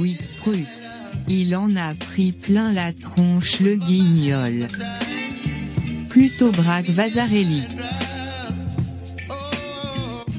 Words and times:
Oui, 0.00 0.16
brut. 0.40 0.66
Il 1.28 1.54
en 1.54 1.76
a 1.76 1.94
pris 1.94 2.32
plein 2.32 2.72
la 2.72 2.94
tronche 2.94 3.60
le 3.60 3.76
guignol. 3.76 4.66
Plutôt 6.08 6.50
braque 6.52 6.88
Vazarelli. 6.88 7.64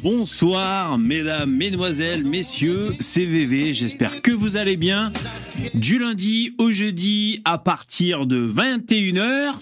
Bonsoir, 0.01 0.97
mesdames, 0.97 1.51
mesdemoiselles, 1.51 2.25
messieurs, 2.25 2.95
c'est 2.99 3.23
VV, 3.23 3.75
j'espère 3.75 4.23
que 4.23 4.31
vous 4.31 4.57
allez 4.57 4.77
bien. 4.77 5.13
Du 5.75 5.99
lundi 5.99 6.55
au 6.57 6.71
jeudi, 6.71 7.39
à 7.45 7.59
partir 7.59 8.25
de 8.25 8.49
21h, 8.49 9.53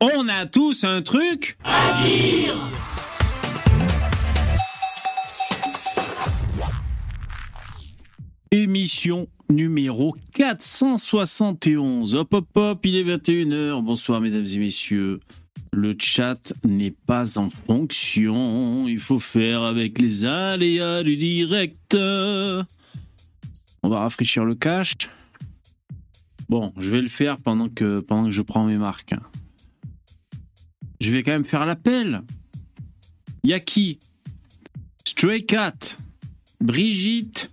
on 0.00 0.28
a 0.28 0.46
tous 0.46 0.84
un 0.84 1.02
truc 1.02 1.58
à 1.64 2.00
dire 2.04 2.70
Émission 8.56 9.28
numéro 9.50 10.14
471. 10.32 12.14
Hop 12.14 12.32
hop 12.32 12.48
hop, 12.56 12.86
il 12.86 12.96
est 12.96 13.04
21h. 13.04 13.84
Bonsoir 13.84 14.22
mesdames 14.22 14.46
et 14.46 14.56
messieurs. 14.56 15.20
Le 15.74 15.94
chat 15.98 16.54
n'est 16.64 16.94
pas 17.04 17.36
en 17.36 17.50
fonction. 17.50 18.88
Il 18.88 18.98
faut 18.98 19.18
faire 19.18 19.60
avec 19.60 19.98
les 19.98 20.24
aléas 20.24 21.02
du 21.02 21.16
direct. 21.16 21.94
On 23.82 23.88
va 23.90 23.98
rafraîchir 24.00 24.46
le 24.46 24.54
cache. 24.54 25.10
Bon, 26.48 26.72
je 26.78 26.90
vais 26.90 27.02
le 27.02 27.08
faire 27.08 27.36
pendant 27.36 27.68
que, 27.68 28.00
pendant 28.00 28.24
que 28.24 28.30
je 28.30 28.40
prends 28.40 28.64
mes 28.64 28.78
marques. 28.78 29.14
Je 31.02 31.12
vais 31.12 31.22
quand 31.22 31.32
même 31.32 31.44
faire 31.44 31.66
l'appel. 31.66 32.22
Yaki, 33.44 33.98
Stray 35.04 35.44
Cat, 35.44 35.98
Brigitte, 36.62 37.50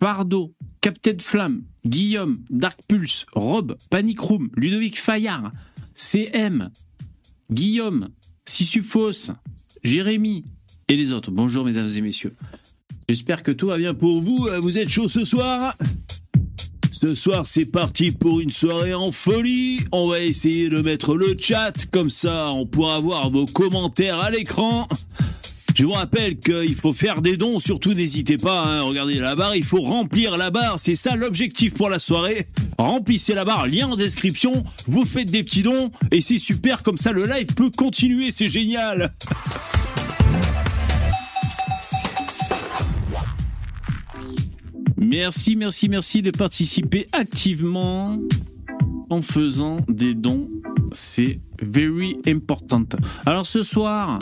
Fardo, 0.00 0.54
Captain 0.80 1.16
Flamme, 1.20 1.62
Guillaume, 1.84 2.44
Dark 2.50 2.78
Pulse, 2.88 3.26
Rob, 3.32 3.76
Panic 3.90 4.20
Room, 4.20 4.48
Ludovic 4.54 5.00
Fayard, 5.00 5.52
CM, 5.94 6.70
Guillaume, 7.50 8.08
Sissufos, 8.46 9.32
Jérémy 9.82 10.44
et 10.88 10.96
les 10.96 11.12
autres. 11.12 11.30
Bonjour 11.30 11.64
mesdames 11.64 11.88
et 11.96 12.00
messieurs. 12.00 12.32
J'espère 13.08 13.42
que 13.42 13.50
tout 13.50 13.68
va 13.68 13.78
bien 13.78 13.94
pour 13.94 14.22
vous. 14.22 14.48
Vous 14.60 14.78
êtes 14.78 14.88
chaud 14.88 15.08
ce 15.08 15.24
soir? 15.24 15.76
Ce 16.90 17.14
soir 17.14 17.46
c'est 17.46 17.66
parti 17.66 18.12
pour 18.12 18.40
une 18.40 18.50
soirée 18.50 18.94
en 18.94 19.12
folie. 19.12 19.80
On 19.92 20.08
va 20.08 20.20
essayer 20.20 20.68
de 20.68 20.80
mettre 20.80 21.14
le 21.14 21.36
chat 21.38 21.72
comme 21.92 22.10
ça 22.10 22.48
on 22.50 22.66
pourra 22.66 22.98
voir 23.00 23.30
vos 23.30 23.44
commentaires 23.46 24.18
à 24.18 24.30
l'écran. 24.30 24.86
Je 25.78 25.84
vous 25.84 25.92
rappelle 25.92 26.40
qu'il 26.40 26.74
faut 26.74 26.90
faire 26.90 27.22
des 27.22 27.36
dons, 27.36 27.60
surtout 27.60 27.94
n'hésitez 27.94 28.36
pas, 28.36 28.64
hein, 28.64 28.80
regardez 28.80 29.14
la 29.20 29.36
barre, 29.36 29.54
il 29.54 29.62
faut 29.62 29.80
remplir 29.80 30.36
la 30.36 30.50
barre, 30.50 30.76
c'est 30.76 30.96
ça 30.96 31.14
l'objectif 31.14 31.72
pour 31.72 31.88
la 31.88 32.00
soirée. 32.00 32.48
Remplissez 32.78 33.32
la 33.32 33.44
barre, 33.44 33.68
lien 33.68 33.86
en 33.86 33.94
description, 33.94 34.64
vous 34.88 35.04
faites 35.04 35.30
des 35.30 35.44
petits 35.44 35.62
dons, 35.62 35.92
et 36.10 36.20
c'est 36.20 36.38
super, 36.38 36.82
comme 36.82 36.96
ça 36.96 37.12
le 37.12 37.26
live 37.26 37.46
peut 37.54 37.70
continuer, 37.70 38.32
c'est 38.32 38.48
génial. 38.48 39.12
Merci, 44.96 45.54
merci, 45.54 45.88
merci 45.88 46.22
de 46.22 46.32
participer 46.32 47.06
activement 47.12 48.18
en 49.10 49.22
faisant 49.22 49.76
des 49.88 50.14
dons. 50.14 50.48
C'est 50.90 51.38
very 51.62 52.16
important. 52.26 52.82
Alors 53.24 53.46
ce 53.46 53.62
soir, 53.62 54.18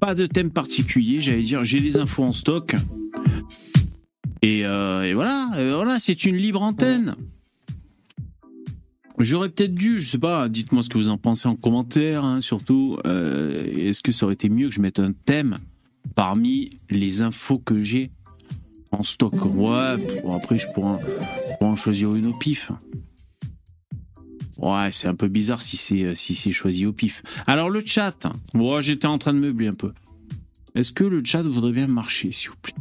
pas 0.00 0.14
de 0.14 0.26
thème 0.26 0.50
particulier, 0.50 1.20
j'allais 1.20 1.42
dire, 1.42 1.62
j'ai 1.62 1.80
des 1.80 1.96
infos 1.98 2.24
en 2.24 2.32
stock. 2.32 2.74
Et, 4.42 4.64
euh, 4.64 5.02
et 5.02 5.12
voilà, 5.12 5.50
et 5.58 5.70
voilà, 5.70 5.98
c'est 5.98 6.24
une 6.24 6.36
libre 6.36 6.62
antenne. 6.62 7.14
J'aurais 9.18 9.50
peut-être 9.50 9.74
dû, 9.74 10.00
je 10.00 10.08
sais 10.08 10.18
pas, 10.18 10.48
dites-moi 10.48 10.82
ce 10.82 10.88
que 10.88 10.96
vous 10.96 11.10
en 11.10 11.18
pensez 11.18 11.46
en 11.46 11.54
commentaire, 11.54 12.24
hein, 12.24 12.40
surtout. 12.40 12.96
euh, 13.06 13.66
Est-ce 13.76 14.00
que 14.00 14.12
ça 14.12 14.24
aurait 14.24 14.32
été 14.34 14.48
mieux 14.48 14.68
que 14.68 14.74
je 14.74 14.80
mette 14.80 14.98
un 14.98 15.12
thème 15.12 15.58
parmi 16.14 16.70
les 16.88 17.20
infos 17.20 17.58
que 17.58 17.78
j'ai 17.80 18.12
en 18.92 19.02
stock? 19.02 19.34
Ouais, 19.34 19.96
bon, 20.22 20.34
après 20.34 20.56
je 20.56 20.66
pourrais, 20.74 20.98
je 21.02 21.56
pourrais 21.58 21.70
en 21.70 21.76
choisir 21.76 22.14
une 22.14 22.28
au 22.28 22.32
pif. 22.32 22.72
Ouais, 24.60 24.90
c'est 24.92 25.08
un 25.08 25.14
peu 25.14 25.28
bizarre 25.28 25.62
si 25.62 25.76
c'est 25.76 26.14
si 26.14 26.34
c'est 26.34 26.52
choisi 26.52 26.84
au 26.84 26.92
pif. 26.92 27.22
Alors 27.46 27.70
le 27.70 27.80
chat, 27.84 28.26
moi 28.54 28.80
j'étais 28.80 29.06
en 29.06 29.16
train 29.16 29.32
de 29.32 29.38
meubler 29.38 29.68
un 29.68 29.74
peu. 29.74 29.92
Est-ce 30.74 30.92
que 30.92 31.04
le 31.04 31.22
chat 31.24 31.42
voudrait 31.42 31.72
bien 31.72 31.86
marcher, 31.86 32.30
s'il 32.30 32.50
vous 32.50 32.56
plaît? 32.60 32.74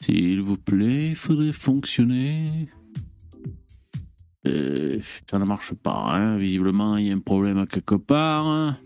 S'il 0.00 0.40
vous 0.42 0.56
plaît, 0.56 1.08
il 1.08 1.16
faudrait 1.16 1.52
fonctionner. 1.52 2.68
Euh, 4.46 4.98
ça 5.30 5.38
ne 5.38 5.44
marche 5.44 5.74
pas, 5.74 6.10
hein. 6.14 6.36
visiblement 6.36 6.96
il 6.96 7.06
y 7.06 7.10
a 7.10 7.14
un 7.14 7.20
problème 7.20 7.64
quelque 7.66 7.94
part. 7.94 8.76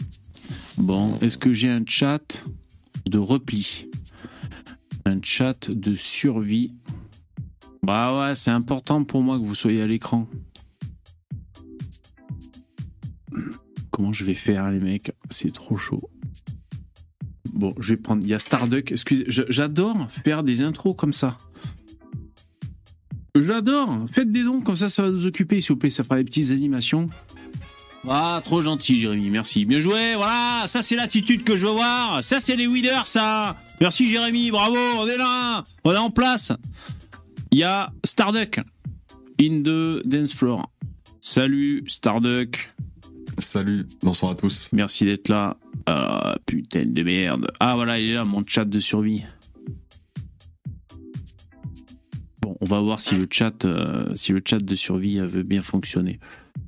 Bon, 0.79 1.19
est-ce 1.21 1.39
que 1.39 1.53
j'ai 1.53 1.71
un 1.71 1.85
chat 1.87 2.45
de 3.07 3.19
repli? 3.19 3.89
Un 5.05 5.21
chat 5.23 5.71
de 5.71 5.95
survie? 5.95 6.75
Bah 7.85 8.19
ouais, 8.19 8.35
c'est 8.35 8.51
important 8.51 9.05
pour 9.05 9.23
moi 9.23 9.39
que 9.39 9.45
vous 9.45 9.55
soyez 9.55 9.83
à 9.83 9.87
l'écran. 9.87 10.29
Comment 13.91 14.13
je 14.13 14.25
vais 14.25 14.35
faire, 14.35 14.71
les 14.71 14.79
mecs? 14.79 15.13
C'est 15.31 15.53
trop 15.53 15.77
chaud. 15.77 16.11
Bon, 17.53 17.75
je 17.79 17.95
vais 17.95 18.01
prendre. 18.01 18.23
Il 18.23 18.29
y 18.29 18.35
a 18.35 18.39
Starduck. 18.39 18.93
Excusez, 18.93 19.25
j'adore 19.29 20.11
faire 20.25 20.43
des 20.43 20.63
intros 20.63 20.97
comme 20.97 21.13
ça. 21.13 21.37
J'adore. 23.35 24.07
Faites 24.13 24.31
des 24.31 24.45
dons, 24.45 24.61
comme 24.61 24.77
ça, 24.77 24.89
ça 24.89 25.03
va 25.03 25.11
nous 25.11 25.27
occuper, 25.27 25.61
s'il 25.61 25.71
vous 25.71 25.77
plaît. 25.77 25.91
Ça 25.91 26.05
fera 26.05 26.17
des 26.17 26.25
petites 26.25 26.51
animations. 26.51 27.09
Ah, 28.09 28.41
trop 28.45 28.61
gentil, 28.61 28.97
Jérémy. 28.99 29.31
Merci. 29.31 29.65
Bien 29.65 29.79
joué. 29.79 30.15
Voilà, 30.17 30.65
ça, 30.67 30.83
c'est 30.83 30.97
l'attitude 30.97 31.45
que 31.45 31.57
je 31.57 31.67
veux 31.67 31.73
voir. 31.73 32.23
Ça, 32.23 32.41
c'est 32.41 32.57
les 32.57 32.67
weeders, 32.67 33.07
ça. 33.07 33.57
Merci, 33.81 34.09
Jérémy. 34.09 34.51
Bravo. 34.51 34.77
On 34.99 35.07
est 35.07 35.17
là. 35.17 35.63
On 35.85 35.93
est 35.93 35.99
en 35.99 36.11
place. 36.11 36.53
Il 37.53 37.59
y 37.59 37.65
a 37.65 37.93
Starduck 38.05 38.61
in 39.41 39.63
the 39.63 40.03
dance 40.07 40.33
floor. 40.33 40.71
Salut 41.21 41.85
Starduck, 41.87 42.73
Salut, 43.39 43.87
bonsoir 44.03 44.33
à 44.33 44.35
tous. 44.35 44.69
merci 44.73 45.05
d'être 45.05 45.29
là. 45.29 45.57
Ah 45.87 46.37
putain 46.47 46.85
de 46.87 47.03
merde. 47.03 47.51
Ah 47.61 47.75
voilà, 47.77 47.99
il 47.99 48.11
est 48.11 48.15
là 48.15 48.25
mon 48.25 48.43
chat 48.47 48.65
de 48.65 48.79
survie. 48.81 49.23
Bon, 52.41 52.57
on 52.61 52.65
va 52.67 52.81
voir 52.81 53.01
si 53.01 53.15
le 53.17 53.27
chat, 53.31 53.65
euh, 53.65 54.13
si 54.17 54.33
le 54.33 54.43
chat 54.45 54.59
de 54.59 54.75
survie 54.75 55.19
euh, 55.21 55.27
veut 55.27 55.45
bien 55.45 55.63
fonctionner. 55.63 56.19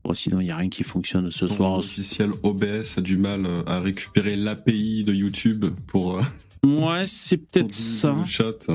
Bon, 0.05 0.15
sinon 0.15 0.41
il 0.41 0.47
y 0.47 0.50
a 0.50 0.56
rien 0.56 0.69
qui 0.69 0.84
fonctionne 0.84 1.31
ce 1.31 1.47
Ton 1.47 1.55
soir. 1.55 1.73
officiel 1.78 2.31
OBS 2.43 2.97
a 2.99 3.00
du 3.00 3.17
mal 3.19 3.44
euh, 3.47 3.62
à 3.67 3.81
récupérer 3.81 4.37
l'API 4.37 5.03
de 5.03 5.12
YouTube 5.12 5.65
pour, 5.87 6.19
euh, 6.19 6.23
Ouais, 6.65 7.06
c'est 7.06 7.39
peut-être 7.39 7.73
ça. 7.73 8.12
le 8.12 8.25
chat. 8.25 8.71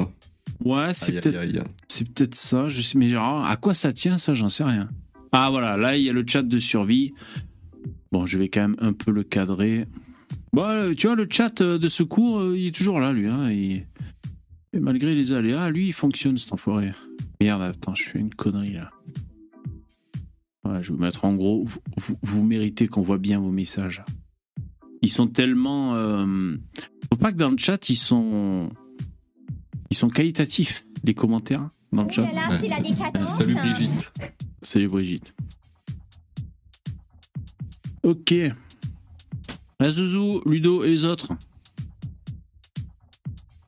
Ouais, 0.65 0.93
c'est 0.93 1.11
Aïe, 1.13 1.21
peut-être 1.21 1.35
aïe. 1.37 1.61
C'est 1.87 2.09
peut-être 2.11 2.35
ça, 2.35 2.67
je 2.69 2.81
sais, 2.81 2.97
mais 2.97 3.07
genre, 3.07 3.45
à 3.45 3.55
quoi 3.57 3.73
ça 3.73 3.93
tient 3.93 4.17
ça, 4.17 4.33
j'en 4.33 4.49
sais 4.49 4.63
rien. 4.63 4.89
Ah 5.31 5.49
voilà, 5.51 5.77
là 5.77 5.95
il 5.95 6.03
y 6.03 6.09
a 6.09 6.13
le 6.13 6.23
chat 6.27 6.41
de 6.41 6.59
survie. 6.59 7.13
Bon, 8.11 8.25
je 8.25 8.37
vais 8.37 8.49
quand 8.49 8.61
même 8.61 8.75
un 8.79 8.93
peu 8.93 9.11
le 9.11 9.23
cadrer. 9.23 9.85
Bon, 10.51 10.63
euh, 10.63 10.93
tu 10.95 11.07
vois, 11.07 11.15
le 11.15 11.27
chat 11.29 11.61
euh, 11.61 11.77
de 11.77 11.87
secours, 11.87 12.39
euh, 12.39 12.57
il 12.57 12.67
est 12.67 12.75
toujours 12.75 12.99
là, 12.99 13.13
lui. 13.13 13.27
Hein, 13.27 13.51
il- 13.51 13.85
Et 14.73 14.79
malgré 14.79 15.15
les 15.15 15.31
aléas, 15.31 15.69
lui, 15.69 15.87
il 15.87 15.93
fonctionne, 15.93 16.37
cet 16.37 16.51
enfoiré. 16.53 16.91
Merde, 17.39 17.61
attends, 17.61 17.95
je 17.95 18.03
fais 18.09 18.19
une 18.19 18.33
connerie 18.33 18.73
là. 18.73 18.89
Ouais, 20.65 20.83
je 20.83 20.89
vais 20.89 20.95
vous 20.95 21.01
mettre 21.01 21.25
en 21.25 21.35
gros, 21.35 21.63
vous, 21.65 21.79
vous- 21.97 22.17
vous 22.21 22.43
méritez 22.43 22.87
qu'on 22.87 23.01
voit 23.01 23.17
bien 23.17 23.39
vos 23.39 23.51
messages. 23.51 24.03
Ils 25.01 25.09
sont 25.11 25.27
tellement... 25.27 25.95
euh, 25.95 26.55
Faut 27.11 27.17
pas 27.17 27.31
que 27.31 27.37
dans 27.37 27.49
le 27.49 27.57
chat, 27.57 27.89
ils 27.89 27.95
sont... 27.95 28.69
Ils 29.89 29.97
sont 29.97 30.09
qualitatifs, 30.09 30.85
les 31.03 31.13
commentaires 31.13 31.69
dans 31.91 32.03
le 32.03 32.07
Oh 32.09 32.13
chat. 32.13 32.21
là 32.23 32.33
là, 32.49 32.57
c'est 32.59 32.67
la 32.67 32.77
Euh, 32.79 32.81
décadence. 32.81 33.37
salut 33.37 33.55
Brigitte. 33.55 34.13
Salut 34.61 34.87
Brigitte. 34.87 35.35
Ok. 38.03 38.33
La 39.79 39.89
Zouzou, 39.89 40.41
Ludo 40.45 40.83
et 40.83 40.89
les 40.89 41.03
autres. 41.05 41.33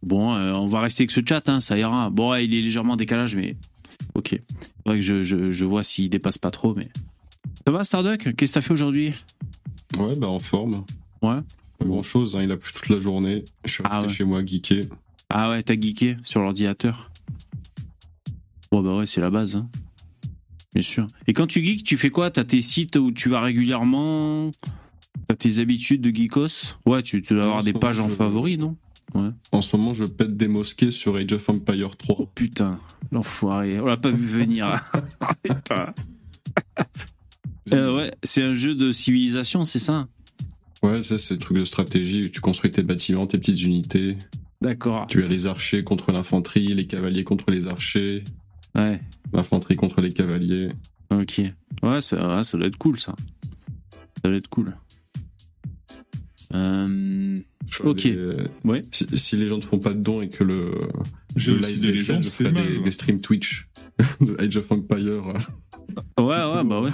Bon, 0.03 0.33
euh, 0.33 0.53
on 0.53 0.67
va 0.67 0.81
rester 0.81 1.03
avec 1.03 1.11
ce 1.11 1.21
chat, 1.27 1.47
hein, 1.47 1.59
ça 1.59 1.77
ira. 1.77 2.09
Bon, 2.09 2.31
ouais, 2.31 2.45
il 2.45 2.53
est 2.53 2.61
légèrement 2.61 2.93
en 2.93 2.97
décalage, 2.97 3.35
mais 3.35 3.55
ok. 4.15 4.39
Faudrait 4.83 4.97
que 4.97 5.03
je, 5.03 5.23
je, 5.23 5.51
je 5.51 5.65
vois 5.65 5.83
s'il 5.83 6.09
dépasse 6.09 6.37
pas 6.37 6.51
trop, 6.51 6.73
mais. 6.75 6.87
Ça 7.65 7.71
va, 7.71 7.83
Starduck? 7.83 8.35
Qu'est-ce 8.35 8.51
que 8.51 8.53
t'as 8.55 8.61
fait 8.61 8.73
aujourd'hui? 8.73 9.13
Ouais, 9.97 10.13
bah 10.17 10.27
en 10.27 10.39
forme. 10.39 10.83
Ouais. 11.21 11.37
Pas 11.77 11.85
grand 11.85 12.01
chose, 12.01 12.37
il 12.41 12.51
a 12.51 12.57
plu 12.57 12.71
toute 12.73 12.89
la 12.89 12.99
journée. 12.99 13.45
Je 13.65 13.71
suis 13.71 13.83
Ah 13.85 13.95
resté 13.99 14.07
ouais. 14.07 14.13
chez 14.13 14.23
moi 14.23 14.43
geeké. 14.45 14.81
Ah 15.33 15.49
ouais, 15.49 15.63
t'as 15.63 15.75
geeké 15.79 16.17
sur 16.23 16.41
l'ordinateur 16.41 17.09
Bon, 18.71 18.81
bah 18.81 18.95
ouais, 18.97 19.05
c'est 19.05 19.21
la 19.21 19.29
base, 19.29 19.55
hein. 19.55 19.69
Bien 20.73 20.81
sûr. 20.83 21.07
Et 21.27 21.33
quand 21.33 21.47
tu 21.47 21.63
geeks, 21.63 21.83
tu 21.83 21.97
fais 21.97 22.09
quoi? 22.09 22.31
T'as 22.31 22.43
tes 22.45 22.61
sites 22.61 22.95
où 22.95 23.11
tu 23.11 23.27
vas 23.29 23.41
régulièrement? 23.41 24.51
T'as 25.27 25.35
tes 25.35 25.59
habitudes 25.59 26.01
de 26.01 26.09
geekos? 26.09 26.77
Ouais, 26.85 27.03
tu, 27.03 27.21
tu 27.21 27.33
dois 27.33 27.43
avoir 27.43 27.63
des 27.63 27.73
pages 27.73 27.99
en 27.99 28.09
je- 28.09 28.15
favoris, 28.15 28.57
non? 28.57 28.77
Ouais. 29.13 29.29
En 29.51 29.61
ce 29.61 29.75
moment, 29.75 29.93
je 29.93 30.05
pète 30.05 30.37
des 30.37 30.47
mosquées 30.47 30.91
sur 30.91 31.17
Age 31.17 31.33
of 31.33 31.49
Empire 31.49 31.97
3. 31.97 32.15
Oh 32.19 32.25
putain, 32.33 32.79
l'enfoiré. 33.11 33.79
On 33.81 33.85
l'a 33.85 33.97
pas 33.97 34.11
vu 34.11 34.25
venir. 34.25 34.81
Euh, 37.71 37.95
ouais, 37.95 38.11
c'est 38.23 38.43
un 38.43 38.53
jeu 38.53 38.75
de 38.75 38.91
civilisation, 38.91 39.63
c'est 39.63 39.79
ça? 39.79 40.07
Ouais, 40.83 41.03
ça, 41.03 41.17
c'est 41.17 41.35
le 41.35 41.39
truc 41.39 41.57
de 41.57 41.63
stratégie. 41.63 42.23
où 42.25 42.27
Tu 42.29 42.41
construis 42.41 42.71
tes 42.71 42.83
bâtiments, 42.83 43.27
tes 43.27 43.37
petites 43.37 43.61
unités. 43.61 44.17
D'accord. 44.61 45.07
Tu 45.07 45.23
as 45.23 45.27
les 45.27 45.45
archers 45.47 45.83
contre 45.83 46.11
l'infanterie, 46.11 46.67
les 46.73 46.85
cavaliers 46.87 47.23
contre 47.23 47.49
les 47.51 47.67
archers, 47.67 48.23
Ouais, 48.75 49.01
l'infanterie 49.33 49.75
contre 49.75 50.01
les 50.01 50.11
cavaliers. 50.11 50.69
ok. 51.09 51.41
Ouais, 51.83 51.99
ça, 52.01 52.37
ouais, 52.37 52.43
ça 52.43 52.57
doit 52.57 52.67
être 52.67 52.77
cool, 52.77 52.99
ça. 52.99 53.15
Ça 54.21 54.29
doit 54.29 54.35
être 54.37 54.47
cool. 54.49 54.75
Euh, 56.53 57.37
Je 57.69 57.83
Ok. 57.83 58.03
les- 58.03 58.33
Ouais. 58.65 58.81
Si, 58.91 59.05
si 59.17 59.37
les 59.37 59.47
gens 59.47 59.57
ne 59.57 59.61
font 59.61 59.79
pas 59.79 59.93
de 59.93 60.01
dons 60.01 60.21
et 60.21 60.27
que 60.29 60.43
le, 60.43 60.77
J'ai 61.37 61.51
le 61.53 61.59
les 61.59 61.91
vaisselle, 61.91 62.15
gens, 62.17 62.21
je 62.21 62.27
c'est 62.27 62.51
mal. 62.51 62.67
des, 62.67 62.79
des 62.81 62.91
streams 62.91 63.21
Twitch 63.21 63.67
de 64.21 64.35
Age 64.41 64.57
of 64.57 64.69
Empire. 64.71 65.21
Ouais, 66.19 66.25
ouais, 66.25 66.63
bah 66.65 66.81
ouais. 66.81 66.91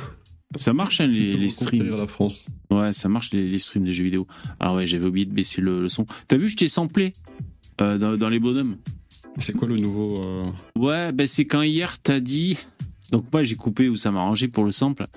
Ça 0.55 0.73
marche, 0.73 1.01
hein, 1.01 1.07
les, 1.07 1.35
les 1.35 1.47
streams. 1.49 1.89
la 1.89 2.07
France. 2.07 2.51
Ouais, 2.69 2.93
ça 2.93 3.09
marche, 3.09 3.31
les, 3.33 3.49
les 3.49 3.57
streams 3.59 3.83
des 3.85 3.93
jeux 3.93 4.03
vidéo. 4.03 4.27
Alors 4.59 4.75
ouais, 4.75 4.85
j'avais 4.87 5.05
oublié 5.05 5.25
de 5.25 5.33
baisser 5.33 5.61
le, 5.61 5.81
le 5.81 5.89
son. 5.89 6.05
T'as 6.27 6.37
vu, 6.37 6.47
je 6.49 6.55
t'ai 6.55 6.67
samplé 6.67 7.13
euh, 7.81 7.97
dans, 7.97 8.17
dans 8.17 8.29
les 8.29 8.39
bonhommes. 8.39 8.77
C'est 9.37 9.53
quoi 9.53 9.67
le 9.67 9.77
nouveau 9.77 10.23
euh, 10.23 10.49
Ouais, 10.75 11.11
ben 11.11 11.27
c'est 11.27 11.45
quand 11.45 11.61
hier 11.61 11.99
t'as 11.99 12.19
dit. 12.19 12.57
Donc 13.11 13.25
moi 13.31 13.43
j'ai 13.43 13.55
coupé 13.55 13.87
où 13.87 13.95
ça 13.95 14.11
m'a 14.11 14.19
arrangé 14.21 14.47
pour 14.47 14.63
le 14.63 14.71
sample. 14.71 15.07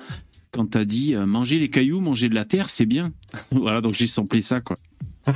Quand 0.52 0.66
t'as 0.66 0.84
dit 0.84 1.14
euh, 1.14 1.26
manger 1.26 1.58
les 1.58 1.68
cailloux, 1.68 2.00
manger 2.00 2.28
de 2.28 2.34
la 2.34 2.44
terre, 2.44 2.70
c'est 2.70 2.86
bien. 2.86 3.12
voilà, 3.50 3.80
donc 3.80 3.94
j'ai 3.94 4.06
samplé 4.06 4.42
ça 4.42 4.60
quoi. 4.60 4.76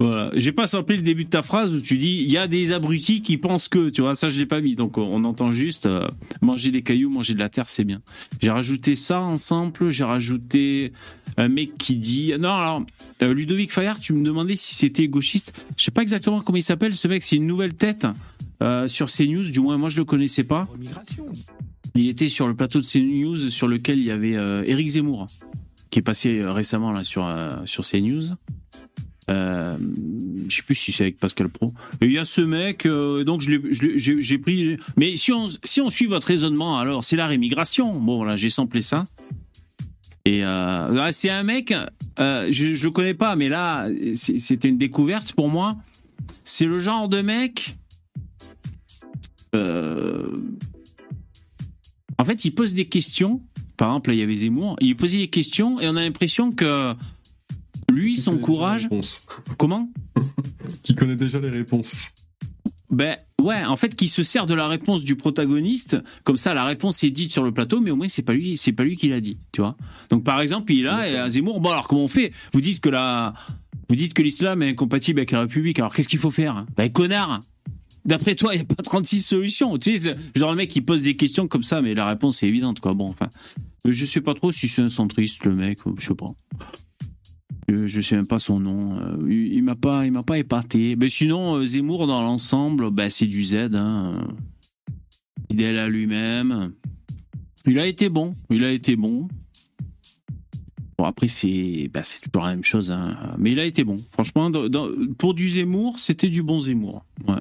voilà, 0.00 0.30
j'ai 0.34 0.52
pas 0.52 0.66
samplé 0.66 0.96
le 0.96 1.02
début 1.02 1.24
de 1.24 1.30
ta 1.30 1.42
phrase 1.42 1.74
où 1.74 1.80
tu 1.80 1.98
dis 1.98 2.22
il 2.22 2.30
y 2.30 2.38
a 2.38 2.46
des 2.46 2.72
abrutis 2.72 3.22
qui 3.22 3.36
pensent 3.36 3.68
que, 3.68 3.88
tu 3.90 4.00
vois, 4.00 4.14
ça 4.14 4.28
je 4.28 4.38
l'ai 4.38 4.46
pas 4.46 4.60
mis. 4.60 4.74
Donc 4.74 4.98
on 4.98 5.24
entend 5.24 5.52
juste 5.52 5.86
euh, 5.86 6.08
manger 6.40 6.70
des 6.70 6.82
cailloux, 6.82 7.10
manger 7.10 7.34
de 7.34 7.38
la 7.38 7.48
terre, 7.48 7.68
c'est 7.68 7.84
bien. 7.84 8.00
J'ai 8.40 8.50
rajouté 8.50 8.94
ça 8.94 9.20
en 9.20 9.34
j'ai 9.90 10.04
rajouté 10.04 10.92
un 11.36 11.48
mec 11.48 11.76
qui 11.78 11.96
dit 11.96 12.32
non 12.38 12.50
alors 12.50 12.82
euh, 13.22 13.34
Ludovic 13.34 13.72
Fayard, 13.72 14.00
tu 14.00 14.12
me 14.12 14.24
demandais 14.24 14.56
si 14.56 14.74
c'était 14.74 15.08
gauchiste. 15.08 15.52
Je 15.76 15.84
sais 15.84 15.90
pas 15.90 16.02
exactement 16.02 16.40
comment 16.40 16.56
il 16.56 16.62
s'appelle. 16.62 16.94
Ce 16.94 17.06
mec, 17.08 17.22
c'est 17.22 17.36
une 17.36 17.46
nouvelle 17.46 17.74
tête 17.74 18.06
euh, 18.62 18.88
sur 18.88 19.06
CNews. 19.10 19.50
Du 19.50 19.60
moins, 19.60 19.76
moi, 19.76 19.88
je 19.88 19.98
le 19.98 20.04
connaissais 20.04 20.44
pas. 20.44 20.68
Il 21.94 22.08
était 22.08 22.28
sur 22.28 22.46
le 22.46 22.54
plateau 22.54 22.80
de 22.80 22.86
CNews 22.86 23.50
sur 23.50 23.68
lequel 23.68 23.98
il 23.98 24.04
y 24.04 24.10
avait 24.10 24.36
euh, 24.36 24.62
Éric 24.66 24.88
Zemmour, 24.88 25.26
qui 25.90 25.98
est 25.98 26.02
passé 26.02 26.40
euh, 26.40 26.52
récemment 26.52 26.92
là 26.92 27.04
sur 27.04 27.26
euh, 27.26 27.58
sur 27.64 27.84
CNews. 27.84 28.36
Euh, 29.30 29.76
je 30.48 30.56
sais 30.56 30.62
plus 30.62 30.74
si 30.74 30.92
c'est 30.92 31.04
avec 31.04 31.18
Pascal 31.18 31.48
Pro. 31.48 31.72
Il 32.02 32.10
y 32.10 32.18
a 32.18 32.24
ce 32.24 32.40
mec, 32.40 32.84
euh, 32.86 33.24
donc 33.24 33.40
j'ai 33.40 34.38
pris. 34.38 34.76
Mais 34.96 35.16
si 35.16 35.32
on 35.32 35.90
suit 35.90 36.06
votre 36.06 36.26
raisonnement, 36.26 36.78
alors 36.78 37.04
c'est 37.04 37.16
la 37.16 37.26
rémigration. 37.26 37.98
Bon, 37.98 38.16
voilà, 38.16 38.36
j'ai 38.36 38.50
samplé 38.50 38.82
ça. 38.82 39.04
Et 40.24 40.44
euh, 40.44 40.92
ouais, 40.92 41.12
c'est 41.12 41.30
un 41.30 41.44
mec, 41.44 41.72
euh, 42.18 42.48
je, 42.50 42.74
je 42.74 42.88
connais 42.88 43.14
pas, 43.14 43.36
mais 43.36 43.48
là, 43.48 43.88
c'était 44.14 44.68
une 44.68 44.78
découverte 44.78 45.32
pour 45.32 45.48
moi. 45.48 45.76
C'est 46.44 46.66
le 46.66 46.78
genre 46.78 47.08
de 47.08 47.22
mec. 47.22 47.76
en 52.18 52.24
fait, 52.24 52.44
il 52.44 52.50
pose 52.50 52.74
des 52.74 52.86
questions. 52.86 53.40
Par 53.76 53.88
exemple, 53.88 54.10
là, 54.10 54.14
il 54.14 54.20
y 54.20 54.22
avait 54.22 54.36
Zemmour. 54.36 54.76
Il 54.80 54.94
posait 54.94 55.16
des 55.16 55.28
questions 55.28 55.80
et 55.80 55.88
on 55.88 55.96
a 55.96 56.02
l'impression 56.02 56.52
que 56.52 56.94
lui, 57.90 58.16
son 58.16 58.38
courage. 58.38 58.88
Comment 59.58 59.90
Qui 60.82 60.94
connaît 60.94 61.16
déjà 61.16 61.38
les 61.40 61.48
réponses. 61.48 62.08
Ben 62.90 63.16
ouais, 63.40 63.64
en 63.64 63.76
fait, 63.76 63.94
qui 63.94 64.08
se 64.08 64.24
sert 64.24 64.46
de 64.46 64.54
la 64.54 64.66
réponse 64.66 65.04
du 65.04 65.14
protagoniste, 65.14 65.96
comme 66.24 66.36
ça, 66.36 66.54
la 66.54 66.64
réponse 66.64 67.04
est 67.04 67.10
dite 67.10 67.30
sur 67.30 67.44
le 67.44 67.52
plateau, 67.52 67.80
mais 67.80 67.92
au 67.92 67.96
moins 67.96 68.08
c'est 68.08 68.22
pas 68.22 68.32
lui, 68.32 68.56
c'est 68.56 68.72
pas 68.72 68.82
lui 68.82 68.96
qui 68.96 69.08
l'a 69.08 69.20
dit, 69.20 69.38
tu 69.52 69.60
vois. 69.60 69.76
Donc 70.08 70.24
par 70.24 70.40
exemple, 70.40 70.72
il 70.72 70.84
là 70.84 71.08
et 71.08 71.16
à 71.16 71.30
Zemmour, 71.30 71.60
bon 71.60 71.70
alors 71.70 71.86
comment 71.86 72.02
on 72.02 72.08
fait? 72.08 72.32
Vous 72.52 72.60
dites 72.60 72.80
que 72.80 72.88
la, 72.88 73.32
vous 73.88 73.94
dites 73.94 74.12
que 74.12 74.22
l'islam 74.22 74.62
est 74.62 74.70
incompatible 74.70 75.20
avec 75.20 75.30
la 75.30 75.42
République, 75.42 75.78
alors 75.78 75.94
qu'est-ce 75.94 76.08
qu'il 76.08 76.18
faut 76.18 76.30
faire? 76.30 76.66
Ben 76.76 76.90
connard 76.90 77.40
D'après 78.04 78.34
toi, 78.34 78.54
il 78.54 78.58
n'y 78.58 78.62
a 78.62 78.64
pas 78.64 78.82
36 78.82 79.20
solutions. 79.20 79.76
Tu 79.78 79.98
sais, 79.98 80.16
genre 80.34 80.50
le 80.50 80.56
mec 80.56 80.70
qui 80.70 80.80
pose 80.80 81.02
des 81.02 81.16
questions 81.16 81.48
comme 81.48 81.62
ça, 81.62 81.82
mais 81.82 81.94
la 81.94 82.08
réponse 82.08 82.42
est 82.42 82.48
évidente, 82.48 82.80
quoi. 82.80 82.94
Bon, 82.94 83.08
enfin, 83.08 83.28
je 83.84 84.04
sais 84.04 84.22
pas 84.22 84.32
trop 84.34 84.52
si 84.52 84.68
c'est 84.68 84.82
un 84.82 84.88
centriste, 84.88 85.44
le 85.44 85.54
mec, 85.54 85.80
je 85.98 86.06
sais 86.06 86.14
pas. 86.14 86.32
Je, 87.86 88.00
sais 88.00 88.16
même 88.16 88.26
pas 88.26 88.38
son 88.38 88.58
nom. 88.60 88.98
Euh, 88.98 89.16
il 89.28 89.52
il 89.54 89.62
m'a 89.62 89.76
pas, 89.76 90.04
il 90.06 90.12
m'a 90.12 90.22
pas 90.22 90.38
épaté. 90.38 90.96
Mais 90.96 91.08
sinon, 91.08 91.56
euh, 91.56 91.66
Zemmour 91.66 92.06
dans 92.06 92.22
l'ensemble, 92.22 92.90
bah, 92.90 93.10
c'est 93.10 93.26
du 93.26 93.42
Z. 93.44 93.70
Hein. 93.74 94.12
Fidèle 95.50 95.78
à 95.78 95.88
lui-même. 95.88 96.72
Il 97.66 97.78
a 97.78 97.86
été 97.86 98.08
bon. 98.08 98.34
Il 98.50 98.64
a 98.64 98.70
été 98.72 98.96
bon. 98.96 99.28
Bon 100.98 101.04
après 101.06 101.28
c'est, 101.28 101.88
bah, 101.92 102.02
toujours 102.32 102.44
la 102.46 102.54
même 102.54 102.64
chose. 102.64 102.90
Hein. 102.90 103.16
Mais 103.38 103.52
il 103.52 103.58
a 103.60 103.64
été 103.64 103.84
bon. 103.84 103.96
Franchement, 104.12 104.50
dans- 104.50 104.68
dans- 104.68 104.88
pour 105.18 105.34
du 105.34 105.48
Zemmour, 105.48 105.98
c'était 105.98 106.28
du 106.28 106.42
bon 106.42 106.60
Zemmour. 106.60 107.04
Ouais. 107.26 107.34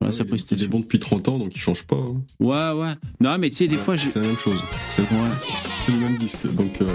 Voilà 0.00 0.12
sa 0.12 0.24
il, 0.24 0.26
est- 0.26 0.26
il 0.26 0.26
est 0.26 0.28
prestation. 0.28 0.68
bon 0.70 0.80
depuis 0.80 0.98
30 0.98 1.28
ans, 1.28 1.38
donc 1.38 1.54
il 1.54 1.60
change 1.60 1.86
pas. 1.86 1.96
hein. 1.96 2.20
Ouais, 2.40 2.72
ouais. 2.80 2.94
Non, 3.20 3.38
mais 3.38 3.50
tu 3.50 3.56
sais, 3.56 3.66
des 3.68 3.76
fois, 3.76 3.94
je... 3.96 4.06
C'est 4.08 4.20
la 4.20 4.26
même 4.26 4.36
chose. 4.36 4.60
C'est 4.88 5.02
Ouais. 5.02 5.88
le 5.88 5.94
même 6.00 6.16
disque. 6.16 6.52
Donc, 6.54 6.80
euh, 6.82 6.94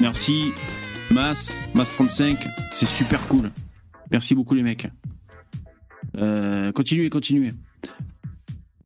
Merci, 0.00 0.52
Mas, 1.10 1.58
Mas35, 1.74 2.46
c'est 2.72 2.86
super 2.86 3.26
cool. 3.26 3.50
Merci 4.10 4.34
beaucoup 4.34 4.54
les 4.54 4.62
mecs. 4.62 4.88
Euh, 6.16 6.72
continuez, 6.72 7.08
continuez. 7.10 7.52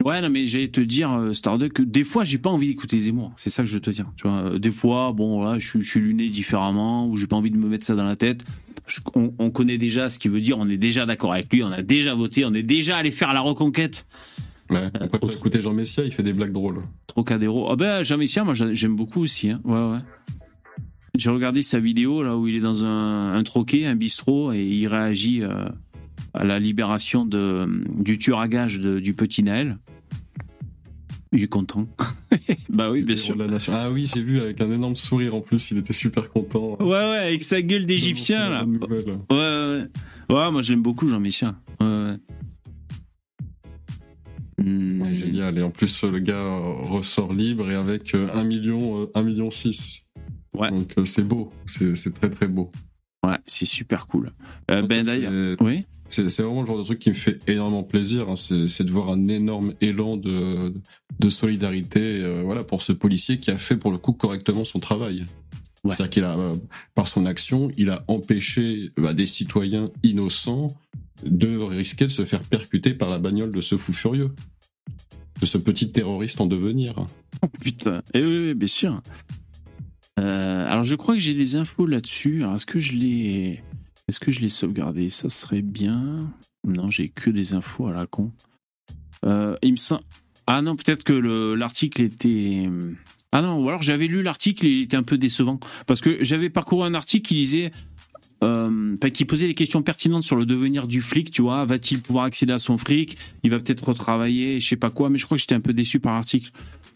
Ouais, 0.05 0.21
non, 0.21 0.29
mais 0.29 0.47
j'allais 0.47 0.69
te 0.69 0.81
dire, 0.81 1.11
euh, 1.13 1.33
Starduck, 1.33 1.73
que 1.73 1.83
des 1.83 2.05
fois, 2.05 2.25
j'ai 2.25 2.37
pas 2.37 2.51
envie 2.51 2.69
d'écouter 2.69 2.99
Zemmour. 2.99 3.33
C'est 3.37 3.49
ça 3.51 3.63
que 3.63 3.69
je 3.69 3.75
veux 3.75 3.81
te 3.81 3.91
dire. 3.91 4.07
Tu 4.17 4.29
vois, 4.29 4.39
Euh, 4.53 4.59
des 4.59 4.71
fois, 4.71 5.13
bon, 5.13 5.43
là, 5.45 5.59
je, 5.59 5.67
suis- 5.67 5.81
je 5.83 5.89
suis 5.89 6.01
luné 6.01 6.29
différemment, 6.29 7.09
ou 7.09 7.17
j'ai 7.17 7.27
pas 7.27 7.37
envie 7.37 7.51
de 7.51 7.57
me 7.57 7.69
mettre 7.69 7.87
ça 7.87 7.95
dans 7.95 8.05
la 8.05 8.17
tête. 8.17 8.45
Je- 8.87 9.01
on, 9.15 9.33
on 9.39 9.51
connaît 9.51 9.79
déjà 9.79 10.11
ce 10.11 10.19
qu'il 10.19 10.31
veut 10.31 10.43
dire, 10.43 10.59
on 10.59 10.69
est 10.69 10.77
déjà 10.77 11.07
d'accord 11.07 11.33
avec 11.33 11.51
lui, 11.53 11.63
on 11.63 11.73
a 11.73 11.81
déjà 11.83 12.15
voté, 12.15 12.45
on 12.45 12.53
est 12.53 12.63
déjà 12.63 12.99
allé 12.99 13.11
faire 13.11 13.33
la 13.33 13.41
reconquête. 13.41 14.07
ouais. 14.71 14.91
on 15.01 15.05
autre- 15.27 15.33
écouter 15.39 15.61
Jean 15.63 15.73
Messia, 15.73 16.05
il 16.05 16.13
fait 16.13 16.23
des 16.23 16.35
blagues 16.35 16.53
drôles. 16.53 16.83
Trocadéro. 17.07 17.69
Ah 17.71 17.77
ben, 17.77 18.03
Jean 18.03 18.19
Messia, 18.19 18.45
moi 18.45 18.53
j'a- 18.53 18.75
j'aime 18.75 18.97
beaucoup 18.97 19.23
aussi. 19.23 19.49
Hein. 19.51 19.61
Ouais, 19.65 19.79
ouais. 19.91 19.99
J'ai 21.17 21.31
regardé 21.31 21.63
sa 21.63 21.79
vidéo 21.79 22.23
là 22.23 22.37
où 22.37 22.49
il 22.49 22.57
est 22.57 22.61
dans 22.61 22.85
un, 22.85 23.35
un 23.35 23.43
troquet, 23.45 23.87
un 23.87 23.95
bistrot, 23.95 24.53
et 24.53 24.63
il 24.65 24.87
réagit 24.89 25.43
euh, 25.43 25.65
à 26.33 26.45
la 26.45 26.59
libération 26.59 27.25
de, 27.25 27.67
du 28.03 28.19
tueur 28.19 28.41
à 28.41 28.49
gage 28.49 28.81
de- 28.81 28.99
du 28.99 29.15
petit 29.15 29.43
Naël. 29.45 29.79
Il 31.33 31.43
est 31.43 31.49
content. 31.49 31.87
bah 32.69 32.91
oui, 32.91 33.03
bien 33.03 33.17
sûr. 33.17 33.37
Ah 33.73 33.91
oui, 33.91 34.09
j'ai 34.13 34.23
vu 34.23 34.39
avec 34.41 34.61
un 34.61 34.71
énorme 34.71 34.97
sourire 34.97 35.35
en 35.35 35.41
plus, 35.41 35.71
il 35.71 35.79
était 35.79 35.93
super 35.93 36.31
content. 36.31 36.77
Ouais, 36.81 36.87
ouais, 36.87 37.19
avec 37.27 37.43
sa 37.43 37.63
gueule 37.63 37.87
d'égyptien 37.87 38.49
là. 38.51 38.65
Ouais, 38.65 39.05
ouais. 39.31 39.85
Ouais, 40.31 40.51
moi 40.51 40.63
j'aime 40.63 40.83
beaucoup 40.83 41.07
Jean 41.09 41.21
Messia. 41.21 41.55
Ouais, 41.81 41.87
ouais. 41.87 42.17
Hmm. 44.65 45.15
Génial. 45.15 45.59
Et 45.59 45.63
en 45.63 45.71
plus, 45.71 46.03
le 46.05 46.19
gars 46.21 46.35
euh, 46.35 46.59
ressort 46.83 47.33
libre 47.33 47.71
et 47.71 47.75
avec 47.75 48.15
euh, 48.15 48.29
1 48.35 48.45
million, 48.45 49.03
euh, 49.03 49.07
1 49.15 49.23
million 49.23 49.51
6. 49.51 50.04
Ouais. 50.55 50.71
Donc 50.71 50.95
euh, 50.99 51.05
c'est 51.05 51.27
beau, 51.27 51.53
c'est 51.67 52.15
très 52.15 52.31
très 52.31 52.47
beau. 52.49 52.71
Ouais, 53.27 53.39
c'est 53.47 53.65
super 53.65 54.07
cool. 54.07 54.33
Euh, 54.71 54.83
ben 54.83 55.05
d'ailleurs. 55.05 55.57
Oui. 55.61 55.85
C'est 56.09 56.43
vraiment 56.43 56.61
le 56.61 56.67
genre 56.67 56.79
de 56.79 56.85
truc 56.85 56.99
qui 56.99 57.09
me 57.09 57.15
fait 57.15 57.39
énormément 57.49 57.83
plaisir. 57.83 58.27
hein. 58.29 58.37
C'est 58.37 58.85
de 58.85 58.91
voir 58.93 59.09
un 59.09 59.25
énorme 59.25 59.73
élan 59.81 60.17
de, 60.17 60.73
de 61.19 61.29
solidarité 61.31 62.21
euh, 62.23 62.43
voilà, 62.45 62.63
pour 62.63 62.83
ce 62.83 62.93
policier 62.93 63.41
qui 63.41 63.51
a 63.51 63.57
fait 63.57 63.77
pour 63.77 63.91
le 63.91 63.99
coup 63.99 64.13
correctement 64.13 64.65
son 64.65 64.79
travail. 64.79 65.25
Ouais. 65.83 65.91
C'est-à-dire 65.91 66.11
qu'il 66.11 66.25
a, 66.25 66.39
euh, 66.39 66.55
par 66.95 67.09
son 67.09 67.25
action, 67.27 67.71
il 67.77 67.91
a 67.91 68.05
empêché 68.07 68.91
bah, 68.97 69.13
des 69.15 69.27
citoyens 69.27 69.91
innocents 70.03 70.69
de 71.25 71.57
risquer 71.59 72.07
de 72.07 72.13
se 72.13 72.25
faire 72.25 72.43
percuter 72.45 72.95
par 72.95 73.11
la 73.11 73.19
bagnole 73.19 73.51
de 73.51 73.61
ce 73.63 73.77
fou 73.77 73.93
furieux. 73.93 74.31
De 75.41 75.47
ce 75.47 75.59
petit 75.59 75.91
terroriste 75.91 76.41
en 76.41 76.47
devenir. 76.47 76.95
Putain, 77.61 78.01
eh 78.13 78.23
oui, 78.23 78.39
oui, 78.49 78.55
bien 78.55 78.69
sûr. 78.69 79.03
Euh, 80.21 80.71
alors 80.71 80.85
je 80.85 80.95
crois 80.95 81.15
que 81.15 81.21
j'ai 81.21 81.35
des 81.35 81.57
infos 81.57 81.87
là-dessus. 81.87 82.45
Est-ce 82.45 82.67
que 82.67 82.81
je 82.81 82.93
l'ai, 82.93 83.63
est-ce 84.09 84.21
que 84.21 84.31
je 84.31 84.41
l'ai 84.41 84.49
sauvegardé? 84.49 85.09
Ça 85.11 85.29
serait 85.29 85.63
bien. 85.63 86.33
Non, 86.67 86.91
j'ai 86.91 87.09
que 87.09 87.31
des 87.31 87.55
infos 87.55 87.87
à 87.89 87.95
la 87.95 88.07
con. 88.07 88.33
Euh. 89.25 89.57
Ah 90.47 90.63
non, 90.63 90.77
peut-être 90.77 91.05
que 91.05 91.13
le- 91.13 91.55
l'article 91.55 92.03
était. 92.03 92.69
Ah 93.33 93.43
non, 93.43 93.59
ou 93.63 93.69
alors 93.69 93.83
j'avais 93.83 94.07
lu 94.07 94.23
l'article 94.23 94.67
et 94.67 94.71
il 94.71 94.83
était 94.83 94.97
un 94.97 95.03
peu 95.03 95.19
décevant 95.19 95.59
parce 95.87 96.01
que 96.01 96.23
j'avais 96.23 96.51
parcouru 96.51 96.85
un 96.87 96.95
article 96.95 97.27
qui 97.29 97.35
disait. 97.35 97.71
Euh, 98.43 98.97
qui 99.15 99.25
posait 99.25 99.47
des 99.47 99.55
questions 99.55 99.83
pertinentes 99.83 100.23
sur 100.23 100.37
le 100.37 100.45
devenir 100.45 100.87
du 100.87 101.01
flic, 101.01 101.31
tu 101.31 101.41
vois. 101.41 101.65
Va-t-il 101.65 102.03
pouvoir 102.03 102.27
accéder 102.27 102.53
à 102.53 102.59
son 102.59 102.77
fric? 102.77 103.17
Il 103.43 103.51
va 103.51 103.59
peut-être 103.59 103.89
retravailler, 103.89 104.61
je 104.61 104.69
sais 104.69 104.77
pas 104.77 104.91
quoi, 104.91 105.09
mais 105.09 105.17
je 105.19 105.25
crois 105.25 105.37
que 105.39 105.41
j'étais 105.41 105.55
un 105.55 105.61
peu 105.63 105.73
déçu 105.73 105.99
par 105.99 106.13
l'article. 106.13 106.51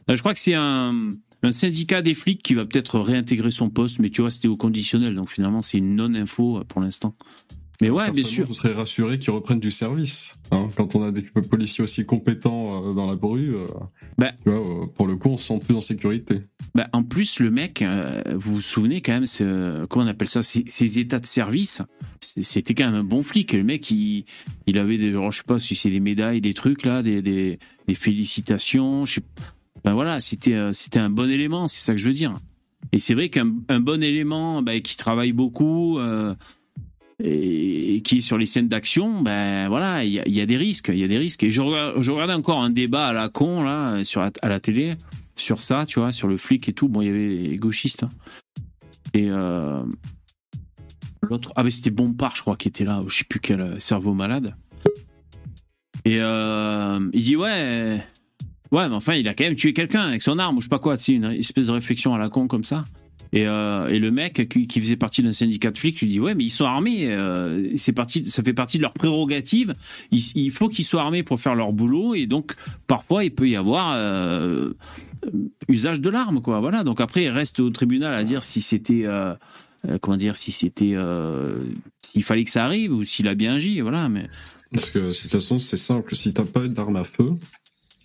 Je 0.09 0.19
crois 0.19 0.35
que 0.35 0.41
c'est 0.41 0.53
un, 0.55 1.09
un 1.43 1.53
syndicat 1.53 2.03
des 2.03 2.15
flics 2.15 2.43
qui 2.43 2.55
va 2.55 2.67
peut-être 2.67 2.99
réintégrer 2.99 3.51
son 3.51 3.71
poste, 3.71 3.99
mais 4.01 4.11
tu 4.11 4.23
vois, 4.23 4.31
c'était 4.31 4.49
au 4.49 4.57
conditionnel, 4.57 5.15
donc 5.15 5.31
finalement, 5.31 5.63
c'est 5.63 5.79
une 5.79 5.95
non-info 5.95 6.63
pour 6.69 6.81
l'instant. 6.81 7.15
Mais 7.81 7.91
ouais, 7.91 8.11
bien 8.11 8.25
sûr. 8.25 8.47
Je 8.47 8.53
serais 8.53 8.73
rassuré 8.73 9.19
qu'ils 9.19 9.31
reprennent 9.31 9.61
du 9.61 9.71
service. 9.71 10.41
Hein. 10.51 10.67
Quand 10.77 10.97
on 10.97 11.05
a 11.05 11.13
des 11.13 11.23
policiers 11.23 11.85
aussi 11.85 12.05
compétents 12.05 12.89
euh, 12.89 12.93
dans 12.93 13.07
la 13.07 13.17
rue, 13.21 13.55
euh, 13.55 13.65
bah, 14.17 14.33
tu 14.43 14.51
vois, 14.51 14.59
euh, 14.59 14.87
pour 14.87 15.07
le 15.07 15.17
coup, 15.17 15.29
on 15.29 15.37
se 15.37 15.47
sent 15.47 15.61
plus 15.65 15.77
en 15.77 15.81
sécurité. 15.81 16.41
Bah, 16.75 16.89
en 16.93 17.05
plus, 17.05 17.39
le 17.39 17.51
mec, 17.51 17.85
vous 18.35 18.57
vous 18.57 18.61
souvenez 18.61 19.01
quand 19.01 19.13
même, 19.13 19.87
comment 19.87 20.05
on 20.05 20.09
appelle 20.09 20.29
ça, 20.29 20.43
ses, 20.43 20.99
états 20.99 21.21
de 21.21 21.27
service, 21.27 21.83
c'était 22.21 22.75
quand 22.75 22.87
même 22.87 22.95
un 22.95 23.05
bon 23.05 23.23
flic. 23.23 23.53
Le 23.53 23.63
mec, 23.63 23.89
il, 23.93 24.25
il 24.67 24.79
avait 24.79 24.99
des, 24.99 25.13
je 25.13 25.37
sais 25.37 25.45
pas 25.47 25.61
si 25.61 25.77
c'est 25.77 25.91
des 25.91 26.01
médailles, 26.01 26.41
des 26.41 26.55
trucs 26.55 26.85
là, 26.85 27.03
des, 27.03 27.23
des, 27.23 27.61
des 27.87 27.95
félicitations. 27.95 29.05
Je 29.05 29.15
sais, 29.15 29.23
ben 29.89 29.95
voilà, 29.95 30.21
c'était 30.21 30.73
c'était 30.75 30.99
un 30.99 31.09
bon 31.09 31.31
élément, 31.31 31.67
c'est 31.67 31.81
ça 31.81 31.93
que 31.95 31.99
je 31.99 32.07
veux 32.07 32.13
dire. 32.13 32.39
Et 32.93 32.99
c'est 32.99 33.15
vrai 33.15 33.31
qu'un 33.31 33.47
bon 33.47 34.03
élément 34.03 34.61
bah, 34.61 34.79
qui 34.81 34.99
travaille 34.99 35.33
beaucoup, 35.33 35.99
et, 37.25 38.03
qui 38.05 38.19
est 38.19 38.21
sur 38.21 38.37
les 38.37 38.45
scènes 38.45 38.69
d'action, 38.69 39.23
ben 39.23 39.67
voilà, 39.69 40.05
il 40.05 40.13
y, 40.13 40.41
a 40.43 40.47
des 40.47 40.57
risques, 40.59 40.91
il 40.93 40.99
y 40.99 41.05
a 41.05 41.09
des 41.09 41.17
risques. 41.17 41.43
Et 41.43 41.51
je, 41.51 41.63
regardais 41.63 42.35
encore 42.35 42.63
un 42.63 42.69
débat 42.69 43.07
à 43.07 43.13
la 43.15 43.31
con 43.31 43.63
là 43.63 44.05
sur 44.05 44.21
à 44.21 44.49
la 44.49 44.61
télé 44.61 44.95
sur 45.41 45.63
ça, 45.63 45.87
tu 45.87 46.01
vois, 46.01 46.13
sur 46.13 46.29
le 46.29 46.37
flic 46.37 46.69
et 46.69 46.73
tout. 46.75 46.89
Bon, 46.89 47.01
il 47.01 47.07
y 47.07 47.11
avait 47.11 47.29
les 47.29 47.57
gauchistes 47.57 48.03
hein. 48.03 48.11
et 49.15 49.29
euh, 49.31 49.83
l'autre, 51.23 51.53
ah 51.57 51.63
ben 51.63 51.71
c'était 51.71 51.91
Bompard, 51.91 52.37
je 52.37 52.43
crois, 52.43 52.57
qui 52.57 52.69
était 52.69 52.85
là, 52.85 53.03
je 53.07 53.17
sais 53.17 53.25
plus 53.25 53.41
quel 53.41 53.81
cerveau 53.81 54.13
malade. 54.13 54.55
Et 56.05 56.19
euh, 56.21 57.01
il 57.13 57.23
dit 57.23 57.37
ouais, 57.37 58.05
ouais, 58.73 58.89
mais 58.89 58.95
enfin, 58.95 59.15
il 59.15 59.29
a 59.29 59.35
quand 59.35 59.45
même 59.45 59.55
tué 59.55 59.73
quelqu'un 59.73 60.03
avec 60.03 60.23
son 60.23 60.39
arme 60.39 60.57
ou 60.57 60.61
je 60.61 60.67
sais 60.67 60.71
pas 60.71 60.79
quoi, 60.79 60.97
tu 60.97 61.05
sais, 61.05 61.13
une 61.13 61.25
espèce 61.25 61.67
de 61.67 61.73
réflexion 61.73 62.15
à 62.15 62.19
la 62.19 62.29
con 62.29 62.47
comme 62.47 62.65
ça. 62.65 62.83
Et, 63.33 63.47
euh, 63.47 63.89
et, 63.89 63.99
le 63.99 64.11
mec 64.11 64.49
qui, 64.49 64.81
faisait 64.81 64.97
partie 64.97 65.23
d'un 65.23 65.33
syndicat 65.33 65.71
de 65.71 65.77
flics 65.77 66.01
lui 66.01 66.09
dit 66.09 66.21
ouais 66.21 66.35
mais 66.35 66.45
ils 66.45 66.51
sont 66.51 66.65
armés, 66.65 67.09
euh, 67.11 67.71
c'est 67.77 67.93
parti, 67.93 68.25
ça 68.25 68.43
fait 68.43 68.55
partie 68.55 68.79
de 68.79 68.83
leur 68.83 68.95
prérogative. 68.95 69.75
Il, 70.11 70.51
faut 70.51 70.69
qu'ils 70.69 70.85
soient 70.85 71.03
armés 71.03 71.23
pour 71.23 71.39
faire 71.39 71.55
leur 71.55 71.73
boulot 71.73 72.15
et 72.15 72.27
donc 72.27 72.55
parfois 72.87 73.25
il 73.25 73.31
peut 73.31 73.49
y 73.49 73.57
avoir 73.57 73.93
euh, 73.97 74.71
usage 75.69 76.01
de 76.01 76.09
l'arme 76.09 76.41
quoi. 76.41 76.61
Voilà 76.61 76.85
donc 76.85 77.01
après 77.01 77.25
il 77.25 77.29
reste 77.29 77.61
au 77.61 77.69
tribunal 77.69 78.15
à 78.15 78.25
dire 78.25 78.43
si 78.43 78.63
c'était 78.63 79.05
comment 80.01 80.17
dire 80.17 80.37
si 80.37 80.51
c'était 80.51 80.97
s'il 82.01 82.25
fallait 82.25 82.45
que 82.45 82.51
ça 82.51 82.65
arrive 82.65 82.93
ou 82.93 83.05
s'il 83.05 83.29
a 83.29 83.35
bien 83.35 83.55
agi 83.55 83.81
voilà 83.81 84.09
mais 84.09 84.27
parce 84.73 84.91
que 84.91 84.99
de 84.99 85.13
toute 85.13 85.31
façon 85.31 85.59
c'est 85.59 85.77
simple 85.77 86.17
si 86.17 86.33
t'as 86.33 86.45
pas 86.45 86.67
d'arme 86.67 86.97
à 86.97 87.05
feu 87.05 87.33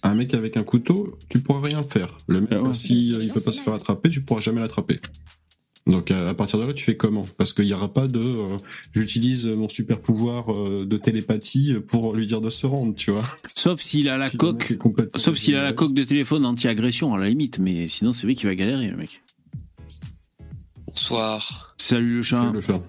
un 0.03 0.15
mec 0.15 0.33
avec 0.33 0.57
un 0.57 0.63
couteau, 0.63 1.17
tu 1.29 1.39
pourras 1.39 1.61
rien 1.61 1.81
faire. 1.81 2.17
Le 2.27 2.41
mec, 2.41 2.51
ah 2.51 2.73
si 2.73 3.13
euh, 3.13 3.23
il 3.23 3.31
peut 3.31 3.39
pas 3.39 3.51
se 3.51 3.61
faire 3.61 3.73
attraper, 3.73 4.09
tu 4.09 4.21
pourras 4.21 4.41
jamais 4.41 4.61
l'attraper. 4.61 4.99
Donc 5.85 6.11
à 6.11 6.33
partir 6.33 6.59
de 6.59 6.65
là, 6.65 6.73
tu 6.73 6.85
fais 6.85 6.95
comment? 6.95 7.25
Parce 7.37 7.51
qu'il 7.51 7.65
n'y 7.65 7.73
aura 7.73 7.91
pas 7.91 8.07
de 8.07 8.19
euh, 8.19 8.57
j'utilise 8.93 9.47
mon 9.47 9.67
super 9.67 9.99
pouvoir 9.99 10.53
euh, 10.53 10.85
de 10.85 10.97
télépathie 10.97 11.75
pour 11.87 12.15
lui 12.15 12.25
dire 12.25 12.39
de 12.39 12.49
se 12.49 12.65
rendre, 12.65 12.95
tu 12.95 13.11
vois. 13.11 13.23
Sauf 13.47 13.81
s'il 13.81 14.07
a 14.07 14.17
la 14.17 14.29
coque, 14.29 14.77
sauf 15.15 15.37
s'il 15.37 15.55
a 15.55 15.63
la 15.63 15.73
coque 15.73 15.93
de 15.93 16.03
téléphone 16.03 16.45
anti-agression 16.45 17.13
à 17.13 17.17
la 17.17 17.27
limite, 17.27 17.59
mais 17.59 17.87
sinon 17.89 18.13
c'est 18.13 18.27
vrai 18.27 18.35
qu'il 18.35 18.47
va 18.47 18.55
galérer 18.55 18.89
le 18.89 18.97
mec. 18.97 19.21
Bonsoir. 20.87 21.75
Salut 21.77 22.17
le 22.17 22.21
chat. 22.21 22.37
Salut 22.37 22.53
le 22.53 22.61
chat. 22.61 22.81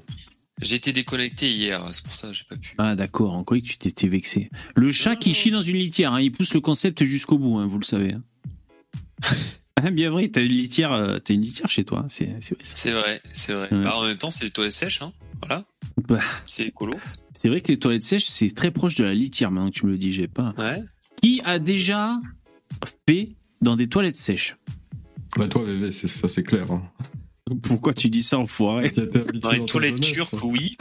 J'ai 0.65 0.77
été 0.77 0.93
déconnecté 0.93 1.53
hier, 1.53 1.83
c'est 1.93 2.03
pour 2.03 2.15
ça 2.15 2.29
que 2.29 2.33
j'ai 2.33 2.45
pas 2.45 2.57
pu. 2.57 2.75
Ah 2.79 2.97
d'accord, 2.97 3.35
en 3.35 3.45
quoi 3.45 3.61
tu 3.61 3.77
t'étais 3.77 4.09
vexé? 4.09 4.49
Le 4.75 4.91
chat 4.91 5.15
qui 5.15 5.35
chie 5.35 5.51
dans 5.51 5.61
une 5.61 5.77
litière, 5.77 6.15
hein, 6.15 6.23
il 6.23 6.33
pousse 6.33 6.55
le 6.55 6.61
concept 6.61 7.05
jusqu'au 7.05 7.37
bout, 7.37 7.59
hein, 7.59 7.67
vous 7.67 7.79
le 7.79 7.85
savez. 7.85 8.15
Hein. 8.15 8.23
ah, 9.77 9.91
bien 9.91 10.09
vrai, 10.09 10.29
t'as 10.29 10.41
une 10.41 10.53
litière, 10.53 10.93
euh, 10.93 11.19
as 11.19 11.33
une 11.33 11.43
litière 11.43 11.69
chez 11.69 11.85
toi, 11.85 12.07
c'est 12.09 12.31
C'est 12.63 12.93
vrai, 12.93 13.21
c'est 13.31 13.53
vrai. 13.53 13.69
Bah, 13.73 13.95
en 13.95 14.05
même 14.05 14.17
temps, 14.17 14.31
c'est 14.31 14.45
les 14.45 14.51
toilettes 14.51 14.73
sèches, 14.73 15.03
hein. 15.03 15.13
voilà. 15.41 15.65
Bah. 16.09 16.21
c'est 16.47 16.69
écolo. 16.69 16.99
C'est 17.35 17.51
vrai 17.51 17.61
que 17.61 17.69
les 17.69 17.79
toilettes 17.79 18.05
sèches, 18.05 18.25
c'est 18.25 18.55
très 18.55 18.71
proche 18.71 18.95
de 18.95 19.05
la 19.05 19.13
litière, 19.13 19.51
maintenant 19.51 19.71
que 19.71 19.77
tu 19.77 19.85
me 19.85 19.91
le 19.91 19.99
dis, 19.99 20.15
j'ai 20.15 20.29
pas. 20.29 20.55
Ouais. 20.57 20.83
Qui 21.21 21.43
a 21.45 21.59
déjà 21.59 22.19
fait 23.07 23.33
dans 23.61 23.77
des 23.77 23.87
toilettes 23.87 24.17
sèches? 24.17 24.57
Bah 25.37 25.47
toi, 25.47 25.63
bébé, 25.63 25.93
ça 25.93 26.27
c'est 26.27 26.43
clair. 26.43 26.67
Pourquoi 27.63 27.93
tu 27.93 28.09
dis 28.09 28.23
ça, 28.23 28.39
enfoiré 28.39 28.91
Dans 29.35 29.51
les 29.51 29.65
toilettes 29.67 30.01
turques, 30.01 30.43
oui. 30.43 30.77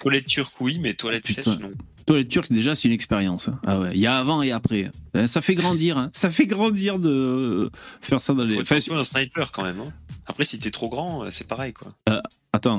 toilettes 0.00 0.26
turques, 0.26 0.60
oui, 0.60 0.78
mais 0.80 0.94
toilettes 0.94 1.26
sèches, 1.26 1.58
non. 1.58 1.68
Toilettes 2.06 2.28
turques, 2.28 2.52
déjà, 2.52 2.74
c'est 2.74 2.88
une 2.88 2.94
expérience. 2.94 3.48
Hein. 3.48 3.58
Ah 3.66 3.80
ouais, 3.80 3.90
il 3.94 4.00
y 4.00 4.06
a 4.06 4.18
avant 4.18 4.42
et 4.42 4.52
après. 4.52 4.90
Euh, 5.16 5.26
ça 5.26 5.40
fait 5.40 5.54
grandir, 5.54 5.96
hein. 5.96 6.10
ça 6.12 6.30
fait 6.30 6.46
grandir 6.46 6.98
de 6.98 7.70
faire 8.00 8.20
ça 8.20 8.34
dans 8.34 8.44
les. 8.44 8.56
Faut 8.56 8.60
enfin, 8.60 8.96
un 8.96 9.02
sniper 9.02 9.50
quand 9.50 9.64
même. 9.64 9.80
Hein. 9.80 9.92
Après, 10.26 10.44
si 10.44 10.58
t'es 10.58 10.70
trop 10.70 10.88
grand, 10.88 11.24
euh, 11.24 11.30
c'est 11.30 11.46
pareil, 11.46 11.72
quoi. 11.72 11.94
Euh, 12.08 12.20
attends, 12.52 12.78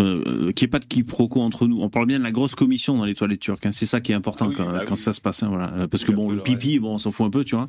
euh, 0.00 0.52
qu'il 0.52 0.66
n'y 0.66 0.68
ait 0.68 0.70
pas 0.70 0.78
de 0.78 0.84
quiproquo 0.86 1.40
entre 1.40 1.66
nous. 1.66 1.80
On 1.80 1.88
parle 1.88 2.06
bien 2.06 2.18
de 2.18 2.24
la 2.24 2.32
grosse 2.32 2.54
commission 2.54 2.96
dans 2.96 3.04
les 3.04 3.14
toilettes 3.14 3.40
turques. 3.40 3.66
Hein. 3.66 3.72
C'est 3.72 3.86
ça 3.86 4.00
qui 4.00 4.12
est 4.12 4.14
important 4.14 4.50
ah 4.50 4.54
quand, 4.56 4.72
bah 4.72 4.84
quand 4.86 4.96
ça 4.96 5.12
se 5.12 5.20
passe. 5.20 5.42
Hein, 5.42 5.48
voilà. 5.48 5.88
Parce 5.88 6.04
que 6.04 6.12
bon, 6.12 6.30
le 6.30 6.42
pipi, 6.42 6.78
bon, 6.78 6.94
on 6.94 6.98
s'en 6.98 7.12
fout 7.12 7.26
un 7.26 7.30
peu, 7.30 7.44
tu 7.44 7.54
vois. 7.54 7.68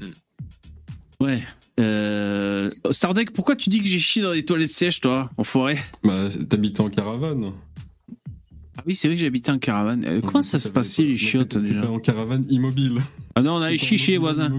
Hmm. 0.00 1.24
Ouais. 1.24 1.42
Euh, 1.80 2.70
Stardeck, 2.90 3.32
pourquoi 3.32 3.56
tu 3.56 3.70
dis 3.70 3.80
que 3.80 3.88
j'ai 3.88 3.98
chié 3.98 4.22
dans 4.22 4.32
les 4.32 4.44
toilettes 4.44 4.70
sèches, 4.70 5.00
toi, 5.00 5.30
en 5.36 5.44
forêt 5.44 5.78
Bah, 6.04 6.28
t'habites 6.48 6.80
en 6.80 6.88
caravane. 6.88 7.52
Ah 8.76 8.82
oui, 8.86 8.94
c'est 8.94 9.08
vrai 9.08 9.16
que 9.16 9.22
j'habitais 9.22 9.50
en 9.50 9.58
caravane. 9.58 10.04
Euh, 10.04 10.20
comment 10.20 10.42
ça 10.42 10.58
se 10.58 10.68
passait 10.68 11.04
les 11.04 11.16
chiottes 11.16 11.56
déjà? 11.56 11.88
en 11.88 11.98
caravane 11.98 12.44
immobile. 12.50 13.00
Ah 13.36 13.42
non, 13.42 13.54
on 13.54 13.60
allait 13.60 13.76
chier 13.76 13.96
chez 13.96 14.12
les 14.12 14.18
voisins. 14.18 14.50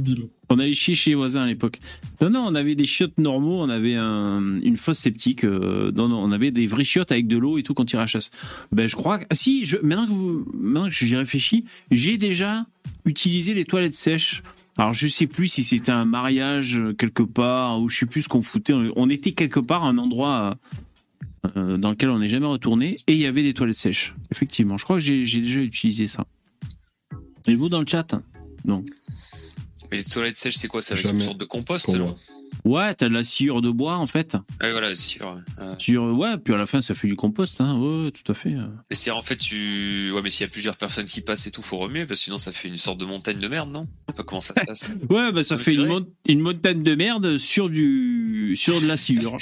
On 0.50 0.60
allait 0.60 0.74
chier 0.74 0.96
chez 0.96 1.12
les 1.12 1.16
voisins 1.16 1.44
à 1.44 1.46
l'époque. 1.46 1.80
Non, 2.22 2.30
non, 2.30 2.46
on 2.48 2.56
avait 2.56 2.76
des 2.76 2.86
chiottes 2.86 3.18
normaux, 3.18 3.62
on 3.62 3.70
avait 3.70 3.96
une 3.96 4.78
fosse 4.78 5.00
sceptique. 5.00 5.46
Euh, 5.46 5.92
non, 5.94 6.10
non, 6.10 6.22
on 6.22 6.32
avait 6.32 6.52
des 6.52 6.68
vraies 6.68 6.84
chiottes 6.84 7.12
avec 7.12 7.28
de 7.28 7.38
l'eau 7.38 7.58
et 7.58 7.64
tout 7.64 7.74
quand 7.74 7.92
il 7.92 8.08
chasse. 8.08 8.32
Ben, 8.72 8.88
je 8.88 8.96
crois 8.96 9.20
que. 9.20 9.26
Ah, 9.30 9.36
si, 9.36 9.66
je, 9.66 9.78
maintenant 9.78 10.08
que, 10.08 10.12
vous, 10.12 10.46
maintenant 10.54 10.90
que 10.90 10.96
j'y 10.96 11.16
réfléchis, 11.16 11.66
j'ai 11.92 12.18
déjà 12.18 12.66
utilisé 13.06 13.54
les 13.54 13.64
toilettes 13.64 13.94
sèches 13.96 14.44
alors 14.78 14.94
je 14.94 15.08
sais 15.08 15.28
plus 15.28 15.48
si 15.48 15.64
c'était 15.64 15.92
un 15.92 16.06
mariage 16.06 16.78
euh, 16.78 16.94
quelque 16.94 17.24
part 17.24 17.82
ou 17.82 17.90
je 17.90 18.00
sais 18.00 18.06
plus 18.06 18.24
ce 18.24 18.28
qu'on 18.28 18.42
foutait. 18.42 18.74
On 18.96 19.10
était 19.10 19.32
quelque 19.32 19.60
part 19.60 19.84
à 19.84 19.88
un 19.88 19.98
endroit 19.98 20.58
euh, 21.56 21.78
dans 21.78 21.92
lequel 21.92 22.10
on 22.10 22.20
n'est 22.20 22.28
jamais 22.28 22.48
retourné 22.48 22.98
et 23.08 23.14
il 23.14 23.20
y 23.20 23.26
avait 23.26 23.44
des 23.44 23.54
toilettes 23.54 23.78
sèches. 23.78 24.16
Effectivement, 24.32 24.78
je 24.78 24.84
crois 24.84 24.98
que 24.98 25.04
j'ai 25.04 25.24
déjà 25.24 25.62
utilisé 25.62 26.08
ça. 26.08 26.26
Et 27.48 27.56
vous 27.56 27.70
dans 27.70 27.80
le 27.80 27.88
chat 27.88 28.16
Non. 28.66 28.84
Mais 29.92 29.98
les 29.98 30.04
toilettes 30.04 30.36
sèches, 30.36 30.58
c'est 30.58 30.68
quoi? 30.68 30.82
C'est 30.82 30.94
avec 30.94 31.06
une 31.06 31.20
sorte 31.20 31.38
de 31.38 31.46
compost, 31.46 31.88
non 31.90 32.16
Ouais, 32.64 32.94
t'as 32.94 33.10
de 33.10 33.14
la 33.14 33.24
sciure 33.24 33.62
de 33.62 33.70
bois 33.70 33.98
en 33.98 34.08
fait. 34.08 34.36
Ouais, 34.62 34.72
voilà, 34.72 34.90
la 34.90 34.96
sciure. 34.96 35.38
ouais, 35.90 36.38
puis 36.38 36.54
à 36.54 36.58
la 36.58 36.66
fin 36.66 36.82
ça 36.82 36.96
fait 36.96 37.08
du 37.08 37.16
compost, 37.16 37.62
hein. 37.62 37.78
Ouais, 37.78 38.12
tout 38.12 38.32
à 38.32 38.36
fait. 38.36 38.52
Mais 38.90 38.96
c'est 38.96 39.12
en 39.12 39.22
fait, 39.22 39.36
tu. 39.36 40.12
Ouais, 40.14 40.22
mais 40.22 40.30
s'il 40.30 40.46
y 40.46 40.50
a 40.50 40.52
plusieurs 40.52 40.78
personnes 40.78 41.06
qui 41.06 41.22
passent 41.22 41.48
et 41.48 41.52
tout, 41.52 41.62
faut 41.62 41.78
remuer, 41.78 42.06
parce 42.06 42.20
que 42.20 42.26
sinon 42.26 42.38
ça 42.38 42.52
fait 42.52 42.68
une 42.68 42.78
sorte 42.78 43.00
de 43.00 43.06
montagne 43.06 43.40
de 43.40 43.48
merde, 43.48 43.72
non? 43.72 43.88
Pas 44.16 44.24
comment 44.24 44.42
ça 44.42 44.54
se 44.54 44.60
passe. 44.66 44.92
ouais, 45.10 45.32
bah 45.32 45.44
ça 45.44 45.58
fait 45.58 45.74
une, 45.74 46.06
une, 46.28 46.40
montagne 46.40 46.84
de 46.84 46.96
merde 46.96 47.38
sur 47.38 47.70
du. 47.70 48.56
sur 48.56 48.80
de 48.82 48.88
la 48.88 48.98
sciure. 48.98 49.36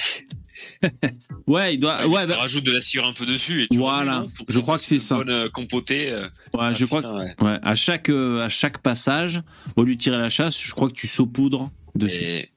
ouais, 1.48 1.75
il 1.75 1.79
doit. 1.79 2.05
Ouais, 2.08 2.25
bah... 2.27 2.38
rajoute 2.38 2.65
de 2.65 2.72
la 2.72 2.82
cire 2.82 3.05
un 3.05 3.13
peu 3.13 3.25
dessus 3.25 3.63
et 3.63 3.67
tu 3.67 3.77
Voilà. 3.77 4.25
je 4.48 4.60
crois 4.60 4.77
que 4.77 4.84
c'est 4.84 5.00
ça. 5.00 5.15
Bonne 5.15 5.29
euh, 5.29 5.50
compotée. 5.50 6.12
Euh. 6.12 6.27
Ouais, 6.53 6.74
je 6.74 6.86
crois. 6.86 7.01
Que... 7.01 7.43
Ouais. 7.43 7.60
À 7.62 7.75
chaque 7.75 8.10
euh, 8.10 8.43
à 8.43 8.50
chaque 8.50 8.79
passage, 8.79 9.41
au 9.75 9.84
lieu 9.84 9.96
de 9.96 10.00
tirer 10.00 10.17
la 10.17 10.29
chasse, 10.29 10.62
je 10.62 10.72
crois 10.72 10.88
que 10.89 10.93
tu 10.93 11.08
saupoudres 11.08 11.72
dessus. 11.96 12.24
Et 12.24 12.50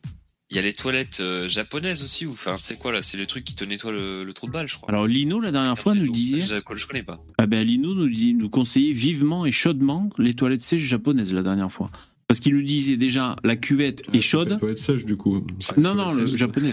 il 0.57 0.61
y 0.61 0.65
a 0.65 0.69
les 0.69 0.73
toilettes 0.73 1.23
japonaises 1.49 2.03
aussi, 2.03 2.25
ou 2.25 2.31
enfin 2.31 2.57
c'est 2.59 2.79
quoi 2.79 2.91
là 2.91 3.03
C'est 3.03 3.19
les 3.19 3.27
trucs 3.27 3.45
qui 3.45 3.55
te 3.55 3.63
nettoient 3.63 3.93
le, 3.93 4.33
trou 4.33 4.47
de 4.47 4.53
balle, 4.53 4.67
je 4.67 4.77
crois. 4.77 4.89
Alors 4.89 5.07
Lino 5.07 5.39
la 5.39 5.51
dernière 5.51 5.79
fois 5.79 5.95
nous 5.95 6.11
disait. 6.11 6.41
Je, 6.41 6.55
je, 6.77 6.87
connais 6.87 7.03
pas. 7.03 7.19
Ah 7.37 7.47
ben 7.47 7.63
Lino 7.63 7.95
nous 7.95 8.09
dit, 8.09 8.33
nous 8.33 8.49
conseillait 8.49 8.95
vivement 8.95 9.45
et 9.45 9.51
chaudement 9.51 10.09
les 10.17 10.33
toilettes 10.33 10.63
sèches 10.63 10.81
japonaises 10.81 11.35
la 11.35 11.43
dernière 11.43 11.71
fois. 11.71 11.91
Parce 12.27 12.41
qu'il 12.41 12.55
nous 12.55 12.63
disait 12.63 12.97
déjà 12.97 13.37
la 13.45 13.57
cuvette 13.57 14.03
est 14.15 14.23
chaude. 14.23 14.59
doit 14.59 14.71
être 14.71 14.79
sèche 14.79 15.05
du 15.05 15.19
coup. 15.19 15.47
Non 15.77 15.95
non 15.95 16.15
le 16.15 16.25
japonais. 16.25 16.71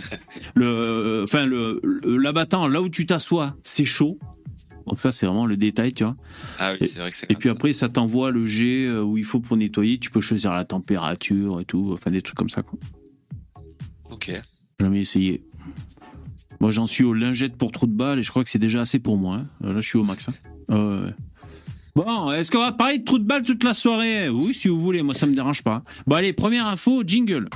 le 0.55 1.23
enfin 1.25 1.45
le 1.45 1.81
l'abattant 2.05 2.69
là 2.69 2.81
où 2.81 2.87
tu 2.87 3.05
t'assois 3.05 3.53
c'est 3.63 3.85
chaud. 3.85 4.17
Donc 4.87 5.01
ça 5.01 5.11
c'est 5.11 5.25
vraiment 5.25 5.45
le 5.45 5.57
détail 5.57 5.91
tu 5.91 6.05
vois. 6.05 6.15
Ah 6.57 6.71
oui 6.71 6.87
c'est 6.87 6.99
vrai 6.99 7.09
que 7.09 7.15
c'est. 7.17 7.29
Et 7.29 7.35
puis 7.35 7.49
après 7.49 7.73
ça 7.73 7.89
t'envoie 7.89 8.31
le 8.31 8.45
jet 8.45 8.85
euh, 8.85 9.03
où 9.03 9.17
il 9.17 9.25
faut 9.25 9.41
pour 9.41 9.57
nettoyer. 9.57 9.97
Tu 9.97 10.09
peux 10.09 10.21
choisir 10.21 10.53
la 10.53 10.63
température 10.63 11.59
et 11.59 11.65
tout. 11.65 11.91
Enfin 11.91 12.11
des 12.11 12.21
trucs 12.21 12.37
comme 12.37 12.49
ça 12.49 12.63
quoi. 12.63 12.79
Ok. 14.13 14.31
Jamais 14.79 15.01
essayé. 15.01 15.43
Moi 16.59 16.71
j'en 16.71 16.87
suis 16.87 17.03
aux 17.03 17.13
lingettes 17.13 17.57
pour 17.57 17.71
trou 17.71 17.87
de 17.87 17.93
balle 17.93 18.19
et 18.19 18.23
je 18.23 18.29
crois 18.29 18.43
que 18.43 18.49
c'est 18.49 18.59
déjà 18.59 18.81
assez 18.81 18.99
pour 18.99 19.17
moi. 19.17 19.37
Hein. 19.37 19.73
Là 19.73 19.81
je 19.81 19.87
suis 19.87 19.97
au 19.97 20.03
max. 20.03 20.29
Hein. 20.69 21.11
Bon, 21.95 22.31
est-ce 22.31 22.49
qu'on 22.49 22.59
va 22.59 22.71
parler 22.71 22.99
de 22.99 23.03
trou 23.03 23.19
de 23.19 23.25
balle 23.25 23.43
toute 23.43 23.63
la 23.63 23.73
soirée? 23.73 24.29
Oui, 24.29 24.53
si 24.53 24.67
vous 24.67 24.79
voulez, 24.79 25.03
moi 25.03 25.13
ça 25.13 25.25
me 25.25 25.35
dérange 25.35 25.63
pas. 25.63 25.83
Bon, 26.07 26.15
allez, 26.15 26.33
première 26.33 26.67
info, 26.67 27.03
jingle. 27.05 27.49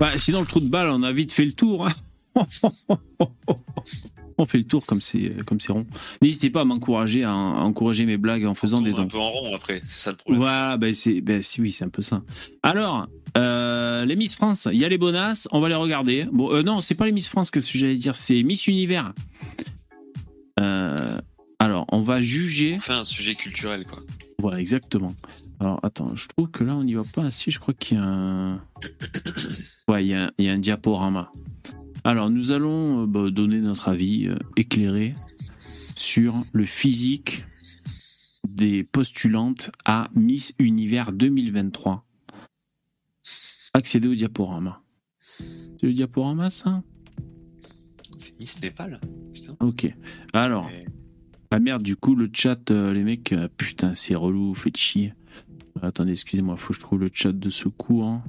Bah, 0.00 0.10
sinon, 0.16 0.40
le 0.40 0.46
trou 0.46 0.60
de 0.60 0.68
balle, 0.68 0.88
on 0.90 1.02
a 1.02 1.12
vite 1.12 1.32
fait 1.32 1.44
le 1.44 1.52
tour. 1.52 1.86
Hein. 1.86 1.92
on 4.42 4.46
fait 4.46 4.58
le 4.58 4.64
tour 4.64 4.84
comme 4.86 5.00
c'est 5.00 5.34
comme 5.46 5.60
c'est 5.60 5.72
rond. 5.72 5.86
N'hésitez 6.20 6.50
pas 6.50 6.60
à 6.62 6.64
m'encourager, 6.64 7.24
à, 7.24 7.30
à 7.30 7.34
encourager 7.34 8.04
mes 8.06 8.16
blagues 8.18 8.44
en 8.46 8.54
faisant 8.54 8.78
On 8.78 8.82
des 8.82 8.90
tourne 8.90 9.02
un 9.02 9.06
dons. 9.06 9.10
peu 9.10 9.18
en 9.18 9.28
rond 9.28 9.54
après, 9.56 9.80
c'est 9.84 10.04
ça 10.04 10.10
le 10.10 10.16
problème. 10.16 10.42
Voilà, 10.42 10.76
ben 10.76 10.92
c'est, 10.94 11.20
ben 11.20 11.42
si, 11.42 11.60
oui, 11.60 11.72
c'est 11.72 11.84
un 11.84 11.88
peu 11.88 12.02
ça. 12.02 12.22
Alors, 12.62 13.06
euh, 13.38 14.04
les 14.04 14.16
Miss 14.16 14.34
France, 14.34 14.68
il 14.72 14.78
y 14.78 14.84
a 14.84 14.88
les 14.88 14.98
bonasses, 14.98 15.48
on 15.52 15.60
va 15.60 15.68
les 15.68 15.74
regarder. 15.74 16.26
Bon, 16.32 16.52
euh, 16.52 16.62
non, 16.62 16.80
c'est 16.80 16.94
pas 16.94 17.06
les 17.06 17.12
Miss 17.12 17.28
France 17.28 17.50
que 17.50 17.60
j'allais 17.60 17.96
dire, 17.96 18.14
c'est 18.16 18.42
Miss 18.42 18.66
Univers. 18.66 19.12
Euh, 20.60 21.18
alors, 21.58 21.86
on 21.92 22.02
va 22.02 22.20
juger. 22.20 22.74
On 22.76 22.80
fait 22.80 22.92
un 22.92 23.04
sujet 23.04 23.34
culturel 23.34 23.84
quoi. 23.86 24.00
Voilà, 24.38 24.58
exactement. 24.60 25.14
Alors, 25.60 25.78
attends, 25.84 26.16
je 26.16 26.26
trouve 26.26 26.50
que 26.50 26.64
là, 26.64 26.74
on 26.74 26.82
n'y 26.82 26.94
va 26.94 27.04
pas 27.14 27.22
assez. 27.22 27.50
Je 27.52 27.60
crois 27.60 27.74
qu'il 27.74 27.96
y 27.96 28.00
a 28.00 28.04
un. 28.04 28.54
Ouais, 29.88 30.04
il 30.04 30.08
y 30.10 30.14
a, 30.14 30.24
un- 30.26 30.30
il 30.38 30.44
y 30.44 30.48
a 30.48 30.52
un 30.52 30.58
diaporama. 30.58 31.30
Alors, 32.04 32.30
nous 32.30 32.52
allons 32.52 33.02
euh, 33.02 33.06
bah, 33.06 33.30
donner 33.30 33.60
notre 33.60 33.88
avis 33.88 34.26
euh, 34.28 34.36
éclairé 34.56 35.14
sur 35.96 36.34
le 36.52 36.64
physique 36.64 37.44
des 38.48 38.82
postulantes 38.84 39.70
à 39.84 40.08
Miss 40.14 40.52
Univers 40.58 41.12
2023. 41.12 42.04
Accéder 43.74 44.08
au 44.08 44.14
diaporama. 44.14 44.82
C'est 45.20 45.84
le 45.86 45.92
diaporama, 45.92 46.50
ça? 46.50 46.82
C'est 48.18 48.38
Miss 48.38 48.60
Népal. 48.62 49.00
Putain. 49.32 49.56
Ok. 49.60 49.86
Alors, 50.32 50.68
Et- 50.70 50.86
Ah 51.50 51.60
merde, 51.60 51.82
du 51.82 51.96
coup, 51.96 52.14
le 52.16 52.28
chat, 52.32 52.70
euh, 52.70 52.92
les 52.92 53.04
mecs, 53.04 53.32
euh, 53.32 53.48
putain, 53.56 53.94
c'est 53.94 54.14
relou, 54.14 54.54
faites 54.54 54.76
chier. 54.76 55.14
Attendez, 55.80 56.12
excusez-moi, 56.12 56.56
faut 56.56 56.68
que 56.68 56.74
je 56.74 56.80
trouve 56.80 57.00
le 57.00 57.10
chat 57.12 57.32
de 57.32 57.50
secours. 57.50 58.20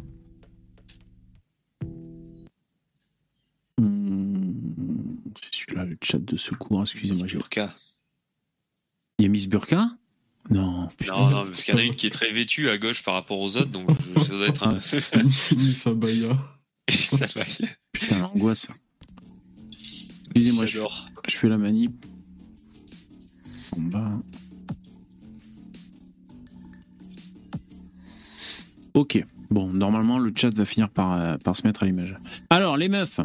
Le 5.73 5.97
chat 6.01 6.19
de 6.19 6.37
secours, 6.37 6.81
excusez-moi. 6.81 7.27
j'ai- 7.27 7.37
Burka. 7.37 7.69
Il 9.19 9.23
y 9.23 9.25
a 9.25 9.29
Miss 9.29 9.47
Burka? 9.47 9.89
Non, 10.49 10.89
putain. 10.97 11.13
Non, 11.13 11.29
non, 11.29 11.45
parce 11.45 11.63
qu'il 11.63 11.73
y 11.73 11.77
en 11.77 11.79
a 11.79 11.83
une 11.83 11.95
qui 11.95 12.07
est 12.07 12.09
très 12.09 12.31
vêtue 12.31 12.67
à 12.69 12.77
gauche 12.77 13.03
par 13.03 13.13
rapport 13.13 13.39
aux 13.39 13.55
autres, 13.55 13.69
donc 13.69 13.89
je- 14.15 14.21
ça 14.23 14.33
doit 14.33 14.47
être 14.47 14.67
un. 14.67 14.73
Miss 15.57 15.87
Abaya. 15.87 16.29
ça 16.89 17.25
va. 17.27 17.45
Putain, 17.93 18.19
l'angoisse. 18.19 18.67
Excusez-moi, 20.35 20.65
je, 20.65 20.79
je 21.29 21.37
fais 21.37 21.47
la 21.47 21.57
manip. 21.57 22.05
En 23.77 23.81
bas. 23.81 24.11
Ok. 28.93 29.23
Bon, 29.49 29.71
normalement, 29.71 30.17
le 30.19 30.31
chat 30.35 30.53
va 30.55 30.65
finir 30.65 30.89
par, 30.89 31.13
euh, 31.13 31.37
par 31.37 31.55
se 31.55 31.65
mettre 31.65 31.83
à 31.83 31.85
l'image. 31.85 32.17
Alors, 32.49 32.75
les 32.77 32.89
meufs. 32.89 33.19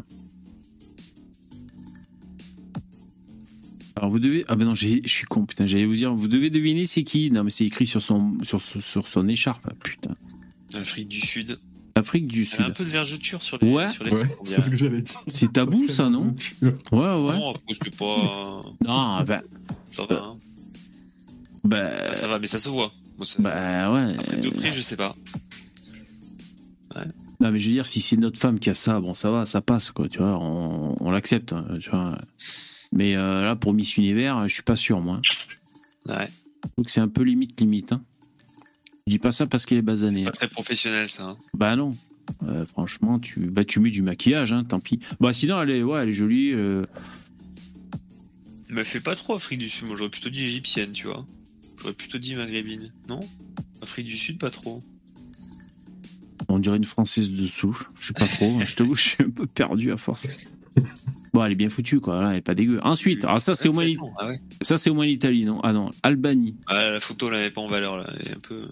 Alors, 3.99 4.11
vous 4.11 4.19
devez. 4.21 4.45
Ah, 4.49 4.55
ben 4.57 4.65
non, 4.65 4.75
j'ai- 4.77 5.01
je 5.05 5.09
suis 5.09 5.27
con, 5.27 5.45
putain. 5.45 5.67
J'allais 5.67 5.85
vous 5.87 5.95
dire, 5.95 6.15
vous 6.15 6.29
devez 6.29 6.51
deviner 6.51 6.87
c'est 6.87 7.03
qui. 7.03 7.31
Non, 7.33 7.43
mais 7.43 7.51
c'est 7.51 7.65
écrit 7.65 7.87
sur 7.87 8.01
son, 8.01 8.39
sur, 8.43 8.61
son- 8.61 8.81
sur 8.81 9.09
son 9.09 9.27
écharpe. 9.29 9.69
Putain. 9.83 10.15
Afrique 10.75 11.09
du 11.09 11.21
Sud. 11.21 11.59
Afrique 11.97 12.27
du 12.27 12.47
Elle 12.55 12.61
a 12.61 12.63
un 12.63 12.67
Sud. 12.67 12.75
peu 12.77 12.85
de 12.85 12.91
vergeture 12.91 13.43
sur 13.43 13.59
les, 13.61 13.73
Ouais. 13.73 13.91
sur 13.91 14.05
les 14.05 14.13
Ouais, 14.13 14.27
c'est 14.45 14.61
ce 14.61 14.71
que 14.71 14.77
j'allais 14.77 15.03
dire. 15.03 15.19
C'est 15.27 15.53
tabou, 15.53 15.89
ça, 15.89 16.09
non 16.11 16.33
Ouais, 16.63 16.71
ouais. 16.93 17.39
Non, 17.39 17.51
après, 17.51 17.75
c'est 17.75 17.97
pas. 17.97 18.63
Non, 18.87 19.23
ben. 19.25 19.41
Ça 19.91 20.05
va, 20.09 20.23
hein. 20.25 20.37
Bah, 21.65 22.07
Ça, 22.07 22.15
ça 22.15 22.29
va, 22.29 22.39
mais 22.39 22.47
ça 22.47 22.59
se 22.59 22.69
voit. 22.69 22.93
Moi, 23.17 23.27
ça- 23.27 23.43
bah 23.43 23.93
ouais. 23.93 24.15
Après, 24.17 24.37
de 24.37 24.49
près, 24.51 24.71
je 24.73 24.81
sais 24.81 24.95
pas. 24.97 25.17
Non, 27.41 27.53
mais 27.53 27.59
je 27.59 27.67
veux 27.67 27.73
dire, 27.75 27.87
si 27.87 28.01
c'est 28.01 28.17
notre 28.17 28.39
femme 28.39 28.59
qui 28.59 28.71
a 28.71 28.75
ça, 28.75 29.01
bon, 29.01 29.15
ça 29.15 29.31
va, 29.31 29.45
ça 29.45 29.61
passe, 29.61 29.91
quoi, 29.91 30.09
tu 30.09 30.19
vois, 30.19 30.37
on, 30.39 30.97
on 31.01 31.11
l'accepte, 31.11 31.53
hein, 31.53 31.65
tu 31.81 31.91
vois. 31.91 32.19
Mais 32.93 33.17
euh, 33.17 33.43
là, 33.43 33.57
pour 33.57 33.73
Miss 33.75 33.97
Univers, 33.97 34.49
je 34.49 34.55
suis 34.55 34.63
pas 34.63 34.77
sûr, 34.77 35.01
moi. 35.01 35.21
Ouais. 36.07 36.29
Donc 36.77 36.89
c'est 36.91 37.01
un 37.01 37.09
peu 37.09 37.23
limite, 37.23 37.61
limite. 37.61 37.93
Hein. 37.93 38.03
Je 39.07 39.13
dis 39.13 39.19
pas 39.19 39.33
ça 39.33 39.47
parce 39.47 39.67
qu'elle 39.67 39.79
est 39.79 39.83
basanée. 39.83 40.25
Pas 40.25 40.33
très 40.33 40.49
professionnel, 40.49 41.09
ça. 41.09 41.25
hein. 41.31 41.37
Bah 41.55 41.77
non. 41.77 41.91
Euh, 42.45 42.67
franchement, 42.67 43.19
tu, 43.19 43.41
bah, 43.51 43.65
tu 43.65 43.81
mets 43.81 43.91
du 43.91 44.03
maquillage, 44.03 44.53
hein, 44.53 44.65
tant 44.65 44.81
pis. 44.81 45.01
Bah 45.21 45.33
sinon, 45.33 45.61
elle 45.63 45.71
est, 45.71 45.83
ouais, 45.83 46.03
elle 46.03 46.09
est 46.11 46.13
jolie. 46.13 46.53
euh, 46.53 46.85
Mais 48.69 48.81
elle 48.81 48.87
fait 48.87 49.01
pas 49.01 49.15
trop 49.15 49.35
Afrique 49.35 49.59
du 49.61 49.69
Sud. 49.69 49.87
Moi, 49.87 49.97
j'aurais 49.97 50.11
plutôt 50.11 50.29
dit 50.31 50.45
égyptienne, 50.45 50.93
tu 50.93 51.07
vois. 51.07 51.27
J'aurais 51.81 51.95
plutôt 51.95 52.19
dit 52.19 52.35
maghrébine. 52.35 52.93
Non? 53.09 53.21
Afrique 53.81 54.07
du 54.07 54.17
Sud, 54.17 54.39
pas 54.39 54.51
trop. 54.51 54.83
on 56.49 56.59
dirait 56.59 56.77
une 56.77 56.85
française 56.85 57.33
de 57.33 57.47
souche. 57.47 57.89
Je 57.99 58.09
sais 58.09 58.13
pas 58.13 58.27
trop. 58.27 58.59
je 58.65 58.75
t'avoue, 58.77 58.95
je 58.95 59.03
suis 59.03 59.25
un 59.25 59.31
peu 59.31 59.47
perdu 59.47 59.91
à 59.93 59.97
force. 59.97 60.27
Bon, 61.35 61.45
elle 61.45 61.53
est 61.53 61.57
bien 61.57 61.69
foutue, 61.69 62.01
quoi. 62.01 62.23
Là, 62.23 62.31
elle 62.31 62.39
est 62.39 62.41
pas 62.43 62.55
dégueu. 62.55 62.79
Ensuite, 62.83 63.25
alors 63.25 63.41
ça, 63.41 63.55
c'est 63.55 63.69
au 63.69 63.73
moins, 63.75 63.85
l'I- 63.85 63.99
Ah 64.19 64.27
ouais. 64.29 64.41
ça, 64.63 64.79
c'est 64.79 64.89
au 64.91 64.95
moins 64.95 65.05
l'Italie, 65.05 65.45
non? 65.45 65.61
Ah 65.63 65.73
non, 65.75 65.91
Albanie. 66.03 66.57
Ah, 66.67 66.93
la 66.93 67.01
photo, 67.01 67.29
là, 67.31 67.39
elle 67.39 67.47
est 67.47 67.51
pas 67.51 67.61
en 67.61 67.67
valeur, 67.69 67.97
là. 67.99 68.11
Elle 68.19 68.29
est 68.29 68.35
un 68.37 68.41
peu. 68.41 68.69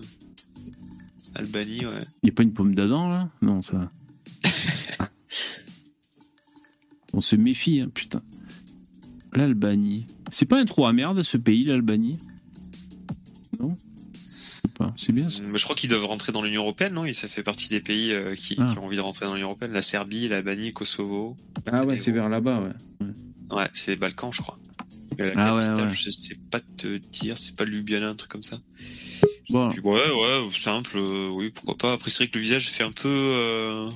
Albanie, 1.34 1.84
ouais. 1.84 2.02
Il 2.22 2.26
n'y 2.26 2.30
a 2.30 2.32
pas 2.32 2.42
une 2.44 2.52
pomme 2.54 2.74
d'Adam 2.74 3.08
là? 3.10 3.28
Non, 3.42 3.60
ça. 3.60 3.90
On 7.12 7.20
se 7.20 7.36
méfie, 7.36 7.80
hein, 7.80 7.88
putain. 7.92 8.22
L'Albanie. 9.34 10.06
C'est 10.30 10.46
pas 10.46 10.58
un 10.60 10.64
trou 10.64 10.86
à 10.86 10.92
merde 10.94 11.22
ce 11.22 11.36
pays, 11.36 11.64
l'Albanie? 11.64 12.18
Non? 13.60 13.76
Pas, 14.78 14.94
c'est 14.96 15.12
bien 15.12 15.28
ça. 15.30 15.40
Mais 15.42 15.58
je 15.58 15.64
crois 15.64 15.74
qu'ils 15.76 15.90
doivent 15.90 16.04
rentrer 16.06 16.32
dans 16.32 16.42
l'Union 16.42 16.62
Européenne, 16.62 16.92
non? 16.94 17.10
Ça 17.12 17.28
fait 17.28 17.42
partie 17.42 17.68
des 17.68 17.80
pays 17.80 18.12
euh, 18.12 18.34
qui, 18.34 18.56
Ah. 18.58 18.66
qui 18.72 18.78
ont 18.78 18.84
envie 18.84 18.96
de 18.96 19.00
rentrer 19.02 19.26
dans 19.26 19.34
l'Union 19.34 19.48
Européenne. 19.48 19.72
La 19.72 19.82
Serbie, 19.82 20.28
l'Albanie, 20.28 20.72
Kosovo. 20.72 21.36
Ah 21.66 21.84
ouais, 21.84 21.96
c'est 21.96 22.12
vers 22.12 22.28
là-bas, 22.28 22.60
ouais. 22.60 23.06
Ouais, 23.56 23.68
c'est 23.72 23.92
les 23.92 23.96
Balkans, 23.96 24.32
je 24.32 24.42
crois. 24.42 24.58
La 25.18 25.32
Ah 25.36 25.54
ouais, 25.56 25.62
capitale, 25.62 25.88
ouais. 25.88 25.94
je 25.94 26.10
sais 26.10 26.34
pas 26.50 26.60
te 26.60 26.96
dire, 26.96 27.38
c'est 27.38 27.56
pas 27.56 27.64
Ljubljana, 27.64 28.08
un 28.08 28.14
truc 28.14 28.30
comme 28.30 28.42
ça. 28.42 28.58
Bon, 29.50 29.68
Puis 29.68 29.80
ouais, 29.80 30.10
ouais, 30.10 30.48
simple, 30.52 30.96
euh, 30.96 31.28
oui, 31.28 31.50
pourquoi 31.54 31.76
pas. 31.76 31.92
Après, 31.92 32.10
c'est 32.10 32.24
vrai 32.24 32.28
que 32.28 32.36
le 32.38 32.42
visage 32.42 32.68
fait 32.68 32.82
un 32.82 32.90
peu. 32.90 33.08
Euh, 33.08 33.88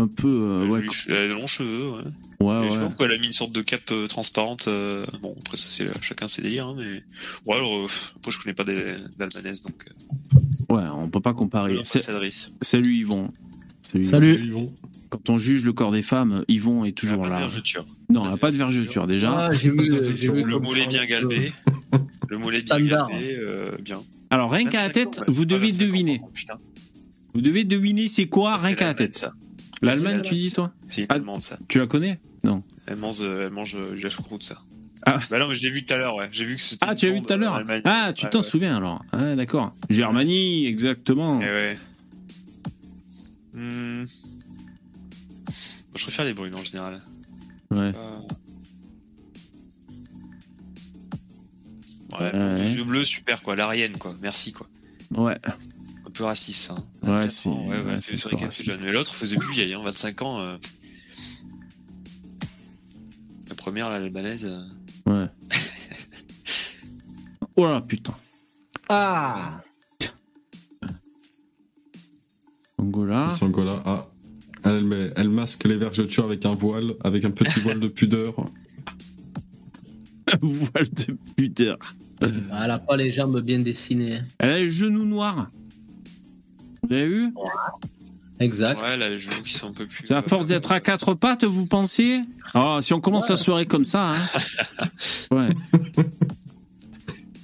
un 0.00 0.06
peu. 0.06 0.28
euh, 0.28 0.68
ouais, 0.68 0.82
elle 1.08 1.16
a 1.16 1.28
de 1.28 1.32
longs 1.32 1.46
cheveux, 1.46 1.88
ouais. 1.90 2.02
ouais, 2.46 2.60
Mais 2.60 2.64
Je 2.66 2.70
sais 2.70 2.76
pas 2.78 2.82
ouais. 2.84 2.88
pourquoi 2.88 3.06
elle 3.06 3.12
a 3.12 3.18
mis 3.18 3.26
une 3.26 3.32
sorte 3.32 3.52
de 3.52 3.60
cape 3.62 3.90
euh, 3.90 4.06
transparente. 4.06 4.66
euh, 4.68 5.04
Bon, 5.22 5.34
après, 5.40 5.56
ça, 5.56 5.68
c'est 5.70 5.86
chacun 6.02 6.28
ses 6.28 6.42
délires, 6.42 6.66
hein, 6.68 6.76
mais. 6.78 7.02
Ouais, 7.46 7.56
alors, 7.56 7.74
euh, 7.74 7.86
après, 8.16 8.30
je 8.30 8.38
connais 8.38 8.54
pas 8.54 8.64
des- 8.64 8.94
d'albanaise, 9.18 9.62
donc. 9.62 9.84
Euh, 9.88 10.74
Ouais, 10.74 10.82
on 10.92 11.08
peut 11.08 11.20
pas 11.20 11.32
comparer. 11.34 11.78
Salut 11.84 12.94
Yvon. 12.94 13.30
Salut. 13.82 14.50
Vont. 14.50 14.66
Quand 15.08 15.30
on 15.30 15.38
juge 15.38 15.64
le 15.64 15.72
corps 15.72 15.92
des 15.92 16.02
femmes, 16.02 16.42
Yvon 16.46 16.84
est 16.84 16.92
toujours 16.92 17.20
Elle 17.20 17.20
a 17.20 17.22
pas 17.22 17.28
de 17.28 17.32
là. 17.32 17.46
vergeture. 17.46 17.86
Non, 18.10 18.24
elle 18.24 18.30
n'a 18.32 18.36
pas 18.36 18.50
de 18.50 18.56
vergeture 18.58 19.06
déjà. 19.06 19.46
Ah, 19.46 19.52
j'ai 19.54 19.70
vu, 19.70 19.90
j'ai 20.18 20.30
vu 20.30 20.44
Le 20.44 20.58
mollet 20.58 20.86
bien 20.86 21.06
galbé. 21.06 21.52
Le 22.28 22.36
mollet 22.36 22.58
bien 22.62 22.76
Standard. 22.76 23.08
galbé, 23.08 23.34
euh, 23.38 23.70
bien. 23.80 24.02
Alors, 24.28 24.50
rien 24.50 24.66
qu'à 24.68 24.76
la 24.82 24.88
25 24.88 24.92
tête, 24.92 25.18
ans, 25.20 25.24
vous 25.28 25.40
ouais. 25.40 25.46
devez 25.46 25.68
Ah, 25.68 25.70
25 25.70 25.82
ans, 25.82 25.86
deviner. 25.86 26.18
putain. 26.34 26.58
Vous 27.32 27.40
devez 27.40 27.64
deviner 27.64 28.08
c'est 28.08 28.26
quoi, 28.26 28.56
rien 28.58 28.74
qu'à 28.74 28.86
la 28.88 28.94
tête. 28.94 29.14
ça. 29.16 29.32
L'Allemagne, 29.82 30.22
tu 30.22 30.34
dis 30.34 30.52
toi 30.52 30.72
C'est 30.86 31.02
une 31.02 31.06
Ah. 31.10 31.14
allemande, 31.14 31.42
ça. 31.42 31.58
Tu 31.68 31.78
la 31.78 31.86
connais 31.86 32.20
Non. 32.44 32.62
Elle 32.86 32.96
mange, 32.96 33.18
euh, 33.20 33.44
elle 33.46 33.52
mange 33.52 33.76
euh, 33.76 33.94
du 33.94 34.02
la 34.02 34.10
choucroute, 34.10 34.42
ça. 34.42 34.58
Ah. 35.06 35.20
Bah 35.30 35.38
non, 35.38 35.48
mais 35.48 35.54
je 35.54 35.62
l'ai 35.62 35.70
vu 35.70 35.84
tout 35.86 35.94
à 35.94 35.96
l'heure, 35.96 36.16
ouais. 36.16 36.28
J'ai 36.32 36.44
vu 36.44 36.56
que 36.56 36.62
c'était. 36.62 36.84
Ah, 36.88 36.94
tu 36.94 37.06
l'as 37.06 37.12
vu 37.12 37.22
tout 37.22 37.32
à 37.32 37.36
l'heure 37.36 37.54
euh, 37.54 37.58
Allemagne. 37.58 37.82
Ah, 37.84 38.12
tu 38.12 38.24
Ouais, 38.24 38.30
t'en 38.30 38.38
ouais. 38.40 38.44
souviens 38.44 38.76
alors 38.76 39.04
Ah, 39.12 39.36
d'accord. 39.36 39.74
Germanie, 39.90 40.66
exactement. 40.66 41.40
Eh 41.40 41.44
ouais. 41.44 41.78
Hmm. 43.54 44.00
Moi, 44.02 45.96
je 45.96 46.02
préfère 46.02 46.24
les 46.24 46.34
brunes 46.34 46.54
en 46.54 46.64
général. 46.64 47.00
Ouais. 47.70 47.92
Euh, 47.94 48.20
Ouais, 52.18 52.32
Ouais. 52.34 52.62
les 52.64 52.74
yeux 52.76 52.84
bleus, 52.84 53.04
super 53.04 53.42
quoi. 53.42 53.54
L'Arienne 53.54 53.96
quoi. 53.98 54.14
Merci 54.22 54.52
quoi. 54.52 54.66
Ouais. 55.10 55.36
Un 56.18 56.20
peu 56.20 56.24
raciste 56.24 56.72
hein. 56.72 56.84
Ouais, 57.04 57.10
24 57.10 57.30
c'est- 57.30 57.48
ans, 57.48 57.66
ouais, 57.68 57.78
ouais, 57.78 57.84
ouais, 57.84 57.98
c'est 57.98 58.16
c'est 58.16 58.22
vrai 58.24 58.30
pas 58.30 58.30
qu'elle 58.30 58.34
est 58.34 58.38
plus 58.38 58.44
raciste. 58.46 58.64
jeune. 58.72 58.80
Mais 58.82 58.90
l'autre 58.92 59.14
faisait 59.14 59.36
plus 59.36 59.52
vieille, 59.52 59.72
hein, 59.74 59.80
25 59.84 60.22
ans. 60.22 60.40
euh. 60.40 60.56
La 63.48 63.54
première, 63.54 63.88
là, 63.90 64.00
l'albanaise. 64.00 64.44
euh, 64.46 64.60
Ouais. 65.06 65.28
oh 67.56 67.66
là, 67.66 67.80
putain. 67.82 68.14
Ah 68.88 69.62
Angola. 72.78 73.28
Sangola, 73.28 73.80
ah. 73.86 74.06
Elle, 74.64 74.82
met- 74.84 75.12
elle 75.16 75.28
masque 75.28 75.64
les 75.64 75.76
vergetures 75.76 76.24
avec 76.24 76.44
un 76.46 76.50
voile, 76.52 76.94
avec 77.04 77.24
un 77.24 77.30
petit 77.30 77.60
voile 77.60 77.78
de 77.80 77.88
pudeur. 77.88 78.34
Voile 80.42 80.90
de 80.90 81.16
pudeur. 81.36 81.78
Elle 82.20 82.70
a 82.70 82.78
pas 82.78 82.96
les 82.98 83.10
jambes 83.12 83.40
bien 83.40 83.60
dessinées. 83.60 84.20
Elle 84.38 84.50
a 84.50 84.56
les 84.58 84.68
genoux 84.68 85.06
noirs. 85.06 85.50
Vous 86.86 86.94
avez 86.94 87.06
vu 87.06 87.32
Exact. 88.40 88.80
Ouais, 88.80 88.96
là, 88.96 89.08
les 89.08 89.18
genoux 89.18 89.42
qui 89.44 89.52
sont 89.52 89.68
un 89.68 89.72
peu 89.72 89.86
plus. 89.86 90.02
C'est 90.04 90.14
à 90.14 90.22
force 90.22 90.46
d'être 90.46 90.70
à 90.70 90.78
quatre 90.80 91.14
pattes, 91.14 91.44
vous 91.44 91.66
pensez 91.66 92.20
Ah, 92.54 92.78
si 92.82 92.92
on 92.92 93.00
commence 93.00 93.28
la 93.28 93.34
soirée 93.36 93.66
comme 93.66 93.84
ça, 93.84 94.10
hein. 94.12 94.84
Ouais. 95.32 95.48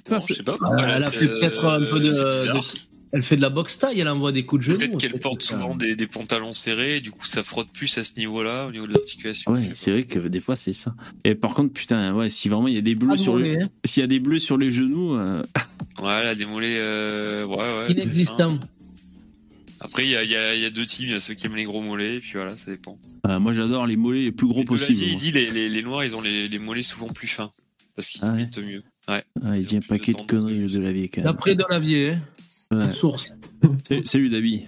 Ça, 0.04 0.20
c'est- 0.20 0.34
je 0.34 0.38
sais 0.38 0.44
pas. 0.44 0.52
Euh, 0.52 0.76
elle 0.96 1.02
a 1.04 1.10
fait 1.10 1.26
peut-être 1.26 1.64
un 1.64 1.80
peu 1.90 1.98
de, 1.98 2.60
Elle 3.12 3.22
fait 3.22 3.36
de 3.36 3.42
la 3.42 3.48
boxe 3.50 3.78
taille, 3.78 4.00
elle 4.00 4.08
envoie 4.08 4.32
des 4.32 4.44
coups 4.44 4.60
de 4.60 4.72
genou. 4.72 4.78
Peut-être 4.78 4.98
qu'elle 4.98 5.18
porte 5.18 5.40
souvent 5.42 5.74
des, 5.76 5.94
des 5.96 6.06
pantalons 6.06 6.52
serrés, 6.52 6.96
et 6.96 7.00
du 7.00 7.10
coup 7.10 7.26
ça 7.26 7.42
frotte 7.42 7.68
plus 7.72 7.96
à 7.98 8.02
ce 8.04 8.18
niveau-là, 8.18 8.66
au 8.66 8.70
niveau 8.72 8.86
de 8.86 8.92
l'articulation. 8.92 9.52
Ouais, 9.52 9.70
c'est 9.72 9.92
vrai 9.92 10.02
que 10.04 10.18
des 10.20 10.40
fois 10.40 10.56
c'est 10.56 10.72
ça. 10.72 10.94
Et 11.24 11.34
par 11.34 11.54
contre, 11.54 11.72
putain, 11.72 12.12
ouais, 12.14 12.28
si 12.28 12.48
vraiment 12.48 12.68
il 12.68 12.74
y 12.74 12.78
a 12.78 12.82
des 12.82 12.94
bleus 12.96 13.08
Pas 13.10 13.16
sur 13.16 13.36
le, 13.36 13.62
hein. 13.62 13.68
s'il 13.84 14.00
y 14.00 14.04
a 14.04 14.08
des 14.08 14.18
bleus 14.20 14.40
sur 14.40 14.58
les 14.58 14.70
genoux, 14.70 15.14
euh, 15.16 15.42
Voilà, 15.98 16.34
des 16.34 16.44
mollets. 16.46 16.76
euh, 16.78 17.44
ouais, 17.46 17.56
ouais. 17.56 17.92
Inexistant. 17.92 18.58
Après, 19.84 20.02
il 20.04 20.10
y 20.10 20.16
a, 20.16 20.24
y, 20.24 20.34
a, 20.34 20.54
y 20.54 20.64
a 20.64 20.70
deux 20.70 20.86
teams, 20.86 21.08
il 21.08 21.12
y 21.12 21.14
a 21.14 21.20
ceux 21.20 21.34
qui 21.34 21.46
aiment 21.46 21.56
les 21.56 21.64
gros 21.64 21.82
mollets, 21.82 22.16
et 22.16 22.20
puis 22.20 22.32
voilà, 22.34 22.56
ça 22.56 22.70
dépend. 22.70 22.98
euh, 23.28 23.38
moi 23.38 23.52
j'adore 23.52 23.86
les 23.86 23.96
mollets 23.96 24.22
les 24.22 24.32
plus 24.32 24.46
gros 24.46 24.60
de 24.60 24.64
la 24.64 24.70
possibles. 24.78 24.98
vie, 24.98 25.10
il 25.12 25.16
dit 25.18 25.30
les, 25.30 25.50
les, 25.50 25.68
les 25.68 25.82
noirs, 25.82 26.04
ils 26.04 26.16
ont 26.16 26.20
les, 26.22 26.48
les 26.48 26.58
mollets 26.58 26.82
souvent 26.82 27.08
plus 27.08 27.28
fins, 27.28 27.52
parce 27.94 28.08
qu'ils 28.08 28.22
Ah 28.24 28.28
se 28.28 28.32
ouais. 28.32 28.38
mettent 28.38 28.58
mieux. 28.58 28.82
Ouais. 29.08 29.22
Ah, 29.44 29.56
il 29.58 29.64
dit 29.64 29.76
un 29.76 29.80
plus 29.80 29.88
de 29.88 29.98
paquet 29.98 30.12
de 30.14 30.22
conneries 30.22 30.58
le 30.58 30.68
de 30.68 30.80
la 30.80 30.90
vie 30.92 31.10
quand 31.10 31.20
même. 31.22 31.30
D'après 31.30 31.54
Delavier, 31.54 32.12
hein. 32.12 32.22
Ouais. 32.70 32.92
source. 32.94 33.34
Salut, 33.86 34.06
salut 34.06 34.30
Dabi. 34.30 34.64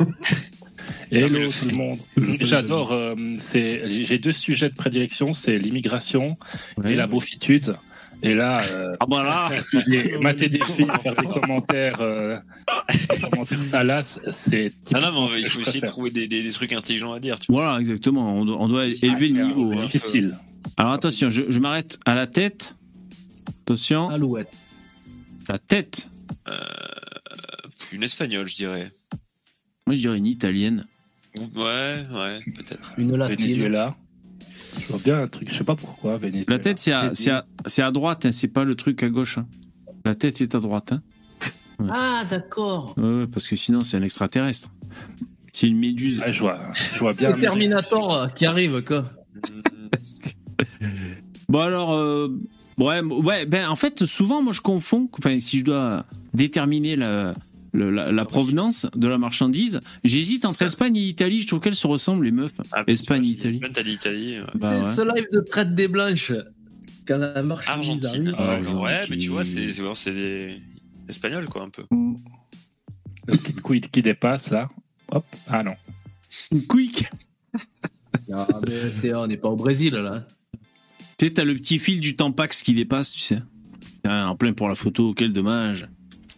Hello 1.11 1.51
tout 1.51 1.69
le 1.71 1.77
monde. 1.77 1.97
J'adore. 2.41 2.93
euh, 2.93 3.15
j'ai 3.55 4.19
deux 4.19 4.33
sujets 4.33 4.69
de 4.69 4.75
prédilection, 4.75 5.33
c'est 5.33 5.59
l'immigration 5.59 6.37
Ouais. 6.77 6.93
et 6.93 6.97
la 6.97 7.07
beaufitude. 7.07 7.77
Et 8.23 8.35
là, 8.35 8.61
euh, 8.73 8.97
Ah 8.99 9.07
bah 9.07 9.23
là, 9.23 9.51
des- 9.87 10.19
mater 10.19 10.49
des 10.49 10.59
filles, 10.65 10.87
faire 11.03 11.15
des 11.15 11.27
commentaires, 11.41 12.01
euh, 12.01 12.39
des 13.11 13.21
commentaires 13.31 13.63
salaces, 13.63 14.21
c'est. 14.31 14.73
Ah 14.95 15.01
non, 15.01 15.29
mais 15.29 15.41
il 15.41 15.47
faut 15.47 15.61
essayer 15.61 15.81
de 15.81 15.87
trouver 15.87 16.11
des, 16.11 16.27
des, 16.27 16.43
des 16.43 16.51
trucs 16.51 16.73
intelligents 16.73 17.13
à 17.13 17.21
dire. 17.21 17.39
Tu 17.39 17.53
vois. 17.53 17.63
voilà 17.65 17.81
exactement. 17.81 18.35
On 18.35 18.45
doit, 18.45 18.57
on 18.59 18.69
doit 18.69 18.87
élever 18.87 19.29
le 19.29 19.45
niveau. 19.45 19.73
c'est 19.73 19.79
hein. 19.79 19.83
Difficile. 19.85 20.39
Alors 20.79 20.93
attention, 20.93 21.31
je, 21.31 21.43
je 21.49 21.59
m'arrête 21.61 21.99
à 22.07 22.15
la 22.15 22.27
tête. 22.27 22.77
Attention, 23.65 24.09
Alouette. 24.09 24.53
la 25.49 25.59
tête. 25.59 26.09
Une 27.93 28.03
espagnole, 28.03 28.49
je 28.49 28.57
dirais. 28.57 28.91
Moi 29.87 29.95
je 29.95 30.01
dirais 30.01 30.19
une 30.19 30.27
italienne. 30.27 30.87
Ou- 31.39 31.61
Ouais, 31.61 31.97
ouais, 32.13 32.41
peut-être. 32.55 32.93
Une 32.99 33.15
latine. 33.15 33.37
Venezuela. 33.37 33.95
Je 34.79 34.87
vois 34.89 35.01
bien 35.05 35.21
un 35.23 35.29
truc, 35.29 35.51
je 35.51 35.57
sais 35.59 35.65
pas 35.65 35.77
pourquoi. 35.77 36.17
Venezuela. 36.19 36.45
La 36.49 36.59
tête 36.59 36.79
c'est 36.79 36.93
à, 36.93 37.11
c'est 37.15 37.31
à, 37.31 37.45
c'est 37.67 37.83
à 37.83 37.91
droite, 37.91 38.27
hein, 38.27 38.33
c'est 38.33 38.49
pas 38.49 38.65
le 38.65 38.75
truc 38.75 39.03
à 39.03 39.09
gauche. 39.09 39.39
hein. 39.39 39.47
La 40.05 40.15
tête 40.15 40.41
est 40.41 40.55
à 40.55 40.61
droite. 40.61 40.93
Hein. 40.93 41.03
Ah, 41.91 42.25
d'accord. 42.29 42.95
Ouais, 42.97 43.21
ouais, 43.21 43.27
parce 43.27 43.47
que 43.47 43.57
sinon 43.57 43.81
c'est 43.81 43.97
un 43.97 44.03
extraterrestre. 44.03 44.71
C'est 45.53 45.67
une 45.69 45.79
méduse. 45.79 46.21
Ah, 46.25 46.31
je 46.31 46.41
vois, 46.41 46.59
je 46.75 46.99
vois 46.99 47.13
bien. 47.15 47.35
Le 47.35 47.41
Terminator 47.41 48.15
euh, 48.15 48.27
qui 48.29 48.47
arrive, 48.47 48.83
quoi. 48.83 49.05
Bon 51.49 51.61
alors, 51.61 51.93
euh, 51.95 52.29
ouais, 52.79 53.01
ouais, 53.03 53.47
ben 53.47 53.69
en 53.69 53.77
fait 53.77 54.05
souvent 54.05 54.43
moi 54.43 54.53
je 54.53 54.61
confonds. 54.61 55.09
Enfin 55.17 55.39
si 55.39 55.61
je 55.61 55.65
dois 55.65 56.05
déterminer 56.35 56.97
la, 56.97 57.35
le- 57.77 57.91
la, 57.91 58.11
la 58.11 58.25
provenance 58.25 58.87
de 58.97 59.07
la 59.07 59.19
marchandise, 59.19 59.81
j'hésite 60.05 60.45
entre 60.45 60.63
Espagne 60.63 60.97
et 60.97 61.03
Italie. 61.07 61.43
Je 61.43 61.47
trouve 61.47 61.61
qu'elles 61.61 61.77
se 61.77 61.87
ressemblent 61.87 62.25
les 62.25 62.33
meufs. 62.33 62.53
Ah, 62.73 62.83
Espagne, 62.87 63.25
Italie. 63.25 63.61
Espagne, 63.63 64.41
ouais. 64.41 64.45
Bah 64.55 64.79
ouais. 64.79 64.95
Ce 64.95 65.03
live 65.03 65.27
de 65.33 65.41
traite 65.41 65.75
des 65.75 65.89
blanches. 65.89 66.33
Quand 67.07 67.19
la 67.19 67.43
marche 67.43 67.69
Argentine. 67.69 68.33
Ah, 68.37 68.53
Argentine. 68.53 68.79
Ouais, 68.81 69.07
mais 69.11 69.19
tu 69.19 69.29
vois, 69.31 69.45
c'est 69.45 69.73
c'est- 69.73 69.83
c'est 69.95 70.13
des 70.13 70.57
espagnols, 71.09 71.47
quoi, 71.47 71.63
un 71.63 71.71
peu. 71.71 71.85
La 73.29 73.37
petite 73.37 73.61
couille 73.61 73.81
qui 73.81 74.03
dépasse 74.03 74.51
là. 74.51 74.69
Hop. 75.13 75.25
Ah 75.49 75.63
non. 75.63 75.75
Quick. 76.69 77.05
Mais 78.67 78.93
c'est- 78.93 79.15
on 79.15 79.27
n'est 79.27 79.37
pas 79.37 79.49
au 79.49 79.57
Brésil, 79.57 79.95
là. 79.95 80.27
Tu 81.19 81.27
sais, 81.27 81.33
t'as 81.33 81.45
le 81.45 81.55
petit 81.55 81.79
fil 81.79 82.01
du 82.01 82.17
Tampax 82.17 82.63
qui 82.63 82.75
dépasse, 82.75 83.13
tu 83.13 83.21
sais. 83.21 83.39
En 84.05 84.37
plein 84.37 84.53
pour 84.53 84.69
la 84.69 84.75
photo, 84.75 85.15
quel 85.15 85.33
dommage. 85.33 85.89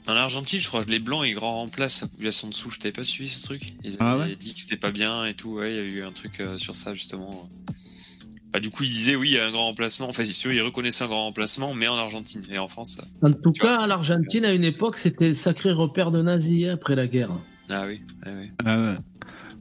En 0.09 0.17
Argentine, 0.17 0.59
je 0.61 0.69
crois 0.69 0.85
que 0.85 0.91
les 0.91 1.01
blancs, 1.01 1.25
ils 1.27 1.35
grand 1.35 1.57
remplacent 1.61 2.01
la 2.01 2.09
population 2.09 2.49
dessous. 2.49 2.71
Je 2.71 2.79
t'avais 2.79 2.93
pas 2.93 3.05
suivi 3.05 3.29
ce 3.29 3.45
truc 3.45 3.75
Ils 3.85 3.97
Ah 4.01 4.13
avaient 4.13 4.25
ouais 4.31 4.37
dit 4.37 4.55
que 4.55 4.61
c'était 4.61 4.77
pas 4.77 4.91
bien 4.91 5.27
et 5.27 5.35
tout. 5.35 5.51
Ouais, 5.51 5.73
il 5.73 5.77
y 5.77 5.81
a 5.81 5.83
eu 5.83 6.03
un 6.03 6.13
truc 6.13 6.41
euh, 6.41 6.57
sur 6.57 6.75
ça, 6.75 6.95
justement. 6.95 7.49
Bah, 8.53 8.61
du 8.61 8.71
coup, 8.71 8.85
ils 8.85 8.91
disaient 8.91 9.17
oui, 9.17 9.31
il 9.31 9.35
y 9.35 9.39
a 9.39 9.47
un 9.47 9.51
grand 9.51 9.67
remplacement. 9.67 10.09
Enfin, 10.09 10.25
c'est 10.25 10.33
sûr, 10.33 10.51
ils 10.53 10.63
reconnaissaient 10.63 11.05
un 11.05 11.09
grand 11.09 11.25
remplacement, 11.25 11.75
mais 11.75 11.89
en 11.89 11.97
Argentine. 11.97 12.43
Et 12.51 12.59
en 12.59 12.69
France, 12.69 12.99
En 13.23 13.33
tout 13.33 13.53
cas, 13.53 13.87
l'Argentine, 13.87 14.47
à 14.47 14.53
une 14.55 14.65
époque, 14.65 14.97
c'était 14.97 15.29
le 15.29 15.35
sacré 15.35 15.73
repère 15.73 16.11
de 16.11 16.23
nazis 16.23 16.69
hein, 16.69 16.75
après 16.75 16.95
la 16.97 17.07
guerre. 17.07 17.31
ah 17.71 17.85
oui. 17.87 18.01
Ah 18.65 18.81
ouais. 18.81 18.95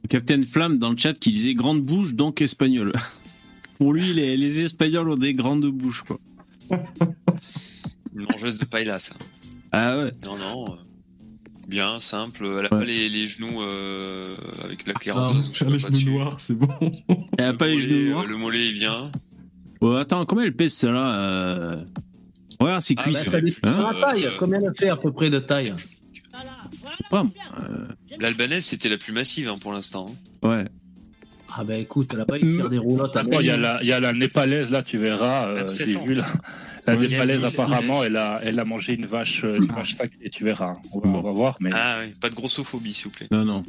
Le 0.02 0.08
Captain 0.08 0.42
Flamme 0.42 0.78
dans 0.78 0.90
le 0.90 0.96
chat 0.96 1.12
qui 1.12 1.30
disait 1.30 1.52
grande 1.52 1.82
bouche 1.82 2.14
donc 2.14 2.40
espagnol. 2.40 2.92
Pour 3.78 3.92
lui, 3.92 4.14
les, 4.14 4.36
les 4.38 4.60
Espagnols 4.60 5.10
ont 5.10 5.16
des 5.16 5.34
grandes 5.34 5.66
bouches, 5.66 6.02
quoi. 6.02 6.18
Une 8.14 8.22
mangeuse 8.22 8.58
de 8.58 8.64
paella, 8.64 8.98
ça. 8.98 9.14
Ah 9.72 9.98
ouais. 9.98 10.12
Non, 10.24 10.36
non. 10.38 10.72
euh, 10.72 10.76
Bien, 11.68 12.00
simple. 12.00 12.46
Elle 12.46 12.58
a 12.58 12.60
Ouais. 12.62 12.68
pas 12.68 12.84
les, 12.84 13.08
les 13.10 13.26
genoux 13.26 13.60
euh, 13.62 14.34
avec 14.64 14.86
la 14.86 14.94
cléranteuse. 14.94 15.48
ou 15.50 15.52
je 15.52 15.58
sais 15.58 15.64
Faire 15.64 15.70
les 15.70 15.78
pas 15.78 15.90
genoux 15.98 16.12
noirs, 16.12 16.40
c'est 16.40 16.54
bon. 16.54 16.68
Elle 17.36 17.44
a 17.44 17.52
Le 17.52 17.58
pas 17.58 17.66
les 17.66 17.78
genoux 17.80 18.10
noirs. 18.10 18.24
euh, 18.24 18.28
Le 18.28 18.36
mollet 18.38 18.68
est 18.68 18.72
bien. 18.72 18.94
Ouais, 19.80 20.00
attends, 20.00 20.24
combien 20.24 20.44
elle 20.44 20.56
pèse 20.56 20.72
celle-là 20.74 21.14
euh... 21.14 21.76
Ouais, 22.60 22.76
c'est 22.80 22.94
Ah. 22.98 23.02
Bah, 23.06 23.12
ça 23.12 23.40
dépend 23.40 23.68
Hein? 23.68 23.72
sur 23.72 23.92
la 23.92 24.00
taille. 24.00 24.26
Euh, 24.26 24.30
Combien 24.38 24.58
elle 24.60 24.72
fait 24.76 24.88
à 24.88 24.96
peu 24.96 25.12
près 25.12 25.30
de 25.30 25.38
taille? 25.40 25.72
Pas- 27.10 27.24
L'albanaise, 28.18 28.64
c'était 28.64 28.88
la 28.88 28.96
plus 28.96 29.12
massive 29.12 29.48
hein, 29.48 29.56
pour 29.60 29.72
l'instant. 29.72 30.06
hein. 30.42 30.48
Ouais. 30.48 30.64
Ah 31.56 31.64
ben 31.64 31.80
écoute, 31.80 32.12
là-bas, 32.12 32.36
ils 32.38 32.54
tirent 32.56 32.68
des 32.68 32.78
roulottes 32.78 33.16
à 33.16 33.22
il 33.22 33.46
y, 33.46 33.50
a 33.50 33.56
la- 33.56 33.78
il 33.82 33.88
y 33.88 33.92
a 33.92 34.00
la 34.00 34.12
népalaise 34.12 34.70
là, 34.70 34.82
tu 34.82 34.98
verras. 34.98 35.48
euh, 35.48 35.54
27 35.54 35.90
J'ai 35.92 35.98
vu 36.00 36.14
là. 36.14 36.24
La 36.96 37.04
y 37.06 37.42
a 37.42 37.46
apparemment, 37.46 38.02
elle 38.04 38.16
a, 38.16 38.40
elle 38.42 38.58
a 38.58 38.64
mangé 38.64 38.94
une 38.94 39.06
vache, 39.06 39.44
euh, 39.44 39.56
une 39.56 39.66
vache 39.66 39.94
sacrée, 39.94 40.18
et 40.22 40.30
tu 40.30 40.44
verras. 40.44 40.72
On 40.92 41.00
va, 41.00 41.08
Bon. 41.08 41.18
on 41.18 41.22
va 41.22 41.32
voir, 41.32 41.56
mais. 41.60 41.70
Ah 41.72 42.00
oui, 42.02 42.14
pas 42.20 42.28
de 42.30 42.34
grossophobie, 42.34 42.92
s'il 42.94 43.06
vous 43.06 43.10
plaît. 43.10 43.28
Non, 43.30 43.44
non. 43.44 43.64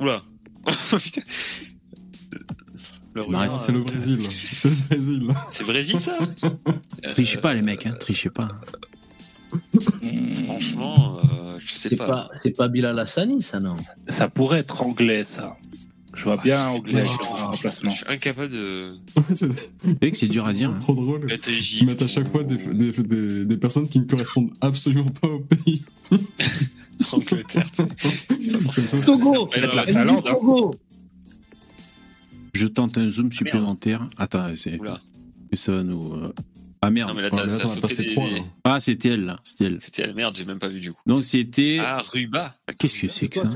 Oula. 0.00 0.22
Putain. 0.66 1.22
C'est 3.58 3.72
le 3.72 3.80
euh, 3.80 3.82
Brésil. 3.82 4.18
C'est 4.28 4.68
le 4.68 4.74
Brésil. 4.88 5.32
C'est 5.48 5.64
Brésil, 5.64 6.00
ça 6.00 6.18
Trichez 7.12 7.38
pas, 7.38 7.54
les 7.54 7.62
mecs, 7.62 7.86
hein. 7.86 7.94
Trichez 7.98 8.30
pas. 8.30 8.48
Hmm, 10.02 10.32
Franchement, 10.44 11.18
euh, 11.18 11.58
je 11.64 11.72
sais 11.74 11.88
C'est 11.90 11.96
pas. 11.96 12.06
pas, 12.06 12.30
c'est 12.42 12.56
pas 12.56 12.68
Bilal 12.68 12.96
Hassani, 12.98 13.42
ça, 13.42 13.58
non? 13.58 13.76
Ça 14.08 14.28
pourrait 14.28 14.60
être 14.60 14.82
anglais, 14.82 15.24
ça. 15.24 15.56
Je 16.14 16.24
vois 16.24 16.36
Ah, 16.38 16.42
bien 16.42 16.66
anglais 16.68 17.04
je- 17.04 17.10
un 17.10 17.14
je- 17.36 17.42
remplacement. 17.44 17.90
Je 17.90 17.94
suis 17.96 18.04
incapable 18.08 18.52
de. 18.52 18.88
C'est 19.28 19.36
C'est 19.36 19.46
vrai 20.00 20.10
que 20.10 20.16
c'est 20.16 20.28
dur 20.28 20.44
à 20.46 20.52
dire. 20.52 20.70
hein. 20.70 20.78
trop 20.80 20.94
drôle. 20.94 21.26
Tu 21.40 21.86
mets 21.86 22.02
à 22.02 22.06
chaque 22.08 22.28
fois 22.30 22.42
des, 22.44 22.56
des, 22.56 22.92
des, 22.92 23.44
des 23.44 23.56
personnes 23.56 23.88
qui 23.88 24.00
ne 24.00 24.04
correspondent 24.04 24.50
absolument 24.60 25.06
pas 25.20 25.28
au 25.28 25.40
pays. 25.40 25.82
Angleterre. 27.12 27.66
C'est 28.38 28.52
pas 28.52 28.58
forcément- 28.60 29.02
Togo. 29.02 29.48
Finlande, 29.86 30.24
hein. 30.26 30.30
Togo 30.34 30.74
Je 32.52 32.66
tente 32.66 32.98
un 32.98 33.08
zoom 33.08 33.30
supplémentaire. 33.32 34.06
Attends, 34.18 34.50
c'est. 34.56 34.78
Ça 35.52 35.72
va 35.72 35.82
nous. 35.82 36.12
euh, 36.14 36.32
Ah 36.82 36.90
merde. 36.90 37.08
Non, 37.10 37.14
mais 37.14 37.22
là, 37.22 37.30
t'as 37.30 37.68
sauté 37.70 37.96
des- 38.04 38.14
là. 38.14 38.42
Ah, 38.64 38.80
c'était 38.80 39.10
elle, 39.10 39.24
là. 39.24 39.38
C'était 39.44 39.64
elle. 39.64 39.80
C'était 39.80 40.06
la 40.06 40.12
merde, 40.12 40.34
j'ai 40.36 40.44
même 40.44 40.58
pas 40.58 40.68
vu 40.68 40.80
du 40.80 40.92
coup. 40.92 41.02
Donc 41.06 41.24
c'était. 41.24 41.78
Ah, 41.80 42.02
Ruba. 42.12 42.56
Qu'est-ce 42.78 42.98
que 43.00 43.08
c'est 43.08 43.28
que 43.28 43.38
ça 43.38 43.48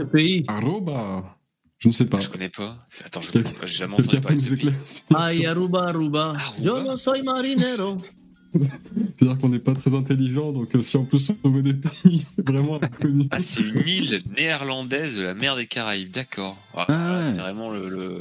Arroba. 0.48 1.36
Je 1.84 1.88
ne 1.88 1.92
sais 1.92 2.06
pas. 2.06 2.18
Je 2.18 2.30
connais 2.30 2.48
pas. 2.48 2.82
Attends, 3.04 3.20
je 3.20 3.30
Quel- 3.30 3.42
connais 3.42 3.54
pas. 3.54 3.66
J'ai 3.66 3.76
jamais 3.76 3.92
entendu 3.94 4.18
parler 4.20 4.36
de 4.38 4.40
ce 4.40 4.54
pays. 4.54 4.70
Ay, 5.14 5.44
Aruba, 5.44 5.88
Aruba. 5.88 6.32
Yo 6.62 6.82
no 6.82 6.96
soy 6.96 7.22
marinero. 7.22 7.98
C'est-à-dire 8.54 9.36
qu'on 9.38 9.48
n'est 9.50 9.58
pas 9.58 9.74
très 9.74 9.92
intelligent, 9.94 10.52
donc 10.52 10.74
euh, 10.74 10.80
si 10.80 10.96
en 10.96 11.04
plus 11.04 11.30
on 11.42 11.50
met 11.50 11.60
des 11.60 11.74
pays 11.74 12.24
vraiment 12.46 12.82
inconnus. 12.82 13.26
Ah, 13.32 13.38
c'est 13.40 13.60
une 13.62 13.82
île 13.86 14.22
néerlandaise 14.38 15.16
de 15.18 15.22
la 15.22 15.34
mer 15.34 15.56
des 15.56 15.66
Caraïbes, 15.66 16.10
d'accord. 16.10 16.56
Ah, 16.74 16.86
Ah 16.88 17.18
ouais. 17.18 17.26
C'est 17.26 17.40
vraiment 17.40 17.70
le, 17.70 17.86
le- 17.90 18.20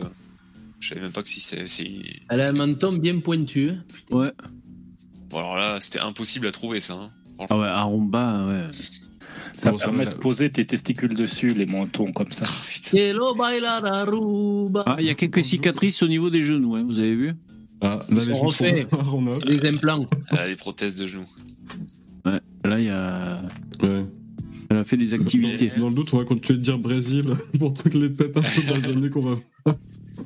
Je 0.82 0.90
savais 0.90 1.02
même 1.02 1.12
pas 1.12 1.24
que 1.24 1.30
si 1.30 1.40
c'est. 1.40 1.64
Elle 2.30 2.42
a 2.42 2.50
un 2.50 2.52
menton 2.54 2.92
bien 2.94 3.18
pointu. 3.20 3.70
hein. 3.70 3.84
Ouais. 4.12 4.32
Bon, 5.30 5.38
alors 5.40 5.56
là, 5.56 5.78
c'était 5.80 6.00
impossible 6.00 6.48
à 6.48 6.52
trouver 6.52 6.80
ça. 6.82 6.96
hein. 6.96 7.10
Ah 7.50 7.58
ouais, 7.58 7.68
Aromba, 7.68 8.46
ouais. 8.46 8.68
Ça 9.58 9.72
Bon, 9.72 9.78
permet 9.78 10.06
de 10.06 10.12
poser 10.12 10.52
tes 10.52 10.66
testicules 10.66 11.16
dessus, 11.16 11.54
les 11.54 11.66
mentons 11.66 12.12
comme 12.12 12.32
ça. 12.32 12.46
Ah. 12.46 12.50
Ah, 14.86 14.98
il 15.00 15.06
y 15.06 15.10
a 15.10 15.14
quelques 15.16 15.44
cicatrices 15.44 16.02
au 16.04 16.08
niveau 16.08 16.30
des 16.30 16.42
genoux, 16.42 16.76
hein, 16.76 16.84
vous 16.86 17.00
avez 17.00 17.16
vu? 17.16 17.32
Ah, 17.82 18.00
Ils 18.10 18.16
là, 18.16 18.24
les 18.26 18.34
sont 18.34 18.40
refaits. 18.42 18.88
des 19.62 19.68
implants. 19.68 20.06
Elle 20.32 20.40
a 20.40 20.48
des 20.48 20.56
prothèses 20.56 20.96
de 20.96 21.06
genoux. 21.06 21.26
Ouais. 22.26 22.40
Là, 22.66 22.80
il 22.80 22.86
y 22.86 22.90
a. 22.90 23.42
Ouais. 23.82 24.06
Elle 24.70 24.78
a 24.78 24.84
fait 24.84 24.98
des 24.98 25.14
activités. 25.14 25.72
Dans 25.78 25.90
le 25.90 25.96
doute, 25.96 26.14
on 26.14 26.18
va 26.18 26.26
continuer 26.26 26.58
de 26.60 26.64
dire 26.64 26.80
Brésil 26.80 27.26
pour 27.60 27.74
toutes 27.74 27.94
les 27.94 28.12
têtes 28.12 28.36
un 28.38 28.42
peu 28.42 28.62
dans 28.70 28.76
les 28.76 28.90
années 28.90 29.10
qu'on 29.10 29.22
va. 29.22 29.36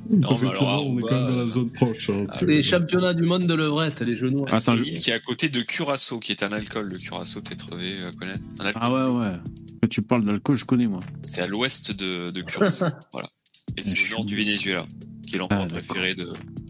Non, 0.10 0.30
mais 0.41 0.47
alors, 0.50 0.88
on 0.88 0.97
est 0.97 1.02
quand 1.02 1.12
même 1.12 1.36
dans 1.36 1.43
la 1.43 1.50
zone 1.50 1.69
proche. 1.71 2.10
hein. 2.10 2.26
C'est 2.32 2.45
les 2.45 2.62
championnats 2.62 3.13
du 3.13 3.23
monde 3.23 3.47
de 3.47 3.54
levrette, 3.54 4.02
les 4.02 4.15
genoux. 4.17 4.45
Ah, 4.52 4.60
c'est 4.60 4.76
qui 4.82 5.10
est 5.10 5.13
à 5.13 5.19
côté 5.19 5.47
de 5.50 5.62
Curaçao, 5.62 6.19
qui 6.19 6.32
est 6.34 6.43
un 6.43 6.52
alcool. 6.52 6.89
Le 6.91 6.97
Curaçao, 6.97 7.41
t'es 7.41 7.56
trouvé 7.56 8.04
à 8.04 8.12
connaître 8.12 8.41
Un 8.60 8.65
alcool. 8.65 8.82
Ah 8.84 8.91
ouais, 8.91 9.19
ouais. 9.19 9.36
Quand 9.82 9.88
tu 9.89 10.02
parles 10.02 10.26
d'alcool, 10.26 10.58
je 10.58 10.65
connais, 10.65 10.88
moi. 10.88 11.00
C'est 11.26 11.41
à 11.41 11.47
l'ouest 11.47 11.91
de, 11.91 12.32
de 12.32 12.41
Curaçao. 12.43 12.89
voilà. 13.13 13.30
Et 13.78 13.84
c'est 13.84 13.97
au 14.12 14.17
nord 14.17 14.26
du 14.26 14.36
Venezuela, 14.36 14.86
qui 15.26 15.36
est 15.36 15.38
l'endroit 15.38 15.60
Ah, 15.63 15.67
préféré 15.67 16.15
de, 16.15 16.26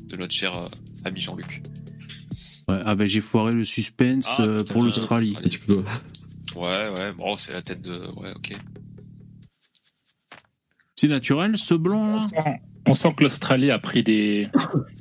de 0.09 0.17
notre 0.17 0.33
cher 0.33 0.55
euh, 0.57 0.67
ami 1.05 1.19
Jean-Luc. 1.21 1.63
Ouais. 2.67 2.81
Ah 2.85 2.95
ben, 2.95 3.07
j'ai 3.07 3.21
foiré 3.21 3.53
le 3.53 3.65
suspense 3.65 4.27
Ah, 4.37 4.41
euh, 4.43 4.63
pour 4.63 4.81
l'Australie. 4.83 5.35
Ouais, 6.55 6.89
ouais, 6.97 7.13
bon, 7.17 7.37
c'est 7.37 7.53
la 7.53 7.61
tête 7.61 7.81
de. 7.81 7.97
Ouais, 8.17 8.31
ok. 8.35 8.55
C'est 10.95 11.07
naturel, 11.07 11.57
ce 11.57 11.75
blond 11.75 12.17
On 12.87 12.93
sent, 12.93 13.13
que 13.17 13.23
l'Australie 13.23 13.71
a 13.71 13.79
pris 13.79 14.03
des, 14.03 14.47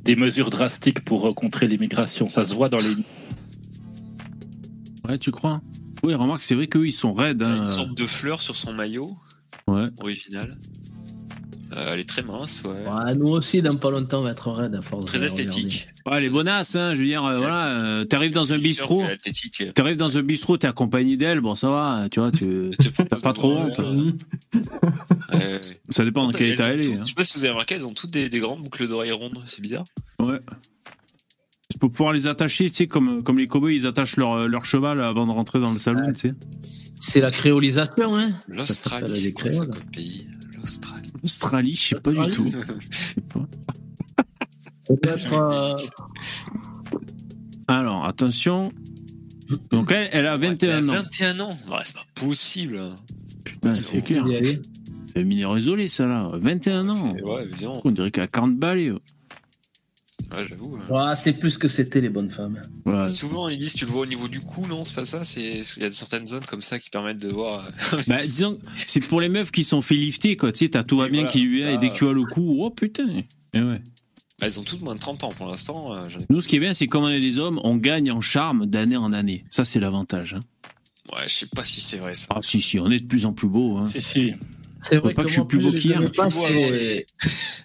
des 0.03 0.17
mesures 0.17 0.51
drastiques 0.51 1.05
pour 1.05 1.35
contrer 1.35 1.69
l'immigration. 1.69 2.29
Ça 2.29 2.45
se 2.45 2.55
voit 2.55 2.69
dans 2.69 2.79
les. 2.79 2.95
Ouais, 5.09 5.19
tu 5.19 5.31
crois? 5.31 5.61
Oui, 6.03 6.15
remarque, 6.15 6.43
c'est 6.43 6.55
vrai 6.55 6.67
qu'eux, 6.67 6.87
ils 6.87 6.93
sont 6.93 7.15
raides. 7.15 7.41
Il 7.41 7.47
y 7.47 7.51
a 7.51 7.53
hein. 7.53 7.61
une 7.61 7.67
sorte 7.67 7.95
de 7.95 8.05
fleur 8.05 8.41
sur 8.41 8.57
son 8.57 8.73
maillot 8.73 9.17
Ouais. 9.69 9.89
original. 10.01 10.57
Euh, 11.73 11.95
elle 11.95 12.01
est 12.01 12.09
très 12.09 12.23
mince, 12.23 12.63
ouais. 12.65 12.89
Ouais, 12.89 13.15
nous 13.17 13.29
aussi, 13.29 13.61
dans 13.61 13.75
pas 13.77 13.91
longtemps, 13.91 14.21
on 14.21 14.23
va 14.23 14.31
être 14.31 14.51
raide 14.53 14.75
à 14.77 14.83
force 14.83 15.07
Très 15.07 15.19
regarder. 15.19 15.43
athlétique. 15.43 15.89
Ouais, 16.07 16.21
les 16.21 16.29
bonasses, 16.29 16.77
hein, 16.77 16.95
je 16.95 17.01
veux 17.01 17.07
dire, 17.07 17.25
euh, 17.25 17.39
voilà, 17.39 17.67
euh, 17.67 18.05
t'arrives 18.05 18.33
dans 18.33 18.53
un 18.53 18.59
bistrot, 18.59 19.03
t'arrives 19.75 19.97
dans 19.97 20.17
un 20.17 20.23
bistrot, 20.23 20.57
t'es 20.59 20.69
accompagné 20.69 21.17
d'elle, 21.17 21.41
bon, 21.41 21.57
ça 21.57 21.69
va, 21.69 22.07
tu 22.11 22.21
vois, 22.21 22.31
tu... 22.31 22.71
T'as 23.11 23.19
pas 23.19 23.33
trop 23.33 23.57
honte. 23.57 23.81
Ouais. 25.33 25.61
Ça 25.91 26.05
dépend 26.05 26.25
dans 26.27 26.33
quel 26.33 26.53
état 26.53 26.69
elle 26.69 26.81
est. 26.83 26.95
hein. 26.95 26.99
Je 27.01 27.07
sais 27.09 27.15
pas 27.15 27.25
si 27.25 27.35
vous 27.37 27.41
avez 27.45 27.51
remarqué, 27.51 27.75
elles 27.75 27.87
ont 27.87 27.93
toutes 27.93 28.11
des, 28.13 28.29
des 28.29 28.39
grandes 28.39 28.63
boucles 28.63 28.87
d'oreilles 28.89 29.11
rondes, 29.13 29.39
c'est 29.47 29.61
bizarre. 29.61 29.85
Ouais. 30.21 30.39
C'est 31.71 31.81
pour 31.81 31.91
pouvoir 31.91 32.13
les 32.13 32.29
attacher, 32.29 32.71
tu 32.71 32.77
sais, 32.77 32.87
comme, 32.87 33.23
comme 33.25 33.39
les 33.39 33.49
cowboys, 33.49 33.75
ils 33.75 33.87
attachent 33.87 34.17
leur, 34.17 34.47
leur 34.49 34.65
cheval 34.65 35.01
avant 35.03 35.27
de 35.27 35.33
rentrer 35.33 35.59
dans 35.59 35.73
le 35.73 35.79
salon, 35.81 36.13
tu 36.13 36.21
sais. 36.29 36.35
C'est 37.01 37.21
la 37.21 37.31
créolisation, 37.33 38.17
hein 38.17 38.31
L'Australie, 38.49 39.15
c'est 39.15 39.27
des 39.29 39.33
quoi 39.33 39.51
ça 39.51 39.57
créoles. 39.67 39.71
comme 39.75 39.91
pays? 39.91 40.27
L'Australie. 40.57 41.06
Australie, 41.27 41.75
je 41.75 41.89
sais 41.89 42.01
pas 42.01 42.11
du 42.13 42.17
tout. 42.35 42.47
Australie. 42.47 42.81
Je 42.91 42.97
sais 42.97 43.21
pas. 43.21 43.47
Peut-être. 44.89 45.33
euh, 45.33 45.77
Alors, 47.69 48.05
attention. 48.07 48.73
Donc, 49.71 49.91
elle, 49.91 50.09
elle 50.13 50.27
a 50.27 50.37
21 50.37 50.79
Elle 50.79 50.91
a 50.91 50.93
ans. 50.93 51.03
21 51.03 51.41
ans 51.41 51.51
Ouais, 51.69 51.79
c'est 51.85 51.95
pas 51.97 52.07
possible. 52.15 52.81
Putain, 53.45 53.73
c'est 53.73 54.03
clair. 54.03 54.25
C'est 54.29 55.21
un 55.21 55.25
mineur 55.25 55.59
isolé, 55.59 55.89
ça, 55.89 56.07
là. 56.07 56.31
21 56.35 56.89
ans. 56.89 57.13
Ouais. 57.15 57.49
On 57.85 57.91
dirait 57.91 58.11
qu'elle 58.13 58.25
a 58.25 58.29
40 58.29 58.57
balais. 58.57 58.93
Ouais. 60.33 60.47
J'avoue. 60.49 60.79
Ouais, 60.91 61.15
c'est 61.17 61.33
plus 61.35 61.53
ce 61.53 61.59
que 61.59 61.69
c'était, 61.69 62.01
les 62.01 62.09
bonnes 62.09 62.31
femmes. 62.31 62.61
Ouais. 62.85 63.09
Souvent, 63.09 63.49
ils 63.49 63.57
disent 63.59 63.75
tu 63.75 63.85
le 63.85 63.91
vois 63.91 64.03
au 64.03 64.07
niveau 64.07 64.29
du 64.29 64.41
cou, 64.41 64.67
non 64.67 64.85
C'est 64.85 64.95
pas 64.95 65.05
ça 65.05 65.25
C'est 65.25 65.61
Il 65.77 65.83
y 65.83 65.87
a 65.87 65.91
certaines 65.91 66.27
zones 66.27 66.45
comme 66.45 66.63
ça 66.63 66.79
qui 66.79 66.91
permettent 66.91 67.19
de 67.19 67.29
voir. 67.29 67.67
euh, 67.95 68.03
Bah, 68.07 68.27
disons, 68.27 68.59
c'est 68.87 69.01
pour 69.01 69.21
les 69.21 69.29
meufs 69.29 69.51
qui 69.51 69.65
sont 69.65 69.83
fait 69.83 69.95
lifter, 69.95 70.37
quoi. 70.37 70.53
Tu 70.53 70.65
sais, 70.65 70.71
t'as 70.71 70.83
tout 70.83 70.97
va 70.99 71.09
bien 71.09 71.23
voilà. 71.23 71.33
qui 71.33 71.41
lui 71.41 71.57
vient, 71.59 71.71
et 71.71 71.75
Ah. 71.75 71.79
dès 71.79 71.91
que 71.91 71.95
tu 71.95 72.07
as 72.09 72.13
le 72.13 72.25
coup, 72.25 72.57
oh 72.61 72.71
putain. 72.71 73.07
Et 73.55 73.61
ouais. 73.63 73.81
Elles 74.43 74.61
ont 74.61 74.65
toutes 74.65 74.83
moins 74.83 74.95
de 74.95 75.01
30 75.01 75.25
ans 75.25 75.31
pour 75.31 75.47
l'instant. 75.49 75.95
euh, 75.95 76.09
j'en 76.09 76.19
ai- 76.21 76.27
Nous, 76.29 76.41
ce 76.43 76.49
qui 76.49 76.57
est 76.57 76.61
bien, 76.61 76.75
c'est 76.75 76.87
comme 76.89 77.05
on 77.05 77.09
est 77.09 77.21
des 77.21 77.39
hommes, 77.39 77.59
on 77.65 77.77
gagne 77.77 78.11
en 78.11 78.21
charme 78.21 78.67
d'année 78.67 78.97
en 78.99 79.13
année. 79.15 79.45
Ça, 79.51 79.65
c'est 79.65 79.81
l'avantage. 79.81 80.35
hein. 80.35 80.41
Ouais, 81.15 81.29
je 81.29 81.35
sais 81.35 81.47
pas 81.47 81.65
si 81.65 81.81
c'est 81.81 81.99
vrai 81.99 82.15
ça. 82.15 82.27
Ah, 82.35 82.41
si, 82.43 82.61
si, 82.61 82.79
on 82.81 82.91
est 82.91 82.99
de 83.01 83.07
plus 83.07 83.25
en 83.27 83.33
plus 83.33 83.49
beau. 83.49 83.77
Hein. 83.77 83.85
Si, 83.87 84.01
si. 84.01 84.35
C'est 84.81 84.97
vrai 84.99 85.15
pas 85.15 85.23
que, 85.23 85.27
que 85.27 85.33
je 85.33 85.39
suis 85.41 85.45
plus 85.49 85.59
beau 85.59 85.71
les 85.71 85.79
qu'hier. 85.81 85.99
années 85.99 86.09
passent, 86.15 86.43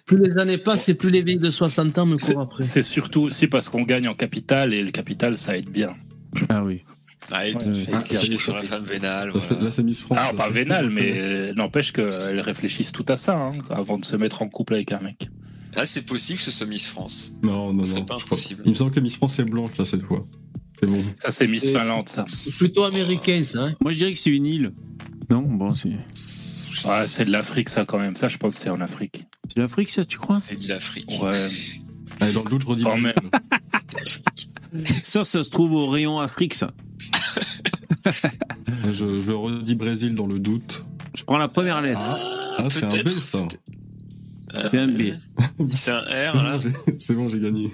Plus 0.06 0.18
les 0.18 0.38
années 0.38 0.58
passent, 0.58 0.88
et 0.88 0.94
plus 0.94 1.10
les 1.10 1.22
vieilles 1.22 1.38
de 1.38 1.50
60 1.50 1.96
ans 1.98 2.06
me 2.06 2.16
courent 2.16 2.40
après. 2.40 2.62
c'est 2.62 2.82
surtout 2.82 3.20
aussi 3.22 3.46
parce 3.46 3.68
qu'on 3.68 3.82
gagne 3.82 4.08
en 4.08 4.14
capital 4.14 4.74
et 4.74 4.82
le 4.82 4.90
capital, 4.90 5.36
ça 5.38 5.56
aide 5.56 5.70
bien. 5.70 5.90
Ah 6.48 6.64
oui. 6.64 6.82
Ah, 7.30 7.46
et 7.46 7.54
Ouais, 7.54 7.60
tu 7.62 7.68
ouais. 8.32 8.38
sur 8.38 8.54
la 8.56 8.62
femme 8.62 8.84
vénale. 8.84 9.28
Là, 9.28 9.40
c'est- 9.40 9.54
voilà. 9.54 9.64
là, 9.66 9.70
c'est 9.70 9.82
Miss 9.84 10.00
France. 10.00 10.18
Ah, 10.20 10.32
pas 10.36 10.44
c'est- 10.46 10.50
vénal, 10.52 10.90
mais 10.90 11.12
euh, 11.16 11.52
n'empêche 11.54 11.92
qu'elles 11.92 12.40
réfléchissent 12.40 12.92
tout 12.92 13.06
à 13.08 13.16
ça 13.16 13.36
hein, 13.40 13.58
avant 13.70 13.96
de 13.98 14.04
se 14.04 14.16
mettre 14.16 14.42
en 14.42 14.48
couple 14.48 14.74
avec 14.74 14.90
un 14.92 14.98
mec. 14.98 15.28
Ah, 15.76 15.84
c'est 15.86 16.02
possible 16.04 16.38
que 16.38 16.44
ce 16.44 16.50
soit 16.50 16.66
Miss 16.66 16.88
France. 16.88 17.36
Non, 17.42 17.72
non, 17.72 17.84
Ce 17.84 17.90
serait 17.92 18.00
non. 18.00 18.06
pas 18.06 18.16
impossible. 18.16 18.62
Il 18.66 18.70
me 18.70 18.74
semble 18.74 18.90
que 18.90 19.00
Miss 19.00 19.16
France 19.16 19.38
est 19.38 19.44
blanche, 19.44 19.70
là, 19.78 19.84
cette 19.84 20.02
fois. 20.02 20.24
C'est 20.78 20.86
bon. 20.86 21.02
Ça, 21.20 21.30
c'est 21.30 21.46
Miss 21.46 21.70
Finlande, 21.70 22.08
ça. 22.08 22.24
C'est 22.28 22.56
plutôt 22.56 22.84
américain, 22.84 23.42
ça. 23.44 23.62
Hein 23.66 23.74
Moi, 23.80 23.92
je 23.92 23.98
dirais 23.98 24.12
que 24.12 24.18
c'est 24.18 24.30
une 24.30 24.44
île. 24.46 24.72
Non, 25.30 25.40
bon, 25.42 25.72
c'est 25.72 25.90
C'est 27.06 27.24
de 27.24 27.30
l'Afrique, 27.30 27.68
ça, 27.68 27.84
quand 27.84 27.98
même. 27.98 28.16
Ça, 28.16 28.28
je 28.28 28.36
pense 28.38 28.54
que 28.56 28.60
c'est 28.60 28.70
en 28.70 28.76
Afrique. 28.80 29.22
c'est 29.48 29.58
l'Afrique, 29.58 29.90
ça, 29.90 30.04
tu 30.04 30.18
crois? 30.18 30.38
C'est 30.38 30.60
de 30.62 30.68
l'Afrique. 30.68 31.10
Ouais. 31.22 31.32
Allez, 32.20 32.32
dans 32.32 32.42
le 32.44 32.50
doute, 32.50 32.62
je 32.62 32.66
redis. 32.66 32.82
Quand 32.84 32.96
même. 32.98 33.14
Ça, 35.02 35.22
ça 35.22 35.44
se 35.44 35.50
trouve 35.50 35.72
au 35.72 35.86
rayon 35.86 36.18
Afrique, 36.18 36.54
ça. 36.54 36.70
Je, 38.90 39.20
je 39.20 39.26
le 39.26 39.36
redis 39.36 39.74
Brésil 39.74 40.14
dans 40.14 40.26
le 40.26 40.38
doute. 40.38 40.86
Je 41.14 41.24
prends 41.24 41.36
la 41.38 41.48
première 41.48 41.80
lettre. 41.82 42.00
Ah, 42.58 42.66
c'est 42.70 42.84
un 42.84 42.88
B, 43.02 43.06
ça. 43.08 43.38
C'est 44.70 44.78
un 44.78 44.88
B. 44.88 45.12
C'est 45.70 45.90
un 45.90 46.00
R, 46.00 46.04
C'est 46.06 46.34
là. 46.42 46.52
bon, 46.56 46.60
j'ai- 46.60 46.96
C'est 46.98 47.14
bon, 47.14 47.28
j'ai 47.28 47.38
gagné. 47.40 47.70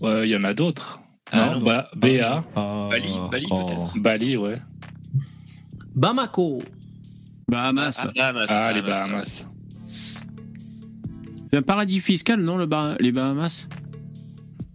Ouais, 0.00 0.28
il 0.28 0.30
y 0.32 0.36
en 0.36 0.42
a 0.44 0.52
d'autres. 0.52 0.98
Ah, 1.30 1.50
non, 1.52 1.60
non. 1.60 1.66
bah, 1.66 1.90
BA, 1.96 2.44
Ah, 2.56 2.88
Bali, 2.90 3.08
Bali, 3.30 3.46
oh. 3.50 3.64
peut-être. 3.64 3.98
Bali, 3.98 4.36
ouais. 4.36 4.60
Bamako. 5.94 6.58
Bahamas. 7.50 8.06
Ah, 8.06 8.12
Bahamas. 8.32 8.46
Ah, 8.50 8.72
les 8.72 8.82
Bahamas. 8.82 9.46
C'est 11.50 11.56
un 11.56 11.62
paradis 11.62 12.00
fiscal, 12.00 12.40
non, 12.40 12.56
le 12.56 12.66
Bah- 12.66 12.96
les 13.00 13.12
Bahamas 13.12 13.66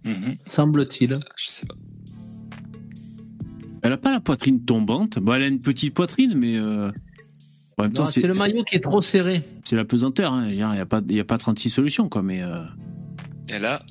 Mhm. 0.03 0.35
Semble-t-il. 0.45 1.17
Je 1.37 1.45
sais 1.47 1.65
pas. 1.65 1.75
Elle 3.81 3.91
a 3.93 3.97
pas 3.97 4.11
la 4.11 4.19
poitrine 4.19 4.63
tombante. 4.65 5.17
Bon, 5.19 5.33
elle 5.33 5.43
a 5.43 5.47
une 5.47 5.61
petite 5.61 5.93
poitrine, 5.93 6.33
mais 6.35 6.57
euh, 6.57 6.91
en 7.77 7.83
même 7.83 7.93
temps, 7.93 8.03
Non, 8.03 8.07
c'est 8.07 8.21
C'est 8.21 8.27
le 8.27 8.33
maillot 8.33 8.63
qui 8.63 8.75
est 8.75 8.79
trop 8.79 9.01
serré. 9.01 9.41
c'est 9.63 9.75
la 9.75 9.85
pesanteur. 9.85 10.33
hein. 10.33 10.47
Il 10.49 10.55
n'y 10.55 10.61
a, 10.63 10.85
pas- 10.85 11.01
il 11.07 11.15
y 11.15 11.19
a 11.19 11.23
pas 11.25 11.37
36 11.37 11.69
solutions, 11.69 12.09
quoi. 12.09 12.21
Mais 12.23 12.41
euh, 12.43 12.63
Elle 13.49 13.65
a 13.65 13.83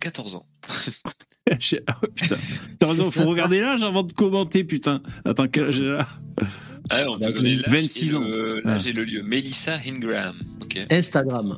14 0.00 0.34
ans. 0.36 0.46
ah 1.50 1.54
ouais, 1.54 2.08
putain. 2.14 2.36
T'as 2.78 2.86
raison, 2.88 3.10
faut 3.10 3.24
regarder 3.24 3.60
l'âge 3.60 3.82
avant 3.82 4.02
de 4.02 4.12
commenter, 4.12 4.64
putain. 4.64 5.02
Attends, 5.24 5.48
quel 5.48 5.64
âge 5.64 5.80
elle 5.80 5.94
a? 6.00 6.08
Ah, 6.90 7.04
on 7.08 7.18
peut 7.18 7.32
donner 7.32 7.56
l'âge 7.56 7.70
26 7.72 8.12
et 8.12 8.16
ans. 8.16 8.24
L'âge 8.64 8.86
et 8.86 8.92
le 8.92 9.04
lieu. 9.04 9.22
Melissa 9.22 9.76
Ingram. 9.86 10.34
Instagram. 10.90 11.56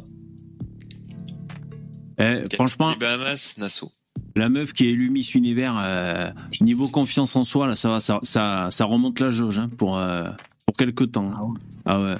Eh. 2.19 2.45
Franchement, 2.55 2.91
Les 2.91 2.97
Bahamas, 2.97 3.57
Nassau. 3.59 3.91
la 4.37 4.49
meuf 4.49 4.73
qui 4.73 4.85
est 4.87 4.91
élue 4.91 5.11
Miss 5.11 5.35
Univers, 5.35 5.77
euh, 5.81 6.31
niveau 6.61 6.87
confiance 6.89 7.35
en 7.37 7.43
soi, 7.45 7.67
là, 7.67 7.75
ça 7.77 7.89
va, 7.89 8.01
ça, 8.01 8.21
ça, 8.23 8.69
ça 8.71 8.85
remonte 8.85 9.19
la 9.21 9.31
jauge 9.31 9.59
hein, 9.59 9.69
pour, 9.79 9.99
euh, 9.99 10.29
pour 10.67 10.77
quelques 10.77 11.11
temps. 11.13 11.31
Ah 11.37 11.45
ouais. 11.45 11.59
Ah 11.87 12.01
ouais. 12.01 12.15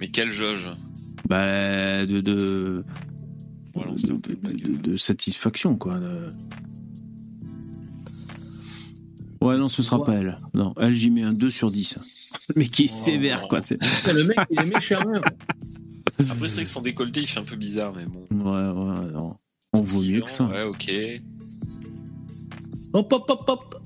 Mais 0.00 0.08
quelle 0.08 0.30
jauge 0.32 0.70
Bah, 1.28 2.04
de, 2.06 2.20
de, 2.20 2.82
Voilà, 3.74 3.92
c'était 3.96 4.12
un 4.12 4.16
peu 4.18 4.30
de, 4.34 4.36
une 4.36 4.40
blague. 4.40 4.80
de- 4.82 4.90
de 4.90 4.96
satisfaction, 4.96 5.76
quoi. 5.76 5.98
de- 5.98 6.26
Ouais, 9.40 9.56
non, 9.56 9.68
ce 9.68 9.82
sera 9.84 9.98
Ouais. 10.00 10.06
pas 10.06 10.14
elle. 10.14 10.38
Non, 10.54 10.74
elle, 10.80 10.94
j'y 10.94 11.10
mets 11.10 11.22
un 11.22 11.32
2 11.32 11.50
sur 11.50 11.70
10. 11.70 11.96
Mais 12.56 12.66
qui 12.68 12.84
est 12.84 12.92
Oh. 12.92 13.04
sévère, 13.04 13.48
quoi. 13.48 13.60
Putain, 13.62 14.12
Le 14.12 14.24
mec, 14.24 14.38
il 14.50 14.60
est 14.60 14.66
méchant. 14.66 15.00
hein. 15.00 15.20
Après, 16.30 16.48
c'est 16.48 16.54
vrai 16.56 16.62
que 16.64 16.68
son 16.68 16.80
décolleté, 16.82 17.20
il 17.20 17.26
fait 17.26 17.40
un 17.40 17.44
peu 17.44 17.56
bizarre, 17.56 17.92
mais 17.94 18.04
bon. 18.04 18.26
Ouais, 18.30 18.68
ouais, 18.76 19.12
non. 19.12 19.36
On 19.72 19.82
vaut 19.82 20.02
mieux 20.02 20.20
que 20.22 20.30
ça. 20.30 20.44
Ouais, 20.44 20.62
ok. 20.64 20.90
Hop, 22.94 23.12
hop, 23.12 23.24
hop, 23.30 23.44
hop. 23.48 23.82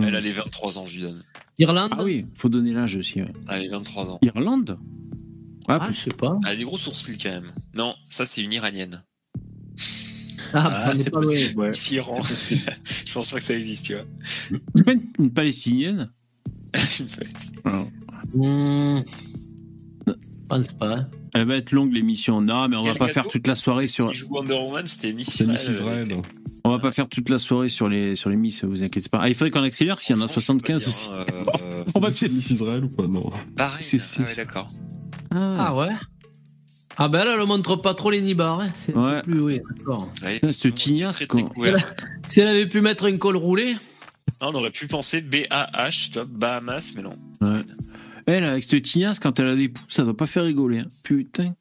Elle 0.00 0.16
a 0.16 0.20
les 0.20 0.32
23 0.32 0.78
ans, 0.78 0.86
je 0.86 0.96
lui 0.96 1.02
donne. 1.02 1.22
Irlande. 1.58 1.92
Ah 1.96 2.04
oui, 2.04 2.26
faut 2.34 2.48
donner 2.48 2.72
l'âge 2.72 2.96
aussi. 2.96 3.20
ouais. 3.22 3.32
Elle 3.48 3.54
a 3.54 3.58
les 3.58 3.68
23 3.68 4.10
ans. 4.10 4.18
Irlande? 4.22 4.78
Ah, 5.68 5.78
Ah, 5.82 5.92
je 5.92 5.98
sais 6.00 6.10
pas. 6.10 6.38
Elle 6.44 6.52
a 6.52 6.56
des 6.56 6.64
gros 6.64 6.76
sourcils 6.76 7.18
quand 7.18 7.30
même. 7.30 7.52
Non, 7.74 7.94
ça, 8.08 8.24
c'est 8.24 8.42
une 8.42 8.52
iranienne. 8.52 9.02
Ah, 10.52 10.80
Ah, 10.84 10.90
on 10.90 10.92
est 10.98 11.02
c'est 11.02 11.10
pas 11.10 11.20
possible, 11.20 11.60
ouais. 11.60 11.70
Ici, 11.70 11.94
Iran. 11.96 12.20
Je 13.06 13.12
pense 13.12 13.30
pas 13.30 13.36
que 13.38 13.42
ça 13.42 13.54
existe, 13.54 13.86
tu 13.86 13.94
vois. 13.94 14.04
c'est 14.74 14.84
pas 14.84 14.92
une 15.18 15.32
palestinienne? 15.32 16.08
Hmm. 18.34 19.00
Je 20.06 20.12
pense 20.48 20.68
pas. 20.74 21.06
Elle 21.34 21.46
va 21.46 21.56
être 21.56 21.72
longue 21.72 21.92
l'émission. 21.92 22.40
Non, 22.40 22.68
mais 22.68 22.76
on 22.76 22.82
va 22.82 22.94
pas 22.94 23.08
faire 23.08 23.26
toute 23.28 23.46
la 23.46 23.54
soirée 23.54 23.86
sur. 23.86 24.10
Qui 24.10 24.16
joue 24.16 24.28
Wonder 24.30 24.54
Woman, 24.54 24.86
c'était 24.86 25.12
Miss 25.12 25.28
C'est 25.28 25.46
Miss 25.46 25.66
Israël. 25.68 26.02
Israël. 26.04 26.22
On 26.64 26.70
va 26.70 26.78
pas 26.78 26.92
faire 26.92 27.08
toute 27.08 27.28
la 27.28 27.38
soirée 27.38 27.68
sur 27.68 27.88
les 27.88 28.14
sur 28.16 28.28
les 28.30 28.36
miss. 28.36 28.64
Vous 28.64 28.82
inquiétez 28.82 29.08
pas. 29.08 29.20
Ah, 29.22 29.28
il 29.28 29.34
faudrait 29.34 29.50
qu'on 29.50 29.62
accélère 29.62 30.00
s'il 30.00 30.16
y 30.16 30.18
en 30.18 30.22
a 30.22 30.28
Franchement, 30.28 30.58
je 30.58 30.64
peux 30.72 30.78
75 30.78 30.84
pas 30.84 30.88
aussi. 30.90 31.08
euh, 31.62 31.84
On 31.94 32.00
va 32.00 32.08
C'est 32.14 32.28
Miss 32.32 32.50
Israël 32.50 32.84
ou 32.84 32.88
pas 32.88 33.06
Non. 33.06 33.30
Pareil. 33.56 33.86
Ah 33.92 34.20
ouais, 34.22 34.34
d'accord. 34.36 34.66
Ah, 35.30 35.66
Ah 35.68 35.76
ouais 35.76 35.92
Ah 36.96 37.08
ben 37.08 37.24
là, 37.24 37.36
elle 37.40 37.46
montre 37.46 37.76
pas 37.76 37.94
trop 37.94 38.10
les 38.10 38.20
nibards. 38.20 38.60
Hein. 38.60 38.68
C'est 38.74 38.94
Ouais. 38.94 39.22
plus, 39.22 39.40
oui, 39.40 39.60
d'accord. 39.78 40.08
Ouais, 40.24 40.40
c'est 40.52 40.74
tignasse, 40.74 41.24
quoi. 41.26 41.48
Si 42.28 42.40
elle 42.40 42.48
avait 42.48 42.66
pu 42.66 42.80
mettre 42.80 43.06
un 43.06 43.16
col 43.16 43.36
roulé, 43.36 43.76
On 44.40 44.54
aurait 44.54 44.70
pu 44.70 44.86
penser 44.86 45.20
B-A-H, 45.22 46.10
tu 46.10 46.18
vois, 46.18 46.28
Bahamas, 46.30 46.92
mais 46.96 47.02
non. 47.02 47.14
Ouais. 47.40 47.64
Elle, 48.26 48.44
avec 48.44 48.64
cette 48.64 48.82
tignasse, 48.82 49.18
quand 49.18 49.38
elle 49.40 49.46
a 49.48 49.54
des 49.56 49.68
pouces, 49.68 49.84
ça 49.88 50.04
doit 50.04 50.16
pas 50.16 50.26
faire 50.26 50.44
rigoler. 50.44 50.78
hein. 50.80 50.86
Putain, 51.04 51.54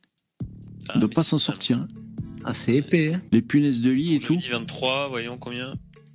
Ah, 0.90 0.94
elle 0.96 1.02
doit 1.02 1.10
pas 1.10 1.24
c'est 1.24 1.30
s'en 1.32 1.38
sortir. 1.38 1.78
hein. 1.78 1.88
ah, 2.44 2.54
c'est 2.54 2.76
épais. 2.76 3.14
Hein. 3.14 3.22
Les 3.32 3.42
punaises 3.42 3.82
de 3.82 3.92
lit 3.92 4.16
et 4.16 4.20
tout. 4.20 4.34
j'avais 4.40 4.40
dit 4.40 4.50
23, 4.50 5.08
voyons 5.10 5.38
combien 5.38 5.74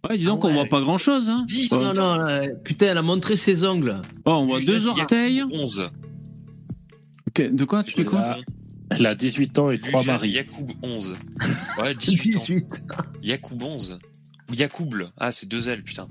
Ouais, 0.09 0.17
dis 0.19 0.25
donc, 0.25 0.41
Ah 0.43 0.47
ouais. 0.47 0.53
on 0.53 0.55
voit 0.57 0.65
pas 0.67 0.81
grand 0.81 0.99
chose. 0.99 1.29
Hein. 1.31 1.45
10 1.47 1.71
Non, 1.73 1.93
non, 1.93 2.21
euh, 2.29 2.47
putain, 2.65 2.87
elle 2.87 2.99
a 2.99 3.03
montré 3.03 3.37
ses 3.37 3.65
ongles. 3.65 3.97
Oh, 4.25 4.31
on 4.33 4.47
voit 4.47 4.61
deux 4.61 4.87
orteils. 4.87 5.43
11. 5.51 5.91
Ok, 7.29 7.43
De 7.55 7.65
quoi 7.65 7.83
Tu 7.85 8.01
dis 8.01 8.07
quoi 8.09 8.39
Elle 8.91 9.07
a 9.07 9.15
18 9.15 9.59
ans 9.59 9.71
et 9.71 9.79
3 9.79 10.01
Lujan 10.01 10.13
maris. 10.13 10.31
Yacoub 10.31 10.67
11. 10.83 11.17
Ouais, 11.79 11.95
18 11.95 12.37
ans. 12.37 12.41
18. 12.41 12.67
Yacoub 13.23 13.63
11. 13.63 13.99
Ou 14.51 14.55
Yacouble. 14.55 15.09
Ah, 15.19 15.31
c'est 15.31 15.49
deux 15.49 15.69
L, 15.69 15.83
putain. 15.85 16.09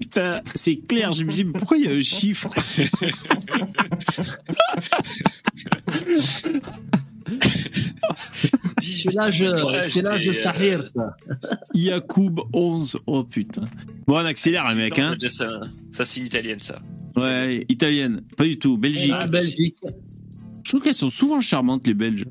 Putain, 0.00 0.40
c'est 0.54 0.76
clair. 0.76 1.12
Je 1.12 1.24
me 1.24 1.32
dis, 1.32 1.44
mais 1.44 1.52
pourquoi 1.52 1.76
il 1.78 1.84
y 1.84 1.88
a 1.88 1.92
un 1.92 2.00
chiffre? 2.00 2.50
C'est 8.78 9.12
l'âge 9.14 9.42
c'est 9.90 10.02
l'âge 10.02 10.24
de 10.26 10.32
Sahir, 10.32 10.82
ça. 10.94 11.16
Yacoub 11.74 12.40
11. 12.52 12.98
Oh 13.06 13.24
putain. 13.24 13.62
Bon, 14.06 14.14
on 14.14 14.24
accélère, 14.24 14.68
les 14.70 14.74
mecs, 14.76 14.98
hein. 14.98 15.16
Ça, 15.26 15.60
ça 15.90 16.04
c'est 16.04 16.20
une 16.20 16.26
italienne, 16.26 16.60
ça. 16.60 16.76
Ouais, 17.16 17.64
italienne. 17.68 18.22
Pas 18.36 18.44
du 18.44 18.58
tout. 18.58 18.76
Belgique. 18.76 19.12
Ah, 19.14 19.26
Belgique. 19.26 19.76
Je 20.62 20.70
trouve 20.70 20.82
qu'elles 20.82 20.94
sont 20.94 21.10
souvent 21.10 21.40
charmantes, 21.40 21.86
les 21.86 21.94
Belges. 21.94 22.26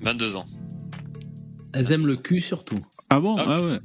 22 0.00 0.36
ans. 0.36 0.46
Elles 1.72 1.92
aiment 1.92 2.06
le 2.06 2.16
cul 2.16 2.40
surtout. 2.40 2.78
Ah 3.10 3.20
bon? 3.20 3.36
Ah, 3.38 3.44
Ah 3.48 3.60
putain. 3.60 3.72
ouais. 3.74 3.78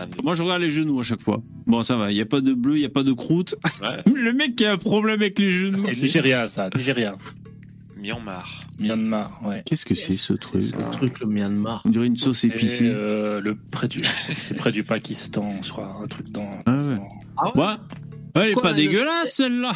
22. 0.00 0.22
Moi, 0.22 0.34
je 0.34 0.42
regarde 0.42 0.62
les 0.62 0.70
genoux 0.70 1.00
à 1.00 1.02
chaque 1.02 1.20
fois. 1.22 1.42
Bon, 1.66 1.82
ça 1.82 1.96
va. 1.96 2.10
Il 2.10 2.14
n'y 2.14 2.20
a 2.20 2.26
pas 2.26 2.40
de 2.40 2.52
bleu, 2.54 2.76
il 2.76 2.80
n'y 2.80 2.86
a 2.86 2.90
pas 2.90 3.02
de 3.02 3.12
croûte. 3.12 3.54
Ouais. 3.82 4.02
Le 4.14 4.32
mec 4.32 4.56
qui 4.56 4.64
a 4.66 4.72
un 4.72 4.76
problème 4.78 5.20
avec 5.20 5.38
les 5.38 5.50
genoux. 5.50 5.76
C'est 5.78 6.02
Nigeria, 6.02 6.48
ça, 6.48 6.68
Nigeria. 6.74 7.16
Myanmar. 7.96 8.60
Myanmar, 8.80 9.40
ouais. 9.44 9.62
Qu'est-ce 9.66 9.84
que 9.84 9.94
c'est 9.94 10.16
ce 10.16 10.32
truc 10.32 10.62
Le 10.74 10.90
truc, 10.92 11.20
le 11.20 11.26
Myanmar. 11.26 11.82
On 11.84 11.90
dirait 11.90 12.06
une 12.06 12.16
sauce 12.16 12.44
épicée. 12.44 12.88
euh, 12.90 13.40
le 13.42 13.54
près 13.70 13.88
du, 13.88 13.98
c'est 14.02 14.56
près 14.56 14.72
du 14.72 14.84
Pakistan, 14.84 15.50
je 15.62 15.68
crois, 15.68 15.88
un 16.02 16.06
truc 16.06 16.30
dans. 16.30 16.48
Ah 16.64 16.72
ouais. 16.82 16.98
Ah 17.36 17.56
Ouais. 17.58 17.74
Elle 18.44 18.50
est 18.52 18.60
pas 18.60 18.72
dégueulasse, 18.72 19.34
celle-là. 19.34 19.72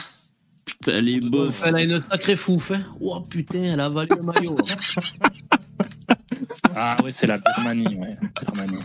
Putain, 0.65 0.93
elle 0.97 1.09
est 1.11 1.21
bof. 1.21 1.63
Elle 1.67 1.77
a 1.77 1.83
une 1.83 2.01
sacrée 2.03 2.37
fouffe. 2.37 2.71
Hein. 2.71 2.79
Oh 3.03 3.21
putain, 3.29 3.63
elle 3.65 3.81
a 3.81 3.87
avalé 3.87 4.09
le 4.17 4.23
maillot. 4.23 4.57
Ah 6.75 6.97
ouais, 7.05 7.11
c'est 7.11 7.27
la 7.27 7.39
Birmanie, 7.39 7.97
ouais. 7.97 8.13
Birmanie. 8.41 8.83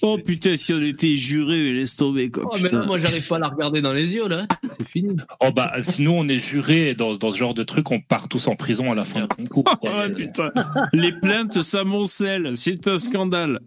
Oh 0.00 0.18
putain, 0.24 0.56
si 0.56 0.72
on 0.72 0.80
était 0.80 1.14
juré, 1.16 1.72
laisse 1.72 1.96
tomber 1.96 2.30
quoi. 2.30 2.44
Oh, 2.46 2.56
mais 2.56 2.64
putain. 2.68 2.80
là, 2.80 2.86
moi, 2.86 2.98
j'arrive 2.98 3.26
pas 3.26 3.36
à 3.36 3.38
la 3.38 3.48
regarder 3.48 3.80
dans 3.82 3.92
les 3.92 4.14
yeux, 4.14 4.26
là. 4.28 4.46
C'est 4.78 4.88
fini. 4.88 5.16
Oh 5.40 5.50
bah, 5.54 5.72
si 5.82 6.02
nous 6.02 6.10
on 6.12 6.26
est 6.28 6.38
jurés 6.38 6.94
dans, 6.94 7.16
dans 7.16 7.32
ce 7.32 7.36
genre 7.38 7.54
de 7.54 7.62
truc, 7.62 7.90
on 7.90 8.00
part 8.00 8.28
tous 8.28 8.48
en 8.48 8.56
prison 8.56 8.90
à 8.90 8.94
la 8.94 9.04
fin 9.04 9.20
du 9.22 9.28
concours. 9.28 9.64
Oh 9.66 9.76
quoi. 9.76 10.08
putain. 10.08 10.50
Les 10.92 11.12
plaintes 11.12 11.60
s'amoncellent. 11.62 12.56
C'est 12.56 12.86
un 12.88 12.98
scandale. 12.98 13.60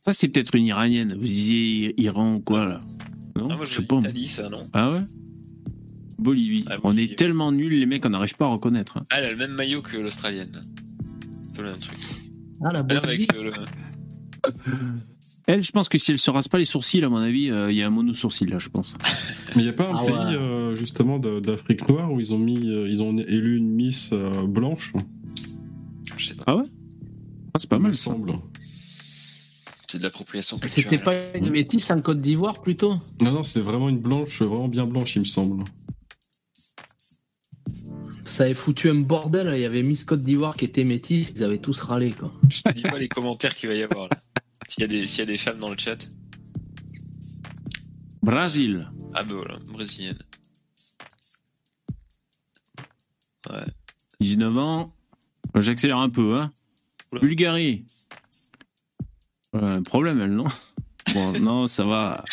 Ça, 0.00 0.12
c'est 0.12 0.28
peut-être 0.28 0.54
une 0.54 0.66
iranienne. 0.66 1.14
Vous 1.18 1.26
disiez 1.26 2.00
Iran 2.00 2.34
ou 2.34 2.40
quoi, 2.40 2.64
là 2.66 2.80
Non, 3.36 3.48
Ah, 3.50 3.56
moi, 3.56 3.64
je 3.64 3.70
je 3.70 3.76
sais 3.76 3.82
pas. 3.82 3.96
Italie, 3.98 4.26
ça, 4.26 4.48
non 4.48 4.64
Ah 4.72 4.92
ouais? 4.92 5.00
Bolivie. 6.20 6.64
Ah, 6.68 6.76
On 6.82 6.90
Bolivie. 6.90 7.12
est 7.12 7.16
tellement 7.16 7.50
nuls, 7.52 7.78
les 7.78 7.86
mecs, 7.86 8.04
on 8.06 8.10
n'arrive 8.10 8.36
pas 8.36 8.46
à 8.46 8.48
reconnaître. 8.48 8.98
Ah, 9.10 9.16
elle 9.18 9.24
a 9.24 9.30
le 9.30 9.36
même 9.36 9.52
maillot 9.52 9.82
que 9.82 9.96
l'Australienne. 9.96 10.52
Un 10.54 11.52
peu 11.54 11.62
le 11.62 11.70
même 11.70 11.80
truc. 11.80 11.98
Ah, 12.62 12.72
la 12.72 12.82
non, 12.82 12.88
Bolivie. 12.88 13.26
avec 13.26 13.32
le, 13.32 13.42
le- 13.44 13.52
Elle, 15.46 15.62
je 15.62 15.72
pense 15.72 15.88
que 15.88 15.98
si 15.98 16.12
elle 16.12 16.18
se 16.18 16.30
rase 16.30 16.46
pas 16.48 16.58
les 16.58 16.64
sourcils, 16.64 17.02
à 17.02 17.08
mon 17.08 17.16
avis, 17.16 17.50
euh, 17.50 17.72
il 17.72 17.76
y 17.76 17.82
a 17.82 17.86
un 17.86 17.90
mono-sourcil, 17.90 18.48
là, 18.48 18.58
je 18.58 18.68
pense. 18.68 18.94
Mais 19.56 19.62
il 19.62 19.64
n'y 19.64 19.68
a 19.68 19.72
pas 19.72 19.90
un 19.90 19.96
Ah 19.96 20.04
pays 20.04 20.14
ouais. 20.14 20.34
euh, 20.40 20.76
justement 20.76 21.18
d'Afrique 21.18 21.88
noire 21.88 22.12
où 22.12 22.20
ils 22.20 22.32
ont 22.32 22.38
mis, 22.38 22.68
euh, 22.70 22.88
ils 22.88 23.02
ont 23.02 23.16
élu 23.18 23.56
une 23.56 23.70
Miss 23.74 24.10
euh, 24.12 24.46
blanche, 24.46 24.92
Je 26.16 26.26
sais 26.26 26.34
pas. 26.34 26.44
Ah 26.46 26.56
ouais? 26.56 26.64
Ah, 27.52 27.58
C'est 27.58 27.68
pas 27.68 27.76
il 27.76 27.82
mal, 27.82 27.90
me 27.92 27.96
ça. 27.96 28.04
semble. 28.04 28.34
C'est 29.88 29.98
de 29.98 30.04
l'appropriation 30.04 30.56
culturelle. 30.58 30.84
C'était 30.88 31.02
pas 31.04 31.14
une 31.36 31.50
métisse 31.50 31.90
en 31.90 32.00
Côte 32.00 32.20
d'Ivoire, 32.20 32.62
plutôt? 32.62 32.96
Non, 33.20 33.32
non, 33.32 33.42
c'est 33.42 33.60
vraiment 33.60 33.88
une 33.88 33.98
blanche, 33.98 34.40
vraiment 34.40 34.68
bien 34.68 34.86
blanche, 34.86 35.16
il 35.16 35.20
me 35.20 35.24
semble. 35.24 35.64
Ça 38.40 38.44
avait 38.46 38.54
foutu 38.54 38.88
un 38.88 38.94
bordel. 38.94 39.52
Il 39.54 39.60
y 39.60 39.66
avait 39.66 39.82
Miss 39.82 40.02
Côte 40.02 40.22
d'Ivoire 40.22 40.56
qui 40.56 40.64
était 40.64 40.82
métisse. 40.82 41.34
Ils 41.36 41.44
avaient 41.44 41.58
tous 41.58 41.78
râlé, 41.82 42.10
quoi. 42.10 42.30
Je 42.48 42.62
te 42.62 42.72
dis 42.72 42.80
pas 42.80 42.96
les 42.96 43.06
commentaires 43.06 43.54
qu'il 43.54 43.68
va 43.68 43.74
y 43.74 43.82
avoir 43.82 44.08
là. 44.08 44.16
S'il 44.66 44.80
y, 44.80 44.84
a 44.84 44.86
des- 44.86 45.06
s'il 45.06 45.18
y 45.18 45.22
a 45.24 45.26
des 45.26 45.36
femmes 45.36 45.58
dans 45.58 45.68
le 45.68 45.76
chat. 45.76 46.08
Brésil. 48.22 48.90
Ah 49.12 49.24
bah 49.24 49.34
voilà, 49.34 49.58
brésilienne. 49.70 50.18
Ouais. 53.50 53.66
19 54.20 54.56
ans. 54.56 54.90
J'accélère 55.56 55.98
un 55.98 56.08
peu, 56.08 56.40
hein. 56.40 56.50
Oula. 57.12 57.20
Bulgarie. 57.20 57.84
Un 59.52 59.82
problème, 59.82 60.18
elle, 60.22 60.30
non? 60.30 60.46
Bon, 61.12 61.32
non, 61.38 61.66
ça 61.66 61.84
va. 61.84 62.24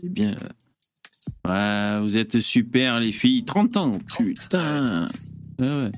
Eh 0.00 0.08
bien. 0.08 0.36
Ouais, 1.46 1.98
vous 2.00 2.16
êtes 2.16 2.40
super, 2.40 3.00
les 3.00 3.12
filles. 3.12 3.44
30 3.44 3.76
ans, 3.76 3.98
putain. 4.18 5.06
Ouais, 5.58 5.66
ouais. 5.68 5.92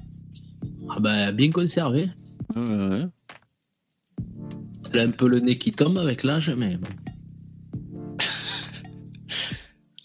Ah, 0.90 0.96
bah, 1.00 1.32
bien 1.32 1.50
conservé. 1.50 2.10
Ouais, 2.54 2.62
ouais. 2.62 3.06
Elle 4.92 5.00
a 5.00 5.02
un 5.04 5.10
peu 5.10 5.28
le 5.28 5.40
nez 5.40 5.58
qui 5.58 5.72
tombe 5.72 5.98
avec 5.98 6.22
l'âge, 6.22 6.50
mais 6.56 6.76
bon. 6.76 6.88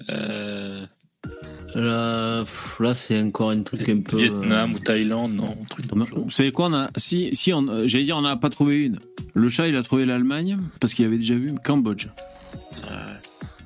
Euh, 0.09 0.85
Là, 1.73 2.43
là, 2.81 2.93
c'est 2.93 3.21
encore 3.21 3.51
un 3.51 3.61
truc 3.63 3.87
un 3.87 4.01
peu. 4.01 4.17
euh, 4.17 4.19
Vietnam 4.19 4.73
ou 4.73 4.79
Thaïlande, 4.79 5.31
non, 5.33 5.55
un 5.61 5.63
truc. 5.69 5.85
Vous 5.93 6.29
savez 6.29 6.51
quoi 6.51 6.65
on 6.67 6.73
a, 6.73 6.89
Si, 6.97 7.29
si 7.33 7.53
on, 7.53 7.65
euh, 7.69 7.87
j'allais 7.87 8.03
dire, 8.03 8.17
on 8.17 8.21
n'a 8.23 8.35
pas 8.35 8.49
trouvé 8.49 8.87
une. 8.87 8.99
Le 9.35 9.47
chat, 9.47 9.69
il 9.69 9.77
a 9.77 9.81
trouvé 9.83 10.03
l'Allemagne 10.05 10.57
parce 10.81 10.93
qu'il 10.93 11.05
avait 11.05 11.15
déjà 11.17 11.35
vu 11.35 11.53
Cambodge. 11.63 12.07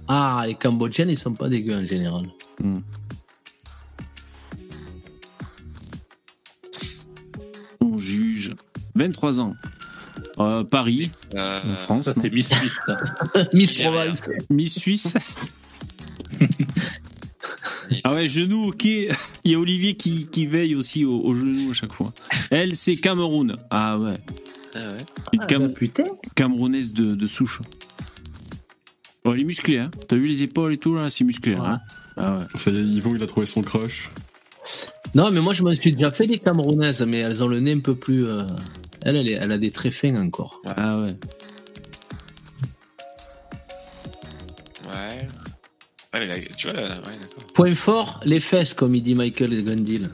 Ah, 0.08 0.44
les 0.48 0.56
Cambodgiennes, 0.56 1.10
ils 1.10 1.18
sont 1.18 1.34
pas 1.34 1.50
dégueux 1.50 1.76
en 1.76 1.88
général. 1.88 2.28
Hmm. 2.62 2.80
On 7.82 7.98
juge. 7.98 8.54
23 8.96 9.40
ans. 9.40 9.56
Euh, 10.40 10.64
Paris, 10.64 11.12
euh, 11.34 11.60
en 11.60 11.76
France. 11.76 12.10
C'est 12.22 12.32
Miss 12.32 12.50
Suisse, 12.50 12.80
ça. 12.86 12.98
Miss. 13.54 13.80
Provence. 13.80 14.30
Miss 14.50 14.76
Suisse. 14.76 15.14
ah 18.04 18.14
ouais, 18.14 18.28
genou, 18.28 18.68
ok. 18.68 18.86
Il 18.86 19.16
y 19.46 19.56
a 19.56 19.60
Olivier 19.60 19.96
qui, 19.96 20.28
qui 20.28 20.46
veille 20.46 20.76
aussi 20.76 21.06
au, 21.06 21.20
au 21.20 21.36
genou 21.36 21.72
à 21.72 21.74
chaque 21.74 21.94
fois. 21.94 22.14
Elle, 22.52 22.76
c'est 22.76 22.98
Cameroun. 22.98 23.58
Ah 23.70 23.98
ouais. 23.98 24.18
ah 24.76 24.80
ouais. 24.80 25.06
Une 25.34 25.42
Ah, 25.42 25.60
bah, 25.60 25.70
putain. 25.70 26.04
Camerounaise 26.36 26.94
de, 26.94 27.16
de 27.16 27.28
souche. 27.28 27.62
Oh, 29.26 29.34
elle 29.34 29.42
est 29.42 29.44
musclée, 29.44 29.80
hein. 29.80 29.90
T'as 30.08 30.16
vu 30.16 30.28
les 30.28 30.44
épaules 30.44 30.74
et 30.74 30.78
tout, 30.78 30.96
là 30.96 31.10
C'est 31.10 31.24
musclé. 31.24 31.56
Ouais. 31.56 31.62
hein. 31.66 31.80
ah 32.18 32.38
ouais. 32.38 32.44
Ça 32.56 32.70
y 32.72 32.78
est, 32.78 32.82
Yvon, 32.84 33.16
il 33.16 33.24
a 33.24 33.26
trouvé 33.28 33.46
son 33.46 33.62
crush. 33.62 34.10
Non, 35.16 35.32
mais 35.32 35.42
moi, 35.42 35.54
je 35.54 35.64
me 35.64 35.74
suis 35.74 35.92
déjà 35.92 36.12
fait 36.12 36.28
des 36.28 36.38
Camerounaises, 36.40 37.02
mais 37.02 37.20
elles 37.20 37.42
ont 37.44 37.48
le 37.48 37.60
nez 37.60 37.74
un 37.74 37.80
peu 37.80 37.96
plus. 37.96 38.26
euh, 38.26 38.44
Elle, 39.04 39.16
elle, 39.18 39.28
est- 39.28 39.34
elle 39.34 39.52
a 39.52 39.58
des 39.58 39.72
traits 39.72 39.94
fins 39.94 40.16
encore. 40.22 40.62
Ah 40.66 41.00
ouais. 41.00 41.16
Ouais. 44.88 45.28
Ouais, 46.14 46.20
mais 46.20 46.28
là, 46.28 46.36
tu 46.56 46.68
vois 46.68 46.76
là, 46.76 46.90
ouais, 46.90 47.18
d'accord. 47.22 47.44
Point 47.54 47.76
fort, 47.76 48.20
les 48.26 48.40
fesses, 48.40 48.74
comme 48.74 48.96
il 48.96 49.02
dit 49.04 49.16
Michael 49.16 49.64
Gandil. 49.64 50.10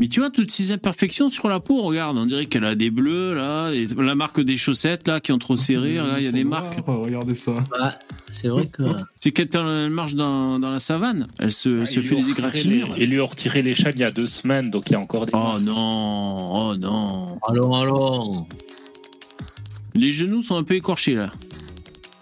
Mais 0.00 0.08
tu 0.08 0.20
vois, 0.20 0.30
toutes 0.30 0.50
ces 0.50 0.72
imperfections 0.72 1.28
sur 1.28 1.46
la 1.46 1.60
peau, 1.60 1.82
regarde, 1.82 2.16
on 2.16 2.24
dirait 2.24 2.46
qu'elle 2.46 2.64
a 2.64 2.74
des 2.74 2.90
bleus, 2.90 3.34
là, 3.34 3.70
et 3.70 3.86
la 3.86 4.14
marque 4.14 4.40
des 4.40 4.56
chaussettes, 4.56 5.06
là, 5.06 5.20
qui 5.20 5.30
ont 5.30 5.38
trop 5.38 5.58
serré, 5.58 5.96
là, 5.96 6.14
il 6.16 6.24
y 6.24 6.26
a 6.26 6.32
des 6.32 6.42
marques. 6.42 6.78
Regardez 6.86 7.34
ça. 7.34 7.52
Ah, 7.78 7.98
c'est 8.26 8.48
vrai 8.48 8.66
que. 8.66 8.82
C'est 9.20 9.30
quand 9.30 9.54
elle 9.54 9.90
marche 9.90 10.14
dans, 10.14 10.58
dans 10.58 10.70
la 10.70 10.78
savane, 10.78 11.26
elle 11.38 11.52
se, 11.52 11.80
elle 11.80 11.86
se 11.86 12.00
fait 12.00 12.14
des 12.14 12.30
égratignures. 12.30 12.94
Ils 12.96 13.10
lui 13.10 13.20
ont 13.20 13.26
retiré 13.26 13.60
les 13.60 13.74
chaînes 13.74 13.92
il 13.96 14.00
y 14.00 14.04
a 14.04 14.10
deux 14.10 14.26
semaines, 14.26 14.70
donc 14.70 14.88
il 14.88 14.94
y 14.94 14.96
a 14.96 15.00
encore 15.00 15.26
des. 15.26 15.32
Oh 15.34 15.60
non, 15.60 16.70
oh 16.70 16.76
non. 16.76 17.38
Allons, 17.46 17.74
allons. 17.74 18.46
Les 19.92 20.12
genoux 20.12 20.42
sont 20.42 20.56
un 20.56 20.64
peu 20.64 20.76
écorchés, 20.76 21.14
là. 21.14 21.30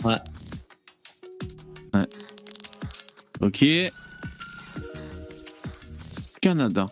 Ouais. 0.03 0.17
Ouais. 1.95 2.09
Ok. 3.41 3.65
Canada. 6.41 6.89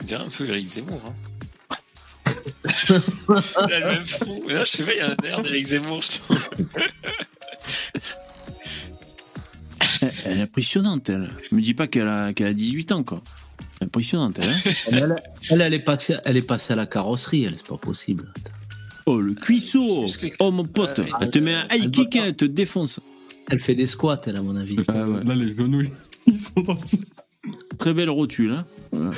On 0.00 0.04
dirait 0.04 0.22
un 0.24 0.28
peu 0.28 0.48
Eric 0.48 0.66
Zemmour. 0.66 1.02
Hein. 1.06 1.14
il 2.88 3.72
a 3.74 3.80
le 3.80 3.86
même. 3.86 4.04
Mais 4.46 4.54
là, 4.54 4.64
je 4.64 4.70
sais 4.70 4.84
pas, 4.84 4.92
il 4.92 4.98
y 4.98 5.00
a 5.00 5.10
un 5.10 5.16
air 5.28 5.42
d'Eric 5.42 5.66
Zemmour, 5.66 6.00
je 6.02 6.18
trouve. 6.18 6.50
Elle, 10.24 10.38
est 10.38 10.42
impressionnante, 10.42 11.08
elle. 11.10 11.28
Me 11.52 11.60
dis 11.60 11.74
pas 11.74 11.86
qu'elle 11.86 12.08
a, 12.08 12.32
qu'elle 12.32 12.46
a 12.48 12.52
18 12.54 12.92
ans, 12.92 13.02
quoi. 13.02 13.22
Impressionnante, 13.82 14.38
elle. 14.40 14.48
hein. 14.48 14.72
Elle, 14.92 15.16
elle, 15.50 15.60
elle 15.60 15.74
est 15.74 15.78
passée, 15.80 16.16
elle 16.24 16.36
est 16.38 16.42
passée 16.42 16.72
à 16.72 16.76
la 16.76 16.86
carrosserie, 16.86 17.44
elle, 17.44 17.56
c'est 17.56 17.66
pas 17.66 17.76
possible. 17.76 18.32
oh, 19.06 19.20
le 19.20 19.34
cuisseau. 19.34 20.06
Oh, 20.38 20.50
mon 20.50 20.64
pote 20.64 21.00
Elle 21.20 21.30
te 21.30 21.38
met 21.38 21.54
un 21.54 21.64
high 21.70 21.84
elle 21.84 21.90
kick, 21.90 22.12
pas. 22.18 22.26
elle 22.26 22.36
te 22.36 22.44
défonce. 22.46 23.00
Elle 23.50 23.60
fait 23.60 23.74
des 23.74 23.86
squats, 23.86 24.20
elle, 24.26 24.36
à 24.36 24.42
mon 24.42 24.56
avis. 24.56 24.76
Ah 24.88 25.04
ouais. 25.04 25.22
Là, 25.24 25.34
les 25.34 25.54
genoux, 25.54 25.84
ils 26.26 26.36
sont 26.38 26.60
dans 26.60 26.76
Très 27.78 27.94
belle 27.94 28.10
rotule, 28.10 28.52
hein. 28.52 28.64
Voilà. 28.92 29.10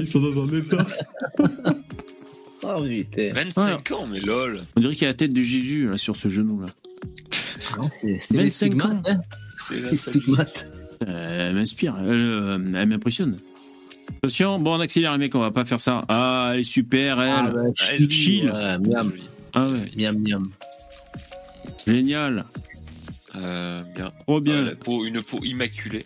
Ils 0.00 0.06
sont 0.06 0.20
dans 0.20 0.42
un 0.42 0.56
état. 0.58 0.86
Oh, 2.64 2.84
putain. 2.84 3.32
25 3.34 3.90
ans, 3.90 4.06
mais 4.08 4.20
lol. 4.20 4.60
On 4.76 4.80
dirait 4.80 4.92
qu'il 4.94 5.02
y 5.02 5.06
a 5.06 5.08
la 5.08 5.14
tête 5.14 5.34
de 5.34 5.42
Jésus, 5.42 5.88
là, 5.88 5.96
sur 5.96 6.16
ce 6.16 6.28
genou-là. 6.28 6.66
Non, 7.76 7.88
c'est 7.92 8.20
c'est 8.20 8.34
les 8.34 8.44
25 8.44 8.50
stigmates, 8.52 8.92
ans. 8.92 9.02
hein. 9.04 9.20
C'est 9.58 9.80
la. 9.80 9.88
Euh, 11.08 11.48
Elle 11.48 11.54
m'inspire, 11.56 11.96
elle, 11.98 12.08
euh, 12.10 12.58
elle 12.76 12.88
m'impressionne. 12.88 13.36
Attention, 14.22 14.60
bon, 14.60 14.76
on 14.76 14.80
accélère, 14.80 15.10
les 15.10 15.18
mecs, 15.18 15.34
on 15.34 15.40
va 15.40 15.50
pas 15.50 15.64
faire 15.64 15.80
ça. 15.80 16.04
Ah, 16.08 16.50
elle 16.54 16.60
est 16.60 16.62
super, 16.62 17.20
elle. 17.20 17.30
Ah, 17.36 17.50
bah, 17.52 17.62
Ouais, 17.62 17.72
chill, 17.74 18.10
chill. 18.12 18.44
ouais, 18.52 18.78
miam, 18.78 19.12
Ah 19.54 19.68
ouais, 19.68 19.90
miam, 19.96 20.16
miam. 20.20 20.44
génial. 21.84 22.44
Euh, 23.36 23.80
bien. 23.94 24.12
Trop 24.26 24.40
bien. 24.40 24.62
La 24.62 24.74
peau- 24.74 25.04
une 25.04 25.22
peau 25.22 25.38
immaculée. 25.44 26.04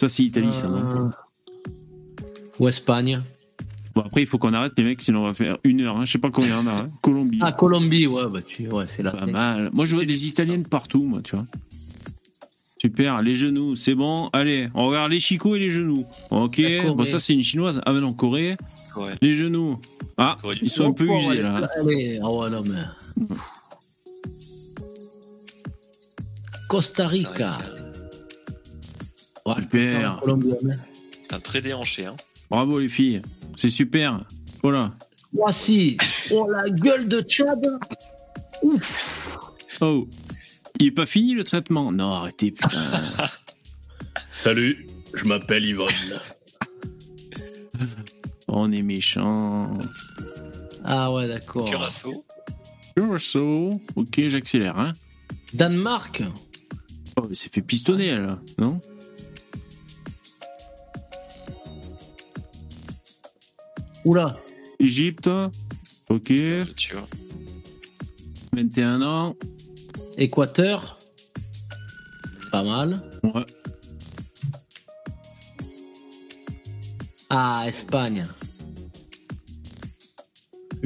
Ça, 0.00 0.08
c'est 0.08 0.22
Italie, 0.24 0.52
ça, 0.52 0.68
non 0.68 0.82
Euh, 0.82 1.08
Ou 2.58 2.68
Espagne. 2.68 3.22
Bon, 3.94 4.02
après, 4.02 4.22
il 4.22 4.26
faut 4.26 4.36
qu'on 4.38 4.52
arrête, 4.52 4.72
les 4.76 4.84
mecs, 4.84 5.00
sinon 5.00 5.20
on 5.20 5.24
va 5.24 5.34
faire 5.34 5.56
une 5.64 5.80
heure. 5.80 5.96
hein. 5.96 6.04
Je 6.04 6.12
sais 6.12 6.18
pas 6.18 6.30
combien 6.30 6.60
on 6.60 6.66
a. 6.66 6.72
hein. 6.82 6.86
Colombie. 7.02 7.38
Ah, 7.42 7.52
Colombie, 7.52 8.06
ouais, 8.06 8.24
bah 8.30 8.40
tu, 8.46 8.68
ouais, 8.68 8.84
c'est 8.88 9.02
la 9.02 9.12
Pas 9.12 9.26
mal. 9.26 9.70
Moi, 9.72 9.86
je 9.86 9.94
vois 9.96 10.04
des 10.04 10.26
italiennes 10.26 10.64
partout, 10.68 11.02
moi, 11.02 11.20
tu 11.24 11.34
vois. 11.34 11.46
Super, 12.78 13.22
les 13.22 13.34
genoux, 13.34 13.74
c'est 13.74 13.94
bon. 13.94 14.28
Allez, 14.34 14.68
on 14.74 14.86
regarde 14.86 15.10
les 15.10 15.18
chicots 15.18 15.56
et 15.56 15.58
les 15.58 15.70
genoux. 15.70 16.04
Ok, 16.30 16.60
bon, 16.94 17.04
ça, 17.06 17.18
c'est 17.18 17.32
une 17.32 17.42
chinoise. 17.42 17.80
Ah, 17.86 17.92
mais 17.94 18.00
non, 18.00 18.12
Corée. 18.12 18.56
Ouais. 18.96 19.12
Les 19.22 19.34
genoux. 19.34 19.78
Ah, 20.18 20.36
ils 20.60 20.68
sont 20.70 20.86
un 20.88 20.92
peu 20.92 21.06
Oh, 21.10 21.16
usés, 21.18 21.40
là. 21.40 21.68
Allez, 21.80 22.18
ah 22.22 22.30
ouais, 22.30 22.50
non, 22.50 22.62
mais. 22.66 23.26
Costa 26.68 27.06
Rica. 27.06 27.58
Ouais, 29.44 29.54
Super. 29.60 30.20
T'as 31.28 31.38
très 31.38 31.60
déhanché, 31.60 32.06
hein. 32.06 32.16
Bravo, 32.50 32.78
les 32.78 32.88
filles. 32.88 33.22
C'est 33.56 33.70
super. 33.70 34.20
Voilà. 34.62 34.92
Voici. 35.32 35.96
Oh, 36.30 36.48
la 36.50 36.68
gueule 36.70 37.08
de 37.08 37.20
Tchad. 37.20 37.64
Ouf. 38.62 39.38
Oh. 39.80 40.08
Il 40.78 40.86
est 40.88 40.90
pas 40.92 41.06
fini, 41.06 41.34
le 41.34 41.44
traitement 41.44 41.92
Non, 41.92 42.12
arrêtez, 42.12 42.50
putain. 42.50 42.82
Salut, 44.34 44.86
je 45.14 45.24
m'appelle 45.24 45.64
Yvonne. 45.64 45.88
on 48.48 48.70
est 48.72 48.82
méchants. 48.82 49.78
Ah 50.84 51.12
ouais, 51.12 51.28
d'accord. 51.28 51.68
Curaçao. 51.68 52.24
Curacao. 52.96 53.80
Ok, 53.94 54.20
j'accélère, 54.28 54.78
hein. 54.78 54.92
Danemark. 55.52 56.22
Oh, 57.16 57.26
il 57.30 57.36
s'est 57.36 57.48
fait 57.50 57.62
pistonner, 57.62 58.14
là, 58.14 58.38
non? 58.58 58.80
Oula. 64.04 64.36
Égypte. 64.78 65.28
Ok. 66.08 66.32
Tu 66.76 66.94
vois. 66.94 67.08
21 68.52 69.02
ans. 69.02 69.34
Équateur. 70.16 70.98
Pas 72.52 72.62
mal. 72.62 73.02
Ouais. 73.22 73.44
Ah, 77.30 77.62
Espagne. 77.66 78.24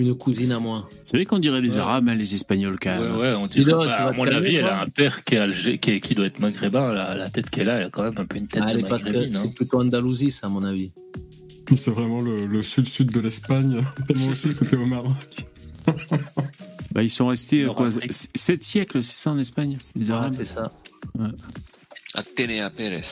Une 0.00 0.14
cousine 0.14 0.52
à 0.52 0.58
moi. 0.60 0.88
C'est 1.04 1.16
vrai 1.16 1.26
qu'on 1.26 1.38
dirait 1.38 1.60
les 1.60 1.74
Ouais. 1.74 1.80
Arabes, 1.82 2.08
hein, 2.08 2.14
les 2.14 2.34
Espagnols, 2.34 2.78
quand 2.80 2.90
Ouais, 2.98 3.00
même. 3.06 3.16
ouais, 3.18 3.32
on 3.34 3.46
Dis 3.46 3.64
dirait. 3.64 3.72
bah, 3.86 4.06
à 4.08 4.12
mon 4.12 4.24
avis, 4.26 4.56
elle 4.56 4.66
a 4.66 4.80
un 4.82 4.86
père 4.88 5.24
qui, 5.24 5.34
est 5.34 5.38
Algé- 5.38 5.78
qui, 5.78 5.90
est- 5.90 6.00
qui 6.00 6.14
doit 6.14 6.26
être 6.26 6.38
maghrébin. 6.40 6.92
La, 6.94 7.14
la 7.14 7.28
tête 7.28 7.50
qu'elle 7.50 7.68
a, 7.68 7.78
elle 7.80 7.86
a 7.86 7.90
quand 7.90 8.02
même 8.04 8.14
un 8.16 8.24
peu 8.24 8.38
une 8.38 8.46
tête 8.46 8.62
Ah, 8.64 8.68
elle 8.70 8.76
de 8.80 8.86
est 8.86 8.88
pas 8.88 8.98
maghrébine. 8.98 9.36
c'est 9.38 9.46
hein. 9.46 9.52
plutôt 9.54 9.80
Andalousie, 9.80 10.30
ça, 10.30 10.46
à 10.46 10.50
mon 10.50 10.62
avis. 10.64 10.92
C'est 11.76 11.90
vraiment 11.92 12.20
le, 12.20 12.46
le 12.46 12.62
sud-sud 12.64 13.12
de 13.12 13.20
l'Espagne, 13.20 13.84
tellement 14.08 14.26
aussi 14.28 14.52
côté 14.54 14.76
au 14.76 14.86
Maroc. 14.86 15.14
Bah, 16.92 17.04
ils 17.04 17.10
sont 17.10 17.28
restés, 17.28 17.66
quoi, 17.76 17.86
Afrique. 17.86 18.12
7 18.34 18.64
siècles, 18.64 19.04
c'est 19.04 19.14
ça, 19.16 19.30
en 19.30 19.38
Espagne 19.38 19.78
Les 19.94 20.06
Ouais, 20.06 20.12
Arabes? 20.16 20.32
c'est 20.36 20.44
ça. 20.44 20.72
Atenea 22.14 22.68
Pérez. 22.70 23.02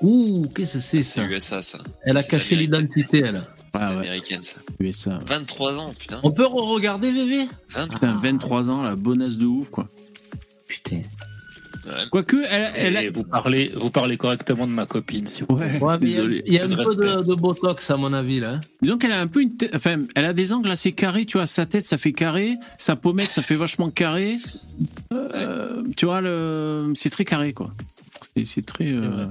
Ouh, 0.00 0.46
qu'est-ce 0.54 0.74
que 0.74 0.80
c'est, 0.80 1.02
C'est 1.02 1.20
ça 1.20 1.26
USA, 1.26 1.60
ça. 1.60 1.78
Elle 2.04 2.14
Ça, 2.14 2.18
a 2.18 2.22
c'est 2.22 2.30
caché 2.30 2.56
l'identité, 2.56 3.18
elle. 3.26 3.42
C'est 3.72 3.80
Ah 3.80 3.90
ouais. 3.92 3.98
américaine, 3.98 4.42
ça. 4.42 4.56
USA. 4.80 5.18
23 5.26 5.78
ans, 5.78 5.94
putain. 5.98 6.20
On 6.22 6.30
peut 6.30 6.46
re-regarder, 6.46 7.12
bébé 7.12 7.46
23 7.70 7.94
Putain, 7.94 8.16
23 8.20 8.70
ans, 8.70 8.82
la 8.82 8.96
bonasse 8.96 9.36
de 9.38 9.46
ouf, 9.46 9.68
quoi. 9.70 9.88
Putain. 10.66 11.00
Quoique, 12.10 12.36
elle, 12.50 12.68
elle 12.76 12.96
a... 12.98 13.10
Vous, 13.10 13.24
parlez, 13.24 13.72
vous 13.74 13.88
parlez 13.88 14.18
correctement 14.18 14.66
de 14.66 14.72
ma 14.72 14.84
copine, 14.84 15.26
s'il 15.26 15.46
vous 15.48 15.56
plaît. 15.56 15.78
Ouais, 15.80 15.82
Ouais, 15.82 15.98
mais 15.98 16.06
il 16.06 16.10
y 16.10 16.14
a- 16.14 16.16
désolé. 16.18 16.42
il 16.46 16.52
y 16.52 16.58
a, 16.58 16.64
un 16.64 16.68
Peu 16.68 16.94
de 17.24 17.34
botox, 17.34 17.90
à 17.90 17.96
mon 17.96 18.12
avis, 18.12 18.40
là. 18.40 18.60
Disons 18.82 18.98
qu'elle 18.98 19.12
a 19.12 19.20
un 19.20 19.26
peu 19.26 19.40
une 19.40 19.56
tête... 19.56 19.70
Enfin, 19.74 20.02
elle 20.14 20.26
a 20.26 20.34
des 20.34 20.52
angles 20.52 20.70
assez 20.70 20.92
carrés, 20.92 21.24
tu 21.24 21.38
vois. 21.38 21.46
Sa 21.46 21.64
tête, 21.64 21.86
ça 21.86 21.96
fait 21.96 22.12
carré. 22.12 22.56
Sa 22.76 22.94
pommette, 22.94 23.32
ça 23.32 23.40
fait 23.40 23.54
vachement 23.54 23.90
carré. 23.90 24.36
Euh, 25.14 25.82
tu 25.96 26.04
vois, 26.04 26.20
le... 26.20 26.92
c'est 26.94 27.08
très 27.10 27.24
carré, 27.24 27.54
quoi. 27.54 27.70
C'est- 28.36 28.44
C'est 28.44 28.66
très... 28.66 28.88
euh, 28.92 29.26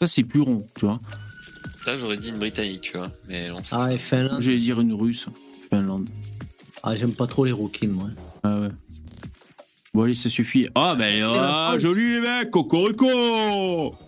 Ça, 0.00 0.06
c'est 0.06 0.24
plus 0.24 0.40
rond, 0.40 0.66
tu 0.78 0.86
vois. 0.86 0.98
Ça, 1.84 1.94
j'aurais 1.96 2.16
dit 2.16 2.30
une 2.30 2.38
Britannique, 2.38 2.80
tu 2.80 2.96
vois. 2.96 3.10
Mais 3.28 3.50
on 3.50 3.62
s'en 3.62 3.82
Ah, 3.82 3.92
et 3.92 3.98
Finlande. 3.98 4.40
J'allais 4.40 4.56
dire 4.58 4.80
une 4.80 4.94
russe. 4.94 5.26
Finlande. 5.68 6.08
Ah, 6.82 6.96
j'aime 6.96 7.12
pas 7.12 7.26
trop 7.26 7.44
les 7.44 7.52
rouquines, 7.52 7.90
moi. 7.92 8.08
Ah 8.42 8.60
ouais. 8.60 8.68
Bon, 9.92 10.04
allez, 10.04 10.14
ça 10.14 10.30
suffit. 10.30 10.68
Ah, 10.74 10.94
ben, 10.96 11.20
ah, 11.22 11.34
la 11.36 11.68
faute. 11.72 11.80
joli 11.80 12.12
les 12.14 12.20
mecs, 12.20 12.50
cocorico 12.50 13.06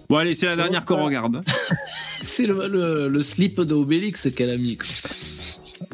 Bon, 0.09 0.16
allez, 0.16 0.34
c'est 0.34 0.47
la 0.47 0.57
dernière 0.57 0.84
qu'on 0.86 1.05
regarde. 1.05 1.43
C'est 2.22 2.47
le, 2.47 2.68
le, 2.68 3.09
le 3.09 3.22
slip 3.24 3.61
de 3.61 3.74
Obélix 3.74 4.28
qu'elle 4.34 4.51
a 4.51 4.57
mis. 4.57 4.76
quoi. 4.76 4.86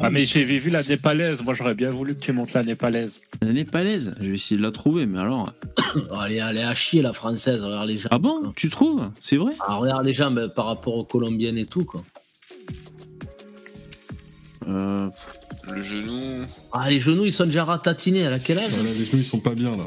Ah, 0.00 0.10
mais 0.10 0.26
j'ai 0.26 0.44
vu 0.44 0.70
la 0.70 0.82
népalaise. 0.82 1.42
Moi, 1.42 1.54
j'aurais 1.54 1.74
bien 1.74 1.90
voulu 1.90 2.14
que 2.14 2.20
tu 2.20 2.32
montes 2.32 2.52
la 2.52 2.62
népalaise. 2.62 3.20
La 3.42 3.52
népalaise, 3.52 4.14
je 4.20 4.26
vais 4.26 4.34
essayer 4.34 4.56
de 4.58 4.62
la 4.62 4.72
trouver, 4.72 5.06
mais 5.06 5.18
alors. 5.18 5.52
Oh, 6.10 6.16
elle, 6.26 6.32
est, 6.32 6.36
elle 6.36 6.58
est 6.58 6.62
à 6.62 6.74
chier, 6.74 7.00
la 7.02 7.12
française. 7.14 7.62
Regarde 7.62 7.88
les 7.88 7.96
jambes. 7.98 8.08
Ah 8.12 8.18
bon 8.18 8.52
Tu 8.54 8.68
trouves? 8.68 9.10
C'est 9.20 9.36
vrai? 9.38 9.52
Ah, 9.66 9.76
regarde 9.76 10.04
les 10.04 10.12
jambes 10.14 10.48
par 10.54 10.66
rapport 10.66 10.94
aux 10.94 11.04
colombiennes 11.04 11.56
et 11.56 11.64
tout, 11.66 11.84
quoi. 11.84 12.02
euh, 14.68 15.08
Le 15.72 15.80
genou. 15.80 16.44
Ah, 16.72 16.90
les 16.90 17.00
genoux, 17.00 17.24
ils 17.24 17.32
sont 17.32 17.46
déjà 17.46 17.64
ratatinés. 17.64 18.26
A 18.26 18.38
quel 18.38 18.58
âge? 18.58 18.70
les 18.70 19.04
genoux, 19.04 19.18
ils 19.22 19.24
sont 19.24 19.40
pas 19.40 19.54
bien, 19.54 19.76
là. 19.76 19.86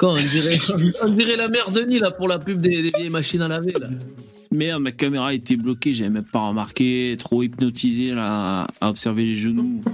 Quand 0.00 0.12
on 0.12 0.16
dirait, 0.16 0.58
on 1.04 1.10
dirait 1.10 1.36
la 1.36 1.48
mère 1.48 1.70
Denis, 1.70 1.98
là, 1.98 2.10
pour 2.10 2.26
la 2.26 2.38
pub 2.38 2.58
des, 2.58 2.80
des 2.84 2.90
vieilles 2.96 3.10
machines 3.10 3.42
à 3.42 3.48
laver, 3.48 3.74
là. 3.78 3.88
Merde, 4.50 4.82
ma 4.82 4.92
caméra 4.92 5.34
était 5.34 5.56
bloquée, 5.56 5.92
j'avais 5.92 6.08
même 6.08 6.24
pas 6.24 6.48
remarqué, 6.48 7.14
trop 7.18 7.42
hypnotisé 7.42 8.14
là, 8.14 8.66
à 8.80 8.88
observer 8.88 9.26
les 9.26 9.36
genoux. 9.36 9.84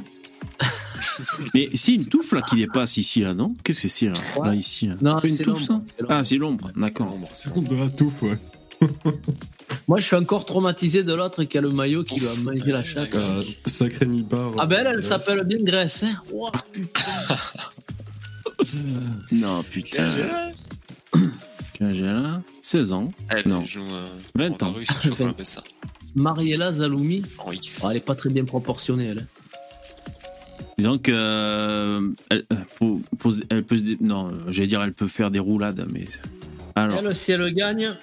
Mais 1.54 1.70
c'est 1.74 1.94
une 1.94 2.06
touffe 2.06 2.30
là 2.32 2.42
qui 2.42 2.54
dépasse 2.54 2.98
ici 2.98 3.20
là, 3.20 3.34
non? 3.34 3.56
Qu'est-ce 3.64 3.82
que 3.82 3.88
c'est 3.88 4.06
là? 4.06 4.12
Là 4.44 4.54
ici 4.54 4.86
là. 4.86 4.94
Non, 5.02 5.18
C'est 5.20 5.28
une 5.28 5.38
touffe 5.38 5.62
ça 5.64 5.72
l'ombre, 5.72 5.84
c'est 5.88 6.02
l'ombre. 6.02 6.14
Ah, 6.14 6.24
c'est 6.24 6.36
l'ombre, 6.38 6.70
d'accord. 6.76 7.18
C'est 7.32 7.52
De 7.52 7.74
la 7.74 7.88
touffe, 7.88 8.22
ouais. 8.22 8.38
Moi, 9.88 9.98
je 9.98 10.06
suis 10.06 10.16
encore 10.16 10.44
traumatisé 10.44 11.02
de 11.02 11.14
l'autre 11.14 11.42
qui 11.42 11.58
a 11.58 11.60
le 11.60 11.70
maillot 11.70 12.04
qui 12.04 12.20
lui 12.20 12.28
a 12.28 12.42
mangé 12.44 12.70
la 12.70 12.84
chatte. 12.84 13.14
Euh, 13.16 13.42
sacré 13.66 14.06
nibar. 14.06 14.52
Ah 14.56 14.66
ben 14.66 14.86
elle, 14.86 14.94
elle 14.98 15.02
s'appelle 15.02 15.44
bien 15.44 15.58
Grèce, 15.62 16.04
hein. 16.04 16.22
Putain. 16.72 17.00
Non, 19.32 19.62
putain. 19.62 20.08
Quel 21.74 21.88
âge 21.88 22.00
elle 22.00 22.06
a 22.08 22.42
16 22.62 22.92
ans. 22.92 23.08
Elle 23.28 23.48
Non. 23.48 23.64
joue. 23.64 23.80
Euh, 23.82 24.06
20 24.34 24.62
ans. 24.62 24.72
russe, 24.72 24.88
je 25.02 25.42
ça. 25.44 25.62
Mariella 26.14 26.72
Zaloumi. 26.72 27.22
En 27.38 27.52
X. 27.52 27.82
Oh, 27.84 27.90
elle 27.90 27.98
est 27.98 28.00
pas 28.00 28.14
très 28.14 28.30
bien 28.30 28.44
proportionnée, 28.44 29.06
elle. 29.08 29.18
hein. 29.20 29.26
Disons 30.78 30.98
que. 30.98 31.12
euh, 31.14 32.08
elle, 32.30 32.44
euh, 32.52 32.56
pour- 32.76 33.00
pour- 33.18 33.32
elle 33.50 33.64
peut 33.64 33.76
se 33.78 33.84
Non, 34.02 34.30
j'allais 34.48 34.68
dire 34.68 34.82
elle 34.82 34.92
peut 34.94 35.08
faire 35.08 35.30
des 35.30 35.38
roulades, 35.38 35.86
mais. 35.92 36.06
Alors. 36.74 36.98
Elle, 36.98 37.14
si 37.14 37.32
elle 37.32 37.52
gagne, 37.52 37.94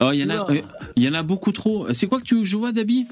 Oh, 0.00 0.10
il 0.12 0.20
y 0.20 0.24
en 0.24 0.30
a, 0.30 0.44
Oula. 0.44 0.50
euh, 0.58 0.62
il 0.96 1.02
y 1.02 1.08
en 1.08 1.14
a 1.14 1.22
beaucoup 1.24 1.50
trop. 1.52 1.92
C'est 1.92 2.06
quoi 2.06 2.20
que 2.20 2.24
tu 2.24 2.34
veux 2.36 2.42
que 2.42 2.46
je 2.46 2.56
vois, 2.56 2.70
Dabi? 2.72 3.06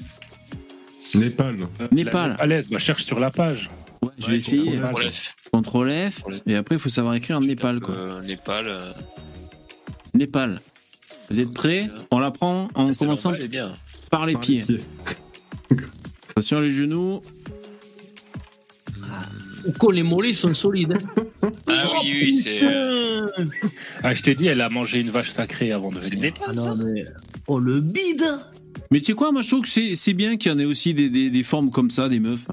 Népal. 1.15 1.57
Népal. 1.91 2.29
La 2.29 2.33
népalaise, 2.33 2.69
bah, 2.69 2.77
cherche 2.79 3.03
sur 3.03 3.19
la 3.19 3.29
page. 3.29 3.69
Ouais, 4.01 4.09
je 4.19 4.25
Ouais, 4.25 4.31
vais 4.31 4.37
essayer. 4.37 4.77
contrôle 4.79 5.03
CTRL 5.03 5.11
F. 5.11 5.15
F. 5.15 5.35
Contrôle 5.51 5.91
F. 6.11 6.23
Et 6.45 6.55
après, 6.55 6.75
il 6.75 6.79
faut 6.79 6.89
savoir 6.89 7.15
écrire 7.15 7.39
Népal, 7.39 7.79
quoi. 7.79 7.95
euh, 7.95 8.21
Népal. 8.21 8.65
euh, 8.67 8.91
Népal. 10.13 10.61
Vous 11.29 11.39
êtes 11.39 11.53
prêts? 11.53 11.89
On 12.11 12.19
la 12.19 12.31
prend 12.31 12.67
en 12.75 12.93
c'est 12.93 13.05
commençant 13.05 13.33
par 14.09 14.25
les 14.25 14.33
Par 14.33 14.41
pieds. 14.41 14.63
Attention 16.29 16.59
les 16.59 16.71
genoux. 16.71 17.21
Ouko, 19.65 19.91
les 19.91 20.03
mollets 20.03 20.33
sont 20.33 20.53
solides. 20.53 20.93
hein. 20.93 21.49
Ah 21.67 21.91
oui, 22.03 22.19
oui, 22.23 22.33
c'est. 22.33 22.59
euh. 22.63 23.27
Ah, 24.03 24.13
je 24.13 24.23
t'ai 24.23 24.35
dit, 24.35 24.47
elle 24.47 24.61
a 24.61 24.69
mangé 24.69 24.99
une 25.01 25.09
vache 25.09 25.29
sacrée 25.29 25.71
avant 25.73 25.91
de 25.91 25.99
C'est 25.99 26.11
venir. 26.11 26.25
Népal, 26.31 26.47
Ah 26.49 26.53
ça 26.53 26.75
non, 26.75 26.91
mais... 26.93 27.03
Oh, 27.47 27.59
le 27.59 27.81
bide 27.81 28.23
Mais 28.91 28.99
tu 28.99 29.07
sais 29.07 29.13
quoi, 29.13 29.31
moi 29.31 29.41
je 29.41 29.47
trouve 29.49 29.61
que 29.63 29.67
c'est 29.67 29.95
c'est 29.95 30.13
bien 30.13 30.37
qu'il 30.37 30.51
y 30.51 30.55
en 30.55 30.59
ait 30.59 30.65
aussi 30.65 30.93
des, 30.93 31.09
des, 31.09 31.29
des 31.29 31.43
formes 31.43 31.69
comme 31.71 31.89
ça, 31.89 32.07
des 32.07 32.19
meufs. 32.19 32.45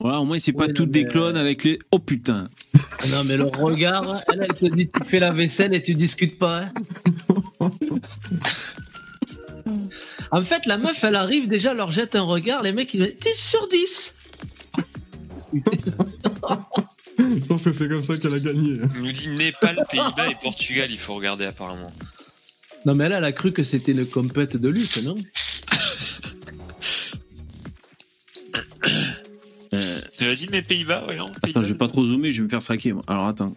Voilà, 0.00 0.20
au 0.20 0.24
moins 0.24 0.38
c'est 0.38 0.52
pas 0.52 0.68
toutes 0.68 0.90
des 0.90 1.04
clones 1.04 1.36
avec 1.36 1.64
les. 1.64 1.78
Oh 1.90 1.98
putain 1.98 2.48
Non, 3.10 3.24
mais 3.26 3.36
le 3.36 3.44
regard, 3.44 4.22
elle, 4.32 4.46
elle 4.48 4.54
te 4.54 4.66
dit 4.66 4.88
tu 4.88 5.04
fais 5.04 5.20
la 5.20 5.30
vaisselle 5.30 5.74
et 5.74 5.82
tu 5.82 5.94
discutes 5.94 6.38
pas. 6.38 6.64
hein. 7.60 7.60
en 10.32 10.42
fait, 10.42 10.66
la 10.66 10.78
meuf, 10.78 11.04
elle 11.04 11.16
arrive 11.16 11.48
déjà, 11.48 11.72
elle 11.72 11.76
leur 11.76 11.92
jette 11.92 12.16
un 12.16 12.22
regard, 12.22 12.62
les 12.62 12.72
mecs, 12.72 12.92
ils 12.94 13.02
disent 13.02 13.16
10 13.20 13.34
sur 13.34 13.68
10. 13.68 14.14
Je 17.18 17.44
pense 17.46 17.64
que 17.64 17.72
c'est 17.72 17.88
comme 17.88 18.02
ça 18.02 18.16
qu'elle 18.16 18.34
a 18.34 18.40
gagné. 18.40 18.76
Il 18.96 19.02
nous 19.02 19.12
dit 19.12 19.28
Népal, 19.28 19.84
Pays-Bas 19.90 20.30
et 20.30 20.36
Portugal, 20.42 20.88
il 20.90 20.98
faut 20.98 21.14
regarder 21.14 21.44
apparemment. 21.44 21.92
Non, 22.86 22.94
mais 22.94 23.04
elle, 23.04 23.12
elle 23.12 23.24
a 23.24 23.32
cru 23.32 23.52
que 23.52 23.62
c'était 23.62 23.92
une 23.92 24.06
compète 24.06 24.56
de 24.56 24.68
lutte, 24.68 25.02
non? 25.04 25.14
vas-y, 30.26 30.48
mets 30.50 30.62
Pays-Bas, 30.62 31.02
voyons. 31.04 31.26
Attends, 31.26 31.40
Pays-Bas. 31.42 31.62
je 31.62 31.68
vais 31.72 31.78
pas 31.78 31.88
trop 31.88 32.06
zoomer, 32.06 32.30
je 32.32 32.38
vais 32.38 32.44
me 32.44 32.50
faire 32.50 32.62
saquer. 32.62 32.92
moi. 32.92 33.02
Alors 33.06 33.26
attends. 33.26 33.54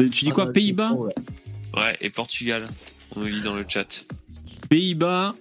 Euh, 0.00 0.08
Tu 0.08 0.24
dis 0.24 0.30
quoi, 0.30 0.46
Ah, 0.48 0.52
Pays-Bas 0.52 0.92
ouais. 0.92 1.12
Ouais, 1.76 1.96
et 2.00 2.10
Portugal. 2.10 2.66
On 3.16 3.20
me 3.20 3.28
lit 3.28 3.42
dans 3.42 3.54
le 3.54 3.64
chat. 3.68 4.04
Pays-Bas. 4.68 5.34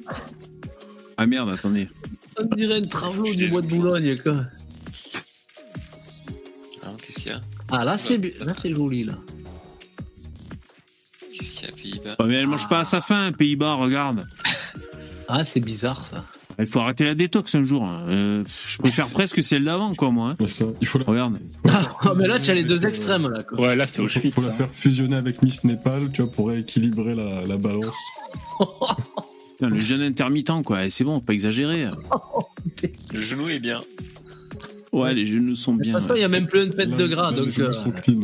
Ah 1.17 1.25
merde, 1.25 1.49
attendez. 1.49 1.87
On 2.39 2.45
dirait 2.55 2.79
une 2.79 2.87
travelot 2.87 3.33
du 3.33 3.47
bois 3.47 3.61
de. 3.61 3.67
Boulogne, 3.67 4.17
quoi. 4.19 4.45
Hein, 6.83 6.95
Qu'est-ce 7.03 7.19
qu'il 7.21 7.31
y 7.31 7.33
a 7.33 7.41
Ah, 7.71 7.83
là, 7.83 7.97
c'est 7.97 8.19
c'est 8.61 8.71
joli, 8.71 9.03
là. 9.03 9.13
Qu'est-ce 11.31 11.55
qu'il 11.55 11.67
y 11.67 11.71
a, 11.71 11.75
Pays-Bas 11.75 12.15
Ouais, 12.19 12.27
mais 12.27 12.35
elle 12.35 12.47
mange 12.47 12.67
pas 12.69 12.79
à 12.79 12.83
sa 12.83 13.01
faim, 13.01 13.31
Pays-Bas, 13.37 13.73
regarde. 13.75 14.25
Ah, 15.27 15.43
c'est 15.43 15.59
bizarre, 15.59 16.05
ça. 16.05 16.23
Il 16.59 16.65
faut 16.65 16.79
arrêter 16.79 17.03
la 17.03 17.13
détox 17.13 17.53
un 17.55 17.63
jour. 17.63 17.83
hein. 17.85 18.03
Euh, 18.07 18.43
je 18.67 18.77
préfère 18.79 19.07
presque 19.09 19.43
celle 19.43 19.63
d'avant, 19.63 19.93
quoi, 19.93 20.09
moi. 20.11 20.35
hein. 20.39 20.47
Ça, 20.47 20.65
il 20.81 20.87
faut 20.87 20.97
la, 20.97 21.05
Regarde. 21.05 21.37
Ah, 21.65 22.13
mais 22.15 22.27
là, 22.27 22.39
tu 22.39 22.49
as 22.49 22.55
les 22.55 22.63
deux 22.63 22.83
extrêmes, 22.85 23.29
là, 23.29 23.43
quoi. 23.43 23.59
Ouais, 23.61 23.75
là, 23.75 23.85
c'est 23.85 23.97
faut, 23.97 24.05
Auschwitz. 24.05 24.33
faut 24.33 24.41
la 24.41 24.51
faire 24.51 24.69
fusionner 24.71 25.15
avec 25.17 25.43
Miss 25.43 25.63
Népal, 25.63 26.11
tu 26.11 26.21
vois, 26.23 26.31
pour 26.31 26.51
équilibrer 26.51 27.13
la, 27.15 27.45
la 27.45 27.57
balance. 27.57 27.95
Putain, 28.59 29.69
le 29.69 29.79
jeûne 29.79 30.01
intermittent, 30.01 30.63
quoi. 30.65 30.85
Et 30.85 30.89
c'est 30.89 31.03
bon, 31.03 31.19
pas 31.19 31.33
exagérer. 31.33 31.87
Le 33.13 33.19
genou 33.19 33.49
est 33.49 33.59
bien. 33.59 33.83
Ouais, 34.93 35.13
les 35.13 35.27
genoux 35.27 35.55
sont 35.55 35.75
De 35.75 35.81
bien. 35.81 35.93
toute 35.93 36.01
façon, 36.01 36.13
il 36.13 36.17
ouais. 36.17 36.21
y 36.21 36.25
a 36.25 36.27
même 36.27 36.45
plus 36.47 36.63
une 36.63 36.73
pète 36.73 36.89
Là, 36.89 36.97
de 36.97 37.07
gras, 37.07 37.31
là, 37.31 37.37
les 37.37 37.37
donc. 37.43 37.49
genoux 37.51 37.67
euh, 37.67 37.71
sont 37.71 37.91
clean. 37.91 38.19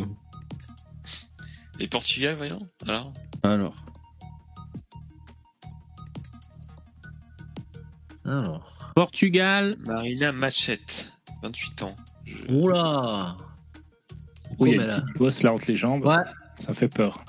Et 1.80 1.88
Portugal, 1.88 2.36
voyons 2.38 2.60
Alors? 2.88 3.14
Alors. 3.44 3.76
Alors. 8.26 8.74
Portugal. 8.96 9.76
Marina 9.82 10.32
Machette, 10.32 11.12
28 11.42 11.84
ans. 11.84 11.96
Je- 12.26 12.46
Oula 12.54 13.36
Oui, 14.60 14.72
il 14.72 14.76
y 14.76 14.78
Oh, 14.78 14.82
a 14.82 14.84
mais 14.84 14.84
une 14.86 14.90
là- 14.90 15.02
petite 15.02 15.18
bosse 15.18 15.42
là 15.44 15.54
entre 15.54 15.66
les 15.70 15.76
jambes. 15.78 16.06
Ouais. 16.06 16.16
Ça 16.60 16.74
fait 16.74 16.88
peur. 16.88 17.24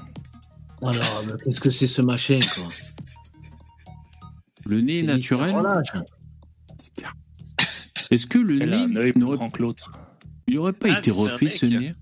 Alors, 0.83 0.93
mais 1.27 1.33
qu'est-ce 1.45 1.61
que 1.61 1.71
c'est 1.71 1.87
ce 1.87 2.03
machin, 2.03 2.39
quoi? 2.55 2.65
Le 4.67 4.81
nez 4.83 5.03
naturel. 5.03 5.55
Est-ce 8.11 8.27
que 8.27 8.39
le 8.39 8.61
Elle 8.63 8.75
a 8.75 8.81
un 8.83 8.89
nez 8.89 8.97
œil 8.99 9.13
plus 9.13 9.21
n'aurait 9.21 9.37
grand 9.37 9.51
que 9.51 9.63
l'autre. 9.63 9.91
il 10.47 10.59
aurait 10.59 10.73
pas 10.73 10.89
Ah, 10.91 10.99
été 10.99 11.11
un 11.11 11.15
refait, 11.15 11.49
ce 11.49 11.67
mec. 11.67 11.81
nez? 11.81 11.95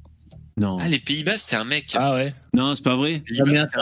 Non. 0.58 0.76
Ah, 0.80 0.86
les 0.88 0.98
Pays-Bas, 0.98 1.36
c'était 1.36 1.56
un 1.56 1.64
mec. 1.64 1.94
Ah 1.98 2.14
ouais 2.14 2.32
Non, 2.52 2.74
c'est 2.74 2.84
pas 2.84 2.94
vrai. 2.96 3.22
Les 3.30 3.40
Ah, 3.40 3.44
mais 3.46 3.58
un 3.58 3.62
mec. 3.62 3.72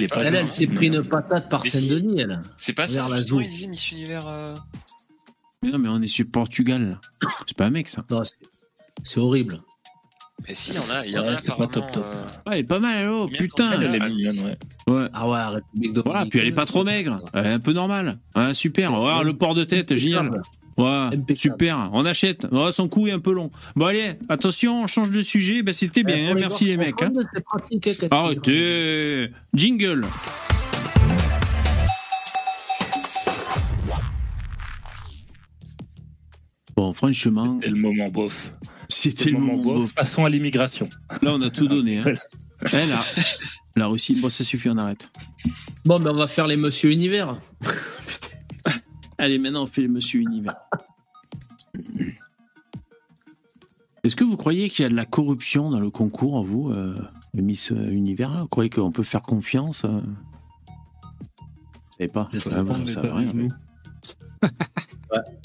le- 0.00 0.06
pas 0.08 0.24
elle, 0.24 0.50
s'est 0.50 0.66
pris 0.66 0.88
une 0.88 1.04
patate 1.04 1.48
par. 1.48 1.64
Saint-Denis, 1.64 2.20
elle. 2.20 2.42
C'est 2.56 2.72
pas 2.72 2.88
ça, 2.88 3.06
la 3.08 3.16
justement, 3.16 3.40
il 3.40 3.48
disait 3.48 3.66
Miss 3.68 3.92
Univers. 3.92 4.26
euh, 4.26 4.54
Mais 5.62 5.70
non, 5.70 5.78
mais 5.78 5.88
on 5.88 6.02
est 6.02 6.06
sur 6.08 6.26
Portugal. 6.30 6.98
là. 7.22 7.28
C'est 7.46 7.56
pas 7.56 7.66
un 7.66 7.70
mec, 7.70 7.88
ça. 7.88 8.04
Non, 8.10 8.22
c'est- 9.04 9.20
horrible. 9.20 9.60
Mais 10.48 10.54
si, 10.56 10.72
il 10.72 10.76
y 10.76 10.78
en 10.80 10.90
a, 10.90 11.06
il 11.06 11.12
y 11.12 11.18
en 11.18 11.22
Ouais, 11.22 11.28
a 11.28 11.40
c'est 11.40 11.46
pas 11.54 11.62
apparemment. 11.64 11.92
top, 11.92 11.92
top. 11.92 12.06
euh, 12.08 12.24
Ah, 12.44 12.50
elle 12.52 12.58
est 12.58 12.64
pas 12.64 12.80
mal, 12.80 13.08
oh, 13.08 13.28
putain. 13.28 13.70
Elle 13.80 13.94
est 13.94 13.98
Ah, 14.02 14.08
mignonne, 14.08 14.46
ouais. 14.86 14.92
Ouais. 14.92 15.08
Ah 15.14 15.28
ouais, 15.28 15.44
République. 15.54 15.98
Voilà, 16.04 16.26
puis 16.26 16.40
elle 16.40 16.48
est 16.48 16.52
pas 16.52 16.66
trop 16.66 16.82
maigre. 16.82 17.20
Elle 17.34 17.46
est 17.46 17.52
un 17.52 17.60
peu 17.60 17.72
normale. 17.72 18.18
Ouais, 18.34 18.52
super. 18.52 18.92
Ouais, 19.00 19.22
le 19.22 19.32
port 19.38 19.54
de 19.54 19.62
tête, 19.62 19.94
génial. 19.94 20.30
Ouais, 20.76 21.10
super. 21.36 21.90
On 21.92 22.04
achète. 22.04 22.46
Ouais, 22.50 22.72
son 22.72 22.88
cou 22.88 23.06
est 23.06 23.12
un 23.12 23.20
peu 23.20 23.32
long. 23.32 23.50
Bon, 23.76 23.86
allez, 23.86 24.14
attention, 24.28 24.82
on 24.82 24.86
change 24.86 25.10
de 25.10 25.22
sujet. 25.22 25.62
Bah, 25.62 25.72
c'était 25.72 26.02
bien. 26.02 26.16
Eh, 26.16 26.26
hein, 26.30 26.34
merci 26.34 26.64
les 26.64 26.76
mecs. 26.76 27.00
hein. 27.02 27.12
Arrêtez. 28.10 29.30
Jingle. 29.54 30.04
Bon, 36.76 36.92
franchement, 36.92 37.58
C'est 37.62 37.68
le 37.68 37.76
moment 37.76 38.08
bof. 38.08 38.52
c'était 38.88 39.30
le 39.30 39.38
moment 39.38 39.62
beau. 39.62 39.86
Passons 39.94 40.24
à 40.24 40.28
l'immigration. 40.28 40.88
Là, 41.22 41.32
on 41.34 41.42
a 41.42 41.50
tout 41.50 41.68
donné. 41.68 41.98
Hein. 41.98 42.12
Eh, 42.72 42.86
là, 42.86 42.98
la 43.76 43.86
Russie, 43.88 44.14
bon, 44.22 44.30
ça 44.30 44.42
suffit, 44.44 44.70
on 44.70 44.78
arrête. 44.78 45.10
Bon, 45.84 45.98
ben 45.98 46.12
on 46.12 46.16
va 46.16 46.28
faire 46.28 46.46
les 46.46 46.56
Monsieur 46.56 46.90
Univers. 46.92 47.36
Allez, 49.18 49.38
maintenant, 49.38 49.62
on 49.62 49.66
fait 49.66 49.82
le 49.82 49.88
Monsieur 49.88 50.20
Univers. 50.20 50.56
Est-ce 54.02 54.16
que 54.16 54.24
vous 54.24 54.36
croyez 54.36 54.68
qu'il 54.68 54.82
y 54.82 54.86
a 54.86 54.90
de 54.90 54.94
la 54.94 55.06
corruption 55.06 55.70
dans 55.70 55.80
le 55.80 55.90
concours, 55.90 56.44
vous, 56.44 56.70
euh, 56.70 56.94
le 57.32 57.42
Miss 57.42 57.72
euh, 57.72 57.90
Univers 57.90 58.34
là? 58.34 58.42
Vous 58.42 58.48
croyez 58.48 58.68
qu'on 58.68 58.92
peut 58.92 59.02
faire 59.02 59.22
confiance 59.22 59.84
euh? 59.84 60.00
Vous 60.00 61.98
savez 61.98 62.08
pas 62.08 62.28
Je 62.32 62.38
sais 62.38 62.50
pas, 62.50 62.62
bon, 62.62 62.78
dépend 62.78 62.84
de 62.84 62.90
ça 62.90 63.02
l'état 63.02 63.18
des 63.18 63.26
genoux. 63.26 63.52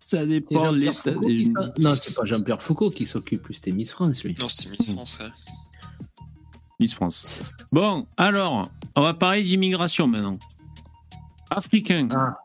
Ça 0.00 0.26
dépend 0.26 0.72
de 0.72 0.76
l'état 0.78 1.12
Foucault 1.12 1.26
des 1.26 1.44
genoux. 1.46 1.62
Non, 1.78 1.94
c'est 1.98 2.14
pas 2.14 2.26
Jean-Pierre 2.26 2.62
Foucault 2.62 2.90
qui 2.90 3.06
s'occupe, 3.06 3.42
plus 3.42 3.54
c'était 3.54 3.72
Miss 3.72 3.90
France, 3.90 4.22
lui. 4.22 4.34
Non, 4.38 4.48
c'était 4.48 4.76
Miss 4.76 4.92
France, 4.92 5.18
ouais. 5.20 5.30
Miss 6.78 6.92
France. 6.92 7.42
Bon, 7.72 8.06
alors, 8.16 8.68
on 8.96 9.02
va 9.02 9.14
parler 9.14 9.42
d'immigration 9.42 10.06
maintenant. 10.06 10.38
Africain. 11.50 12.08
Ah. 12.10 12.36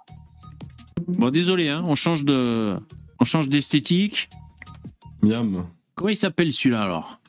Bon, 1.17 1.29
désolé, 1.29 1.69
hein, 1.69 1.83
on 1.85 1.95
change 1.95 2.23
de, 2.23 2.77
on 3.19 3.25
change 3.25 3.49
d'esthétique. 3.49 4.29
Miam. 5.21 5.65
Comment 5.95 6.09
il 6.09 6.15
s'appelle 6.15 6.51
celui-là 6.51 6.83
alors? 6.83 7.19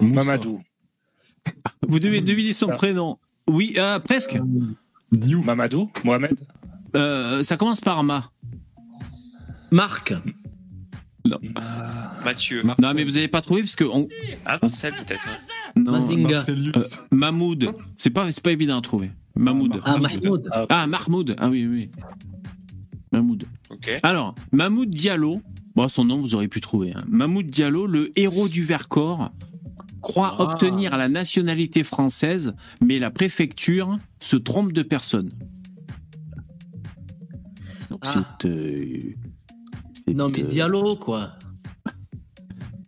Moussa. 0.00 0.24
Mamadou. 0.24 0.60
Vous 1.86 2.00
devez 2.00 2.20
deviner 2.20 2.52
son 2.52 2.68
Ah. 2.70 2.74
prénom. 2.76 3.18
Oui, 3.46 3.74
euh, 3.76 3.98
presque. 3.98 4.38
Diouf. 5.12 5.44
Mamadou 5.44 5.90
Mohamed 6.04 6.38
Euh, 6.96 7.42
ça 7.42 7.56
commence 7.56 7.80
par 7.80 8.02
Ma. 8.02 8.30
Marc. 9.70 10.14
Mathieu. 12.24 12.62
Marcel. 12.62 12.84
Non, 12.84 12.92
mais 12.94 13.04
vous 13.04 13.12
n'avez 13.12 13.28
pas 13.28 13.42
trouvé 13.42 13.62
parce 13.62 13.76
que 13.76 13.84
on... 13.84 14.08
Ah, 14.46 14.58
Marcel, 14.62 14.94
peut-être. 14.94 15.28
non, 15.76 15.94
euh, 16.10 16.82
Mahmoud. 17.12 17.72
C'est 17.96 18.10
pas, 18.10 18.30
c'est 18.32 18.42
pas 18.42 18.52
évident 18.52 18.78
à 18.78 18.80
trouver. 18.80 19.10
Mahmoud. 19.36 19.80
Ah, 19.84 19.98
Mahmoud. 19.98 20.48
Ah, 20.68 20.86
Mahmoud. 20.86 21.36
Ah 21.38 21.48
oui, 21.48 21.66
oui. 21.66 21.90
Mahmoud. 23.12 23.44
Alors, 24.02 24.34
Mahmoud 24.52 24.90
Diallo, 24.90 25.40
bon, 25.74 25.88
son 25.88 26.04
nom 26.04 26.18
vous 26.18 26.34
aurez 26.34 26.48
pu 26.48 26.60
trouver. 26.60 26.92
hein. 26.94 27.02
Mahmoud 27.08 27.46
Diallo, 27.46 27.86
le 27.86 28.10
héros 28.18 28.48
du 28.48 28.62
Vercors, 28.62 29.30
croit 30.00 30.36
Ah. 30.38 30.42
obtenir 30.42 30.96
la 30.96 31.08
nationalité 31.08 31.82
française, 31.82 32.54
mais 32.80 32.98
la 32.98 33.10
préfecture 33.10 33.98
se 34.20 34.36
trompe 34.36 34.72
de 34.72 34.82
personne. 34.82 35.30
Donc 37.90 38.00
Ah. 38.04 38.36
c'est, 38.40 38.48
euh, 38.48 38.98
c'est, 40.06 40.14
Non, 40.14 40.28
mais 40.30 40.42
euh, 40.42 40.46
Diallo, 40.46 40.96
quoi. 40.96 41.32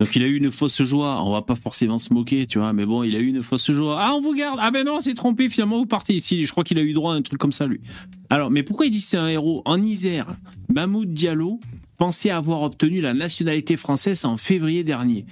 Donc 0.02 0.16
il 0.16 0.24
a 0.24 0.26
eu 0.26 0.36
une 0.36 0.50
fausse 0.50 0.82
joie. 0.82 1.22
On 1.24 1.30
va 1.30 1.42
pas 1.42 1.54
forcément 1.54 1.96
se 1.96 2.12
moquer, 2.12 2.48
tu 2.48 2.58
vois. 2.58 2.72
Mais 2.72 2.84
bon, 2.84 3.04
il 3.04 3.14
a 3.14 3.20
eu 3.20 3.28
une 3.28 3.44
fausse 3.44 3.70
joie. 3.70 3.98
Ah, 4.00 4.14
on 4.16 4.20
vous 4.20 4.34
garde. 4.34 4.58
Ah 4.60 4.72
ben 4.72 4.84
non, 4.84 4.98
c'est 4.98 5.14
trompé. 5.14 5.48
Finalement, 5.48 5.78
vous 5.78 5.86
partez 5.86 6.12
ici. 6.12 6.44
Je 6.44 6.50
crois 6.50 6.64
qu'il 6.64 6.76
a 6.78 6.82
eu 6.82 6.92
droit 6.92 7.14
à 7.14 7.16
un 7.16 7.22
truc 7.22 7.38
comme 7.38 7.52
ça, 7.52 7.68
lui. 7.68 7.80
Alors, 8.28 8.50
mais 8.50 8.64
pourquoi 8.64 8.86
il 8.86 8.90
dit 8.90 9.00
c'est 9.00 9.16
un 9.16 9.28
héros 9.28 9.62
En 9.64 9.80
Isère, 9.80 10.26
Mahmoud 10.74 11.12
Diallo 11.12 11.60
pensait 11.98 12.30
avoir 12.30 12.62
obtenu 12.62 13.00
la 13.00 13.14
nationalité 13.14 13.76
française 13.76 14.24
en 14.24 14.36
février 14.36 14.82
dernier. 14.82 15.24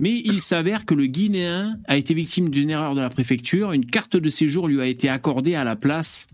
Mais 0.00 0.20
il 0.24 0.40
s'avère 0.40 0.86
que 0.86 0.94
le 0.94 1.06
Guinéen 1.06 1.78
a 1.86 1.96
été 1.96 2.12
victime 2.12 2.50
d'une 2.50 2.70
erreur 2.70 2.96
de 2.96 3.00
la 3.00 3.10
préfecture. 3.10 3.70
Une 3.70 3.86
carte 3.86 4.16
de 4.16 4.28
séjour 4.28 4.66
lui 4.66 4.80
a 4.80 4.86
été 4.86 5.08
accordée 5.08 5.54
à 5.54 5.62
la 5.62 5.76
place, 5.76 6.26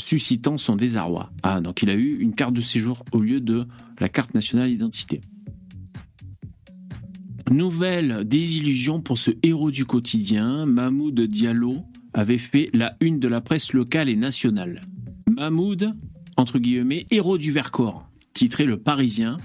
suscitant 0.00 0.56
son 0.56 0.76
désarroi. 0.76 1.30
Ah, 1.42 1.60
donc 1.60 1.82
il 1.82 1.90
a 1.90 1.94
eu 1.94 2.16
une 2.20 2.34
carte 2.34 2.54
de 2.54 2.62
séjour 2.62 3.04
au 3.12 3.20
lieu 3.20 3.40
de 3.40 3.66
la 4.00 4.08
carte 4.08 4.32
nationale 4.32 4.70
d'identité. 4.70 5.20
Nouvelle 7.50 8.24
désillusion 8.26 9.00
pour 9.00 9.16
ce 9.16 9.30
héros 9.42 9.70
du 9.70 9.86
quotidien, 9.86 10.66
Mahmoud 10.66 11.18
Diallo 11.18 11.78
avait 12.12 12.36
fait 12.36 12.68
la 12.74 12.94
une 13.00 13.18
de 13.18 13.28
la 13.28 13.40
presse 13.40 13.72
locale 13.72 14.10
et 14.10 14.16
nationale. 14.16 14.82
Mahmoud, 15.30 15.92
entre 16.36 16.58
guillemets, 16.58 17.06
héros 17.10 17.38
du 17.38 17.50
Vercors, 17.50 18.06
titré 18.34 18.64
Le 18.64 18.76
Parisien. 18.76 19.38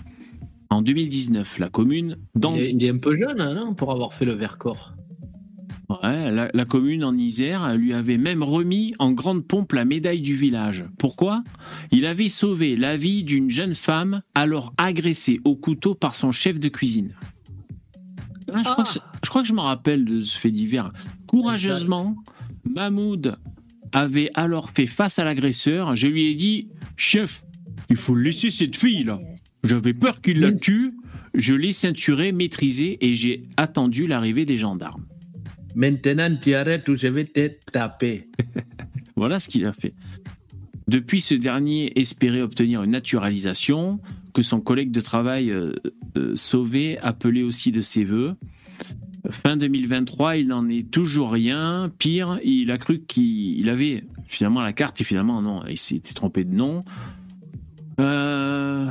En 0.70 0.82
2019, 0.82 1.60
la 1.60 1.70
commune, 1.70 2.18
dans, 2.36 2.56
Il 2.56 2.62
est, 2.62 2.72
il 2.72 2.84
est 2.84 2.89
un 2.89 2.97
peu 2.97 3.16
jeune, 3.16 3.39
hein, 3.39 3.54
non, 3.54 3.74
pour 3.74 3.91
avoir 3.91 4.14
fait 4.14 4.26
le 4.26 4.34
Vercors. 4.34 4.95
Ouais, 5.89 6.32
la, 6.32 6.49
la 6.54 6.66
commune 6.66 7.04
en 7.04 7.16
Isère 7.16 7.76
lui 7.76 7.93
avait 7.93 8.18
même 8.18 8.43
remis 8.43 8.95
en 8.99 9.12
grande 9.12 9.47
pompe 9.47 9.74
la 9.74 9.86
médaille 9.86 10.22
du 10.22 10.36
village. 10.36 10.86
Pourquoi? 10.97 11.43
Il 11.91 12.06
avait 12.06 12.30
sauvé 12.30 12.76
la 12.76 12.97
vie 12.97 13.24
d'une 13.24 13.49
jeune 13.49 13.76
femme 13.76 14.22
alors 14.34 14.74
agressée 14.78 15.39
au 15.45 15.56
couteau 15.56 15.93
par 15.93 16.16
son 16.16 16.32
chef 16.32 16.60
de 16.60 16.70
cuisine. 16.70 17.14
Ah, 18.54 18.62
je, 18.64 18.70
crois 18.70 18.84
que, 18.84 18.89
c'est- 18.89 18.99
je 19.24 19.30
crois 19.30 19.41
que 19.41 19.47
je 19.47 19.54
me 19.54 19.60
rappelle 19.62 20.06
de 20.06 20.22
ce 20.22 20.38
fait 20.38 20.51
divers. 20.51 20.91
Courageusement, 21.28 22.16
Mahmoud 22.64 23.38
avait 23.91 24.30
alors 24.34 24.70
fait 24.72 24.86
face 24.88 25.20
à 25.20 25.24
l'agresseur. 25.24 25.95
Je 25.95 26.08
lui 26.08 26.28
ai 26.28 26.36
dit 26.36 26.68
Chef, 26.95 27.43
il 27.89 27.95
faut 27.97 28.16
laisser 28.16 28.49
cette 28.49 28.76
fille 28.76 29.04
là. 29.04 29.20
J'avais 29.64 29.93
peur 29.93 30.22
qu'il 30.22 30.39
la 30.39 30.51
tue. 30.51 30.93
Je 31.34 31.54
l'ai 31.56 31.72
ceinturée, 31.72 32.32
maîtrisée 32.32 32.97
et 33.06 33.16
j'ai 33.16 33.47
attendu 33.58 34.06
l'arrivée 34.06 34.45
des 34.45 34.58
gendarmes. 34.58 35.06
Maintenant, 35.76 36.36
tu 36.39 36.54
arrêtes 36.54 36.88
ou 36.89 36.95
je 36.95 37.08
vais 37.08 37.26
te 37.26 37.49
taper. 37.72 38.30
Voilà 39.16 39.39
ce 39.39 39.47
qu'il 39.49 39.66
a 39.66 39.74
fait. 39.74 39.93
Depuis, 40.88 41.22
ce 41.22 41.34
dernier 41.36 41.97
espérait 41.99 42.41
obtenir 42.41 42.84
une 42.84 42.91
naturalisation. 42.91 43.99
Que 44.34 44.42
son 44.42 44.60
collègue 44.62 44.92
de 44.92 45.02
travail 45.02 45.52
euh, 45.52 45.74
euh, 46.18 46.36
sauvé 46.36 46.98
appelait 47.00 47.44
aussi 47.44 47.72
de 47.72 47.82
ses 47.82 48.04
voeux. 48.04 48.34
Fin 49.30 49.56
2023, 49.56 50.38
il 50.38 50.48
n'en 50.48 50.68
est 50.68 50.90
toujours 50.92 51.32
rien. 51.32 51.90
Pire, 51.98 52.40
il 52.44 52.72
a 52.72 52.78
cru 52.78 53.00
qu'il 53.02 53.60
il 53.60 53.70
avait 53.70 54.04
finalement 54.28 54.62
la 54.62 54.74
carte 54.74 55.00
et 55.00 55.04
finalement 55.04 55.42
non, 55.42 55.62
il 55.70 55.78
s'était 55.78 56.14
trompé 56.14 56.44
de 56.44 56.54
nom. 56.54 56.84
Euh, 58.02 58.88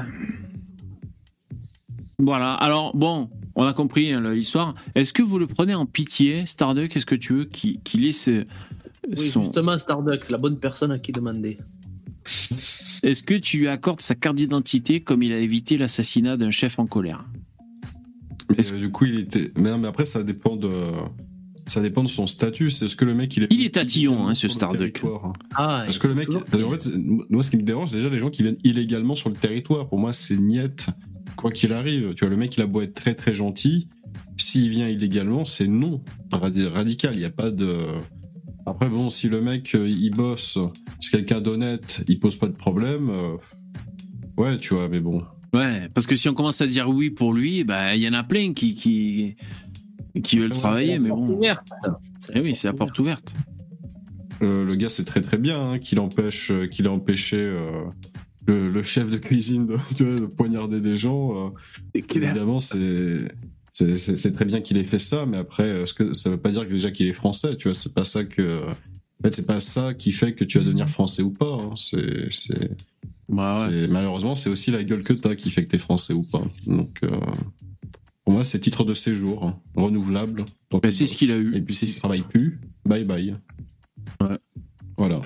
Voilà. 2.19 2.55
Alors 2.55 2.97
bon, 2.97 3.29
on 3.57 3.65
a 3.65 3.73
compris 3.73 4.13
hein, 4.13 4.21
l'histoire. 4.33 4.75
Est-ce 4.95 5.13
que 5.13 5.23
vous 5.23 5.39
le 5.39 5.47
prenez 5.47 5.75
en 5.75 5.87
pitié, 5.87 6.47
Starduck? 6.47 6.97
Est-ce 6.97 7.07
que 7.07 7.15
tu 7.17 7.33
veux 7.35 7.45
qu'il 7.45 7.81
qu'il 7.83 8.07
ait 8.07 8.13
ce- 8.13 8.45
Oui, 9.09 9.19
son... 9.19 9.43
justement, 9.43 9.77
Starduck, 9.77 10.23
c'est 10.23 10.33
la 10.33 10.39
bonne 10.39 10.59
personne 10.59 10.93
à 10.93 10.99
qui 10.99 11.13
demander. 11.13 11.59
Est-ce 13.03 13.23
que 13.23 13.35
tu 13.35 13.59
lui 13.59 13.69
accordes 13.69 14.01
sa 14.01 14.15
carte 14.15 14.37
d'identité 14.37 15.01
comme 15.01 15.23
il 15.23 15.33
a 15.33 15.39
évité 15.39 15.77
l'assassinat 15.77 16.37
d'un 16.37 16.51
chef 16.51 16.79
en 16.79 16.87
colère? 16.87 17.25
Mais, 18.57 18.73
euh, 18.73 18.79
du 18.79 18.91
coup, 18.91 19.07
il 19.07 19.19
était. 19.19 19.51
Mais, 19.57 19.71
non, 19.71 19.79
mais 19.79 19.89
après, 19.89 20.05
ça 20.05 20.23
dépend 20.23 20.57
de. 20.57 20.71
Ça 21.67 21.81
dépend 21.81 22.03
de 22.03 22.09
son 22.09 22.27
statut. 22.27 22.71
C'est 22.71 22.89
ce 22.89 22.97
que 22.97 23.05
le 23.05 23.15
mec 23.15 23.37
il 23.37 23.45
est. 23.45 23.47
Il 23.51 23.65
est 23.65 23.75
tatillon, 23.75 24.27
hein, 24.27 24.35
ce 24.35 24.49
Starduck. 24.49 24.79
territoire. 24.79 25.33
Ah, 25.55 25.83
Parce 25.85 25.99
que 25.99 26.09
le 26.09 26.15
mec, 26.15 26.29
qu'en 26.29 26.41
fait, 26.41 26.91
moi, 27.31 27.43
ce 27.43 27.51
qui 27.51 27.57
me 27.57 27.63
dérange, 27.63 27.91
c'est 27.91 27.97
déjà 27.97 28.11
les 28.11 28.19
gens 28.19 28.31
qui 28.31 28.43
viennent 28.43 28.59
illégalement 28.65 29.15
sur 29.15 29.31
le 29.31 29.37
territoire. 29.37 29.89
Pour 29.89 29.99
moi, 29.99 30.13
c'est 30.13 30.37
niette. 30.37 30.87
Quoi 31.37 31.51
qu'il 31.51 31.73
arrive, 31.73 32.15
tu 32.15 32.21
vois, 32.25 32.31
le 32.31 32.37
mec, 32.37 32.57
il 32.57 32.63
a 32.63 32.67
beau 32.67 32.83
être 32.83 32.93
très 32.95 33.15
très 33.15 33.33
gentil. 33.33 33.89
S'il 34.37 34.69
vient 34.71 34.89
illégalement, 34.89 35.45
c'est 35.45 35.69
non. 35.69 36.03
Radi- 36.33 36.67
Radical. 36.67 37.15
Il 37.15 37.21
n'y 37.21 37.25
a 37.25 37.31
pas 37.31 37.51
de. 37.51 37.87
Après, 38.67 38.89
bon, 38.89 39.11
si 39.11 39.29
le 39.29 39.41
mec, 39.41 39.75
euh, 39.75 39.89
il 39.89 40.11
bosse, 40.11 40.59
c'est 41.01 41.11
quelqu'un 41.11 41.41
d'honnête, 41.41 42.03
il 42.09 42.19
pose 42.21 42.37
pas 42.37 42.47
de 42.49 42.57
problème. 42.57 43.09
euh, 43.11 43.37
Ouais, 44.37 44.57
tu 44.57 44.75
vois, 44.75 44.89
mais 44.89 45.01
bon. 45.01 45.23
Ouais, 45.53 45.89
parce 45.95 46.07
que 46.07 46.17
si 46.17 46.29
on 46.29 46.35
commence 46.35 46.61
à 46.63 46.67
dire 46.67 46.89
oui 46.89 47.11
pour 47.11 47.35
lui, 47.35 47.65
bah, 47.65 47.95
il 47.95 48.01
y 48.03 48.09
en 48.09 48.15
a 48.15 48.23
plein 48.25 48.53
qui, 48.55 48.75
qui, 48.75 49.37
qui 50.23 50.39
veulent 50.39 50.53
travailler, 50.53 50.99
mais 50.99 51.11
bon. 51.11 51.29
Ouverte. 51.37 51.67
Eh 52.33 52.41
oui, 52.41 52.57
c'est 52.57 52.69
la 52.69 52.73
porte 52.73 52.99
ouverte. 52.99 53.35
Euh, 54.43 54.65
le 54.65 54.75
gars, 54.77 54.89
c'est 54.89 55.05
très 55.05 55.21
très 55.23 55.39
bien 55.39 55.73
hein, 55.73 55.79
qu'il 55.79 56.01
empêche, 56.01 56.51
euh, 56.51 56.67
qu'il 56.67 56.87
a 56.87 56.91
empêché 56.91 57.37
euh, 57.37 57.83
le, 58.47 58.71
le 58.71 58.83
chef 58.83 59.11
de 59.11 59.19
cuisine 59.19 59.67
de, 59.67 59.77
de 59.99 60.27
poignarder 60.27 60.81
des 60.81 60.97
gens. 60.97 61.27
euh, 61.49 61.51
évidemment, 61.95 62.59
c'est 62.59 63.19
c'est- 63.73 64.33
très 64.33 64.45
bien 64.45 64.61
qu'il 64.61 64.77
ait 64.77 64.85
fait 64.85 64.99
ça, 64.99 65.25
mais 65.27 65.37
après, 65.39 65.63
euh, 65.65 65.87
ce 65.87 65.95
que 65.95 66.15
ça 66.15 66.31
veut 66.31 66.37
pas 66.37 66.51
dire 66.51 66.67
que 66.67 66.73
déjà 66.73 66.91
qu'il 66.91 67.07
est 67.07 67.13
français, 67.13 67.57
tu 67.57 67.69
vois. 67.69 67.75
C'est 67.75 67.95
pas 67.95 68.05
ça 68.05 68.25
que. 68.25 68.67
En 68.69 69.23
fait, 69.25 69.35
c'est 69.35 69.47
pas 69.47 69.61
ça 69.61 69.95
qui 69.95 70.11
fait 70.13 70.35
que 70.35 70.45
tu 70.45 70.59
vas 70.59 70.65
devenir 70.65 70.89
français 70.89 71.23
ou 71.23 71.33
pas. 71.33 71.47
hein, 71.61 71.75
C'est 71.77 72.29
Bah 73.29 73.69
ouais. 73.69 73.87
malheureusement, 73.89 74.35
c'est 74.35 74.51
aussi 74.51 74.71
la 74.73 74.83
gueule 74.85 75.05
que 75.05 75.13
t'as 75.13 75.35
qui 75.37 75.51
fait 75.51 75.65
que 75.65 75.71
t'es 75.71 75.79
français 75.79 76.13
ou 76.13 76.23
pas. 76.25 76.43
Donc, 76.67 76.99
euh, 77.05 77.09
pour 78.25 78.35
moi, 78.35 78.45
c'est 78.45 78.59
titre 78.59 78.85
de 78.85 78.95
séjour 78.95 79.45
hein, 79.47 79.59
renouvelable. 79.77 80.45
qu'il 80.71 80.93
c'est 80.93 81.07
ce 81.07 81.17
qu'il 81.17 81.31
a 81.31 81.37
eu. 81.37 81.55
Et 81.57 81.61
puis, 81.61 81.75
s'il 81.75 81.95
travaille 81.97 82.23
plus, 82.23 82.61
bye 82.85 83.05
bye. 83.05 83.33
Ouais. 84.21 84.39
Voilà. 84.99 85.21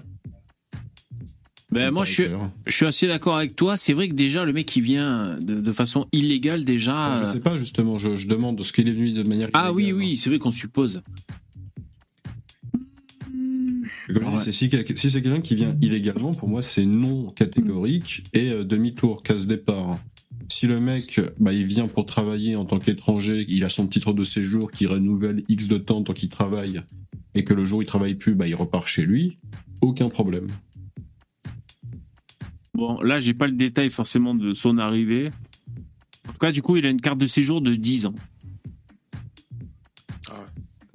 Ben, 1.73 1.91
moi, 1.91 2.05
je 2.05 2.13
suis, 2.13 2.25
je 2.67 2.75
suis 2.75 2.87
assez 2.87 3.09
d'accord 3.09 3.37
avec 3.37 3.57
toi. 3.57 3.77
C'est 3.77 3.93
vrai 3.93 4.09
que 4.09 4.15
déjà, 4.15 4.45
le 4.45 4.53
mec 4.53 4.67
qui 4.67 4.81
vient 4.81 5.37
de, 5.41 5.61
de 5.61 5.73
façon 5.73 6.07
illégale, 6.13 6.65
déjà. 6.65 7.15
Ah, 7.15 7.21
Je 7.25 7.31
sais 7.31 7.41
pas, 7.41 7.59
justement, 7.59 7.99
je, 7.99 8.17
je 8.17 8.29
demande 8.29 8.63
ce 8.63 8.73
qu'il 8.73 8.89
est 8.89 8.93
venu 8.93 9.11
de 9.11 9.23
manière 9.25 9.51
Ah 9.53 9.73
oui, 9.73 9.85
illégale, 9.85 9.99
oui, 9.99 10.17
c'est 10.17 10.31
vrai 10.31 10.39
qu'on 10.39 10.51
suppose. 10.53 11.03
Ouais. 14.09 14.53
si, 14.53 14.53
c'est 15.11 15.23
quelqu'un 15.23 15.41
qui 15.41 15.57
vient 15.57 15.77
illégalement, 15.83 16.33
pour 16.33 16.49
moi, 16.49 16.63
c'est 16.63 16.85
non 16.85 17.27
catégorique 17.27 18.23
et 18.33 18.51
euh, 18.51 18.65
demi-tour, 18.65 19.23
casse-départ. 19.23 19.99
Si 20.49 20.67
le 20.69 20.81
mec, 20.81 21.21
bah, 21.41 21.53
il 21.53 21.67
vient 21.67 21.89
pour 21.89 22.07
travailler 22.07 22.55
en 22.55 22.65
tant 22.65 22.79
qu'étranger, 22.79 23.45
il 23.49 23.65
a 23.65 23.69
son 23.69 23.89
titre 23.89 24.13
de 24.13 24.23
séjour 24.23 24.71
qui 24.71 24.87
renouvelle 24.87 25.43
X 25.49 25.67
de 25.67 25.77
temps 25.79 26.03
tant 26.03 26.13
qu'il 26.13 26.29
travaille, 26.29 26.83
et 27.35 27.43
que 27.43 27.53
le 27.53 27.67
jour 27.67 27.81
où 27.81 27.83
il 27.83 27.87
travaille 27.87 28.15
plus, 28.15 28.35
bah, 28.37 28.47
il 28.47 28.55
repart 28.55 28.87
chez 28.87 29.03
lui, 29.03 29.39
aucun 29.83 30.09
problème. 30.09 30.47
Bon, 32.77 33.01
là, 33.01 33.21
j'ai 33.21 33.33
pas 33.33 33.47
le 33.47 33.55
détail 33.55 33.89
forcément 33.91 34.35
de 34.35 34.53
son 34.53 34.77
arrivée. 34.77 35.31
En 36.29 36.33
tout 36.33 36.39
cas, 36.39 36.53
du 36.53 36.61
coup, 36.61 36.77
il 36.77 36.85
a 36.85 36.91
une 36.91 37.01
carte 37.01 37.19
de 37.19 37.27
séjour 37.27 37.61
de 37.63 37.75
10 37.75 38.07
ans. 38.07 38.15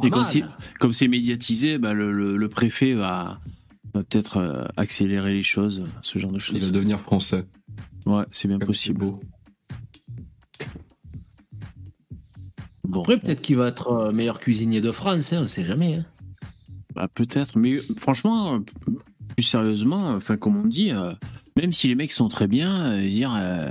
Et 0.04 0.10
Pas 0.10 0.18
comme 0.18 0.24
c'est, 0.24 0.44
comme 0.80 0.94
c'est 0.94 1.08
médiatisé, 1.08 1.78
bah, 1.78 1.94
le, 1.94 2.12
le- 2.12 2.38
le 2.38 2.50
préfet 2.50 2.94
va, 2.94 3.40
va 3.94 4.04
peut-être 4.04 4.38
euh, 4.38 4.64
accélérer 4.78 5.34
les 5.34 5.44
choses, 5.44 5.84
ce 6.02 6.18
genre 6.20 6.32
de 6.32 6.38
Il 6.50 6.54
va 6.56 6.60
choses. 6.60 6.72
devenir 6.72 7.00
français. 7.00 7.46
Ouais, 8.06 8.24
c'est 8.32 8.48
bien 8.48 8.58
Comme 8.60 8.68
possible. 8.68 9.00
c'est 9.00 9.06
beau. 9.06 9.20
Bon, 12.88 13.02
Après, 13.02 13.20
peut-être 13.20 13.42
qu'il 13.42 13.56
va 13.58 13.68
être 13.68 13.92
euh, 13.92 14.12
meilleur 14.12 14.40
cuisinier 14.40 14.82
de 14.82 14.92
France, 14.92 15.34
hein, 15.34 15.42
on 15.44 15.48
sait 15.48 15.64
jamais. 15.66 15.96
hein. 15.96 16.06
bah, 16.96 17.08
peut-être. 17.08 17.58
Mais 17.58 17.76
franchement, 17.98 18.56
euh, 18.56 18.60
plus 19.36 19.44
sérieusement, 19.44 20.10
enfin, 20.16 20.36
comme 20.36 20.58
on 20.58 20.66
dit, 20.66 20.92
euh, 20.92 21.14
même 21.58 21.74
si 21.74 21.88
les 21.88 21.96
mecs 21.96 22.12
sont 22.12 22.28
très 22.30 22.48
bien, 22.48 22.92
euh, 22.94 23.08
dire. 23.08 23.34
euh, 23.36 23.70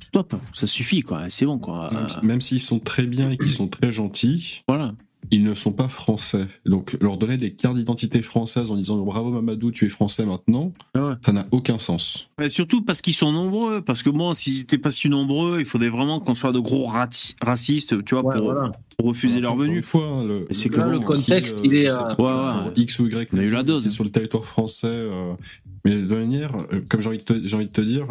stop, 0.00 0.34
ça 0.52 0.66
suffit, 0.66 1.02
quoi. 1.02 1.28
C'est 1.28 1.46
bon, 1.46 1.58
quoi. 1.58 1.88
Même, 1.92 2.04
Euh, 2.04 2.26
même 2.26 2.40
s'ils 2.40 2.60
sont 2.60 2.78
très 2.78 3.06
bien 3.06 3.30
et 3.30 3.36
qu'ils 3.38 3.50
sont 3.52 3.68
très 3.68 3.92
gentils, 3.92 4.62
voilà. 4.68 4.94
ils 5.30 5.42
ne 5.42 5.54
sont 5.54 5.72
pas 5.72 5.88
français. 5.88 6.46
Donc 6.66 6.98
leur 7.00 7.16
donner 7.16 7.38
des 7.38 7.54
cartes 7.54 7.76
d'identité 7.76 8.20
françaises 8.20 8.70
en 8.70 8.76
disant 8.76 8.98
bravo 8.98 9.30
Mamadou, 9.30 9.70
tu 9.70 9.86
es 9.86 9.88
français 9.88 10.26
maintenant, 10.26 10.70
Ah 10.94 11.02
ouais. 11.06 11.14
ça 11.24 11.32
n'a 11.32 11.46
aucun 11.50 11.78
sens. 11.78 12.28
Surtout 12.48 12.82
parce 12.82 13.00
qu'ils 13.00 13.14
sont 13.14 13.32
nombreux. 13.32 13.80
Parce 13.80 14.02
que 14.02 14.10
bon, 14.10 14.34
s'ils 14.34 14.58
n'étaient 14.58 14.76
pas 14.76 14.90
si 14.90 15.08
nombreux, 15.08 15.60
il 15.60 15.64
faudrait 15.64 15.88
vraiment 15.88 16.20
qu'on 16.20 16.34
soit 16.34 16.52
de 16.52 16.58
gros 16.58 16.88
rati- 16.90 17.34
racistes, 17.40 18.04
tu 18.04 18.14
vois, 18.14 18.22
Ouais, 18.24 18.36
pour, 18.36 18.52
voilà. 18.52 18.72
pour 18.98 19.06
refuser 19.06 19.40
leur 19.40 19.56
venue. 19.56 19.76
Une 19.78 19.82
fois, 19.82 20.24
le, 20.26 20.44
c'est 20.50 20.68
le- 20.68 20.74
que 20.74 20.80
là, 20.80 20.86
le 20.88 20.98
qui, 20.98 21.04
contexte, 21.06 21.60
il 21.64 21.74
est, 21.74 21.90
euh, 21.90 22.14
pas, 22.16 22.62
ouais, 22.62 22.66
ouais. 22.68 22.72
X 22.76 22.98
ou 22.98 23.06
Y. 23.06 23.30
On 23.32 23.38
a 23.38 23.42
eu 23.42 23.50
la 23.50 23.62
dose. 23.62 23.88
Sur 23.88 24.04
le 24.04 24.10
territoire 24.10 24.44
français. 24.44 24.88
euh, 24.88 25.32
mais 25.84 25.94
de 25.96 26.14
manière, 26.14 26.54
euh, 26.72 26.80
comme 26.88 27.00
j'ai 27.02 27.08
envie, 27.08 27.18
de 27.18 27.22
te- 27.24 27.46
j'ai 27.46 27.56
envie 27.56 27.66
de 27.66 27.72
te 27.72 27.80
dire, 27.80 28.06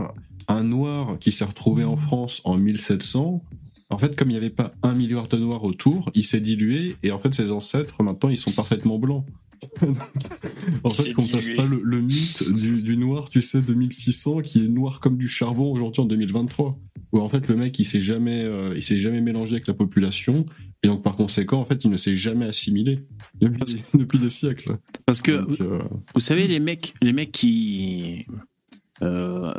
un 0.47 0.63
noir 0.63 1.17
qui 1.19 1.32
s'est 1.32 1.45
retrouvé 1.45 1.84
en 1.84 1.97
France 1.97 2.41
en 2.43 2.57
1700. 2.57 3.43
En 3.89 3.97
fait, 3.97 4.15
comme 4.15 4.30
il 4.30 4.34
n'y 4.34 4.38
avait 4.38 4.49
pas 4.49 4.69
un 4.84 4.93
milliard 4.93 5.28
de 5.28 5.38
noirs 5.38 5.63
autour, 5.63 6.09
il 6.13 6.26
s'est 6.26 6.39
dilué 6.39 6.95
et 7.03 7.11
en 7.11 7.19
fait, 7.19 7.34
ses 7.34 7.51
ancêtres, 7.51 8.01
maintenant, 8.03 8.30
ils 8.30 8.38
sont 8.38 8.51
parfaitement 8.51 8.97
blancs. 8.99 9.26
en 10.84 10.89
fait, 10.89 11.13
qu'on 11.13 11.24
dilué. 11.24 11.55
pas 11.55 11.67
le, 11.67 11.82
le 11.84 12.01
mythe 12.01 12.51
du, 12.53 12.82
du 12.82 12.97
noir, 12.97 13.30
tu 13.30 13.41
sais, 13.41 13.61
de 13.61 13.74
1600, 13.74 14.41
qui 14.41 14.63
est 14.65 14.67
noir 14.67 14.99
comme 14.99 15.17
du 15.17 15.28
charbon 15.28 15.72
aujourd'hui 15.72 16.01
en 16.01 16.05
2023. 16.05 16.72
Où 17.11 17.19
en 17.19 17.28
fait, 17.30 17.47
le 17.47 17.55
mec, 17.55 17.78
il 17.78 17.84
s'est 17.86 17.99
jamais, 17.99 18.43
euh, 18.43 18.74
il 18.76 18.82
s'est 18.82 18.97
jamais 18.97 19.22
mélangé 19.22 19.53
avec 19.53 19.67
la 19.67 19.74
population 19.74 20.45
et 20.84 20.88
donc 20.88 21.03
par 21.03 21.15
conséquent, 21.15 21.59
en 21.59 21.65
fait, 21.65 21.84
il 21.84 21.91
ne 21.91 21.97
s'est 21.97 22.15
jamais 22.17 22.45
assimilé 22.45 22.95
depuis, 23.39 23.75
depuis 23.93 24.19
des 24.19 24.29
siècles. 24.29 24.77
Parce 25.05 25.21
que 25.21 25.32
Donc, 25.34 25.61
euh, 25.61 25.79
Vous 26.15 26.21
savez, 26.21 26.47
les 26.47 26.59
mecs, 26.59 26.93
les 27.01 27.13
mecs 27.13 27.32
qui. 27.32 28.23
euh, 29.03 29.51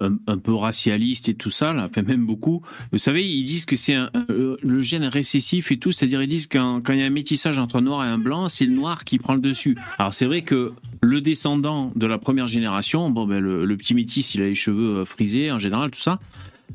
un, 0.00 0.10
un 0.26 0.38
peu 0.38 0.52
racialistes 0.54 1.28
et 1.28 1.34
tout 1.34 1.50
ça, 1.50 1.72
là, 1.72 1.86
enfin 1.88 2.02
même 2.02 2.26
beaucoup, 2.26 2.62
vous 2.90 2.98
savez, 2.98 3.24
ils 3.28 3.44
disent 3.44 3.64
que 3.64 3.76
c'est 3.76 3.94
le 4.28 4.80
gène 4.82 5.04
récessif 5.04 5.70
et 5.70 5.78
tout, 5.78 5.92
c'est-à-dire 5.92 6.20
ils 6.20 6.28
disent 6.28 6.48
qu'un- 6.48 6.80
quand 6.80 6.92
il 6.94 6.98
y 6.98 7.02
a 7.02 7.06
un 7.06 7.10
métissage 7.10 7.60
entre 7.60 7.76
un 7.76 7.80
noir 7.82 8.04
et 8.04 8.08
un 8.08 8.18
blanc, 8.18 8.48
c'est 8.48 8.64
le 8.66 8.74
noir 8.74 9.04
qui 9.04 9.18
prend 9.18 9.34
le 9.34 9.40
dessus. 9.40 9.76
Alors 9.98 10.12
c'est 10.12 10.26
vrai 10.26 10.42
que 10.42 10.72
le 11.00 11.20
descendant 11.20 11.92
de 11.94 12.06
la 12.06 12.18
première 12.18 12.48
génération, 12.48 13.08
bon 13.10 13.24
ben 13.24 13.38
le, 13.38 13.64
le 13.64 13.76
petit 13.76 13.94
métis, 13.94 14.34
il 14.34 14.42
a 14.42 14.46
les 14.46 14.56
cheveux 14.56 14.98
euh, 14.98 15.04
frisés 15.04 15.52
en 15.52 15.58
général, 15.58 15.92
tout 15.92 16.00
ça. 16.00 16.18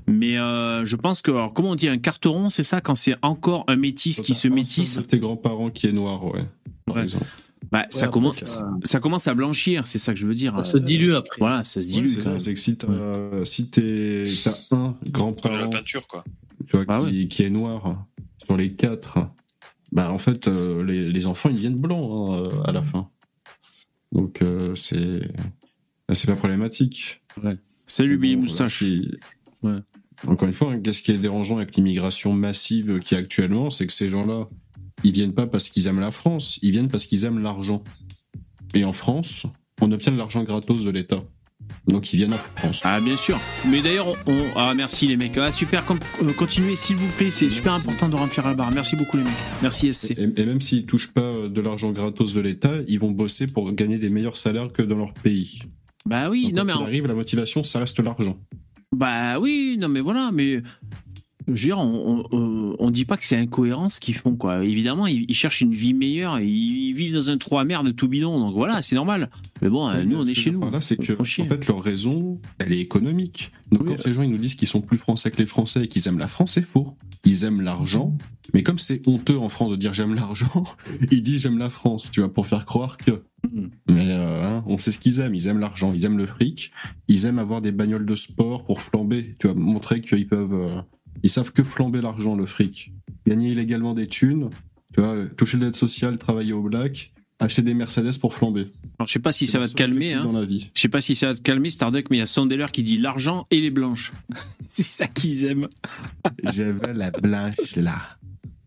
Mais 0.07 0.37
euh, 0.37 0.85
je 0.85 0.95
pense 0.95 1.21
que, 1.21 1.31
alors, 1.31 1.53
comment 1.53 1.71
on 1.71 1.75
dit, 1.75 1.87
un 1.87 1.97
carteron, 1.97 2.49
c'est 2.49 2.63
ça, 2.63 2.81
quand 2.81 2.95
c'est 2.95 3.15
encore 3.21 3.63
un 3.67 3.75
métis 3.75 4.21
qui 4.21 4.33
se 4.33 4.47
métisse 4.47 4.99
tes 5.07 5.19
grands-parents 5.19 5.69
qui 5.69 5.87
est 5.87 5.91
noir, 5.91 6.23
ouais. 6.25 6.41
par 6.85 6.95
Ouais. 6.97 7.03
exemple. 7.03 7.25
bah, 7.71 7.85
ça, 7.89 8.05
après, 8.05 8.11
commence, 8.13 8.43
ça- 8.43 8.69
ça 8.83 8.99
commence 8.99 9.27
à 9.27 9.33
blanchir, 9.33 9.87
c'est 9.87 9.99
ça 9.99 10.13
que 10.13 10.19
je 10.19 10.27
veux 10.27 10.33
dire. 10.35 10.55
Ça 10.65 10.73
se 10.73 10.77
dilue 10.77 11.13
après. 11.13 11.37
Voilà, 11.39 11.63
ça 11.63 11.81
se 11.81 11.87
Ouais, 11.87 11.93
dilue 12.01 12.09
c'est 12.39 12.53
que 12.53 12.55
si 12.59 12.75
t'as 12.77 13.45
si 13.45 13.69
t'as 13.69 14.51
un 14.75 14.93
Comme 14.93 14.97
la 15.05 15.09
grand-parent 15.11 15.69
peinture, 15.69 16.07
quoi. 16.07 16.23
tu 16.67 16.75
vois, 16.77 16.85
Ah 16.87 17.01
qui, 17.09 17.27
qui 17.29 17.43
est 17.43 17.49
noir 17.49 17.91
sur 18.43 18.57
les 18.57 18.73
quatre, 18.73 19.19
bah 19.91 20.11
en 20.11 20.17
fait 20.19 20.47
euh, 20.47 20.83
les, 20.85 21.09
les 21.11 21.25
enfants 21.27 21.49
ils 21.49 21.57
viennent 21.59 21.79
blancs 21.79 22.29
hein, 22.29 22.33
euh, 22.33 22.63
à 22.65 22.71
la 22.73 22.81
fin. 22.81 23.09
Donc 24.11 24.41
euh, 24.41 24.75
c'est 24.75 25.19
bah, 26.07 26.15
c'est 26.15 26.27
pas 26.27 26.35
problématique. 26.35 27.21
Salut 27.87 28.17
Billy 28.17 28.35
Bon, 28.35 28.41
Moustache. 28.41 28.81
là, 28.81 28.87
Ouais. 29.63 29.79
Encore 30.27 30.47
une 30.47 30.53
fois, 30.53 30.71
hein, 30.73 30.79
qu'est-ce 30.79 31.01
qui 31.01 31.11
est 31.11 31.17
dérangeant 31.17 31.57
avec 31.57 31.75
l'immigration 31.75 32.33
massive 32.33 32.99
qu'il 32.99 33.17
y 33.17 33.19
a 33.19 33.23
actuellement, 33.23 33.69
c'est 33.69 33.87
que 33.87 33.93
ces 33.93 34.07
gens-là, 34.07 34.47
ils 35.03 35.11
viennent 35.11 35.33
pas 35.33 35.47
parce 35.47 35.69
qu'ils 35.69 35.87
aiment 35.87 35.99
la 35.99 36.11
France, 36.11 36.59
ils 36.61 36.71
viennent 36.71 36.87
parce 36.89 37.05
qu'ils 37.05 37.25
aiment 37.25 37.39
l'argent. 37.41 37.83
Et 38.73 38.85
en 38.85 38.93
France, 38.93 39.45
on 39.81 39.91
obtient 39.91 40.11
de 40.11 40.17
l'argent 40.17 40.43
gratos 40.43 40.83
de 40.85 40.89
l'État. 40.91 41.23
Donc 41.87 42.13
ils 42.13 42.17
viennent 42.17 42.33
en 42.33 42.37
France. 42.37 42.81
Ah 42.83 42.99
bien 43.01 43.15
sûr. 43.17 43.39
Mais 43.69 43.81
d'ailleurs, 43.81 44.07
on, 44.27 44.45
ah 44.55 44.73
merci 44.75 45.07
les 45.07 45.17
mecs. 45.17 45.37
Ah 45.37 45.51
super. 45.51 45.85
com- 45.85 45.99
euh, 46.21 46.31
continuez 46.33 46.75
s'il 46.75 46.95
vous 46.97 47.07
plaît. 47.17 47.31
C'est 47.31 47.49
super 47.49 47.73
important 47.73 48.07
de 48.09 48.15
remplir 48.15 48.45
la 48.45 48.53
barre. 48.53 48.71
Merci 48.71 48.95
beaucoup 48.95 49.17
les 49.17 49.23
mecs. 49.23 49.33
Merci 49.61 49.93
SC. 49.93 50.11
Et, 50.11 50.23
et 50.41 50.45
même 50.45 50.61
s'ils 50.61 50.85
touchent 50.85 51.13
pas 51.13 51.21
euh, 51.21 51.49
de 51.49 51.61
l'argent 51.61 51.91
gratos 51.91 52.33
de 52.33 52.41
l'État, 52.41 52.71
ils 52.87 52.99
vont 52.99 53.11
bosser 53.11 53.47
pour 53.47 53.71
gagner 53.73 53.97
des 53.97 54.09
meilleurs 54.09 54.37
salaires 54.37 54.71
que 54.71 54.81
dans 54.81 54.97
leur 54.97 55.13
pays. 55.13 55.59
Bah 56.05 56.29
oui. 56.29 56.51
Donc, 56.51 56.53
non 56.53 56.59
quand 56.61 56.65
mais 56.65 56.73
il 56.73 56.77
en- 56.77 56.83
arrive, 56.85 57.07
la 57.07 57.13
motivation, 57.15 57.63
ça 57.63 57.79
reste 57.79 57.99
l'argent. 57.99 58.35
Bah 58.93 59.39
oui, 59.39 59.75
non 59.79 59.89
mais 59.89 60.01
voilà, 60.01 60.29
mais 60.31 60.61
je 61.47 61.51
veux 61.51 61.57
dire, 61.57 61.79
on, 61.79 62.23
on, 62.31 62.75
on 62.79 62.91
dit 62.91 63.05
pas 63.05 63.17
que 63.17 63.25
c'est 63.25 63.37
incohérent 63.37 63.89
ce 63.89 63.99
qu'ils 63.99 64.15
font, 64.15 64.35
quoi. 64.35 64.63
Évidemment, 64.63 65.07
ils, 65.07 65.25
ils 65.27 65.35
cherchent 65.35 65.61
une 65.61 65.73
vie 65.73 65.93
meilleure, 65.93 66.39
ils, 66.39 66.47
ils 66.89 66.93
vivent 66.93 67.13
dans 67.13 67.29
un 67.29 67.37
trou 67.37 67.57
à 67.57 67.65
merde 67.65 67.95
tout 67.95 68.07
bidon, 68.07 68.39
donc 68.39 68.53
voilà, 68.53 68.81
c'est 68.81 68.95
normal. 68.95 69.29
Mais 69.61 69.69
bon, 69.69 69.89
euh, 69.89 70.03
nous, 70.03 70.17
on 70.17 70.25
est 70.25 70.33
chez 70.33 70.51
nous. 70.51 70.69
Là, 70.69 70.81
c'est 70.81 70.97
que, 70.97 71.13
en 71.13 71.45
fait, 71.45 71.67
leur 71.67 71.81
raison, 71.81 72.39
elle 72.59 72.71
est 72.71 72.79
économique. 72.79 73.51
Donc, 73.71 73.81
Oui. 73.81 73.89
quand 73.89 73.97
ces 73.97 74.13
gens, 74.13 74.21
ils 74.21 74.29
nous 74.29 74.37
disent 74.37 74.55
qu'ils 74.55 74.67
sont 74.67 74.81
plus 74.81 74.97
français 74.97 75.31
que 75.31 75.37
les 75.37 75.45
Français 75.45 75.83
et 75.83 75.87
qu'ils 75.87 76.07
aiment 76.07 76.19
la 76.19 76.27
France, 76.27 76.51
c'est 76.53 76.65
faux. 76.65 76.95
Ils 77.25 77.43
aiment 77.45 77.61
l'argent. 77.61 78.15
Mais 78.53 78.61
comme 78.61 78.77
c'est 78.77 79.07
honteux 79.07 79.37
en 79.39 79.49
France 79.49 79.71
de 79.71 79.75
dire 79.77 79.93
j'aime 79.93 80.13
l'argent, 80.13 80.63
ils 81.11 81.23
disent 81.23 81.41
j'aime 81.41 81.57
la 81.57 81.69
France, 81.69 82.11
tu 82.11 82.19
vois, 82.19 82.31
pour 82.31 82.45
faire 82.45 82.65
croire 82.65 82.97
que. 82.97 83.11
Mm. 83.51 83.67
Mais 83.89 84.07
euh, 84.09 84.43
hein, 84.43 84.63
on 84.67 84.77
sait 84.77 84.91
ce 84.91 84.99
qu'ils 84.99 85.19
aiment. 85.19 85.33
Ils 85.33 85.47
aiment 85.47 85.59
l'argent, 85.59 85.91
ils 85.93 86.05
aiment 86.05 86.17
le 86.17 86.25
fric, 86.25 86.71
ils 87.07 87.25
aiment 87.25 87.39
avoir 87.39 87.61
des 87.61 87.71
bagnoles 87.71 88.05
de 88.05 88.15
sport 88.15 88.65
pour 88.65 88.81
flamber, 88.81 89.35
tu 89.39 89.47
vois, 89.47 89.55
montrer 89.55 90.01
qu'ils 90.01 90.27
peuvent. 90.27 90.83
Ils 91.23 91.29
savent 91.29 91.51
que 91.51 91.63
flamber 91.63 92.01
l'argent, 92.01 92.35
le 92.35 92.45
fric. 92.45 92.91
Gagner 93.25 93.49
illégalement 93.49 93.93
des 93.93 94.07
thunes, 94.07 94.49
tu 94.93 95.01
vois, 95.01 95.25
toucher 95.37 95.57
l'aide 95.57 95.75
sociale, 95.75 96.17
travailler 96.17 96.53
au 96.53 96.61
black, 96.61 97.13
acheter 97.39 97.61
des 97.61 97.73
Mercedes 97.73 98.17
pour 98.19 98.33
flamber. 98.33 98.67
Alors, 98.99 99.07
je 99.07 99.13
sais 99.13 99.19
pas 99.19 99.31
si 99.31 99.47
ça 99.47 99.57
va 99.59 99.67
te 99.67 99.73
calmer, 99.73 100.13
hein. 100.13 100.25
Dans 100.25 100.33
la 100.33 100.45
vie. 100.45 100.69
Je 100.75 100.81
sais 100.81 100.89
pas 100.89 101.01
si 101.01 101.15
ça 101.15 101.27
va 101.27 101.35
te 101.35 101.41
calmer, 101.41 101.69
Starduck, 101.69 102.09
mais 102.09 102.17
il 102.17 102.19
y 102.19 102.23
a 102.23 102.25
Sondeller 102.25 102.67
qui 102.71 102.83
dit 102.83 102.97
l'argent 102.97 103.47
et 103.51 103.61
les 103.61 103.71
blanches. 103.71 104.11
c'est 104.67 104.83
ça 104.83 105.07
qu'ils 105.07 105.45
aiment. 105.45 105.67
Je 106.51 106.63
veux 106.63 106.93
la 106.93 107.11
blanche 107.11 107.75
là. 107.77 108.17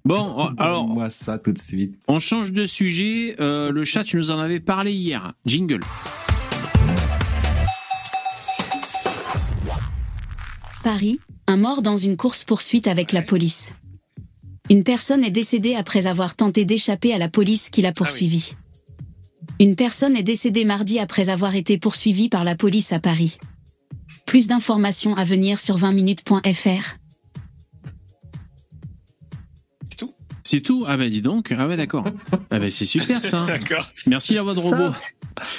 Bon, 0.05 0.47
euh, 0.47 0.51
alors, 0.59 0.87
Moi 0.87 1.11
ça 1.11 1.39
tout 1.39 1.53
de 1.53 1.59
suite. 1.59 1.99
on 2.07 2.21
change 2.21 2.53
de 2.53 2.65
sujet. 2.65 3.35
Euh, 3.41 3.73
le 3.73 3.85
chat, 3.85 4.05
tu 4.05 4.17
nous 4.17 4.31
en 4.31 4.39
avais 4.39 4.61
parlé 4.61 4.93
hier. 4.93 5.35
Jingle. 5.45 5.81
Paris, 10.85 11.19
un 11.49 11.57
mort 11.57 11.83
dans 11.83 11.97
une 11.97 12.17
course-poursuite 12.17 12.89
avec 12.89 13.13
la 13.13 13.23
police. 13.23 13.73
Une 14.69 14.83
personne 14.83 15.23
est 15.23 15.31
décédée 15.31 15.77
après 15.77 16.07
avoir 16.07 16.35
tenté 16.35 16.65
d'échapper 16.65 17.13
à 17.13 17.19
la 17.19 17.29
police 17.29 17.71
qui 17.71 17.83
l'a 17.83 17.93
poursuivi. 17.93 18.55
Une 19.61 19.77
personne 19.77 20.17
est 20.17 20.25
décédée 20.25 20.65
mardi 20.65 20.99
après 20.99 21.29
avoir 21.29 21.55
été 21.55 21.79
poursuivie 21.79 22.29
par 22.29 22.43
la 22.43 22.57
police 22.57 22.93
à 22.93 22.99
Paris. 22.99 23.39
Plus 24.27 24.49
d'informations 24.49 25.15
à 25.17 25.23
venir 25.23 25.61
sur 25.61 25.79
20minutes.fr. 25.79 26.97
C'est 30.47 30.61
tout 30.61 30.85
Ah 30.87 30.97
ben 30.97 31.11
dis 31.11 31.23
donc. 31.23 31.53
Ah 31.59 31.67
ouais, 31.67 31.77
d'accord. 31.77 32.05
Ah 32.53 32.61
ben 32.61 32.71
c'est 32.71 32.85
super 32.85 33.21
ça. 33.21 33.45
D'accord. 33.49 33.91
Merci 34.07 34.35
la 34.35 34.45
voix 34.45 34.55
de 34.55 34.61
robot. 34.61 34.95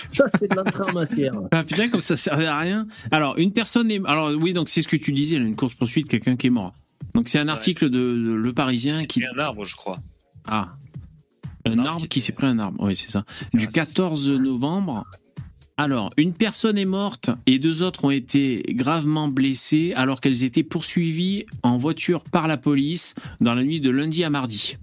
Ça, 0.09 0.23
c'est 0.39 0.49
de 0.49 0.55
l'entrée 0.55 0.83
en 0.89 0.93
matière. 0.93 1.33
Ah 1.51 1.65
putain, 1.65 1.89
comme 1.89 1.99
ça 1.99 2.15
servait 2.15 2.45
à 2.45 2.57
rien. 2.57 2.87
Alors, 3.11 3.37
une 3.37 3.51
personne 3.51 3.91
est. 3.91 3.99
Alors, 4.05 4.29
oui, 4.29 4.53
donc 4.53 4.69
c'est 4.69 4.81
ce 4.81 4.87
que 4.87 4.95
tu 4.95 5.11
disais, 5.11 5.39
là, 5.39 5.45
une 5.45 5.57
course-poursuite, 5.57 6.07
quelqu'un 6.07 6.37
qui 6.37 6.47
est 6.47 6.51
mort. 6.51 6.73
Donc, 7.15 7.27
c'est 7.27 7.37
un 7.37 7.49
article 7.49 7.89
de, 7.89 7.99
de 7.99 8.31
Le 8.31 8.53
Parisien 8.53 9.03
qui. 9.03 9.19
Il 9.19 9.23
y 9.23 9.25
a 9.25 9.31
un 9.35 9.39
arbre, 9.39 9.65
je 9.65 9.75
crois. 9.75 9.99
Ah. 10.47 10.69
Un 11.65 11.71
Un 11.73 11.79
arbre 11.79 11.89
arbre 11.89 12.07
qui 12.07 12.21
s'est 12.21 12.31
pris 12.31 12.47
un 12.47 12.57
arbre. 12.57 12.81
Oui, 12.81 12.95
c'est 12.95 13.11
ça. 13.11 13.25
Du 13.53 13.65
raciste. 13.65 13.75
14 13.97 14.29
novembre. 14.29 15.03
Alors, 15.79 16.09
une 16.17 16.33
personne 16.33 16.79
est 16.79 16.85
morte 16.85 17.29
et 17.45 17.59
deux 17.59 17.83
autres 17.83 18.05
ont 18.05 18.11
été 18.11 18.63
gravement 18.69 19.27
blessées 19.27 19.93
alors 19.95 20.21
qu'elles 20.21 20.43
étaient 20.43 20.63
poursuivies 20.63 21.45
en 21.61 21.77
voiture 21.77 22.23
par 22.23 22.47
la 22.47 22.57
police 22.57 23.13
dans 23.41 23.53
la 23.53 23.63
nuit 23.63 23.79
de 23.79 23.91
lundi 23.91 24.23
à 24.23 24.31
mardi. 24.31 24.77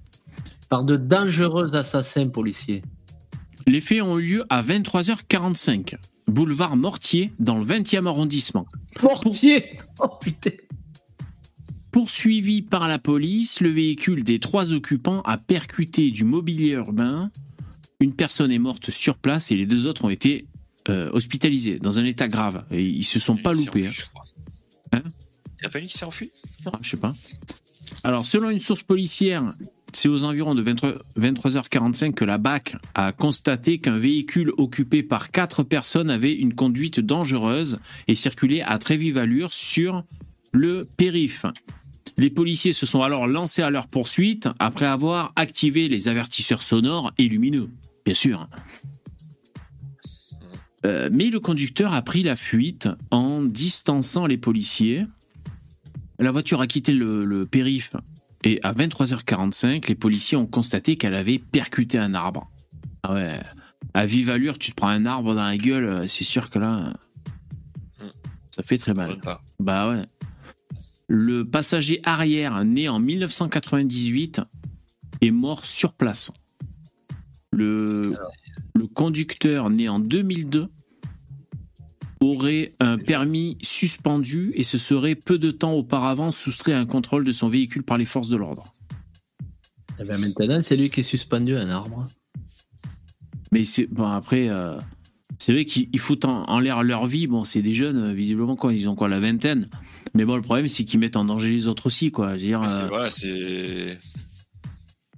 Par 0.68 0.84
de 0.84 0.94
dangereux 0.94 1.74
assassins 1.74 2.28
policiers. 2.28 2.82
Les 3.66 3.80
faits 3.80 4.02
ont 4.02 4.20
eu 4.20 4.22
lieu 4.24 4.44
à 4.50 4.62
23h45, 4.62 5.96
boulevard 6.28 6.76
Mortier, 6.76 7.32
dans 7.40 7.58
le 7.58 7.64
20e 7.64 8.06
arrondissement. 8.06 8.66
Portier 9.00 9.76
Oh 9.98 10.10
putain 10.20 10.50
Poursuivi 11.90 12.62
par 12.62 12.86
la 12.86 13.00
police, 13.00 13.60
le 13.60 13.70
véhicule 13.70 14.22
des 14.22 14.38
trois 14.38 14.72
occupants 14.72 15.22
a 15.22 15.38
percuté 15.38 16.12
du 16.12 16.22
mobilier 16.22 16.70
urbain. 16.70 17.30
Une 17.98 18.14
personne 18.14 18.52
est 18.52 18.58
morte 18.60 18.90
sur 18.90 19.16
place 19.16 19.50
et 19.50 19.56
les 19.56 19.66
deux 19.66 19.86
autres 19.88 20.04
ont 20.04 20.10
été 20.10 20.46
euh, 20.88 21.10
hospitalisés 21.12 21.78
dans 21.78 21.98
un 21.98 22.04
état 22.04 22.28
grave. 22.28 22.64
Et 22.70 22.82
ils 22.82 23.04
se 23.04 23.18
sont 23.18 23.36
pas 23.36 23.52
loupés. 23.52 23.86
hein. 23.86 23.90
Hein 24.92 25.02
Il 25.58 25.62
n'y 25.62 25.66
a 25.66 25.70
pas 25.70 25.78
une 25.78 25.86
qui 25.86 25.96
s'est 25.96 26.04
enfui 26.04 26.30
Ah, 26.66 26.72
je 26.80 26.90
sais 26.90 26.96
pas. 26.96 27.14
Alors, 28.02 28.26
selon 28.26 28.50
une 28.50 28.60
source 28.60 28.82
policière, 28.82 29.50
c'est 29.92 30.08
aux 30.08 30.24
environs 30.24 30.54
de 30.54 30.62
23 30.62 30.94
23h45 31.18 32.14
que 32.14 32.24
la 32.24 32.38
BAC 32.38 32.76
a 32.94 33.12
constaté 33.12 33.78
qu'un 33.78 33.98
véhicule 33.98 34.52
occupé 34.58 35.02
par 35.02 35.30
quatre 35.30 35.62
personnes 35.62 36.10
avait 36.10 36.34
une 36.34 36.54
conduite 36.54 37.00
dangereuse 37.00 37.78
et 38.08 38.14
circulait 38.14 38.62
à 38.62 38.78
très 38.78 38.96
vive 38.96 39.18
allure 39.18 39.52
sur 39.52 40.04
le 40.52 40.82
périph. 40.96 41.46
Les 42.16 42.30
policiers 42.30 42.72
se 42.72 42.86
sont 42.86 43.02
alors 43.02 43.26
lancés 43.26 43.62
à 43.62 43.70
leur 43.70 43.86
poursuite 43.88 44.48
après 44.58 44.86
avoir 44.86 45.32
activé 45.36 45.88
les 45.88 46.08
avertisseurs 46.08 46.62
sonores 46.62 47.12
et 47.18 47.28
lumineux, 47.28 47.70
bien 48.04 48.14
sûr. 48.14 48.48
Euh, 50.84 51.08
mais 51.12 51.30
le 51.30 51.40
conducteur 51.40 51.94
a 51.94 52.02
pris 52.02 52.22
la 52.22 52.36
fuite 52.36 52.88
en 53.10 53.42
distançant 53.42 54.26
les 54.26 54.36
policiers. 54.36 55.06
La 56.18 56.30
voiture 56.30 56.60
a 56.60 56.66
quitté 56.66 56.92
le, 56.92 57.24
le 57.24 57.46
périph 57.46 57.92
et 58.44 58.60
à 58.62 58.72
23h45, 58.72 59.88
les 59.88 59.94
policiers 59.94 60.36
ont 60.36 60.46
constaté 60.46 60.96
qu'elle 60.96 61.14
avait 61.14 61.38
percuté 61.38 61.98
un 61.98 62.12
arbre. 62.12 62.50
Ah 63.02 63.14
ouais, 63.14 63.40
à 63.94 64.06
vive 64.06 64.28
allure, 64.28 64.58
tu 64.58 64.70
te 64.70 64.76
prends 64.76 64.88
un 64.88 65.06
arbre 65.06 65.34
dans 65.34 65.44
la 65.44 65.56
gueule, 65.56 65.84
euh, 65.84 66.06
c'est 66.06 66.24
sûr 66.24 66.50
que 66.50 66.58
là, 66.58 66.92
euh, 68.02 68.06
ça 68.50 68.62
fait 68.62 68.76
très 68.76 68.92
mal. 68.92 69.18
Bah 69.60 69.88
ouais. 69.88 70.04
Le 71.08 71.44
passager 71.44 72.00
arrière, 72.04 72.64
né 72.64 72.88
en 72.88 72.98
1998, 72.98 74.42
est 75.22 75.30
mort 75.30 75.64
sur 75.64 75.94
place. 75.94 76.30
Le, 77.50 78.12
le 78.74 78.86
conducteur, 78.86 79.70
né 79.70 79.88
en 79.88 80.00
2002, 80.00 80.68
aurait 82.24 82.72
un 82.80 82.96
permis 82.98 83.56
suspendu 83.62 84.50
et 84.54 84.62
se 84.62 84.78
serait 84.78 85.14
peu 85.14 85.38
de 85.38 85.50
temps 85.50 85.72
auparavant 85.72 86.30
soustrait 86.30 86.72
à 86.72 86.78
un 86.78 86.86
contrôle 86.86 87.24
de 87.24 87.32
son 87.32 87.48
véhicule 87.48 87.82
par 87.82 87.98
les 87.98 88.04
forces 88.04 88.28
de 88.28 88.36
l'ordre. 88.36 88.74
Eh 90.00 90.04
ben 90.04 90.18
maintenant, 90.18 90.60
c'est 90.60 90.76
lui 90.76 90.90
qui 90.90 91.00
est 91.00 91.04
suspendu 91.04 91.54
à 91.56 91.60
un 91.60 91.70
arbre. 91.70 92.08
Mais 93.52 93.64
c'est 93.64 93.86
bon 93.86 94.04
après, 94.08 94.48
euh, 94.48 94.76
c'est 95.38 95.52
vrai 95.52 95.64
qu'ils 95.64 95.88
ils 95.92 96.00
foutent 96.00 96.24
en, 96.24 96.44
en 96.48 96.58
l'air 96.58 96.82
leur 96.82 97.06
vie. 97.06 97.26
Bon, 97.28 97.44
c'est 97.44 97.62
des 97.62 97.74
jeunes, 97.74 97.98
euh, 97.98 98.12
visiblement 98.12 98.56
quoi, 98.56 98.72
ils 98.72 98.88
ont 98.88 98.96
quoi 98.96 99.08
la 99.08 99.20
vingtaine. 99.20 99.68
Mais 100.14 100.24
bon, 100.24 100.34
le 100.36 100.42
problème 100.42 100.66
c'est 100.68 100.84
qu'ils 100.84 100.98
mettent 100.98 101.16
en 101.16 101.24
danger 101.24 101.50
les 101.50 101.66
autres 101.68 101.86
aussi, 101.86 102.10
quoi. 102.10 102.28
Je 102.30 102.32
veux 102.32 102.38
dire, 102.48 102.60
Mais 102.62 102.68
c'est- 102.68 102.82
euh, 102.82 102.86
Voilà, 102.88 103.10
c'est. 103.10 103.98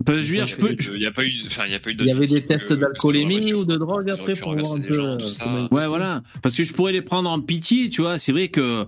Parce 0.07 0.21
je 0.21 0.29
veux 0.29 0.37
dire, 0.37 0.47
je 0.47 0.57
peux, 0.57 0.75
Il 0.95 0.99
n'y 1.01 1.07
a 1.07 1.11
pas 1.13 1.25
eu. 1.25 1.33
Enfin, 1.47 1.65
il 1.67 1.73
y 1.73 1.75
a 1.75 1.81
pas 1.81 1.91
eu 1.91 1.97
Il 1.99 2.07
y 2.07 2.11
avait 2.13 2.27
des 2.27 2.43
tests 2.47 2.73
d'alcoolémie 2.73 3.53
ou 3.53 3.65
de 3.65 3.77
drogue 3.77 4.09
après 4.11 4.35
pour 4.35 4.53
voir 4.57 4.73
un 4.73 4.81
peu 4.81 4.99
euh, 4.99 5.69
ouais, 5.71 5.87
voilà, 5.87 6.23
parce 6.43 6.55
que 6.57 6.65
je 6.65 6.73
pourrais 6.73 6.93
les 6.93 7.03
prendre 7.03 7.29
en 7.29 7.41
pitié, 7.41 7.91
tu 7.91 8.01
vois. 8.03 8.19
C'est 8.19 8.33
vrai 8.33 8.49
que, 8.49 8.87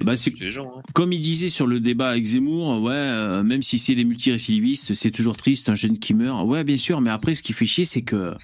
bah, 0.00 0.14
les 0.40 0.50
gens. 0.50 0.74
hein. 0.78 0.82
comme 0.92 1.12
il 1.12 1.20
disait 1.20 1.48
sur 1.48 1.66
le 1.66 1.80
débat 1.80 2.10
avec 2.10 2.24
Zemmour, 2.24 2.82
ouais, 2.82 2.92
euh, 2.92 3.42
même 3.42 3.62
si 3.62 3.78
c'est 3.78 3.94
des 3.94 4.04
multirécidivistes, 4.04 4.94
c'est 4.94 5.10
toujours 5.10 5.36
triste 5.36 5.68
un 5.68 5.74
jeune 5.74 5.98
qui 5.98 6.12
meurt. 6.14 6.46
Ouais, 6.46 6.64
bien 6.64 6.76
sûr, 6.76 7.00
mais 7.00 7.10
après, 7.10 7.34
ce 7.34 7.42
qui 7.42 7.52
fait 7.52 7.66
chier, 7.66 7.84
c'est 7.84 8.02
que 8.02 8.34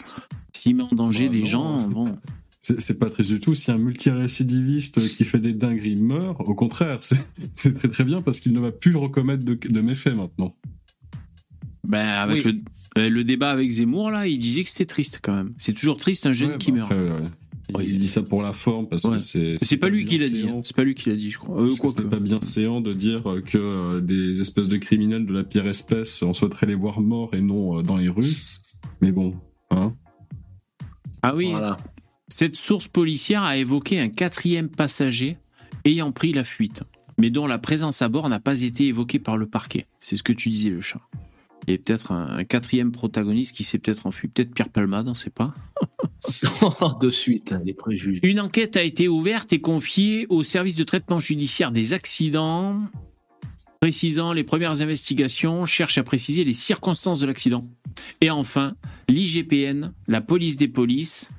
s'il 0.52 0.76
met 0.76 0.84
en 0.84 0.94
danger 0.94 1.26
Bah, 1.26 1.32
des 1.32 1.40
non. 1.40 1.46
gens, 1.46 1.88
bon. 1.88 2.16
C'est 2.64 2.80
c'est 2.80 2.96
pas 2.96 3.10
triste 3.10 3.32
du 3.32 3.40
tout. 3.40 3.56
Si 3.56 3.72
un 3.72 3.78
multirécidiviste 3.78 5.00
qui 5.16 5.24
fait 5.24 5.40
des 5.40 5.52
dingueries 5.52 5.96
meurt, 6.00 6.36
au 6.46 6.54
contraire, 6.54 6.98
c'est 7.00 7.16
c'est 7.56 7.74
très 7.74 7.88
très 7.88 8.04
bien 8.04 8.22
parce 8.22 8.38
qu'il 8.38 8.52
ne 8.52 8.60
va 8.60 8.70
plus 8.70 8.94
recommettre 8.94 9.44
de, 9.44 9.54
de 9.54 9.80
méfaits 9.80 10.14
maintenant. 10.14 10.54
Ben, 11.86 12.06
avec 12.08 12.44
le, 12.44 12.54
euh, 12.98 13.08
le 13.10 13.24
débat 13.24 13.50
avec 13.50 13.68
Zemmour, 13.70 14.10
là, 14.10 14.26
il 14.28 14.38
disait 14.38 14.62
que 14.62 14.68
c'était 14.68 14.86
triste 14.86 15.18
quand 15.22 15.34
même. 15.34 15.52
C'est 15.58 15.72
toujours 15.72 15.96
triste 15.96 16.26
un 16.26 16.32
jeune 16.32 16.52
Ouais, 16.52 16.58
qui 16.58 16.70
bah, 16.70 16.78
meurt. 16.78 16.92
après, 16.92 17.10
ouais. 17.10 17.20
Il, 17.68 17.76
Ouais, 17.76 17.84
il 17.86 17.98
dit 17.98 18.08
ça 18.08 18.22
pour 18.22 18.42
la 18.42 18.52
forme 18.52 18.88
parce 18.88 19.04
Ouais. 19.04 19.12
que 19.12 19.18
c'est. 19.18 19.56
C'est 19.62 19.76
pas 19.76 19.88
lui 19.88 20.04
qui 20.04 20.18
l'a 20.18 20.28
dit. 20.28 20.46
hein. 20.48 20.60
C'est 20.64 20.76
pas 20.76 20.84
lui 20.84 20.94
qui 20.94 21.08
l'a 21.10 21.16
dit, 21.16 21.30
je 21.30 21.38
crois. 21.38 21.60
Euh, 21.62 21.70
que 21.70 21.76
quoi 21.76 21.92
que. 21.92 22.02
pas 22.02 22.18
bien 22.18 22.40
séant 22.42 22.80
de 22.80 22.92
dire 22.92 23.22
que 23.46 23.56
euh, 23.58 24.00
des 24.00 24.40
espèces 24.40 24.68
de 24.68 24.76
criminels 24.76 25.26
de 25.26 25.32
la 25.32 25.44
pire 25.44 25.66
espèce, 25.66 26.22
on 26.22 26.34
souhaiterait 26.34 26.66
les 26.66 26.74
voir 26.74 27.00
morts 27.00 27.34
et 27.34 27.40
non 27.40 27.78
euh, 27.78 27.82
dans 27.82 27.96
les 27.96 28.08
rues. 28.08 28.34
Mais 29.00 29.12
bon, 29.12 29.34
hein. 29.70 29.94
Ah 31.22 31.34
oui, 31.36 31.50
Voilà. 31.50 31.76
cette 32.28 32.56
source 32.56 32.88
policière 32.88 33.42
a 33.44 33.56
évoqué 33.56 34.00
un 34.00 34.08
quatrième 34.08 34.68
passager 34.68 35.38
ayant 35.84 36.10
pris 36.12 36.32
la 36.32 36.42
fuite, 36.44 36.82
mais 37.16 37.30
dont 37.30 37.46
la 37.46 37.58
présence 37.58 38.02
à 38.02 38.08
bord 38.08 38.28
n'a 38.28 38.40
pas 38.40 38.60
été 38.62 38.86
évoquée 38.88 39.18
par 39.20 39.36
le 39.36 39.46
parquet. 39.46 39.84
C'est 40.00 40.16
ce 40.16 40.22
que 40.24 40.32
tu 40.32 40.48
disais, 40.48 40.70
le 40.70 40.80
chat. 40.80 41.00
Il 41.66 41.72
y 41.72 41.74
a 41.74 41.78
peut-être 41.78 42.12
un, 42.12 42.38
un 42.38 42.44
quatrième 42.44 42.92
protagoniste 42.92 43.54
qui 43.54 43.64
s'est 43.64 43.78
peut-être 43.78 44.06
enfui. 44.06 44.28
Peut-être 44.28 44.52
Pierre 44.52 44.68
Palmade, 44.68 45.06
on 45.06 45.10
ne 45.10 45.16
sait 45.16 45.30
pas. 45.30 45.54
de 47.00 47.10
suite, 47.10 47.54
les 47.64 47.74
préjugés. 47.74 48.20
Une 48.22 48.40
enquête 48.40 48.76
a 48.76 48.82
été 48.82 49.08
ouverte 49.08 49.52
et 49.52 49.60
confiée 49.60 50.26
au 50.28 50.42
service 50.42 50.74
de 50.74 50.84
traitement 50.84 51.18
judiciaire 51.18 51.72
des 51.72 51.92
accidents. 51.92 52.80
Précisant 53.80 54.32
les 54.32 54.44
premières 54.44 54.80
investigations, 54.80 55.66
cherche 55.66 55.98
à 55.98 56.04
préciser 56.04 56.44
les 56.44 56.52
circonstances 56.52 57.18
de 57.20 57.26
l'accident. 57.26 57.64
Et 58.20 58.30
enfin, 58.30 58.74
l'IGPN, 59.08 59.92
la 60.06 60.20
police 60.20 60.56
des 60.56 60.68
polices, 60.68 61.30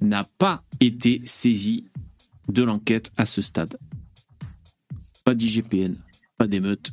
n'a 0.00 0.24
pas 0.38 0.64
été 0.80 1.20
saisie 1.24 1.88
de 2.48 2.64
l'enquête 2.64 3.12
à 3.16 3.24
ce 3.24 3.40
stade. 3.40 3.78
Pas 5.24 5.34
d'IGPN, 5.34 5.94
pas 6.38 6.48
d'émeute. 6.48 6.92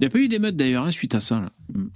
Il 0.00 0.04
n'y 0.04 0.06
a 0.06 0.10
pas 0.10 0.18
eu 0.18 0.28
d'émeute 0.28 0.56
d'ailleurs 0.56 0.84
hein, 0.86 0.90
suite 0.90 1.14
à 1.14 1.20
ça. 1.20 1.40
Là. 1.40 1.48
Mm. 1.74 1.86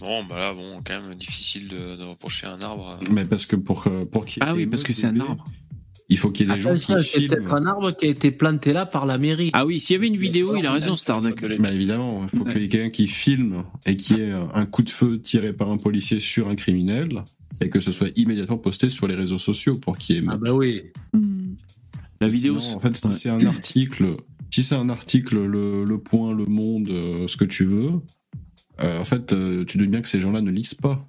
Bon, 0.00 0.24
bah 0.24 0.38
là, 0.38 0.52
bon, 0.52 0.80
quand 0.84 1.00
même 1.00 1.14
difficile 1.14 1.68
de, 1.68 1.96
de 1.96 2.02
reprocher 2.04 2.46
un 2.46 2.60
arbre. 2.60 2.98
euh. 3.00 3.04
Mais 3.12 3.24
parce 3.24 3.46
que 3.46 3.54
pour, 3.54 3.84
que- 3.84 4.04
pour 4.04 4.24
qu'il 4.24 4.42
y 4.42 4.46
ait 4.46 4.48
Ah 4.48 4.54
oui, 4.54 4.66
parce 4.66 4.82
que 4.82 4.92
c'est 4.92 5.06
un 5.06 5.20
arbre. 5.20 5.44
Il 6.08 6.18
faut 6.18 6.30
qu'il 6.30 6.48
y 6.48 6.50
ait 6.50 6.54
des 6.56 6.60
gens 6.60 6.74
qui 6.74 6.80
c'est 6.80 7.02
filment. 7.02 7.28
peut-être 7.28 7.54
un 7.54 7.64
arbre 7.66 7.90
qui 7.92 8.06
a 8.06 8.08
été 8.08 8.30
planté 8.32 8.72
là 8.72 8.84
par 8.84 9.06
la 9.06 9.16
mairie. 9.18 9.50
Ah 9.52 9.64
oui, 9.64 9.78
s'il 9.78 9.94
y 9.94 9.96
avait 9.98 10.08
une 10.08 10.16
vidéo, 10.16 10.56
il 10.56 10.66
a 10.66 10.72
raison, 10.72 10.96
Starduck. 10.96 11.40
Bah 11.60 11.72
évidemment, 11.72 12.24
il 12.32 12.38
faut 12.38 12.44
Ouais. 12.44 12.52
qu'il 12.52 12.62
y 12.62 12.64
ait 12.64 12.68
quelqu'un 12.68 12.90
qui 12.90 13.06
filme 13.06 13.64
et 13.86 13.96
qui 13.96 14.14
ait 14.14 14.32
un 14.32 14.66
coup 14.66 14.82
de 14.82 14.90
feu 14.90 15.20
tiré 15.20 15.52
par 15.52 15.70
un 15.70 15.76
policier 15.76 16.18
sur 16.20 16.48
un 16.48 16.56
criminel 16.56 17.22
et 17.60 17.70
que 17.70 17.80
ce 17.80 17.92
soit 17.92 18.08
immédiatement 18.18 18.58
posté 18.58 18.90
sur 18.90 19.06
les 19.06 19.14
réseaux 19.14 19.38
sociaux 19.38 19.78
pour 19.78 19.96
qu'il 19.96 20.16
y 20.16 20.18
ait 20.18 20.22
Ah 20.28 20.36
bah 20.36 20.52
oui. 20.52 20.82
La 22.20 22.28
vidéo, 22.28 22.60
Sinon, 22.60 22.76
en 22.76 22.80
fait, 22.80 22.96
c'est 23.12 23.30
un 23.30 23.44
article, 23.46 24.12
si 24.52 24.62
c'est 24.62 24.74
un 24.74 24.88
article, 24.90 25.42
le, 25.44 25.84
le 25.84 25.98
Point, 25.98 26.34
le 26.34 26.44
Monde, 26.44 26.88
euh, 26.90 27.26
ce 27.26 27.36
que 27.36 27.44
tu 27.44 27.64
veux, 27.64 27.92
euh, 28.80 29.00
en 29.00 29.04
fait, 29.04 29.32
euh, 29.32 29.64
tu 29.64 29.78
doutes 29.78 29.90
bien 29.90 30.02
que 30.02 30.08
ces 30.08 30.20
gens-là 30.20 30.42
ne 30.42 30.50
lisent 30.50 30.74
pas. 30.74 31.00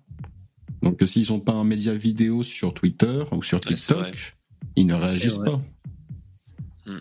Donc, 0.82 1.02
s'ils 1.06 1.30
n'ont 1.32 1.40
pas 1.40 1.52
un 1.52 1.64
média 1.66 1.94
vidéo 1.94 2.44
sur 2.44 2.74
Twitter 2.74 3.24
ou 3.32 3.44
sur 3.44 3.58
Ouais. 3.58 3.76
TikTok, 3.76 4.36
ils 4.78 4.86
ne 4.88 4.94
réagissent 4.94 5.40
pas. 5.40 5.62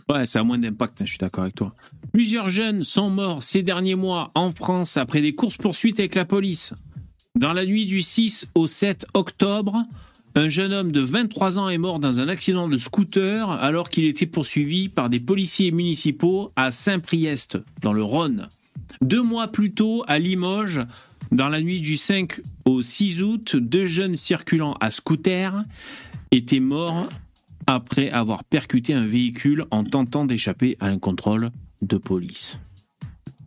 Ouais, 0.09 0.26
ça 0.26 0.40
a 0.40 0.43
moins 0.45 0.59
d'impact, 0.59 1.01
hein, 1.01 1.05
je 1.05 1.11
suis 1.11 1.18
d'accord 1.18 1.43
avec 1.45 1.55
toi. 1.55 1.74
Plusieurs 2.12 2.49
jeunes 2.49 2.84
sont 2.84 3.11
morts 3.11 3.43
ces 3.43 3.62
derniers 3.62 3.97
mois 3.97 4.30
en 4.34 4.51
France 4.51 4.97
après 4.97 5.20
des 5.22 5.34
courses-poursuites 5.34 5.99
avec 5.99 6.14
la 6.14 6.24
police. 6.24 6.74
Dans 7.38 7.53
la 7.53 7.64
nuit 7.66 7.86
du 7.86 8.03
6 8.03 8.49
au 8.55 8.66
7 8.66 9.07
octobre, 9.14 9.84
un 10.35 10.49
jeune 10.49 10.72
homme 10.72 10.93
de 10.93 11.01
23 11.01 11.59
ans 11.59 11.68
est 11.68 11.78
mort 11.78 11.99
dans 11.99 12.20
un 12.20 12.28
accident 12.28 12.68
de 12.68 12.78
scooter 12.78 13.51
alors 13.51 13.89
qu'il 13.91 14.05
était 14.05 14.26
poursuivi 14.26 14.89
par 14.89 15.11
des 15.11 15.20
policiers 15.20 15.72
municipaux 15.72 16.53
à 16.57 16.72
Saint-Priest, 16.72 17.59
dans 17.83 17.93
le 17.93 18.03
Rhône. 18.03 18.49
Deux 19.03 19.22
mois 19.22 19.49
plus 19.49 19.72
tôt, 19.72 20.05
à 20.07 20.18
Limoges, 20.18 20.80
dans 21.33 21.49
la 21.49 21.61
nuit 21.61 21.80
du 21.80 21.97
5 21.97 22.41
au 22.64 22.83
6 22.83 23.22
août, 23.22 23.57
deux 23.57 23.87
jeunes 23.87 24.16
circulant 24.16 24.76
à 24.80 24.91
scooter 24.91 25.64
étaient 26.30 26.61
morts 26.61 27.09
après 27.66 28.11
avoir 28.11 28.45
percuté 28.45 28.95
un 28.95 29.07
véhicule 29.07 29.66
en 29.70 29.85
tentant 29.85 30.24
d'échapper 30.24 30.76
à 30.80 30.87
un 30.87 30.99
contrôle 30.99 31.51
de 31.80 31.97
police. 31.97 32.59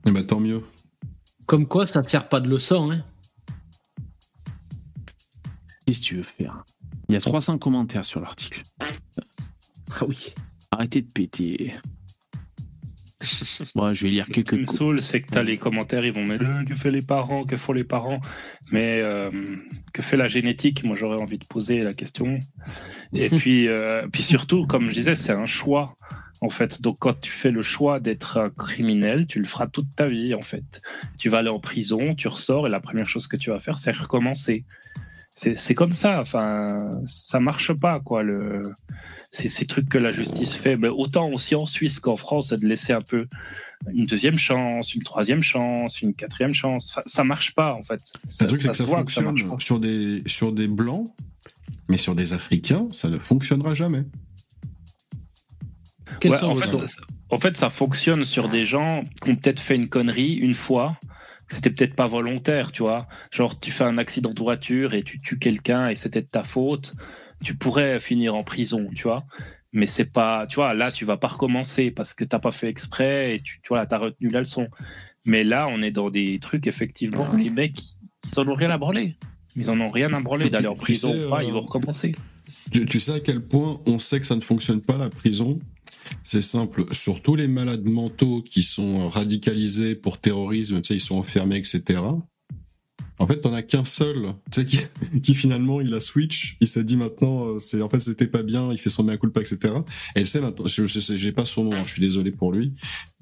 Et 0.05 0.11
bah, 0.11 0.23
tant 0.23 0.39
mieux. 0.39 0.61
Comme 1.45 1.67
quoi, 1.67 1.87
ça 1.87 2.01
ne 2.01 2.07
sert 2.07 2.29
pas 2.29 2.39
de 2.39 2.49
leçon. 2.49 2.91
Hein. 2.91 3.01
Qu'est-ce 5.85 5.99
que 5.99 6.05
tu 6.05 6.15
veux 6.17 6.23
faire? 6.23 6.65
Il 7.09 7.13
y 7.13 7.15
a 7.15 7.21
300 7.21 7.57
commentaires 7.57 8.05
sur 8.05 8.21
l'article. 8.21 8.63
Ah 9.91 10.05
oui. 10.07 10.33
Arrêtez 10.71 11.01
de 11.01 11.11
péter. 11.11 11.73
Bon, 13.75 13.93
je 13.93 14.03
vais 14.03 14.09
lire 14.09 14.25
Ce 14.25 14.31
qui 14.31 14.43
quelques 14.43 14.59
me 14.59 14.75
saoule, 14.75 15.01
c'est 15.01 15.21
que 15.21 15.31
t'as 15.31 15.43
les 15.43 15.57
commentaires, 15.57 16.05
ils 16.05 16.13
vont 16.13 16.25
mettre 16.25 16.43
Euh, 16.43 16.63
que 16.63 16.75
fait 16.75 16.91
les 16.91 17.01
parents, 17.01 17.43
que 17.43 17.57
font 17.57 17.73
les 17.73 17.83
parents, 17.83 18.19
mais 18.71 18.99
euh, 19.01 19.31
que 19.93 20.01
fait 20.01 20.17
la 20.17 20.27
génétique? 20.27 20.83
Moi, 20.83 20.95
j'aurais 20.97 21.21
envie 21.21 21.37
de 21.37 21.45
poser 21.45 21.81
la 21.81 21.93
question. 21.93 22.39
Et 23.13 23.29
puis, 23.37 23.67
euh, 23.67 24.07
puis 24.11 24.21
surtout, 24.23 24.67
comme 24.67 24.87
je 24.87 24.93
disais, 24.93 25.15
c'est 25.15 25.33
un 25.33 25.45
choix. 25.45 25.95
En 26.41 26.49
fait, 26.49 26.81
donc 26.81 26.97
quand 26.99 27.19
tu 27.19 27.31
fais 27.31 27.51
le 27.51 27.63
choix 27.63 27.99
d'être 27.99 28.37
un 28.37 28.49
criminel, 28.49 29.25
tu 29.25 29.39
le 29.39 29.45
feras 29.45 29.67
toute 29.67 29.95
ta 29.95 30.07
vie. 30.07 30.33
En 30.33 30.41
fait, 30.41 30.81
tu 31.17 31.29
vas 31.29 31.39
aller 31.39 31.49
en 31.49 31.59
prison, 31.59 32.13
tu 32.13 32.27
ressors 32.27 32.67
et 32.67 32.69
la 32.69 32.81
première 32.81 33.07
chose 33.07 33.27
que 33.27 33.37
tu 33.37 33.49
vas 33.49 33.59
faire, 33.59 33.77
c'est 33.77 33.95
recommencer. 33.95 34.65
C'est 35.35 35.75
comme 35.75 35.93
ça. 35.93 36.21
Enfin, 36.21 36.89
ça 37.05 37.41
marche 37.41 37.73
pas 37.73 37.99
quoi. 37.99 38.23
Le 38.23 38.63
c'est 39.31 39.49
ces 39.49 39.65
trucs 39.65 39.89
que 39.89 39.97
la 39.97 40.13
justice 40.13 40.55
fait. 40.55 40.77
Mais 40.77 40.87
autant 40.87 41.29
aussi 41.29 41.55
en 41.55 41.65
Suisse 41.65 41.99
qu'en 41.99 42.15
France, 42.15 42.49
c'est 42.49 42.59
de 42.59 42.65
laisser 42.65 42.93
un 42.93 43.01
peu 43.01 43.27
une 43.93 44.05
deuxième 44.05 44.37
chance, 44.37 44.95
une 44.95 45.03
troisième 45.03 45.43
chance, 45.43 46.01
une 46.01 46.13
quatrième 46.13 46.53
chance. 46.53 46.91
Enfin, 46.91 47.01
ça 47.05 47.23
marche 47.25 47.53
pas 47.53 47.73
en 47.73 47.83
fait. 47.83 48.01
Le 48.39 48.47
truc, 48.47 48.61
c'est 48.61 48.69
que 48.69 48.75
ça 48.75 48.85
fonctionne 48.85 49.59
sur 49.59 49.79
des, 49.79 50.23
sur 50.25 50.53
des 50.53 50.67
blancs, 50.67 51.09
mais 51.89 51.97
sur 51.97 52.15
des 52.15 52.33
Africains, 52.33 52.87
ça 52.91 53.09
ne 53.09 53.17
fonctionnera 53.17 53.73
jamais. 53.73 54.05
Ouais, 56.23 56.31
fait, 56.31 56.37
ça, 56.37 56.47
en 57.29 57.39
fait, 57.39 57.57
ça 57.57 57.69
fonctionne 57.69 58.23
sur 58.23 58.47
des 58.47 58.65
gens 58.65 59.03
qui 59.21 59.31
ont 59.31 59.35
peut-être 59.35 59.59
fait 59.59 59.75
une 59.75 59.89
connerie 59.89 60.33
une 60.33 60.55
fois. 60.55 60.97
C'était 61.47 61.69
peut-être 61.69 61.95
pas 61.95 62.07
volontaire, 62.07 62.71
tu 62.71 62.81
vois. 62.81 63.07
Genre, 63.31 63.59
tu 63.59 63.71
fais 63.71 63.83
un 63.83 63.97
accident 63.97 64.33
de 64.33 64.41
voiture 64.41 64.93
et 64.93 65.03
tu 65.03 65.19
tues 65.19 65.37
quelqu'un 65.37 65.89
et 65.89 65.95
c'était 65.95 66.21
de 66.21 66.27
ta 66.27 66.43
faute. 66.43 66.95
Tu 67.43 67.55
pourrais 67.55 67.99
finir 67.99 68.35
en 68.35 68.43
prison, 68.43 68.89
tu 68.95 69.03
vois. 69.03 69.25
Mais 69.71 69.87
c'est 69.87 70.05
pas, 70.05 70.47
tu 70.47 70.55
vois, 70.55 70.73
là, 70.73 70.91
tu 70.91 71.05
vas 71.05 71.17
pas 71.17 71.27
recommencer 71.27 71.91
parce 71.91 72.13
que 72.13 72.23
t'as 72.23 72.39
pas 72.39 72.51
fait 72.51 72.69
exprès 72.69 73.35
et 73.35 73.39
tu, 73.41 73.59
tu 73.61 73.69
vois, 73.69 73.85
t'as 73.85 73.97
retenu 73.97 74.29
la 74.29 74.39
leçon. 74.39 74.69
Mais 75.25 75.43
là, 75.43 75.67
on 75.69 75.81
est 75.81 75.91
dans 75.91 76.09
des 76.09 76.39
trucs, 76.39 76.65
effectivement, 76.67 77.27
les 77.35 77.49
mecs, 77.49 77.79
ils 78.31 78.39
en 78.39 78.47
ont 78.47 78.55
rien 78.55 78.69
à 78.69 78.77
branler. 78.77 79.17
Ils 79.55 79.69
en 79.69 79.79
ont 79.79 79.89
rien 79.89 80.13
à 80.13 80.19
branler 80.19 80.49
d'aller 80.49 80.67
en 80.67 80.73
tu 80.73 80.79
prison 80.79 81.11
sais, 81.11 81.25
ou 81.25 81.29
pas, 81.29 81.39
euh, 81.39 81.43
ils 81.43 81.53
vont 81.53 81.61
recommencer. 81.61 82.15
Tu, 82.71 82.85
tu 82.85 82.99
sais 82.99 83.13
à 83.13 83.19
quel 83.19 83.41
point 83.41 83.81
on 83.85 83.99
sait 83.99 84.19
que 84.19 84.25
ça 84.25 84.35
ne 84.35 84.41
fonctionne 84.41 84.81
pas 84.81 84.97
la 84.97 85.09
prison? 85.09 85.59
C'est 86.23 86.41
simple. 86.41 86.85
Sur 86.91 87.21
tous 87.21 87.35
les 87.35 87.47
malades 87.47 87.87
mentaux 87.87 88.41
qui 88.41 88.63
sont 88.63 89.09
radicalisés 89.09 89.95
pour 89.95 90.19
terrorisme, 90.19 90.81
tu 90.81 90.87
sais, 90.87 90.95
ils 90.95 91.01
sont 91.01 91.17
enfermés, 91.17 91.57
etc. 91.57 91.99
En 93.17 93.27
fait, 93.27 93.41
t'en 93.41 93.53
as 93.53 93.61
qu'un 93.61 93.85
seul, 93.85 94.31
tu 94.51 94.61
sais, 94.61 94.65
qui, 94.65 94.79
qui 95.21 95.35
finalement 95.35 95.79
il 95.79 95.93
a 95.93 96.01
switch, 96.01 96.57
il 96.59 96.67
s'est 96.67 96.83
dit 96.83 96.97
maintenant, 96.97 97.45
euh, 97.45 97.59
c'est 97.59 97.81
en 97.81 97.89
fait 97.89 97.99
c'était 97.99 98.27
pas 98.27 98.43
bien, 98.43 98.71
il 98.71 98.77
fait 98.77 98.89
son 98.89 99.03
mea 99.03 99.17
culpa, 99.17 99.41
etc. 99.41 99.73
Et 100.15 100.25
c'est 100.25 100.41
maintenant, 100.41 100.67
je, 100.67 100.85
je 100.85 101.15
j'ai 101.15 101.31
pas 101.31 101.45
son 101.45 101.65
nom, 101.65 101.73
hein, 101.73 101.83
je 101.85 101.91
suis 101.91 102.01
désolé 102.01 102.31
pour 102.31 102.51
lui. 102.51 102.73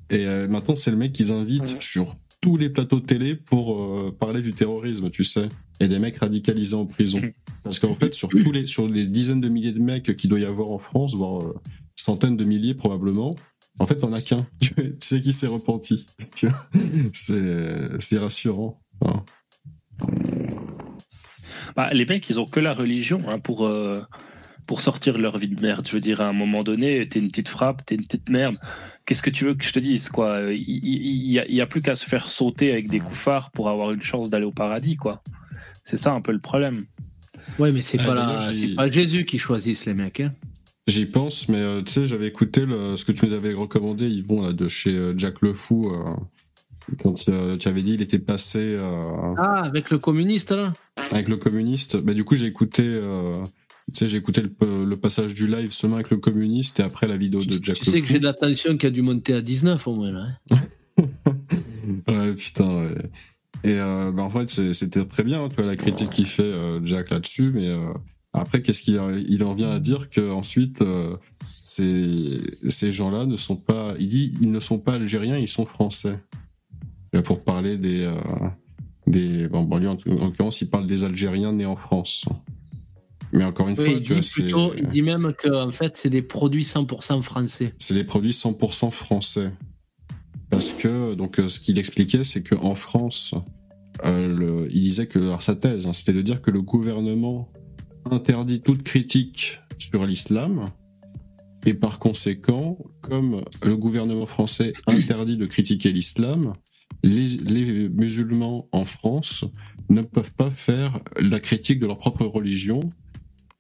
Et 0.10 0.26
euh, 0.26 0.48
maintenant 0.48 0.76
c'est 0.76 0.92
le 0.92 0.98
mec 0.98 1.12
qu'ils 1.12 1.32
invitent 1.32 1.82
sur 1.82 2.16
tous 2.44 2.58
les 2.58 2.70
plateaux 2.70 3.00
de 3.00 3.06
télé 3.06 3.36
pour 3.36 3.82
euh, 3.82 4.12
parler 4.12 4.42
du 4.42 4.54
terrorisme, 4.54 5.10
tu 5.10 5.24
sais. 5.24 5.48
Et 5.80 5.88
des 5.88 5.98
mecs 5.98 6.18
radicalisés 6.18 6.76
en 6.76 6.86
prison. 6.86 7.22
Parce 7.64 7.80
qu'en 7.80 7.96
fait, 7.96 8.14
sur 8.14 8.28
tous 8.28 8.52
les, 8.52 8.68
sur 8.68 8.88
les 8.88 9.06
dizaines 9.06 9.40
de 9.40 9.48
milliers 9.48 9.72
de 9.72 9.80
mecs 9.80 10.14
qu'il 10.16 10.30
doit 10.30 10.40
y 10.40 10.46
avoir 10.46 10.72
en 10.72 10.78
France, 10.78 11.16
voire 11.16 11.42
euh, 11.42 11.56
centaines 11.96 12.38
de 12.38 12.44
milliers 12.44 12.74
probablement, 12.76 13.36
en 13.80 13.86
fait, 13.86 14.04
on 14.04 14.12
a 14.12 14.22
qu'un. 14.22 14.46
Tu 14.60 14.74
sais 15.00 15.22
qui 15.22 15.34
s'est 15.34 15.48
repenti. 15.48 16.06
C'est, 17.14 18.18
rassurant. 18.18 18.82
hein. 19.06 19.24
Bah, 21.76 21.90
les 21.92 22.06
mecs, 22.06 22.30
ils 22.30 22.40
ont 22.40 22.46
que 22.46 22.60
la 22.60 22.74
religion 22.74 23.22
hein, 23.28 23.40
pour, 23.40 23.66
euh, 23.66 24.00
pour 24.68 24.82
sortir 24.82 25.14
de 25.16 25.20
leur 25.22 25.38
vie 25.38 25.48
de 25.48 25.60
merde. 25.60 25.88
Je 25.88 25.94
veux 25.94 26.00
dire, 26.00 26.22
à 26.22 26.28
un 26.28 26.34
moment 26.34 26.64
donné, 26.64 27.08
t'es 27.10 27.20
une 27.20 27.30
petite 27.30 27.50
frappe, 27.50 27.84
t'es 27.86 27.96
une 27.96 28.06
petite 28.06 28.30
merde. 28.30 28.58
Qu'est-ce 29.06 29.24
que 29.24 29.30
tu 29.32 29.46
veux 29.46 29.56
que 29.56 29.66
je 29.66 29.74
te 29.74 29.80
dise 29.80 30.10
quoi? 30.10 30.40
Il 30.52 30.62
il- 30.62 30.86
il 31.26 31.32
y 31.32 31.40
a, 31.40 31.48
y 31.50 31.62
a 31.62 31.66
plus 31.66 31.82
qu'à 31.82 31.96
se 31.96 32.06
faire 32.06 32.28
sauter 32.28 32.72
avec 32.72 32.90
des 32.90 33.00
coups 33.00 33.18
phares 33.18 33.50
pour 33.52 33.70
avoir 33.70 33.92
une 33.92 34.02
chance 34.04 34.30
d'aller 34.30 34.46
au 34.46 34.52
paradis, 34.52 34.98
quoi. 34.98 35.24
C'est 35.84 35.98
ça 35.98 36.14
un 36.14 36.22
peu 36.22 36.32
le 36.32 36.40
problème. 36.40 36.86
Ouais, 37.60 37.72
mais 37.72 37.82
c'est 37.82 38.00
Ah, 38.02 38.06
pas, 38.06 38.14
la... 38.14 38.52
pas 38.76 38.92
Jésus 38.92 39.26
qui 39.26 39.38
choisissent 39.40 39.86
les 39.86 39.94
mecs. 39.96 40.20
Hein. 40.22 40.32
J'y 40.88 41.06
pense, 41.06 41.48
mais 41.48 41.58
euh, 41.60 41.82
tu 41.82 41.94
sais, 41.94 42.08
j'avais 42.08 42.28
écouté 42.28 42.66
le- 42.66 42.98
ce 42.98 43.06
que 43.06 43.14
tu 43.14 43.26
nous 43.26 43.34
avais 43.34 43.54
recommandé, 43.54 44.10
Yvon, 44.10 44.42
là, 44.42 44.52
de 44.52 44.68
chez 44.68 44.94
euh, 44.96 45.14
Jack 45.18 45.42
Le 45.42 45.54
Fou, 45.54 45.90
euh, 45.90 46.04
quand 47.02 47.14
tu 47.14 47.32
avais 47.68 47.82
dit 47.82 47.94
il 47.94 48.02
était 48.02 48.20
passé 48.20 48.78
Ah, 49.38 49.62
avec 49.64 49.90
le 49.92 49.98
communiste 50.00 50.52
là 50.52 50.74
avec 51.12 51.30
le 51.30 51.38
communiste. 51.38 51.96
Bah, 51.98 52.14
du 52.14 52.24
coup, 52.26 52.36
j'ai 52.36 52.48
écouté, 52.48 52.84
tu 53.94 54.00
sais, 54.00 54.08
j'ai 54.10 54.18
écouté 54.18 54.42
le, 54.42 54.84
le 54.86 54.98
passage 54.98 55.34
du 55.34 55.48
live 55.48 55.72
seulement 55.72 55.96
avec 55.96 56.10
le 56.10 56.18
communiste 56.18 56.80
et 56.82 56.84
après 56.84 57.08
la 57.08 57.16
vidéo 57.18 57.42
de 57.44 57.52
Jack 57.64 57.78
Tu 57.78 57.86
Le 57.86 57.92
sais 57.92 58.00
que 58.02 58.06
Fou. 58.08 58.14
j'ai 58.14 58.20
de 58.20 58.26
la 58.26 58.34
tension 58.34 58.76
qui 58.78 58.86
a 58.86 58.90
dû 58.90 59.02
monter 59.02 59.34
à 59.34 59.42
19 59.42 59.88
au 59.88 59.96
moins. 59.96 60.12
Là, 60.12 60.26
hein. 60.52 60.58
Ouais, 62.08 62.34
putain. 62.34 62.74
ouais. 62.74 62.96
Et 63.64 63.76
bah, 63.78 64.24
en 64.24 64.30
fait, 64.30 64.74
c'était 64.74 65.06
très 65.06 65.24
bien, 65.24 65.44
hein, 65.46 65.50
tu 65.50 65.56
vois, 65.56 65.66
la 65.66 65.76
critique 65.78 66.10
qu'il 66.10 66.26
fait 66.28 66.54
Jack 66.84 67.10
là-dessus, 67.12 67.52
mais 67.56 67.74
après, 68.34 68.62
qu'est-ce 68.62 68.82
qu'il 68.82 69.00
il 69.30 69.44
en 69.44 69.54
vient 69.54 69.72
à 69.72 69.80
dire 69.80 70.10
que 70.10 70.32
ensuite, 70.32 70.82
euh, 70.82 71.16
ces, 71.64 72.42
ces 72.70 72.92
gens-là 72.92 73.26
ne 73.26 73.36
sont 73.36 73.56
pas, 73.56 73.94
il 74.00 74.08
dit, 74.08 74.34
ils 74.42 74.52
ne 74.52 74.60
sont 74.60 74.80
pas 74.80 74.96
algériens, 74.96 75.38
ils 75.38 75.48
sont 75.48 75.66
français. 75.66 76.20
Pour 77.26 77.44
parler 77.44 77.78
des, 77.78 78.02
euh, 78.02 78.16
des, 79.06 79.48
bon, 79.48 79.64
bon, 79.64 79.78
lui, 79.78 79.88
en, 79.88 79.94
en 79.94 80.26
l'occurrence, 80.26 80.62
il 80.62 80.70
parle 80.70 80.88
des 80.88 81.04
Algériens 81.04 81.52
nés 81.54 81.66
en 81.68 81.76
France. 81.76 82.26
Mais 83.32 83.44
encore 83.44 83.68
une 83.70 83.78
Oui, 83.78 83.84
fois, 83.86 83.94
il, 83.94 84.02
dit 84.02 84.30
plutôt, 84.32 84.74
il 84.76 84.88
dit 84.90 85.02
même 85.04 85.34
que 85.38 85.64
en 85.64 85.72
fait, 85.72 85.96
c'est 85.96 86.10
des 86.10 86.22
produits 86.24 86.64
100% 86.64 87.22
français. 87.22 87.74
c'est 87.78 87.94
des 87.94 88.04
produits 88.04 88.32
100% 88.32 88.90
français. 88.92 89.52
Parce 90.50 90.72
que, 90.72 91.14
donc, 91.16 91.36
ce 91.48 91.60
qu'il 91.60 91.78
expliquait, 91.80 92.24
c'est 92.24 92.44
qu'en 92.48 92.76
France, 92.76 93.34
euh, 94.06 94.36
le- 94.38 94.68
il 94.72 94.82
disait 94.82 95.08
que, 95.08 95.18
alors 95.20 95.42
sa 95.44 95.56
thèse, 95.56 95.86
hein, 95.88 95.94
c'était 95.94 96.14
de 96.14 96.22
dire 96.22 96.42
que 96.42 96.52
le 96.52 96.62
gouvernement 96.62 97.50
interdit 98.10 98.62
toute 98.62 98.84
critique 98.84 99.60
sur 99.78 100.06
l'islam, 100.06 100.66
et 101.66 101.74
par 101.74 102.00
conséquent, 102.00 102.78
comme 103.02 103.44
le 103.64 103.78
gouvernement 103.78 104.26
français 104.26 104.74
interdit 104.88 105.38
de 105.38 105.46
critiquer 105.46 105.92
l'islam, 105.92 106.54
les, 107.04 107.90
musulmans 107.90 108.68
en 108.72 108.84
France 108.86 109.46
ne 109.90 110.02
peuvent 110.02 110.34
pas 110.34 110.50
faire 110.50 110.98
la 111.18 111.40
critique 111.40 111.80
de 111.80 111.88
leur 111.88 112.00
propre 112.00 112.26
religion, 112.26 112.80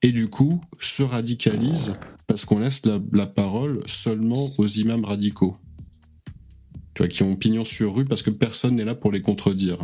et 0.02 0.12
du 0.12 0.28
coup 0.28 0.62
se 0.82 1.04
radicalisent 1.04 1.96
parce 2.28 2.46
qu'on 2.46 2.60
laisse 2.60 2.86
la, 2.86 3.00
la 3.14 3.28
parole 3.28 3.84
seulement 3.88 4.50
aux 4.58 4.68
imams 4.68 5.06
radicaux. 5.06 5.54
tu 6.94 7.04
vois, 7.04 7.08
qui 7.08 7.24
ont 7.24 7.36
pignon 7.36 7.64
sur 7.66 7.96
rue 7.96 8.06
parce 8.06 8.22
que 8.22 8.30
personne 8.30 8.76
n'est 8.76 8.86
là 8.86 8.96
pour 8.96 9.12
les 9.12 9.22
contredire. 9.22 9.84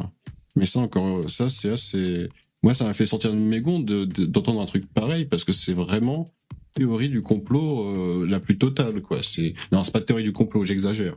Mais 0.55 0.65
ça 0.65 0.79
encore, 0.79 1.29
ça 1.29 1.49
c'est 1.49 1.71
assez. 1.71 2.29
Moi, 2.63 2.73
ça 2.73 2.83
m'a 2.85 2.93
fait 2.93 3.05
sortir 3.05 3.31
de 3.33 3.39
mes 3.39 3.61
gonds 3.61 3.79
de- 3.79 4.05
de- 4.05 4.25
d'entendre 4.25 4.61
un 4.61 4.65
truc 4.65 4.83
pareil 4.93 5.25
parce 5.25 5.43
que 5.43 5.51
c'est 5.53 5.73
vraiment 5.73 6.25
théorie 6.73 7.09
du 7.09 7.21
complot 7.21 7.87
euh, 8.21 8.27
la 8.27 8.39
plus 8.39 8.57
totale, 8.57 9.01
quoi. 9.01 9.19
C'est 9.23 9.53
non, 9.71 9.83
c'est 9.83 9.91
pas 9.93 10.01
théorie 10.01 10.23
du 10.23 10.33
complot, 10.33 10.65
j'exagère. 10.65 11.15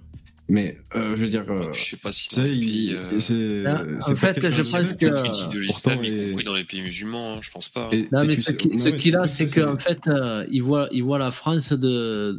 Mais 0.49 0.77
euh, 0.97 1.15
je 1.17 1.23
veux 1.23 1.29
dire, 1.29 1.45
euh, 1.49 1.71
Je 1.73 1.79
sais 1.81 1.97
pas 1.97 2.11
si 2.13 2.29
euh, 2.95 3.21
c'est. 3.21 3.65
Ah, 3.67 3.85
c'est 4.01 4.13
en 4.13 4.17
fait, 4.17 4.41
je 4.43 4.71
pense 4.71 4.93
que- 4.95 5.23
critique 5.23 5.49
de 5.51 5.59
l'islam, 5.61 6.05
y 6.05 6.29
compris 6.31 6.45
dans 6.45 6.55
les 6.55 6.65
pays 6.65 6.83
musulmans, 6.83 7.35
hein, 7.35 7.39
je 7.41 7.51
pense 7.51 7.69
pas. 7.69 7.89
et- 7.93 8.09
Non, 8.13 8.25
mais 8.25 8.39
ce 8.39 8.89
qu'il 8.99 9.17
a, 9.17 9.27
c'est 9.27 9.47
qu'en 9.47 9.79
fait, 9.79 10.01
euh, 10.09 10.45
il, 10.51 10.63
voit, 10.63 10.89
il 10.93 11.03
voit 11.05 11.19
la 11.19 11.31
France 11.31 11.73
de. 11.73 12.35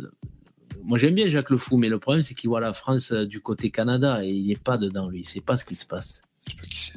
Moi, 0.84 0.97
j'aime 0.99 1.16
bien 1.16 1.30
Jacques 1.30 1.49
Le 1.49 1.58
Fou, 1.58 1.78
mais 1.78 1.88
le 1.88 1.97
problème, 1.97 2.24
c'est 2.24 2.34
qu'il 2.34 2.49
voit 2.49 2.60
la 2.60 2.74
France 2.74 3.12
euh, 3.14 3.26
du 3.26 3.39
côté 3.39 3.70
Canada 3.72 4.24
et 4.24 4.28
il 4.28 4.47
n'est 4.47 4.56
pas 4.58 4.78
dedans, 4.78 5.08
lui. 5.10 5.22
Il 5.22 5.28
sait 5.28 5.39
pas 5.41 5.56
ce 5.58 5.64
qui 5.64 5.76
se 5.76 5.86
passe. 5.86 6.20
Je 6.45 6.51
sais 6.51 6.58
pas 6.62 6.68
qui 6.68 6.78
c'est. 6.78 6.93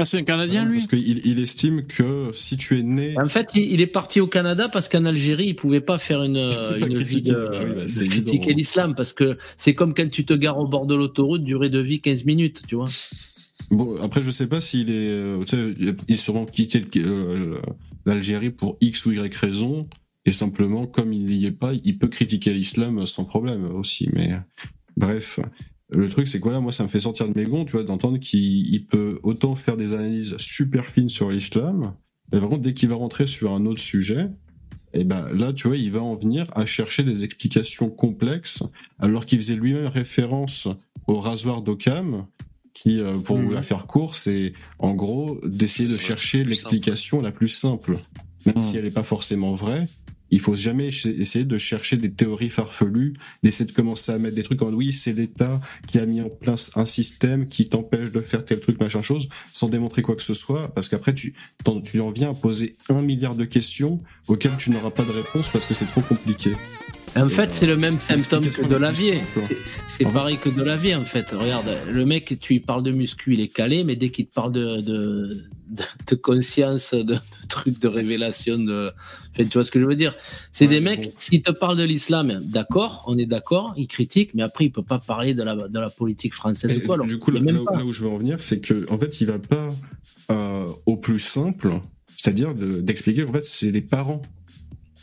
Ah, 0.00 0.04
c'est 0.06 0.16
un 0.18 0.24
Canadien, 0.24 0.64
lui 0.64 0.78
Parce 0.78 0.88
qu'il 0.88 1.20
il 1.26 1.38
estime 1.38 1.82
que 1.82 2.30
si 2.34 2.56
tu 2.56 2.78
es 2.78 2.82
né. 2.82 3.14
En 3.22 3.28
fait, 3.28 3.48
il, 3.54 3.70
il 3.72 3.80
est 3.82 3.86
parti 3.86 4.18
au 4.20 4.26
Canada 4.26 4.68
parce 4.70 4.88
qu'en 4.88 5.04
Algérie, 5.04 5.48
il 5.48 5.54
pouvait 5.54 5.82
pas 5.82 5.98
faire 5.98 6.22
une, 6.22 6.36
euh, 6.38 6.78
une 6.78 6.96
vie 6.98 7.04
critiquer, 7.04 7.30
de, 7.32 7.48
oui, 7.52 7.74
bah, 7.74 7.84
de 7.84 8.08
critiquer 8.08 8.54
l'islam 8.54 8.94
parce 8.94 9.12
que 9.12 9.36
c'est 9.58 9.74
comme 9.74 9.92
quand 9.92 10.08
tu 10.10 10.24
te 10.24 10.32
gares 10.32 10.58
au 10.58 10.66
bord 10.66 10.86
de 10.86 10.94
l'autoroute, 10.94 11.42
durée 11.42 11.68
de 11.68 11.80
vie 11.80 12.00
15 12.00 12.24
minutes, 12.24 12.62
tu 12.66 12.76
vois. 12.76 12.86
Bon, 13.70 14.00
après, 14.02 14.22
je 14.22 14.30
sais 14.30 14.46
pas 14.46 14.60
s'il 14.62 14.88
est. 14.90 15.10
euh, 15.10 15.38
tu 15.40 15.48
sais, 15.56 15.74
il 15.78 15.90
a- 15.90 15.94
il 16.08 16.14
a 16.14 16.18
sûrement 16.18 16.46
quitté 16.46 16.80
le- 16.80 17.06
euh, 17.06 17.60
l'Algérie 18.06 18.50
pour 18.50 18.78
X 18.80 19.04
ou 19.04 19.12
Y 19.12 19.34
raison. 19.34 19.86
Et 20.24 20.32
simplement, 20.32 20.86
comme 20.86 21.12
il 21.12 21.26
n'y 21.26 21.44
est 21.44 21.50
pas, 21.50 21.72
il 21.84 21.98
peut 21.98 22.08
critiquer 22.08 22.52
l'islam 22.54 23.06
sans 23.06 23.24
problème 23.24 23.66
aussi. 23.74 24.08
Mais 24.14 24.32
bref. 24.96 25.40
Le 25.92 26.08
truc, 26.08 26.28
c'est 26.28 26.38
que 26.38 26.44
voilà, 26.44 26.60
moi, 26.60 26.72
ça 26.72 26.82
me 26.84 26.88
fait 26.88 27.00
sortir 27.00 27.28
de 27.28 27.32
mes 27.36 27.44
gonds, 27.44 27.64
tu 27.64 27.72
vois, 27.72 27.82
d'entendre 27.82 28.18
qu'il 28.18 28.72
il 28.72 28.86
peut 28.86 29.18
autant 29.22 29.54
faire 29.54 29.76
des 29.76 29.92
analyses 29.92 30.36
super 30.38 30.84
fines 30.86 31.10
sur 31.10 31.30
l'islam. 31.30 31.94
Mais 32.32 32.38
par 32.40 32.48
contre, 32.48 32.62
dès 32.62 32.74
qu'il 32.74 32.88
va 32.88 32.94
rentrer 32.94 33.26
sur 33.26 33.52
un 33.52 33.66
autre 33.66 33.80
sujet, 33.80 34.28
et 34.92 35.04
ben 35.04 35.28
là, 35.32 35.52
tu 35.52 35.68
vois, 35.68 35.76
il 35.76 35.90
va 35.90 36.00
en 36.02 36.14
venir 36.14 36.46
à 36.54 36.64
chercher 36.66 37.02
des 37.02 37.24
explications 37.24 37.90
complexes, 37.90 38.62
alors 38.98 39.26
qu'il 39.26 39.38
faisait 39.38 39.54
lui-même 39.56 39.86
référence 39.86 40.68
au 41.08 41.18
rasoir 41.18 41.62
d'Occam, 41.62 42.26
qui, 42.72 43.00
euh, 43.00 43.18
pour 43.18 43.38
Mhm. 43.38 43.44
vous 43.46 43.50
la 43.52 43.62
faire 43.62 43.86
court, 43.86 44.14
c'est 44.16 44.52
en 44.78 44.94
gros 44.94 45.40
d'essayer 45.44 45.88
de 45.88 45.96
chercher 45.96 46.44
l'explication 46.44 47.20
la 47.20 47.32
plus 47.32 47.48
simple. 47.48 47.98
Même 48.46 48.56
Mhm. 48.56 48.62
si 48.62 48.76
elle 48.76 48.84
n'est 48.84 48.90
pas 48.90 49.02
forcément 49.02 49.52
vraie, 49.54 49.86
il 50.30 50.40
faut 50.40 50.54
jamais 50.56 50.88
essayer 50.88 51.44
de 51.44 51.58
chercher 51.58 51.96
des 51.96 52.10
théories 52.10 52.48
farfelues, 52.50 53.14
d'essayer 53.42 53.66
de 53.68 53.72
commencer 53.74 54.12
à 54.12 54.18
mettre 54.18 54.36
des 54.36 54.42
trucs 54.42 54.62
en 54.62 54.72
oui, 54.72 54.92
c'est 54.92 55.12
l'État 55.12 55.60
qui 55.88 55.98
a 55.98 56.06
mis 56.06 56.20
en 56.20 56.28
place 56.28 56.70
un 56.76 56.86
système 56.86 57.48
qui 57.48 57.68
t'empêche 57.68 58.12
de 58.12 58.20
faire 58.20 58.44
tel 58.44 58.60
truc, 58.60 58.80
machin 58.80 59.02
chose, 59.02 59.28
sans 59.52 59.68
démontrer 59.68 60.02
quoi 60.02 60.16
que 60.16 60.22
ce 60.22 60.34
soit, 60.34 60.72
parce 60.74 60.88
qu'après 60.88 61.14
tu, 61.14 61.34
t'en- 61.64 61.80
tu 61.80 62.00
en 62.00 62.10
viens 62.10 62.30
à 62.30 62.34
poser 62.34 62.76
un 62.88 63.02
milliard 63.02 63.34
de 63.34 63.44
questions 63.44 64.00
auxquelles 64.28 64.56
tu 64.58 64.70
n'auras 64.70 64.90
pas 64.90 65.04
de 65.04 65.10
réponse 65.10 65.48
parce 65.48 65.66
que 65.66 65.74
c'est 65.74 65.86
trop 65.86 66.00
compliqué. 66.02 66.52
En 67.16 67.26
Et, 67.26 67.30
fait, 67.30 67.42
euh, 67.42 67.50
c'est 67.50 67.66
le 67.66 67.76
même 67.76 67.98
symptôme 67.98 68.42
que 68.42 68.46
de 68.46 68.52
simple. 68.52 69.54
C'est- 69.88 70.04
pareil 70.12 70.38
que 70.38 70.48
de 70.48 70.62
la 70.62 70.76
vie, 70.76 70.94
en 70.94 71.04
fait. 71.04 71.26
Regarde, 71.32 71.66
le 71.90 72.04
mec, 72.04 72.38
tu 72.40 72.52
lui 72.52 72.60
parles 72.60 72.84
de 72.84 72.92
muscu, 72.92 73.34
il 73.34 73.40
est 73.40 73.48
calé, 73.52 73.82
mais 73.82 73.96
dès 73.96 74.10
qu'il 74.10 74.26
te 74.26 74.32
parle 74.34 74.52
de, 74.52 74.80
de, 74.80 75.44
de, 75.70 75.82
de 76.08 76.14
conscience, 76.16 76.92
de, 76.94 77.02
de 77.02 77.18
trucs 77.48 77.78
de 77.80 77.88
révélation, 77.88 78.58
de. 78.58 78.90
Enfin, 79.32 79.44
tu 79.44 79.52
vois 79.54 79.64
ce 79.64 79.70
que 79.70 79.80
je 79.80 79.84
veux 79.86 79.96
dire? 79.96 80.14
C'est 80.52 80.66
Ouais, 80.66 80.70
des 80.74 80.80
mecs, 80.80 81.04
bon. 81.04 81.12
s'ils 81.18 81.42
te 81.42 81.50
parlent 81.52 81.76
de 81.78 81.84
l'islam, 81.84 82.40
d'accord, 82.44 83.04
on 83.06 83.16
est 83.16 83.26
d'accord, 83.26 83.72
ils 83.76 83.86
critiquent, 83.86 84.34
mais 84.34 84.42
après, 84.42 84.64
il 84.66 84.70
peut 84.72 84.82
pas 84.82 84.98
parler 84.98 85.34
de 85.34 85.42
la, 85.42 85.54
de 85.56 85.78
la 85.78 85.90
politique 85.90 86.34
française 86.34 86.72
Et 86.72 86.76
ou 86.78 86.86
quoi. 86.86 86.94
Alors, 86.96 87.06
du 87.06 87.18
coup, 87.18 87.30
là, 87.30 87.38
est 87.38 87.42
même 87.42 87.54
là 87.56 87.62
où- 87.62 87.64
pas. 87.64 87.76
là 87.78 87.84
où 87.84 87.92
je 87.92 88.02
veux 88.02 88.08
en 88.10 88.18
venir, 88.18 88.42
c'est 88.42 88.60
que 88.60 88.86
en 88.90 88.98
fait, 88.98 89.20
il 89.20 89.26
va 89.28 89.38
pas 89.38 89.72
euh, 90.30 90.64
au 90.86 90.96
plus 90.96 91.18
simple, 91.20 91.72
c'est-à-dire 92.16 92.54
de- 92.54 92.80
d'expliquer 92.80 93.24
qu'en 93.24 93.32
fait, 93.32 93.44
c'est 93.46 93.70
les 93.70 93.80
parents 93.82 94.22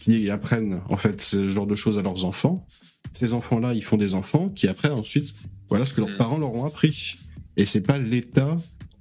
qui 0.02 0.30
apprennent 0.30 0.80
en 0.90 0.98
fait 0.98 1.22
ce 1.22 1.50
genre 1.50 1.68
de 1.68 1.76
choses 1.76 1.98
à 1.98 2.02
leurs 2.02 2.24
enfants. 2.26 2.66
Ces 3.14 3.34
enfants-là, 3.34 3.74
ils 3.74 3.84
font 3.84 3.98
des 3.98 4.14
enfants 4.14 4.50
qui 4.50 4.68
apprennent 4.68 4.92
ensuite, 4.94 5.34
voilà 5.70 5.86
ce 5.86 5.94
que 5.94 6.02
leurs 6.02 6.12
Mm. 6.12 6.18
parents 6.18 6.38
leur 6.38 6.54
ont 6.54 6.66
appris. 6.66 7.16
Et 7.58 7.66
c'est 7.66 7.82
pas 7.82 7.98
l'État 7.98 8.56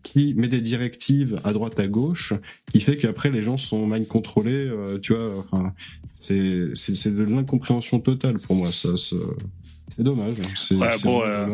qui 0.07 0.35
met 0.35 0.47
des 0.47 0.61
directives 0.61 1.37
à 1.43 1.53
droite 1.53 1.79
à 1.81 1.89
gauche 1.89 2.33
qui 2.73 2.81
fait 2.81 2.97
qu'après 2.97 3.31
les 3.31 3.43
gens 3.43 3.57
sont 3.59 3.87
mind 3.89 4.07
contrôlés. 4.07 4.67
euh, 4.69 4.99
tu 5.01 5.13
vois, 5.15 5.33
enfin, 5.39 5.73
c'est 6.15 6.71
c'est 6.75 7.15
de 7.15 7.25
l'incompréhension 7.25 7.99
totale 7.99 8.39
pour 8.39 8.55
moi. 8.55 8.71
Ça, 8.73 8.91
c'est 8.97 10.03
dommage. 10.03 10.37
C'est 10.55 10.77
Ouais, 10.77 10.89
bon, 11.03 11.23
euh, 11.25 11.47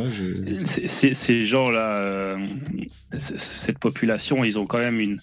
et- 0.47 1.15
Ces 1.15 1.47
gens-là, 1.47 1.97
euh, 1.97 2.37
cette 3.17 3.79
population, 3.79 4.45
ils 4.45 4.59
ont 4.59 4.67
quand 4.67 4.79
même 4.79 5.01
une, 5.01 5.19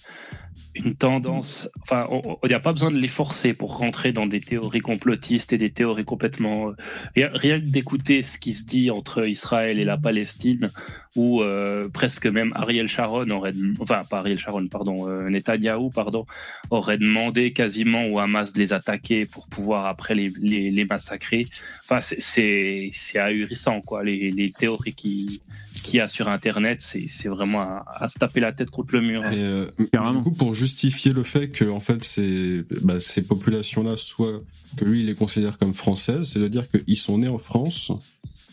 une 0.74 0.94
tendance. 0.94 1.68
Enfin, 1.82 2.06
il 2.44 2.48
n'y 2.48 2.54
a 2.54 2.60
pas 2.60 2.72
besoin 2.72 2.90
de 2.90 2.98
les 2.98 3.08
forcer 3.08 3.54
pour 3.54 3.78
rentrer 3.78 4.12
dans 4.12 4.26
des 4.26 4.40
théories 4.40 4.80
complotistes 4.80 5.52
et 5.52 5.58
des 5.58 5.70
théories 5.70 6.04
complètement. 6.04 6.68
euh, 6.68 7.28
Rien, 7.32 7.60
que 7.60 7.66
d'écouter 7.66 8.22
ce 8.22 8.38
qui 8.38 8.54
se 8.54 8.64
dit 8.66 8.90
entre 8.90 9.26
Israël 9.26 9.78
et 9.78 9.84
la 9.84 9.96
Palestine, 9.98 10.70
où 11.16 11.42
euh, 11.42 11.88
presque 11.88 12.26
même 12.26 12.52
Ariel 12.54 12.86
Sharon 12.86 13.28
aurait. 13.30 13.52
Enfin, 13.80 14.02
pas 14.08 14.18
Ariel 14.20 14.38
Sharon, 14.38 14.66
pardon, 14.68 15.08
euh, 15.08 15.28
Netanyahou, 15.28 15.90
pardon, 15.90 16.24
aurait 16.70 16.98
demandé 16.98 17.52
quasiment 17.52 18.06
au 18.06 18.18
Hamas 18.18 18.52
de 18.52 18.58
les 18.58 18.72
attaquer 18.72 19.26
pour 19.26 19.48
pouvoir 19.48 19.86
après 19.86 20.14
les, 20.14 20.32
les, 20.40 20.84
massacrer. 20.84 21.46
Enfin, 21.82 22.00
c'est 22.00 22.90
ahurissant, 23.16 23.80
quoi. 23.80 24.04
Les, 24.04 24.30
les 24.30 24.50
théories 24.52 24.94
qui 24.94 25.42
qu'il 25.82 25.96
y 25.96 26.00
a 26.00 26.08
sur 26.08 26.28
Internet, 26.28 26.82
c'est 26.82 27.06
c'est 27.08 27.28
vraiment 27.28 27.60
à, 27.60 27.84
à 27.86 28.08
se 28.08 28.18
taper 28.18 28.40
la 28.40 28.52
tête 28.52 28.70
contre 28.70 28.94
le 28.94 29.02
mur. 29.02 29.24
Et, 29.24 29.38
euh, 29.38 29.66
du 29.78 30.22
coup, 30.22 30.32
pour 30.32 30.54
justifier 30.54 31.12
le 31.12 31.22
fait 31.22 31.48
que 31.48 31.64
en 31.64 31.80
fait 31.80 32.04
ces, 32.04 32.64
bah, 32.82 33.00
ces 33.00 33.22
populations-là 33.22 33.96
soient 33.96 34.42
que 34.76 34.84
lui 34.84 35.00
il 35.00 35.06
les 35.06 35.14
considère 35.14 35.58
comme 35.58 35.74
françaises, 35.74 36.30
c'est 36.32 36.40
de 36.40 36.48
dire 36.48 36.64
qu'ils 36.68 36.96
sont 36.96 37.18
nés 37.18 37.28
en 37.28 37.38
France 37.38 37.92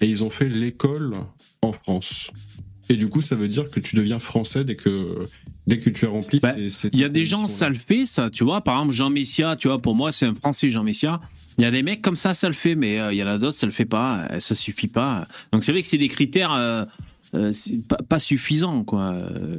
et 0.01 0.07
ils 0.07 0.23
ont 0.23 0.29
fait 0.29 0.47
l'école 0.47 1.15
en 1.61 1.73
France. 1.73 2.31
Et 2.89 2.95
du 2.95 3.09
coup, 3.09 3.21
ça 3.21 3.35
veut 3.35 3.49
dire 3.49 3.69
que 3.69 3.79
tu 3.79 3.95
deviens 3.95 4.19
français 4.19 4.63
dès 4.63 4.75
que 4.75 5.25
dès 5.65 5.77
que 5.77 5.89
tu 5.89 6.05
as 6.05 6.09
rempli. 6.09 6.39
Bah, 6.39 6.55
Il 6.57 6.99
y 6.99 7.03
a 7.03 7.09
des 7.09 7.25
gens, 7.25 7.45
ça 7.47 7.67
le 7.67 7.75
fait, 7.75 8.05
ça, 8.05 8.29
tu 8.29 8.45
vois. 8.45 8.61
Par 8.61 8.75
exemple, 8.77 8.93
Jean 8.93 9.09
Messia, 9.09 9.55
tu 9.57 9.67
vois, 9.67 9.81
pour 9.81 9.95
moi, 9.95 10.11
c'est 10.11 10.25
un 10.25 10.33
Français, 10.33 10.69
Jean 10.69 10.83
Messia. 10.83 11.19
Il 11.57 11.63
y 11.63 11.65
a 11.65 11.71
des 11.71 11.83
mecs 11.83 12.01
comme 12.01 12.15
ça, 12.15 12.33
ça 12.33 12.47
le 12.47 12.53
fait, 12.53 12.75
mais 12.75 12.99
euh, 12.99 13.11
il 13.11 13.17
y 13.17 13.23
en 13.23 13.27
a 13.27 13.37
d'autres, 13.37 13.57
ça 13.57 13.65
le 13.65 13.71
fait 13.71 13.85
pas, 13.85 14.27
euh, 14.31 14.39
ça 14.39 14.55
suffit 14.55 14.87
pas. 14.87 15.27
Donc 15.51 15.63
c'est 15.63 15.71
vrai 15.71 15.81
que 15.81 15.87
c'est 15.87 15.97
des 15.97 16.07
critères 16.07 16.53
euh, 16.53 16.85
euh, 17.33 17.51
c'est 17.51 17.85
pas, 17.87 17.97
pas 17.97 18.19
suffisants, 18.19 18.83
quoi. 18.83 19.15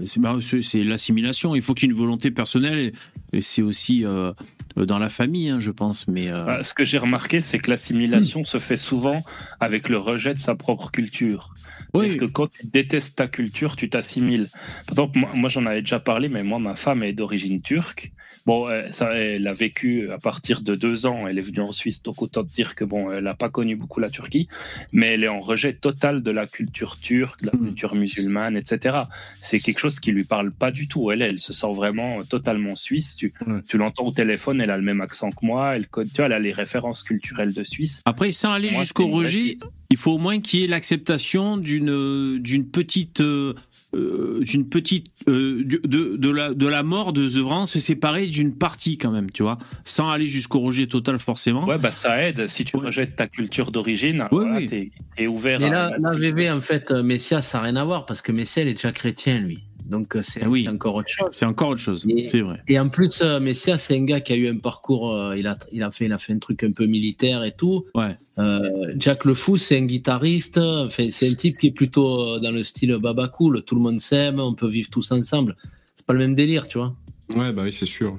C'est 0.07 0.21
bah, 0.21 0.37
c'est- 0.41 0.63
c'est 0.63 0.85
l'assimilation. 0.85 1.55
Il 1.55 1.63
faut 1.63 1.75
qu'il 1.75 1.89
y 1.89 1.91
ait 1.91 1.95
une 1.95 1.99
volonté 1.99 2.31
personnelle, 2.31 2.79
et, 2.79 2.93
et 3.39 3.43
c'est 3.43 3.63
aussi 3.63 4.05
euh, 4.05 4.33
dans 4.77 4.99
la 4.99 5.09
famille, 5.09 5.49
hein, 5.51 5.61
je 5.61 5.71
pense. 5.71 6.09
Mais 6.09 6.31
euh, 6.31 6.45
Bah, 6.47 6.63
ce 6.63 6.73
que 6.75 6.85
j'ai 6.85 6.99
remarqué, 6.99 7.41
c'est 7.41 7.59
que 7.59 7.71
l'assimilation 7.71 8.45
se 8.45 8.59
fait 8.59 8.77
souvent 8.77 9.23
avec 9.61 9.89
le 9.89 9.99
rejet 9.99 10.35
de 10.35 10.41
sa 10.41 10.57
propre 10.57 10.91
culture. 10.91 11.55
oui, 11.95 12.07
C'est-à-dire 12.07 12.17
que 12.29 12.33
quand 12.33 12.47
tu 12.49 12.67
détestes 12.67 13.17
ta 13.17 13.29
culture, 13.29 13.77
tu 13.77 13.91
t'assimiles. 13.91 14.49
Par 14.87 14.93
exemple, 14.95 15.19
moi, 15.19 15.31
moi, 15.35 15.49
j'en 15.51 15.67
avais 15.67 15.81
déjà 15.83 16.01
parlé, 16.01 16.29
mais 16.29 16.43
moi, 16.45 16.59
ma 16.59 16.77
femme 16.77 17.03
est 17.03 17.13
d'origine 17.13 17.61
turque. 17.61 18.13
Bon, 18.47 18.69
euh, 18.69 18.83
ça, 18.91 19.15
elle 19.15 19.47
a 19.47 19.53
vécu 19.53 20.11
à 20.11 20.19
partir 20.19 20.61
de 20.63 20.75
deux 20.75 21.07
ans. 21.07 21.27
Elle 21.29 21.39
est 21.39 21.43
venue 21.43 21.61
en 21.61 21.73
Suisse, 21.73 22.03
donc 22.03 22.23
autant 22.23 22.45
te 22.45 22.53
dire 22.53 22.75
que 22.75 22.85
bon, 22.85 23.11
elle 23.11 23.25
n'a 23.25 23.35
pas 23.35 23.49
connu 23.51 23.77
beaucoup 23.77 24.01
la 24.01 24.11
Turquie, 24.11 24.49
mais 24.93 25.09
elle 25.09 25.25
est 25.25 25.29
en 25.29 25.41
rejet 25.41 25.73
total 25.75 26.23
de 26.23 26.31
la 26.31 26.47
culture 26.47 26.99
turque, 26.99 27.43
de 27.43 27.47
la 27.47 27.59
Mm. 27.59 27.65
culture 27.67 27.95
musulmane, 27.95 28.57
etc. 28.57 28.99
C'est 29.41 29.59
quelque 29.61 29.79
chose 29.81 30.01
qui 30.01 30.13
lui 30.13 30.25
parle 30.25 30.51
pas 30.53 30.71
du 30.71 30.89
tout. 30.89 31.11
Elle, 31.11 31.23
elle 31.23 31.39
se 31.39 31.53
sent 31.53 31.73
vraiment 31.75 32.21
totalement 32.23 32.75
suisse. 32.75 33.17
Tu, 33.17 33.33
Ouais. 33.47 33.61
tu 33.69 33.77
l'entends 33.79 34.07
au 34.07 34.13
téléphone, 34.13 34.61
elle 34.61 34.71
a 34.71 34.77
le 34.77 34.83
même 34.83 35.01
accent 35.01 35.31
que 35.31 35.45
moi. 35.45 35.77
Elle, 35.77 35.87
tu 35.87 36.17
vois, 36.17 36.27
elle 36.27 36.33
a 36.33 36.39
les 36.39 36.53
références 36.53 37.03
culturelles 37.03 37.53
de 37.53 37.65
Suisse. 37.65 38.01
Après, 38.05 38.33
sans 38.33 38.53
aller 38.53 38.71
jusqu'au 38.71 39.09
rejet, 39.09 39.57
il 39.91 39.97
faut 39.97 40.13
au 40.13 40.19
moins 40.19 40.41
qu'il 40.41 40.61
y 40.61 40.65
ait 40.65 40.69
l'acceptation 40.69 41.57
d'une 41.57 42.39
d'une 42.39 42.67
petite 42.69 43.21
euh, 43.21 43.55
euh, 43.55 43.55
d'une 43.95 44.69
petite 44.69 45.07
euh, 45.29 45.63
de, 45.65 46.17
de 46.17 46.31
la 46.31 46.53
de 46.55 46.67
la 46.67 46.83
mort 46.83 47.13
de 47.13 47.27
The 47.29 47.39
Vrance 47.39 47.73
se 47.73 47.81
séparer 47.81 48.27
d'une 48.27 48.55
partie 48.57 48.99
quand 48.99 49.11
même, 49.11 49.31
tu 49.31 49.43
vois, 49.43 49.59
sans 49.85 50.11
aller 50.11 50.27
jusqu'au 50.27 50.61
rejet 50.61 50.87
total 50.87 51.19
forcément. 51.19 51.65
Ouais, 51.67 51.79
bah 51.79 51.91
ça 51.91 52.23
aide. 52.23 52.49
Si 52.49 52.65
tu 52.65 52.77
Ouais. 52.77 52.87
rejettes 52.87 53.17
ta 53.17 53.27
culture 53.27 53.71
d'origine, 53.71 54.27
voilà, 54.31 54.57
oui. 54.59 54.67
t'es 54.67 54.91
t'es 55.17 55.27
ouvert 55.27 55.59
Mais 55.61 55.67
à. 55.67 55.91
là, 55.91 55.97
là, 55.99 56.15
VV, 56.15 56.51
en 56.51 56.61
fait, 56.61 56.91
euh, 56.91 57.03
Messia, 57.03 57.41
ça 57.43 57.59
n'a 57.59 57.65
rien 57.65 57.77
à 57.77 57.85
voir 57.85 58.05
parce 58.07 58.21
que 58.23 58.31
Messia, 58.33 58.63
il 58.63 58.69
est 58.69 58.75
déjà 58.75 58.93
chrétien, 58.93 59.39
lui. 59.41 59.59
Donc, 59.89 60.15
euh, 60.17 60.21
c'est 60.23 60.43
Ah 60.43 60.49
oui. 60.51 60.69
encore 60.69 60.95
autre 60.97 61.09
chose. 61.09 61.29
C'est 61.33 61.47
encore 61.47 61.71
autre 61.71 61.81
chose, 61.81 62.07
c'est 62.25 62.43
vrai. 62.43 62.63
Et 62.69 62.79
en 62.79 62.89
plus, 62.89 63.21
euh, 63.23 63.41
Messia, 63.41 63.79
c'est 63.79 63.97
un 63.97 64.05
gars 64.05 64.21
qui 64.21 64.33
a 64.35 64.37
eu 64.37 64.47
un 64.49 64.59
parcours, 64.59 65.13
euh, 65.15 65.35
il, 65.37 65.47
a, 65.47 65.59
il, 65.73 65.83
a 65.83 65.91
fait, 65.91 66.05
il 66.05 66.13
a 66.13 66.19
fait 66.19 66.33
un 66.35 66.39
truc 66.39 66.63
un 66.63 66.73
peu 66.73 66.85
militaire 66.87 67.43
et 67.43 67.53
tout. 67.53 67.87
Ouais. 67.95 68.17
Euh, 68.39 68.93
Jack 68.97 69.25
Le 69.25 69.33
Fou, 69.35 69.57
c'est 69.57 69.79
un 69.79 69.87
guitariste, 69.87 70.59
enfin, 70.59 71.07
c'est 71.11 71.31
un 71.31 71.35
type 71.35 71.57
qui 71.59 71.69
est 71.69 71.73
plutôt 71.73 72.21
euh, 72.21 72.39
dans 72.39 72.51
le 72.51 72.63
style 72.65 72.97
baba 73.01 73.29
cool, 73.29 73.63
tout 73.65 73.75
le 73.75 73.81
monde 73.81 73.99
s'aime, 74.01 74.41
on 74.41 74.55
peut 74.55 74.69
vivre 74.69 74.91
tous 74.91 75.11
ensemble. 75.11 75.57
C'est 75.97 76.05
pas 76.07 76.13
le 76.13 76.19
même 76.21 76.35
délire, 76.35 76.69
tu 76.69 76.79
vois. 76.79 76.95
Ouais, 77.35 77.53
bah 77.53 77.63
oui, 77.65 77.73
c'est 77.73 77.87
sûr. 77.87 78.19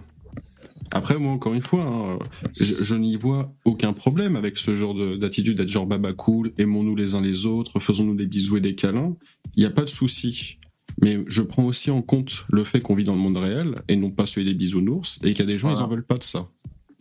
Après, 0.92 1.20
moi, 1.20 1.32
encore 1.32 1.54
une 1.54 1.62
fois, 1.62 1.84
hein, 1.84 2.18
je, 2.60 2.74
je 2.82 2.96
n'y 2.96 3.16
vois 3.16 3.54
aucun 3.64 3.94
problème 3.94 4.36
avec 4.36 4.58
ce 4.58 4.76
genre 4.76 4.96
de- 4.96 5.16
d'attitude 5.16 5.56
d'être 5.58 5.68
genre 5.68 5.86
baba 5.86 6.14
cool, 6.14 6.52
aimons-nous 6.58 6.96
les 6.96 7.14
uns 7.14 7.22
les 7.22 7.46
autres, 7.46 7.80
faisons-nous 7.80 8.16
des 8.16 8.26
bisous 8.26 8.58
et 8.58 8.62
des 8.62 8.74
câlins. 8.74 9.16
Il 9.56 9.60
n'y 9.62 9.66
a 9.68 9.70
pas 9.70 9.84
de 9.84 9.90
souci. 9.90 10.58
Mais 11.02 11.20
je 11.28 11.42
prends 11.42 11.64
aussi 11.64 11.92
en 11.92 12.02
compte 12.02 12.46
le 12.52 12.64
fait 12.64 12.82
qu'on 12.82 12.96
vit 12.96 13.04
dans 13.06 13.14
le 13.16 13.20
monde 13.22 13.38
réel 13.38 13.76
et 13.88 13.96
non 13.96 14.12
pas 14.12 14.26
celui 14.26 14.46
des 14.46 14.54
bisounours 14.54 15.20
et 15.24 15.34
qu'il 15.34 15.40
y 15.40 15.44
a 15.44 15.46
des 15.46 15.58
gens, 15.58 15.70
ils 15.70 15.74
Voilà. 15.74 15.86
en 15.86 15.90
veulent 15.90 16.06
pas 16.06 16.18
de 16.18 16.24
ça. 16.24 16.48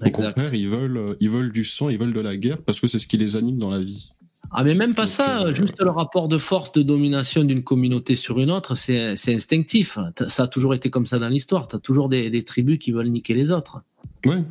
Au 0.05 0.11
contraire, 0.11 0.55
ils 0.55 0.69
veulent, 0.69 0.97
euh, 0.97 1.15
ils 1.19 1.29
veulent 1.31 1.51
du 1.51 1.65
sang, 1.65 1.89
ils 1.89 1.99
veulent 1.99 2.13
de 2.13 2.21
la 2.21 2.37
guerre 2.37 2.63
parce 2.63 2.79
que 2.79 2.87
c'est 2.87 3.01
ce 3.01 3.09
qui 3.09 3.17
les 3.17 3.35
anime 3.35 3.59
dans 3.59 3.71
la 3.71 3.81
vie. 3.81 4.11
Ah, 4.53 4.63
mais 4.65 4.75
même 4.77 4.95
pas 4.95 5.05
Donc, 5.05 5.13
ça, 5.13 5.47
euh, 5.47 5.55
juste 5.55 5.75
le 5.81 5.91
rapport 5.91 6.29
de 6.29 6.39
force, 6.39 6.71
de 6.73 6.83
domination 6.83 7.43
d'une 7.45 7.63
communauté 7.65 8.15
sur 8.15 8.39
une 8.39 8.51
autre, 8.53 8.77
c'est 8.77 9.17
instinctif. 9.35 9.99
Ça 10.29 10.45
a 10.45 10.47
toujours 10.47 10.75
été 10.75 10.89
comme 10.91 11.05
ça 11.07 11.19
dans 11.19 11.29
l'histoire. 11.29 11.67
Tu 11.69 11.77
as 11.77 11.81
toujours 11.81 12.09
des, 12.09 12.31
des 12.31 12.45
tribus 12.45 12.79
qui 12.79 12.93
veulent 12.93 13.09
niquer 13.11 13.35
les 13.35 13.51
autres. 13.51 13.83
Ouais. 14.25 14.43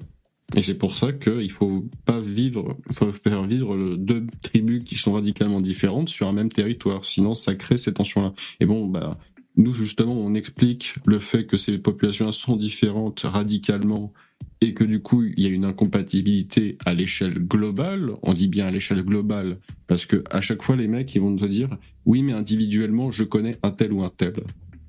Et 0.55 0.61
c'est 0.61 0.77
pour 0.77 0.95
ça 0.95 1.11
qu'il 1.13 1.51
faut 1.51 1.85
pas 2.05 2.19
vivre, 2.21 2.77
faut 2.91 3.11
faire 3.11 3.43
vivre 3.43 3.95
deux 3.97 4.25
tribus 4.43 4.83
qui 4.83 4.95
sont 4.95 5.13
radicalement 5.13 5.59
différentes 5.61 6.09
sur 6.09 6.27
un 6.27 6.31
même 6.31 6.49
territoire. 6.51 7.03
Sinon, 7.03 7.33
ça 7.33 7.55
crée 7.55 7.77
ces 7.77 7.93
tensions-là. 7.93 8.33
Et 8.59 8.65
bon, 8.65 8.85
bah, 8.85 9.11
nous, 9.58 9.74
justement, 9.74 10.14
on 10.14 10.34
explique 10.36 10.95
le 11.05 11.20
fait 11.20 11.45
que 11.45 11.58
ces 11.58 11.78
populations 11.80 12.32
sont 12.32 12.55
différentes 12.55 13.22
radicalement 13.22 14.14
et 14.62 14.74
que 14.74 14.84
du 14.84 15.01
coup, 15.01 15.24
il 15.24 15.39
y 15.43 15.47
a 15.47 15.49
une 15.49 15.66
incompatibilité 15.66 16.78
à 16.86 16.93
l'échelle 16.93 17.39
globale. 17.39 18.12
On 18.24 18.34
dit 18.34 18.47
bien 18.47 18.68
à 18.68 18.72
l'échelle 18.72 19.03
globale 19.03 19.58
parce 19.88 20.05
que 20.05 20.24
à 20.30 20.41
chaque 20.41 20.62
fois, 20.62 20.76
les 20.76 20.88
mecs, 20.88 21.14
ils 21.16 21.22
vont 21.22 21.36
te 21.36 21.45
dire, 21.45 21.70
oui, 22.05 22.22
mais 22.24 22.34
individuellement, 22.34 23.12
je 23.12 23.24
connais 23.24 23.58
un 23.64 23.72
tel 23.72 23.93
ou 23.93 24.03
un 24.03 24.12
tel. 24.16 24.34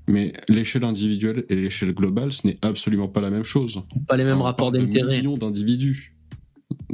Mais 0.08 0.32
l'échelle 0.48 0.84
individuelle 0.84 1.44
et 1.50 1.54
l'échelle 1.56 1.92
globale, 1.92 2.32
ce 2.32 2.46
n'est 2.46 2.58
absolument 2.62 3.08
pas 3.08 3.20
la 3.20 3.30
même 3.30 3.44
chose. 3.44 3.82
Pas 4.06 4.16
les 4.16 4.24
mêmes 4.24 4.38
On 4.40 4.44
rapports 4.44 4.72
d'intérêt. 4.72 5.18
millions 5.18 5.36
d'individus. 5.36 6.14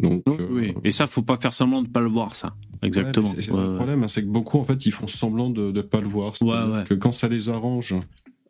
Donc, 0.00 0.22
Oui, 0.26 0.36
euh, 0.40 0.46
oui. 0.50 0.74
Et 0.84 0.90
ça, 0.90 1.06
faut 1.06 1.22
pas 1.22 1.36
faire 1.36 1.52
semblant 1.52 1.82
de 1.82 1.88
pas 1.88 2.00
le 2.00 2.08
voir, 2.08 2.34
ça. 2.34 2.54
Exactement. 2.84 3.26
ouais, 3.28 3.34
c'est 3.36 3.52
ça 3.52 3.60
Ouais, 3.62 3.66
le 3.68 3.72
problème, 3.72 4.02
hein, 4.04 4.08
c'est 4.08 4.22
que 4.22 4.28
beaucoup 4.28 4.58
en 4.58 4.64
fait 4.64 4.84
ils 4.86 4.92
font 4.92 5.06
semblant 5.06 5.50
de 5.50 5.70
ne 5.72 5.82
pas 5.82 6.00
le 6.00 6.08
voir. 6.08 6.36
C'est-à-dire 6.36 6.68
Ouais, 6.68 6.76
ouais. 6.78 6.84
Que 6.84 6.94
quand 6.94 7.12
ça 7.12 7.28
les 7.28 7.48
arrange, 7.48 7.94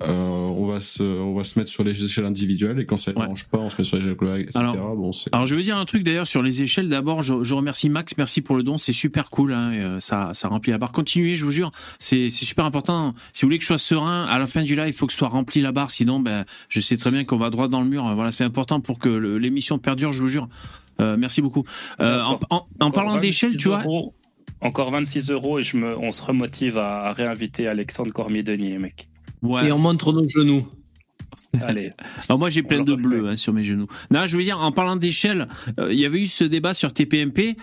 euh, 0.02 0.08
on 0.08 0.66
va 0.66 0.80
se 0.80 1.02
on 1.04 1.34
va 1.34 1.44
se 1.44 1.56
mettre 1.56 1.70
sur 1.70 1.84
les 1.84 2.02
échelles 2.02 2.24
individuelles 2.24 2.80
et 2.80 2.84
quand 2.84 2.96
ça 2.96 3.12
les 3.12 3.16
Ouais. 3.16 3.22
arrange 3.24 3.44
pas, 3.44 3.58
on 3.58 3.70
se 3.70 3.76
met 3.78 3.84
sur 3.84 3.96
les 3.96 4.02
échelles 4.02 4.16
globales, 4.16 4.40
etc. 4.40 4.58
Alors- 4.58 4.96
bon, 4.96 5.12
c'est 5.12 5.32
Alors 5.32 5.46
je 5.46 5.54
veux 5.54 5.62
dire 5.62 5.76
un 5.78 5.84
truc 5.84 6.02
d'ailleurs 6.02 6.26
sur 6.26 6.42
les 6.42 6.62
échelles. 6.62 6.88
D'abord, 6.88 7.22
je, 7.22 7.44
je 7.44 7.54
remercie 7.54 7.88
Max, 7.88 8.16
merci 8.18 8.40
pour 8.40 8.56
le 8.56 8.64
don, 8.64 8.76
c'est 8.76 8.92
super 8.92 9.30
cool. 9.30 9.52
Hein, 9.52 9.70
et, 9.72 9.78
euh, 9.80 10.00
ça, 10.00 10.30
ça 10.34 10.48
remplit 10.48 10.72
la 10.72 10.78
barre. 10.78 10.90
Continuez, 10.90 11.36
je 11.36 11.44
vous 11.44 11.52
jure, 11.52 11.70
c'est 12.00 12.28
c'est 12.28 12.44
super 12.44 12.64
important. 12.64 13.14
Si 13.32 13.42
vous 13.42 13.46
voulez 13.46 13.58
que 13.58 13.62
je 13.62 13.68
sois 13.68 13.78
serein, 13.78 14.24
à 14.24 14.38
la 14.40 14.48
fin 14.48 14.62
du 14.64 14.74
live, 14.74 14.88
il 14.88 14.92
faut 14.92 15.06
que 15.06 15.12
ce 15.12 15.18
soit 15.18 15.28
rempli 15.28 15.60
la 15.60 15.70
barre. 15.70 15.92
Sinon, 15.92 16.18
ben, 16.18 16.44
je 16.68 16.80
sais 16.80 16.96
très 16.96 17.12
bien 17.12 17.24
qu'on 17.24 17.36
va 17.38 17.50
droit 17.50 17.68
dans 17.68 17.80
le 17.80 17.88
mur. 17.88 18.12
Voilà, 18.16 18.32
c'est 18.32 18.44
important 18.44 18.80
pour 18.80 18.98
que 18.98 19.08
l'émission 19.08 19.78
perdure. 19.78 20.10
Je 20.12 20.20
vous 20.22 20.28
jure. 20.28 20.48
Euh, 21.00 21.16
merci 21.16 21.40
beaucoup. 21.40 21.64
Euh, 22.00 22.20
en, 22.22 22.34
en- 22.50 22.56
en 22.56 22.66
Encore 22.80 22.92
parlant 22.92 23.14
26 23.14 23.26
d'échelle, 23.26 23.56
tu 23.56 23.68
vois. 23.68 23.82
euros. 23.84 24.12
Encore 24.64 24.90
26 24.90 25.30
euros 25.30 25.58
et 25.60 25.62
je 25.62 25.76
me, 25.76 25.96
on 25.96 26.10
se 26.10 26.22
remotive 26.22 26.78
à, 26.78 27.04
à 27.04 27.12
réinviter 27.12 27.68
Alexandre 27.68 28.12
Cormier-Denis, 28.12 28.70
les 28.70 28.78
mecs. 28.78 29.04
Ouais. 29.42 29.68
Et 29.68 29.72
on 29.72 29.78
montre 29.78 30.12
nos 30.12 30.26
genoux. 30.28 30.66
Allez. 31.60 31.90
Alors 32.28 32.38
moi 32.38 32.50
j'ai 32.50 32.62
plein 32.62 32.82
de 32.82 32.90
leur 32.90 32.96
bleu 32.98 33.20
refait. 33.20 33.32
hein, 33.32 33.36
sur 33.36 33.52
mes 33.52 33.62
genoux. 33.62 33.86
Non, 34.10 34.26
je 34.26 34.36
veux 34.36 34.42
dire 34.42 34.58
en 34.58 34.72
parlant 34.72 34.96
d'échelle, 34.96 35.46
euh, 35.78 35.92
il 35.92 35.98
y 36.00 36.04
avait 36.04 36.20
eu 36.22 36.26
ce 36.26 36.44
débat 36.44 36.74
sur 36.74 36.92
TPMP. 36.92 37.56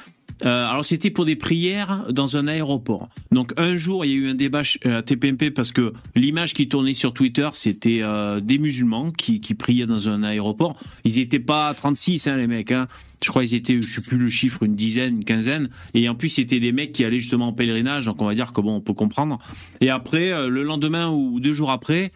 Euh, 0.44 0.66
alors 0.68 0.86
c'était 0.86 1.12
pour 1.12 1.26
des 1.26 1.36
prières 1.36 2.06
dans 2.12 2.38
un 2.38 2.48
aéroport. 2.48 3.10
Donc 3.32 3.54
un 3.58 3.76
jour 3.76 4.06
il 4.06 4.12
y 4.12 4.14
a 4.14 4.18
eu 4.18 4.30
un 4.30 4.34
débat 4.34 4.62
euh, 4.86 5.00
à 5.00 5.04
TPMP 5.04 5.52
parce 5.52 5.72
que 5.72 5.94
l'image 6.16 6.54
qui 6.54 6.68
tournait 6.68 6.94
sur 6.94 7.14
Twitter 7.14 7.50
c'était 7.54 8.00
euh, 8.02 8.40
des 8.40 8.58
musulmans 8.58 9.12
qui, 9.12 9.40
qui 9.42 9.54
priaient 9.56 9.86
dans 9.86 10.08
un 10.10 10.24
aéroport. 10.24 10.78
Ils 11.04 11.20
étaient 11.20 11.40
pas 11.40 11.74
36 11.74 12.28
hein, 12.28 12.38
les 12.38 12.48
mecs. 12.48 12.72
Hein. 12.72 12.88
Je 13.24 13.30
crois 13.30 13.44
qu'ils 13.44 13.56
étaient, 13.56 13.82
je 13.82 13.88
sais 13.88 14.02
plus 14.02 14.18
le 14.18 14.30
chiffre, 14.30 14.64
une 14.64 14.76
dizaine, 14.76 15.18
une 15.18 15.26
quinzaine. 15.26 15.70
Et 15.94 16.08
en 16.10 16.16
plus 16.16 16.30
c'était 16.30 16.60
des 16.60 16.72
mecs 16.72 16.92
qui 16.92 17.06
allaient 17.06 17.20
justement 17.20 17.50
en 17.50 17.54
pèlerinage. 17.54 18.06
Donc 18.06 18.22
on 18.22 18.26
va 18.26 18.34
dire 18.34 18.54
que 18.54 18.62
bon 18.62 18.76
on 18.76 18.82
peut 18.82 18.94
comprendre. 18.94 19.40
Et 19.80 19.90
après 19.90 20.32
euh, 20.32 20.50
le 20.50 20.64
lendemain 20.64 21.10
ou 21.10 21.40
deux 21.40 21.54
jours 21.54 21.72
après 21.72 22.12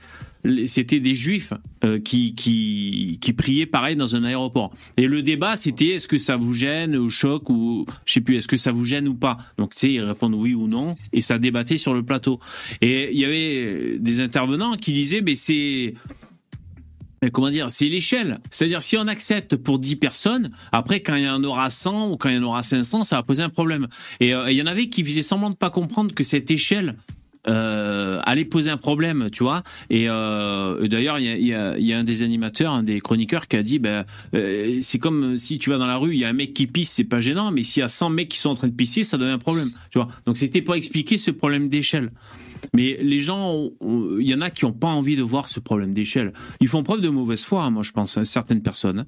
c'était 0.65 0.99
des 0.99 1.15
juifs 1.15 1.53
euh, 1.83 1.99
qui, 1.99 2.35
qui, 2.35 3.17
qui 3.21 3.33
priaient 3.33 3.65
pareil 3.65 3.95
dans 3.95 4.15
un 4.15 4.23
aéroport. 4.23 4.73
Et 4.97 5.07
le 5.07 5.21
débat, 5.21 5.55
c'était 5.55 5.87
est-ce 5.87 6.07
que 6.07 6.17
ça 6.17 6.35
vous 6.35 6.53
gêne 6.53 6.95
ou 6.95 7.09
choque 7.09 7.49
ou 7.49 7.85
je 8.05 8.13
sais 8.13 8.21
plus, 8.21 8.37
est-ce 8.37 8.47
que 8.47 8.57
ça 8.57 8.71
vous 8.71 8.83
gêne 8.83 9.07
ou 9.07 9.15
pas? 9.15 9.37
Donc 9.57 9.73
tu 9.73 9.79
sais, 9.79 9.93
ils 9.93 10.01
répondent 10.01 10.35
oui 10.35 10.53
ou 10.53 10.67
non 10.67 10.95
et 11.13 11.21
ça 11.21 11.37
débattait 11.37 11.77
sur 11.77 11.93
le 11.93 12.03
plateau. 12.03 12.39
Et 12.81 13.11
il 13.11 13.19
y 13.19 13.25
avait 13.25 13.97
des 13.99 14.19
intervenants 14.19 14.75
qui 14.75 14.93
disaient 14.93 15.21
mais 15.21 15.35
c'est 15.35 15.93
comment 17.31 17.49
dire, 17.49 17.69
c'est 17.69 17.85
l'échelle. 17.85 18.39
C'est-à-dire, 18.49 18.81
si 18.81 18.97
on 18.97 19.07
accepte 19.07 19.55
pour 19.55 19.79
10 19.79 19.95
personnes, 19.97 20.51
après, 20.71 20.99
quand 20.99 21.15
il 21.15 21.23
y 21.23 21.29
en 21.29 21.43
aura 21.43 21.69
100 21.69 22.09
ou 22.09 22.17
quand 22.17 22.29
il 22.29 22.35
y 22.35 22.39
en 22.39 22.43
aura 22.43 22.63
500, 22.63 23.03
ça 23.03 23.17
va 23.17 23.23
poser 23.23 23.43
un 23.43 23.49
problème. 23.49 23.87
Et 24.19 24.33
euh, 24.33 24.51
il 24.51 24.57
y 24.57 24.61
en 24.61 24.67
avait 24.67 24.89
qui 24.89 25.03
faisaient 25.03 25.23
semblant 25.23 25.49
de 25.49 25.55
pas 25.55 25.69
comprendre 25.69 26.13
que 26.13 26.23
cette 26.23 26.51
échelle 26.51 26.95
euh, 27.47 28.19
allait 28.23 28.45
poser 28.45 28.69
un 28.69 28.77
problème, 28.77 29.29
tu 29.31 29.43
vois. 29.43 29.63
Et, 29.89 30.05
euh, 30.07 30.87
d'ailleurs, 30.87 31.19
il 31.19 31.25
y 31.25 31.29
a, 31.29 31.37
y, 31.37 31.53
a, 31.53 31.77
y 31.77 31.93
a 31.93 31.99
un 31.99 32.03
des 32.03 32.23
animateurs, 32.23 32.73
un 32.73 32.83
des 32.83 32.99
chroniqueurs 32.99 33.47
qui 33.47 33.55
a 33.55 33.63
dit, 33.63 33.79
ben, 33.79 34.05
euh, 34.33 34.79
c'est 34.81 34.99
comme 34.99 35.37
si 35.37 35.57
tu 35.57 35.69
vas 35.69 35.77
dans 35.77 35.85
la 35.85 35.97
rue, 35.97 36.13
il 36.13 36.19
y 36.19 36.25
a 36.25 36.29
un 36.29 36.33
mec 36.33 36.53
qui 36.53 36.67
pisse, 36.67 36.91
c'est 36.91 37.03
pas 37.03 37.19
gênant, 37.19 37.51
mais 37.51 37.63
s'il 37.63 37.81
y 37.81 37.83
a 37.83 37.87
100 37.87 38.09
mecs 38.09 38.29
qui 38.29 38.39
sont 38.39 38.49
en 38.49 38.55
train 38.55 38.67
de 38.67 38.73
pisser, 38.73 39.03
ça 39.03 39.17
devient 39.17 39.31
un 39.31 39.37
problème, 39.37 39.69
tu 39.91 39.99
vois. 39.99 40.07
Donc 40.25 40.37
c'était 40.37 40.61
pour 40.61 40.75
expliquer 40.75 41.17
ce 41.17 41.31
problème 41.31 41.69
d'échelle. 41.69 42.11
Mais 42.73 42.97
les 43.01 43.19
gens, 43.19 43.69
il 43.81 44.27
y 44.27 44.33
en 44.33 44.41
a 44.41 44.49
qui 44.49 44.65
n'ont 44.65 44.73
pas 44.73 44.87
envie 44.87 45.15
de 45.15 45.21
voir 45.21 45.49
ce 45.49 45.59
problème 45.59 45.93
d'échelle. 45.93 46.33
Ils 46.61 46.67
font 46.67 46.83
preuve 46.83 47.01
de 47.01 47.09
mauvaise 47.09 47.43
foi, 47.43 47.69
moi 47.69 47.83
je 47.83 47.91
pense, 47.91 48.17
hein, 48.17 48.25
certaines 48.25 48.61
personnes. 48.61 49.05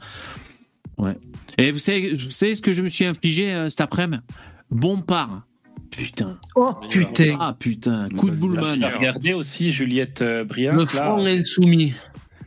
Ouais. 0.98 1.18
Et 1.58 1.72
vous 1.72 1.80
savez, 1.80 2.14
vous 2.14 2.30
savez 2.30 2.56
ce 2.56 2.62
que 2.62 2.72
je 2.72 2.82
me 2.82 2.90
suis 2.90 3.06
infligé 3.06 3.54
euh, 3.54 3.70
cet 3.70 3.82
après-midi? 3.82 4.22
Bompard. 4.70 5.47
Putain. 5.92 6.40
Oh 6.56 6.72
putain. 6.90 7.38
Ah 7.40 7.56
putain. 7.58 8.10
Coup 8.18 8.30
de 8.30 8.36
boulman. 8.36 8.80
T'as 8.80 8.98
regardé 8.98 9.34
aussi 9.34 9.72
Juliette 9.72 10.22
euh, 10.22 10.44
Brias 10.44 10.74
Le 10.74 10.80
là 10.80 10.86
front 10.86 11.26
insoumis. 11.26 11.94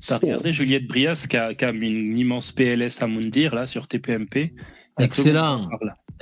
T'as 0.06 0.18
regardé 0.18 0.52
Juliette 0.52 0.86
Brias 0.86 1.26
qui 1.28 1.36
a, 1.36 1.54
qui 1.54 1.64
a 1.64 1.72
mis 1.72 1.88
une 1.88 2.16
immense 2.18 2.52
PLS 2.52 3.02
à 3.02 3.06
Moundir 3.06 3.54
là 3.54 3.66
sur 3.66 3.86
TPMP 3.88 4.52
Excellent. 4.98 5.68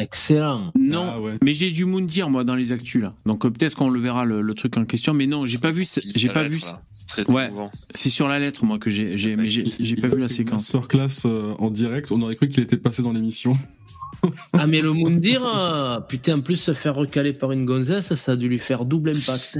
Excellent. 0.00 0.72
Non, 0.78 1.10
Ah 1.14 1.20
ouais. 1.20 1.32
mais 1.42 1.54
j'ai 1.54 1.70
du 1.70 1.84
Moundir 1.84 2.30
moi 2.30 2.44
dans 2.44 2.54
les 2.54 2.70
actus 2.70 3.02
là. 3.02 3.14
Donc 3.26 3.44
euh, 3.44 3.50
peut-être 3.50 3.74
qu'on 3.74 3.90
le 3.90 3.98
verra 4.00 4.24
le, 4.24 4.42
le 4.42 4.54
truc 4.54 4.76
en 4.76 4.84
question. 4.84 5.12
Mais 5.12 5.26
non, 5.26 5.44
j'ai 5.44 5.58
pas 5.58 5.72
vu. 5.72 5.84
J'ai 6.14 6.28
pas 6.28 6.44
vu. 6.44 6.60
ce- 6.60 6.70
C'est 6.94 7.06
très 7.24 7.30
Ouais. 7.32 7.46
émouvant. 7.46 7.72
C'est 7.94 8.10
sur 8.10 8.28
la 8.28 8.38
lettre 8.38 8.64
moi 8.64 8.78
que 8.78 8.90
j'ai. 8.90 9.16
Mais 9.36 9.48
j'ai 9.48 9.64
j'ai 9.66 9.96
pas 9.96 10.06
vu 10.08 10.20
la 10.20 10.28
séquence. 10.28 10.68
Sur 10.68 10.86
classe 10.86 11.24
euh, 11.26 11.54
en 11.58 11.70
direct, 11.70 12.12
on 12.12 12.20
aurait 12.22 12.36
cru 12.36 12.48
qu'il 12.48 12.62
était 12.62 12.76
passé 12.76 13.02
dans 13.02 13.12
l'émission. 13.12 13.56
Ah, 14.52 14.66
mais 14.66 14.80
le 14.80 14.92
Moundir, 14.92 15.42
euh, 15.46 16.00
putain, 16.00 16.38
en 16.38 16.40
plus 16.40 16.56
se 16.56 16.74
faire 16.74 16.94
recaler 16.96 17.32
par 17.32 17.52
une 17.52 17.64
gonzesse, 17.64 18.14
ça 18.14 18.32
a 18.32 18.36
dû 18.36 18.48
lui 18.48 18.58
faire 18.58 18.84
double 18.84 19.10
impact. 19.10 19.58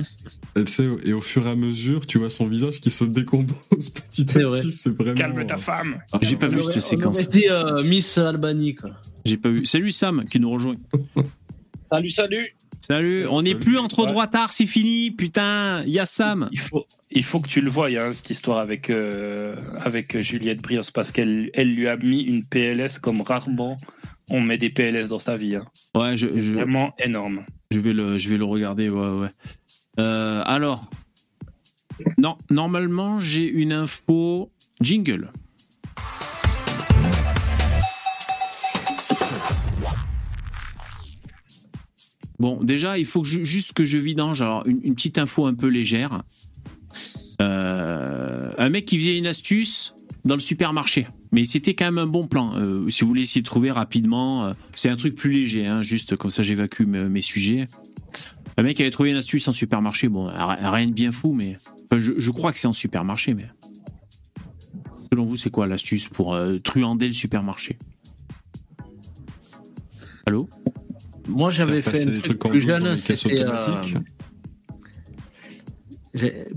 Et, 0.57 0.65
tu 0.65 0.73
sais, 0.73 0.89
et 1.05 1.13
au 1.13 1.21
fur 1.21 1.47
et 1.47 1.51
à 1.51 1.55
mesure, 1.55 2.07
tu 2.07 2.19
vois 2.19 2.31
son 2.31 2.47
visage 2.47 2.81
qui 2.81 2.91
se 2.91 3.05
décompose 3.05 3.89
petit 4.11 4.27
à 4.39 4.43
vrai. 4.47 4.61
petit. 4.61 4.73
C'est 4.73 4.97
vraiment. 4.97 5.15
Calme 5.15 5.47
ta 5.47 5.57
femme 5.57 5.99
Ah, 6.13 6.19
J'ai 6.23 6.37
pas 6.37 6.47
On 6.47 6.51
vu 6.51 6.61
aurait- 6.61 6.73
cette 6.73 6.83
séquence. 6.83 7.29
dit 7.29 7.49
euh, 7.49 7.83
Miss 7.85 8.19
Albanie, 8.19 8.75
quoi. 8.75 8.91
J'ai 9.25 9.37
pas 9.37 9.49
vu. 9.51 9.65
Salut 9.65 9.93
Sam 9.93 10.25
qui 10.25 10.41
nous 10.41 10.51
rejoint. 10.51 10.77
Salut, 11.91 12.11
salut 12.11 12.55
Salut. 12.81 13.27
On 13.27 13.43
n'est 13.43 13.55
plus 13.57 13.77
entre 13.79 14.03
Ouais. 14.05 14.07
droitards, 14.09 14.53
c'est 14.53 14.65
fini. 14.67 15.11
Putain, 15.11 15.83
il 15.85 15.91
y 15.93 15.99
a 15.99 16.07
Sam. 16.07 16.49
il 16.53 16.61
faut, 16.61 16.87
il 17.11 17.25
faut 17.25 17.39
que 17.41 17.49
tu 17.49 17.61
le 17.61 17.71
vois, 17.71 17.89
hein, 17.89 18.13
cette 18.13 18.31
histoire 18.31 18.59
avec, 18.59 18.89
euh, 18.89 19.57
avec 19.85 20.19
Juliette 20.21 20.63
Brios, 20.63 20.83
parce 20.95 21.13
qu'elle 21.13 21.51
elle 21.55 21.75
lui 21.75 21.87
a 21.87 21.97
mis 21.97 22.23
une 22.23 22.45
PLS 22.45 22.99
comme 22.99 23.21
rarement 23.21 23.77
on 24.31 24.41
met 24.41 24.59
des 24.59 24.71
PLS 24.71 25.09
dans 25.09 25.19
sa 25.19 25.37
vie. 25.37 25.57
hein. 25.57 25.67
Ouais, 25.95 26.17
je, 26.17 26.27
C'est 26.27 26.41
je, 26.41 26.55
vraiment 26.55 26.95
énorme. 26.99 27.45
je 27.71 27.81
vais 27.81 27.93
le, 27.93 28.19
je 28.19 28.29
vais 28.29 28.37
le 28.37 28.45
regarder. 28.45 28.89
Ouais, 28.89 29.11
ouais. 29.11 29.31
Euh, 29.99 30.43
alors, 30.45 30.89
non, 32.19 32.37
normalement 32.51 33.19
j'ai 33.21 33.47
une 33.49 33.73
info 33.73 34.51
jingle. 34.81 35.33
Bon, 42.39 42.63
déjà, 42.63 42.99
il 42.99 43.07
faut 43.07 43.23
que 43.23 43.29
je- 43.29 43.43
juste 43.43 43.73
que 43.73 43.85
je 43.85 43.99
vidange. 43.99 44.43
Alors, 44.43 44.67
une, 44.67 44.81
une 44.85 44.95
petite 44.95 45.19
info 45.19 45.47
un 45.47 45.55
peu 45.55 45.67
légère. 45.67 46.23
Euh, 47.43 48.53
un 48.57 48.69
mec 48.69 48.85
qui 48.85 48.99
faisait 48.99 49.19
une 49.19 49.27
astuce 49.27 49.95
dans 50.25 50.35
le 50.35 50.41
supermarché. 50.41 51.07
Mais 51.33 51.45
c'était 51.45 51.75
quand 51.75 51.85
même 51.85 51.99
un 51.99 52.07
bon 52.07 52.27
plan. 52.27 52.55
Euh, 52.57 52.89
si 52.91 53.03
vous 53.03 53.09
voulez 53.09 53.23
essayer 53.23 53.43
de 53.43 53.47
trouver 53.47 53.71
rapidement, 53.71 54.47
euh, 54.47 54.53
c'est 54.75 54.89
un 54.89 54.97
truc 54.97 55.15
plus 55.15 55.31
léger, 55.33 55.67
hein, 55.67 55.83
juste 55.83 56.17
comme 56.17 56.31
ça 56.31 56.43
j'évacue 56.43 56.85
mes, 56.85 57.09
mes 57.09 57.23
sujets. 57.23 57.69
Un 58.57 58.63
mec 58.63 58.81
avait 58.81 58.91
trouvé 58.91 59.11
une 59.11 59.17
astuce 59.17 59.47
en 59.47 59.53
supermarché. 59.53 60.09
Bon, 60.09 60.27
ri- 60.27 60.57
rien 60.61 60.87
de 60.87 60.93
bien 60.93 61.13
fou, 61.13 61.35
mais 61.35 61.57
enfin, 61.91 62.01
je, 62.01 62.13
je 62.17 62.31
crois 62.31 62.51
que 62.53 62.59
c'est 62.59 62.67
en 62.67 62.73
supermarché. 62.73 63.35
Mais 63.35 63.47
selon 65.13 65.27
vous, 65.27 65.37
c'est 65.37 65.51
quoi 65.51 65.67
l'astuce 65.67 66.09
pour 66.09 66.35
euh, 66.35 66.59
truander 66.59 67.07
le 67.07 67.13
supermarché? 67.13 67.79
Allô? 70.27 70.49
Moi, 71.29 71.51
j'avais 71.51 71.83
fait 71.83 72.03
un 72.03 72.11
des 72.13 72.21
truc 72.21 72.39
plus 72.39 72.63
jeune, 72.63 72.97
c'était. 72.97 73.45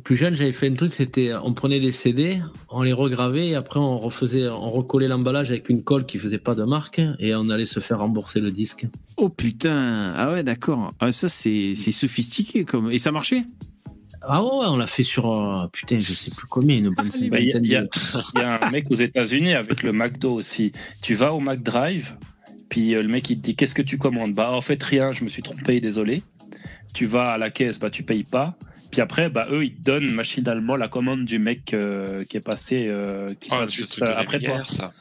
Plus 0.03 0.17
jeune, 0.17 0.35
j'avais 0.35 0.53
fait 0.53 0.69
un 0.69 0.73
truc, 0.73 0.93
c'était 0.93 1.31
on 1.43 1.53
prenait 1.53 1.79
des 1.79 1.91
CD, 1.91 2.39
on 2.69 2.83
les 2.83 2.93
regravait 2.93 3.49
et 3.49 3.55
après 3.55 3.79
on 3.79 3.99
refaisait, 3.99 4.47
on 4.47 4.69
recollait 4.69 5.07
l'emballage 5.07 5.49
avec 5.49 5.69
une 5.69 5.83
colle 5.83 6.05
qui 6.05 6.19
faisait 6.19 6.37
pas 6.37 6.55
de 6.55 6.63
marque 6.63 7.01
et 7.19 7.35
on 7.35 7.49
allait 7.49 7.65
se 7.65 7.79
faire 7.79 7.99
rembourser 7.99 8.39
le 8.39 8.51
disque. 8.51 8.87
Oh 9.17 9.29
putain, 9.29 10.13
ah 10.15 10.31
ouais, 10.31 10.43
d'accord. 10.43 10.93
Ah, 10.99 11.11
ça, 11.11 11.29
c'est 11.29 11.73
c'est 11.75 11.91
sophistiqué 11.91 12.65
comme. 12.65 12.91
Et 12.91 12.97
ça 12.97 13.11
marchait? 13.11 13.45
Ah 14.21 14.43
ouais, 14.43 14.67
on 14.67 14.77
l'a 14.77 14.87
fait 14.87 15.03
sur 15.03 15.31
euh, 15.31 15.67
putain, 15.71 15.97
je 15.97 16.13
sais 16.13 16.31
plus 16.31 16.47
combien, 16.47 16.77
une 16.77 16.89
bonne 16.89 17.09
Bah, 17.29 17.39
y, 17.39 17.45
y 17.45 17.49
il 17.63 17.71
y 17.71 17.75
a 18.41 18.59
un 18.63 18.69
mec 18.69 18.91
aux 18.91 18.95
États-Unis 18.95 19.53
avec 19.53 19.81
le 19.81 19.91
McDo 19.91 20.33
aussi. 20.33 20.73
Tu 21.01 21.15
vas 21.15 21.33
au 21.33 21.39
McDrive, 21.39 22.15
puis 22.69 22.95
euh, 22.95 23.01
le 23.01 23.09
mec 23.09 23.29
il 23.29 23.37
te 23.37 23.41
dit 23.41 23.55
Qu'est-ce 23.55 23.73
que 23.73 23.81
tu 23.81 23.97
commandes? 23.97 24.33
Bah, 24.33 24.51
en 24.53 24.61
fait, 24.61 24.81
rien, 24.83 25.11
je 25.11 25.23
me 25.23 25.29
suis 25.29 25.41
trompé, 25.41 25.81
désolé. 25.81 26.23
Tu 26.93 27.05
vas 27.05 27.31
à 27.31 27.37
la 27.37 27.49
caisse, 27.49 27.79
bah, 27.79 27.89
tu 27.89 28.03
payes 28.03 28.23
pas. 28.23 28.57
Puis 28.91 29.01
après, 29.01 29.29
bah, 29.29 29.47
eux, 29.51 29.63
ils 29.65 29.73
te 29.75 29.81
donnent 29.81 30.11
machinalement 30.11 30.75
la 30.75 30.87
commande 30.89 31.25
du 31.25 31.39
mec 31.39 31.73
euh, 31.73 32.23
qui 32.25 32.37
est 32.37 32.41
passé, 32.41 32.85
euh, 32.87 33.29
qui 33.39 33.49
passe 33.49 33.71
juste 33.71 33.99
de 33.99 34.05
après 34.05 34.37
Rémi 34.37 34.43
toi. 34.43 34.49
Gaillard, 34.51 34.69
ça. 34.69 34.93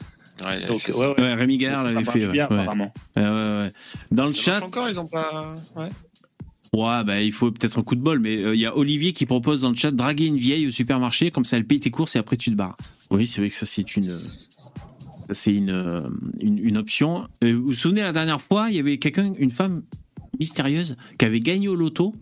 Ouais, 0.45 0.61
il 0.61 0.67
Donc, 0.67 0.79
fait 0.79 0.93
ouais, 0.95 1.07
ça. 1.07 1.13
ouais. 1.13 1.21
Ouais, 1.21 1.33
Rémi 1.35 1.57
Gare 1.57 1.83
l'avait 1.83 2.03
fait. 2.03 2.25
ouais. 2.25 2.31
bien, 2.31 2.47
Ouais. 2.49 2.59
apparemment. 2.59 2.93
Ouais, 3.15 3.23
ouais, 3.23 3.29
ouais. 3.29 3.71
Dans 4.11 4.23
le 4.23 4.29
Ça 4.29 4.53
chat, 4.53 4.63
encore, 4.65 4.89
ils 4.89 4.99
ont 4.99 5.07
pas. 5.07 5.53
Ouais. 5.75 5.89
ouais, 6.73 7.03
bah, 7.03 7.21
il 7.21 7.31
faut 7.33 7.51
peut-être 7.51 7.77
un 7.77 7.83
coup 7.83 7.95
de 7.95 8.01
bol, 8.01 8.19
mais 8.19 8.37
euh, 8.37 8.55
il 8.55 8.61
y 8.61 8.65
a 8.65 8.75
Olivier 8.75 9.11
qui 9.13 9.25
propose 9.25 9.61
dans 9.61 9.69
le 9.69 9.75
chat 9.75 9.91
draguer 9.91 10.25
une 10.27 10.37
vieille 10.37 10.65
au 10.67 10.71
supermarché, 10.71 11.29
comme 11.29 11.45
ça 11.45 11.57
elle 11.57 11.65
paye 11.65 11.79
tes 11.79 11.91
courses 11.91 12.15
et 12.15 12.19
après 12.19 12.37
tu 12.37 12.49
te 12.49 12.55
barres. 12.55 12.77
Oui, 13.11 13.27
c'est 13.27 13.41
vrai 13.41 13.49
que 13.49 13.55
ça 13.55 13.65
c'est 13.65 13.95
une. 13.97 14.17
C'est 15.33 15.53
une, 15.53 16.11
une, 16.41 16.57
une 16.57 16.77
option. 16.77 17.25
Vous 17.41 17.63
vous 17.63 17.71
souvenez 17.73 18.01
la 18.01 18.11
dernière 18.11 18.41
fois, 18.41 18.69
il 18.69 18.75
y 18.75 18.79
avait 18.79 18.97
quelqu'un, 18.97 19.33
une 19.37 19.51
femme 19.51 19.83
mystérieuse, 20.39 20.97
qui 21.17 21.23
avait 21.25 21.39
gagné 21.39 21.69
au 21.69 21.75
loto 21.75 22.13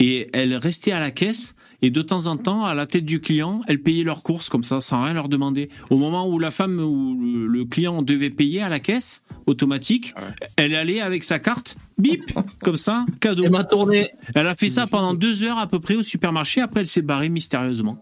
et 0.00 0.28
elle 0.32 0.54
restait 0.56 0.92
à 0.92 1.00
la 1.00 1.10
caisse 1.10 1.56
et 1.84 1.90
de 1.90 2.00
temps 2.00 2.28
en 2.28 2.38
temps, 2.38 2.64
à 2.64 2.72
la 2.72 2.86
tête 2.86 3.04
du 3.04 3.20
client, 3.20 3.60
elle 3.66 3.78
payait 3.78 4.04
leurs 4.04 4.22
courses 4.22 4.48
comme 4.48 4.64
ça, 4.64 4.80
sans 4.80 5.02
rien 5.02 5.12
leur 5.12 5.28
demander. 5.28 5.68
Au 5.90 5.98
moment 5.98 6.26
où 6.26 6.38
la 6.38 6.50
femme 6.50 6.78
ou 6.78 7.46
le, 7.46 7.64
client 7.66 8.00
devait 8.00 8.30
payer 8.30 8.62
à 8.62 8.70
la 8.70 8.80
caisse, 8.80 9.22
automatique, 9.44 10.14
Ouais. 10.16 10.32
elle 10.56 10.74
allait 10.74 11.02
avec 11.02 11.24
sa 11.24 11.38
carte, 11.38 11.76
bip, 11.98 12.22
comme 12.62 12.76
ça, 12.76 13.04
cadeau. 13.20 13.44
Et 13.44 13.50
ma 13.50 13.64
tournée. 13.64 14.08
Elle 14.34 14.46
a 14.46 14.54
fait 14.54 14.70
ça 14.70 14.86
pendant 14.86 15.12
deux 15.12 15.42
heures 15.42 15.58
à 15.58 15.66
peu 15.66 15.78
près 15.78 15.94
au 15.94 16.02
supermarché, 16.02 16.62
après 16.62 16.80
elle 16.80 16.86
s'est 16.86 17.02
barrée 17.02 17.28
mystérieusement. 17.28 17.98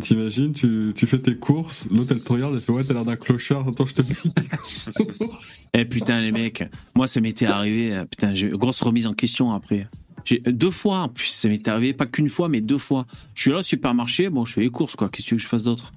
T'imagines, 0.00 0.54
tu, 0.54 0.92
tu 0.94 1.06
fais 1.06 1.18
tes 1.18 1.36
courses, 1.36 1.88
l'autre 1.90 2.12
elle 2.12 2.22
te 2.22 2.32
regarde, 2.32 2.54
elle 2.54 2.60
fait 2.60 2.72
ouais, 2.72 2.84
t'as 2.84 2.94
l'air 2.94 3.04
d'un 3.04 3.16
clochard, 3.16 3.68
attends, 3.68 3.84
je 3.84 3.92
te 3.94 4.02
paye 4.02 4.32
tes 4.32 5.04
courses. 5.18 5.68
Eh 5.74 5.84
putain 5.84 6.22
les 6.22 6.32
mecs, 6.32 6.64
moi 6.94 7.06
ça 7.06 7.20
m'était 7.20 7.46
arrivé, 7.46 7.92
euh, 7.92 8.04
putain 8.04 8.34
j'ai 8.34 8.48
grosse 8.50 8.80
remise 8.80 9.06
en 9.06 9.12
question 9.12 9.52
après. 9.52 9.88
J'ai 10.24 10.40
deux 10.40 10.70
fois 10.70 10.98
en 10.98 11.08
plus, 11.08 11.26
ça 11.26 11.48
m'était 11.48 11.70
arrivé 11.70 11.92
pas 11.92 12.06
qu'une 12.06 12.28
fois 12.30 12.48
mais 12.48 12.60
deux 12.60 12.78
fois. 12.78 13.06
Je 13.34 13.42
suis 13.42 13.50
là 13.50 13.58
au 13.58 13.62
supermarché, 13.62 14.28
bon 14.30 14.44
je 14.44 14.52
fais 14.54 14.60
les 14.62 14.70
courses 14.70 14.96
quoi, 14.96 15.08
qu'est-ce 15.08 15.22
que 15.24 15.28
tu 15.28 15.34
veux 15.34 15.38
que 15.38 15.42
je 15.44 15.48
fasse 15.48 15.64
d'autre? 15.64 15.92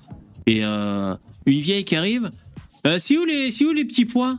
Et 0.45 0.63
euh, 0.63 1.15
une 1.45 1.59
vieille 1.59 1.85
qui 1.85 1.95
arrive, 1.95 2.29
euh, 2.85 2.97
c'est 2.99 3.17
où 3.17 3.25
les, 3.25 3.51
c'est 3.51 3.65
où 3.65 3.71
les 3.71 3.85
petits 3.85 4.05
pois? 4.05 4.37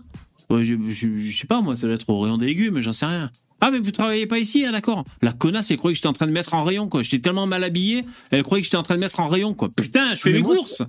Ouais, 0.50 0.64
je, 0.64 0.74
je, 0.90 1.18
je 1.18 1.36
sais 1.38 1.46
pas 1.46 1.60
moi, 1.60 1.76
ça 1.76 1.86
doit 1.86 1.94
être 1.94 2.08
au 2.08 2.20
rayon 2.20 2.38
des 2.38 2.46
légumes, 2.46 2.80
j'en 2.80 2.92
sais 2.92 3.06
rien. 3.06 3.30
Ah 3.60 3.70
mais 3.70 3.78
vous 3.80 3.90
travaillez 3.90 4.26
pas 4.26 4.38
ici, 4.38 4.64
ah 4.64 4.72
d'accord. 4.72 5.04
La 5.20 5.32
connasse 5.32 5.70
elle 5.70 5.78
croyait 5.78 5.92
que 5.94 5.96
j'étais 5.96 6.06
en 6.08 6.12
train 6.12 6.26
de 6.26 6.32
mettre 6.32 6.54
en 6.54 6.64
rayon 6.64 6.88
quoi. 6.88 7.02
J'étais 7.02 7.18
tellement 7.18 7.46
mal 7.46 7.64
habillé, 7.64 8.04
elle 8.30 8.42
croyait 8.42 8.62
que 8.62 8.66
j'étais 8.66 8.76
en 8.76 8.82
train 8.82 8.94
de 8.94 9.00
mettre 9.00 9.20
en 9.20 9.28
rayon 9.28 9.54
quoi. 9.54 9.68
Putain, 9.68 10.14
je 10.14 10.20
fais 10.20 10.30
Mais 10.30 10.38
mes 10.38 10.44
moi, 10.44 10.54
courses. 10.56 10.82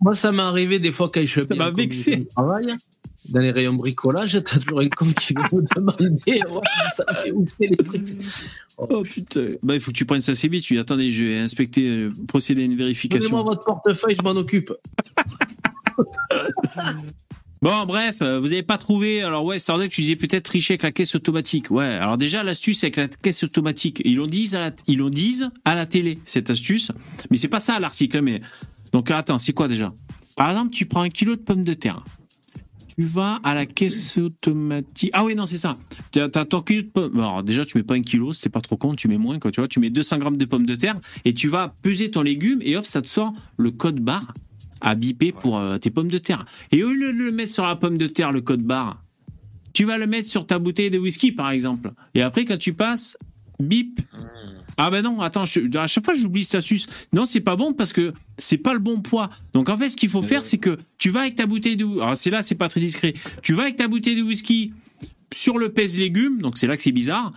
Moi, 0.00 0.14
ça 0.14 0.30
m'est 0.32 0.42
arrivé 0.42 0.78
des 0.78 0.92
fois 0.92 1.10
quand 1.12 1.24
je 1.24 1.44
Ça 1.44 1.54
m'a 1.54 1.70
vexé. 1.70 2.26
travail. 2.26 2.74
Dans 3.28 3.40
les 3.40 3.52
rayons 3.52 3.74
bricolage, 3.74 4.32
t'as 4.44 4.58
toujours 4.58 4.80
un 4.80 4.88
con 4.88 5.06
qui 5.12 5.34
veut 5.34 5.58
me 5.60 5.74
demander 5.74 6.16
ouais, 6.26 6.40
vous 6.44 7.04
savez 7.04 7.32
où 7.32 7.44
c'est 7.46 7.66
les 7.68 7.76
trucs. 7.76 8.08
Oh 8.78 9.02
putain. 9.02 9.50
Bah, 9.62 9.74
il 9.74 9.80
faut 9.80 9.92
que 9.92 9.96
tu 9.96 10.04
prennes 10.04 10.20
ça 10.20 10.32
assez 10.32 10.48
vite. 10.48 10.64
Tu 10.64 10.74
dis, 10.74 10.80
attendez, 10.80 11.10
je 11.10 11.24
vais 11.24 11.38
inspecter, 11.38 11.88
euh, 11.88 12.12
procéder 12.26 12.62
à 12.62 12.64
une 12.64 12.72
Donnez-moi 12.72 12.86
vérification. 12.86 13.44
votre 13.44 13.64
portefeuille, 13.64 14.16
je 14.18 14.22
m'en 14.22 14.30
occupe. 14.30 14.72
Bon, 17.62 17.86
bref, 17.86 18.16
euh, 18.22 18.40
vous 18.40 18.52
avez 18.52 18.64
pas 18.64 18.76
trouvé. 18.76 19.22
Alors, 19.22 19.44
ouais, 19.44 19.58
que 19.58 19.86
tu 19.86 20.00
disais 20.00 20.16
peut-être 20.16 20.42
tricher 20.42 20.72
avec 20.72 20.82
la 20.82 20.90
caisse 20.90 21.14
automatique. 21.14 21.70
Ouais, 21.70 21.84
alors 21.84 22.18
déjà, 22.18 22.42
l'astuce 22.42 22.82
avec 22.82 22.96
la 22.96 23.06
caisse 23.06 23.44
automatique, 23.44 24.02
ils 24.04 24.16
l'ont 24.16 24.26
dit 24.26 24.56
à 24.56 24.58
la, 24.58 24.70
ils 24.88 24.98
l'ont 24.98 25.10
dit 25.10 25.42
à 25.64 25.76
la 25.76 25.86
télé, 25.86 26.18
cette 26.24 26.50
astuce. 26.50 26.90
Mais 27.30 27.36
c'est 27.36 27.46
pas 27.46 27.60
ça 27.60 27.78
l'article, 27.78 28.16
hein, 28.16 28.22
mais. 28.22 28.40
Donc, 28.92 29.12
attends, 29.12 29.38
c'est 29.38 29.52
quoi 29.52 29.68
déjà? 29.68 29.94
Par 30.36 30.50
exemple, 30.50 30.72
tu 30.72 30.86
prends 30.86 31.02
un 31.02 31.08
kilo 31.08 31.36
de 31.36 31.40
pommes 31.40 31.62
de 31.62 31.74
terre. 31.74 32.02
Tu 32.96 33.04
vas 33.04 33.40
à 33.42 33.54
la 33.54 33.64
caisse 33.64 34.18
automatique. 34.18 35.10
Ah 35.14 35.24
oui, 35.24 35.34
non, 35.34 35.46
c'est 35.46 35.56
ça. 35.56 35.76
T'as 36.10 36.24
as 36.24 36.44
ton 36.44 36.60
kilo 36.60 36.82
de 36.82 36.88
pommes. 36.88 37.18
Alors, 37.18 37.42
déjà, 37.42 37.64
tu 37.64 37.78
mets 37.78 37.84
pas 37.84 37.94
un 37.94 38.02
kilo, 38.02 38.32
c'était 38.32 38.50
pas 38.50 38.60
trop 38.60 38.76
con, 38.76 38.94
tu 38.94 39.08
mets 39.08 39.18
moins, 39.18 39.38
quoi, 39.38 39.50
tu 39.50 39.60
vois. 39.60 39.68
Tu 39.68 39.80
mets 39.80 39.90
200 39.90 40.18
grammes 40.18 40.36
de 40.36 40.44
pommes 40.44 40.66
de 40.66 40.74
terre 40.74 41.00
et 41.24 41.32
tu 41.32 41.48
vas 41.48 41.74
peser 41.82 42.10
ton 42.10 42.22
légume 42.22 42.60
et 42.62 42.76
hop, 42.76 42.84
ça 42.84 43.00
te 43.00 43.08
sort 43.08 43.32
le 43.56 43.70
code 43.70 44.00
barre 44.00 44.34
à 44.82 44.94
biper 44.94 45.32
pour 45.32 45.58
euh, 45.58 45.78
tes 45.78 45.90
pommes 45.90 46.10
de 46.10 46.18
terre. 46.18 46.44
Et 46.70 46.84
au 46.84 46.90
lieu 46.90 47.12
de 47.12 47.18
le 47.18 47.30
mettre 47.30 47.52
sur 47.52 47.66
la 47.66 47.76
pomme 47.76 47.96
de 47.96 48.06
terre, 48.06 48.32
le 48.32 48.40
code 48.40 48.62
barre, 48.62 49.00
tu 49.72 49.84
vas 49.84 49.96
le 49.96 50.06
mettre 50.06 50.28
sur 50.28 50.46
ta 50.46 50.58
bouteille 50.58 50.90
de 50.90 50.98
whisky, 50.98 51.32
par 51.32 51.50
exemple. 51.50 51.92
Et 52.14 52.22
après, 52.22 52.44
quand 52.44 52.58
tu 52.58 52.74
passes, 52.74 53.16
bip. 53.58 54.00
Ah 54.84 54.90
ben 54.90 55.02
non, 55.02 55.20
attends, 55.20 55.44
je- 55.44 55.76
à 55.78 55.86
chaque 55.86 56.04
fois 56.04 56.14
j'oublie 56.14 56.44
cette 56.44 56.56
astuce. 56.56 56.86
Non, 57.12 57.24
c'est 57.24 57.40
pas 57.40 57.56
bon 57.56 57.72
parce 57.72 57.92
que 57.92 58.12
c'est 58.38 58.58
pas 58.58 58.72
le 58.72 58.80
bon 58.80 59.00
poids. 59.00 59.30
Donc 59.54 59.68
en 59.68 59.78
fait, 59.78 59.88
ce 59.88 59.96
qu'il 59.96 60.08
faut 60.08 60.22
faire, 60.22 60.44
c'est 60.44 60.58
que 60.58 60.78
tu 60.98 61.10
vas 61.10 61.20
avec 61.20 61.36
ta 61.36 61.46
bouteille 61.46 61.76
de... 61.76 61.84
Alors 62.00 62.16
c'est 62.16 62.30
là, 62.30 62.42
c'est 62.42 62.54
pas 62.56 62.68
très 62.68 62.80
discret. 62.80 63.14
Tu 63.42 63.54
vas 63.54 63.62
avec 63.62 63.76
ta 63.76 63.88
bouteille 63.88 64.16
de 64.16 64.22
whisky 64.22 64.72
sur 65.34 65.58
le 65.58 65.68
pèse 65.70 65.96
légumes, 65.98 66.42
donc 66.42 66.58
c'est 66.58 66.66
là 66.66 66.76
que 66.76 66.82
c'est 66.82 66.92
bizarre. 66.92 67.32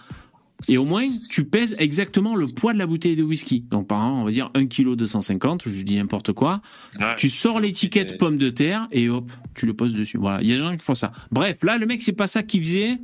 Et 0.70 0.78
au 0.78 0.86
moins, 0.86 1.06
tu 1.30 1.44
pèses 1.44 1.76
exactement 1.80 2.34
le 2.34 2.48
poids 2.48 2.72
de 2.74 2.78
la 2.80 2.88
bouteille 2.88 3.16
de 3.18 3.24
whisky. 3.24 3.66
Donc 3.72 3.88
par 3.88 4.00
exemple, 4.00 4.22
on 4.22 4.24
va 4.26 4.32
dire 4.32 4.50
1 4.56 4.68
kg 4.68 4.96
250, 4.96 5.64
je 5.68 5.82
dis 5.82 5.96
n'importe 5.96 6.32
quoi. 6.32 6.62
Tu 7.18 7.30
sors 7.30 7.60
l'étiquette 7.60 8.18
pomme 8.18 8.38
de 8.38 8.50
terre 8.50 8.88
et 8.92 9.10
hop, 9.10 9.30
tu 9.54 9.66
le 9.66 9.74
poses 9.74 9.94
dessus. 9.94 10.18
Voilà, 10.18 10.42
il 10.42 10.48
y 10.48 10.54
a 10.54 10.56
des 10.56 10.62
gens 10.62 10.72
qui 10.76 10.84
font 10.84 10.96
ça. 10.96 11.12
Bref, 11.32 11.58
là, 11.62 11.78
le 11.78 11.86
mec, 11.86 12.02
c'est 12.02 12.14
pas 12.14 12.26
ça 12.28 12.42
qu'il 12.42 12.62
faisait. 12.64 12.98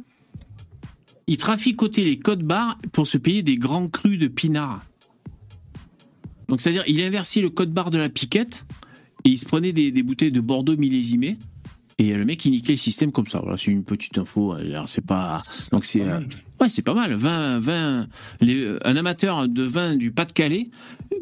Il 1.32 1.38
traficotait 1.38 2.04
les 2.04 2.20
codes 2.20 2.46
barres 2.46 2.78
pour 2.92 3.08
se 3.08 3.18
payer 3.18 3.42
des 3.42 3.56
grands 3.56 3.88
crus 3.88 4.20
de 4.20 4.28
pinard. 4.28 4.84
Donc, 6.50 6.60
c'est-à-dire, 6.60 6.84
il 6.88 7.02
inversait 7.02 7.40
le 7.40 7.50
code 7.50 7.72
barre 7.72 7.90
de 7.90 7.98
la 7.98 8.10
piquette 8.10 8.66
et 9.24 9.30
il 9.30 9.38
se 9.38 9.46
prenait 9.46 9.72
des, 9.72 9.94
des 9.94 10.04
bouteilles 10.04 10.34
de 10.34 10.42
Bordeaux 10.42 10.76
millésimées. 10.76 11.38
Et 12.00 12.14
le 12.16 12.26
mec, 12.26 12.44
il 12.44 12.52
niquait 12.52 12.74
le 12.74 12.78
système 12.78 13.14
comme 13.14 13.28
ça. 13.28 13.40
Voilà, 13.40 13.56
c'est 13.58 13.72
une 13.72 13.86
petite 13.86 14.18
info. 14.18 14.56
C'est 14.88 15.06
pas. 15.06 15.42
Donc, 15.72 15.86
c'est. 15.86 16.02
euh, 16.02 16.20
Ouais, 16.60 16.68
c'est 16.68 16.82
pas 16.82 16.94
mal. 16.94 17.14
20, 17.14 17.60
20, 17.62 18.08
les- 18.42 18.64
euh, 18.66 18.78
un 18.84 18.98
amateur 18.98 19.48
de 19.48 19.64
vin 19.64 19.96
du 19.96 20.12
Pas-de-Calais. 20.12 20.70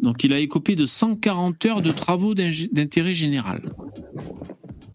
Donc, 0.01 0.23
il 0.23 0.33
a 0.33 0.39
écopé 0.39 0.75
de 0.75 0.87
140 0.87 1.65
heures 1.67 1.81
de 1.83 1.91
travaux 1.91 2.33
d'intérêt 2.33 3.13
général. 3.13 3.61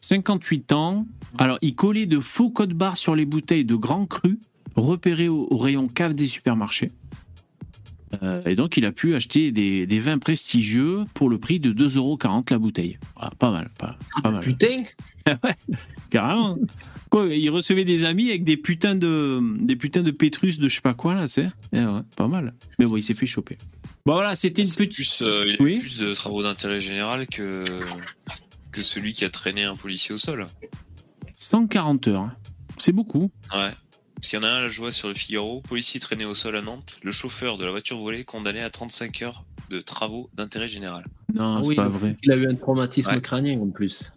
58 0.01 0.73
ans. 0.73 1.07
Alors, 1.39 1.59
il 1.63 1.77
collait 1.77 2.07
de 2.07 2.19
faux 2.19 2.51
codes 2.51 2.75
barres 2.75 2.97
sur 2.97 3.15
les 3.15 3.27
bouteilles 3.27 3.65
de 3.65 3.77
grands 3.77 4.07
crus 4.07 4.39
repérés 4.77 5.29
au, 5.29 5.47
au 5.51 5.59
rayon 5.59 5.87
cave 5.89 6.15
des 6.15 6.27
supermarchés. 6.27 6.91
Euh, 8.23 8.43
et 8.45 8.55
donc, 8.55 8.77
il 8.77 8.85
a 8.85 8.93
pu 8.93 9.15
acheter 9.15 9.51
des, 9.51 9.87
des 9.87 9.99
vins 9.99 10.19
prestigieux 10.19 11.05
pour 11.15 11.29
le 11.29 11.39
prix 11.39 11.59
de 11.59 11.73
2,40 11.73 11.97
euros 11.99 12.19
la 12.51 12.59
bouteille. 12.59 12.99
Voilà, 13.17 13.31
pas 13.39 13.51
mal, 13.51 13.71
pas, 13.79 13.97
pas 14.23 14.31
mal. 14.31 14.41
Putain, 14.43 14.77
Carrément. 16.11 16.57
Quoi, 17.11 17.27
il 17.35 17.49
recevait 17.51 17.85
des 17.85 18.05
amis 18.05 18.29
avec 18.31 18.45
des 18.45 18.57
putains 18.57 18.95
de, 18.95 19.41
des 19.61 19.75
putains 19.77 20.03
de 20.03 20.11
pétrus 20.13 20.59
de 20.59 20.69
je 20.69 20.77
sais 20.77 20.81
pas 20.81 20.95
quoi, 20.95 21.15
là, 21.15 21.27
c'est 21.29 21.47
ouais, 21.73 21.85
pas 22.17 22.29
mal. 22.29 22.55
Mais 22.79 22.87
bon, 22.87 22.97
il 22.97 23.03
s'est 23.03 23.15
fait 23.15 23.27
choper. 23.27 23.57
Bon, 24.07 24.13
voilà, 24.15 24.35
c'était 24.37 24.63
une 24.63 24.67
C'est 24.67 24.77
petite. 24.79 24.95
plus, 24.95 25.23
euh, 25.23 25.45
il 25.47 25.53
y 25.53 25.55
a 25.55 25.57
Oui. 25.63 25.79
plus 25.81 25.99
de 25.99 26.15
travaux 26.15 26.43
d'intérêt 26.43 26.79
général 26.81 27.27
que, 27.27 27.65
que 28.71 28.83
celui 28.83 29.13
qui 29.13 29.25
a 29.25 29.31
traîné 29.31 29.65
un 29.65 29.75
policier 29.77 30.15
au 30.15 30.19
sol. 30.19 30.47
140 31.37 32.09
heures. 32.09 32.21
hein. 32.23 32.33
C'est 32.79 32.93
beaucoup. 32.93 33.31
Ouais. 33.53 33.71
Parce 34.25 34.31
qu'il 34.31 34.39
y 34.41 34.43
en 34.43 34.49
a 34.49 34.53
un, 34.53 34.61
là, 34.63 34.69
je 34.71 34.79
vois 34.79 34.91
sur 34.91 35.09
le 35.09 35.13
Figaro, 35.13 35.61
policier 35.61 36.01
traîné 36.01 36.25
au 36.25 36.33
sol 36.35 36.57
à 36.57 36.63
Nantes, 36.63 36.97
le 37.03 37.13
chauffeur 37.13 37.59
de 37.59 37.67
la 37.67 37.71
voiture 37.71 37.99
volée 37.99 38.25
condamné 38.25 38.63
à 38.63 38.71
35 38.71 39.21
heures 39.21 39.45
de 39.69 39.83
travaux 39.83 40.31
d'intérêt 40.33 40.67
général. 40.67 41.05
Non, 41.35 41.57
Ah 41.57 41.61
c'est 41.63 41.69
oui, 41.69 41.75
pas 41.77 41.91
vrai. 41.91 42.17
il 42.23 42.33
a 42.33 42.37
eu 42.37 42.49
un 42.51 42.55
traumatisme 42.55 43.11
Ouais. 43.11 43.21
crânien 43.21 43.61
en 43.61 43.69
plus. 43.69 44.11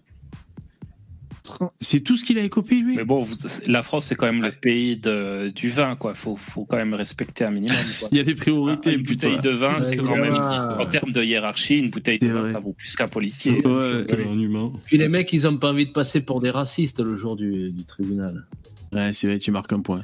C'est 1.79 1.99
tout 2.01 2.17
ce 2.17 2.23
qu'il 2.25 2.37
a 2.37 2.43
écopé, 2.43 2.75
lui 2.75 2.95
Mais 2.95 3.03
bon, 3.05 3.21
vous- 3.21 3.35
la 3.67 3.83
France, 3.83 4.05
c'est 4.05 4.15
quand 4.15 4.25
même 4.25 4.41
le 4.41 4.51
pays 4.61 4.97
de, 4.97 5.49
du 5.49 5.69
vin, 5.69 5.95
quoi. 5.95 6.13
Faut, 6.13 6.35
faut 6.35 6.65
quand 6.65 6.77
même 6.77 6.93
respecter 6.93 7.43
un 7.45 7.51
minimum. 7.51 7.75
Quoi. 7.99 8.09
Il 8.11 8.17
y 8.17 8.21
a 8.21 8.23
des 8.23 8.33
Ah, 8.33 8.41
priorités, 8.41 8.93
une 8.93 9.03
putain. 9.03 9.29
bouteille 9.31 9.51
de 9.51 9.55
vin, 9.57 9.79
c'est 9.79 9.97
quand 9.97 10.15
même, 10.15 10.33
en 10.35 10.85
termes 10.85 11.11
de 11.11 11.23
hiérarchie, 11.23 11.77
une 11.79 11.89
bouteille 11.89 12.19
de 12.19 12.27
vin, 12.27 12.41
vrai. 12.41 12.51
ça 12.53 12.59
vaut 12.59 12.73
plus 12.73 12.95
qu'un 12.95 13.07
policier. 13.07 13.65
Ouais. 13.67 14.03
Quel 14.07 14.21
un 14.27 14.39
humain. 14.39 14.71
Puis 14.85 14.97
les 14.97 15.07
mecs, 15.09 15.31
ils 15.33 15.47
ont 15.47 15.57
pas 15.57 15.71
envie 15.71 15.87
de 15.87 15.91
passer 15.91 16.21
pour 16.21 16.41
des 16.41 16.49
racistes 16.51 16.99
le 16.99 17.15
jour 17.15 17.35
du, 17.35 17.71
du 17.71 17.85
tribunal. 17.85 18.45
Ouais, 18.93 19.11
c'est 19.13 19.27
vrai, 19.27 19.39
tu 19.39 19.51
marques 19.51 19.73
un 19.73 19.81
point. 19.81 20.03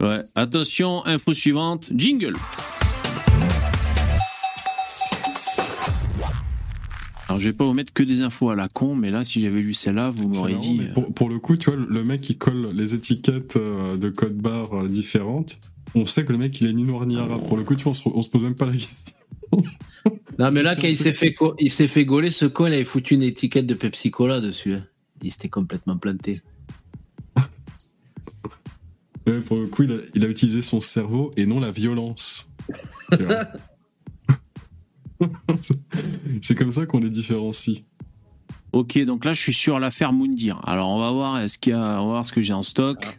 Ouais. 0.00 0.22
Attention, 0.34 1.06
info 1.06 1.32
suivante, 1.32 1.90
jingle. 1.94 2.32
Alors, 7.32 7.40
je 7.40 7.48
vais 7.48 7.54
pas 7.54 7.64
vous 7.64 7.72
mettre 7.72 7.94
que 7.94 8.02
des 8.02 8.20
infos 8.20 8.50
à 8.50 8.54
la 8.54 8.68
con, 8.68 8.94
mais 8.94 9.10
là, 9.10 9.24
si 9.24 9.40
j'avais 9.40 9.62
lu 9.62 9.72
celle-là, 9.72 10.10
vous 10.10 10.28
marrant, 10.28 10.48
dit. 10.48 10.76
mais 10.78 10.92
pour, 10.92 11.14
pour 11.14 11.30
le 11.30 11.38
coup, 11.38 11.56
tu 11.56 11.70
vois, 11.70 11.78
le 11.88 12.04
mec 12.04 12.20
qui 12.20 12.36
colle 12.36 12.72
les 12.74 12.92
étiquettes 12.92 13.56
euh, 13.56 13.96
de 13.96 14.10
code 14.10 14.36
barre 14.36 14.82
euh, 14.82 14.86
différentes, 14.86 15.58
on 15.94 16.04
sait 16.04 16.26
que 16.26 16.32
le 16.32 16.36
mec 16.36 16.60
il 16.60 16.66
est 16.66 16.74
ni 16.74 16.84
noir 16.84 17.06
ni 17.06 17.16
arabe. 17.16 17.46
Pour 17.48 17.56
le 17.56 17.64
coup, 17.64 17.74
tu 17.74 17.84
vois, 17.84 17.92
on 17.92 17.94
se, 17.94 18.02
on 18.04 18.20
se 18.20 18.28
pose 18.28 18.42
même 18.42 18.54
pas 18.54 18.66
la 18.66 18.72
question. 18.72 19.14
Non, 20.38 20.50
mais 20.50 20.62
là, 20.62 20.76
quand 20.76 20.88
il 20.88 20.96
s'est 20.96 21.14
fait, 21.14 21.34
il 21.58 21.70
s'est 21.70 21.86
fait 21.86 22.04
gauler, 22.04 22.30
ce 22.30 22.44
con, 22.44 22.66
il 22.66 22.74
avait 22.74 22.84
foutu 22.84 23.14
une 23.14 23.22
étiquette 23.22 23.66
de 23.66 23.74
Pepsi 23.74 24.10
Cola 24.10 24.40
dessus. 24.40 24.74
Hein. 24.74 24.84
Il 25.22 25.30
s'était 25.30 25.48
complètement 25.48 25.96
planté. 25.96 26.42
pour 29.46 29.56
le 29.56 29.68
coup, 29.68 29.84
il 29.84 30.24
a, 30.24 30.28
utilisé 30.28 30.60
son 30.60 30.80
cerveau 30.80 31.32
et 31.36 31.46
non 31.46 31.60
la 31.60 31.70
violence. 31.70 32.50
C'est 36.42 36.54
comme 36.54 36.72
ça 36.72 36.86
qu'on 36.86 37.00
les 37.00 37.10
différencie. 37.10 37.82
Ok, 38.72 38.98
donc 39.04 39.24
là, 39.24 39.32
je 39.32 39.40
suis 39.40 39.52
sur 39.52 39.78
l'affaire 39.78 40.12
Moundir. 40.12 40.60
Alors, 40.66 40.88
on 40.88 40.98
va 40.98 41.10
voir, 41.10 41.40
est-ce 41.40 41.58
y 41.66 41.72
a, 41.72 42.00
on 42.00 42.06
va 42.06 42.12
voir 42.12 42.26
ce 42.26 42.32
que 42.32 42.40
j'ai 42.40 42.54
en 42.54 42.62
stock. 42.62 43.18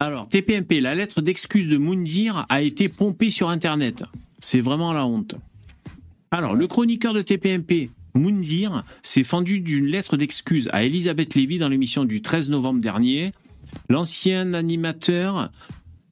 Alors, 0.00 0.28
TPMP, 0.28 0.80
la 0.80 0.94
lettre 0.94 1.22
d'excuse 1.22 1.66
de 1.66 1.78
Moundir 1.78 2.44
a 2.48 2.62
été 2.62 2.88
pompée 2.88 3.30
sur 3.30 3.48
Internet. 3.48 4.04
C'est 4.38 4.60
vraiment 4.60 4.92
la 4.92 5.06
honte. 5.06 5.34
Alors, 6.30 6.54
le 6.54 6.66
chroniqueur 6.66 7.14
de 7.14 7.22
TPMP, 7.22 7.90
Moundir, 8.14 8.84
s'est 9.02 9.24
fendu 9.24 9.60
d'une 9.60 9.86
lettre 9.86 10.16
d'excuse 10.16 10.68
à 10.72 10.84
Elisabeth 10.84 11.34
Lévy 11.34 11.58
dans 11.58 11.68
l'émission 11.68 12.04
du 12.04 12.20
13 12.20 12.50
novembre 12.50 12.80
dernier. 12.80 13.32
L'ancien 13.88 14.52
animateur 14.52 15.50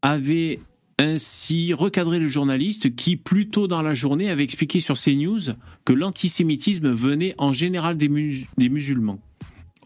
avait 0.02 0.60
ainsi 0.98 1.74
recadré 1.74 2.18
le 2.18 2.28
journaliste 2.28 2.94
qui, 2.94 3.16
plus 3.16 3.48
tôt 3.48 3.66
dans 3.66 3.82
la 3.82 3.94
journée, 3.94 4.31
avait 4.31 4.44
expliqué 4.44 4.81
sur 4.81 4.97
CNews 4.97 5.55
que 5.85 5.93
l'antisémitisme 5.93 6.90
venait 6.90 7.35
en 7.39 7.52
général 7.52 7.97
des, 7.97 8.09
musulmans. 8.09 9.20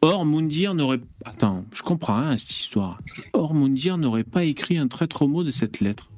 Or, 0.02 0.24
Moundir 0.24 0.74
n'aurait... 0.74 1.00
Attends, 1.24 1.64
je 1.74 1.82
comprends 1.82 2.16
hein, 2.16 2.36
cette 2.36 2.56
histoire. 2.56 3.00
Or, 3.32 3.54
Moundir 3.54 3.98
n'aurait 3.98 4.24
pas 4.24 4.44
écrit 4.44 4.78
un 4.78 4.88
traître 4.88 5.26
mot 5.26 5.42
de 5.42 5.50
cette 5.50 5.80
lettre. 5.80 6.10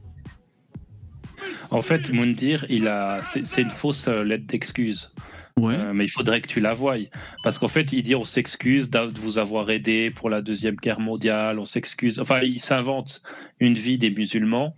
En 1.70 1.82
fait, 1.82 2.12
Moundir, 2.12 2.66
il 2.69 2.86
a... 2.86 3.20
c'est 3.23 3.62
une 3.62 3.70
fausse 3.70 4.09
euh, 4.09 4.23
lettre 4.23 4.47
d'excuse. 4.47 5.12
Euh, 5.58 5.92
mais 5.92 6.04
il 6.04 6.10
faudrait 6.10 6.40
que 6.40 6.48
tu 6.48 6.60
la 6.60 6.74
voies. 6.74 6.96
Parce 7.44 7.58
qu'en 7.58 7.68
fait, 7.68 7.92
il 7.92 8.02
dit 8.02 8.14
on 8.14 8.24
s'excuse 8.24 8.90
de 8.90 9.18
vous 9.18 9.38
avoir 9.38 9.70
aidé 9.70 10.10
pour 10.10 10.30
la 10.30 10.42
Deuxième 10.42 10.76
Guerre 10.76 11.00
mondiale, 11.00 11.58
on 11.58 11.64
s'excuse. 11.64 12.18
Enfin, 12.18 12.40
il 12.42 12.60
s'invente 12.60 13.22
une 13.60 13.74
vie 13.74 13.98
des 13.98 14.10
musulmans. 14.10 14.74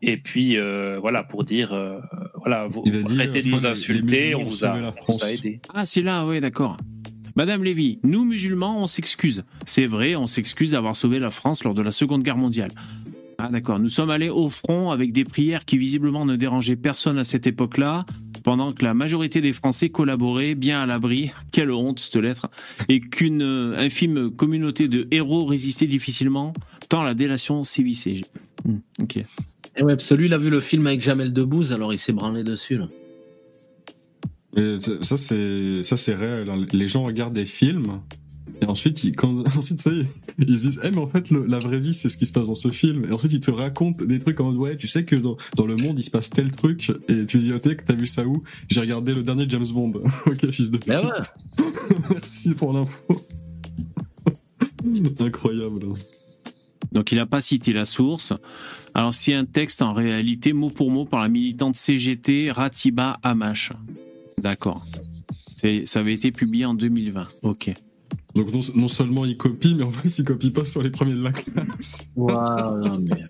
Et 0.00 0.16
puis, 0.16 0.56
euh, 0.56 0.98
voilà, 1.00 1.22
pour 1.22 1.44
dire, 1.44 1.72
euh, 1.72 2.00
voilà, 2.36 2.66
vous, 2.66 2.82
arrêtez 3.10 3.40
de 3.42 3.48
nous 3.48 3.66
insulter, 3.66 4.34
on 4.34 4.42
vous, 4.42 4.64
a, 4.64 4.92
aidé. 5.30 5.60
Ah, 5.72 5.84
c'est 5.84 6.02
là, 6.02 6.26
oui, 6.26 6.40
d'accord. 6.40 6.76
Madame 7.36 7.62
Lévy, 7.62 8.00
nous 8.02 8.24
musulmans, 8.24 8.82
on 8.82 8.86
s'excuse. 8.86 9.44
C'est 9.64 9.86
vrai, 9.86 10.16
on 10.16 10.26
s'excuse 10.26 10.72
d'avoir 10.72 10.96
sauvé 10.96 11.18
la 11.20 11.30
France 11.30 11.62
lors 11.62 11.72
de 11.72 11.82
la 11.82 11.92
Seconde 11.92 12.24
Guerre 12.24 12.36
mondiale. 12.36 12.72
Ah 13.38 13.48
d'accord, 13.50 13.78
nous 13.78 13.88
sommes 13.88 14.10
allés 14.10 14.28
au 14.28 14.48
front 14.50 14.90
avec 14.90 15.12
des 15.12 15.24
prières 15.24 15.64
qui 15.64 15.78
visiblement 15.78 16.24
ne 16.24 16.36
dérangeaient 16.36 16.76
personne 16.76 17.18
à 17.18 17.24
cette 17.24 17.46
époque-là 17.46 18.04
pendant 18.42 18.72
que 18.72 18.84
la 18.84 18.94
majorité 18.94 19.40
des 19.40 19.52
Français 19.52 19.88
collaboraient 19.88 20.54
bien 20.54 20.82
à 20.82 20.86
l'abri, 20.86 21.30
quelle 21.52 21.70
honte 21.70 22.00
cette 22.00 22.16
lettre, 22.16 22.48
et 22.88 23.00
qu'une 23.00 23.42
euh, 23.42 23.76
infime 23.78 24.30
communauté 24.30 24.88
de 24.88 25.06
héros 25.10 25.44
résistait 25.44 25.86
difficilement, 25.86 26.52
tant 26.88 27.02
la 27.02 27.14
délation 27.14 27.64
sévissait. 27.64 28.22
Hmm, 28.64 28.78
ok. 29.00 29.16
Et 29.16 29.26
eh 29.78 29.82
ouais, 29.84 29.96
celui 29.98 30.26
il 30.26 30.34
a 30.34 30.38
vu 30.38 30.50
le 30.50 30.60
film 30.60 30.86
avec 30.86 31.00
Jamel 31.00 31.32
Debbouze, 31.32 31.72
alors 31.72 31.92
il 31.92 31.98
s'est 31.98 32.12
branlé 32.12 32.44
dessus. 32.44 32.78
Là. 32.78 32.88
ça 35.00 35.16
c'est 35.16 35.82
ça 35.82 35.96
c'est 35.96 36.14
réel. 36.14 36.50
Hein. 36.50 36.66
Les 36.72 36.88
gens 36.88 37.04
regardent 37.04 37.34
des 37.34 37.46
films 37.46 38.00
et 38.62 38.64
ensuite, 38.64 39.02
ils, 39.02 39.14
quand, 39.14 39.44
ensuite 39.56 39.80
ça 39.80 39.90
ils 40.38 40.46
disent, 40.46 40.80
eh, 40.84 40.90
mais 40.90 40.98
en 40.98 41.08
fait, 41.08 41.30
la 41.30 41.58
vraie 41.58 41.80
vie, 41.80 41.92
c'est 41.92 42.08
ce 42.08 42.16
qui 42.16 42.26
se 42.26 42.32
passe 42.32 42.46
dans 42.46 42.54
ce 42.54 42.70
film. 42.70 43.04
Et 43.04 43.10
ensuite, 43.10 43.32
ils 43.32 43.40
te 43.40 43.50
racontent 43.50 44.04
des 44.04 44.20
trucs 44.20 44.40
en 44.40 44.44
mode, 44.44 44.56
ouais, 44.56 44.76
tu 44.76 44.86
sais 44.86 45.04
que 45.04 45.16
dans, 45.16 45.36
dans 45.56 45.66
le 45.66 45.76
monde, 45.76 45.98
il 45.98 46.04
se 46.04 46.10
passe 46.10 46.30
tel 46.30 46.52
truc. 46.52 46.92
Et 47.08 47.26
tu 47.26 47.38
dis, 47.38 47.52
ok, 47.52 47.76
t'as 47.84 47.94
vu 47.94 48.06
ça 48.06 48.24
où? 48.24 48.42
J'ai 48.68 48.80
regardé 48.80 49.14
le 49.14 49.24
dernier 49.24 49.46
James 49.48 49.66
Bond. 49.72 49.92
ok, 50.26 50.50
fils 50.50 50.70
de 50.70 50.78
pute. 50.78 50.92
Ouais. 50.92 51.64
Merci 52.10 52.54
pour 52.54 52.72
l'info. 52.72 52.96
Incroyable. 55.18 55.86
Donc 56.92 57.10
il 57.10 57.16
n'a 57.16 57.26
pas 57.26 57.40
cité 57.40 57.72
la 57.72 57.84
source. 57.84 58.32
Alors 58.94 59.14
c'est 59.14 59.32
un 59.34 59.44
texte 59.44 59.80
en 59.80 59.92
réalité 59.92 60.52
mot 60.52 60.70
pour 60.70 60.90
mot 60.90 61.04
par 61.04 61.20
la 61.20 61.28
militante 61.28 61.74
CGT 61.76 62.50
Ratiba 62.50 63.18
Amash. 63.22 63.72
D'accord. 64.38 64.84
Ça 65.84 66.00
avait 66.00 66.12
été 66.12 66.32
publié 66.32 66.64
en 66.64 66.74
2020. 66.74 67.26
Ok. 67.42 67.72
Donc 68.34 68.48
non, 68.52 68.88
seulement 68.88 69.24
il 69.24 69.36
copie, 69.36 69.74
mais 69.74 69.84
en 69.84 69.90
plus 69.90 70.18
il 70.18 70.24
copie 70.24 70.50
pas 70.50 70.64
sur 70.64 70.82
les 70.82 70.90
premiers 70.90 71.14
de 71.14 71.22
la 71.22 71.32
classe. 71.32 71.98
Waouh, 72.16 73.00
mais... 73.00 73.22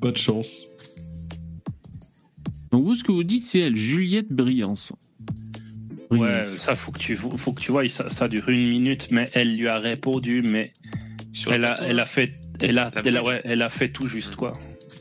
Pas 0.00 0.12
de 0.12 0.16
chance. 0.16 0.68
Donc 2.70 2.84
vous, 2.84 2.94
ce 2.94 3.04
que 3.04 3.12
vous 3.12 3.24
dites, 3.24 3.44
c'est 3.44 3.60
elle, 3.60 3.76
Juliette 3.76 4.30
Briance. 4.30 4.92
Ouais, 6.10 6.44
ça 6.44 6.74
faut 6.74 6.90
que 6.90 6.98
tu 6.98 7.16
faut 7.16 7.52
que 7.52 7.60
tu 7.60 7.70
vois, 7.70 7.88
ça, 7.88 8.08
ça, 8.08 8.28
dure 8.28 8.48
une 8.48 8.68
minute, 8.68 9.08
mais 9.12 9.28
elle 9.32 9.56
lui 9.56 9.68
a 9.68 9.78
répondu, 9.78 10.42
mais 10.42 10.72
elle 11.48 11.64
a, 11.64 11.76
elle 11.84 12.00
a 12.00 12.06
fait, 12.06 12.32
elle 12.58 12.78
a, 12.78 12.90
elle 13.44 13.62
a, 13.62 13.70
fait 13.70 13.90
tout 13.90 14.08
juste 14.08 14.34
quoi. 14.34 14.52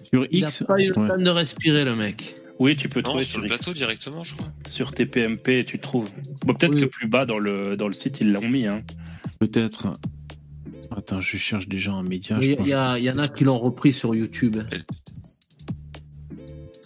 Sur 0.04 0.28
X. 0.30 0.60
Il 0.60 0.64
a 0.64 0.68
pas 0.68 0.82
eu 0.82 0.88
le 0.88 0.94
temps 0.94 1.18
de 1.18 1.30
respirer 1.30 1.84
le 1.84 1.96
mec. 1.96 2.36
Oui, 2.60 2.76
tu 2.76 2.90
peux 2.90 3.02
trouver 3.02 3.24
sur, 3.24 3.40
le 3.40 3.48
plateau 3.48 3.74
directement, 3.74 4.24
je 4.24 4.36
crois. 4.36 4.52
Sur 4.70 4.92
TPMP, 4.92 5.64
tu 5.66 5.80
trouves. 5.80 6.12
peut-être 6.46 6.78
que 6.78 6.86
plus 6.86 7.08
bas 7.08 7.26
dans 7.26 7.40
le, 7.40 7.78
dans 7.78 7.88
le 7.88 7.94
site, 7.94 8.20
ils 8.20 8.34
l'ont 8.34 8.48
mis. 8.48 8.68
Hein. 8.68 8.84
Peut-être. 9.40 9.94
Attends, 10.92 11.20
je 11.20 11.38
cherche 11.38 11.68
déjà 11.68 11.94
un 11.94 12.04
média. 12.04 12.38
Il 12.42 12.68
y, 12.68 12.72
y, 12.72 13.12
en 13.12 13.18
a 13.18 13.28
qui 13.30 13.46
l'ont 13.46 13.60
repris 13.60 13.94
sur 13.94 14.14
YouTube. 14.14 14.58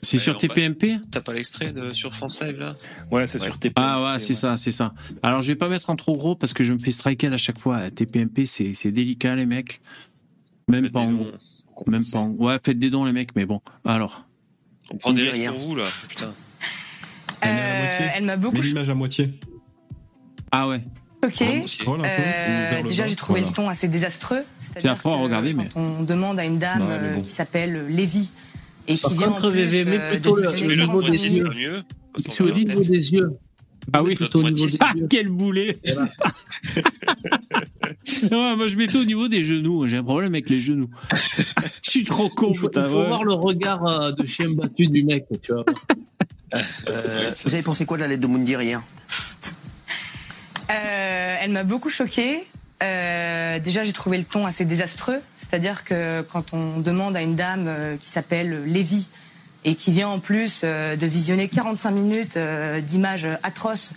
C'est 0.04 0.20
sur 0.20 0.38
TPMP 0.38 1.00
T'as 1.10 1.22
pas 1.22 1.34
l'extrait 1.34 1.74
sur 1.92 2.14
France 2.14 2.44
Live 2.44 2.60
là? 2.60 2.76
Ouais, 3.12 3.26
c'est 3.26 3.40
sur 3.40 3.58
TPMP. 3.58 3.74
Ah 3.78 4.04
ouais, 4.04 4.20
c'est 4.20 4.34
ça, 4.34 4.58
c'est 4.58 4.72
ça. 4.72 4.94
Alors 5.24 5.42
je 5.42 5.48
vais 5.48 5.56
pas 5.56 5.70
mettre 5.70 5.90
en 5.90 5.96
trop 5.96 6.16
gros 6.16 6.36
parce 6.36 6.54
que 6.54 6.64
je 6.64 6.74
me 6.74 6.78
fais 6.78 6.92
striker 6.92 7.28
à 7.28 7.38
chaque 7.38 7.58
fois. 7.58 7.90
TPMP, 7.90 8.46
c'est 8.46 8.92
délicat 8.92 9.36
les 9.36 9.46
mecs. 9.46 9.82
Même 10.68 10.92
pas 10.92 11.00
en 11.00 11.14
gros. 11.14 11.32
Même 11.88 12.04
pas 12.12 12.20
en... 12.20 12.30
Ouais, 12.32 12.58
faites 12.64 12.78
des 12.78 12.90
dons 12.90 13.06
les 13.06 13.14
mecs, 13.14 13.36
mais 13.36 13.46
bon. 13.46 13.62
Alors. 13.86 14.26
On 14.94 14.98
prend 14.98 15.14
des 15.14 15.30
risques 15.30 15.50
pour 15.50 15.58
vous, 15.58 15.76
là. 15.76 15.86
Putain. 16.08 16.34
Euh, 17.46 17.88
elle 18.16 18.26
m'a 18.26 18.38
beaucoup. 18.38 18.56
Mets 18.56 18.62
l'image 18.62 18.90
à 18.90 18.94
moitié. 18.94 19.34
Ah 20.52 20.68
ouais. 20.68 20.82
Ok. 21.26 21.42
Euh, 21.42 22.84
déjà, 22.84 23.08
j'ai 23.08 23.16
trouvé 23.16 23.42
le 23.42 23.48
ton 23.48 23.70
assez 23.70 23.88
désastreux. 23.88 24.44
C'est 24.78 24.88
affreux 24.88 25.12
à 25.12 25.16
regarder, 25.16 25.54
mais. 25.54 25.70
On 25.76 26.04
demande 26.04 26.40
à 26.40 26.46
une 26.46 26.60
dame 26.60 26.86
euh, 26.90 27.22
qui 27.22 27.32
s'appelle 27.32 27.88
Lévi 27.88 28.32
et 28.88 28.96
qui 28.96 29.14
vient 29.16 29.30
en 29.30 29.42
plus, 29.42 29.86
mais 29.86 30.00
plutôt 30.12 30.36
le. 30.36 30.48
Sur 30.50 30.68
le 30.68 30.76
niveau 32.54 32.80
des 32.80 33.14
yeux. 33.14 33.38
Ah 33.92 34.04
oui, 34.04 34.16
plutôt 34.16 34.40
au 34.40 34.50
niveau 34.50 34.66
des 34.68 34.78
ah, 34.80 34.94
quel 35.10 35.30
boulet 35.30 35.80
Moi, 38.32 38.68
je 38.68 38.76
mets 38.76 38.96
au 38.96 39.04
niveau 39.04 39.28
des 39.28 39.44
genoux. 39.44 39.88
J'ai 39.88 39.98
un 39.98 40.04
problème 40.04 40.34
avec 40.34 40.50
les 40.50 40.62
genoux. 40.62 40.90
je 41.14 41.90
suis 41.90 42.04
trop 42.04 42.30
con, 42.30 42.52
Il 42.54 42.60
faut, 42.60 42.70
il 42.74 42.82
faut 42.82 43.06
voir 43.06 43.24
le 43.24 43.34
regard 43.34 43.86
euh, 43.86 44.12
de 44.12 44.26
chien 44.26 44.50
battu 44.52 44.88
du 44.88 45.04
mec, 45.04 45.26
tu 45.42 45.54
vois. 45.54 45.66
Euh, 46.56 47.32
vous 47.46 47.54
avez 47.54 47.64
pensé 47.64 47.86
quoi 47.86 47.98
de 47.98 48.04
la 48.04 48.08
lettre 48.08 48.22
de 48.22 48.28
Mundi 48.28 48.54
hier 48.54 48.82
euh, 50.70 51.36
Elle 51.42 51.52
m'a 51.52 51.64
beaucoup 51.64 51.90
choquée. 51.90 52.46
déjà, 52.80 53.84
j'ai 53.84 53.94
trouvé 53.94 54.18
le 54.18 54.24
ton 54.24 54.46
assez 54.46 54.66
désastreux. 54.66 55.20
C'est-à-dire 55.38 55.84
que 55.84 56.22
quand 56.22 56.54
on 56.54 56.80
demande 56.80 57.16
à 57.16 57.22
une 57.22 57.36
dame 57.36 57.98
qui 58.00 58.10
s'appelle 58.10 58.64
Lévi 58.66 59.08
et 59.66 59.76
qui 59.76 59.92
vient 59.92 60.10
en 60.10 60.20
plus 60.20 60.64
de 60.64 61.06
visionner 61.06 61.48
45 61.48 61.92
minutes 61.92 62.38
d'images 62.86 63.28
atroces 63.44 63.94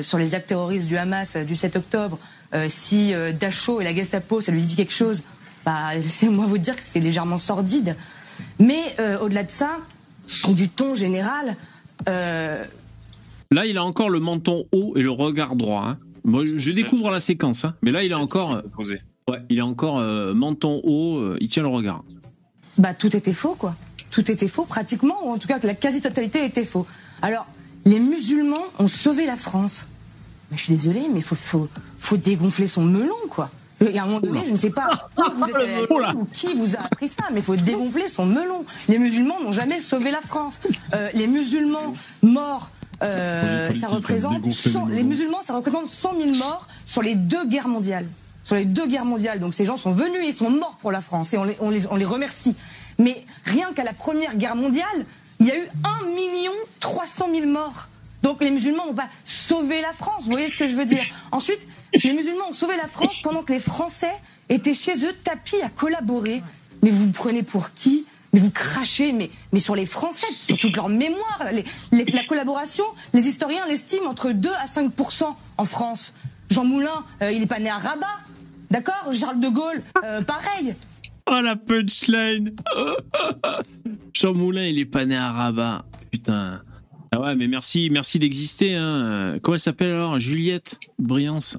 sur 0.00 0.18
les 0.18 0.34
actes 0.34 0.48
terroristes 0.48 0.86
du 0.86 0.96
Hamas 0.96 1.36
du 1.36 1.56
7 1.56 1.76
octobre, 1.76 2.18
euh, 2.54 2.66
si 2.68 3.12
euh, 3.12 3.32
Dachau 3.32 3.80
et 3.80 3.84
la 3.84 3.94
Gestapo, 3.94 4.40
ça 4.40 4.52
lui 4.52 4.62
dit 4.62 4.76
quelque 4.76 4.92
chose, 4.92 5.24
bah, 5.64 5.90
moi 6.30 6.46
vous 6.46 6.58
dire 6.58 6.76
que 6.76 6.82
c'est 6.82 7.00
légèrement 7.00 7.38
sordide. 7.38 7.96
Mais 8.58 8.80
euh, 9.00 9.18
au-delà 9.18 9.42
de 9.44 9.50
ça, 9.50 9.78
du 10.48 10.68
ton 10.68 10.94
général. 10.94 11.56
Là, 12.06 13.64
il 13.64 13.78
a 13.78 13.84
encore 13.84 14.10
le 14.10 14.18
menton 14.18 14.66
haut 14.72 14.94
et 14.96 15.02
le 15.02 15.10
regard 15.10 15.56
droit. 15.56 15.84
Hein. 15.86 15.98
Moi, 16.24 16.42
je 16.44 16.70
découvre 16.72 17.10
la 17.10 17.20
séquence, 17.20 17.64
hein. 17.64 17.74
mais 17.82 17.92
là, 17.92 18.02
il 18.02 18.12
a 18.12 18.18
encore. 18.18 18.60
Ouais, 19.28 19.38
il 19.48 19.60
a 19.60 19.66
encore 19.66 20.00
menton 20.34 20.80
haut, 20.84 21.36
il 21.40 21.48
tient 21.48 21.62
le 21.62 21.68
regard. 21.68 22.04
Bah, 22.78 22.92
tout 22.92 23.16
était 23.16 23.32
faux, 23.32 23.54
quoi. 23.54 23.76
Tout 24.10 24.30
était 24.30 24.48
faux, 24.48 24.64
pratiquement, 24.64 25.16
ou 25.26 25.30
en 25.30 25.38
tout 25.38 25.48
cas 25.48 25.58
que 25.58 25.66
la 25.66 25.74
quasi-totalité 25.74 26.44
était 26.44 26.64
faux. 26.64 26.86
Alors, 27.22 27.46
les 27.84 28.00
musulmans 28.00 28.64
ont 28.78 28.88
sauvé 28.88 29.26
la 29.26 29.36
France 29.36 29.86
je 30.52 30.56
suis 30.56 30.74
désolée, 30.74 31.08
mais 31.12 31.20
il 31.20 31.22
faut, 31.22 31.34
faut, 31.34 31.68
faut 31.98 32.16
dégonfler 32.16 32.66
son 32.66 32.82
melon, 32.82 33.14
quoi. 33.30 33.50
Et 33.80 33.98
à 33.98 34.04
un 34.04 34.06
moment 34.06 34.20
donné, 34.20 34.40
je 34.46 34.52
ne 34.52 34.56
sais 34.56 34.70
pas 34.70 35.10
vous 35.16 35.50
êtes 35.50 35.90
ou 36.14 36.24
qui 36.32 36.54
vous 36.54 36.76
a 36.76 36.80
appris 36.80 37.08
ça, 37.08 37.24
mais 37.32 37.40
il 37.40 37.42
faut 37.42 37.56
dégonfler 37.56 38.08
son 38.08 38.24
melon. 38.24 38.64
Les 38.88 38.98
musulmans 38.98 39.38
n'ont 39.42 39.52
jamais 39.52 39.80
sauvé 39.80 40.10
la 40.10 40.22
France. 40.22 40.60
Euh, 40.94 41.10
les 41.12 41.26
musulmans 41.26 41.94
morts, 42.22 42.70
euh, 43.02 43.70
ça 43.74 43.88
représente 43.88 44.50
100, 44.50 44.86
les 44.86 45.02
musulmans, 45.02 45.42
ça 45.44 45.54
représente 45.54 45.90
100 45.90 46.14
000 46.18 46.36
morts 46.38 46.66
sur 46.86 47.02
les 47.02 47.16
deux 47.16 47.44
guerres 47.46 47.68
mondiales. 47.68 48.06
Sur 48.44 48.56
les 48.56 48.64
deux 48.64 48.86
guerres 48.86 49.04
mondiales. 49.04 49.40
Donc 49.40 49.54
ces 49.54 49.66
gens 49.66 49.76
sont 49.76 49.92
venus, 49.92 50.20
ils 50.24 50.32
sont 50.32 50.50
morts 50.50 50.78
pour 50.80 50.92
la 50.92 51.02
France 51.02 51.34
et 51.34 51.38
on 51.38 51.44
les, 51.44 51.56
on 51.60 51.68
les, 51.68 51.86
on 51.88 51.96
les 51.96 52.04
remercie. 52.06 52.54
Mais 52.98 53.24
rien 53.44 53.72
qu'à 53.72 53.84
la 53.84 53.92
première 53.92 54.36
guerre 54.36 54.56
mondiale, 54.56 55.06
il 55.40 55.46
y 55.46 55.50
a 55.50 55.56
eu 55.56 55.68
1 56.02 56.06
million 56.14 56.52
300 56.80 57.26
000 57.32 57.46
morts. 57.46 57.88
Donc 58.22 58.40
les 58.40 58.50
musulmans 58.50 58.86
n'ont 58.86 58.94
pas 58.94 59.08
sauvé 59.24 59.80
la 59.80 59.92
France, 59.92 60.24
vous 60.24 60.30
voyez 60.32 60.48
ce 60.48 60.56
que 60.56 60.66
je 60.66 60.74
veux 60.76 60.86
dire 60.86 61.04
Ensuite, 61.30 61.66
les 62.02 62.12
musulmans 62.12 62.48
ont 62.48 62.52
sauvé 62.52 62.76
la 62.76 62.88
France 62.88 63.20
pendant 63.22 63.42
que 63.42 63.52
les 63.52 63.60
Français 63.60 64.12
étaient 64.48 64.74
chez 64.74 65.04
eux 65.04 65.14
tapis 65.22 65.60
à 65.62 65.68
collaborer. 65.68 66.42
Mais 66.82 66.90
vous 66.90 67.06
vous 67.06 67.12
prenez 67.12 67.42
pour 67.42 67.72
qui? 67.74 68.06
Mais 68.32 68.40
vous 68.40 68.50
crachez 68.50 69.12
mais, 69.12 69.30
mais 69.52 69.60
sur 69.60 69.76
les 69.76 69.86
Français, 69.86 70.26
sur 70.32 70.58
toute 70.58 70.76
leur 70.76 70.88
mémoire. 70.88 71.44
La 71.92 72.24
collaboration, 72.24 72.84
les 73.14 73.28
historiens 73.28 73.64
l'estiment 73.66 74.10
entre 74.10 74.32
2 74.32 74.50
à 74.54 74.66
5% 74.66 75.34
en 75.58 75.64
France. 75.64 76.14
Jean 76.50 76.64
Moulin, 76.64 77.04
euh, 77.22 77.32
il 77.32 77.40
n'est 77.40 77.46
pas 77.46 77.58
né 77.58 77.70
à 77.70 77.78
Rabat. 77.78 78.06
D'accord? 78.70 79.10
Charles 79.12 79.40
de 79.40 79.48
Gaulle, 79.48 79.82
euh, 80.04 80.22
pareil. 80.22 80.74
Oh 81.28 81.40
la 81.42 81.56
punchline 81.56 82.54
Jean 84.14 84.32
Moulin, 84.34 84.66
il 84.66 84.78
est 84.78 84.84
pas 84.86 85.04
né 85.04 85.16
à 85.16 85.30
Rabat. 85.32 85.84
Putain. 86.10 86.62
Ah 87.12 87.20
ouais, 87.20 87.34
mais 87.34 87.48
merci, 87.48 87.88
merci 87.90 88.18
d'exister. 88.18 88.74
Hein. 88.74 89.38
Comment 89.42 89.54
elle 89.56 89.60
s'appelle 89.60 89.90
alors? 89.90 90.18
Juliette 90.18 90.78
Briance? 90.98 91.56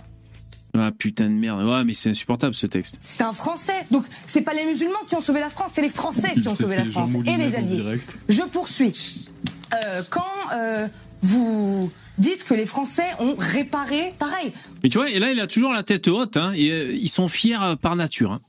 Ah 0.80 0.92
putain 0.92 1.26
de 1.26 1.34
merde. 1.34 1.64
Ouais, 1.64 1.84
mais 1.84 1.94
c'est 1.94 2.10
insupportable 2.12 2.54
ce 2.56 2.68
texte. 2.68 3.00
C'est 3.06 3.24
un 3.24 3.34
Français. 3.34 3.86
Donc, 3.92 4.06
c'est 4.28 4.42
pas 4.42 4.54
les 4.54 4.64
musulmans 4.66 5.00
qui 5.08 5.16
ont 5.16 5.22
sauvé 5.22 5.40
la 5.40 5.50
France, 5.50 5.72
c'est 5.74 5.82
les 5.82 5.90
Français 5.90 6.34
qui 6.34 6.48
ont 6.48 6.54
sauvé 6.56 6.76
la 6.76 6.86
France. 6.86 7.12
Jean 7.12 7.24
Et 7.24 7.38
les 7.38 7.56
alliés. 7.56 7.76
direct. 7.78 8.20
Je 8.30 8.42
poursuis. 8.44 9.28
Euh, 9.74 10.02
quand 10.10 10.24
euh, 10.56 10.88
vous 11.22 11.92
dites 12.20 12.44
que 12.44 12.54
les 12.54 12.66
Français 12.68 13.06
ont 13.20 13.36
réparé, 13.38 14.14
pareil, 14.20 14.52
Mais 14.84 14.90
tu 14.90 14.98
vois, 15.00 15.10
et 15.10 15.20
là, 15.20 15.32
il 15.32 15.40
a 15.40 15.48
toujours 15.48 15.72
la 15.74 15.84
tête 15.84 16.08
haute. 16.08 16.38
Hein, 16.38 16.54
et, 16.56 16.70
euh, 16.72 16.92
ils 16.94 17.10
sont 17.10 17.28
fiers 17.28 17.58
euh, 17.62 17.76
par 17.76 17.96
nature. 17.96 18.32
hein. 18.34 18.42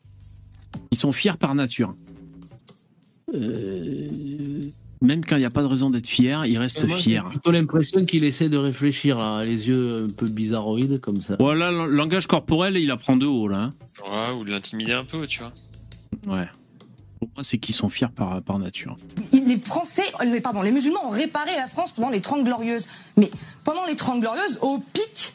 Ils 0.90 0.98
sont 0.98 1.12
fiers 1.12 1.36
par 1.38 1.54
nature. 1.54 1.94
Euh, 3.34 4.08
même 5.00 5.24
quand 5.24 5.36
il 5.36 5.40
n'y 5.40 5.44
a 5.44 5.50
pas 5.50 5.62
de 5.62 5.66
raison 5.66 5.90
d'être 5.90 6.06
fier, 6.08 6.44
ils 6.46 6.58
restent 6.58 6.86
Moi, 6.86 6.96
fiers. 6.96 7.20
J'ai 7.24 7.30
plutôt 7.30 7.50
l'impression 7.50 8.04
qu'il 8.04 8.24
essaie 8.24 8.48
de 8.48 8.56
réfléchir, 8.56 9.18
là, 9.18 9.44
les 9.44 9.68
yeux 9.68 10.06
un 10.08 10.12
peu 10.12 10.26
bizarroïdes 10.26 11.00
comme 11.00 11.22
ça. 11.22 11.36
Voilà, 11.38 11.70
le 11.70 11.86
langage 11.86 12.26
corporel, 12.26 12.76
il 12.76 12.90
apprend 12.90 13.16
de 13.16 13.26
haut, 13.26 13.48
là. 13.48 13.64
hein. 13.64 13.70
Ouais, 14.10 14.34
ou 14.38 14.44
de 14.44 14.50
l'intimider 14.50 14.92
un 14.94 15.04
peu, 15.04 15.26
tu 15.26 15.40
vois. 15.40 15.52
Ouais. 16.36 16.48
Pour 17.18 17.28
moi, 17.34 17.42
c'est 17.42 17.58
qu'ils 17.58 17.74
sont 17.74 17.88
fiers 17.88 18.08
par, 18.14 18.42
par 18.42 18.58
nature. 18.58 18.96
les 19.32 19.58
Français, 19.58 20.02
euh, 20.24 20.40
pardon, 20.40 20.62
les 20.62 20.72
musulmans 20.72 21.06
ont 21.06 21.10
réparé 21.10 21.50
la 21.56 21.66
France 21.68 21.92
pendant 21.92 22.10
les 22.10 22.20
30 22.20 22.44
glorieuses. 22.44 22.86
Mais 23.16 23.30
pendant 23.64 23.84
les 23.86 23.96
30 23.96 24.20
glorieuses, 24.20 24.58
au 24.62 24.78
pic, 24.92 25.34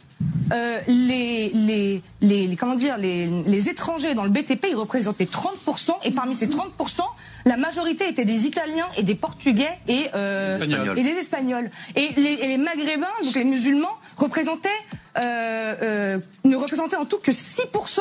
euh, 0.52 0.80
les, 0.88 1.52
les, 1.54 2.02
les, 2.22 2.48
les- 2.48 2.56
comment 2.56 2.76
dire, 2.76 2.98
les, 2.98 3.28
les 3.28 3.70
étrangers 3.70 4.14
dans 4.14 4.24
le 4.24 4.30
BTP, 4.30 4.68
ils 4.70 4.76
représentaient 4.76 5.26
30%, 5.26 5.92
et 6.04 6.12
parmi 6.12 6.36
ces 6.36 6.48
30%, 6.48 7.02
la 7.46 7.58
majorité 7.58 8.08
étaient 8.08 8.26
des 8.26 8.46
Italiens 8.48 8.88
et 8.98 9.04
des 9.04 9.16
Portugais 9.16 9.68
et, 9.88 10.08
euh, 10.16 10.58
et 10.98 11.04
des 11.04 11.10
Espagnols. 11.20 11.70
Et 11.96 12.10
les, 12.18 12.34
et 12.34 12.48
les 12.48 12.58
Maghrébins, 12.58 13.08
donc 13.24 13.36
les 13.36 13.44
musulmans, 13.46 13.96
représentaient, 14.18 14.70
euh, 15.18 15.76
euh, 15.82 16.20
ne 16.46 16.56
représentaient 16.56 16.96
en 16.98 17.06
tout 17.06 17.20
que 17.20 17.32
6% 17.32 18.00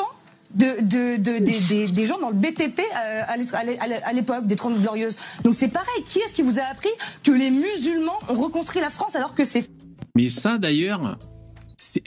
de, 0.55 0.65
de, 0.81 1.17
de- 1.17 1.39
des- 1.39 1.59
des, 1.61 1.87
des 1.87 2.05
gens 2.05 2.19
dans 2.19 2.29
le 2.29 2.35
BTP 2.35 2.79
euh, 2.79 3.21
à 3.27 3.37
l'é- 3.37 3.45
à 3.53 3.63
l'é- 3.63 3.79
à 3.79 3.87
l'é- 3.87 4.03
à 4.03 4.13
l'époque 4.13 4.45
des 4.45 4.55
30 4.55 4.79
glorieuses. 4.79 5.15
Donc 5.43 5.55
c'est 5.55 5.69
pareil, 5.69 6.03
qui 6.05 6.19
est-ce 6.19 6.33
qui 6.35 6.43
vous 6.43 6.59
a 6.59 6.63
appris 6.63 6.89
que 7.23 7.31
les 7.31 7.49
musulmans 7.49 8.19
ont 8.29 8.35
reconstruit 8.35 8.79
la 8.81 8.91
France 8.91 9.15
alors 9.15 9.33
que 9.33 9.45
c'est 9.45 9.67
Mais 10.15 10.29
ça, 10.29 10.57
d'ailleurs, 10.59 11.17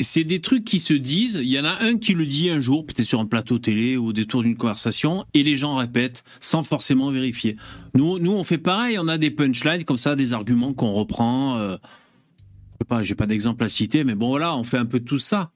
c'est 0.00 0.24
des 0.24 0.40
trucs 0.40 0.64
qui 0.64 0.78
se 0.78 0.94
disent. 0.94 1.38
Il 1.42 1.48
y 1.48 1.58
en 1.58 1.64
a 1.64 1.82
un 1.82 1.98
qui 1.98 2.14
le 2.14 2.26
dit 2.26 2.50
un 2.50 2.60
jour, 2.60 2.84
peut-être 2.86 3.06
sur 3.06 3.20
un 3.20 3.26
plateau 3.26 3.58
télé 3.58 3.96
ou 3.96 4.06
au 4.06 4.12
détour 4.12 4.42
d'une 4.42 4.56
conversation, 4.56 5.24
et 5.34 5.42
les 5.42 5.56
gens 5.56 5.76
répètent 5.76 6.24
sans 6.40 6.62
forcément 6.62 7.10
vérifier. 7.10 7.56
Nous, 7.94 8.18
nous, 8.18 8.32
on 8.32 8.44
fait 8.44 8.58
pareil. 8.58 8.98
On 8.98 9.08
a 9.08 9.18
des 9.18 9.30
punchlines 9.30 9.84
comme 9.84 9.96
ça, 9.96 10.16
des 10.16 10.32
arguments 10.32 10.72
qu'on 10.74 10.92
reprend. 10.92 11.56
Euh, 11.58 11.76
je 11.78 12.84
sais 12.84 12.88
pas, 12.88 13.02
j'ai 13.02 13.14
pas 13.14 13.26
d'exemple 13.26 13.64
à 13.64 13.68
citer, 13.68 14.04
mais 14.04 14.14
bon, 14.14 14.28
voilà, 14.28 14.56
on 14.56 14.62
fait 14.62 14.78
un 14.78 14.86
peu 14.86 15.00
tout 15.00 15.18
ça. 15.18 15.50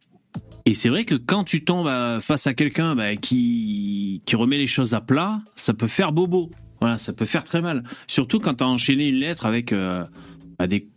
Et 0.67 0.75
c'est 0.75 0.89
vrai 0.89 1.05
que 1.05 1.15
quand 1.15 1.45
tu 1.45 1.65
tombes 1.65 1.87
euh, 1.87 2.21
face 2.21 2.47
à 2.47 2.55
quelqu'un 2.55 2.95
bah, 2.95 3.17
qui, 3.17 4.23
qui 4.27 4.37
remet 4.37 4.59
les 4.59 4.67
choses 4.67 4.95
à 4.95 5.01
plat, 5.01 5.41
ça 5.57 5.75
peut 5.75 5.89
faire 5.89 6.13
bobo. 6.13 6.51
Voilà, 6.81 6.99
ça 6.99 7.13
peut 7.13 7.27
faire 7.27 7.45
très 7.45 7.61
mal. 7.61 7.85
Surtout 8.07 8.41
quand 8.41 8.55
tu 8.55 8.65
as 8.65 8.69
enchaîné 8.69 9.09
une 9.09 9.17
lettre 9.17 9.45
avec 9.47 9.73
euh, 9.73 10.05
bah, 10.59 10.67
des- 10.67 10.89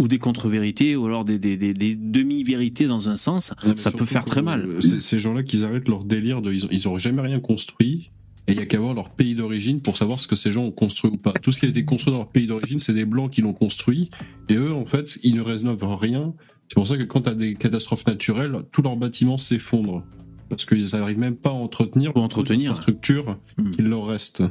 ou 0.00 0.08
des 0.08 0.18
contre-vérités 0.18 0.96
ou 0.96 1.06
alors 1.06 1.24
des, 1.24 1.38
des, 1.38 1.56
des- 1.56 1.72
des 1.74 1.94
demi-vérités 1.96 2.86
dans 2.86 3.08
un 3.08 3.16
sens, 3.16 3.52
ça 3.76 3.90
peut 3.90 4.04
faire 4.06 4.24
très 4.24 4.42
mal. 4.42 4.68
Ces 4.82 5.18
gens-là, 5.18 5.42
qu'ils 5.42 5.64
arrêtent 5.64 5.88
leur 5.88 6.04
délire 6.04 6.42
de. 6.42 6.52
Ils, 6.52 6.66
ils 6.70 6.98
jamais 6.98 7.22
rien 7.22 7.40
construit. 7.40 8.10
Et 8.46 8.52
il 8.52 8.58
y 8.58 8.62
a 8.62 8.66
qu'à 8.66 8.78
voir 8.78 8.92
leur 8.92 9.08
pays 9.08 9.34
d'origine 9.34 9.80
pour 9.80 9.96
savoir 9.96 10.20
ce 10.20 10.26
que 10.26 10.36
ces 10.36 10.52
gens 10.52 10.64
ont 10.64 10.70
construit 10.70 11.10
ou 11.10 11.16
pas. 11.16 11.32
Tout 11.32 11.50
ce 11.50 11.58
qui 11.58 11.64
a 11.64 11.68
été 11.70 11.86
construit 11.86 12.12
dans 12.12 12.18
leur 12.18 12.28
pays 12.28 12.46
d'origine, 12.46 12.78
c'est 12.78 12.92
des 12.92 13.06
blancs 13.06 13.30
qui 13.30 13.40
l'ont 13.40 13.54
construit. 13.54 14.10
Et 14.50 14.54
eux, 14.56 14.74
en 14.74 14.84
fait, 14.84 15.18
ils 15.22 15.34
ne 15.34 15.40
rénovent 15.40 15.96
rien. 15.98 16.34
C'est 16.68 16.74
pour 16.74 16.86
ça 16.86 16.98
que 16.98 17.04
quand 17.04 17.22
tu 17.22 17.30
as 17.30 17.34
des 17.34 17.54
catastrophes 17.54 18.06
naturelles, 18.06 18.54
tous 18.70 18.82
leurs 18.82 18.96
bâtiments 18.96 19.38
s'effondrent. 19.38 20.04
Parce 20.50 20.66
qu'ils 20.66 20.84
n'arrivent 20.92 21.18
même 21.18 21.36
pas 21.36 21.50
à 21.50 21.54
entretenir 21.54 22.12
Pour 22.12 22.22
entretenir. 22.22 22.72
la 22.72 22.76
structure 22.76 23.38
Hmm. 23.56 23.70
qu'il 23.70 23.86
leur 23.86 24.06
reste. 24.06 24.42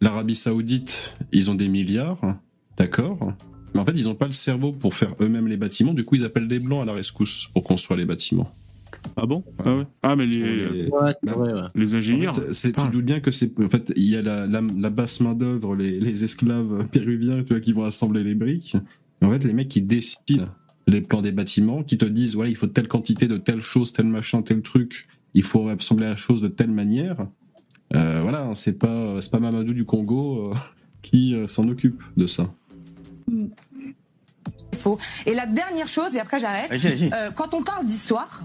L'Arabie 0.00 0.34
Saoudite, 0.34 1.14
ils 1.32 1.50
ont 1.50 1.54
des 1.54 1.68
milliards, 1.68 2.38
d'accord 2.78 3.34
Mais 3.74 3.80
en 3.80 3.84
fait, 3.84 3.92
ils 3.96 4.04
n'ont 4.04 4.14
pas 4.14 4.26
le 4.26 4.32
cerveau 4.32 4.72
pour 4.72 4.94
faire 4.94 5.14
eux-mêmes 5.20 5.46
les 5.46 5.56
bâtiments. 5.58 5.92
Du 5.94 6.04
coup, 6.04 6.14
ils 6.16 6.24
appellent 6.24 6.48
des 6.48 6.58
blancs 6.58 6.82
à 6.82 6.86
la 6.86 6.92
rescousse 6.94 7.48
pour 7.52 7.62
construire 7.62 7.98
les 7.98 8.06
bâtiments. 8.06 8.50
Ah 9.16 9.24
bon? 9.26 9.44
Ah, 9.64 9.76
ouais. 9.76 9.86
ah, 10.02 10.16
mais 10.16 10.26
les, 10.26 10.68
Les- 10.68 10.88
Ouais, 10.88 11.14
Bah, 11.22 11.36
ouais, 11.38 11.52
ouais. 11.52 11.60
les 11.74 11.94
en 11.94 11.98
ingénieurs. 11.98 12.34
fait, 12.34 12.52
c'est- 12.52 12.72
tu 12.72 12.88
doutes 12.90 13.04
bien 13.04 13.20
que 13.20 13.30
c'est. 13.30 13.58
En 13.60 13.68
fait, 13.68 13.92
il 13.96 14.04
y 14.08 14.16
a 14.16 14.22
la, 14.22 14.46
la, 14.46 14.60
la 14.60 14.90
basse 14.90 15.20
main-d'œuvre, 15.20 15.74
les, 15.76 15.98
les 16.00 16.24
esclaves 16.24 16.86
péruviens 16.90 17.42
tu 17.42 17.52
vois, 17.52 17.60
qui 17.60 17.72
vont 17.72 17.84
assembler 17.84 18.24
les 18.24 18.34
briques. 18.34 18.76
En 19.22 19.30
fait, 19.30 19.44
les 19.44 19.52
mecs 19.52 19.68
qui 19.68 19.82
décident 19.82 20.46
les 20.86 21.00
plans 21.02 21.22
des 21.22 21.32
bâtiments, 21.32 21.82
qui 21.82 21.98
te 21.98 22.04
disent 22.06 22.34
voilà, 22.34 22.50
il 22.50 22.56
faut 22.56 22.66
telle 22.66 22.88
quantité 22.88 23.28
de 23.28 23.36
telle 23.36 23.60
chose, 23.60 23.92
tel 23.92 24.06
machin, 24.06 24.42
tel 24.42 24.60
truc, 24.62 25.06
il 25.34 25.42
faut 25.44 25.68
assembler 25.68 26.06
la 26.06 26.16
chose 26.16 26.40
de 26.40 26.48
telle 26.48 26.70
manière. 26.70 27.16
Euh, 27.96 28.20
voilà, 28.22 28.42
hein, 28.42 28.54
c'est 28.54 28.78
pas, 28.78 29.16
c'est 29.20 29.30
pas 29.30 29.40
Mamadou 29.40 29.72
du 29.72 29.84
Congo 29.84 30.52
euh, 30.52 30.54
qui 31.02 31.34
euh, 31.34 31.46
s'en 31.48 31.68
occupe 31.68 32.02
de 32.16 32.26
ça. 32.26 32.44
faux. 34.78 34.98
Et 35.26 35.34
la 35.34 35.46
dernière 35.46 35.88
chose, 35.88 36.14
et 36.14 36.20
après 36.20 36.40
j'arrête, 36.40 36.70
euh, 36.72 37.30
quand 37.34 37.54
on 37.54 37.62
parle 37.62 37.84
d'histoire, 37.86 38.42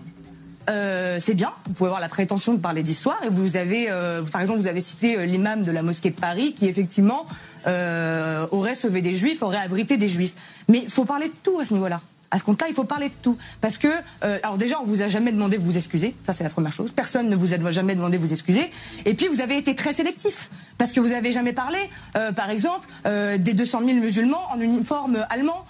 euh, 0.69 1.17
c'est 1.19 1.35
bien, 1.35 1.51
vous 1.67 1.73
pouvez 1.73 1.87
avoir 1.89 2.01
la 2.01 2.09
prétention 2.09 2.53
de 2.53 2.59
parler 2.59 2.81
d'histoire, 2.81 3.19
et 3.23 3.29
vous 3.29 3.55
avez, 3.55 3.85
euh, 3.89 4.23
par 4.23 4.41
exemple, 4.41 4.59
vous 4.59 4.67
avez 4.67 4.81
cité 4.81 5.25
l'imam 5.27 5.63
de 5.63 5.71
la 5.71 5.83
mosquée 5.83 6.09
de 6.09 6.19
Paris 6.19 6.53
qui 6.53 6.67
effectivement 6.67 7.25
euh, 7.67 8.47
aurait 8.51 8.75
sauvé 8.75 9.01
des 9.01 9.15
juifs, 9.15 9.43
aurait 9.43 9.59
abrité 9.59 9.97
des 9.97 10.09
juifs. 10.09 10.33
Mais 10.67 10.79
il 10.83 10.89
faut 10.89 11.05
parler 11.05 11.27
de 11.27 11.33
tout 11.43 11.59
à 11.59 11.65
ce 11.65 11.73
niveau-là. 11.73 12.01
À 12.35 12.37
ce 12.37 12.43
compte-là, 12.43 12.67
il 12.67 12.75
faut 12.75 12.83
parler 12.83 13.07
de 13.07 13.13
tout. 13.21 13.37
Parce 13.61 13.77
que, 13.77 13.87
euh, 14.25 14.39
alors 14.43 14.57
déjà, 14.57 14.81
on 14.81 14.85
vous 14.85 15.01
a 15.01 15.07
jamais 15.07 15.31
demandé 15.31 15.57
de 15.57 15.63
vous 15.63 15.77
excuser. 15.77 16.13
Ça, 16.25 16.33
c'est 16.33 16.43
la 16.43 16.49
première 16.49 16.73
chose. 16.73 16.91
Personne 16.93 17.29
ne 17.29 17.35
vous 17.37 17.53
a 17.53 17.71
jamais 17.71 17.95
demandé 17.95 18.17
de 18.17 18.21
vous 18.21 18.33
excuser. 18.33 18.69
Et 19.05 19.13
puis, 19.13 19.29
vous 19.29 19.39
avez 19.39 19.57
été 19.57 19.73
très 19.73 19.93
sélectif. 19.93 20.49
Parce 20.77 20.91
que 20.91 20.99
vous 20.99 21.13
avez 21.13 21.31
jamais 21.31 21.53
parlé, 21.53 21.79
euh, 22.17 22.33
par 22.33 22.49
exemple, 22.49 22.89
euh, 23.05 23.37
des 23.37 23.53
200 23.53 23.83
000 23.85 23.99
musulmans 23.99 24.51
en 24.51 24.59
uniforme 24.59 25.25
allemand 25.29 25.63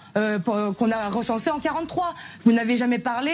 qu'on 0.45 0.91
a 0.91 1.09
recensé 1.09 1.51
en 1.51 1.59
43. 1.59 2.15
Vous 2.45 2.53
n'avez 2.53 2.77
jamais 2.77 2.99
parlé 2.99 3.33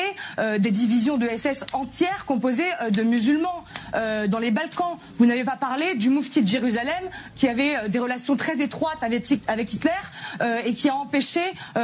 des 0.58 0.72
divisions 0.72 1.20
de 1.20 1.28
SS 1.28 1.68
entières 1.74 2.26
composées 2.26 2.64
de 2.90 3.04
musulmans 3.04 3.64
dans 3.94 4.40
les 4.40 4.50
Balkans. 4.50 4.98
Vous 5.20 5.28
n'avez 5.28 5.44
pas 5.44 5.58
parlé 5.58 5.94
du 5.94 6.10
moufti 6.10 6.42
de 6.42 6.48
Jérusalem 6.48 7.04
qui 7.36 7.48
avait 7.48 7.88
des 7.90 8.00
relations 8.00 8.36
très 8.36 8.60
étroites 8.64 9.04
avec, 9.04 9.30
Hitler 9.30 9.92
et 10.66 10.74
qui 10.74 10.90
a 10.90 10.96
empêché 10.96 11.42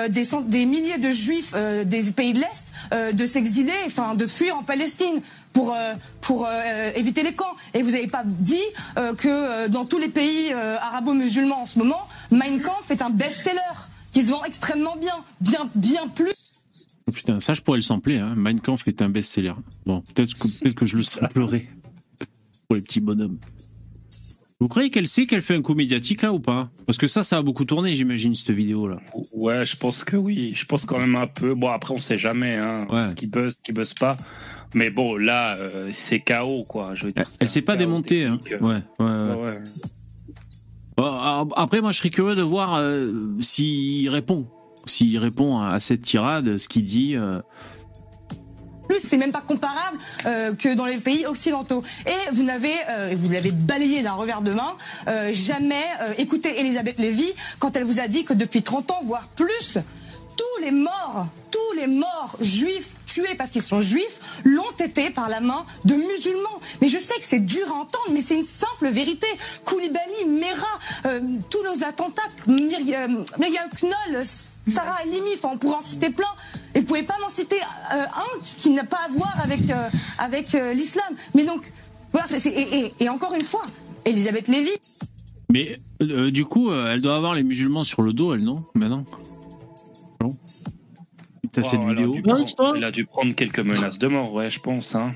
des 0.10 0.66
milliers 0.66 0.98
de 0.98 1.12
juifs 1.12 1.37
euh, 1.54 1.84
des 1.84 2.12
pays 2.12 2.34
de 2.34 2.40
l'Est 2.40 2.66
euh, 2.94 3.12
de 3.12 3.26
s'exiler, 3.26 3.74
enfin 3.86 4.16
de 4.16 4.26
fuir 4.28 4.58
en 4.58 4.64
Palestine 4.64 5.22
pour 5.54 5.74
euh, 5.74 5.94
pour 6.22 6.46
euh, 6.46 6.92
éviter 6.96 7.24
les 7.24 7.34
camps. 7.34 7.56
Et 7.74 7.82
vous 7.84 7.92
n'avez 7.92 8.08
pas 8.08 8.24
dit 8.26 8.58
euh, 8.98 9.14
que 9.16 9.68
dans 9.70 9.86
tous 9.86 9.98
les 9.98 10.10
pays 10.10 10.54
euh, 10.54 10.78
arabo-musulmans 10.80 11.64
en 11.64 11.66
ce 11.66 11.80
moment, 11.80 12.08
Mein 12.32 12.60
Kampf 12.62 12.92
est 12.92 13.02
un 13.02 13.10
best-seller 13.10 13.60
qui 14.12 14.24
se 14.24 14.32
vend 14.32 14.44
extrêmement 14.44 14.96
bien, 14.96 15.24
bien 15.42 15.70
bien 15.76 16.08
plus. 16.08 16.34
Oh, 17.08 17.12
putain, 17.12 17.40
ça, 17.40 17.54
je 17.54 17.62
pourrais 17.62 17.78
le 17.78 17.84
sampler. 17.84 18.18
Hein. 18.18 18.34
Mein 18.36 18.60
Kampf 18.60 18.88
est 18.88 19.02
un 19.02 19.10
best-seller. 19.10 19.54
Bon, 19.86 20.02
peut-être 20.14 20.34
que, 20.34 20.48
peut 20.48 20.74
que 20.74 20.86
je 20.86 20.98
le 20.98 21.04
samplerai 21.04 21.70
pour 22.68 22.76
les 22.76 22.82
petits 22.82 23.00
bonhommes. 23.00 23.38
Vous 24.60 24.68
croyez 24.68 24.90
qu'elle 24.90 25.08
sait 25.08 25.28
qu'elle 25.28 25.44
fait 25.44 25.54
un 25.56 25.62
coup 25.62 25.76
médiatique 25.76 26.24
là 26.24 26.34
ou 26.34 26.40
pas? 26.40 26.70
Parce 26.88 26.98
que 26.98 27.06
ça, 27.06 27.22
ça 27.22 27.38
a 27.38 27.42
beaucoup 27.44 27.64
tourné, 27.64 27.94
j'imagine, 27.94 28.34
cette 28.34 28.50
vidéo 28.50 28.88
là. 28.88 28.98
Ouais, 29.32 29.66
je 29.66 29.76
pense 29.78 30.04
que 30.04 30.18
oui. 30.18 30.54
Je 30.56 30.66
pense 30.66 30.86
quand 30.86 30.98
même 30.98 31.16
un 31.16 31.28
peu. 31.28 31.54
Bon, 31.54 31.70
après, 31.70 31.94
on 31.94 32.00
sait 32.00 32.18
jamais 32.18 32.56
hein, 32.56 32.88
Ouais. 32.90 33.08
ce 33.08 33.14
qui 33.16 33.28
buzz, 33.28 33.56
ce 33.58 33.62
qui 33.62 33.72
buzz 33.72 33.94
pas. 33.94 34.18
Mais 34.74 34.90
bon, 34.90 35.16
là, 35.16 35.56
euh, 35.58 35.90
c'est 35.92 36.20
KO, 36.20 36.64
quoi. 36.68 36.96
Je 36.96 37.06
veux 37.06 37.12
dire, 37.12 37.26
Elle, 37.40 37.48
s'est 37.48 37.62
pas 37.62 37.76
démontée. 37.78 38.26
Hein. 38.26 38.40
Ouais, 38.60 38.82
ouais, 39.00 39.06
ouais. 39.06 39.60
Bon, 40.98 41.06
Après, 41.56 41.80
moi, 41.82 41.92
je 41.92 42.00
serais 42.00 42.10
curieux 42.10 42.36
de 42.36 42.42
voir 42.42 42.76
euh, 42.76 43.36
s'il 43.42 44.10
répond. 44.10 44.48
S'il 44.88 45.18
répond 45.20 45.60
à, 45.60 45.70
à 45.70 45.80
cette 45.80 46.02
tirade, 46.02 46.58
ce 46.58 46.68
qu'il 46.68 46.84
dit. 46.84 47.16
euh. 47.16 47.42
Plus, 48.88 49.02
c'est 49.02 49.18
même 49.18 49.32
pas 49.32 49.42
comparable 49.42 49.98
euh, 50.26 50.54
que 50.56 50.74
dans 50.74 50.86
les 50.86 50.98
pays 50.98 51.26
occidentaux. 51.26 51.84
Et 52.06 52.32
vous 52.32 52.44
n'avez, 52.44 52.74
euh, 52.90 53.14
vous 53.16 53.32
l'avez 53.32 53.52
balayé 53.52 54.04
d'un 54.04 54.14
revers 54.14 54.42
de 54.42 54.52
main, 54.52 54.76
euh, 55.08 55.32
jamais 55.34 55.86
euh, 56.02 56.14
écouté 56.18 56.60
Elisabeth 56.60 57.00
Lévy 57.00 57.32
quand 57.60 57.76
elle 57.76 57.84
vous 57.84 58.00
a 58.00 58.08
dit 58.08 58.24
que 58.24 58.34
depuis 58.34 58.64
30 58.64 58.92
ans, 58.92 59.02
voire 59.04 59.28
plus, 59.36 59.78
tous 60.38 60.64
les 60.64 60.72
morts, 60.72 61.28
tous 61.58 61.78
les 61.78 61.88
morts 61.88 62.38
juifs 62.40 62.98
tués 63.06 63.36
parce 63.38 63.52
qu'ils 63.52 63.62
sont 63.62 63.82
juifs 63.82 64.42
l'ont 64.44 64.72
été 64.80 65.10
par 65.10 65.30
la 65.30 65.40
main 65.40 65.66
de 65.86 65.96
musulmans. 65.96 66.60
Mais 66.82 66.88
je 66.88 67.00
sais 67.00 67.16
que 67.16 67.26
c'est 67.26 67.40
dur 67.40 67.66
à 67.70 67.76
entendre, 67.76 68.10
mais 68.12 68.22
c'est 68.22 68.36
une 68.36 68.44
simple 68.44 68.90
vérité. 68.90 69.28
Koulibaly, 69.66 70.26
Mera, 70.28 70.80
euh, 71.06 71.22
tous 71.50 71.64
nos 71.64 71.84
attentats, 71.84 72.22
Myriam, 72.48 73.24
Myriam 73.40 73.70
Knoll, 73.82 74.24
Sarah 74.68 74.98
Halimi, 75.04 75.32
enfin 75.36 75.50
on 75.54 75.58
pourrait 75.58 75.78
en 75.78 75.82
citer 75.82 76.10
plein. 76.10 76.26
Et 76.76 76.80
vous 76.82 76.86
pouvez 76.86 77.04
pas 77.04 77.18
m'en 77.22 77.30
citer 77.30 77.60
euh, 77.94 78.04
un 78.04 78.40
qui, 78.42 78.70
n'a 78.72 78.84
pas 78.84 79.00
à 79.06 79.10
voir 79.10 79.34
avec 79.44 79.70
euh, 79.72 80.56
euh, 80.56 80.74
l'islam. 80.74 81.14
Mais 81.36 81.46
donc 81.46 81.72
voilà, 82.12 82.28
et, 83.00 83.10
encore 83.10 83.34
une 83.34 83.44
fois, 83.44 83.66
Elisabeth 84.06 84.48
Lévy. 84.48 84.72
Mais 85.50 85.78
euh, 86.02 86.30
du 86.30 86.46
coup, 86.46 86.72
euh, 86.72 86.92
elle 86.94 87.02
doit 87.02 87.16
avoir 87.16 87.34
les 87.34 87.44
musulmans 87.44 87.84
sur 87.84 88.02
le 88.02 88.14
dos, 88.14 88.34
elle, 88.34 88.44
non? 88.44 88.62
Maintenant 88.76 88.98
Non 88.98 89.37
T'as 91.52 91.64
cette 91.64 91.80
elle 91.82 91.90
a 91.90 91.94
vidéo 91.94 92.14
dû 92.14 92.22
prendre- 92.22 92.76
Elle 92.76 92.84
a 92.84 92.92
dû 92.92 93.06
prendre 93.06 93.34
quelques 93.36 93.60
menaces 93.60 93.98
de 93.98 94.08
mort, 94.08 94.34
ouais, 94.34 94.50
je 94.50 94.60
pense. 94.60 94.96
Hein. 94.96 95.14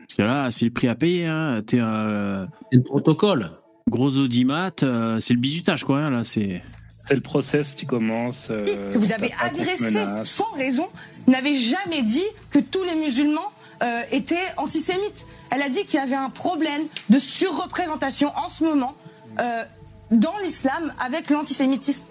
Parce 0.00 0.14
que 0.16 0.22
là, 0.22 0.50
c'est 0.50 0.64
le 0.66 0.70
prix 0.72 0.88
à 0.88 0.94
payer. 0.94 1.26
Hein. 1.26 1.62
T'es 1.66 1.78
euh, 1.80 2.46
C'est 2.70 2.78
le 2.78 2.82
protocole. 2.84 3.50
Gros 3.88 4.16
audimat, 4.18 4.70
euh, 4.82 5.18
c'est 5.20 5.34
le 5.34 5.40
bisutage, 5.40 5.84
quoi. 5.84 5.98
hein, 6.00 6.10
là, 6.10 6.24
c'est. 6.24 6.62
C'est 7.08 7.14
le 7.14 7.20
process, 7.20 7.74
tu 7.74 7.84
commences. 7.84 8.48
euh, 8.50 8.64
que 8.92 8.98
vous 8.98 9.12
avez 9.12 9.32
agressé 9.40 10.04
sans 10.24 10.52
raison, 10.52 10.86
n'avait 11.26 11.54
jamais 11.54 12.02
dit 12.02 12.22
que 12.50 12.60
tous 12.60 12.84
les 12.84 12.94
musulmans 12.94 13.48
euh, 13.82 14.02
étaient 14.12 14.36
antisémites. 14.56 15.26
Elle 15.50 15.62
a 15.62 15.68
dit 15.68 15.84
qu'il 15.84 15.98
y 15.98 16.02
avait 16.02 16.14
un 16.14 16.30
problème 16.30 16.82
de 17.10 17.18
surreprésentation 17.18 18.28
en 18.36 18.48
ce 18.48 18.62
moment 18.62 18.94
euh, 19.40 19.64
dans 20.12 20.38
l'islam 20.44 20.92
avec 21.04 21.28
l'antisémitisme. 21.30 22.04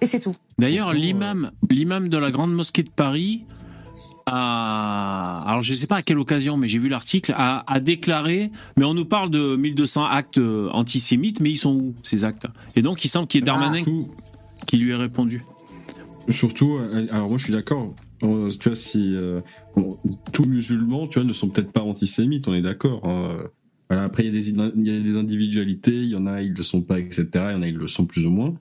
Et 0.00 0.06
c'est 0.06 0.20
tout. 0.20 0.34
D'ailleurs, 0.58 0.92
l'imam, 0.92 1.50
l'imam 1.70 2.08
de 2.08 2.16
la 2.18 2.30
grande 2.30 2.52
mosquée 2.52 2.82
de 2.84 2.90
Paris 2.90 3.44
a, 4.26 5.42
alors 5.46 5.62
je 5.62 5.74
sais 5.74 5.86
pas 5.86 5.96
à 5.96 6.02
quelle 6.02 6.18
occasion, 6.18 6.56
mais 6.56 6.68
j'ai 6.68 6.78
vu 6.78 6.88
l'article, 6.88 7.32
a, 7.36 7.64
a 7.72 7.80
déclaré, 7.80 8.50
mais 8.76 8.84
on 8.84 8.94
nous 8.94 9.04
parle 9.06 9.30
de 9.30 9.56
1200 9.56 10.04
actes 10.04 10.38
euh, 10.38 10.68
antisémites, 10.70 11.40
mais 11.40 11.50
ils 11.50 11.56
sont 11.56 11.74
où 11.74 11.94
ces 12.02 12.24
actes? 12.24 12.46
Et 12.76 12.82
donc, 12.82 13.04
il 13.04 13.08
semble 13.08 13.26
qu'il 13.26 13.40
y 13.40 13.42
ait 13.42 13.46
Darmanin 13.46 13.74
Surtout- 13.82 14.08
qui 14.66 14.76
lui 14.76 14.90
ait 14.90 14.96
répondu. 14.96 15.40
Surtout, 16.28 16.74
euh, 16.76 17.06
alors 17.10 17.28
moi 17.30 17.38
je 17.38 17.44
suis 17.44 17.52
d'accord. 17.54 17.94
Euh, 18.22 18.50
Tu 18.50 18.68
vois, 18.68 18.76
si 18.76 19.12
euh, 19.16 19.38
bon, 19.76 19.98
tous 20.32 20.44
musulmans, 20.44 21.06
tu 21.06 21.18
vois, 21.20 21.26
ne 21.26 21.32
sont 21.32 21.48
peut-être 21.48 21.72
pas 21.72 21.80
antisémites, 21.82 22.46
on 22.48 22.54
est 22.54 22.62
d'accord. 22.62 23.00
hein. 23.08 23.36
Voilà, 23.88 24.02
après, 24.04 24.26
il 24.26 24.26
y, 24.26 24.28
a 24.28 24.32
des, 24.38 24.50
il 24.76 24.86
y 24.86 24.94
a 24.94 25.00
des 25.00 25.16
individualités, 25.16 25.94
il 25.94 26.08
y 26.08 26.14
en 26.16 26.26
a, 26.26 26.42
ils 26.42 26.52
le 26.52 26.62
sont 26.62 26.82
pas, 26.82 27.00
etc. 27.00 27.26
Il 27.34 27.38
y 27.52 27.54
en 27.54 27.62
a, 27.62 27.68
ils 27.68 27.74
le 27.76 27.88
sont 27.88 28.04
plus 28.04 28.26
ou 28.26 28.30
moins. 28.30 28.54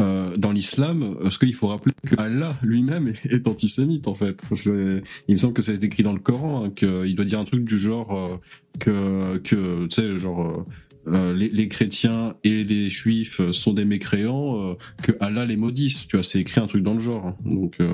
Euh, 0.00 0.36
dans 0.38 0.52
l'islam, 0.52 1.16
ce 1.28 1.38
qu'il 1.38 1.52
faut 1.52 1.68
rappeler 1.68 1.92
que 2.06 2.18
Allah 2.18 2.54
lui-même 2.62 3.08
est, 3.08 3.26
est 3.32 3.46
antisémite 3.46 4.08
en 4.08 4.14
fait. 4.14 4.40
C'est- 4.52 5.02
Il 5.28 5.32
me 5.32 5.36
semble 5.36 5.52
que 5.52 5.60
ça 5.60 5.72
a 5.72 5.74
été 5.74 5.86
écrit 5.86 6.02
dans 6.02 6.14
le 6.14 6.18
Coran, 6.18 6.64
hein, 6.64 6.70
qu'il 6.74 7.14
doit 7.14 7.26
dire 7.26 7.38
un 7.38 7.44
truc 7.44 7.64
du 7.64 7.78
genre 7.78 8.16
euh, 8.16 8.36
que, 8.78 9.36
que 9.38 9.84
tu 9.86 9.90
sais, 9.90 10.18
genre 10.18 10.64
euh, 11.08 11.34
les, 11.34 11.48
les 11.50 11.68
chrétiens 11.68 12.34
et 12.44 12.64
les 12.64 12.88
juifs 12.88 13.42
sont 13.50 13.74
des 13.74 13.84
mécréants, 13.84 14.70
euh, 14.70 14.74
que 15.02 15.12
Allah 15.20 15.44
les 15.44 15.56
maudisse. 15.56 16.06
Tu 16.08 16.16
vois, 16.16 16.22
c'est 16.22 16.40
écrit 16.40 16.60
un 16.60 16.66
truc 16.66 16.82
dans 16.82 16.94
le 16.94 17.00
genre. 17.00 17.26
hein. 17.26 17.36
Donc 17.44 17.74
euh, 17.80 17.86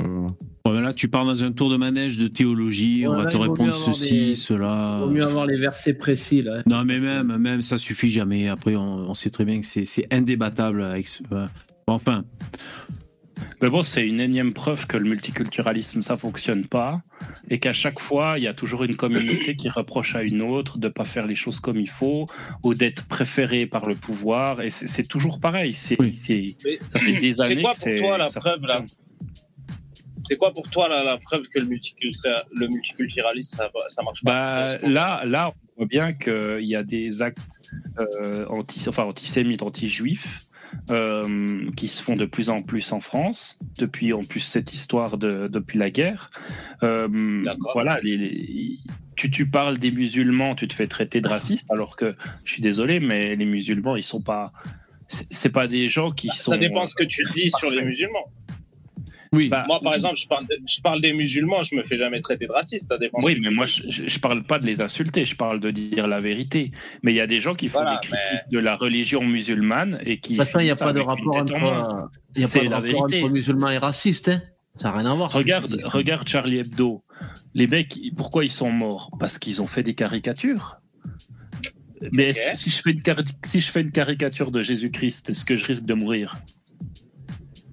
Bon, 0.64 0.72
ben 0.74 0.82
là, 0.82 0.92
tu 0.92 1.08
pars 1.08 1.24
dans 1.24 1.42
un 1.42 1.50
tour 1.50 1.70
de 1.70 1.76
manège 1.78 2.18
de 2.18 2.28
théologie, 2.28 3.06
on 3.08 3.16
va 3.16 3.24
te 3.26 3.36
il 3.36 3.40
répondre 3.42 3.74
ceci, 3.74 4.26
des- 4.26 4.34
cela. 4.36 4.98
Vaut 5.00 5.10
mieux 5.10 5.24
avoir 5.24 5.46
les 5.46 5.56
versets 5.58 5.94
précis 5.94 6.42
là. 6.42 6.62
Non, 6.66 6.84
mais 6.84 7.00
même, 7.00 7.38
même, 7.38 7.62
ça 7.62 7.76
suffit 7.78 8.10
jamais. 8.10 8.48
Après, 8.48 8.76
on, 8.76 9.10
on 9.10 9.14
sait 9.14 9.30
très 9.30 9.44
bien 9.46 9.58
que 9.58 9.66
c'est 9.66 9.84
c'est 9.86 10.06
indébattable. 10.14 10.82
Avec 10.82 11.08
ce- 11.08 11.22
Enfin, 11.94 12.24
Mais 13.62 13.70
bon, 13.70 13.82
c'est 13.82 14.06
une 14.06 14.20
énième 14.20 14.52
preuve 14.52 14.86
que 14.86 14.96
le 14.96 15.08
multiculturalisme, 15.08 16.02
ça 16.02 16.16
fonctionne 16.16 16.66
pas. 16.66 17.00
Et 17.50 17.58
qu'à 17.58 17.72
chaque 17.72 17.98
fois, 18.00 18.34
il 18.38 18.44
y 18.44 18.46
a 18.48 18.54
toujours 18.54 18.84
une 18.84 18.94
communauté 18.96 19.56
qui 19.56 19.68
reproche 19.68 20.14
à 20.14 20.22
une 20.22 20.42
autre 20.42 20.78
de 20.78 20.88
pas 20.88 21.04
faire 21.04 21.26
les 21.26 21.34
choses 21.34 21.58
comme 21.60 21.78
il 21.80 21.88
faut 21.90 22.26
ou 22.62 22.74
d'être 22.74 23.08
préférée 23.08 23.66
par 23.66 23.86
le 23.86 23.94
pouvoir. 23.94 24.60
Et 24.60 24.70
c'est 24.70 25.06
toujours 25.08 25.40
pareil. 25.40 25.74
C'est, 25.74 25.96
ça 26.92 26.98
fait 27.00 27.18
des 27.18 27.40
années 27.40 27.56
C'est 27.56 27.62
quoi 27.62 27.72
que 27.74 27.78
c'est. 27.78 27.98
toi 27.98 28.18
la 28.18 28.26
ça- 28.28 28.40
preuve 28.40 28.62
là 28.62 28.84
C'est 30.28 30.36
quoi 30.36 30.52
pour 30.52 30.68
toi 30.68 30.88
la, 30.88 31.02
la 31.02 31.16
preuve 31.18 31.42
que 31.48 31.58
le, 31.58 31.66
multicultura- 31.66 32.44
le 32.54 32.68
multiculturalisme 32.68 33.56
ça, 33.56 33.70
ça 33.88 34.02
marche 34.02 34.22
pas? 34.22 34.76
Bah, 34.76 34.78
là, 34.88 35.22
là, 35.24 35.52
on 35.76 35.82
voit 35.82 35.86
bien 35.86 36.12
qu'il 36.12 36.64
y 36.66 36.76
a 36.76 36.82
des 36.82 37.22
actes 37.22 37.40
euh, 37.98 38.46
anti, 38.48 38.84
enfin, 38.88 39.04
antisémites, 39.04 39.62
anti-juifs 39.62 40.47
euh, 40.90 41.70
qui 41.76 41.88
se 41.88 42.02
font 42.02 42.14
de 42.14 42.24
plus 42.24 42.50
en 42.50 42.62
plus 42.62 42.92
en 42.92 43.00
France, 43.00 43.58
depuis 43.78 44.12
en 44.12 44.22
plus 44.22 44.40
cette 44.40 44.72
histoire 44.74 45.18
de, 45.18 45.48
depuis 45.48 45.78
la 45.78 45.90
guerre. 45.90 46.30
Euh, 46.82 47.44
voilà, 47.72 48.00
les- 48.02 48.16
les- 48.16 48.78
tu, 49.16 49.30
tu 49.30 49.46
parles 49.48 49.78
des 49.78 49.90
musulmans, 49.90 50.54
tu 50.54 50.68
te 50.68 50.74
fais 50.74 50.86
traiter 50.86 51.20
de 51.20 51.28
raciste, 51.28 51.70
alors 51.72 51.96
que 51.96 52.14
je 52.44 52.52
suis 52.52 52.62
désolé, 52.62 53.00
mais 53.00 53.34
les 53.36 53.44
musulmans, 53.46 53.96
ils 53.96 54.02
sont 54.04 54.22
pas. 54.22 54.52
C'est 55.08 55.26
c'est 55.32 55.48
pas 55.50 55.66
des 55.66 55.88
gens 55.88 56.10
qui 56.10 56.28
sont. 56.28 56.52
Ça 56.52 56.58
dépend 56.58 56.84
ce 56.84 56.94
que 56.94 57.04
tu 57.04 57.22
dis 57.34 57.50
sur 57.58 57.70
les 57.70 57.82
musulmans. 57.82 58.30
Oui. 59.32 59.50
moi, 59.66 59.80
par 59.82 59.94
exemple, 59.94 60.16
je 60.16 60.26
parle, 60.26 60.46
de- 60.46 60.58
je 60.66 60.80
parle 60.80 61.00
des 61.00 61.12
musulmans, 61.12 61.62
je 61.62 61.74
me 61.74 61.82
fais 61.82 61.96
jamais 61.98 62.20
traiter 62.20 62.46
de 62.46 62.52
raciste. 62.52 62.88
Ça 62.88 62.98
dépend. 62.98 63.18
Oui, 63.22 63.38
mais 63.42 63.50
moi, 63.50 63.66
je, 63.66 63.82
je, 63.88 64.08
je 64.08 64.18
parle 64.18 64.42
pas 64.42 64.58
de 64.58 64.66
les 64.66 64.80
insulter, 64.80 65.24
je 65.24 65.36
parle 65.36 65.60
de 65.60 65.70
dire 65.70 66.06
la 66.06 66.20
vérité. 66.20 66.72
Mais 67.02 67.12
il 67.12 67.16
y 67.16 67.20
a 67.20 67.26
des 67.26 67.40
gens 67.40 67.54
qui 67.54 67.68
font 67.68 67.80
Voilà, 67.80 68.00
des 68.02 68.08
critiques 68.08 68.50
de 68.50 68.58
la 68.58 68.76
religion 68.76 69.22
musulmane 69.24 70.00
et 70.04 70.18
qui. 70.18 70.32
De 70.32 70.38
toute 70.38 70.46
façon, 70.46 70.60
il 70.60 70.64
n'y 70.64 70.70
a 70.70 70.76
pas 70.76 70.92
de 70.92 71.00
rapport 71.00 71.36
entre, 71.36 72.08
il 72.36 72.44
a 72.44 72.48
pas 72.48 72.58
de 72.60 72.68
rapport 72.68 73.02
entre 73.02 73.28
musulmans 73.30 73.70
et 73.70 73.78
racistes. 73.78 74.28
Hein. 74.28 74.42
Ça 74.74 74.90
n'a 74.92 74.98
rien 74.98 75.10
à 75.10 75.14
voir. 75.14 75.32
Regarde, 75.32 75.80
regarde 75.84 76.28
Charlie 76.28 76.58
Hebdo. 76.58 77.02
Les 77.54 77.66
mecs, 77.66 77.98
pourquoi 78.16 78.44
ils 78.44 78.50
sont 78.50 78.70
morts? 78.70 79.10
Parce 79.18 79.38
qu'ils 79.38 79.60
ont 79.60 79.66
fait 79.66 79.82
des 79.82 79.94
caricatures. 79.94 80.76
Mais 82.12 82.28
est-ce 82.28 82.52
que 82.52 82.56
si 82.56 82.70
je, 82.70 82.80
fais 82.80 82.92
une 82.92 83.02
cari- 83.02 83.24
si 83.44 83.58
je 83.60 83.70
fais 83.72 83.80
une 83.80 83.90
caricature 83.90 84.52
de 84.52 84.62
Jésus-Christ, 84.62 85.30
est-ce 85.30 85.44
que 85.44 85.56
je 85.56 85.64
risque 85.66 85.84
de 85.84 85.94
mourir? 85.94 86.36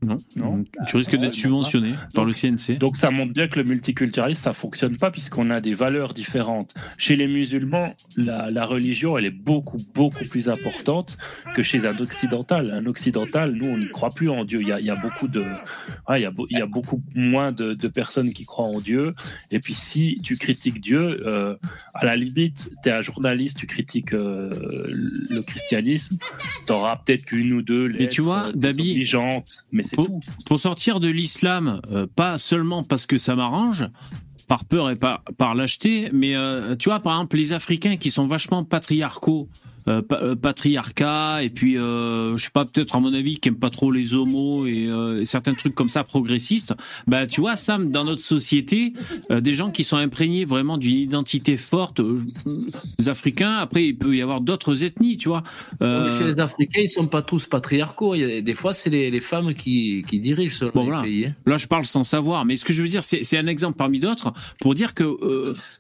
Non. 0.06 0.18
Non. 0.36 0.64
Tu 0.88 0.98
risques 0.98 1.16
d'être 1.16 1.34
subventionné 1.34 1.92
par 2.14 2.26
le 2.26 2.34
CNC. 2.34 2.78
Donc 2.80 2.96
ça 2.96 3.12
montre 3.12 3.34
bien 3.34 3.48
que 3.48 3.60
le 3.60 3.66
multiculturalisme, 3.66 4.42
ça 4.42 4.54
fonctionne 4.54 4.98
pas 4.98 5.12
puisqu'on 5.12 5.50
a 5.50 5.60
des 5.62 5.74
valeurs 5.74 6.14
différentes. 6.14 6.74
Chez 6.98 7.16
les 7.16 7.28
musulmans, 7.28 7.94
la, 8.18 8.52
la 8.52 8.66
religion, 8.66 9.18
elle 9.18 9.26
est 9.26 9.30
beaucoup, 9.32 9.78
beaucoup 9.94 10.26
plus 10.26 10.50
importante 10.50 11.18
que 11.56 11.64
chez 11.64 11.86
un 11.88 11.96
occidental. 12.00 12.72
Un 12.74 12.86
occidental, 12.86 13.54
nous, 13.54 13.68
on 13.68 13.78
n'y 13.78 13.90
croit 13.90 14.10
plus 14.12 14.30
en 14.30 14.46
Dieu. 14.46 14.60
Il 14.62 14.68
y 14.68 14.72
a, 14.72 14.80
il 14.80 14.86
y 14.86 14.90
a 14.90 14.96
beaucoup 14.96 15.28
de, 15.28 15.42
ouais, 16.10 16.20
il 16.20 16.24
y 16.24 16.26
a, 16.26 16.32
beau- 16.32 16.48
il 16.50 16.58
y 16.58 16.62
a 16.62 16.66
beaucoup 16.68 17.02
moins 17.16 17.52
de, 17.52 17.74
de 17.74 17.88
personnes 17.88 18.32
qui 18.34 18.46
croient 18.46 18.66
en 18.68 18.80
Dieu. 18.80 19.14
Et 19.52 19.60
puis 19.60 19.74
si 19.74 20.20
tu 20.24 20.38
critiques 20.38 20.80
Dieu, 20.82 21.24
euh, 21.28 21.56
à 21.94 22.06
la 22.06 22.16
limite, 22.16 22.72
tu 22.84 22.90
es 22.90 22.92
un 22.92 23.02
journaliste, 23.02 23.58
tu 23.58 23.68
critiques 23.68 24.14
euh, 24.14 24.50
le 25.30 25.42
christianisme, 25.42 26.18
tu 26.68 26.74
auras 26.74 26.98
peut-être 26.98 27.26
qu'une 27.26 27.54
ou 27.54 27.62
deux 27.62 27.86
lettres 27.88 28.00
Mais 28.00 28.10
tu 28.10 28.22
vois, 28.22 28.48
euh, 28.48 28.52
Dabi, 28.56 29.06
mais 29.72 29.84
pour, 29.96 30.06
tout. 30.06 30.20
pour 30.46 30.60
sortir 30.60 31.00
de 31.00 31.08
l'islam, 31.08 31.82
euh, 31.92 32.08
pas 32.16 32.38
seulement 32.38 32.84
parce 32.84 33.06
que 33.06 33.18
ça 33.18 33.36
m'arrange, 33.36 33.88
par 34.48 34.66
peur 34.66 34.92
et 34.92 34.96
par, 34.96 35.24
par 35.38 35.56
lâcheté, 35.56 36.10
mais 36.14 36.36
euh, 36.36 36.76
tu 36.76 36.90
vois, 36.90 37.00
par 37.00 37.14
exemple, 37.14 37.38
les 37.38 37.54
Africains 37.54 37.98
qui 37.98 38.12
sont 38.12 38.28
vachement 38.28 38.64
patriarcaux, 38.64 39.50
euh, 39.88 40.02
pa- 40.02 40.20
euh, 40.22 40.36
patriarcat, 40.36 41.44
et 41.44 41.50
puis, 41.50 41.78
euh, 41.78 42.36
je 42.38 42.44
sais 42.44 42.50
pas, 42.52 42.66
peut-être 42.66 42.96
à 42.96 43.00
mon 43.00 43.14
avis, 43.14 43.38
qui 43.40 43.50
aiment 43.50 43.56
pas 43.60 43.70
trop 43.70 43.92
les 43.92 44.16
homos 44.16 44.66
et, 44.66 44.88
euh, 44.88 45.22
et 45.22 45.26
certains 45.26 45.54
trucs 45.54 45.76
comme 45.76 45.90
ça 45.90 46.04
progressistes, 46.04 46.74
bah 47.08 47.28
tu 47.28 47.42
vois, 47.42 47.56
Sam, 47.56 47.92
dans 47.92 48.04
notre 48.04 48.22
société, 48.22 48.94
euh, 49.32 49.42
des 49.42 49.54
gens 49.54 49.72
qui 49.72 49.84
sont 49.84 49.98
imprégnés 49.98 50.46
vraiment 50.46 50.78
d'une 50.78 50.96
identité 50.98 51.58
forte, 51.58 52.02
les 53.00 53.10
Africains, 53.10 53.56
après, 53.56 53.88
il 53.88 53.98
peut 53.98 54.16
y 54.16 54.22
avoir 54.22 54.42
d'autres 54.42 54.84
ethnies, 54.84 55.18
tu 55.18 55.30
vois. 55.30 55.44
Mais 55.82 56.18
Chez 56.18 56.24
les 56.26 56.40
Africains, 56.40 56.82
ils 56.84 56.90
sont 56.90 57.08
pas 57.08 57.22
tous 57.22 57.46
patriarcaux. 57.48 58.16
Des 58.16 58.56
fois, 58.56 58.74
c'est 58.74 58.90
les, 58.90 59.12
les 59.12 59.20
femmes 59.20 59.54
qui, 59.54 60.04
qui 60.10 60.20
dirigent 60.20 60.56
selon 60.58 60.72
Bon, 60.74 60.82
les 60.82 60.88
voilà. 60.88 61.04
pays. 61.04 61.26
hein. 61.26 61.36
Là, 61.46 61.58
je 61.58 61.68
parle 61.68 61.86
sans 61.86 62.04
savoir, 62.04 62.46
mais 62.46 62.56
ce 62.56 62.66
que 62.66 62.74
je 62.74 62.82
veux 62.82 62.88
dire, 62.88 63.04
c'est 63.04 63.24
c'est 63.24 63.38
un 63.38 63.48
exemple 63.48 63.78
parmi 63.78 64.00
d'autres 64.00 64.34
pour 64.62 64.74
dire 64.74 64.94
que 64.94 65.04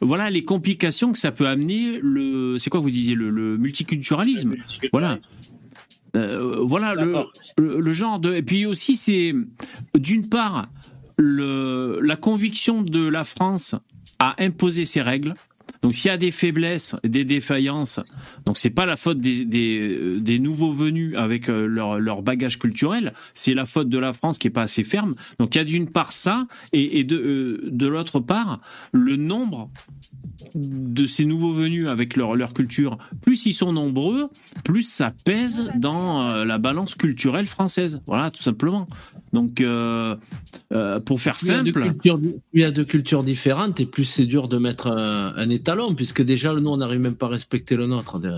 voilà 0.02 0.30
les 0.30 0.44
complications 0.44 1.12
que 1.12 1.18
ça 1.18 1.32
peut 1.32 1.48
amener. 1.48 2.00
Le, 2.02 2.58
c'est 2.60 2.70
quoi 2.70 2.80
vous 2.80 2.90
disiez 2.92 3.16
le, 3.16 3.30
le 3.30 3.58
multiculturalisme. 3.58 3.95
Voilà. 4.92 5.20
Euh, 6.16 6.60
voilà 6.62 6.96
le, 6.96 7.16
le, 7.58 7.80
le 7.82 7.92
genre 7.92 8.20
de. 8.20 8.34
Et 8.34 8.42
puis 8.42 8.66
aussi, 8.66 8.96
c'est 8.96 9.34
d'une 9.98 10.30
part 10.30 10.68
le, 11.18 12.00
la 12.02 12.16
conviction 12.16 12.82
de 12.82 13.06
la 13.08 13.24
France 13.24 13.76
à 14.20 14.36
imposer 14.42 14.86
ses 14.86 15.02
règles. 15.02 15.34
Donc 15.82 15.94
s'il 15.94 16.08
y 16.10 16.12
a 16.12 16.18
des 16.18 16.32
faiblesses, 16.32 16.96
des 17.04 17.26
défaillances, 17.26 18.00
donc 18.46 18.58
c'est 18.58 18.72
pas 18.72 18.88
la 18.88 18.96
faute 18.96 19.20
des, 19.20 19.46
des, 19.46 20.20
des 20.20 20.40
nouveaux 20.40 20.72
venus 20.72 21.16
avec 21.16 21.48
euh, 21.48 21.68
leur, 21.68 22.00
leur 22.00 22.24
bagage 22.24 22.58
culturel, 22.58 23.14
c'est 23.36 23.54
la 23.54 23.68
faute 23.68 23.90
de 23.90 24.00
la 24.00 24.12
France 24.12 24.40
qui 24.40 24.48
est 24.48 24.52
pas 24.52 24.64
assez 24.64 24.84
ferme. 24.84 25.14
Donc 25.38 25.54
il 25.54 25.60
y 25.60 25.62
a 25.62 25.64
d'une 25.64 25.92
part 25.92 26.12
ça, 26.12 26.48
et, 26.74 27.00
et 27.00 27.04
de, 27.04 27.18
euh, 27.18 27.70
de 27.70 27.88
l'autre 27.88 28.20
part, 28.20 28.62
le 28.94 29.16
nombre 29.16 29.70
de 30.54 31.06
ces 31.06 31.26
nouveaux 31.26 31.52
venus 31.52 31.88
avec 31.88 32.16
leur, 32.16 32.36
leur 32.36 32.54
culture, 32.54 32.98
plus 33.22 33.46
ils 33.46 33.54
sont 33.54 33.74
nombreux, 33.74 34.30
plus 34.64 34.84
ça 34.84 35.14
pèse 35.24 35.72
dans 35.76 36.22
euh, 36.22 36.46
la 36.46 36.58
balance 36.58 36.96
culturelle 36.96 37.46
française. 37.46 38.02
Voilà, 38.06 38.30
tout 38.32 38.42
simplement. 38.42 38.88
Donc, 39.34 39.62
euh, 39.62 40.16
euh, 40.74 41.00
pour 41.00 41.20
faire 41.20 41.38
Plus 41.38 41.48
il 41.48 41.54
simple, 41.54 41.72
cultures- 41.72 42.20
plus 42.20 42.34
il 42.54 42.62
y 42.62 42.64
a 42.64 42.72
de 42.72 42.84
cultures 42.84 43.24
différentes 43.24 43.80
et 43.80 43.86
plus 43.86 44.06
c'est 44.06 44.26
dur 44.26 44.48
de 44.48 44.58
mettre 44.58 44.88
un, 44.88 45.34
un 45.36 45.50
étalon, 45.50 45.94
puisque 45.94 46.22
déjà, 46.22 46.54
nous, 46.54 46.70
on 46.70 46.78
n'arrive 46.78 47.00
même 47.02 47.16
pas 47.16 47.26
à 47.26 47.30
respecter 47.30 47.76
le 47.76 47.88
nôtre. 47.88 48.20
De... 48.20 48.32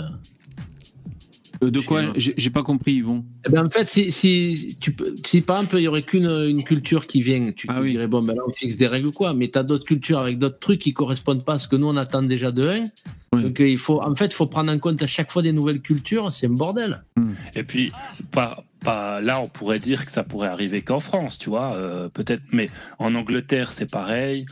euh, 1.64 1.72
de 1.72 1.80
quoi 1.80 2.04
J'ai 2.16 2.50
pas 2.50 2.64
compris, 2.64 2.94
Yvon. 2.94 3.24
Eh 3.46 3.50
ben, 3.50 3.66
en 3.66 3.70
fait, 3.70 3.90
si, 3.90 4.12
si, 4.12 4.78
tu 4.80 4.96
si 5.26 5.42
par 5.42 5.58
exemple, 5.58 5.78
il 5.78 5.84
y 5.84 5.88
aurait 5.88 6.02
qu'une 6.02 6.26
une 6.26 6.64
culture 6.64 7.08
qui 7.08 7.22
vient, 7.22 7.52
tu 7.52 7.68
Ah 7.70 7.82
dirais, 7.82 8.08
bon, 8.08 8.22
ben 8.22 8.36
là, 8.36 8.42
on 8.48 8.52
fixe 8.52 8.78
des 8.78 8.88
règles 8.88 9.08
ou 9.08 9.12
quoi, 9.12 9.34
mais 9.34 9.48
tu 9.48 9.58
as 9.58 9.64
d'autres 9.64 9.86
cultures 9.86 10.20
avec 10.20 10.38
d'autres 10.38 10.60
trucs 10.60 10.80
qui 10.80 10.94
correspondent 10.94 11.44
pas 11.44 11.54
à 11.54 11.60
ce 11.60 11.68
que 11.68 11.76
nous, 11.76 11.88
on 11.88 11.98
attend 11.98 12.22
déjà 12.22 12.52
de 12.52 12.68
un. 12.68 12.84
Donc, 13.34 13.60
euh, 13.60 13.68
il 13.68 13.78
faut, 13.78 14.02
en 14.02 14.16
fait, 14.16 14.28
il 14.28 14.34
faut 14.34 14.48
prendre 14.48 14.72
en 14.72 14.80
compte 14.80 15.02
à 15.02 15.08
chaque 15.08 15.32
fois 15.32 15.42
des 15.42 15.52
nouvelles 15.52 15.82
cultures, 15.82 16.32
c'est 16.32 16.48
un 16.48 16.52
bordel. 16.52 17.04
Et 17.56 17.64
puis, 17.64 17.92
pas, 18.32 18.64
pas, 18.80 19.22
là, 19.22 19.42
on 19.42 19.48
pourrait 19.48 19.80
dire 19.80 20.06
que 20.06 20.12
ça 20.12 20.24
pourrait 20.24 20.48
arriver 20.48 20.82
qu'en 20.82 21.00
France, 21.00 21.38
tu 21.38 21.50
vois, 21.50 21.74
euh, 21.74 22.10
peut-être, 22.10 22.44
mais 22.54 22.70
en 23.00 23.16
Angleterre, 23.16 23.74
c'est 23.74 23.90
pareil. 23.90 24.46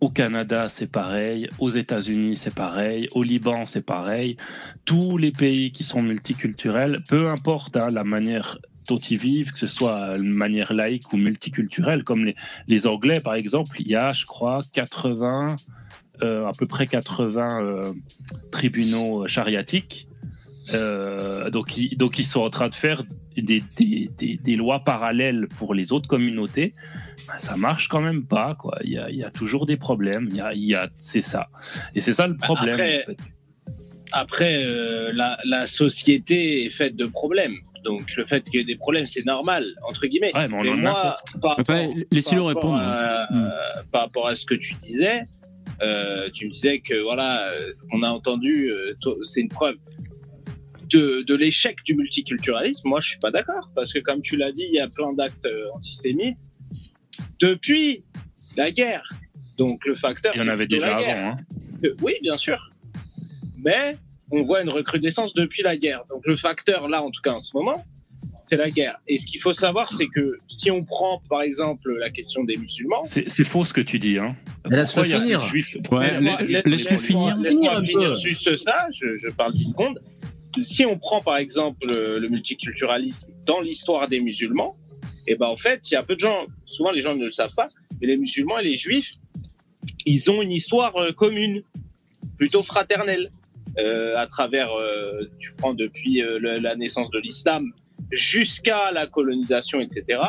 Au 0.00 0.10
Canada, 0.10 0.68
c'est 0.68 0.90
pareil. 0.90 1.48
Aux 1.58 1.70
États-Unis, 1.70 2.36
c'est 2.36 2.54
pareil. 2.54 3.08
Au 3.12 3.22
Liban, 3.24 3.66
c'est 3.66 3.84
pareil. 3.84 4.36
Tous 4.84 5.18
les 5.18 5.32
pays 5.32 5.72
qui 5.72 5.82
sont 5.82 6.02
multiculturels, 6.02 7.02
peu 7.08 7.28
importe 7.28 7.76
hein, 7.76 7.88
la 7.90 8.04
manière 8.04 8.58
dont 8.86 8.98
ils 8.98 9.18
vivent, 9.18 9.52
que 9.52 9.58
ce 9.58 9.66
soit 9.66 10.16
une 10.16 10.30
manière 10.30 10.72
laïque 10.72 11.12
ou 11.12 11.16
multiculturelle, 11.16 12.04
comme 12.04 12.32
les, 12.68 12.86
Anglais, 12.86 13.20
par 13.20 13.34
exemple, 13.34 13.80
il 13.80 13.88
y 13.88 13.96
a, 13.96 14.12
je 14.12 14.24
crois, 14.24 14.62
80, 14.72 15.56
euh, 16.22 16.46
à 16.46 16.52
peu 16.52 16.66
près 16.66 16.86
80 16.86 17.62
euh, 17.62 17.92
tribunaux 18.52 19.26
chariatiques. 19.26 20.08
Euh, 20.74 21.50
ils, 21.76 21.96
donc 21.96 22.18
ils 22.18 22.24
sont 22.24 22.40
en 22.40 22.50
train 22.50 22.68
de 22.68 22.74
faire 22.74 23.02
des, 23.42 23.62
des, 23.76 24.10
des, 24.16 24.36
des 24.36 24.56
lois 24.56 24.80
parallèles 24.84 25.48
pour 25.58 25.74
les 25.74 25.92
autres 25.92 26.08
communautés. 26.08 26.74
Ben, 27.28 27.38
ça 27.38 27.56
marche 27.56 27.88
quand 27.88 28.00
même 28.00 28.24
pas, 28.24 28.54
quoi. 28.54 28.78
Il 28.84 28.90
y 28.90 28.98
a, 28.98 29.10
il 29.10 29.16
y 29.16 29.24
a 29.24 29.30
toujours 29.30 29.66
des 29.66 29.76
problèmes. 29.76 30.28
Il 30.30 30.36
y 30.36 30.40
a, 30.40 30.52
il 30.54 30.64
y 30.64 30.74
a, 30.74 30.88
c'est 30.96 31.22
ça. 31.22 31.46
Et 31.94 32.00
c'est 32.00 32.12
ça 32.14 32.26
le 32.26 32.36
problème. 32.36 32.74
Après, 32.80 32.98
en 32.98 33.06
fait. 33.06 33.18
après 34.12 34.64
euh, 34.64 35.10
la, 35.14 35.38
la 35.44 35.66
société 35.66 36.64
est 36.64 36.70
faite 36.70 36.96
de 36.96 37.06
problèmes. 37.06 37.56
Donc 37.84 38.14
le 38.16 38.26
fait 38.26 38.42
qu'il 38.44 38.56
y 38.56 38.62
ait 38.62 38.64
des 38.64 38.76
problèmes, 38.76 39.06
c'est 39.06 39.24
normal, 39.24 39.64
entre 39.88 40.06
guillemets. 40.06 40.32
Ouais, 40.34 40.48
mais 40.48 40.54
on 40.56 40.72
en 40.72 40.76
moi, 40.76 40.90
importe. 40.90 41.40
par 41.40 41.50
rapport- 41.56 41.64
par 41.64 41.76
rapport 41.76 42.46
répondre. 42.46 42.80
à- 42.80 43.26
Hmm. 43.30 43.50
par 43.92 44.00
rapport 44.02 44.26
à 44.28 44.36
ce 44.36 44.44
que 44.46 44.54
tu 44.54 44.74
disais, 44.82 45.22
euh, 45.82 46.28
tu 46.34 46.46
me 46.46 46.52
disais 46.52 46.80
que 46.80 46.98
voilà, 47.00 47.50
euh, 47.50 47.58
ce 47.74 47.82
qu'on 47.90 48.02
a 48.02 48.08
entendu, 48.10 48.70
euh, 48.70 48.94
c'est 49.22 49.40
une 49.42 49.48
preuve 49.48 49.76
de, 50.90 51.22
de 51.26 51.34
l'échec 51.34 51.76
du 51.84 51.94
multiculturalisme. 51.94 52.88
Moi, 52.88 53.00
je 53.00 53.10
suis 53.10 53.18
pas 53.18 53.30
d'accord 53.30 53.70
parce 53.74 53.92
que 53.92 53.98
comme 54.00 54.22
tu 54.22 54.36
l'as 54.36 54.52
dit, 54.52 54.64
il 54.68 54.74
y 54.74 54.80
a 54.80 54.88
plein 54.88 55.12
d'actes 55.12 55.46
euh, 55.46 55.66
antisémites 55.74 56.38
depuis 57.40 58.04
la 58.56 58.70
guerre. 58.70 59.08
Donc 59.56 59.84
le 59.86 59.96
facteur, 59.96 60.32
Il 60.36 60.42
y 60.42 60.44
en 60.44 60.48
avait 60.48 60.66
déjà 60.66 60.96
avant. 60.96 61.32
Hein. 61.32 61.36
Euh, 61.84 61.94
Oui, 62.02 62.14
bien 62.22 62.36
sûr. 62.36 62.70
Mais 63.56 63.96
on 64.30 64.44
voit 64.44 64.62
une 64.62 64.68
recrudescence 64.70 65.34
depuis 65.34 65.62
la 65.62 65.76
guerre. 65.76 66.02
Donc 66.10 66.26
le 66.26 66.36
facteur 66.36 66.88
là, 66.88 67.02
en 67.02 67.10
tout 67.10 67.20
cas 67.22 67.32
en 67.32 67.40
ce 67.40 67.50
moment, 67.56 67.84
c'est 68.42 68.56
la 68.56 68.70
guerre. 68.70 68.98
Et 69.08 69.18
ce 69.18 69.26
qu'il 69.26 69.40
faut 69.42 69.52
savoir, 69.52 69.92
c'est 69.92 70.06
que 70.06 70.38
si 70.48 70.70
on 70.70 70.84
prend 70.84 71.20
par 71.28 71.42
exemple 71.42 71.92
la 71.98 72.08
question 72.10 72.44
des 72.44 72.56
musulmans, 72.56 73.04
C'est 73.04 73.28
c'est 73.28 73.44
faux 73.44 73.64
ce 73.64 73.74
que 73.74 73.80
tu 73.80 73.98
dis. 73.98 74.18
Hein. 74.18 74.36
Laisse-le 74.70 75.04
finir. 75.04 75.42
juifs 75.42 75.76
Ouais, 75.90 76.20
laisse- 76.20 76.40
laisse-le 76.48 76.70
laisse-moi- 76.70 76.98
finir. 76.98 77.36
laisse-moi 77.38 77.74
Finir 77.80 77.86
finir 77.86 78.14
juste 78.14 78.56
ça, 78.56 78.86
je, 78.92 79.16
je 79.16 79.30
parle 79.32 79.54
10 79.54 79.70
secondes. 79.70 80.00
Si 80.62 80.86
on 80.86 80.98
prend 80.98 81.20
par 81.20 81.36
exemple 81.36 81.90
euh, 81.94 82.18
le 82.18 82.28
multiculturalisme 82.28 83.28
dans 83.44 83.60
l'histoire 83.60 84.08
des 84.08 84.20
musulmans, 84.20 84.76
et 85.26 85.34
ben 85.36 85.46
en 85.46 85.56
fait, 85.56 85.90
il 85.90 85.94
y 85.94 85.96
a 85.96 86.02
peu 86.02 86.14
de 86.14 86.20
gens, 86.20 86.44
souvent 86.66 86.90
les 86.90 87.02
gens 87.02 87.14
ne 87.14 87.26
le 87.26 87.32
savent 87.32 87.54
pas, 87.54 87.68
mais 88.00 88.06
les 88.06 88.16
musulmans 88.16 88.58
et 88.58 88.64
les 88.64 88.76
juifs, 88.76 89.12
ils 90.06 90.30
ont 90.30 90.42
une 90.42 90.52
histoire 90.52 90.96
euh, 90.98 91.12
commune, 91.12 91.62
plutôt 92.38 92.62
fraternelle, 92.62 93.30
euh, 93.78 94.16
à 94.16 94.26
travers, 94.26 94.72
euh, 94.72 95.30
tu 95.38 95.52
prends 95.52 95.74
depuis 95.74 96.22
euh, 96.22 96.58
la 96.60 96.74
naissance 96.74 97.10
de 97.10 97.18
l'islam 97.20 97.72
jusqu'à 98.10 98.90
la 98.92 99.06
colonisation, 99.06 99.80
etc. 99.80 100.20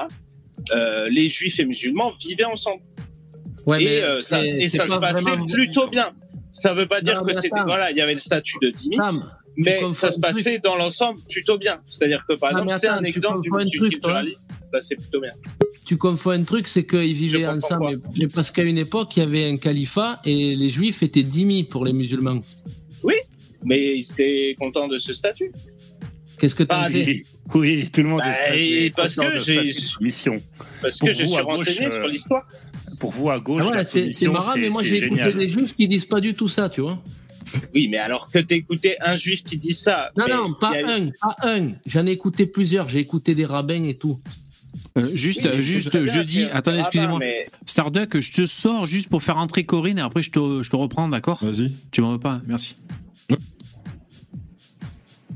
les 1.09 1.29
juifs 1.29 1.59
et 1.59 1.65
musulmans 1.65 2.11
vivaient 2.19 2.45
ensemble 2.45 2.83
Ouais, 3.65 3.83
et 3.83 4.01
mais 4.01 4.23
ça, 4.23 4.45
et 4.45 4.67
se 4.67 4.77
passait 4.77 5.53
plutôt 5.53 5.87
bien. 5.87 6.11
Ça 6.53 6.73
veut 6.73 6.85
pas 6.85 7.01
dire 7.01 7.21
que 7.23 7.33
c'était 7.33 7.61
voilà, 7.63 7.91
il 7.91 7.97
y 7.97 8.01
avait 8.01 8.13
le 8.13 8.19
statut 8.19 8.57
de 8.61 8.71
Sam, 8.95 9.29
mais 9.59 9.93
ça 9.93 10.11
se 10.11 10.19
passait 10.19 10.59
dans 10.59 10.75
l'ensemble 10.75 11.19
plutôt 11.29 11.57
bien. 11.57 11.79
C'est-à-dire 11.85 12.25
que 12.27 12.35
par 12.35 12.51
Non, 12.53 12.59
exemple, 12.63 12.77
c'est 12.81 12.87
un 12.87 12.99
tu 13.01 13.07
exemple 13.07 13.41
du 13.41 13.49
confonds 13.49 13.61
un 13.61 13.65
truc, 13.69 13.81
multiculturalisme, 13.81 14.45
ça 14.59 14.65
se 14.65 14.69
passait 14.71 14.95
plutôt 14.95 15.21
bien. 15.21 15.31
tu 15.85 15.97
confonds 15.97 16.31
un 16.31 16.43
truc, 16.43 16.67
c'est 16.67 16.85
qu'ils 16.85 17.13
vivaient 17.13 17.47
ensemble. 17.47 17.99
Mais, 18.17 18.27
parce 18.27 18.51
qu'à 18.51 18.63
une 18.63 18.77
époque, 18.77 19.15
il 19.17 19.19
y 19.19 19.23
avait 19.23 19.45
un 19.45 19.57
califat 19.57 20.21
et 20.25 20.55
les 20.55 20.69
juifs 20.69 21.03
étaient 21.03 21.23
dhimmis 21.23 21.63
pour 21.63 21.85
les 21.85 21.93
musulmans. 21.93 22.39
Oui, 23.03 23.15
mais 23.63 23.97
ils 23.99 24.11
étaient 24.11 24.55
contents 24.59 24.87
de 24.87 24.99
ce 24.99 25.13
statut. 25.13 25.51
Qu'est-ce 26.39 26.55
que 26.55 26.63
tu 26.63 26.73
en 26.73 26.85
sais 26.85 27.15
Oui, 27.53 27.89
tout 27.91 28.01
le 28.01 28.07
monde 28.07 28.21
Bah, 28.23 28.33
est 28.55 28.95
parce 28.95 29.13
que 29.15 29.21
content 29.21 29.35
de 29.35 29.39
j'ai- 29.41 29.73
soumission. 29.73 30.41
Parce 30.81 30.97
Pour 30.99 31.07
que 31.09 31.13
je 31.13 31.17
suis 31.25 31.27
gauche, 31.27 31.41
renseigné 31.41 31.85
euh, 31.87 32.01
sur 32.01 32.07
l'histoire. 32.07 32.47
Pour 32.99 33.11
vous, 33.11 33.29
à 33.29 33.39
gauche, 33.39 33.63
Ah 33.65 33.71
ouais, 33.71 33.75
la 33.77 33.83
c'est 33.83 34.27
marrant, 34.27 34.53
mais 34.57 34.69
moi 34.69 34.83
j'ai 34.83 35.03
écouté 35.03 35.33
des 35.33 35.49
juifs 35.49 35.75
qui 35.75 35.87
disent 35.87 36.05
pas 36.05 36.21
du 36.21 36.33
tout 36.33 36.47
ça, 36.47 36.69
tu 36.69 36.79
vois. 36.81 37.01
Oui, 37.75 37.87
mais 37.89 37.97
alors 37.97 38.27
que 38.31 38.39
t'écoutais 38.39 38.97
un 39.01 39.15
juif 39.15 39.43
qui 39.43 39.57
dit 39.57 39.73
ça. 39.73 40.11
Non, 40.17 40.25
non, 40.27 40.53
pas 40.53 40.71
a- 40.71 40.91
un, 40.91 41.09
pas 41.21 41.35
un. 41.43 41.69
J'en 41.85 42.05
ai 42.05 42.11
écouté 42.11 42.45
plusieurs. 42.45 42.89
J'ai 42.89 42.99
écouté 42.99 43.35
des 43.35 43.45
rabbins 43.45 43.83
et 43.83 43.95
tout. 43.95 44.19
Euh, 44.97 45.07
juste, 45.13 45.47
Oui, 45.53 45.61
juste, 45.61 46.05
je 46.05 46.19
dis, 46.21 46.43
attendez, 46.45 46.79
excusez-moi. 46.79 47.19
mais- 47.19 47.47
Starduck, 47.65 48.19
je 48.19 48.31
te 48.31 48.45
sors 48.45 48.85
juste 48.85 49.07
pour 49.09 49.21
faire 49.23 49.37
entrer 49.37 49.63
Corinne 49.65 49.97
et 49.99 50.01
après 50.01 50.21
je 50.21 50.31
te, 50.31 50.63
je 50.63 50.69
te 50.69 50.75
reprends, 50.75 51.07
d'accord? 51.07 51.39
Vas-y. 51.43 51.71
Tu 51.91 52.01
m'en 52.01 52.11
veux 52.13 52.19
pas, 52.19 52.41
merci. 52.47 52.75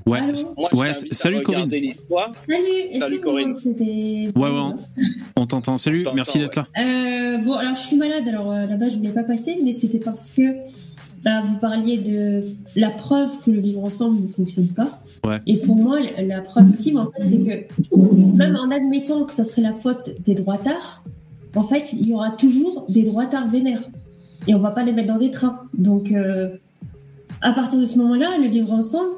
Ouais, 0.06 0.20
Moi, 0.58 0.70
ouais, 0.74 0.92
salut 1.12 1.44
Corinne. 1.44 1.70
Salut, 1.70 1.86
est-ce 1.88 3.00
Salut, 3.00 3.20
que 3.20 3.24
Corinne. 3.24 3.56
Ouais, 4.36 4.50
ouais, 4.50 4.74
on 5.38 5.46
t'entend. 5.48 5.78
Salut, 5.78 6.06
On 6.08 6.14
merci 6.14 6.40
d'être 6.40 6.58
là. 6.58 6.68
Euh, 6.78 7.38
bon, 7.38 7.54
alors 7.54 7.76
je 7.78 7.82
suis 7.88 7.96
malade, 7.96 8.28
alors 8.28 8.52
euh, 8.52 8.66
là-bas 8.66 8.90
je 8.90 8.98
voulais 8.98 9.12
pas 9.14 9.24
passer, 9.24 9.56
mais 9.64 9.72
c'était 9.74 10.00
parce 10.00 10.28
que 10.30 10.42
bah, 11.24 11.42
vous 11.46 11.58
parliez 11.58 11.98
de 11.98 12.44
la 12.76 12.90
preuve 12.90 13.30
que 13.46 13.52
le 13.52 13.60
vivre 13.62 13.84
ensemble 13.84 14.22
ne 14.22 14.28
fonctionne 14.28 14.68
pas. 14.68 15.02
Ouais. 15.24 15.40
Et 15.48 15.58
pour 15.58 15.76
moi, 15.78 16.00
la- 16.22 16.42
preuve 16.42 16.70
ultime, 16.70 16.98
en 16.98 17.06
fait, 17.12 17.26
c'est 17.26 17.40
que 17.40 18.36
même 18.38 18.56
en 18.58 18.70
admettant 18.72 19.24
que 19.24 19.32
ça 19.34 19.46
serait 19.46 19.62
la 19.62 19.74
faute 19.74 20.10
des 20.26 20.36
droitards, 20.36 21.04
en 21.56 21.64
fait, 21.64 21.94
il 21.94 22.08
y 22.08 22.14
aura 22.14 22.32
toujours 22.32 22.86
des 22.90 23.04
droitards 23.04 23.48
vénères. 23.50 23.84
Et 24.48 24.56
on 24.56 24.60
va 24.60 24.72
pas 24.72 24.84
les 24.84 24.92
mettre 24.92 25.08
dans 25.14 25.20
des 25.20 25.32
trains. 25.32 25.62
Donc, 25.78 26.12
euh, 26.12 26.50
à 27.42 27.54
partir 27.54 27.80
de 27.80 27.86
ce 27.86 27.98
moment-là, 28.00 28.38
le 28.42 28.48
vivre 28.50 28.74
ensemble 28.74 29.12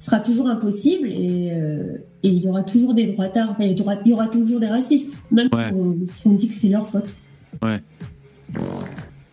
sera 0.00 0.18
toujours 0.20 0.48
impossible 0.48 1.08
et, 1.08 1.50
euh, 1.52 1.98
et 2.22 2.28
il 2.28 2.42
y 2.44 2.48
aura 2.48 2.62
toujours 2.64 2.94
des 2.94 3.12
droitards, 3.12 3.50
enfin, 3.50 3.64
il 3.64 3.78
y 3.78 3.82
aura- 3.82 3.96
il 4.04 4.10
y 4.10 4.14
aura 4.14 4.26
toujours 4.28 4.58
des 4.60 4.66
racistes, 4.66 5.18
même 5.30 5.48
Ouais. 5.52 5.68
si, 5.68 5.74
on, 5.74 5.96
si 6.04 6.26
on 6.26 6.32
dit 6.32 6.48
que 6.48 6.54
c'est 6.54 6.68
leur 6.68 6.88
faute. 6.88 7.14
Ouais. 7.62 7.80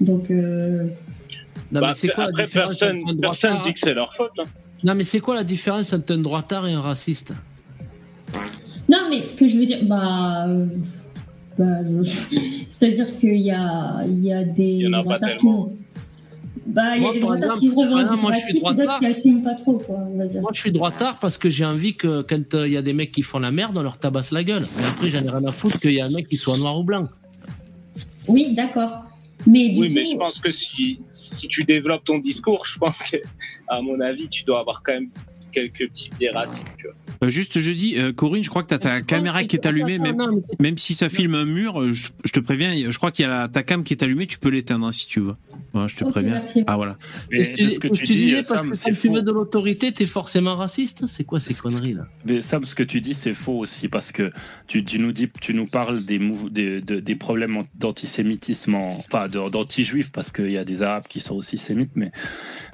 Donc, 0.01 0.29
euh, 0.29 0.87
Non, 1.71 1.81
Bah, 1.81 1.87
mais 1.89 1.93
c'est 1.95 2.07
quoi 2.09 2.23
la 2.25 2.29
après, 2.29 2.43
différence 2.45 2.77
personne, 2.79 2.97
entre 2.97 3.11
un 3.11 3.17
personne 3.17 3.49
droitard- 3.51 3.65
dit 3.67 3.73
que 3.73 3.79
c'est 3.79 3.93
leur 3.93 4.13
faute. 4.15 4.31
hein. 4.39 4.43
Non, 4.83 4.95
mais 4.95 5.03
c'est 5.03 5.19
quoi 5.19 5.35
la 5.35 5.43
différence 5.43 5.93
entre 5.93 6.13
un 6.13 6.17
droitard 6.19 6.67
et 6.67 6.73
un 6.73 6.81
raciste? 6.81 7.31
Non, 8.89 9.07
mais 9.09 9.21
ce 9.23 9.35
que 9.35 9.47
je 9.47 9.57
veux 9.57 9.65
dire, 9.65 9.79
bah, 9.83 10.45
euh, 10.47 10.67
bah, 11.57 11.65
je- 12.01 12.37
c'est-à-dire 12.69 13.15
qu'il 13.17 13.37
y 13.37 13.51
a, 13.51 14.01
il 14.05 14.23
y 14.23 14.31
a 14.31 14.43
des 14.43 14.63
Il 14.63 14.81
y 14.81 14.87
en 14.87 14.93
a 14.93 14.97
pas 14.97 15.03
droitards 15.17 15.29
qui, 15.31 15.37
tellement. 15.37 15.69
bah, 16.67 16.95
il 16.95 16.97
y 16.97 17.01
Moi, 17.01 17.09
a 17.09 17.13
des 17.13 17.19
droitards 17.21 17.55
qui 17.55 17.69
se 17.69 17.75
revendiquent 17.75 18.21
moi, 18.21 18.31
je 18.33 18.37
suis 18.37 18.45
racistes 18.45 18.57
et 18.57 18.59
d'autres 18.69 18.73
droitard. 18.75 18.99
qui 18.99 19.05
assument 19.07 19.41
pas 19.41 19.53
trop, 19.55 19.77
quoi, 19.79 19.95
on 20.13 20.17
va 20.19 20.25
dire. 20.27 20.41
Moi, 20.41 20.51
je 20.53 20.59
suis 20.59 20.71
droitard 20.71 21.17
parce 21.19 21.37
que 21.39 21.49
j'ai 21.49 21.65
envie 21.65 21.95
que 21.95 22.21
quand 22.21 22.53
euh, 22.53 22.67
il 22.67 22.73
y 22.73 22.77
a 22.77 22.83
des 22.83 22.93
mecs 22.93 23.11
qui 23.11 23.23
font 23.23 23.39
la 23.39 23.49
merde, 23.51 23.75
on 23.75 23.81
leur 23.81 23.97
tabasse 23.97 24.31
la 24.31 24.43
gueule. 24.43 24.65
Mais 24.77 24.83
après, 24.85 25.09
j'en 25.09 25.23
ai 25.23 25.29
rien 25.29 25.43
à 25.47 25.51
foutre 25.51 25.79
qu'il 25.79 25.93
y 25.93 25.99
a 26.01 26.05
un 26.05 26.11
mec 26.11 26.27
qui 26.29 26.37
soit 26.37 26.57
noir 26.59 26.77
ou 26.77 26.83
blanc. 26.83 27.05
Oui, 28.27 28.53
d'accord. 28.53 29.05
Mais 29.47 29.69
du 29.69 29.79
Oui, 29.81 29.87
coup, 29.89 29.93
mais 29.95 30.05
je 30.05 30.15
pense 30.17 30.39
que 30.39 30.51
si, 30.51 30.99
si 31.13 31.47
tu 31.47 31.63
développes 31.63 32.03
ton 32.03 32.19
discours, 32.19 32.65
je 32.65 32.77
pense 32.79 32.97
que, 33.11 33.17
à 33.67 33.81
mon 33.81 33.99
avis, 33.99 34.27
tu 34.27 34.43
dois 34.43 34.59
avoir 34.59 34.81
quand 34.83 34.93
même 34.93 35.09
quelques 35.51 35.87
petits 35.89 36.09
biais 36.19 36.31
racistes. 36.31 36.63
Tu 36.77 36.87
vois. 36.87 36.95
Euh, 37.23 37.29
juste, 37.29 37.59
je 37.59 37.71
dis, 37.71 37.95
euh, 37.97 38.11
Corinne, 38.11 38.43
je 38.43 38.49
crois 38.49 38.61
que 38.63 38.67
t'as 38.67 38.79
ta 38.79 39.01
caméra 39.01 39.43
qui 39.45 39.55
est 39.55 39.65
allumée, 39.65 39.95
Attends, 39.95 40.03
même, 40.03 40.17
non, 40.17 40.27
mais- 40.35 40.41
même 40.59 40.77
si 40.77 40.93
ça 40.93 41.07
filme 41.09 41.35
un 41.35 41.45
mur, 41.45 41.79
euh, 41.81 41.91
je, 41.93 42.09
je 42.25 42.31
te 42.33 42.39
préviens, 42.41 42.73
je 42.91 42.97
crois 42.97 43.11
qu'il 43.11 43.23
y 43.23 43.25
a 43.27 43.31
la- 43.31 43.47
ta 43.47 43.63
cam 43.63 43.83
qui 43.83 43.93
est 43.93 44.03
allumée, 44.03 44.27
tu 44.27 44.37
peux 44.37 44.49
l'éteindre 44.49 44.85
hein, 44.87 44.91
si 44.91 45.07
tu 45.07 45.21
veux. 45.21 45.35
Ouais, 45.73 45.89
je 45.89 45.95
te 45.97 46.05
préviens. 46.05 46.31
merci. 46.33 46.63
Ah 46.67 46.75
voilà. 46.77 46.97
Mais 47.31 47.39
Est-ce 47.39 47.79
que 47.79 47.87
ce 47.89 48.03
tu 48.03 48.13
dis, 48.15 48.33
parce 48.35 48.47
Sam, 48.47 48.69
que 48.69 48.75
c'est 48.77 48.91
quand 48.91 48.97
tu 49.01 49.09
veux 49.09 49.21
de 49.21 49.31
l'autorité, 49.31 49.91
t'es 49.91 50.05
forcément 50.05 50.55
raciste 50.55 51.05
C'est 51.07 51.23
quoi 51.25 51.39
ces 51.41 51.53
conneries 51.53 51.93
là 51.95 52.07
Mais 52.25 52.41
Sam, 52.41 52.63
ce 52.63 52.75
que 52.75 52.83
tu 52.83 53.01
dis, 53.01 53.13
c'est 53.13 53.33
faux 53.33 53.57
aussi 53.59 53.87
parce 53.89 54.11
que 54.13 54.31
tu, 54.67 54.85
tu 54.85 54.99
nous 54.99 55.11
dis, 55.11 55.29
tu 55.41 55.53
nous 55.53 55.65
parles 55.67 56.03
des, 56.05 56.17
mouv- 56.19 56.49
des, 56.49 56.79
de- 56.81 56.99
des 57.01 57.15
problèmes 57.15 57.63
d'antisémitisme, 57.77 58.75
en- 58.75 58.87
enfin 58.99 59.27
de- 59.27 59.49
d'anti-juifs 59.49 60.11
parce 60.11 60.31
qu'il 60.31 60.51
y 60.51 60.57
a 60.57 60.63
des 60.63 60.81
Arabes 60.83 61.05
qui 61.09 61.19
sont 61.19 61.35
aussi 61.35 61.57
sémites, 61.57 61.91
mais 61.95 62.11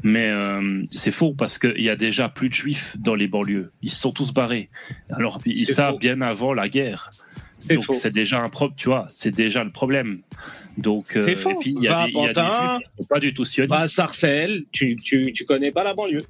mais 0.04 0.28
euh, 0.30 0.84
c'est 0.92 1.12
faux 1.12 1.34
parce 1.34 1.58
qu'il 1.58 1.82
y 1.82 1.90
a 1.90 1.96
déjà 1.96 2.30
plus 2.30 2.50
de 2.50 2.54
juifs 2.54 2.96
dans 3.00 3.16
les 3.16 3.28
banlieues. 3.28 3.72
Ils 3.82 3.92
se 3.92 4.00
sont 4.00 4.12
tous 4.12 4.32
barrés. 4.34 4.70
Alors 5.10 5.40
ils 5.46 5.68
faux. 5.92 5.98
bien 5.98 6.22
avant 6.22 6.54
la 6.54 6.70
guerre. 6.70 7.10
C'est 7.62 7.76
Donc 7.76 7.86
c'est 7.94 8.12
déjà 8.12 8.44
un 8.44 8.50
problème, 8.50 8.76
tu 8.78 8.90
vois, 8.90 9.06
c'est 9.10 9.30
déjà 9.34 9.64
le 9.64 9.70
problème. 9.70 10.22
Donc 10.78 11.16
euh, 11.16 11.24
C'est 11.26 11.36
faux. 11.36 11.52
et 11.52 11.54
puis 11.62 11.74
il 11.78 11.84
y 11.84 11.88
a 11.88 12.06
des, 12.08 12.12
y 12.12 12.26
a 12.26 12.34
des 12.34 12.84
qui 12.84 12.92
sont 12.98 13.08
pas 13.08 13.20
du 13.20 13.34
tout 13.34 13.46
sionistes. 13.46 13.70
Va 13.72 13.82
à 13.82 13.88
Sarcelles, 13.88 14.64
tu, 14.72 14.96
tu, 14.96 15.32
tu 15.32 15.46
connais 15.46 15.72
pas 15.72 15.84
la 15.84 15.94
banlieue. 15.94 16.24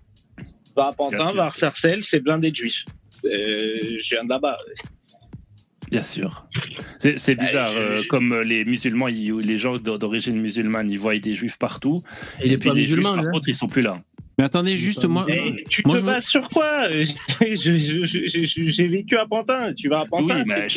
Va 0.75 0.87
à 0.87 0.93
Pantin, 0.93 1.31
va 1.33 1.45
à 1.47 1.51
Sarcelles, 1.51 2.03
c'est 2.03 2.19
blindé 2.19 2.51
de 2.51 2.55
juifs. 2.55 2.83
Euh, 3.25 3.29
je 4.03 4.09
viens 4.15 4.23
de 4.25 4.29
là-bas. 4.29 4.57
Bien 5.89 6.03
sûr. 6.03 6.47
C'est 6.99 7.35
bizarre, 7.35 7.73
euh, 7.75 8.01
je- 8.01 8.07
comme 8.07 8.31
euh, 8.31 8.43
les 8.43 8.63
musulmans, 8.63 9.09
ils- 9.09 9.33
les 9.33 9.57
gens 9.57 9.77
d'o- 9.77 9.97
d'origine 9.97 10.39
musulmane, 10.39 10.89
ils 10.89 10.97
voient 10.99 11.17
des 11.19 11.35
juifs 11.35 11.57
partout. 11.57 12.01
Et 12.39 12.47
il 12.47 12.53
est 12.53 12.57
puis 12.57 12.69
pas 12.69 12.75
les 12.75 12.81
musulman, 12.83 13.13
juifs, 13.13 13.21
par 13.23 13.27
hein. 13.27 13.31
contre, 13.33 13.49
ils 13.49 13.55
sont 13.55 13.67
plus 13.67 13.81
là. 13.81 14.01
Mais 14.41 14.45
attendez, 14.45 14.75
juste 14.75 15.05
moi. 15.05 15.23
Mais 15.27 15.63
tu 15.69 15.83
moi, 15.85 15.97
te 15.97 16.01
je- 16.01 16.05
bases 16.07 16.25
sur 16.25 16.49
quoi 16.49 16.89
J'ai 17.41 18.85
vécu 18.85 19.15
à 19.15 19.27
Pantin. 19.27 19.71
Tu 19.73 19.87
vas 19.87 19.99
à 19.99 20.03
Oui, 20.11 20.27
Pantin, 20.27 20.43
mais 20.47 20.67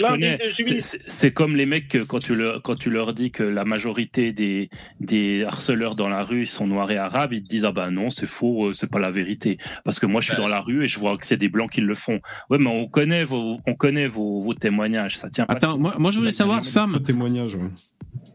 c'est 0.83 1.33
comme 1.33 1.57
les 1.57 1.65
mecs, 1.65 1.89
que 1.89 1.99
quand 1.99 2.21
tu, 2.21 2.35
leur, 2.35 2.61
quand 2.63 2.75
tu 2.75 2.91
leur 2.91 3.15
dis 3.15 3.31
que 3.31 3.43
la 3.43 3.65
majorité 3.65 4.33
des, 4.33 4.69
des 5.01 5.45
harceleurs 5.45 5.95
dans 5.95 6.09
la 6.11 6.23
rue 6.23 6.45
sont 6.45 6.67
noirs 6.67 6.91
et 6.91 6.99
arabes, 6.99 7.33
ils 7.33 7.43
te 7.43 7.49
disent 7.49 7.65
Ah 7.65 7.73
ben 7.73 7.91
non, 7.91 8.11
c'est 8.11 8.27
faux, 8.27 8.67
euh, 8.67 8.73
c'est 8.75 8.91
pas 8.91 8.99
la 8.99 9.11
vérité. 9.11 9.57
Parce 9.83 9.99
que 9.99 10.05
moi, 10.05 10.21
je 10.21 10.27
suis 10.27 10.37
Ben. 10.37 10.43
dans 10.43 10.49
la 10.49 10.61
rue 10.61 10.85
et 10.85 10.87
je 10.87 10.99
vois 10.99 11.17
que 11.17 11.25
c'est 11.25 11.39
des 11.39 11.49
blancs 11.49 11.71
qui 11.71 11.81
le 11.81 11.95
font. 11.95 12.21
Ouais, 12.51 12.59
mais 12.59 12.69
on 12.69 12.87
connaît 12.87 13.25
vos, 13.25 13.61
on 13.67 13.75
connaît 13.75 14.09
vos, 14.09 14.43
vos 14.43 14.53
témoignages. 14.53 15.17
Ça 15.17 15.31
tient 15.31 15.47
pas. 15.47 15.55
Attends, 15.55 15.79
moi, 15.79 15.95
moi 15.99 16.11
je 16.11 16.19
voulais 16.19 16.33
savoir, 16.33 16.67
Sam. 16.67 16.91
Faux 16.91 16.99
témoignage, 16.99 17.55
ouais. 17.55 17.71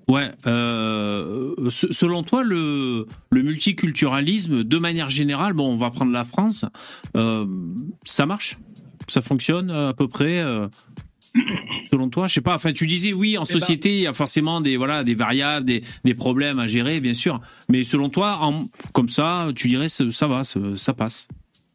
Ouais. 0.10 0.30
euh, 0.48 1.70
se- 1.70 1.94
selon 1.94 2.24
toi, 2.24 2.44
le, 2.44 3.06
le 3.32 3.42
multiculturalisme, 3.42 4.64
de 4.64 4.78
manière 4.78 5.10
générale, 5.10 5.54
bon, 5.54 5.72
on 5.72 5.78
va 5.78 5.90
prendre 5.92 6.12
la 6.12 6.26
France, 6.26 6.66
euh, 7.16 7.46
ça 8.04 8.26
marche? 8.26 8.58
Ça 9.08 9.22
fonctionne 9.22 9.72
à 9.72 9.94
peu 9.94 10.08
près 10.08 10.40
euh, 10.40 10.68
Selon 11.92 12.10
toi, 12.10 12.26
je 12.28 12.34
sais 12.34 12.42
pas. 12.42 12.56
Enfin, 12.56 12.74
tu 12.74 12.88
disais 12.88 13.14
oui, 13.14 13.38
en 13.38 13.44
Eh 13.48 13.54
ben- 13.54 13.60
société, 13.60 13.96
il 13.98 14.02
y 14.02 14.08
a 14.08 14.14
forcément 14.14 14.62
des 14.62 14.78
voilà 14.78 15.04
des 15.04 15.14
variables, 15.14 15.66
des, 15.66 15.84
des 16.04 16.14
problèmes 16.16 16.58
à 16.60 16.66
gérer, 16.66 17.00
bien 17.00 17.14
sûr. 17.14 17.40
Mais 17.70 17.84
selon 17.84 18.10
toi, 18.10 18.40
en, 18.42 18.66
comme 18.94 19.10
ça, 19.10 19.50
tu 19.56 19.68
dirais 19.68 19.90
ça, 19.90 20.28
va, 20.28 20.42
ça 20.44 20.94
passe, 20.94 21.28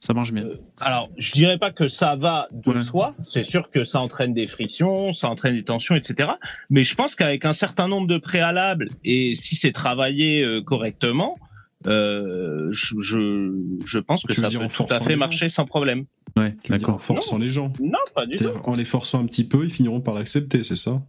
ça 0.05 0.12
marche 0.12 0.32
bien. 0.32 0.44
Alors, 0.81 1.09
je 1.16 1.32
dirais 1.32 1.56
pas 1.59 1.70
que 1.72 1.89
ça 1.89 2.14
va 2.16 2.48
de 2.52 2.70
Ouais. 2.72 2.82
soi. 2.82 3.14
C'est 3.22 3.44
sûr 3.44 3.70
que 3.70 3.85
ça 3.85 4.01
entraîne 4.01 4.35
des 4.35 4.47
frictions, 4.47 5.12
ça 5.14 5.31
entraîne 5.31 5.55
des 5.55 5.64
tensions, 5.64 5.94
etc. 5.94 6.31
Mais 6.68 6.85
je 6.85 6.94
pense 6.94 7.14
qu'avec 7.14 7.44
un 7.47 7.55
certain 7.55 7.89
nombre 7.89 8.06
de 8.06 8.18
préalables 8.18 8.89
et 9.05 9.35
si 9.35 9.55
c'est 9.56 9.72
travaillé 9.72 10.43
euh, 10.43 10.60
correctement, 10.62 11.39
euh, 11.86 12.68
je, 12.72 12.94
je, 13.01 13.52
je 13.86 13.98
pense 13.98 14.22
que 14.24 14.32
Tu 14.35 14.40
ça 14.40 14.48
peut 14.48 14.66
tout 14.68 14.86
à 14.90 15.01
fait 15.01 15.16
marcher 15.16 15.48
sans 15.48 15.64
problème. 15.64 16.05
Ouais, 16.36 16.51
dire 16.51 16.59
En 16.66 16.68
d'accord. 16.70 17.01
forçant 17.02 17.39
les 17.39 17.48
gens. 17.48 17.72
Non, 17.81 17.98
pas 18.14 18.26
du 18.26 18.36
tout. 18.36 18.44
En 18.64 18.74
les 18.76 18.85
forçant 18.85 19.20
un 19.22 19.26
petit 19.26 19.47
peu, 19.47 19.64
ils 19.64 19.70
finiront 19.70 20.01
par 20.01 20.14
l'accepter, 20.14 20.64
c'est 20.64 20.76
ça? 20.76 21.01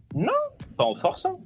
Pas 0.76 0.84
en 0.84 0.94
forçant. 0.94 1.40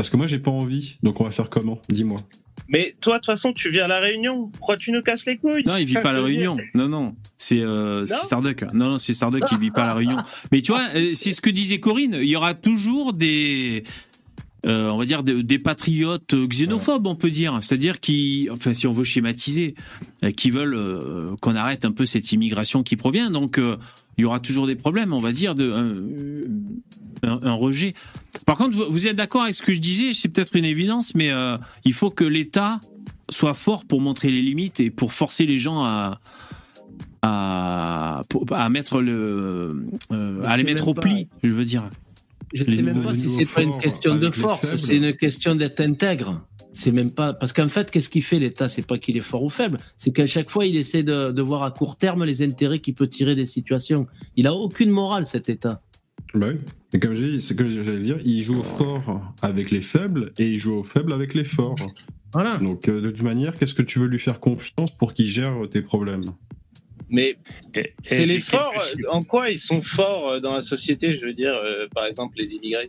Parce 0.00 0.08
que 0.08 0.16
moi, 0.16 0.26
j'ai 0.26 0.38
pas 0.38 0.50
envie. 0.50 0.96
Donc, 1.02 1.20
on 1.20 1.24
va 1.24 1.30
faire 1.30 1.50
comment? 1.50 1.78
Dis-moi. 1.90 2.22
Mais 2.70 2.96
toi, 3.02 3.16
de 3.16 3.18
toute 3.18 3.26
façon, 3.26 3.52
tu 3.52 3.68
viens 3.68 3.84
à 3.84 3.88
la 3.88 3.98
Réunion. 3.98 4.46
Pourquoi 4.46 4.78
tu 4.78 4.92
nous 4.92 5.02
casses 5.02 5.26
les 5.26 5.36
couilles? 5.36 5.62
Non, 5.66 5.76
il 5.76 5.84
vit 5.84 5.92
pas 5.92 6.08
à 6.08 6.12
la. 6.14 6.22
Réunion. 6.22 6.56
Non, 6.74 6.88
non, 6.88 7.16
c'est 7.36 7.60
euh, 7.60 8.06
Starduck. 8.06 8.62
Non, 8.72 8.92
non, 8.92 8.96
c'est 8.96 9.12
Starduck 9.12 9.44
qui 9.44 9.58
vit 9.58 9.70
pas 9.70 9.82
à 9.82 9.86
la 9.88 9.92
Réunion. 9.92 10.16
Mais 10.52 10.62
tu 10.62 10.72
vois, 10.72 10.86
euh, 10.94 11.10
c'est 11.12 11.32
ce 11.32 11.42
que 11.42 11.50
disait 11.50 11.80
Corinne. 11.80 12.16
Il 12.18 12.30
y 12.30 12.34
aura 12.34 12.54
toujours 12.54 13.12
des, 13.12 13.84
euh, 14.64 14.88
on 14.88 14.96
va 14.96 15.04
dire 15.04 15.22
des, 15.22 15.42
des 15.42 15.58
patriotes 15.58 16.34
xénophobes, 16.34 17.06
on 17.06 17.14
peut 17.14 17.28
dire. 17.28 17.58
C'est-à-dire 17.60 18.00
qui, 18.00 18.48
enfin, 18.50 18.72
si 18.72 18.86
on 18.86 18.92
veut 18.94 19.04
schématiser, 19.04 19.74
euh, 20.24 20.30
qui 20.30 20.50
veulent 20.50 20.76
euh, 20.76 21.36
qu'on 21.42 21.56
arrête 21.56 21.84
un 21.84 21.92
peu 21.92 22.06
cette 22.06 22.32
immigration 22.32 22.82
qui 22.82 22.96
provient. 22.96 23.30
Donc, 23.30 23.58
euh, 23.58 23.76
il 24.20 24.24
y 24.24 24.26
aura 24.26 24.38
toujours 24.40 24.66
des 24.66 24.76
problèmes, 24.76 25.12
on 25.14 25.20
va 25.22 25.32
dire, 25.32 25.54
de 25.54 25.72
un, 25.72 25.92
un- 27.28 27.40
un 27.42 27.52
rejet. 27.54 27.94
Par 28.44 28.56
contre, 28.58 28.76
vous, 28.76 28.84
vous 28.92 29.06
êtes 29.06 29.16
d'accord 29.16 29.42
avec 29.44 29.54
ce 29.54 29.62
que 29.62 29.72
je 29.72 29.80
disais? 29.80 30.12
C'est 30.12 30.28
peut-être 30.28 30.54
une 30.56 30.64
évidence, 30.66 31.14
mais 31.14 31.30
euh, 31.30 31.56
il 31.86 31.94
faut 31.94 32.10
que 32.10 32.24
l'État 32.24 32.80
soit 33.30 33.54
fort 33.54 33.84
pour 33.86 34.00
montrer 34.02 34.30
les 34.30 34.42
limites 34.42 34.78
et 34.80 34.90
pour 34.90 35.12
forcer 35.14 35.46
les 35.46 35.58
gens 35.58 35.82
à 35.84 36.20
à, 37.22 38.22
mettre 38.70 39.00
le 39.00 39.70
euh, 40.12 40.42
à 40.46 40.56
les 40.56 40.64
mettre 40.64 40.88
au 40.88 40.94
pas- 40.94 41.02
pli, 41.02 41.28
je 41.42 41.52
veux 41.52 41.64
dire. 41.64 41.84
Je 42.54 42.64
Les 42.64 42.76
sais 42.76 42.82
même 42.82 43.02
pas 43.02 43.14
si 43.14 43.28
c'est 43.30 43.44
pas 43.46 43.62
une 43.62 43.78
question 43.78 44.16
de 44.16 44.30
force, 44.30 44.74
c'est 44.76 44.96
une 44.96 45.14
question 45.14 45.54
d'être 45.54 45.80
intègre. 45.80 46.42
C'est 46.72 46.92
même 46.92 47.10
pas 47.12 47.34
parce 47.34 47.52
qu'en 47.52 47.68
fait, 47.68 47.90
qu'est-ce 47.90 48.08
qu'il 48.08 48.22
fait 48.22 48.38
l'État? 48.38 48.68
C'est 48.68 48.86
pas 48.86 48.98
qu'il 48.98 49.16
est 49.16 49.22
fort 49.22 49.42
ou 49.42 49.50
faible, 49.50 49.78
c'est 49.98 50.12
qu'à 50.12 50.26
chaque 50.26 50.50
fois, 50.50 50.66
il 50.66 50.76
essaie 50.76 51.02
de, 51.02 51.32
de 51.32 51.42
voir 51.42 51.62
à 51.62 51.70
court 51.70 51.96
terme 51.96 52.24
les 52.24 52.42
intérêts 52.42 52.78
qu'il 52.78 52.94
peut 52.94 53.08
tirer 53.08 53.34
des 53.34 53.46
situations. 53.46 54.06
Il 54.36 54.46
a 54.46 54.54
aucune 54.54 54.90
morale 54.90 55.26
cet 55.26 55.48
État. 55.48 55.82
Bah 56.34 56.46
oui. 56.50 56.60
Et 56.92 56.98
comme 56.98 57.14
j'ai 57.14 57.30
dit, 57.30 57.40
c'est 57.40 57.56
que 57.56 57.68
j'allais 57.68 58.02
dire, 58.02 58.18
il 58.24 58.42
joue 58.42 58.58
au 58.58 58.62
fort 58.62 59.34
avec 59.42 59.70
les 59.70 59.80
faibles 59.80 60.32
et 60.38 60.46
il 60.46 60.58
joue 60.58 60.74
au 60.74 60.84
faible 60.84 61.12
avec 61.12 61.34
les 61.34 61.44
forts. 61.44 61.76
Voilà. 62.32 62.58
Donc, 62.58 62.88
euh, 62.88 63.00
de 63.00 63.10
toute 63.10 63.22
manière, 63.22 63.56
qu'est-ce 63.56 63.74
que 63.74 63.82
tu 63.82 63.98
veux 63.98 64.06
lui 64.06 64.20
faire 64.20 64.38
confiance 64.38 64.96
pour 64.96 65.14
qu'il 65.14 65.26
gère 65.26 65.56
tes 65.70 65.82
problèmes? 65.82 66.24
Mais 67.08 67.36
c'est 68.06 68.24
les 68.26 68.40
forts. 68.40 68.72
En 69.08 69.22
quoi 69.22 69.50
ils 69.50 69.58
sont 69.58 69.82
forts 69.82 70.28
euh, 70.28 70.40
dans 70.40 70.54
la 70.54 70.62
société 70.62 71.16
Je 71.16 71.26
veux 71.26 71.34
dire, 71.34 71.52
euh, 71.52 71.88
par 71.92 72.06
exemple, 72.06 72.36
les 72.38 72.54
immigrés? 72.54 72.88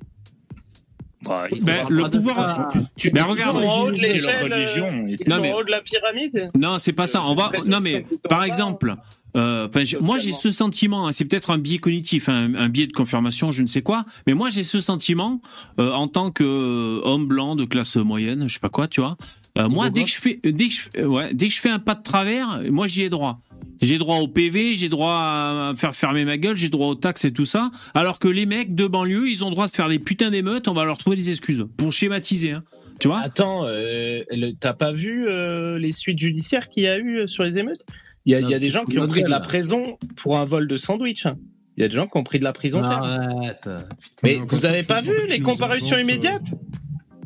Bah, 1.23 1.47
Ben, 1.61 1.79
le 1.89 2.09
pouvoir- 2.09 2.69
tu- 2.97 3.11
Mais 3.13 3.19
tu- 3.21 3.25
regarde, 3.27 3.57
en 3.57 3.81
haut 3.81 3.91
de 3.91 3.99
l'échelle. 3.99 4.51
religion. 4.51 4.87
euh, 4.87 5.15
Non, 5.27 5.39
mais- 5.39 5.53
en 5.53 5.57
haut 5.57 5.63
de 5.63 5.69
la 5.71 5.81
pyramide. 5.81 6.49
Non, 6.57 6.79
c'est 6.79 6.93
pas 6.93 7.05
ça. 7.07 7.23
On 7.25 7.35
va. 7.35 7.51
Non, 7.65 7.79
mais 7.79 8.05
par 8.27 8.43
exemple, 8.43 8.95
euh, 9.37 9.67
moi 10.01 10.17
j'ai 10.17 10.31
ce 10.31 10.49
sentiment. 10.51 11.07
hein, 11.07 11.11
c'est 11.11 11.25
peut-être 11.25 11.51
un 11.51 11.57
biais 11.57 11.77
cognitif, 11.77 12.27
un, 12.27 12.55
un 12.55 12.69
biais 12.69 12.87
de 12.87 12.91
confirmation, 12.93 13.51
je 13.51 13.61
ne 13.61 13.67
sais 13.67 13.81
quoi. 13.83 14.03
Mais 14.25 14.33
moi 14.33 14.49
j'ai 14.49 14.63
ce 14.63 14.79
sentiment 14.79 15.41
euh, 15.79 15.91
en 15.93 16.07
tant 16.07 16.31
que 16.31 16.43
euh, 16.43 17.01
homme 17.03 17.27
blanc 17.27 17.55
de 17.55 17.65
classe 17.65 17.97
moyenne, 17.97 18.45
je 18.47 18.53
sais 18.55 18.59
pas 18.59 18.69
quoi, 18.69 18.87
tu 18.87 19.01
vois. 19.01 19.15
Euh, 19.57 19.67
moi, 19.67 19.89
dès 19.89 20.05
que 20.05 20.09
je 20.09 20.15
fais, 20.17 20.39
dès 20.43 20.69
que 20.69 20.73
je, 20.95 21.01
ouais, 21.03 21.33
dès 21.33 21.47
que 21.49 21.53
je 21.53 21.59
fais 21.59 21.69
un 21.69 21.79
pas 21.79 21.93
de 21.95 22.01
travers, 22.03 22.61
moi 22.69 22.87
j'y 22.87 23.03
ai 23.03 23.09
droit. 23.09 23.39
J'ai 23.81 23.97
droit 23.97 24.17
au 24.17 24.27
PV, 24.27 24.75
j'ai 24.75 24.89
droit 24.89 25.13
à 25.15 25.73
faire 25.75 25.95
fermer 25.95 26.23
ma 26.23 26.37
gueule, 26.37 26.55
j'ai 26.55 26.69
droit 26.69 26.87
aux 26.87 26.95
taxes 26.95 27.25
et 27.25 27.33
tout 27.33 27.45
ça. 27.47 27.71
Alors 27.95 28.19
que 28.19 28.27
les 28.27 28.45
mecs 28.45 28.75
de 28.75 28.85
banlieue, 28.85 29.29
ils 29.29 29.43
ont 29.43 29.49
droit 29.49 29.67
de 29.67 29.71
faire 29.71 29.89
des 29.89 29.97
putains 29.99 30.29
d'émeutes, 30.29 30.67
on 30.67 30.73
va 30.73 30.85
leur 30.85 30.97
trouver 30.97 31.15
des 31.15 31.29
excuses. 31.29 31.65
Pour 31.77 31.91
schématiser, 31.91 32.51
hein. 32.51 32.63
Tu 32.99 33.07
vois? 33.07 33.19
Attends, 33.21 33.65
euh, 33.65 34.21
t'as 34.59 34.73
pas 34.73 34.91
vu 34.91 35.27
euh, 35.27 35.79
les 35.79 35.91
suites 35.91 36.19
judiciaires 36.19 36.69
qu'il 36.69 36.83
y 36.83 36.87
a 36.87 36.99
eu 36.99 37.21
euh, 37.21 37.27
sur 37.27 37.43
les 37.43 37.57
émeutes? 37.57 37.83
Il 38.27 38.33
y 38.33 38.35
a, 38.35 38.39
il 38.41 38.47
y 38.47 38.53
a 38.53 38.59
des 38.59 38.69
gens 38.69 38.83
qui 38.83 38.99
ont 38.99 39.07
pris 39.07 39.23
de 39.23 39.29
la 39.29 39.39
prison 39.39 39.97
pour 40.17 40.37
un 40.37 40.45
vol 40.45 40.67
de 40.67 40.77
sandwich. 40.77 41.25
hein. 41.25 41.35
Il 41.77 41.81
y 41.81 41.85
a 41.85 41.87
des 41.89 41.95
gens 41.95 42.05
qui 42.05 42.15
ont 42.19 42.23
pris 42.23 42.37
de 42.37 42.43
la 42.43 42.53
prison. 42.53 42.83
Arrête. 42.83 43.67
Mais 44.21 44.35
vous 44.35 44.65
avez 44.67 44.83
pas 44.83 45.01
vu 45.01 45.13
les 45.27 45.39
comparutions 45.39 45.95
inventes, 45.95 46.07
euh, 46.09 46.11
immédiates? 46.11 46.43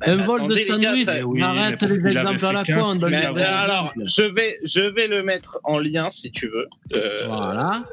Un 0.01 0.17
Bah, 0.17 0.23
vol 0.25 0.47
de 0.47 0.57
sandwich. 0.59 1.05
ça- 1.05 1.25
oui, 1.25 1.41
Arrête 1.41 1.81
mais 1.81 1.87
les 1.87 2.07
exemples 2.07 2.45
à 2.45 2.51
la 2.51 2.63
con. 2.63 2.73
15 2.73 2.97
donne 2.99 3.11
Mais, 3.11 3.17
des 3.21 3.25
mais 3.27 3.31
vrais 3.31 3.43
alors, 3.43 3.93
je 4.03 4.21
vais, 4.23 4.59
je 4.63 4.81
vais 4.81 5.07
le 5.07 5.23
mettre 5.23 5.57
en 5.63 5.79
lien 5.79 6.09
si 6.11 6.31
tu 6.31 6.47
veux. 6.47 6.67
Euh, 6.93 7.27
Voilà. 7.27 7.83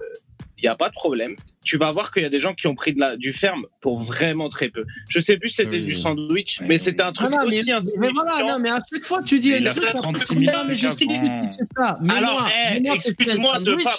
Il 0.58 0.62
n'y 0.66 0.68
a 0.68 0.76
pas 0.76 0.88
de 0.90 0.94
problème. 0.94 1.34
Tu 1.64 1.76
vas 1.76 1.90
voir 1.90 2.12
qu'il 2.12 2.22
y 2.22 2.24
a 2.24 2.28
des 2.28 2.38
gens 2.38 2.54
qui 2.54 2.68
ont 2.68 2.76
pris 2.76 2.92
de 2.92 3.00
la, 3.00 3.16
du 3.16 3.32
ferme 3.32 3.62
pour 3.80 4.00
vraiment 4.04 4.48
très 4.48 4.68
peu. 4.68 4.84
Je 5.08 5.18
sais 5.18 5.36
plus 5.36 5.48
si 5.48 5.56
c'était 5.56 5.70
Oui. 5.78 5.86
du 5.86 5.94
sandwich, 5.96 6.58
Oui. 6.60 6.66
mais 6.68 6.78
c'était 6.78 7.02
un 7.02 7.12
truc 7.12 7.28
Ah 7.32 7.36
non, 7.36 7.48
mais, 7.50 7.58
aussi 7.74 7.96
mais 7.98 8.10
voilà, 8.14 8.44
non, 8.52 8.58
mais 8.60 8.70
à 8.70 8.78
chaque 8.88 9.02
fois, 9.02 9.22
tu 9.24 9.40
dis. 9.40 9.50
Mais 9.50 9.56
il 9.58 9.66
a 9.66 9.70
un 9.72 9.74
truc, 9.74 9.86
fait 9.88 9.92
36 9.94 10.34
non, 10.34 10.40
000 10.40 10.56
mais 10.68 10.74
je 10.76 10.86
sais 10.86 10.94
c'est 11.50 11.64
ça. 11.76 11.94
Mais 12.00 12.14
Alors, 12.14 12.40
moi, 12.42 12.48
eh, 12.50 12.74
mais 12.80 12.88
moi 12.90 12.96
que 12.96 13.02
c'est 13.02 13.08
un 13.08 13.12
excuse-moi 13.12 13.58
de 13.58 13.64
sandwich, 13.70 13.84
pas. 13.84 13.98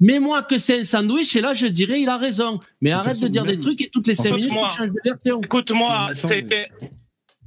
Mets-moi 0.00 0.42
que 0.42 0.58
c'est 0.58 0.80
un 0.80 0.84
sandwich 0.84 1.36
et 1.36 1.40
là 1.40 1.54
je 1.54 1.66
dirais 1.66 2.00
il 2.00 2.08
a 2.10 2.16
raison. 2.18 2.60
Mais 2.82 2.90
arrête 2.90 3.18
de 3.22 3.28
dire 3.28 3.44
des 3.44 3.58
trucs 3.58 3.80
et 3.80 3.88
toutes 3.88 4.06
les 4.08 4.14
5 4.14 4.24
fait, 4.24 4.30
minutes 4.32 4.48
tu 4.48 4.54
moi- 4.54 4.68
changes 4.76 4.88
de 4.90 5.00
version. 5.04 5.40
Écoute-moi, 5.40 6.10
c'était, 6.14 6.68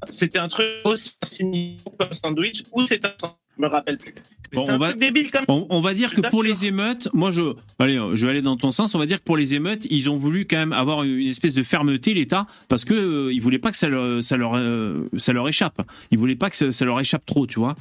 c'était 0.09 0.39
un 0.39 0.47
truc 0.47 0.65
aussi 0.83 1.11
insignifiant 1.23 1.91
qu'un 1.99 2.09
sandwich 2.11 2.63
ou 2.73 2.85
c'est 2.85 3.03
un 3.05 3.13
sandwich, 3.19 3.37
je 3.57 3.61
me 3.61 3.67
rappelle 3.67 3.97
plus. 3.97 4.13
Bon, 4.53 4.65
on 4.67 4.69
un 4.69 4.77
va- 4.77 4.89
truc 4.89 4.99
débile 4.99 5.31
comme 5.31 5.45
On, 5.47 5.65
on 5.69 5.81
va 5.81 5.93
dire 5.93 6.13
que 6.13 6.21
pour 6.21 6.43
les 6.43 6.65
émeutes, 6.65 7.07
moi 7.13 7.31
je, 7.31 7.53
allez, 7.79 7.99
je 8.13 8.25
vais 8.25 8.31
aller 8.31 8.41
dans 8.41 8.57
ton 8.57 8.71
sens. 8.71 8.93
On 8.95 8.99
va 8.99 9.05
dire 9.05 9.19
que 9.19 9.23
pour 9.23 9.37
les 9.37 9.53
émeutes, 9.53 9.85
ils 9.89 10.09
ont 10.09 10.15
voulu 10.15 10.45
quand 10.45 10.57
même 10.57 10.73
avoir 10.73 11.03
une 11.03 11.27
espèce 11.27 11.53
de 11.53 11.63
fermeté 11.63 12.13
l'État 12.13 12.45
parce 12.69 12.85
que 12.85 12.93
euh, 12.93 13.33
ils 13.33 13.41
voulaient 13.41 13.59
pas 13.59 13.71
que 13.71 13.77
ça 13.77 13.87
leur, 13.89 14.23
ça 14.23 14.37
leur, 14.37 14.53
euh, 14.55 15.05
ça 15.17 15.33
leur 15.33 15.47
échappe. 15.47 15.81
Ils 16.11 16.17
voulaient 16.17 16.35
pas 16.35 16.49
que 16.49 16.55
ça, 16.55 16.71
ça 16.71 16.85
leur 16.85 16.99
échappe 16.99 17.25
trop, 17.25 17.47
tu 17.47 17.59
vois. 17.59 17.75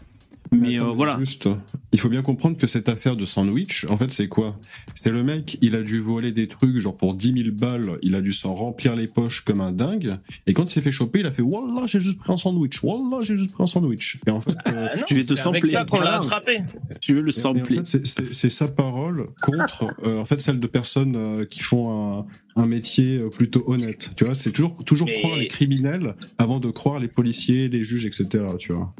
Mais 0.52 0.78
euh, 0.78 0.84
voilà. 0.84 1.16
Juste, 1.18 1.48
il 1.92 1.98
faut 1.98 2.08
bien 2.08 2.22
comprendre 2.22 2.56
que 2.56 2.66
cette 2.66 2.88
affaire 2.88 3.16
de 3.16 3.24
sandwich, 3.24 3.86
en 3.88 3.96
fait, 3.96 4.10
c'est 4.10 4.28
quoi? 4.28 4.56
C'est 4.94 5.10
le 5.10 5.22
mec, 5.24 5.58
il 5.62 5.74
a 5.74 5.82
dû 5.82 6.00
voler 6.00 6.30
des 6.32 6.46
trucs, 6.48 6.78
genre 6.78 6.94
pour 6.94 7.14
10 7.14 7.32
000 7.44 7.56
balles, 7.56 7.98
il 8.02 8.14
a 8.14 8.20
dû 8.20 8.32
s'en 8.32 8.54
remplir 8.54 8.94
les 8.94 9.06
poches 9.08 9.40
comme 9.44 9.60
un 9.60 9.72
dingue. 9.72 10.16
Et 10.46 10.52
quand 10.52 10.64
il 10.64 10.70
s'est 10.70 10.80
fait 10.80 10.92
choper, 10.92 11.20
il 11.20 11.26
a 11.26 11.30
fait 11.32 11.42
Wallah, 11.42 11.86
j'ai 11.86 12.00
juste 12.00 12.18
pris 12.20 12.32
un 12.32 12.36
sandwich. 12.36 12.82
Wallah, 12.82 13.22
j'ai 13.22 13.36
juste 13.36 13.52
pris 13.52 13.62
un 13.62 13.66
sandwich. 13.66 14.18
Et 14.26 14.30
en 14.30 14.40
fait, 14.40 14.56
euh, 14.66 14.88
Ah 14.92 14.96
non, 14.96 15.02
Tu 15.06 15.14
vais 15.14 15.22
te 15.24 15.34
sampler. 15.34 15.72
ça 15.72 15.84
qu'on 15.84 15.96
l'a 15.98 16.18
attrapé. 16.20 16.58
Tu 17.00 17.14
veux 17.14 17.22
le 17.22 17.28
en 17.28 17.32
sampler. 17.32 17.80
fait, 17.84 18.06
c'est- 18.32 18.50
sa 18.50 18.68
parole 18.68 19.24
contre 19.42 19.86
euh, 20.04 20.20
en 20.20 20.24
fait 20.24 20.40
celle 20.40 20.60
de 20.60 20.66
personnes 20.66 21.16
euh, 21.16 21.44
qui 21.44 21.60
font 21.60 22.20
un, 22.20 22.26
un 22.62 22.66
métier 22.66 23.16
euh, 23.18 23.28
plutôt 23.30 23.64
honnête. 23.66 24.10
Tu 24.16 24.24
vois, 24.24 24.34
c'est 24.34 24.52
toujours 24.52 24.84
toujours 24.84 25.08
Mais- 25.08 25.14
croire 25.14 25.36
les 25.36 25.48
criminels 25.48 26.14
avant 26.38 26.60
de 26.60 26.70
croire 26.70 27.00
les 27.00 27.08
policiers, 27.08 27.68
les 27.68 27.82
juges, 27.84 28.04
etc. 28.04 28.44
Tu 28.58 28.72
vois. 28.72 28.94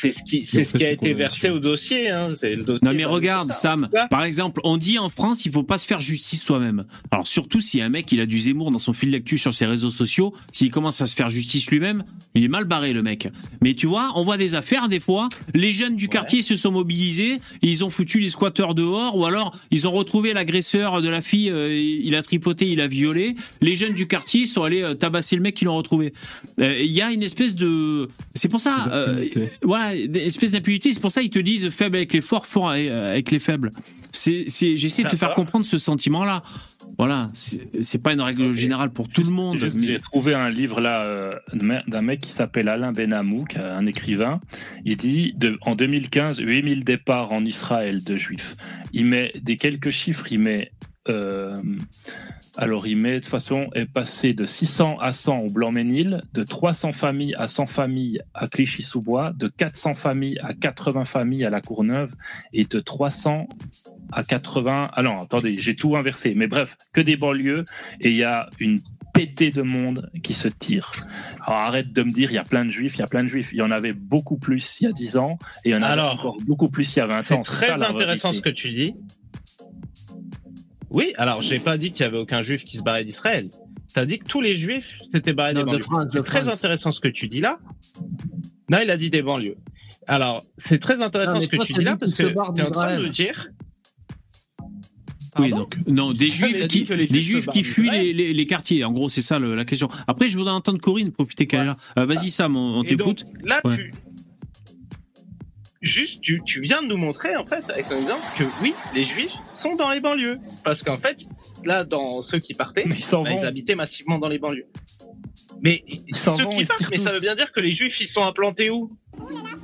C'est 0.00 0.12
ce 0.12 0.22
qui, 0.22 0.42
c'est 0.42 0.64
ce 0.64 0.76
qui 0.76 0.84
a 0.84 0.90
été 0.90 1.14
versé 1.14 1.50
au 1.50 1.58
dossier. 1.58 2.10
Hein. 2.10 2.34
C'est 2.38 2.54
le 2.54 2.64
dossier 2.64 2.86
Non 2.86 2.94
mais 2.94 3.04
regarde 3.04 3.50
ça. 3.50 3.64
Sam, 3.64 3.88
par 4.10 4.24
exemple, 4.24 4.60
on 4.64 4.76
dit 4.76 4.98
en 4.98 5.08
France 5.08 5.46
il 5.46 5.52
faut 5.52 5.62
pas 5.62 5.78
se 5.78 5.86
faire 5.86 6.00
justice 6.00 6.42
soi-même. 6.42 6.84
Alors 7.10 7.26
surtout 7.26 7.60
si 7.60 7.80
un 7.80 7.88
mec 7.88 8.10
il 8.12 8.20
a 8.20 8.26
du 8.26 8.38
Zemmour 8.38 8.70
dans 8.70 8.78
son 8.78 8.92
fil 8.92 9.10
d'actu 9.10 9.38
sur 9.38 9.54
ses 9.54 9.66
réseaux 9.66 9.90
sociaux, 9.90 10.34
s'il 10.52 10.70
commence 10.70 11.00
à 11.00 11.06
se 11.06 11.14
faire 11.14 11.28
justice 11.28 11.70
lui-même, 11.70 12.04
il 12.34 12.44
est 12.44 12.48
mal 12.48 12.64
barré 12.64 12.92
le 12.92 13.02
mec. 13.02 13.28
Mais 13.62 13.74
tu 13.74 13.86
vois, 13.86 14.12
on 14.16 14.24
voit 14.24 14.36
des 14.36 14.54
affaires 14.54 14.88
des 14.88 15.00
fois, 15.00 15.28
les 15.54 15.72
jeunes 15.72 15.96
du 15.96 16.08
quartier 16.08 16.42
se 16.42 16.56
sont 16.56 16.72
mobilisés, 16.72 17.40
ils 17.62 17.84
ont 17.84 17.90
foutu 17.90 18.18
les 18.18 18.28
squatteurs 18.28 18.74
dehors 18.74 19.16
ou 19.16 19.24
alors 19.24 19.56
ils 19.70 19.86
ont 19.88 19.92
retrouvé 19.92 20.32
l'agresseur 20.32 21.00
de 21.00 21.08
la 21.08 21.22
fille, 21.22 21.50
euh, 21.50 21.74
il 21.74 22.14
a 22.16 22.22
tripoté, 22.22 22.68
il 22.68 22.80
a 22.80 22.86
violé, 22.86 23.34
les 23.60 23.74
jeunes 23.74 23.94
du 23.94 24.06
quartier 24.06 24.44
sont 24.46 24.62
allés 24.62 24.82
euh, 24.82 24.94
tabasser 24.94 25.36
le 25.36 25.42
mec 25.42 25.54
qui 25.54 25.64
l'ont 25.64 25.76
retrouvé. 25.76 26.12
Euh, 26.60 26.78
Il 26.78 26.92
y 26.92 27.02
a 27.02 27.12
une 27.12 27.22
espèce 27.22 27.54
de 27.54 28.08
c'est 28.34 28.48
pour 28.48 28.60
ça 28.60 28.88
euh, 28.90 29.06
D'impunité. 29.06 29.52
Une 29.92 30.16
espèce 30.16 30.52
d'impunité. 30.52 30.92
C'est 30.92 31.00
pour 31.00 31.10
ça 31.10 31.20
qu'ils 31.20 31.30
te 31.30 31.38
disent 31.40 31.68
faible 31.70 31.96
avec 31.96 32.12
les 32.12 32.20
forts, 32.20 32.46
fort 32.46 32.70
avec- 32.70 32.90
avec 32.90 33.30
les 33.30 33.38
faibles. 33.38 33.70
C'est, 34.12 34.46
j'essaie 34.48 35.02
de 35.02 35.08
te 35.08 35.16
faire 35.16 35.28
D'accord. 35.30 35.44
comprendre 35.44 35.66
ce 35.66 35.76
sentiment-là. 35.76 36.42
Voilà, 36.96 37.26
c'est, 37.34 38.00
pas 38.00 38.12
une 38.12 38.20
règle 38.20 38.52
générale 38.56 38.90
pour 38.90 39.08
tout 39.08 39.22
le 39.24 39.30
monde. 39.30 39.58
Mais- 39.74 39.86
J'ai 39.86 39.98
trouvé 39.98 40.34
un 40.34 40.48
livre 40.48 40.80
là 40.80 41.02
euh, 41.02 41.32
d'un 41.88 42.02
mec 42.02 42.20
qui 42.20 42.30
s'appelle 42.30 42.68
Alain 42.68 42.92
Benamou, 42.92 43.44
un 43.56 43.84
écrivain. 43.86 44.40
Il 44.84 44.96
dit 44.96 45.32
de, 45.36 45.58
en 45.62 45.74
2015, 45.74 46.38
8000 46.40 46.84
départs 46.84 47.32
en 47.32 47.44
Israël 47.44 48.04
de 48.04 48.16
juifs. 48.16 48.54
Il 48.92 49.06
met 49.06 49.32
des 49.42 49.56
quelques 49.56 49.90
chiffres, 49.90 50.26
il 50.30 50.38
met. 50.38 50.70
euh, 51.08 51.54
alors, 52.56 52.86
il 52.86 52.96
met 52.96 53.14
de 53.14 53.18
toute 53.18 53.26
façon, 53.26 53.68
est 53.74 53.86
passé 53.86 54.32
de 54.32 54.46
600 54.46 54.98
à 55.00 55.12
100 55.12 55.38
au 55.40 55.46
Blanc-Ménil, 55.48 56.22
de 56.32 56.42
300 56.44 56.92
familles 56.92 57.34
à 57.36 57.48
100 57.48 57.66
familles 57.66 58.20
à 58.32 58.46
Clichy-sous-Bois, 58.46 59.32
de 59.36 59.48
400 59.48 59.94
familles 59.94 60.38
à 60.40 60.54
80 60.54 61.04
familles 61.04 61.44
à 61.44 61.50
La 61.50 61.60
Courneuve 61.60 62.14
et 62.52 62.64
de 62.64 62.78
300 62.78 63.48
à 64.12 64.22
80. 64.22 64.90
Ah 64.92 65.02
non, 65.02 65.18
attendez, 65.18 65.56
j'ai 65.58 65.74
tout 65.74 65.96
inversé. 65.96 66.34
Mais 66.36 66.46
bref, 66.46 66.76
que 66.92 67.00
des 67.00 67.16
banlieues 67.16 67.64
et 68.00 68.10
il 68.10 68.16
y 68.16 68.24
a 68.24 68.48
une 68.60 68.78
pétée 69.12 69.50
de 69.50 69.62
monde 69.62 70.10
qui 70.22 70.34
se 70.34 70.48
tire. 70.48 70.92
Alors 71.46 71.60
arrête 71.60 71.92
de 71.92 72.02
me 72.02 72.10
dire, 72.10 72.30
il 72.30 72.34
y 72.34 72.38
a 72.38 72.44
plein 72.44 72.64
de 72.64 72.70
juifs, 72.70 72.96
il 72.96 73.00
y 73.00 73.02
a 73.02 73.06
plein 73.06 73.22
de 73.22 73.28
juifs. 73.28 73.52
Il 73.52 73.58
y 73.58 73.62
en 73.62 73.70
avait 73.70 73.92
beaucoup 73.92 74.38
plus 74.38 74.80
il 74.80 74.84
y 74.84 74.86
a 74.88 74.92
10 74.92 75.16
ans 75.16 75.38
et 75.64 75.70
il 75.70 75.72
y 75.72 75.76
en 75.76 75.82
Alors, 75.82 76.14
encore 76.14 76.38
beaucoup 76.46 76.68
plus 76.68 76.94
il 76.94 76.98
y 76.98 77.02
a 77.02 77.06
20 77.06 77.22
C'est 77.28 77.34
ans. 77.34 77.42
très 77.42 77.66
ça, 77.66 77.76
la 77.76 77.90
intéressant 77.90 78.32
ce 78.32 78.40
que 78.40 78.50
tu 78.50 78.70
dis. 78.72 78.94
Oui, 80.94 81.12
alors 81.16 81.42
j'ai 81.42 81.58
pas 81.58 81.76
dit 81.76 81.90
qu'il 81.92 82.02
y 82.02 82.08
avait 82.08 82.18
aucun 82.18 82.40
juif 82.42 82.64
qui 82.64 82.78
se 82.78 82.82
barrait 82.82 83.02
d'Israël. 83.04 83.48
T'as 83.92 84.06
dit 84.06 84.18
que 84.18 84.24
tous 84.26 84.40
les 84.40 84.56
juifs 84.56 84.84
s'étaient 85.12 85.32
barrés 85.34 85.52
Non, 85.52 85.60
des 85.60 85.64
de 85.64 85.70
banlieues. 85.70 85.82
France, 85.82 86.04
de 86.06 86.10
C'est 86.10 86.22
très 86.24 86.48
intéressant 86.48 86.90
ce 86.92 87.00
que 87.00 87.08
tu 87.08 87.28
dis 87.28 87.40
là. 87.40 87.58
Non, 88.70 88.78
il 88.82 88.90
a 88.90 88.96
dit 88.96 89.10
des 89.10 89.22
banlieues. 89.22 89.56
Alors, 90.06 90.42
c'est 90.56 90.78
très 90.78 91.00
intéressant 91.02 91.34
Non, 91.34 91.40
ce 91.42 91.46
que 91.48 91.62
tu 91.64 91.72
dis 91.72 91.84
là 91.84 91.96
parce 91.96 92.12
que 92.12 92.22
tu 92.24 92.32
es 92.32 92.38
en 92.38 92.70
train 92.70 92.98
de 93.00 93.08
dire. 93.08 93.48
oui, 95.38 95.50
donc 95.50 95.76
non, 95.88 96.12
des 96.12 96.28
juifs 96.30 96.66
qui, 96.68 96.84
des 96.84 97.20
juifs 97.20 97.46
qui 97.48 97.64
fuient 97.64 97.90
les, 97.90 98.12
les, 98.12 98.32
les 98.32 98.46
quartiers. 98.46 98.84
En 98.84 98.92
gros, 98.92 99.08
c'est 99.08 99.22
ça 99.22 99.38
le- 99.38 99.54
la 99.56 99.64
question. 99.64 99.88
Après, 100.06 100.28
je 100.28 100.36
voudrais 100.38 100.52
entendre 100.52 100.78
Corinne 100.80 101.10
profiter 101.10 101.46
qu'elle 101.46 101.62
est 101.62 101.66
là. 101.66 101.76
Euh, 101.98 102.06
vas-y 102.06 102.30
Sam, 102.30 102.56
on, 102.56 102.78
on 102.78 102.82
Et 102.84 102.94
donc, 102.96 103.16
t'écoute. 103.18 103.26
là, 103.42 103.60
Ouais. 103.64 103.76
tu. 103.76 103.92
Juste, 105.84 106.22
tu, 106.22 106.40
tu 106.46 106.60
viens 106.62 106.82
de 106.82 106.88
nous 106.88 106.96
montrer, 106.96 107.36
en 107.36 107.44
fait, 107.44 107.68
avec 107.68 107.92
un 107.92 107.98
exemple, 107.98 108.22
que 108.38 108.44
oui, 108.62 108.72
les 108.94 109.04
juifs 109.04 109.34
sont 109.52 109.76
dans 109.76 109.90
les 109.90 110.00
banlieues. 110.00 110.38
Parce 110.64 110.82
qu'en 110.82 110.96
fait, 110.96 111.26
là, 111.64 111.84
dans 111.84 112.22
ceux 112.22 112.38
qui 112.38 112.54
partaient, 112.54 112.84
Mais 112.86 112.96
ils 112.96 113.10
bah, 113.10 113.30
ils 113.30 113.44
habitaient 113.44 113.74
massivement 113.74 114.18
dans 114.18 114.28
les 114.28 114.38
banlieues. 114.38 114.66
Mais 115.60 115.84
s'en 116.12 116.36
ceux 116.36 116.44
vont, 116.44 116.56
qui 116.56 116.62
ils 116.62 116.66
partent, 116.66 116.90
mais 116.90 116.96
ça 116.96 117.10
veut 117.12 117.20
bien 117.20 117.34
dire 117.36 117.52
que 117.52 117.60
les 117.60 117.76
juifs, 117.76 118.00
ils 118.00 118.08
sont 118.08 118.24
implantés 118.24 118.70
où? 118.70 118.96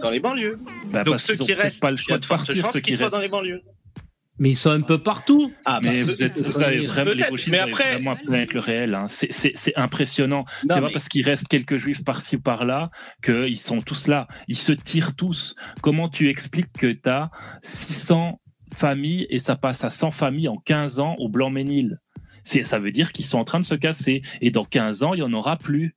Dans 0.01 0.11
les 0.11 0.21
banlieues. 0.21 0.59
Bah, 0.91 1.05
Donc 1.05 1.21
ceux 1.21 1.35
qui 1.35 1.55
restent, 1.55 1.81
pas 1.81 1.91
le 1.91 1.97
choix 1.97 2.19
de 2.19 2.27
partir, 2.27 2.71
ceux 2.71 2.81
qu'ils 2.81 2.97
qui 2.97 3.01
soient 3.01 3.09
dans 3.09 3.17
les 3.17 3.23
restent. 3.23 3.33
banlieues. 3.33 3.63
Mais 4.41 4.51
ils 4.51 4.57
sont 4.57 4.71
un 4.71 4.81
peu 4.81 4.99
partout. 4.99 5.53
Ah, 5.67 5.79
Mais 5.83 5.89
parce 5.89 5.99
vous 5.99 6.23
êtes, 6.23 6.43
vous 6.45 6.63
avez 6.63 6.81
vraiment, 6.81 7.13
les 7.13 7.23
gauchistes, 7.29 7.51
mais 7.51 7.59
après- 7.59 7.93
vraiment 7.93 8.13
un 8.13 8.17
problème 8.17 8.35
avec 8.41 8.55
le 8.55 8.61
réel. 8.61 8.95
hein. 8.95 9.07
C'est- 9.09 9.33
C'est 9.33 9.53
c'est 9.55 9.77
impressionnant. 9.77 10.45
C'est 10.63 10.69
pas 10.81 10.91
parce 10.91 11.09
qu'il 11.09 11.25
reste 11.25 11.47
quelques 11.47 11.77
juifs 11.77 12.03
par-ci 12.05 12.37
ou 12.37 12.41
par-là 12.41 12.91
qu'ils 13.23 13.61
sont 13.61 13.81
tous 13.83 14.07
là. 14.09 14.27
Ils 14.49 14.57
se 14.57 14.73
tirent 14.73 15.15
tous. 15.15 15.55
Comment 15.83 16.09
tu 16.09 16.29
expliques 16.29 16.73
que 16.79 16.91
tu 16.91 17.09
as 17.09 17.31
600 17.63 18.41
familles 18.75 19.27
et 19.31 19.41
ça 19.41 19.57
passe 19.57 19.85
à 19.85 19.91
100 19.91 20.11
familles 20.11 20.49
en 20.49 20.57
15 20.57 20.99
ans 21.01 21.15
au 21.19 21.29
Blanc-Ménil? 21.29 21.99
C'est- 22.43 22.65
Ça 22.65 22.79
veut 22.79 22.93
dire 22.93 23.13
qu'ils 23.13 23.27
sont 23.27 23.39
en 23.39 23.45
train 23.45 23.61
de 23.61 23.65
se 23.65 23.75
casser. 23.75 24.23
Et 24.41 24.51
dans 24.51 24.65
15 24.65 25.03
ans, 25.03 25.13
il 25.13 25.19
n'y 25.19 25.23
en 25.23 25.33
aura 25.35 25.57
plus. 25.57 25.95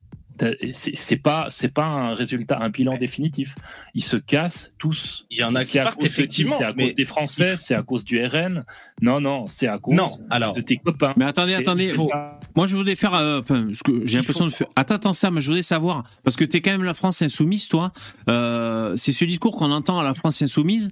C'est 0.71 1.17
pas, 1.17 1.45
c'est 1.49 1.73
pas 1.73 1.85
un 1.85 2.13
résultat, 2.13 2.57
un 2.61 2.69
bilan 2.69 2.97
définitif. 2.97 3.55
Ils 3.93 4.03
se 4.03 4.17
cassent 4.17 4.73
tous. 4.77 5.25
Il 5.29 5.37
y 5.39 5.43
en 5.43 5.53
a 5.55 5.63
qui 5.63 5.71
c'est 5.71 5.79
à 5.79 5.83
partent, 5.85 5.97
cause 5.97 6.09
de 6.09 6.15
qui? 6.15 6.21
effectivement, 6.21 6.55
C'est 6.57 6.63
à 6.65 6.73
cause 6.73 6.95
des 6.95 7.05
Français, 7.05 7.55
c'est 7.55 7.75
à 7.75 7.83
cause 7.83 8.03
du 8.03 8.23
RN. 8.23 8.65
Non, 9.01 9.19
non, 9.21 9.45
c'est 9.47 9.67
à 9.67 9.77
cause 9.77 9.93
Non, 9.95 10.07
alors. 10.29 10.53
de 10.53 10.61
tes 10.61 10.77
copains. 10.77 11.13
Mais 11.17 11.25
attendez, 11.25 11.53
attendez. 11.53 11.95
ça. 12.09 12.39
Moi, 12.55 12.67
je 12.67 12.75
voudrais 12.75 12.95
faire. 12.95 13.13
euh, 13.13 13.41
Enfin, 13.41 13.67
ce 13.73 13.83
que 13.83 14.01
j'ai 14.05 14.17
l'impression 14.17 14.45
de 14.45 14.51
faire. 14.51 14.67
Attends, 14.75 14.95
attends, 14.95 15.13
Sam, 15.13 15.39
je 15.39 15.47
voudrais 15.47 15.61
savoir 15.61 16.03
parce 16.23 16.35
que 16.35 16.45
t'es 16.45 16.61
quand 16.61 16.71
même 16.71 16.83
la 16.83 16.93
France 16.93 17.21
insoumise, 17.21 17.67
toi. 17.67 17.91
Euh, 18.29 18.95
c'est 18.97 19.11
ce 19.11 19.25
discours 19.25 19.55
qu'on 19.55 19.71
entend 19.71 19.99
à 19.99 20.03
la 20.03 20.13
France 20.13 20.41
insoumise. 20.41 20.91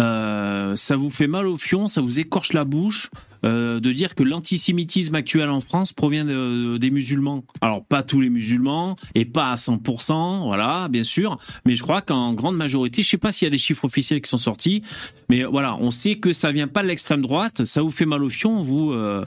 Euh, 0.00 0.74
ça 0.76 0.96
vous 0.96 1.10
fait 1.10 1.26
mal 1.28 1.46
au 1.46 1.56
fion, 1.56 1.86
ça 1.86 2.00
vous 2.00 2.18
écorche 2.18 2.52
la 2.52 2.64
bouche 2.64 3.10
euh, 3.44 3.78
de 3.78 3.92
dire 3.92 4.14
que 4.14 4.22
l'antisémitisme 4.22 5.14
actuel 5.14 5.50
en 5.50 5.60
France 5.60 5.92
provient 5.92 6.24
de- 6.24 6.78
des 6.78 6.90
musulmans. 6.90 7.44
Alors 7.60 7.84
pas 7.84 8.02
tous 8.02 8.20
les 8.20 8.30
musulmans 8.30 8.96
et 9.14 9.24
pas 9.24 9.52
à 9.52 9.54
100%, 9.56 10.44
voilà, 10.46 10.88
bien 10.88 11.04
sûr, 11.04 11.38
mais 11.66 11.74
je 11.74 11.82
crois 11.82 12.00
qu'en 12.02 12.32
grande 12.32 12.56
majorité, 12.56 13.02
je 13.02 13.08
sais 13.10 13.18
pas 13.18 13.30
s'il 13.32 13.46
y 13.46 13.48
a 13.48 13.50
des 13.50 13.58
chiffres 13.58 13.84
officiels 13.84 14.20
qui 14.20 14.28
sont 14.30 14.38
sortis, 14.38 14.82
mais 15.28 15.44
voilà, 15.44 15.76
on 15.80 15.90
sait 15.90 16.16
que 16.16 16.32
ça 16.32 16.50
vient 16.52 16.68
pas 16.68 16.82
de 16.82 16.88
l'extrême 16.88 17.22
droite, 17.22 17.64
ça 17.66 17.82
vous 17.82 17.90
fait 17.90 18.06
mal 18.06 18.24
au 18.24 18.30
fion, 18.30 18.62
vous 18.64 18.92
euh, 18.92 19.22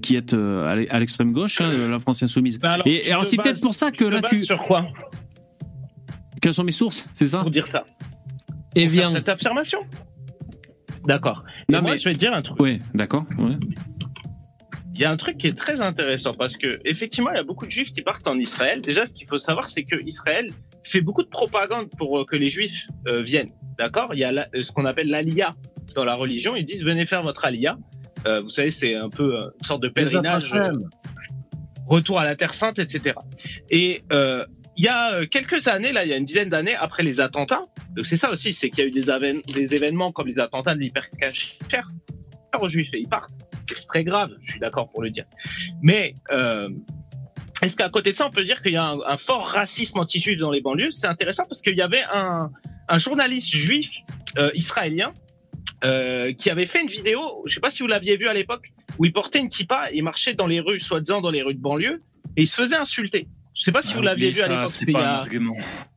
qui 0.00 0.14
êtes 0.16 0.32
à 0.32 0.74
l'e- 0.76 0.86
à 0.88 0.98
l'extrême 1.00 1.32
gauche, 1.32 1.60
hein, 1.60 1.88
la 1.88 1.98
France 1.98 2.22
insoumise. 2.22 2.58
Bah 2.60 2.72
alors, 2.72 2.86
et 2.86 3.02
tu 3.04 3.10
alors 3.10 3.26
c'est 3.26 3.36
peut-être 3.36 3.60
pour 3.60 3.74
ça 3.74 3.90
que 3.90 4.04
là 4.04 4.22
tu. 4.22 4.44
Sur 4.46 4.62
quoi? 4.62 4.86
Quelles 6.40 6.54
sont 6.54 6.64
mes 6.64 6.72
sources, 6.72 7.06
c'est 7.12 7.26
ça? 7.26 7.40
Pour 7.40 7.50
dire 7.50 7.66
ça. 7.66 7.84
Et 8.74 8.86
viens. 8.86 9.10
cette 9.10 9.28
affirmation 9.28 9.80
D'accord. 11.06 11.44
Non, 11.70 11.80
moi, 11.80 11.92
mais- 11.92 11.98
je 11.98 12.08
vais 12.08 12.14
te 12.14 12.18
dire 12.18 12.32
un 12.32 12.42
truc. 12.42 12.60
Oui, 12.60 12.80
d'accord. 12.94 13.24
ouais. 13.38 13.54
Il 14.94 15.00
y 15.02 15.04
a 15.04 15.10
un 15.12 15.16
truc 15.16 15.38
qui 15.38 15.46
est 15.46 15.56
très 15.56 15.80
intéressant 15.80 16.34
parce 16.34 16.56
que 16.56 16.80
effectivement, 16.84 17.30
il 17.30 17.36
y 17.36 17.38
a 17.38 17.44
beaucoup 17.44 17.66
de 17.66 17.70
juifs 17.70 17.92
qui 17.92 18.02
partent 18.02 18.26
en 18.26 18.36
Israël. 18.38 18.82
Déjà, 18.82 19.06
ce 19.06 19.14
qu'il 19.14 19.28
faut 19.28 19.38
savoir, 19.38 19.68
c'est 19.68 19.84
que 19.84 19.94
Israël 20.04 20.50
fait 20.84 21.00
beaucoup 21.00 21.22
de 21.22 21.28
propagande 21.28 21.88
pour 21.96 22.18
euh, 22.18 22.24
que 22.24 22.34
les 22.34 22.50
juifs 22.50 22.84
euh, 23.06 23.22
viennent. 23.22 23.50
D'accord? 23.78 24.10
Il 24.12 24.18
y 24.18 24.24
a 24.24 24.32
la- 24.32 24.48
euh, 24.56 24.62
ce 24.64 24.72
qu'on 24.72 24.84
appelle 24.86 25.08
l'aliyah 25.08 25.52
dans 25.94 26.04
la 26.04 26.14
religion. 26.16 26.56
Ils 26.56 26.64
disent 26.64 26.82
venez 26.84 27.06
faire 27.06 27.22
votre 27.22 27.44
aliyah. 27.44 27.78
Euh, 28.26 28.40
vous 28.40 28.50
savez, 28.50 28.70
c'est 28.70 28.96
un 28.96 29.08
peu 29.08 29.34
une 29.36 29.64
sorte 29.64 29.82
de 29.84 29.88
pèlerinage, 29.88 30.52
retour 31.86 32.18
à 32.18 32.24
la 32.24 32.34
Terre 32.34 32.54
Sainte, 32.54 32.80
etc. 32.80 33.14
Et 33.70 34.02
euh, 34.12 34.44
il 34.78 34.84
y 34.84 34.88
a 34.88 35.14
euh, 35.14 35.26
quelques 35.26 35.66
années, 35.66 35.90
là, 35.90 36.04
il 36.04 36.10
y 36.10 36.12
a 36.12 36.16
une 36.16 36.24
dizaine 36.24 36.48
d'années 36.48 36.76
après 36.76 37.02
les 37.02 37.20
attentats. 37.20 37.62
Donc 37.96 38.06
c'est 38.06 38.16
ça 38.16 38.30
aussi, 38.30 38.54
c'est 38.54 38.70
qu'il 38.70 38.78
y 38.78 38.86
a 38.86 38.86
eu 38.86 38.92
des, 38.92 39.74
événements 39.74 40.12
comme 40.12 40.28
les 40.28 40.38
attentats 40.38 40.76
de 40.76 40.80
l'hypercacher 40.80 41.58
aux 42.60 42.68
juifs 42.68 42.88
et 42.94 43.00
ils 43.00 43.08
partent. 43.08 43.30
C'est 43.68 43.86
très 43.86 44.04
grave, 44.04 44.30
je 44.42 44.52
suis 44.52 44.60
d'accord 44.60 44.88
pour 44.90 45.02
le 45.02 45.10
dire. 45.10 45.24
Mais 45.82 46.14
euh, 46.30 46.70
est-ce 47.60 47.76
qu'à 47.76 47.88
côté 47.88 48.12
de 48.12 48.16
ça, 48.16 48.26
on 48.28 48.30
peut 48.30 48.44
dire 48.44 48.62
qu'il 48.62 48.72
y 48.72 48.76
a 48.76 48.96
un, 49.04 49.18
fort 49.18 49.48
racisme 49.48 49.98
anti-juif 49.98 50.38
dans 50.38 50.52
les 50.52 50.60
banlieues? 50.60 50.92
C'est 50.92 51.08
intéressant 51.08 51.42
parce 51.48 51.60
qu'il 51.60 51.76
y 51.76 51.82
avait 51.82 52.04
un, 52.14 52.48
journaliste 52.98 53.48
juif 53.48 53.90
euh, 54.38 54.50
israélien 54.54 55.12
qui 56.38 56.50
avait 56.50 56.66
fait 56.66 56.82
une 56.82 56.88
vidéo, 56.88 57.20
je 57.46 57.54
sais 57.54 57.60
pas 57.60 57.70
si 57.70 57.82
vous 57.82 57.88
l'aviez 57.88 58.16
vu 58.16 58.26
à 58.26 58.34
l'époque, 58.34 58.72
où 58.98 59.04
il 59.04 59.12
portait 59.12 59.38
une 59.38 59.48
kippa 59.48 59.90
et 59.92 60.02
marchait 60.02 60.34
dans 60.34 60.46
les 60.46 60.60
rues, 60.60 60.80
soi-disant 60.80 61.20
dans 61.20 61.30
les 61.30 61.42
rues 61.42 61.54
de 61.54 61.60
banlieue, 61.60 62.02
et 62.36 62.42
il 62.42 62.48
se 62.48 62.54
faisait 62.54 62.76
insulter. 62.76 63.28
Je 63.58 63.64
sais 63.64 63.72
pas 63.72 63.82
si 63.82 63.90
Ah, 63.92 63.96
vous 63.96 64.02
l'aviez 64.02 64.28
oublie 64.28 64.36
vu 64.36 64.42
à 64.42 64.48
l'époque, 64.48 64.70
il 64.82 64.88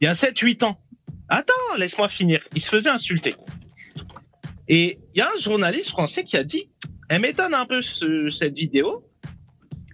il 0.02 0.06
y 0.06 0.08
a 0.08 0.14
7-8 0.14 0.64
ans. 0.66 0.78
Attends, 1.30 1.54
laisse-moi 1.78 2.10
finir. 2.10 2.42
Il 2.56 2.62
se 2.62 2.70
faisait 2.70 2.90
insulter. 2.90 3.36
Et 4.68 4.98
il 5.14 5.20
y 5.20 5.22
a 5.22 5.30
un 5.34 5.40
journaliste 5.40 5.90
français 5.90 6.24
qui 6.24 6.38
a 6.38 6.44
dit 6.44 6.70
Elle 7.10 7.22
m'étonne 7.22 7.54
un 7.54 7.66
peu 7.66 7.82
ce- 7.82 8.28
cette 8.32 8.56
vidéo. 8.56 9.06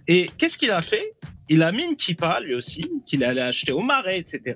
Et 0.06 0.30
qu'est-ce 0.38 0.56
qu'il 0.56 0.70
a 0.70 0.80
fait? 0.82 1.12
Il 1.48 1.62
a 1.62 1.72
mis 1.72 1.84
une 1.84 1.96
kippa 1.96 2.40
lui 2.40 2.54
aussi, 2.54 2.90
qu'il 3.06 3.24
allait 3.24 3.40
acheter 3.40 3.72
au 3.72 3.80
marais, 3.80 4.18
etc. 4.18 4.54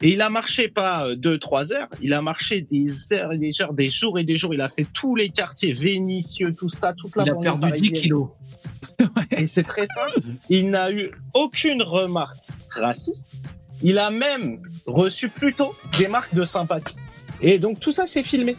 Et 0.00 0.12
il 0.12 0.20
a 0.20 0.30
marché 0.30 0.68
pas 0.68 1.14
2-3 1.14 1.72
heures, 1.72 1.88
il 2.00 2.12
a 2.12 2.22
marché 2.22 2.66
des 2.70 3.12
heures 3.12 3.32
et 3.32 3.38
des 3.38 3.60
heures, 3.60 3.72
des 3.72 3.90
jours 3.90 4.18
et 4.18 4.24
des 4.24 4.36
jours. 4.36 4.52
Il 4.52 4.60
a 4.60 4.68
fait 4.68 4.86
tous 4.92 5.14
les 5.14 5.30
quartiers 5.30 5.72
vénitieux, 5.72 6.52
tout 6.58 6.70
ça, 6.70 6.92
toute 6.92 7.14
la 7.16 7.24
Il 7.24 7.30
a 7.30 7.34
perdu 7.36 7.60
10 7.60 7.68
parisienne. 7.68 7.92
kilos. 7.92 8.28
Et 9.36 9.46
c'est 9.46 9.62
très 9.62 9.86
simple. 9.94 10.20
Il 10.48 10.70
n'a 10.70 10.92
eu 10.92 11.10
aucune 11.34 11.82
remarque 11.82 12.36
raciste. 12.70 13.42
Il 13.82 13.98
a 13.98 14.10
même 14.10 14.60
reçu 14.86 15.28
plutôt 15.28 15.74
des 15.98 16.08
marques 16.08 16.34
de 16.34 16.44
sympathie. 16.44 16.96
Et 17.40 17.58
donc 17.58 17.80
tout 17.80 17.92
ça, 17.92 18.06
c'est 18.06 18.22
filmé. 18.22 18.56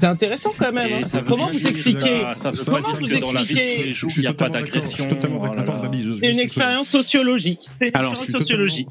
C'est 0.00 0.06
intéressant 0.06 0.52
quand 0.58 0.72
même. 0.72 0.86
Hein. 0.90 1.04
ça 1.04 1.20
Comment 1.20 1.50
vous 1.50 1.58
là, 1.58 2.34
ça 2.34 2.52
Comment 2.64 2.80
pas 2.80 2.90
dire 2.90 3.00
vous 3.00 3.92
jours, 3.92 4.10
il 4.16 4.20
n'y 4.20 4.26
a 4.26 4.32
pas 4.32 4.48
d'agression. 4.48 5.06
totalement 5.06 5.42
oh 5.42 6.16
C'est 6.18 6.30
une 6.30 6.38
expérience 6.38 6.88
sociologique. 6.88 7.60
C'est 7.78 7.88
une 7.88 7.96
Alors, 7.96 8.12
expérience 8.12 8.24
c'est 8.24 8.32
sociologique. 8.32 8.88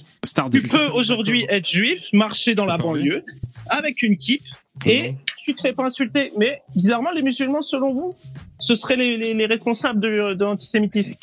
Tu 0.52 0.62
peux 0.62 0.86
aujourd'hui 0.90 1.48
être 1.50 1.68
juif, 1.68 2.10
marcher 2.14 2.54
dans 2.54 2.68
la 2.68 2.78
banlieue 2.78 3.24
avec 3.72 4.04
une 4.04 4.18
kippa 4.18 4.44
et 4.86 5.16
tu 5.46 5.56
te 5.56 5.62
fais 5.62 5.74
pas 5.74 5.86
insulter. 5.86 6.32
Mais 6.38 6.62
bizarrement, 6.76 7.12
les 7.12 7.24
musulmans, 7.24 7.64
selon 7.64 7.92
vous, 7.92 8.16
ce 8.60 8.76
seraient 8.76 8.96
les, 8.98 9.18
les- 9.18 9.34
les 9.34 9.46
responsables 9.46 10.00
de, 10.00 10.34
de 10.34 10.44
l'antisémitisme. 10.44 11.14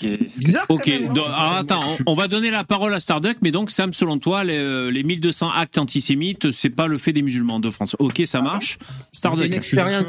Ok, 0.68 0.90
donc, 1.14 1.18
alors 1.26 1.52
attends, 1.58 1.80
on, 2.06 2.12
on 2.12 2.14
va 2.14 2.28
donner 2.28 2.50
la 2.50 2.64
parole 2.64 2.94
à 2.94 3.00
Starduck, 3.00 3.36
mais 3.42 3.50
donc 3.50 3.70
Sam, 3.70 3.92
selon 3.92 4.18
toi, 4.18 4.44
les, 4.44 4.90
les 4.90 5.02
1200 5.02 5.50
actes 5.50 5.78
antisémites, 5.78 6.50
c'est 6.50 6.70
pas 6.70 6.86
le 6.86 6.98
fait 6.98 7.12
des 7.12 7.22
musulmans 7.22 7.60
de 7.60 7.70
France. 7.70 7.96
Ok, 7.98 8.22
ça 8.24 8.40
marche. 8.40 8.78
Starduck. 9.12 9.62
Suis 9.62 9.76
d'accord 9.76 9.92
avec 9.94 10.06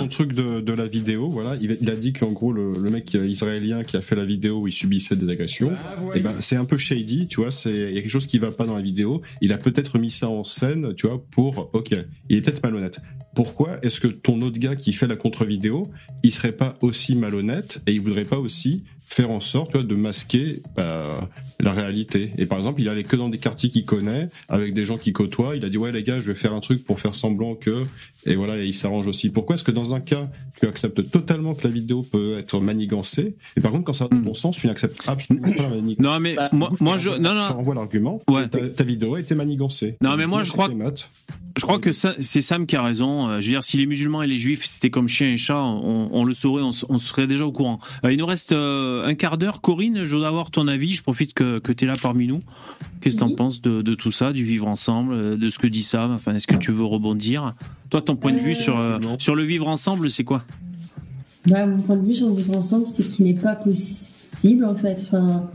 Son 0.00 0.08
truc 0.08 0.32
de, 0.32 0.60
de 0.60 0.72
la 0.72 0.86
vidéo, 0.86 1.28
voilà, 1.28 1.56
il, 1.60 1.72
a- 1.72 1.76
il 1.80 1.90
a 1.90 1.96
dit 1.96 2.12
qu'en 2.12 2.32
gros 2.32 2.52
le, 2.52 2.72
le 2.82 2.90
mec 2.90 3.14
euh, 3.14 3.26
israélien 3.26 3.84
qui 3.84 3.96
a 3.96 4.00
fait 4.00 4.16
la 4.16 4.24
vidéo 4.24 4.60
où 4.60 4.68
il 4.68 4.72
subissait 4.72 5.16
des 5.16 5.28
agressions, 5.28 5.72
eh 6.14 6.20
ben 6.20 6.34
c'est 6.40 6.56
un 6.56 6.64
peu 6.64 6.78
shady, 6.78 7.26
tu 7.28 7.40
vois, 7.40 7.50
c'est 7.50 7.72
il 7.74 7.94
y 7.94 7.98
a 7.98 8.02
quelque 8.02 8.10
chose 8.10 8.26
qui 8.26 8.38
va 8.38 8.50
pas 8.50 8.64
dans 8.66 8.74
la 8.76 8.82
vidéo. 8.82 9.22
Il 9.40 9.52
a 9.52 9.58
peut-être 9.58 9.98
mis 9.98 10.10
ça 10.10 10.28
en 10.28 10.44
scène, 10.44 10.94
tu 10.96 11.06
vois, 11.06 11.22
pour 11.30 11.70
ok, 11.72 11.90
il 12.28 12.36
est 12.36 12.40
peut-être 12.40 12.62
malhonnête. 12.62 13.00
Pourquoi 13.34 13.78
est-ce 13.82 14.00
que 14.00 14.08
ton 14.08 14.42
autre 14.42 14.58
gars 14.58 14.74
qui 14.74 14.92
fait 14.92 15.06
la 15.06 15.14
contre-vidéo, 15.16 15.88
il 16.24 16.32
serait 16.32 16.50
pas 16.52 16.69
aussi 16.80 17.14
malhonnête 17.16 17.82
et 17.86 17.92
il 17.92 18.00
voudrait 18.00 18.24
pas 18.24 18.38
aussi 18.38 18.84
faire 18.98 19.30
en 19.30 19.40
sorte 19.40 19.72
tu 19.72 19.76
vois, 19.76 19.84
de 19.84 19.96
masquer 19.96 20.62
bah, 20.76 21.28
la 21.58 21.72
réalité. 21.72 22.30
Et 22.38 22.46
par 22.46 22.58
exemple, 22.58 22.80
il 22.80 22.88
allait 22.88 23.02
que 23.02 23.16
dans 23.16 23.28
des 23.28 23.38
quartiers 23.38 23.68
qu'il 23.68 23.84
connaît, 23.84 24.28
avec 24.48 24.72
des 24.72 24.84
gens 24.84 24.98
qu'il 24.98 25.12
côtoie. 25.12 25.56
Il 25.56 25.64
a 25.64 25.68
dit 25.68 25.78
ouais 25.78 25.90
les 25.90 26.04
gars, 26.04 26.20
je 26.20 26.26
vais 26.26 26.34
faire 26.34 26.54
un 26.54 26.60
truc 26.60 26.84
pour 26.84 27.00
faire 27.00 27.16
semblant 27.16 27.56
que 27.56 27.84
et 28.26 28.36
voilà, 28.36 28.58
et 28.58 28.66
il 28.66 28.74
s'arrange 28.74 29.06
aussi. 29.06 29.30
Pourquoi 29.30 29.54
est-ce 29.54 29.64
que 29.64 29.70
dans 29.70 29.94
un 29.94 30.00
cas, 30.00 30.28
tu 30.60 30.66
acceptes 30.66 31.10
totalement 31.10 31.54
que 31.54 31.66
la 31.66 31.72
vidéo 31.72 32.02
peut 32.02 32.38
être 32.38 32.60
manigancée, 32.60 33.34
et 33.56 33.60
par 33.60 33.72
contre 33.72 33.84
quand 33.84 33.94
ça 33.94 34.04
va 34.04 34.16
dans 34.16 34.22
ton 34.22 34.34
sens, 34.34 34.58
tu 34.58 34.66
n'acceptes 34.66 35.02
absolument 35.08 35.52
pas 35.52 35.62
la 35.62 35.70
manigance? 35.70 36.04
Non 36.04 36.20
mais 36.20 36.36
moi, 36.52 36.70
moi 36.80 36.98
je, 36.98 37.10
non 37.10 37.34
non. 37.34 37.48
Je 37.48 37.52
renvoie 37.54 37.74
l'argument. 37.74 38.20
Ouais. 38.28 38.46
Ta, 38.46 38.60
ta 38.68 38.84
vidéo 38.84 39.14
a 39.14 39.20
été 39.20 39.34
manigancée. 39.34 39.96
Non, 40.02 40.16
mais 40.16 40.26
moi, 40.26 40.42
je 40.42 40.52
crois-. 40.52 40.68
Je 41.56 41.62
crois 41.62 41.78
que 41.80 41.90
c'est 41.92 42.40
Sam 42.42 42.64
qui 42.66 42.76
a 42.76 42.82
raison. 42.82 43.28
Euh, 43.28 43.40
Je 43.40 43.46
veux 43.46 43.52
dire, 43.52 43.64
si 43.64 43.76
les 43.76 43.86
musulmans 43.86 44.22
et 44.22 44.26
les 44.26 44.38
juifs 44.38 44.64
c'était 44.64 44.90
comme 44.90 45.08
chien 45.08 45.28
et 45.28 45.36
chat, 45.36 45.58
on, 45.58 46.10
on 46.12 46.24
le 46.24 46.34
saurait, 46.34 46.59
on, 46.62 46.98
serait 46.98 47.26
déjà 47.26 47.46
au 47.46 47.52
courant. 47.52 47.78
Euh, 48.04 48.12
il 48.12 48.18
nous 48.18 48.26
reste 48.26 48.52
euh, 48.52 49.04
un 49.06 49.14
quart 49.14 49.38
d'heure. 49.38 49.60
Corinne, 49.60 50.04
je 50.04 50.16
veux 50.16 50.24
avoir 50.24 50.50
ton 50.50 50.68
avis. 50.68 50.94
Je 50.94 51.02
profite 51.02 51.32
que, 51.34 51.58
que 51.58 51.72
tu 51.72 51.84
es 51.84 51.88
là 51.88 51.96
parmi 52.00 52.26
nous. 52.26 52.40
Qu'est-ce 53.00 53.16
que 53.16 53.20
tu 53.24 53.24
en 53.32 53.34
penses 53.34 53.60
de, 53.62 53.82
de 53.82 53.94
tout 53.94 54.12
ça, 54.12 54.32
du 54.32 54.44
vivre 54.44 54.68
ensemble, 54.68 55.12
euh, 55.14 55.36
de 55.36 55.48
ce 55.50 55.58
que 55.58 55.66
dit 55.66 55.82
Sam? 55.82 56.12
Enfin, 56.12 56.34
est-ce 56.34 56.46
que 56.46 56.56
tu 56.56 56.70
veux 56.72 56.84
rebondir? 56.84 57.54
Toi, 57.88 58.02
ton 58.02 58.16
point 58.16 58.32
de 58.32 58.38
vue 58.38 58.54
sur, 58.54 58.78
euh, 58.78 58.98
sur 59.18 59.34
le 59.34 59.42
vivre 59.42 59.66
ensemble, 59.68 60.10
c'est 60.10 60.24
quoi? 60.24 60.44
Bah, 61.46 61.66
mon 61.66 61.80
point 61.80 61.96
de 61.96 62.06
vue 62.06 62.14
sur 62.14 62.28
le 62.28 62.34
vivre 62.36 62.56
ensemble, 62.56 62.86
c'est 62.86 63.04
qu'il 63.08 63.24
n'est 63.24 63.34
pas 63.34 63.56
possible 63.56 64.64
en 64.64 64.74
fait. 64.74 64.98
Enfin, 65.06 65.48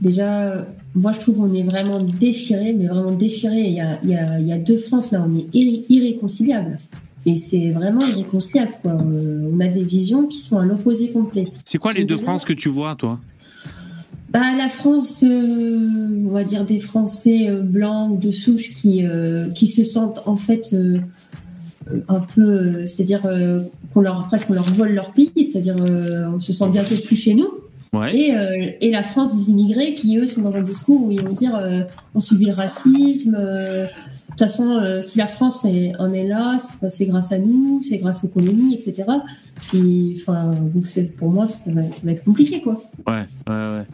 déjà, 0.00 0.66
moi 0.94 1.12
je 1.12 1.20
trouve 1.20 1.36
qu'on 1.36 1.52
est 1.52 1.62
vraiment 1.62 2.00
déchiré, 2.02 2.72
mais 2.72 2.86
vraiment 2.86 3.12
déchiré. 3.12 3.60
Il 3.60 3.74
y 3.74 3.80
a, 3.80 3.98
il 4.02 4.10
y 4.10 4.16
a- 4.16 4.40
il 4.40 4.46
y 4.46 4.52
a 4.52 4.58
deux 4.58 4.78
France 4.78 5.10
là, 5.12 5.24
on 5.28 5.36
est 5.36 5.46
irré- 5.54 5.84
irréconciliables. 5.90 6.78
Et 7.26 7.36
c'est 7.36 7.70
vraiment 7.70 8.06
irréconciliable. 8.06 8.72
Quoi. 8.82 8.92
Euh, 8.92 9.50
on 9.52 9.60
a 9.60 9.66
des 9.66 9.82
visions 9.82 10.26
qui 10.26 10.38
sont 10.38 10.58
à 10.58 10.64
l'opposé 10.64 11.10
complet. 11.10 11.48
C'est 11.64 11.78
quoi 11.78 11.92
les 11.92 12.04
deux 12.04 12.18
France 12.18 12.44
que 12.44 12.52
tu 12.52 12.68
vois, 12.68 12.94
toi? 12.94 13.18
Bah, 14.30 14.54
la 14.56 14.68
France, 14.68 15.22
euh, 15.22 16.24
on 16.26 16.30
va 16.30 16.44
dire 16.44 16.64
des 16.64 16.78
Français 16.80 17.48
euh, 17.48 17.62
blancs 17.62 18.12
ou 18.12 18.16
de 18.18 18.30
souche 18.30 18.74
qui, 18.74 19.06
euh, 19.06 19.48
qui 19.50 19.66
se 19.66 19.82
sentent 19.82 20.22
en 20.26 20.36
fait 20.36 20.74
un 22.08 22.20
peu, 22.20 22.84
c'est-à-dire 22.86 23.22
qu'on 23.92 24.00
leur 24.00 24.26
presque 24.26 24.50
on 24.50 24.54
leur 24.54 24.70
vole 24.72 24.92
leur 24.92 25.12
pays, 25.12 25.32
c'est-à-dire 25.36 25.76
on 25.76 26.40
se 26.40 26.52
sent 26.52 26.68
bientôt 26.70 26.96
plus 26.96 27.16
chez 27.16 27.34
nous. 27.34 27.48
Et, 28.12 28.36
euh, 28.36 28.70
et 28.80 28.90
la 28.90 29.02
France 29.02 29.32
des 29.34 29.50
immigrés 29.50 29.94
qui 29.94 30.18
eux 30.18 30.26
sont 30.26 30.42
dans 30.42 30.52
un 30.52 30.62
discours 30.62 31.06
où 31.06 31.10
ils 31.10 31.22
vont 31.22 31.32
dire 31.32 31.58
on 32.14 32.20
subit 32.20 32.46
le 32.46 32.52
racisme. 32.52 33.38
De 34.36 34.44
toute 34.44 34.48
façon, 34.50 34.70
euh, 34.76 35.00
si 35.00 35.16
la 35.16 35.26
France 35.26 35.64
est, 35.64 35.94
en 35.98 36.12
est 36.12 36.26
là, 36.28 36.58
c'est 36.90 37.06
grâce 37.06 37.32
à 37.32 37.38
nous, 37.38 37.80
c'est 37.82 37.96
grâce 37.96 38.22
aux 38.22 38.28
colonies, 38.28 38.74
etc. 38.74 39.04
Puis, 39.68 40.14
enfin, 40.20 40.52
donc 40.74 40.84
pour 41.16 41.30
moi, 41.30 41.48
ça 41.48 41.72
va, 41.72 41.82
ça 41.84 42.00
va 42.04 42.12
être 42.12 42.22
compliqué, 42.24 42.60
quoi. 42.60 42.78
Ouais, 43.06 43.24
ouais, 43.48 43.54
ouais. 43.54 43.84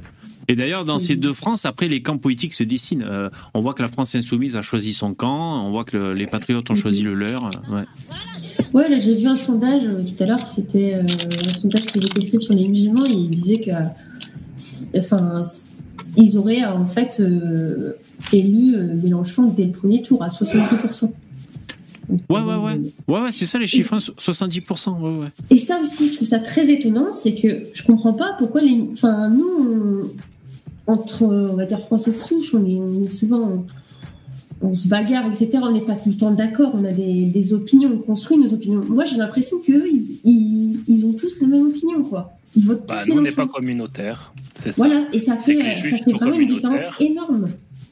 Et 0.48 0.56
d'ailleurs, 0.56 0.85
dans 0.85 0.98
ces 0.98 1.14
deux 1.14 1.32
France, 1.32 1.64
après, 1.64 1.86
les 1.86 2.02
camps 2.02 2.19
politiques 2.19 2.55
se 2.55 2.64
dessinent. 2.64 3.05
Euh, 3.09 3.31
on 3.55 3.60
voit 3.60 3.73
que 3.74 3.82
la 3.82 3.89
France 3.89 4.16
insoumise 4.16 4.56
a 4.56 4.62
choisi 4.62 4.93
son 4.93 5.14
camp, 5.14 5.64
on 5.64 5.70
voit 5.70 5.85
que 5.85 5.97
le- 5.97 6.14
les 6.14 6.27
patriotes 6.27 6.69
ont 6.70 6.74
choisi 6.74 7.02
le 7.02 7.14
leur. 7.14 7.47
euh, 7.47 7.51
Ouais. 7.77 7.85
Ouais, 8.74 8.89
là 8.89 8.98
j'ai 8.98 9.14
vu 9.16 9.27
un 9.28 9.36
sondage 9.36 9.82
tout 9.85 10.23
à 10.23 10.27
l'heure, 10.27 10.44
c'était 10.47 10.94
euh, 10.94 11.02
un 11.05 11.55
sondage 11.55 11.82
qui 11.86 11.98
avait 11.98 12.06
été 12.09 12.24
fait 12.24 12.39
sur 12.39 12.55
les 12.55 12.66
musulmans 12.66 13.05
et 13.06 13.12
il 13.12 13.31
disait 13.31 13.60
que, 13.60 13.70
enfin, 14.98 15.43
ils 16.17 16.37
auraient 16.39 16.65
en 16.65 16.87
fait 16.87 17.19
euh, 17.21 17.93
élu 18.33 18.75
euh, 18.75 18.95
Mélenchon 19.03 19.45
dès 19.57 19.65
le 19.67 19.73
premier 19.73 20.03
tour 20.03 20.23
à 20.23 20.29
70%. 20.29 21.11
Ouais, 22.29 22.41
ouais, 22.43 22.57
ouais. 22.57 22.81
Ouais, 23.09 23.21
ouais, 23.23 23.33
c'est 23.33 23.47
ça 23.47 23.59
les 23.59 23.67
chiffres, 23.67 23.95
hein, 23.95 24.01
so- 24.01 24.13
70%. 24.19 25.01
Ouais, 25.01 25.19
ouais. 25.21 25.27
Et 25.51 25.57
ça 25.57 25.79
aussi, 25.81 26.09
je 26.09 26.15
trouve 26.17 26.29
ça 26.29 26.41
très 26.41 26.71
étonnant, 26.71 27.13
c'est 27.13 27.35
que 27.35 27.49
je 27.73 27.83
comprends 27.85 28.13
pas 28.13 28.35
pourquoi 28.39 28.61
les, 28.61 28.85
enfin 28.93 29.29
nous, 29.31 29.47
on- 30.87 30.93
entre, 30.93 31.23
on 31.23 31.55
va 31.57 31.65
dire 31.65 31.79
français 31.81 32.11
de 32.11 32.17
souche, 32.17 32.55
on 32.55 32.67
est, 32.67 32.77
on 32.81 33.05
est 33.05 33.11
souvent, 33.11 33.65
on, 34.63 34.75
se 34.75 34.89
bagarre, 34.89 35.27
etc. 35.27 35.51
On 35.63 35.73
n'est 35.73 35.81
pas 35.81 35.95
tout 35.97 36.11
le 36.11 36.17
temps 36.17 36.31
d'accord, 36.31 36.71
on 36.75 36.85
a 36.85 36.93
des, 36.93 37.27
des 37.27 37.53
opinions, 37.55 37.91
on 37.93 37.99
construit 37.99 38.39
nos 38.39 38.53
opinions. 38.53 38.83
Moi, 38.89 39.05
j'ai 39.05 39.17
l'impression 39.17 39.59
qu'eux, 39.59 39.87
ils, 39.91 40.21
ils, 40.25 40.81
ils 40.89 41.07
ont 41.07 41.13
tous 41.15 41.41
la 41.41 41.47
même 41.49 41.67
opinion, 41.67 42.03
quoi. 42.03 42.33
Ils 42.57 42.65
votent 42.65 42.87
Bah, 42.87 43.03
tous 43.05 43.11
nous, 43.11 43.19
on 43.19 43.23
n'est 43.23 43.31
pas 43.33 43.47
communautaire. 43.47 44.33
C'est 44.57 44.73
ça. 44.73 44.85
Voilà, 44.85 45.07
et 45.13 45.19
ça 45.19 45.37
fait, 45.37 45.59
ça 45.83 45.97
fait 46.05 46.13
vraiment 46.13 46.35
une 46.39 46.47
différence 46.49 46.83
énorme. 47.01 47.49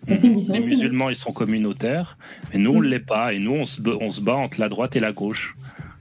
Ça 0.07 0.17
fait 0.17 0.27
une 0.27 0.35
Les 0.35 0.45
énorme. 0.45 0.69
musulmans, 0.69 1.09
ils 1.11 1.15
sont 1.15 1.33
communautaires, 1.33 2.19
mais 2.53 2.59
nous, 2.59 2.73
on 2.73 2.81
ne 2.81 2.87
l'est 2.87 3.01
pas. 3.01 3.33
Et 3.35 3.39
nous, 3.39 3.53
on 3.53 3.65
se, 3.65 3.81
on 4.01 4.11
se 4.11 4.21
bat 4.21 4.37
entre 4.37 4.61
la 4.61 4.69
droite 4.69 4.97
et 4.97 5.01
la 5.01 5.13
gauche. 5.13 5.55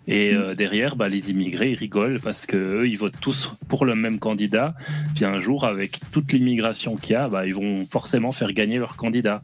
Et 0.07 0.33
euh, 0.33 0.55
derrière, 0.55 0.95
bah, 0.95 1.07
les 1.07 1.29
immigrés, 1.29 1.73
rigolent 1.73 2.19
parce 2.19 2.45
qu'eux, 2.45 2.87
ils 2.87 2.97
votent 2.97 3.19
tous 3.21 3.51
pour 3.67 3.85
le 3.85 3.95
même 3.95 4.19
candidat. 4.19 4.75
Puis 5.15 5.25
un 5.25 5.39
jour, 5.39 5.65
avec 5.65 5.99
toute 6.11 6.31
l'immigration 6.31 6.95
qu'il 6.95 7.13
y 7.13 7.15
a, 7.15 7.27
bah, 7.27 7.45
ils 7.45 7.53
vont 7.53 7.85
forcément 7.85 8.31
faire 8.31 8.51
gagner 8.53 8.79
leur 8.79 8.95
candidat. 8.95 9.43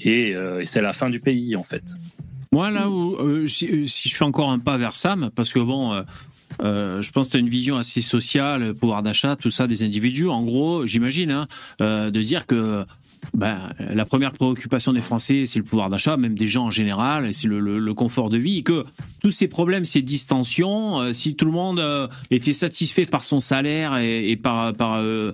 Et, 0.00 0.34
euh, 0.34 0.64
c'est 0.66 0.82
la 0.82 0.92
fin 0.92 1.08
du 1.08 1.20
pays, 1.20 1.54
en 1.54 1.62
fait. 1.62 1.84
Moi, 2.50 2.70
là 2.70 2.90
où, 2.90 3.14
euh, 3.14 3.46
si, 3.46 3.86
je 3.86 4.14
fais 4.14 4.24
encore 4.24 4.50
un 4.50 4.58
pas 4.58 4.76
vers 4.76 4.96
Sam, 4.96 5.30
parce 5.34 5.52
que 5.52 5.60
bon, 5.60 6.04
je 6.60 7.10
pense 7.10 7.28
que 7.28 7.32
tu 7.32 7.36
as 7.36 7.40
une 7.40 7.48
vision 7.48 7.76
assez 7.76 8.00
sociale, 8.00 8.74
pouvoir 8.74 9.02
d'achat, 9.02 9.36
tout 9.36 9.50
ça 9.50 9.66
des 9.66 9.84
individus. 9.84 10.28
En 10.28 10.42
gros, 10.42 10.84
j'imagine, 10.84 11.30
hein, 11.30 11.46
de 11.80 12.20
dire 12.20 12.46
que 12.46 12.84
ben, 13.34 13.56
la 13.78 14.04
première 14.04 14.32
préoccupation 14.32 14.92
des 14.92 15.00
Français, 15.00 15.46
c'est 15.46 15.58
le 15.58 15.64
pouvoir 15.64 15.88
d'achat, 15.88 16.16
même 16.16 16.34
des 16.34 16.48
gens 16.48 16.66
en 16.66 16.70
général, 16.70 17.32
c'est 17.32 17.48
le, 17.48 17.94
confort 17.94 18.30
de 18.30 18.38
vie, 18.38 18.58
et 18.58 18.62
que 18.62 18.84
tous 19.20 19.30
ces 19.30 19.48
problèmes, 19.48 19.84
ces 19.84 20.02
distensions, 20.02 21.00
euh, 21.00 21.12
si 21.12 21.34
tout 21.34 21.44
le 21.44 21.50
monde 21.50 21.78
euh, 21.78 22.08
était 22.30 22.52
satisfait 22.52 23.06
par 23.06 23.22
son 23.22 23.40
salaire 23.40 23.96
et, 23.98 24.36
par, 24.36 24.72
par, 24.74 24.96
euh, 24.96 25.32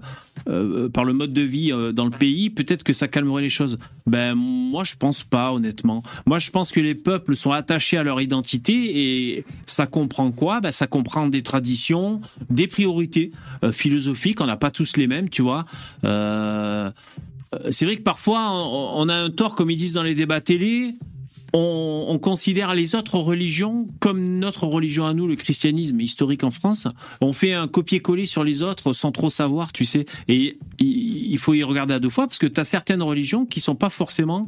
par 0.93 1.05
le 1.05 1.12
mode 1.12 1.32
de 1.32 1.43
vie 1.43 1.73
dans 1.93 2.05
le 2.05 2.10
pays, 2.10 2.51
peut-être 2.51 2.82
que 2.82 2.93
ça 2.93 3.09
calmerait 3.09 3.43
les 3.43 3.48
choses. 3.48 3.78
Ben 4.06 4.35
moi, 4.35 4.85
je 4.85 4.94
pense 4.97 5.23
pas, 5.24 5.52
honnêtement. 5.52 6.02
Moi, 6.27 6.39
je 6.39 6.51
pense 6.51 6.73
que 6.73 6.81
les 6.81 6.94
peuples 6.94 7.36
sont 7.36 7.52
attachés 7.52 7.97
à 7.97 8.02
leur 8.02 8.20
identité 8.20 9.36
et 9.36 9.44
ça 9.66 9.86
comprend 9.86 10.31
quoi? 10.31 10.60
Ben 10.60 10.73
ça 10.73 10.86
comprend 10.86 11.27
des 11.27 11.43
traditions, 11.43 12.20
des 12.51 12.66
priorités 12.66 13.32
philosophiques. 13.73 14.40
On 14.40 14.47
n'a 14.47 14.56
pas 14.56 14.70
tous 14.70 14.97
les 14.97 15.06
mêmes, 15.06 15.28
tu 15.28 15.43
vois. 15.43 15.65
Euh, 17.55 17.70
c'est 17.70 17.85
vrai 17.85 17.97
que 17.97 18.03
parfois, 18.03 18.51
on, 18.53 19.09
a 19.09 19.15
un 19.15 19.31
tort, 19.31 19.55
comme 19.55 19.70
ils 19.70 19.77
disent 19.77 19.95
dans 19.95 20.03
les 20.03 20.15
débats 20.15 20.41
télé. 20.41 20.95
On, 21.55 22.05
on 22.09 22.19
considère 22.19 22.75
les 22.75 22.95
autres 22.95 23.16
religions 23.16 23.89
comme 24.01 24.39
notre 24.39 24.66
religion 24.66 25.07
à 25.07 25.15
nous, 25.15 25.27
le 25.27 25.35
christianisme 25.35 25.99
historique 25.99 26.45
en 26.45 26.51
France. 26.51 26.89
On 27.23 27.33
fait 27.33 27.55
un 27.55 27.66
copier-coller 27.69 28.27
sur 28.27 28.45
les 28.45 28.62
autres 28.62 28.93
sans 28.93 29.12
trop 29.12 29.31
savoir, 29.31 29.73
tu 29.73 29.87
sais. 29.87 30.05
Et 30.29 30.59
il 30.79 31.39
faut 31.39 31.55
y 31.55 31.62
regarder 31.62 31.95
à 31.95 32.01
deux 32.01 32.11
fois 32.11 32.27
parce 32.27 32.39
que 32.39 32.47
tu 32.47 32.61
as 32.61 32.65
certaines 32.65 33.03
religions 33.03 33.47
qui 33.47 33.61
sont 33.61 33.77
pas 33.77 33.89
forcément 33.89 34.47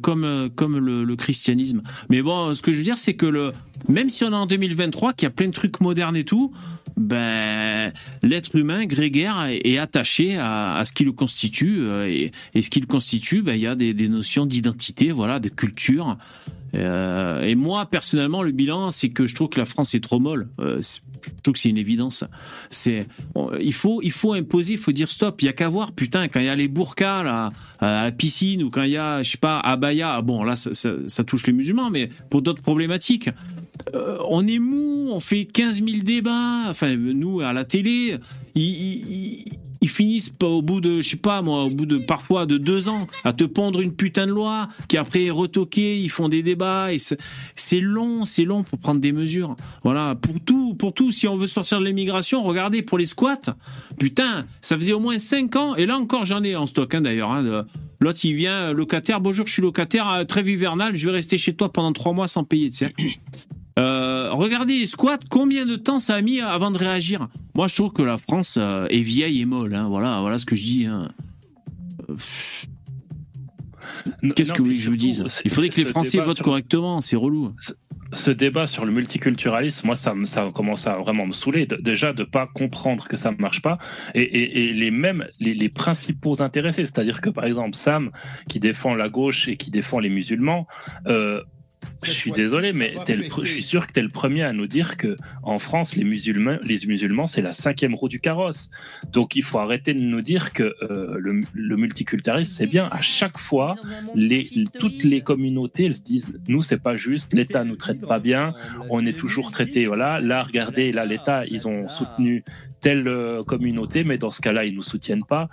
comme, 0.00 0.24
euh, 0.24 0.48
comme 0.48 0.78
le, 0.78 1.16
christianisme. 1.16 1.82
Mais 2.08 2.22
bon, 2.22 2.54
ce 2.54 2.62
que 2.62 2.72
je 2.72 2.78
veux 2.78 2.84
dire, 2.84 2.98
c'est 2.98 3.14
que 3.14 3.26
le, 3.26 3.52
même 3.88 4.08
si 4.08 4.24
on 4.24 4.32
est 4.32 4.36
en 4.36 4.46
2023, 4.46 5.12
qu'il 5.12 5.26
y 5.26 5.28
a 5.28 5.30
plein 5.30 5.48
de 5.48 5.52
trucs 5.52 5.80
modernes 5.80 6.16
et 6.16 6.24
tout, 6.24 6.52
ben, 6.96 7.92
l'être 8.22 8.54
humain 8.56 8.84
grégaire 8.86 9.46
est, 9.48 9.78
attaché 9.78 10.36
à, 10.36 10.82
ce 10.84 10.92
qui 10.92 11.04
le 11.04 11.12
constitue. 11.12 11.80
euh, 11.80 12.08
Et, 12.08 12.32
et 12.54 12.62
ce 12.62 12.70
qui 12.70 12.80
le 12.80 12.86
constitue, 12.86 13.42
ben, 13.42 13.54
il 13.54 13.60
y 13.60 13.66
a 13.66 13.74
des, 13.74 13.94
des 13.94 14.08
notions 14.08 14.46
d'identité, 14.46 15.12
voilà, 15.12 15.38
de 15.38 15.48
culture. 15.48 16.16
Euh, 16.74 17.42
et 17.42 17.54
moi, 17.54 17.86
personnellement, 17.86 18.42
le 18.42 18.50
bilan, 18.52 18.90
c'est 18.90 19.08
que 19.10 19.26
je 19.26 19.34
trouve 19.34 19.48
que 19.48 19.58
la 19.58 19.66
France 19.66 19.94
est 19.94 20.00
trop 20.00 20.18
molle. 20.20 20.48
Euh, 20.58 20.80
je 20.80 21.30
trouve 21.42 21.54
que 21.54 21.58
c'est 21.60 21.68
une 21.68 21.78
évidence. 21.78 22.24
C'est, 22.70 23.06
il 23.60 23.72
faut, 23.72 24.00
il 24.02 24.10
faut 24.10 24.32
imposer, 24.32 24.72
il 24.72 24.78
faut 24.78 24.92
dire 24.92 25.10
stop. 25.10 25.40
Il 25.42 25.44
y 25.44 25.48
a 25.48 25.52
qu'à 25.52 25.68
voir, 25.68 25.92
putain, 25.92 26.28
quand 26.28 26.40
il 26.40 26.46
y 26.46 26.48
a 26.48 26.56
les 26.56 26.68
burkas 26.68 27.22
là, 27.22 27.50
à 27.80 28.04
la 28.04 28.12
piscine 28.12 28.62
ou 28.62 28.70
quand 28.70 28.82
il 28.82 28.90
y 28.92 28.96
a, 28.96 29.22
je 29.22 29.30
sais 29.30 29.38
pas, 29.38 29.60
abaya. 29.60 30.20
Bon, 30.22 30.42
là, 30.44 30.54
ça, 30.56 31.24
touche 31.24 31.46
les 31.46 31.52
musulmans, 31.52 31.90
mais 31.90 32.08
pour 32.30 32.42
d'autres 32.42 32.62
problématiques, 32.62 33.30
euh, 33.94 34.16
on 34.28 34.46
est 34.46 34.58
mou, 34.58 35.10
on 35.12 35.20
fait 35.20 35.44
15 35.44 35.82
000 35.84 35.98
débats. 36.02 36.64
Enfin, 36.68 36.96
nous 36.96 37.40
à 37.40 37.52
la 37.52 37.64
télé, 37.64 38.16
ils- 38.54 39.44
ils- 39.82 39.88
finissent 39.90 40.32
au 40.42 40.62
bout 40.62 40.80
de, 40.80 41.02
je 41.02 41.08
sais 41.10 41.16
pas 41.18 41.42
moi, 41.42 41.64
au 41.64 41.70
bout 41.70 41.84
de 41.84 41.98
parfois 41.98 42.46
de 42.46 42.56
deux 42.56 42.88
ans, 42.88 43.06
à 43.24 43.32
te 43.34 43.44
pondre 43.44 43.80
une 43.82 43.92
putain 43.94 44.26
de 44.26 44.32
loi 44.32 44.68
qui 44.88 44.96
après 44.96 45.24
est 45.24 45.30
retoquée. 45.30 45.98
Ils 45.98 46.08
font 46.08 46.28
des 46.28 46.42
débats 46.42 46.88
c'est 47.54 47.80
long, 47.80 48.24
c'est 48.24 48.44
long 48.44 48.62
pour 48.62 48.78
prendre 48.78 49.00
des 49.00 49.12
mesures. 49.12 49.54
Voilà, 49.84 50.14
pour 50.14 50.40
tout, 50.40 50.74
pour 50.74 50.94
tout. 50.94 51.12
Si 51.12 51.28
on 51.28 51.36
veut 51.36 51.46
sortir 51.46 51.80
de 51.80 51.84
l'immigration, 51.84 52.42
regardez 52.42 52.80
pour 52.82 52.96
les 52.96 53.06
squats. 53.06 53.54
Putain, 53.98 54.46
ça 54.62 54.76
faisait 54.78 54.92
au 54.94 55.00
moins 55.00 55.18
cinq 55.18 55.56
ans 55.56 55.74
et 55.74 55.84
là 55.86 55.98
encore 55.98 56.24
j'en 56.24 56.42
ai 56.42 56.56
en 56.56 56.66
stock 56.66 56.94
hein, 56.94 57.02
d'ailleurs. 57.02 57.30
hein, 57.30 57.64
L'autre 58.00 58.20
il 58.24 58.34
vient 58.34 58.54
euh, 58.54 58.72
locataire, 58.72 59.20
bonjour, 59.20 59.46
je 59.46 59.52
suis 59.52 59.62
locataire, 59.62 60.08
euh, 60.10 60.24
trêve 60.24 60.48
hivernale, 60.48 60.96
je 60.96 61.06
vais 61.06 61.12
rester 61.12 61.38
chez 61.38 61.54
toi 61.54 61.72
pendant 61.72 61.92
trois 61.92 62.12
mois 62.12 62.26
sans 62.26 62.42
payer. 62.42 62.72
Sais. 62.72 62.92
Euh, 63.78 64.30
regardez 64.32 64.76
les 64.78 64.86
squats, 64.86 65.18
combien 65.30 65.64
de 65.64 65.76
temps 65.76 65.98
ça 65.98 66.14
a 66.16 66.20
mis 66.22 66.40
avant 66.40 66.70
de 66.70 66.78
réagir 66.78 67.28
Moi, 67.54 67.68
je 67.68 67.74
trouve 67.74 67.92
que 67.92 68.02
la 68.02 68.18
France 68.18 68.56
euh, 68.60 68.86
est 68.90 69.00
vieille 69.00 69.40
et 69.40 69.44
molle. 69.46 69.74
hein. 69.74 69.88
Voilà, 69.88 70.20
voilà 70.20 70.38
ce 70.38 70.44
que 70.44 70.56
je 70.56 70.62
dis. 70.62 70.86
hein. 70.86 71.08
Euh. 72.10 72.16
Qu'est-ce 74.34 74.52
que 74.52 74.68
je 74.68 74.90
vous 74.90 74.96
dise 74.96 75.24
Il 75.44 75.50
faudrait 75.50 75.68
que 75.68 75.76
les 75.80 75.84
Français 75.86 76.18
votent 76.18 76.36
sur- 76.36 76.44
correctement. 76.44 77.00
C'est 77.00 77.16
relou. 77.16 77.54
ce 78.14 78.30
débat 78.30 78.66
sur 78.66 78.84
le 78.84 78.92
multiculturalisme, 78.92 79.86
moi, 79.86 79.96
ça, 79.96 80.12
me- 80.14 80.26
ça 80.26 80.50
commence 80.54 80.86
à 80.86 80.96
vraiment 80.98 81.26
me 81.26 81.32
saouler. 81.32 81.64
De- 81.64 81.76
déjà, 81.76 82.12
de 82.12 82.24
pas 82.24 82.44
comprendre 82.46 83.08
que 83.08 83.16
ça 83.16 83.30
ne 83.32 83.38
marche 83.38 83.62
pas. 83.62 83.78
Et, 84.14 84.20
et- 84.20 84.68
et 84.68 84.72
les 84.74 84.90
mêmes, 84.90 85.26
les, 85.40 85.54
les 85.54 85.68
principaux 85.70 86.42
intéressés, 86.42 86.82
c'est-à-dire 86.84 87.22
que, 87.22 87.30
par 87.30 87.46
exemple, 87.46 87.74
Sam, 87.74 88.10
qui 88.50 88.60
défend 88.60 88.94
la 88.94 89.08
gauche 89.08 89.48
et 89.48 89.56
qui 89.56 89.70
défend 89.70 89.98
les 89.98 90.10
musulmans, 90.10 90.66
euh, 91.06 91.42
je 92.02 92.10
suis 92.10 92.32
désolé, 92.32 92.72
mais 92.72 92.94
le 93.08 93.22
je 93.22 93.50
suis 93.50 93.62
sûr 93.62 93.86
que 93.86 93.92
tu 93.92 94.00
es 94.00 94.02
le 94.02 94.08
premier 94.08 94.42
à 94.42 94.52
nous 94.52 94.66
dire 94.66 94.96
que 94.96 95.16
en 95.42 95.58
France, 95.58 95.94
les 95.96 96.04
musulmans, 96.04 96.58
les 96.62 96.78
musulmans, 96.86 97.26
c'est 97.26 97.42
la 97.42 97.52
cinquième 97.52 97.94
roue 97.94 98.08
du 98.08 98.20
carrosse. 98.20 98.70
Donc, 99.12 99.36
il 99.36 99.42
faut 99.42 99.58
arrêter 99.58 99.94
de 99.94 100.00
nous 100.00 100.22
dire 100.22 100.52
que 100.52 100.74
euh, 100.82 101.16
le, 101.18 101.40
le 101.54 101.76
multiculturalisme, 101.76 102.52
c'est 102.52 102.66
bien. 102.66 102.88
À 102.90 103.00
chaque 103.00 103.38
fois, 103.38 103.76
les, 104.14 104.46
toutes 104.78 105.04
les 105.04 105.20
communautés, 105.20 105.86
elles 105.86 105.94
se 105.94 106.02
disent, 106.02 106.32
nous, 106.48 106.62
c'est 106.62 106.82
pas 106.82 106.96
juste, 106.96 107.32
l'État 107.32 107.64
nous 107.64 107.76
traite 107.76 108.00
pas 108.00 108.18
bien, 108.18 108.54
on 108.90 109.04
est 109.06 109.16
toujours 109.16 109.50
traité, 109.50 109.86
voilà. 109.86 110.20
Là, 110.20 110.42
regardez, 110.42 110.92
là, 110.92 111.04
l'État, 111.06 111.44
ils 111.46 111.68
ont 111.68 111.88
soutenu 111.88 112.44
telle 112.80 113.06
euh, 113.08 113.44
communauté, 113.44 114.04
mais 114.04 114.18
dans 114.18 114.30
ce 114.30 114.40
cas-là, 114.40 114.64
ils 114.64 114.74
nous 114.74 114.82
soutiennent 114.82 115.24
pas. 115.24 115.48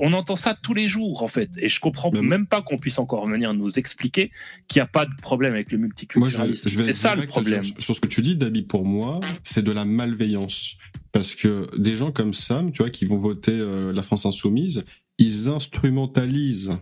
On 0.00 0.12
entend 0.12 0.36
ça 0.36 0.56
tous 0.60 0.74
les 0.74 0.88
jours, 0.88 1.22
en 1.22 1.28
fait. 1.28 1.50
Et 1.58 1.68
je 1.68 1.80
comprends 1.80 2.10
même 2.10 2.46
pas 2.46 2.62
qu'on 2.62 2.76
puisse 2.76 2.98
encore 2.98 3.26
venir 3.26 3.54
nous 3.54 3.78
expliquer 3.78 4.30
qu'il 4.68 4.80
n'y 4.80 4.84
a 4.84 4.86
pas 4.86 5.06
de 5.06 5.14
problème 5.20 5.54
avec 5.54 5.72
le 5.72 5.78
multiculturalisme. 5.78 6.68
C'est 6.68 6.92
ça 6.92 7.14
le 7.14 7.26
problème. 7.26 7.64
Sur, 7.64 7.82
sur 7.82 7.94
ce 7.94 8.00
que 8.00 8.08
tu 8.08 8.22
dis, 8.22 8.36
Dabi, 8.36 8.62
pour 8.62 8.84
moi, 8.84 9.20
c'est 9.44 9.62
de 9.62 9.72
la 9.72 9.84
malveillance. 9.84 10.76
Parce 11.12 11.34
que 11.34 11.68
des 11.76 11.96
gens 11.96 12.10
comme 12.10 12.32
Sam, 12.34 12.72
tu 12.72 12.82
vois, 12.82 12.90
qui 12.90 13.04
vont 13.04 13.18
voter 13.18 13.52
euh, 13.52 13.92
la 13.92 14.02
France 14.02 14.26
insoumise, 14.26 14.84
ils 15.18 15.48
instrumentalisent 15.48 16.72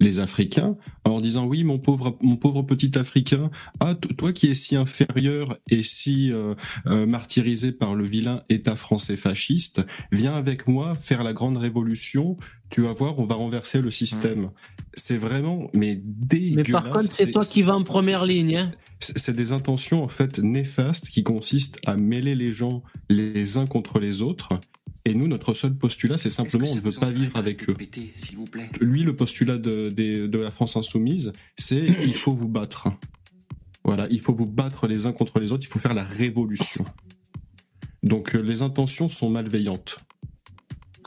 les 0.00 0.18
Africains 0.18 0.76
en 1.04 1.20
disant 1.20 1.46
oui 1.46 1.64
mon 1.64 1.78
pauvre 1.78 2.16
mon 2.20 2.36
pauvre 2.36 2.62
petit 2.62 2.96
Africain 2.98 3.50
ah 3.80 3.94
toi 3.94 4.32
qui 4.32 4.48
es 4.48 4.54
si 4.54 4.76
inférieur 4.76 5.58
et 5.70 5.82
si 5.82 6.32
euh, 6.32 6.54
euh, 6.86 7.06
martyrisé 7.06 7.72
par 7.72 7.94
le 7.94 8.04
vilain 8.04 8.42
État 8.48 8.76
français 8.76 9.16
fasciste 9.16 9.82
viens 10.12 10.34
avec 10.34 10.66
moi 10.66 10.94
faire 10.94 11.22
la 11.22 11.32
grande 11.32 11.56
révolution 11.56 12.36
tu 12.70 12.82
vas 12.82 12.92
voir 12.92 13.18
on 13.18 13.24
va 13.24 13.36
renverser 13.36 13.80
le 13.80 13.90
système 13.90 14.50
c'est 14.94 15.16
vraiment 15.16 15.70
mais 15.74 15.98
dégueulasse 16.02 16.66
Mais 16.68 16.72
par 16.72 16.90
contre, 16.90 17.14
c'est 17.14 17.30
toi 17.30 17.44
qui 17.44 17.62
vas 17.62 17.74
en 17.74 17.82
première 17.82 18.24
ligne. 18.24 18.56
Hein. 18.56 18.70
c'est 19.00 19.34
des 19.34 19.52
intentions 19.52 20.02
en 20.02 20.08
fait 20.08 20.38
néfastes 20.38 21.08
qui 21.08 21.22
consistent 21.22 21.78
à 21.86 21.96
mêler 21.96 22.34
les 22.34 22.52
gens 22.52 22.82
les 23.08 23.58
uns 23.58 23.66
contre 23.66 23.98
les 23.98 24.22
autres. 24.22 24.58
Et 25.06 25.14
nous, 25.14 25.28
notre 25.28 25.52
seul 25.52 25.74
postulat, 25.74 26.16
c'est 26.16 26.30
simplement 26.30 26.66
on 26.66 26.76
ne 26.76 26.80
veut 26.80 26.92
pas 26.92 27.10
vivre 27.10 27.36
avec 27.36 27.68
eux. 27.68 27.76
Lui, 28.80 29.02
le 29.02 29.14
postulat 29.14 29.58
de, 29.58 30.38
la 30.38 30.50
France 30.50 30.76
insoumise, 30.76 31.32
c'est 31.56 31.84
il 32.02 32.14
faut 32.14 32.32
vous 32.32 32.48
battre. 32.48 32.88
Voilà, 33.84 34.06
il 34.10 34.20
faut 34.20 34.32
vous 34.32 34.46
battre 34.46 34.86
les 34.86 35.04
uns 35.04 35.12
contre 35.12 35.40
les 35.40 35.52
autres, 35.52 35.64
il 35.64 35.68
faut 35.68 35.78
faire 35.78 35.92
la 35.92 36.04
révolution. 36.04 36.84
Donc 38.02 38.34
euh, 38.34 38.40
les 38.40 38.62
intentions 38.62 39.08
sont 39.08 39.28
malveillantes. 39.28 39.98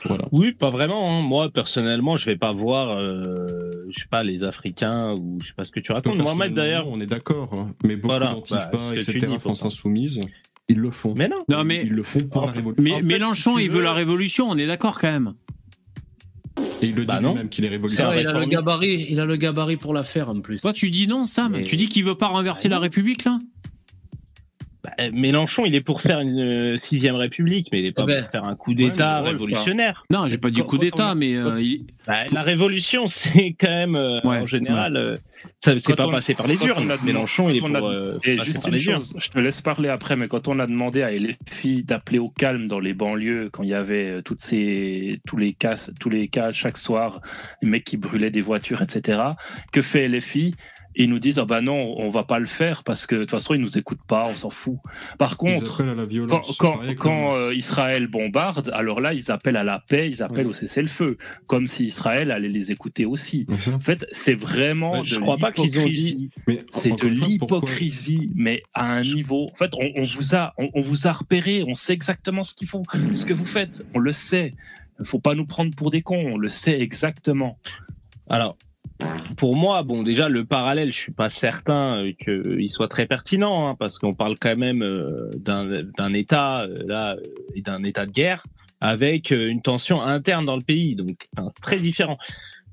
Voilà. 0.04 0.28
Oui, 0.30 0.52
pas 0.52 0.70
vraiment. 0.70 1.18
hein. 1.18 1.22
Moi, 1.22 1.50
personnellement, 1.50 2.16
je 2.16 2.26
vais 2.26 2.36
pas 2.36 2.52
voir, 2.52 2.96
euh, 2.96 3.24
je 3.90 4.00
sais 4.00 4.08
pas, 4.08 4.22
les 4.22 4.44
Africains 4.44 5.12
ou 5.18 5.38
je 5.42 5.48
sais 5.48 5.54
pas 5.56 5.64
ce 5.64 5.72
que 5.72 5.80
tu 5.80 5.90
racontes. 5.90 6.16
Mohamed, 6.18 6.54
d'ailleurs. 6.54 6.86
on 6.88 7.00
est 7.00 7.06
d'accord, 7.06 7.52
hein. 7.54 7.70
mais 7.82 7.96
beaucoup 7.96 8.14
Voilà, 8.14 8.36
bah, 8.50 8.70
tu 8.92 8.98
etc., 8.98 9.18
dis, 9.18 9.26
France 9.26 9.40
pourtant. 9.42 9.66
insoumise, 9.66 10.20
ils 10.68 10.78
le 10.78 10.90
font. 10.90 11.14
Mais 11.16 11.28
non. 11.28 11.38
Non, 11.48 11.64
mais- 11.64 11.82
Ils 11.84 11.92
le 11.92 12.02
font 12.02 12.24
pour 12.24 12.46
la 12.46 12.52
révolution. 12.52 12.96
Mais 12.96 13.02
Mélenchon, 13.02 13.58
il 13.58 13.70
veut 13.70 13.82
la 13.82 13.92
révolution. 13.92 14.48
On 14.48 14.56
est 14.58 14.66
d'accord 14.66 14.98
quand 14.98 15.10
même. 15.10 15.34
Et 16.82 16.86
il 16.88 16.94
le 16.94 17.02
dit 17.02 17.06
Bah 17.06 17.20
non. 17.20 17.30
lui-même 17.30 17.48
qu'il 17.48 17.64
est 17.64 17.68
révolutionnaire. 17.68 18.18
il 18.20 18.26
a 18.26 18.38
le 18.38 18.46
gabarit, 18.46 19.06
il 19.08 19.20
a 19.20 19.24
le 19.24 19.36
gabarit 19.36 19.76
pour 19.76 19.94
la 19.94 20.02
faire 20.04 20.28
en 20.28 20.40
plus. 20.40 20.60
Toi, 20.60 20.72
tu 20.72 20.90
dis 20.90 21.06
non, 21.06 21.24
Sam. 21.24 21.52
Mais- 21.52 21.64
Tu 21.64 21.76
dis 21.76 21.86
qu'il 21.88 22.04
veut 22.04 22.14
pas 22.16 22.26
renverser 22.28 22.68
la 22.68 22.78
République 22.78 23.24
là? 23.24 23.38
Bah, 24.96 25.10
Mélenchon, 25.12 25.64
il 25.66 25.74
est 25.74 25.80
pour 25.84 26.00
faire 26.02 26.20
une 26.20 26.40
euh, 26.40 26.76
sixième 26.76 27.16
république, 27.16 27.68
mais 27.72 27.80
il 27.80 27.86
est 27.86 27.92
pas 27.92 28.02
Eh 28.04 28.06
ben. 28.06 28.22
pour 28.22 28.30
faire 28.30 28.44
un 28.44 28.54
coup 28.56 28.74
d'État 28.74 28.94
ça. 28.96 29.20
révolutionnaire. 29.22 30.02
Non, 30.10 30.28
j'ai 30.28 30.38
pas 30.38 30.50
dit 30.50 30.62
coup 30.62 30.78
d'État, 30.78 31.14
mais 31.14 31.36
euh, 31.36 31.60
il- 31.60 31.84
Bah, 32.06 32.24
la 32.32 32.42
révolution, 32.42 33.06
c'est 33.06 33.54
quand 33.58 33.68
même, 33.68 33.96
euh, 33.96 34.20
Ouais, 34.24 34.38
en 34.38 34.46
général, 34.46 34.96
euh, 34.96 35.16
ça 35.64 35.72
c'est 35.78 35.96
pas 35.96 36.06
on- 36.06 36.10
passé 36.10 36.34
par 36.34 36.46
les 36.46 36.56
urnes. 36.64 36.92
Mélenchon, 37.04 37.48
il 37.50 37.56
est 37.56 37.58
pour 37.60 37.68
a- 37.74 37.80
euh, 37.92 38.18
Et 38.24 38.38
juste 38.38 38.62
par 38.62 38.68
une 38.70 38.74
les 38.76 38.86
urnes. 38.86 39.00
chose, 39.00 39.14
je 39.18 39.28
te 39.28 39.38
laisse 39.38 39.60
parler 39.60 39.88
après, 39.88 40.16
mais 40.16 40.28
quand 40.28 40.48
on 40.48 40.58
a 40.58 40.66
demandé 40.66 41.02
à 41.02 41.10
LFI 41.12 41.82
d'appeler 41.84 42.18
au 42.18 42.28
calme 42.28 42.66
dans 42.68 42.80
les 42.80 42.94
banlieues, 42.94 43.50
quand 43.52 43.62
il 43.62 43.68
y 43.70 43.74
avait 43.74 44.22
toutes 44.22 44.42
ces, 44.42 45.20
tous 45.26 45.36
les 45.36 45.52
cas, 45.52 45.76
tous 46.00 46.10
les 46.10 46.28
cas 46.28 46.52
chaque 46.52 46.78
soir, 46.78 47.20
les 47.62 47.68
mecs 47.68 47.84
qui 47.84 47.96
brûlaient 47.96 48.30
des 48.30 48.40
voitures, 48.40 48.82
etc. 48.82 49.20
Que 49.72 49.82
fait 49.82 50.08
LFI 50.08 50.54
Ils 50.98 51.08
nous 51.08 51.20
disent 51.20 51.38
ah 51.38 51.44
bah 51.44 51.60
non, 51.60 51.94
on 51.96 52.08
va 52.08 52.24
pas 52.24 52.38
le 52.38 52.46
faire 52.46 52.82
parce 52.82 53.06
que 53.06 53.14
de 53.14 53.20
toute 53.20 53.30
façon 53.30 53.54
ils 53.54 53.60
nous 53.60 53.78
écoutent 53.78 54.02
pas, 54.06 54.26
on 54.28 54.34
s'en 54.34 54.50
fout. 54.50 54.78
Par 55.16 55.36
contre, 55.36 55.80
appellent 55.80 55.88
à 55.90 55.94
la 55.94 56.02
quand, 56.02 56.08
violence. 56.08 56.56
quand, 56.98 57.34
euh, 57.34 57.54
Israël 57.54 58.08
bombarde, 58.08 58.70
alors 58.74 59.00
là, 59.00 59.14
ils 59.14 59.30
appellent 59.30 59.56
à 59.56 59.64
la 59.64 59.78
paix, 59.78 60.10
ils 60.10 60.22
appellent 60.22 60.48
au 60.48 60.52
cessez-le-feu, 60.52 61.16
comme 61.46 61.66
si 61.66 61.86
Israël 61.86 62.30
allait 62.32 62.48
les 62.48 62.72
écouter 62.72 63.06
aussi. 63.06 63.46
En 63.72 63.80
fait, 63.80 64.06
c'est 64.10 64.34
vraiment 64.34 64.92
Ouais, 64.92 65.02
de 65.02 65.06
je 65.06 65.20
crois 65.20 65.36
pas 65.36 65.52
qu'ils 65.52 65.78
ont 65.78 65.84
l'hypocrisie. 65.84 66.30
Mais 66.46 66.58
C'est 66.72 67.00
de 67.00 67.08
l'hypocrisie, 67.08 68.32
mais 68.34 68.62
à 68.74 68.92
un 68.92 69.02
niveau. 69.02 69.46
En 69.52 69.54
fait, 69.54 69.70
on, 69.74 69.92
on 69.96 70.04
vous 70.04 70.34
a, 70.34 70.52
on, 70.58 70.68
on 70.74 70.80
vous 70.80 71.06
a 71.06 71.12
repéré, 71.12 71.64
on 71.66 71.74
sait 71.74 71.92
exactement 71.92 72.42
ce 72.42 72.54
qu'ils 72.54 72.68
font, 72.68 72.82
ce 73.12 73.24
que 73.24 73.34
vous 73.34 73.46
faites, 73.46 73.86
on 73.94 73.98
le 74.00 74.12
sait. 74.12 74.54
Il 75.00 75.06
faut 75.06 75.20
pas 75.20 75.34
nous 75.36 75.46
prendre 75.46 75.74
pour 75.76 75.90
des 75.90 76.02
cons, 76.02 76.18
on 76.20 76.38
le 76.38 76.48
sait 76.48 76.80
exactement. 76.80 77.58
Alors, 78.28 78.56
pour 79.36 79.56
moi, 79.56 79.82
bon, 79.82 80.02
déjà, 80.02 80.28
le 80.28 80.44
parallèle, 80.44 80.92
je 80.92 80.98
suis 80.98 81.12
pas 81.12 81.28
certain 81.28 82.02
euh, 82.02 82.12
qu'il 82.12 82.70
soit 82.70 82.88
très 82.88 83.06
pertinent, 83.06 83.68
hein, 83.68 83.76
parce 83.78 83.98
qu'on 83.98 84.14
parle 84.14 84.36
quand 84.40 84.56
même 84.56 84.82
euh, 84.82 85.30
d'un 85.36 85.78
d'un 85.96 86.12
État, 86.12 86.62
euh, 86.62 86.74
là, 86.86 87.14
euh, 87.14 87.54
et 87.54 87.62
d'un 87.62 87.84
État 87.84 88.06
de 88.06 88.10
guerre, 88.10 88.44
avec 88.80 89.32
euh, 89.32 89.48
une 89.48 89.62
tension 89.62 90.02
interne 90.02 90.44
dans 90.44 90.56
le 90.56 90.64
pays. 90.64 90.96
Donc, 90.96 91.28
c'est 91.36 91.62
très 91.62 91.78
différent. 91.78 92.16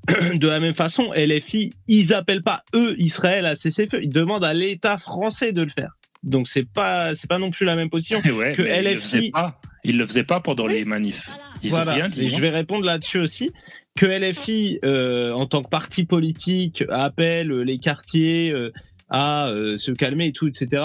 De 0.36 0.48
la 0.48 0.60
même 0.60 0.76
façon, 0.76 1.12
LFI, 1.16 1.74
ils 1.88 2.14
appellent 2.14 2.44
pas, 2.44 2.64
eux, 2.76 2.96
Israël 3.00 3.46
à 3.46 3.56
cesser 3.56 3.86
le 3.86 3.90
feu. 3.90 4.00
Ils 4.04 4.14
demandent 4.14 4.46
à 4.46 4.54
l'État 4.54 4.98
français 4.98 5.52
de 5.52 5.64
le 5.64 5.70
faire. 5.70 5.98
Donc, 6.22 6.48
c'est 6.48 6.68
pas, 6.68 7.16
c'est 7.16 7.28
pas 7.28 7.40
non 7.40 7.50
plus 7.50 7.66
la 7.66 7.76
même 7.76 7.90
position. 7.90 8.20
Ouais, 8.36 8.56
Que 8.56 8.62
le 8.62 8.96
LFI 8.96 9.32
pas. 9.32 9.60
Ils 9.84 9.98
le 9.98 10.06
faisaient 10.06 10.24
pas 10.24 10.40
pendant 10.40 10.68
les 10.68 10.84
manifs. 10.84 11.30
Ils 11.64 11.70
Voilà. 11.70 11.92
ont 11.92 11.96
rien 11.96 12.10
dit. 12.10 12.24
Et 12.24 12.28
hein. 12.28 12.32
je 12.36 12.42
vais 12.42 12.50
répondre 12.50 12.84
là-dessus 12.84 13.20
aussi. 13.20 13.52
Que 13.96 14.06
LFI, 14.06 14.80
euh, 14.84 15.32
en 15.32 15.46
tant 15.46 15.62
que 15.62 15.70
parti 15.70 16.04
politique, 16.04 16.84
appelle 16.90 17.52
les 17.52 17.78
quartiers 17.80 18.52
euh, 18.54 18.72
à 19.10 19.48
euh, 19.50 19.78
se 19.78 19.92
calmer 19.92 20.28
et 20.28 20.32
tout, 20.34 20.48
etc. 20.48 20.84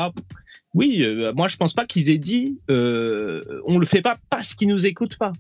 Oui, 0.75 1.03
euh, 1.05 1.33
moi 1.35 1.49
je 1.49 1.57
pense 1.57 1.75
pas 1.75 1.85
qu'ils 1.87 2.11
aient 2.11 2.19
dit 2.19 2.61
euh, 2.71 3.41
on 3.67 3.79
le 3.79 3.87
fait 3.87 4.03
pas 4.03 4.19
parce 4.31 4.55
qu'ils 4.55 4.69
nous 4.69 4.87
écoutent 4.87 5.17
pas. 5.19 5.33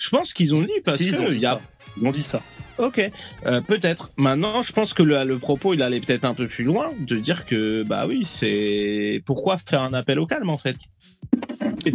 Je 0.00 0.08
pense 0.08 0.34
qu'ils 0.34 0.54
ont 0.54 0.62
dit 0.62 0.72
parce 0.84 0.98
Si, 0.98 1.06
ils 1.06 1.20
ont 1.20 1.26
que 1.26 1.30
dit 1.30 1.36
il 1.36 1.42
y 1.42 1.46
a. 1.46 1.60
Ils 2.00 2.06
ont 2.06 2.10
dit 2.10 2.24
ça. 2.24 2.42
Ok, 2.78 3.00
euh, 3.46 3.60
peut-être. 3.60 4.10
Maintenant, 4.16 4.62
je 4.62 4.72
pense 4.72 4.94
que 4.94 5.02
le, 5.04 5.22
le 5.24 5.38
propos, 5.38 5.74
il 5.74 5.82
allait 5.82 6.00
peut-être 6.00 6.24
un 6.24 6.34
peu 6.34 6.48
plus 6.48 6.64
loin, 6.64 6.88
de 6.98 7.16
dire 7.16 7.44
que, 7.44 7.84
bah 7.84 8.06
oui, 8.08 8.24
c'est 8.26 9.22
pourquoi 9.26 9.58
faire 9.68 9.82
un 9.82 9.92
appel 9.92 10.18
au 10.18 10.26
calme 10.26 10.48
en 10.48 10.56
fait? 10.56 10.76
Et 11.84 11.92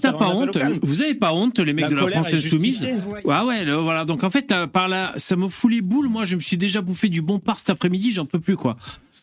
t'as- 0.00 0.12
pas 0.12 0.28
honte 0.28 0.58
Vous 0.82 1.02
avez 1.02 1.14
pas 1.14 1.32
honte, 1.32 1.58
les 1.58 1.72
mecs 1.72 1.84
La 1.84 1.90
de 1.90 1.94
la 1.96 2.06
France 2.08 2.34
Insoumise 2.34 2.80
justifiée. 2.80 2.94
Ouais, 3.24 3.40
ouais, 3.42 3.64
là, 3.64 3.76
voilà. 3.78 4.04
Donc 4.04 4.24
en 4.24 4.30
fait, 4.30 4.42
t'as- 4.42 4.66
par 4.66 4.88
là, 4.88 5.12
ça 5.16 5.36
me 5.36 5.48
fout 5.48 5.70
les 5.70 5.80
boules. 5.82 6.08
Moi, 6.08 6.24
je 6.24 6.36
me 6.36 6.40
suis 6.40 6.56
déjà 6.56 6.80
bouffé 6.80 7.08
du 7.08 7.22
bon 7.22 7.38
part 7.38 7.58
cet 7.58 7.70
après-midi, 7.70 8.10
j'en 8.10 8.26
peux 8.26 8.40
plus, 8.40 8.56
quoi. 8.56 8.76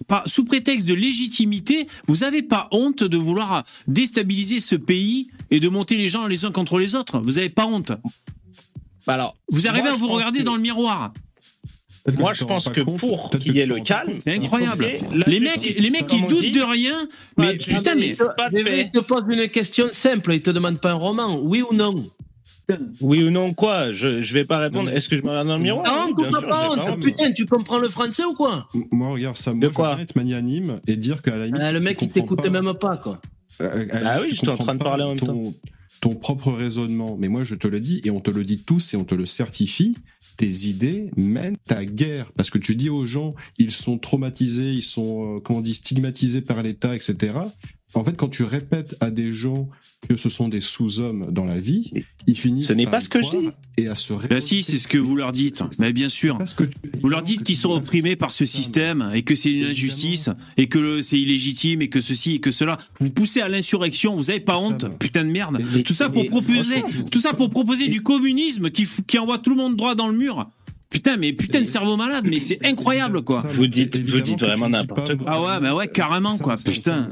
Par, 0.07 0.27
sous 0.27 0.43
prétexte 0.43 0.85
de 0.85 0.93
légitimité, 0.93 1.87
vous 2.07 2.23
avez 2.23 2.41
pas 2.43 2.67
honte 2.71 3.03
de 3.03 3.17
vouloir 3.17 3.63
déstabiliser 3.87 4.59
ce 4.59 4.75
pays 4.75 5.29
et 5.51 5.59
de 5.61 5.69
monter 5.69 5.95
les 5.97 6.09
gens 6.09 6.27
les 6.27 6.43
uns 6.45 6.51
contre 6.51 6.77
les 6.79 6.95
autres? 6.95 7.19
Vous 7.19 7.37
avez 7.37 7.49
pas 7.49 7.65
honte? 7.65 7.91
Bah 9.07 9.13
Alors, 9.13 9.37
Vous 9.51 9.67
arrivez 9.67 9.83
moi, 9.83 9.93
à 9.93 9.97
vous 9.97 10.07
regarder 10.07 10.39
que- 10.39 10.43
dans 10.43 10.55
le 10.55 10.61
miroir 10.61 11.13
Moi, 12.17 12.33
je 12.33 12.43
pense 12.43 12.69
que 12.69 12.81
pour 12.81 13.29
qu'il 13.31 13.55
y 13.55 13.59
ait 13.61 13.65
le 13.65 13.79
calme, 13.79 14.13
C'est 14.17 14.35
incroyable. 14.35 14.87
Les 15.27 15.39
mecs, 15.39 15.75
les 15.79 15.89
mecs, 15.89 16.11
ils 16.13 16.27
doutent 16.27 16.51
de 16.53 16.61
rien. 16.61 17.07
Mais 17.37 17.57
tu- 17.57 17.73
putain, 17.73 17.95
mais. 17.95 18.13
pas 18.37 18.49
de 18.49 18.55
Mais 18.55 18.63
paix. 18.63 18.81
il 18.81 18.89
te 18.91 19.03
pose 19.03 19.23
une 19.29 19.47
question 19.49 19.87
simple, 19.89 20.33
il 20.33 20.41
te 20.41 20.51
demande 20.51 20.79
pas 20.79 20.91
un 20.91 20.95
roman, 20.95 21.39
oui 21.41 21.63
ou 21.67 21.73
non? 21.73 21.95
Oui 23.01 23.23
ou 23.23 23.29
non 23.29 23.53
quoi? 23.53 23.91
Je, 23.91 24.23
je 24.23 24.33
vais 24.33 24.43
pas 24.45 24.57
répondre. 24.57 24.89
Est-ce 24.89 25.07
que 25.09 25.17
je 25.17 25.21
me 25.21 25.29
regarde 25.29 25.47
dans 25.47 25.55
le 25.55 25.61
miroir? 25.61 25.85
Non, 26.07 26.13
coupe 26.13 26.21
bien 26.29 26.31
pas 26.31 26.39
sûr, 26.73 26.85
pas, 26.85 26.95
putain, 26.97 27.31
tu 27.31 27.45
comprends 27.45 27.77
le 27.77 27.89
français 27.89 28.23
ou 28.25 28.33
quoi? 28.33 28.67
Moi, 28.91 29.09
regarde 29.09 29.37
ça. 29.37 29.51
Moi, 29.53 29.61
De 29.65 29.69
je 29.69 29.73
quoi? 29.73 29.93
bien 29.95 30.03
être 30.03 30.15
magnanime 30.15 30.79
et 30.87 30.95
dire 30.95 31.21
qu'à 31.21 31.37
la 31.37 31.45
limite. 31.45 31.61
Euh, 31.61 31.71
Le 31.73 31.79
tu 31.79 31.85
mec, 31.85 31.91
il 32.01 32.07
comprends 32.07 32.13
t'écoute 32.21 32.41
pas- 32.43 32.49
même 32.49 32.73
pas, 32.73 32.97
quoi. 32.97 33.19
Bah 33.59 33.69
limite, 33.75 34.21
oui, 34.21 34.29
tu 34.29 34.35
j'étais 34.35 34.47
en 34.47 34.51
comprends 34.51 34.65
train 34.65 34.75
de 34.75 34.83
parler 34.83 35.03
en 35.03 35.09
même 35.09 35.19
ton, 35.19 35.53
ton 36.05 36.13
propre 36.13 36.51
raisonnement. 36.51 37.17
Mais 37.19 37.29
moi, 37.29 37.43
je 37.43 37.55
te 37.55 37.67
le 37.67 37.79
dis, 37.79 37.99
et 38.03 38.11
on 38.11 38.19
te 38.19 38.29
le 38.29 38.43
dit 38.43 38.59
tous, 38.59 38.93
et 38.93 38.97
on 38.97 39.05
te 39.05 39.15
le 39.15 39.25
certifie, 39.25 39.97
tes 40.37 40.67
idées 40.67 41.09
mènent 41.17 41.57
à 41.67 41.83
guerre. 41.83 42.31
Parce 42.33 42.51
que 42.51 42.59
tu 42.59 42.75
dis 42.75 42.91
aux 42.91 43.07
gens, 43.07 43.33
ils 43.57 43.71
sont 43.71 43.97
traumatisés, 43.97 44.71
ils 44.71 44.83
sont, 44.83 45.37
euh, 45.37 45.39
comment 45.39 45.59
on 45.59 45.61
dit, 45.63 45.73
stigmatisés 45.73 46.41
par 46.41 46.61
l'État, 46.61 46.95
etc. 46.95 47.39
En 47.95 48.03
fait, 48.03 48.15
quand 48.15 48.27
tu 48.29 48.43
répètes 48.43 48.95
à 48.99 49.09
des 49.09 49.33
gens 49.33 49.69
que 50.07 50.17
ce 50.17 50.29
sont 50.29 50.49
des 50.49 50.61
sous-hommes 50.61 51.27
dans 51.31 51.45
la 51.45 51.59
vie, 51.59 51.91
ils 52.27 52.37
finissent 52.37 52.67
Ce 52.67 52.73
n'est 52.73 52.85
pas 52.85 52.99
y 52.99 53.03
ce 53.03 53.09
que 53.09 53.17
dis. 53.19 53.47
Et 53.77 53.87
à 53.87 53.95
se 53.95 54.13
Bah 54.27 54.39
si, 54.41 54.61
c'est 54.63 54.77
ce 54.77 54.87
que 54.87 54.97
vous 54.97 55.15
leur 55.15 55.31
dites. 55.31 55.63
Mais 55.79 55.93
bien 55.93 56.09
sûr. 56.09 56.37
Vous 57.01 57.09
leur 57.09 57.21
dites 57.23 57.43
qu'ils 57.43 57.55
sont 57.55 57.71
opprimés 57.71 58.15
par 58.15 58.31
ce 58.31 58.45
système 58.45 59.11
et 59.13 59.23
que 59.23 59.33
c'est 59.33 59.51
une 59.51 59.65
injustice 59.65 60.29
et 60.57 60.67
que 60.67 60.77
le- 60.77 61.01
c'est 61.01 61.19
illégitime 61.19 61.81
et 61.81 61.89
que 61.89 62.01
ceci 62.01 62.35
et 62.35 62.39
que 62.39 62.51
cela. 62.51 62.77
Vous 62.99 63.09
poussez 63.09 63.41
à 63.41 63.47
l'insurrection. 63.47 64.15
Vous 64.15 64.29
avez 64.29 64.39
pas 64.41 64.59
honte, 64.59 64.85
putain 64.99 65.23
de 65.23 65.29
merde. 65.29 65.59
Tout 65.85 65.93
ça 65.93 66.09
pour 66.09 66.25
proposer, 66.25 66.83
tout 67.11 67.19
ça 67.19 67.33
pour 67.33 67.49
proposer 67.49 67.87
du 67.87 68.01
communisme 68.03 68.69
qui, 68.69 68.85
qui 69.07 69.17
envoie 69.17 69.39
tout 69.39 69.49
le 69.51 69.55
monde 69.57 69.75
droit 69.75 69.95
dans 69.95 70.07
le 70.09 70.17
mur. 70.17 70.49
Putain, 70.91 71.17
mais 71.17 71.33
putain 71.33 71.59
de 71.59 71.65
cerveau 71.65 71.97
malade, 71.97 72.25
mais 72.29 72.39
c'est 72.39 72.63
incroyable 72.65 73.21
quoi. 73.23 73.41
Vous 73.55 73.67
dites, 73.67 73.97
vous 73.97 74.21
dites 74.21 74.39
vraiment 74.39 74.69
n'importe 74.69 75.17
quoi. 75.17 75.27
Ah 75.29 75.41
ouais, 75.41 75.59
bah 75.61 75.75
ouais, 75.75 75.87
carrément 75.89 76.37
quoi, 76.37 76.55
putain. 76.55 77.11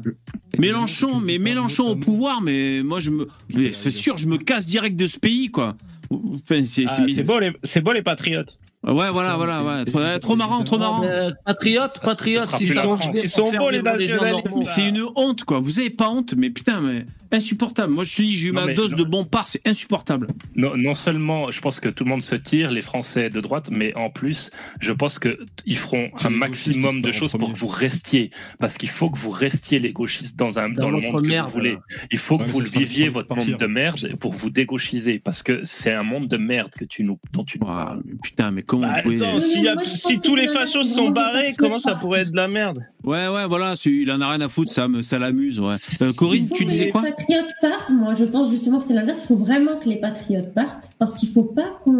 Mélenchon, 0.60 1.20
mais 1.20 1.38
Mélenchon 1.40 1.86
au 1.90 1.96
pouvoir, 1.96 2.42
mais 2.42 2.82
moi 2.84 3.00
je 3.00 3.12
me, 3.12 3.28
c'est 3.72 3.90
sûr, 3.90 4.18
je 4.18 4.28
me 4.28 4.38
casse 4.38 4.68
direct 4.68 4.96
de 4.96 5.06
ce 5.06 5.20
pays 5.20 5.50
quoi. 5.50 5.76
Enfin, 6.12 6.64
c'est, 6.64 6.86
Ah, 6.88 7.24
beau, 7.24 7.40
les, 7.40 7.54
c'est 7.64 7.82
beau 7.82 7.92
les 7.92 8.04
patriotes. 8.04 8.58
Ouais, 8.86 9.10
voilà, 9.12 9.38
voilà, 9.38 9.64
ouais. 9.64 9.86
Trop, 9.86 10.00
ouais, 10.00 10.20
trop 10.20 10.36
marrant, 10.36 10.62
trop 10.64 10.78
marrant. 10.78 11.04
Euh, 11.06 11.32
patriote, 11.46 12.02
patriote, 12.04 12.44
sera 12.44 12.58
si 12.58 12.66
plus 12.66 12.74
ça 12.74 12.86
marche 12.86 13.10
bien 13.10 13.22
Ils 13.24 13.30
sont 13.30 13.50
beaux, 13.54 13.70
les 13.70 13.82
nationalistes. 13.82 14.48
C'est 14.64 14.90
une 14.90 15.06
honte, 15.16 15.46
quoi. 15.46 15.60
Vous 15.60 15.80
avez 15.80 15.90
pas 15.90 16.10
honte, 16.10 16.34
mais 16.36 16.50
putain, 16.50 16.82
mais 16.82 17.06
insupportable. 17.34 17.92
Moi, 17.94 18.04
je 18.04 18.16
te 18.16 18.22
dis, 18.22 18.38
j'ai 18.38 18.50
eu 18.50 18.52
Non, 18.54 18.62
ma 18.62 18.68
mais 18.68 18.74
dose 18.74 18.92
non. 18.92 18.98
de 18.98 19.04
bon 19.04 19.26
part, 19.26 19.48
c'est 19.48 19.66
insupportable. 19.68 20.28
Non, 20.56 20.76
non 20.78 20.94
seulement, 20.94 21.52
je 21.52 21.60
pense 21.62 21.80
que 21.80 21.90
tout 21.90 22.04
le 22.04 22.10
monde 22.10 22.22
se 22.22 22.36
tire, 22.36 22.72
les 22.72 22.82
Français 22.82 23.30
de 23.30 23.42
droite, 23.42 23.70
mais 23.72 23.94
en 23.96 24.10
plus, 24.10 24.52
je 24.82 24.92
pense 24.92 25.20
que 25.20 25.38
ils 25.66 25.78
feront 25.78 26.08
C'est 26.18 26.28
un 26.28 26.32
maximum 26.32 27.02
de 27.02 27.12
choses 27.12 27.32
pour 27.34 27.52
que 27.52 27.58
vous 27.58 27.68
restiez, 27.68 28.32
parce 28.60 28.78
qu'il 28.78 28.90
faut 28.90 29.10
que 29.10 29.18
vous 29.18 29.32
restiez 29.32 29.80
les 29.80 29.92
gauchistes 29.92 30.38
dans 30.38 30.60
un 30.60 30.70
dans, 30.70 30.84
Dans 30.84 30.92
le 30.92 31.02
monde 31.02 31.22
que 31.24 31.28
merde, 31.28 31.48
vous 31.48 31.54
voulez. 31.54 31.78
Il 32.12 32.18
faut 32.18 32.38
que 32.38 32.44
vous 32.44 32.60
le 32.62 32.70
viviez 32.70 33.10
votre 33.10 33.28
partir. 33.28 33.50
monde 33.52 33.60
de 33.60 33.66
merde 33.68 34.16
pour 34.20 34.34
vous 34.34 34.50
dégauchiser, 34.50 35.20
parce 35.20 35.44
que 35.44 35.62
c'est 35.64 35.92
un 35.94 36.04
monde 36.04 36.28
de 36.28 36.38
merde 36.38 36.72
que 36.78 36.86
tu 36.86 37.04
nous 37.04 37.20
dont 37.32 37.44
tu 37.44 37.60
nous 37.60 37.66
parles. 37.66 38.02
putain, 38.22 38.52
mais 38.52 38.64
comment 38.64 38.88
Bah, 38.88 38.98
vous 38.98 39.04
pouvez. 39.04 39.16
attends, 39.18 39.38
a- 39.38 39.74
moi, 39.76 39.86
si 39.86 40.22
tous 40.22 40.36
les 40.36 40.48
fachos 40.48 40.84
sont 40.84 41.10
barrés, 41.10 41.54
comment 41.58 41.80
ça 41.80 41.94
pourrait 41.94 42.22
être 42.22 42.32
de 42.32 42.36
la 42.36 42.48
merde? 42.48 42.80
Ouais, 43.04 43.28
ouais, 43.28 43.48
voilà, 43.48 43.74
il 43.86 44.12
en 44.12 44.22
a 44.22 44.30
rien 44.30 44.42
à 44.42 44.50
foutre, 44.50 44.72
ça, 44.72 44.88
me- 44.88 45.02
ça 45.02 45.20
l'amuse, 45.20 45.60
ouais. 45.60 45.76
Euh, 46.02 46.14
Corinne, 46.14 46.50
tu 46.56 46.66
disais 46.66 46.90
quoi? 46.90 47.04
Patriotes 47.28 47.52
partent. 47.62 47.90
Moi, 47.90 48.14
je 48.14 48.26
pense 48.26 48.50
justement 48.52 48.80
que 48.80 48.86
c'est 48.86 48.94
l'inverse. 48.94 49.20
Il 49.24 49.28
faut 49.28 49.36
vraiment 49.38 49.78
que 49.78 49.90
les 49.90 49.98
patriotes 50.00 50.54
partent 50.54 50.92
parce 51.00 51.16
qu'il 51.18 51.30
faut 51.30 51.44
pas 51.44 51.80
qu'on, 51.84 52.00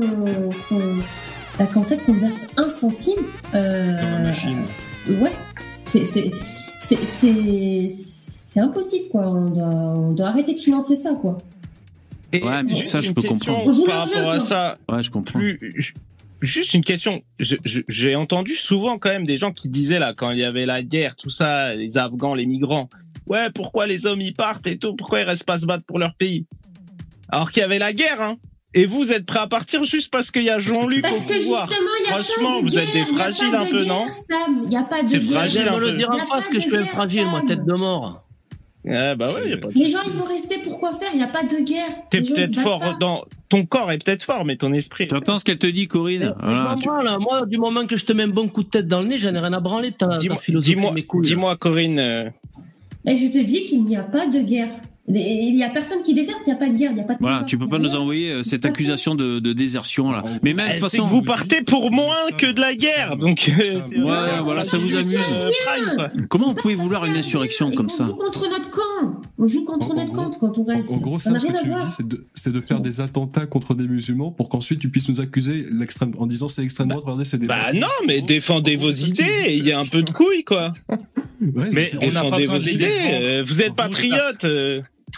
qu'on- 0.70 0.98
bah, 1.60 1.66
qu'en 1.68 1.84
fait, 1.84 1.98
qu'on 1.98 2.14
verse 2.14 2.48
un 2.58 2.70
centime. 2.70 3.14
euh, 3.54 3.98
Dans 4.02 4.10
la 4.10 4.20
machine. 4.20 4.60
Ouais, 5.08 5.32
c'est, 5.84 6.06
c'est, 6.06 6.32
c'est, 6.80 6.98
c'est, 7.06 7.88
c'est 7.90 8.60
impossible, 8.60 9.10
quoi. 9.12 9.28
On 9.28 9.46
doit, 9.50 9.66
on 9.66 10.12
doit 10.12 10.28
arrêter 10.28 10.54
de 10.54 10.60
financer 10.60 10.96
ça, 10.96 11.14
quoi. 11.14 11.38
Et 12.32 12.44
Ouais, 12.44 12.64
mais 12.64 12.86
ça, 12.86 13.00
je 13.02 13.12
peux 13.12 13.22
question 13.22 13.54
comprendre. 13.56 13.86
Par 13.86 14.08
rapport 14.08 14.32
à 14.32 14.40
ça, 14.40 14.78
Ouais, 14.92 15.04
je 15.04 15.12
comprends. 15.12 15.38
plus, 15.40 15.94
juste 16.42 16.74
une 16.74 16.84
question. 16.84 17.22
J'ai 17.40 18.16
entendu 18.16 18.56
souvent 18.56 18.98
quand 18.98 19.10
même 19.10 19.26
des 19.28 19.38
gens 19.38 19.52
qui 19.52 19.70
disaient 19.70 20.00
là, 20.00 20.14
quand 20.18 20.32
il 20.32 20.40
y 20.40 20.44
avait 20.44 20.66
la 20.66 20.82
guerre, 20.82 21.16
tout 21.16 21.30
ça, 21.30 21.76
les 21.76 21.98
Afghans, 22.00 22.34
les 22.34 22.48
migrants. 22.48 22.90
Ouais, 23.28 23.50
pourquoi 23.54 23.88
les 23.88 24.06
hommes 24.06 24.22
y 24.22 24.32
partent 24.32 24.68
et 24.68 24.78
tout 24.78 24.96
Pourquoi 24.96 25.22
ils 25.22 25.24
restent 25.26 25.46
pas 25.46 25.58
se 25.60 25.66
battre 25.66 25.86
pour 25.86 26.00
leur 26.00 26.14
pays? 26.16 26.46
Alors 27.30 27.52
qu'il 27.52 27.62
y 27.62 27.66
avait 27.66 27.80
la 27.80 27.94
guerre, 27.94 28.22
hein 28.22 28.36
Et 28.74 28.86
vous 28.86 29.12
êtes 29.12 29.26
prêts 29.26 29.40
à 29.40 29.48
partir 29.48 29.84
juste 29.86 30.12
parce 30.12 30.30
qu'il 30.32 30.44
y 30.44 30.50
a 30.50 30.60
Jean-Luc 30.60 31.06
au 31.06 31.10
Parce 31.10 31.26
que 31.26 31.40
pouvoir? 31.42 31.68
justement, 31.70 31.90
il 32.00 32.04
n'y 32.04 32.10
a 32.10 32.24
Franchement, 32.24 32.56
pas 32.56 32.62
de 32.62 32.70
vous 32.70 32.78
êtes 32.78 32.94
des 32.94 33.06
fragiles 33.06 33.56
un 33.56 33.66
peu, 33.66 33.84
non? 33.86 34.06
Il 34.64 34.70
n'y 34.70 34.76
a 34.78 34.84
pas 34.84 35.04
de 35.04 35.10
C'est 35.10 35.20
guerre. 35.20 35.38
fragile 35.40 35.62
Je 35.66 35.70
un 35.70 35.76
me 35.76 35.80
le 35.80 35.92
peu. 35.92 35.98
dire 35.98 36.08
Y 36.12 36.16
en 36.16 36.18
a 36.18 36.26
face 36.26 36.30
pas 36.30 36.52
que 36.52 36.56
de 36.56 36.60
je 36.60 36.66
suis 36.68 36.76
un 36.76 36.80
guerre, 36.84 36.88
fragile, 36.92 37.26
moi, 37.28 37.42
tête 37.48 37.66
de 37.66 37.74
mort. 37.74 38.20
Ouais, 38.86 39.16
bah 39.16 39.28
ouais, 39.28 39.42
il 39.46 39.50
y 39.52 39.54
a 39.54 39.58
pas 39.58 39.70
de 39.70 39.74
Les 39.76 39.90
gens, 39.90 40.00
ils 40.06 40.12
vont 40.12 40.26
rester 40.26 40.58
pour 40.60 40.78
quoi 40.78 40.92
faire? 40.94 41.08
Il 41.14 41.18
n'y 41.18 41.24
a 41.24 41.28
pas 41.28 41.44
de 41.44 41.64
guerre. 41.64 41.88
T'es 42.12 42.18
ils 42.18 42.34
peut-être 42.34 42.60
fort 42.60 42.80
pas. 42.80 42.94
dans. 43.00 43.24
Ton 43.48 43.66
corps 43.66 43.90
est 43.94 44.04
peut-être 44.04 44.24
fort, 44.24 44.44
mais 44.44 44.58
ton 44.58 44.74
esprit. 44.74 45.08
Tu 45.08 45.16
entends 45.16 45.38
ce 45.40 45.46
qu'elle 45.46 45.58
te 45.60 45.68
dit, 45.68 45.88
Corinne? 45.88 46.36
Voilà, 46.42 46.76
tu- 46.82 46.88
branle, 46.90 47.18
Moi, 47.22 47.46
du 47.46 47.58
moment 47.58 47.86
que 47.86 47.96
je 47.96 48.04
te 48.04 48.12
mets 48.12 48.24
un 48.24 48.28
bon 48.28 48.50
coup 48.50 48.64
de 48.64 48.70
tête 48.70 48.88
dans 48.90 49.00
le 49.00 49.08
nez, 49.08 49.20
j'en 49.20 49.34
ai 49.34 49.40
rien 49.40 49.54
à 49.54 49.60
branler 49.62 49.92
de 49.92 49.96
ta, 49.96 50.20
philosophie 50.20 50.74
dis-moi, 50.74 50.90
de 50.90 50.96
mes 50.96 51.04
couilles. 51.04 51.28
dis-moi, 51.28 51.56
Corinne. 51.56 52.34
Et 53.06 53.18
je 53.18 53.28
te 53.28 53.38
dis 53.38 53.64
qu'il 53.64 53.84
n'y 53.84 53.98
a 53.98 54.04
pas 54.04 54.28
de 54.28 54.42
guerre. 54.42 54.70
Il 55.06 55.56
n'y 55.58 55.64
a 55.66 55.70
personne 55.70 56.02
qui 56.02 56.14
déserte, 56.14 56.40
il 56.46 56.50
n'y 56.50 56.54
a 56.54 56.56
pas 56.56 56.68
de 56.70 56.78
guerre, 56.78 56.92
il 56.92 56.96
n'y 56.96 57.02
a 57.02 57.04
pas 57.04 57.16
de 57.16 57.20
Voilà, 57.20 57.38
combat. 57.40 57.48
tu 57.50 57.58
peux 57.58 57.68
pas 57.68 57.78
nous 57.78 57.94
envoyer 57.94 58.32
euh, 58.32 58.42
cette 58.42 58.66
accusation 58.66 59.16
de, 59.16 59.40
de 59.40 59.52
désertion 59.52 60.12
là. 60.14 60.24
Mais 60.44 60.54
même 60.54 60.68
de 60.68 60.72
toute 60.74 60.80
façon. 60.80 61.04
vous 61.04 61.22
partez 61.22 61.62
pour 61.62 61.92
moins 61.92 62.16
que 62.38 62.46
de 62.46 62.62
la 62.62 62.74
guerre, 62.74 63.18
donc. 63.18 63.50
euh, 63.50 64.02
Ouais, 64.02 64.40
voilà, 64.42 64.64
ça 64.64 64.78
vous 64.78 64.96
amuse. 64.96 65.18
Prime. 65.66 66.28
Comment 66.30 66.48
vous 66.50 66.54
pouvez 66.56 66.76
vouloir 66.76 67.06
une 67.06 67.18
insurrection 67.18 67.72
comme 67.72 67.88
on 67.88 67.90
ça 67.90 68.06
joue 68.06 68.16
contre 68.16 68.44
notre 68.50 68.70
camp. 68.70 69.22
On 69.38 69.46
joue 69.46 69.66
contre 69.66 69.90
En- 69.90 69.92
en 69.92 69.96
notre 69.98 70.14
gros- 70.14 70.24
camp 70.24 70.38
quand 70.40 70.58
on 70.60 70.64
reste. 70.64 70.90
En 70.90 70.98
gros, 70.98 71.20
ça 71.20 71.38
ce 71.38 71.46
que 71.46 71.52
rien 71.52 71.60
à 71.60 71.64
tu 71.64 71.70
me 71.70 71.74
voir. 71.76 71.86
dis, 71.86 71.94
c'est 72.34 72.52
de, 72.54 72.62
faire 72.62 72.80
des 72.80 73.02
attentats 73.02 73.46
contre 73.46 73.74
des 73.74 73.88
musulmans 73.90 74.32
pour 74.32 74.48
qu'ensuite 74.48 74.80
tu 74.80 74.88
puisses 74.90 75.10
nous 75.10 75.20
accuser 75.20 75.66
l'extrême, 75.74 76.14
en 76.18 76.28
disant 76.28 76.48
c'est 76.48 76.62
l'extrême 76.62 76.88
droite, 76.88 77.04
regardez, 77.04 77.26
c'est 77.26 77.38
des. 77.40 77.48
Bah 77.48 77.74
non, 77.74 77.88
mais 78.08 78.22
défendez 78.22 78.78
vos 78.78 78.92
idées, 78.92 79.48
il 79.50 79.66
y 79.68 79.74
a 79.74 79.80
un 79.80 79.84
peu 79.84 80.02
de 80.02 80.12
couilles, 80.12 80.46
quoi. 80.46 80.72
Mais 81.42 81.90
on 82.02 82.12
n'a 82.12 82.22
pas 82.24 82.38
Défendez 82.38 82.42
besoin 82.44 82.58
vos 82.58 82.64
de 82.64 82.88
euh, 83.12 83.44
vous 83.46 83.62
êtes 83.62 83.74
patriotes. 83.74 84.46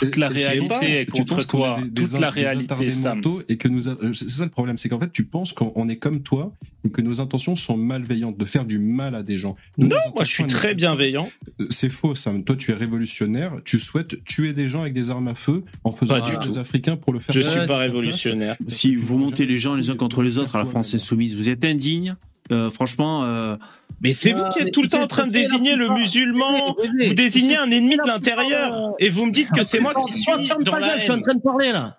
Euh. 0.02 0.06
Toute 0.06 0.18
la 0.18 0.28
réalité 0.28 1.02
est 1.02 1.06
contre 1.06 1.48
toi. 1.48 1.76
des- 1.82 1.90
Toute 2.04 2.12
des 2.14 2.20
la 2.20 2.32
des 2.32 2.42
réalité, 2.42 2.88
Sam. 2.90 3.22
Et 3.50 3.58
que 3.58 3.68
nous, 3.68 3.88
a- 3.88 3.96
euh, 4.04 4.14
c'est 4.14 4.30
ça 4.30 4.44
le 4.44 4.50
problème, 4.52 4.78
c'est 4.78 4.90
qu'en 4.90 5.00
fait, 5.00 5.12
tu 5.12 5.26
penses 5.26 5.54
qu'on 5.54 5.88
est 5.90 5.96
comme 5.98 6.22
toi 6.22 6.52
et 6.84 6.90
que 6.92 7.02
nos 7.02 7.22
intentions 7.22 7.56
sont 7.56 7.78
malveillantes, 7.78 8.38
de 8.38 8.46
faire 8.46 8.66
du 8.66 8.78
mal 8.80 9.16
à 9.16 9.24
des 9.24 9.38
gens. 9.38 9.56
Nous, 9.78 9.88
Non, 9.88 9.96
moi 10.14 10.24
je 10.26 10.30
suis 10.32 10.44
très 10.48 10.76
bienveillant. 10.76 11.30
C'est 11.70 11.90
faux, 11.90 12.14
Sam. 12.16 12.44
Toi, 12.44 12.56
tu 12.56 12.72
es 12.72 12.74
révolutionnaire. 12.74 13.54
Tu 13.64 13.80
souhaites 13.80 14.24
tuer 14.26 14.54
des 14.54 14.70
gens 14.70 14.82
avec 14.82 14.94
des 14.94 15.10
armes 15.10 15.28
à 15.30 15.36
feu 15.36 15.64
en 15.84 15.92
faisant 15.92 16.16
tout. 16.20 16.48
des 16.48 16.58
Africains 16.58 16.96
pour 16.98 17.14
le 17.14 17.20
faire. 17.20 17.34
Je 17.36 17.42
suis 17.42 17.66
pas 17.68 17.78
révolutionnaire. 17.78 18.56
Si 18.68 18.96
vous 18.96 19.18
montez 19.18 19.46
les 19.46 19.58
gens 19.58 19.76
les 19.76 19.90
uns 19.90 19.96
contre 19.96 20.22
les 20.24 20.38
autres 20.38 20.56
à 20.56 20.60
la 20.60 20.66
France 20.66 20.94
insoumise, 20.94 21.36
vous 21.36 21.50
êtes 21.50 21.64
indigne. 21.66 22.16
Euh, 22.52 22.70
franchement, 22.70 23.24
euh, 23.24 23.56
Mais 24.02 24.14
c'est 24.14 24.34
vous 24.34 24.44
qui 24.50 24.60
êtes 24.60 24.72
tout 24.72 24.84
le 24.84 24.88
temps 24.88 25.02
en 25.02 25.08
train 25.08 25.26
de 25.28 25.32
désigner 25.32 25.76
le 25.76 25.90
musulman. 25.90 26.76
Vous 27.08 27.14
désignez 27.14 27.58
un 27.58 27.72
ennemi 27.72 27.98
de 27.98 28.08
l'intérieur. 28.08 28.92
Et 29.00 29.10
vous 29.10 29.26
me 29.26 29.32
dites 29.32 29.50
que 29.50 29.64
c'est 29.64 29.80
moi 29.80 29.94
qui 30.08 30.14
suis 30.14 30.24
Ferme 30.46 30.64
dans 30.64 30.72
ta 30.72 30.80
la 30.80 30.88
gueule, 30.90 30.98
je 31.00 31.04
suis 31.04 31.12
en 31.12 31.22
train 31.22 31.34
de 31.36 31.42
parler 31.42 31.72
là. 31.72 31.98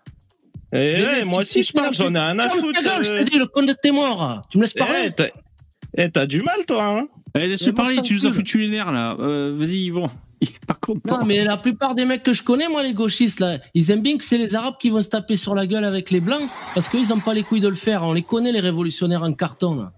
Eh 0.72 1.02
ouais, 1.02 1.24
moi 1.24 1.42
aussi 1.42 1.62
je 1.62 1.72
parle, 1.72 1.94
j'en 1.94 2.14
ai 2.14 2.18
un 2.18 2.38
à 2.38 2.48
Ferme 2.48 2.60
foutre. 2.60 2.82
ta 2.82 2.84
gueule, 2.84 3.04
je 3.04 3.12
euh. 3.12 3.24
te 3.24 3.30
dis, 3.30 3.38
le 3.38 3.46
compte 3.46 3.66
de 3.66 3.72
tes 3.72 3.92
morts. 3.92 4.42
Tu 4.50 4.58
me 4.58 4.62
laisses 4.62 4.74
parler 4.74 5.06
Eh, 5.06 5.10
t'as- 5.12 5.30
eh, 5.96 6.10
t'as 6.10 6.26
du 6.26 6.42
mal 6.42 6.64
toi, 6.66 6.84
hein 6.84 7.02
allez, 7.34 7.48
laisse-le 7.48 7.72
Mais 7.72 7.76
moi, 7.76 7.84
parler, 7.84 8.02
tu 8.02 8.14
nous 8.14 8.26
as 8.26 8.32
foutu 8.32 8.58
les 8.58 8.68
nerfs 8.68 8.90
là. 8.92 9.16
Euh, 9.20 9.54
Vas-y, 9.56 9.84
Yvon. 9.84 10.06
Il 10.42 10.48
est 10.48 10.66
pas 10.66 10.74
content. 10.74 11.20
Non, 11.20 11.24
mais 11.24 11.42
la 11.42 11.56
plupart 11.56 11.94
des 11.94 12.04
mecs 12.04 12.22
que 12.22 12.34
je 12.34 12.42
connais, 12.42 12.68
moi, 12.68 12.82
les 12.82 12.92
gauchistes, 12.92 13.40
là, 13.40 13.56
ils 13.74 13.90
aiment 13.90 14.02
bien 14.02 14.18
que 14.18 14.24
c'est 14.24 14.36
les 14.36 14.54
Arabes 14.54 14.74
qui 14.78 14.90
vont 14.90 15.02
se 15.02 15.08
taper 15.08 15.36
sur 15.38 15.54
la 15.54 15.66
gueule 15.66 15.84
avec 15.84 16.10
les 16.10 16.20
Blancs, 16.20 16.42
parce 16.74 16.88
qu'ils 16.88 17.08
n'ont 17.08 17.20
pas 17.20 17.32
les 17.32 17.42
couilles 17.42 17.62
de 17.62 17.68
le 17.68 17.74
faire. 17.74 18.02
On 18.02 18.12
les 18.12 18.22
connaît, 18.22 18.52
les 18.52 18.60
révolutionnaires 18.60 19.22
en 19.22 19.32
carton, 19.32 19.76
là. 19.76 19.92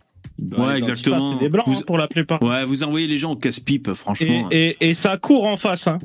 Ouais, 0.57 0.73
Les 0.73 0.79
exactement. 0.79 1.33
C'est 1.35 1.45
des 1.45 1.49
blancs 1.49 1.67
Vous- 1.67 1.79
hein, 1.79 1.83
pour 1.87 1.99
la 1.99 2.07
plupart. 2.09 2.41
Ouais, 2.43 2.65
vous 2.65 2.83
envoyez 2.85 3.07
les 3.07 3.19
gens 3.19 3.33
au 3.33 3.37
casse-pipe, 3.37 3.89
Et, 3.89 3.95
franchement. 3.95 4.49
et, 4.51 4.77
et 4.81 4.95
ça 4.95 5.17
court 5.17 5.45
en 5.47 5.57
face. 5.57 5.87
Hein. 5.89 5.99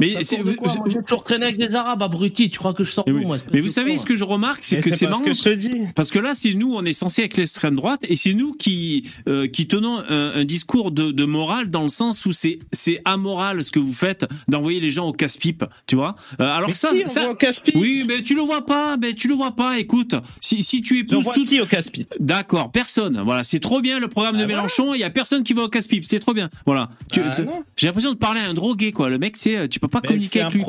Mais, 0.00 0.22
c'est- 0.22 0.38
de 0.38 0.42
Moi, 0.44 0.54
J'ai 0.86 1.02
toujours 1.02 1.22
traîné 1.24 1.46
avec 1.46 1.58
des 1.58 1.74
Arabes 1.74 2.02
abrutis. 2.02 2.50
Tu 2.50 2.58
crois 2.58 2.72
que 2.74 2.84
je 2.84 2.90
sors 2.90 3.04
oui. 3.06 3.24
moi 3.24 3.36
espèce 3.36 3.52
Mais 3.52 3.60
vous 3.60 3.66
de 3.68 3.72
savez, 3.72 3.96
ce 3.96 4.04
que 4.06 4.14
je 4.14 4.24
remarque, 4.24 4.64
c'est 4.64 4.80
que 4.80 4.90
c'est 4.90 4.96
c'est 4.96 5.06
pas 5.06 5.12
ce 5.12 5.18
marrant. 5.18 5.24
que 5.24 5.34
je 5.34 5.42
te 5.42 5.48
dis. 5.50 5.70
Parce 5.94 6.10
que 6.10 6.18
là, 6.18 6.34
c'est 6.34 6.52
nous, 6.54 6.74
on 6.74 6.84
est 6.84 6.92
censé 6.92 7.22
avec 7.22 7.36
l'extrême 7.36 7.74
droite, 7.76 8.04
et 8.08 8.16
c'est 8.16 8.32
nous 8.34 8.52
qui 8.54 9.08
euh, 9.28 9.46
qui 9.46 9.66
tenons 9.68 9.98
un, 10.08 10.32
un 10.36 10.44
discours 10.44 10.90
de, 10.90 11.10
de 11.12 11.24
morale 11.24 11.68
dans 11.70 11.82
le 11.82 11.88
sens 11.88 12.26
où 12.26 12.32
c'est 12.32 12.58
c'est 12.72 13.00
amoral 13.04 13.62
ce 13.64 13.70
que 13.70 13.78
vous 13.78 13.92
faites 13.92 14.26
d'envoyer 14.48 14.80
les 14.80 14.90
gens 14.90 15.06
au 15.08 15.12
casse-pipe, 15.12 15.64
tu 15.86 15.96
vois. 15.96 16.16
Euh, 16.40 16.44
alors 16.44 16.68
Mais 16.68 16.72
que 16.72 16.78
ça, 16.78 16.90
qui 16.90 17.06
ça, 17.06 17.30
au 17.30 17.34
casse-pipe? 17.34 17.74
Oui, 17.76 18.04
mais 18.06 18.22
tu 18.22 18.34
le 18.34 18.42
vois 18.42 18.66
pas, 18.66 18.96
mais 18.96 19.12
tu 19.14 19.28
le 19.28 19.34
vois 19.34 19.52
pas. 19.52 19.78
Écoute, 19.78 20.14
si 20.40 20.62
si 20.62 20.82
tu 20.82 20.98
épouses 20.98 21.26
tout, 21.34 21.46
qui 21.46 21.60
au 21.60 21.66
casse-pipe? 21.66 22.12
D'accord, 22.20 22.70
personne. 22.72 23.20
Voilà, 23.24 23.44
c'est 23.44 23.60
trop 23.60 23.80
bien 23.80 23.98
le 24.00 24.08
programme 24.08 24.36
de 24.38 24.42
Ah, 24.44 24.46
Mélenchon. 24.46 24.94
Il 24.94 25.00
y 25.00 25.04
a 25.04 25.10
personne 25.10 25.44
qui 25.44 25.52
va 25.54 25.62
au 25.64 25.68
casse-pipe, 25.68 26.04
c'est 26.04 26.20
trop 26.20 26.34
bien. 26.34 26.50
Voilà. 26.66 26.90
Ah, 27.16 27.30
tu-. 27.30 27.42
J'ai 27.76 27.86
l'impression 27.86 28.12
de 28.12 28.18
parler 28.18 28.40
à 28.40 28.48
un 28.48 28.54
drogué, 28.54 28.92
quoi. 28.92 29.08
Le 29.08 29.18
mec, 29.18 29.34
tu 29.34 29.40
sais, 29.40 29.68
tu 29.68 29.78
peux 29.86 29.88
pas 29.88 30.00
Mais 30.02 30.08
communiquer 30.08 30.40
avec 30.42 30.54
lui, 30.54 30.64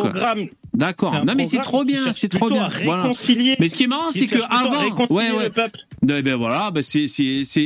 D'accord. 0.73 1.23
Non, 1.25 1.33
mais 1.35 1.45
c'est 1.45 1.59
trop 1.61 1.83
bien, 1.85 2.11
c'est 2.11 2.27
trop 2.29 2.49
bien. 2.49 2.69
Voilà. 2.83 3.03
réconcilier. 3.03 3.55
Mais 3.59 3.67
ce 3.69 3.75
qui 3.75 3.83
est 3.83 3.87
marrant, 3.87 4.11
c'est 4.11 4.27
que 4.27 4.39
avant, 4.49 5.05
ouais, 5.09 5.31
ouais. 5.31 5.43
le 5.45 5.49
peuple. 5.49 5.79
Ben, 6.01 6.21
ben 6.21 6.35
voilà, 6.35 6.69
ben 6.71 6.83
c'est 6.83 7.07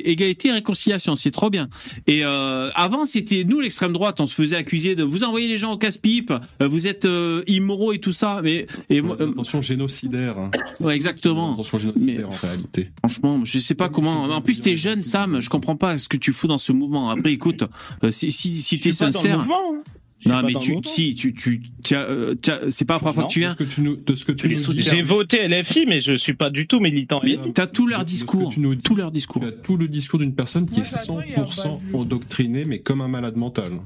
égalité 0.05 0.49
et 0.49 0.51
réconciliation, 0.51 1.15
c'est 1.15 1.31
trop 1.31 1.49
bien. 1.49 1.67
Et 2.07 2.23
euh, 2.23 2.69
avant, 2.75 3.03
c'était 3.05 3.43
nous 3.43 3.59
l'extrême 3.59 3.91
droite, 3.93 4.21
on 4.21 4.27
se 4.27 4.35
faisait 4.35 4.55
accuser 4.55 4.95
de 4.95 5.03
vous 5.03 5.23
envoyer 5.23 5.47
les 5.47 5.57
gens 5.57 5.73
au 5.73 5.77
casse-pipe, 5.77 6.31
euh, 6.61 6.67
vous 6.67 6.87
êtes 6.87 7.05
euh, 7.05 7.41
immoraux 7.47 7.91
et 7.93 7.99
tout 7.99 8.13
ça. 8.13 8.41
Mais 8.43 8.67
et 8.89 9.01
moi, 9.01 9.17
euh, 9.19 9.31
Attention 9.31 9.61
génocidaire. 9.61 10.37
hein. 10.37 10.51
ouais, 10.81 10.95
exactement. 10.95 11.53
Attention 11.53 11.79
génocidaire 11.79 12.27
en 12.29 12.47
réalité. 12.47 12.91
Franchement, 12.99 13.41
je 13.43 13.59
sais 13.59 13.75
pas 13.75 13.89
comment. 13.89 14.23
En 14.23 14.41
plus, 14.41 14.61
t'es 14.61 14.75
jeune, 14.75 15.03
Sam. 15.03 15.41
Je 15.41 15.49
comprends 15.49 15.75
pas 15.75 15.97
ce 15.97 16.07
que 16.07 16.17
tu 16.17 16.31
fous 16.31 16.47
dans 16.47 16.57
ce 16.59 16.71
mouvement. 16.71 17.09
Après, 17.09 17.33
écoute, 17.33 17.63
euh, 18.03 18.11
si 18.11 18.31
si 18.31 18.55
si 18.61 18.79
t'es 18.79 18.91
Je 18.91 18.95
suis 18.95 19.05
pas 19.05 19.11
dans 19.11 19.17
le 19.19 19.23
sincère. 19.23 19.37
mouvement, 19.39 19.73
hein. 19.75 19.83
Non, 20.25 20.41
mais 20.43 20.53
tu, 20.53 20.75
si, 20.83 21.15
tu, 21.15 21.33
tu, 21.33 21.61
euh, 21.93 22.35
c'est 22.69 22.85
pas 22.85 22.95
la 22.95 22.99
première 22.99 23.13
fois 23.13 23.23
que 23.23 23.31
tu 23.31 23.39
viens. 23.39 23.49
De 23.49 23.53
ce 23.53 23.57
que 23.57 23.63
tu 23.63 23.81
nous, 23.81 23.95
de 23.95 24.15
ce 24.15 24.25
que 24.25 24.31
tu 24.33 24.47
les 24.47 24.55
nous 24.55 24.73
dis. 24.73 24.81
J'ai 24.81 25.01
voté 25.01 25.47
LFI, 25.47 25.85
mais 25.87 26.01
je 26.01 26.13
suis 26.15 26.33
pas 26.33 26.49
du 26.49 26.67
tout 26.67 26.79
militant. 26.79 27.21
T'as 27.53 27.67
tout 27.67 27.87
leur 27.87 28.03
discours, 28.03 28.49
tu 28.49 28.59
nous 28.59 28.75
dis, 28.75 28.83
tout 28.83 28.95
leur 28.95 29.11
discours. 29.11 29.41
Tu 29.41 29.47
as 29.47 29.51
tout 29.51 29.77
le 29.77 29.87
discours 29.87 30.19
d'une 30.19 30.35
personne 30.35 30.69
qui 30.69 30.81
est 30.81 30.83
100% 30.83 31.93
endoctrinée, 31.93 32.65
mais 32.65 32.79
comme 32.79 33.01
un 33.01 33.07
malade 33.07 33.37
mental. 33.37 33.79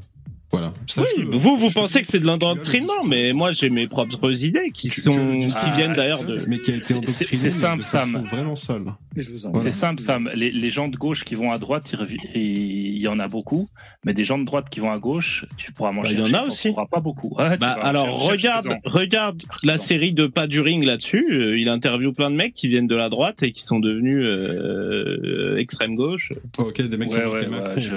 Voilà. 0.54 0.72
Oui, 0.98 1.26
vous, 1.34 1.58
vous 1.58 1.70
pensez 1.72 2.02
que 2.02 2.08
c'est 2.08 2.20
de 2.20 2.26
l'endoctrinement, 2.28 3.04
mais 3.08 3.34
moi 3.34 3.52
j'ai 3.54 3.70
mes 3.72 3.88
propres 3.88 4.44
idées 4.46 4.70
qui 4.72 4.88
sont, 4.90 5.10
qui 5.40 5.72
viennent 5.76 5.92
Ah, 5.94 5.96
d'ailleurs 5.96 6.24
de. 6.24 6.38
Mais 6.48 6.60
qui 6.60 6.72
a 6.72 6.76
été 6.76 6.94
C'est- 7.08 7.50
simple, 7.52 7.82
Sam. 7.82 8.24
Vraiment 8.32 8.56
sale. 8.56 8.84
C'est 9.16 9.72
simple, 9.72 10.00
Sam. 10.00 10.30
Les, 10.36 10.52
les 10.52 10.70
gens 10.70 10.88
de 10.90 10.96
gauche 10.96 11.24
qui 11.24 11.34
vont 11.36 11.52
à 11.52 11.58
droite, 11.58 11.94
il 12.36 12.98
y 13.00 13.08
en 13.08 13.20
a 13.20 13.28
beaucoup. 13.28 13.68
Mais 14.06 14.14
des 14.14 14.24
gens 14.26 14.38
de 14.38 14.46
droite 14.46 14.68
qui 14.70 14.80
vont 14.80 14.92
à 14.92 15.00
gauche, 15.00 15.46
tu 15.58 15.72
pourras 15.72 15.90
Bah, 15.90 15.96
manger. 15.96 16.14
il 16.20 16.28
y 16.28 16.36
en 16.36 16.38
a 16.40 16.44
aussi. 16.48 16.70
Tu 16.72 16.80
pas 16.92 17.00
beaucoup. 17.00 17.36
Ouais, 17.38 17.52
tu 17.54 17.58
Bah, 17.60 17.72
alors 17.82 18.20
regarde, 18.28 18.68
regarde 18.86 19.42
la 19.64 19.78
série 19.80 20.14
de 20.14 20.28
Pas 20.28 20.46
du 20.46 20.62
ring 20.62 20.84
là-dessus. 20.84 21.26
Euh, 21.32 21.60
il 21.60 21.68
interviewe 21.68 22.12
plein 22.12 22.30
de 22.30 22.36
mecs 22.36 22.54
qui 22.54 22.68
viennent 22.68 22.88
de 22.88 22.96
la 22.96 23.10
droite 23.10 23.42
et 23.42 23.52
qui 23.52 23.64
sont 23.64 23.80
devenus 23.80 24.20
euh, 24.20 25.58
extrême 25.58 25.96
gauche. 25.96 26.32
Ok, 26.60 26.82
des 26.82 26.98
mecs 26.98 27.10
qui 27.10 27.16
Ouais, 27.16 27.26
ouais, 27.26 27.48
merci. 27.50 27.90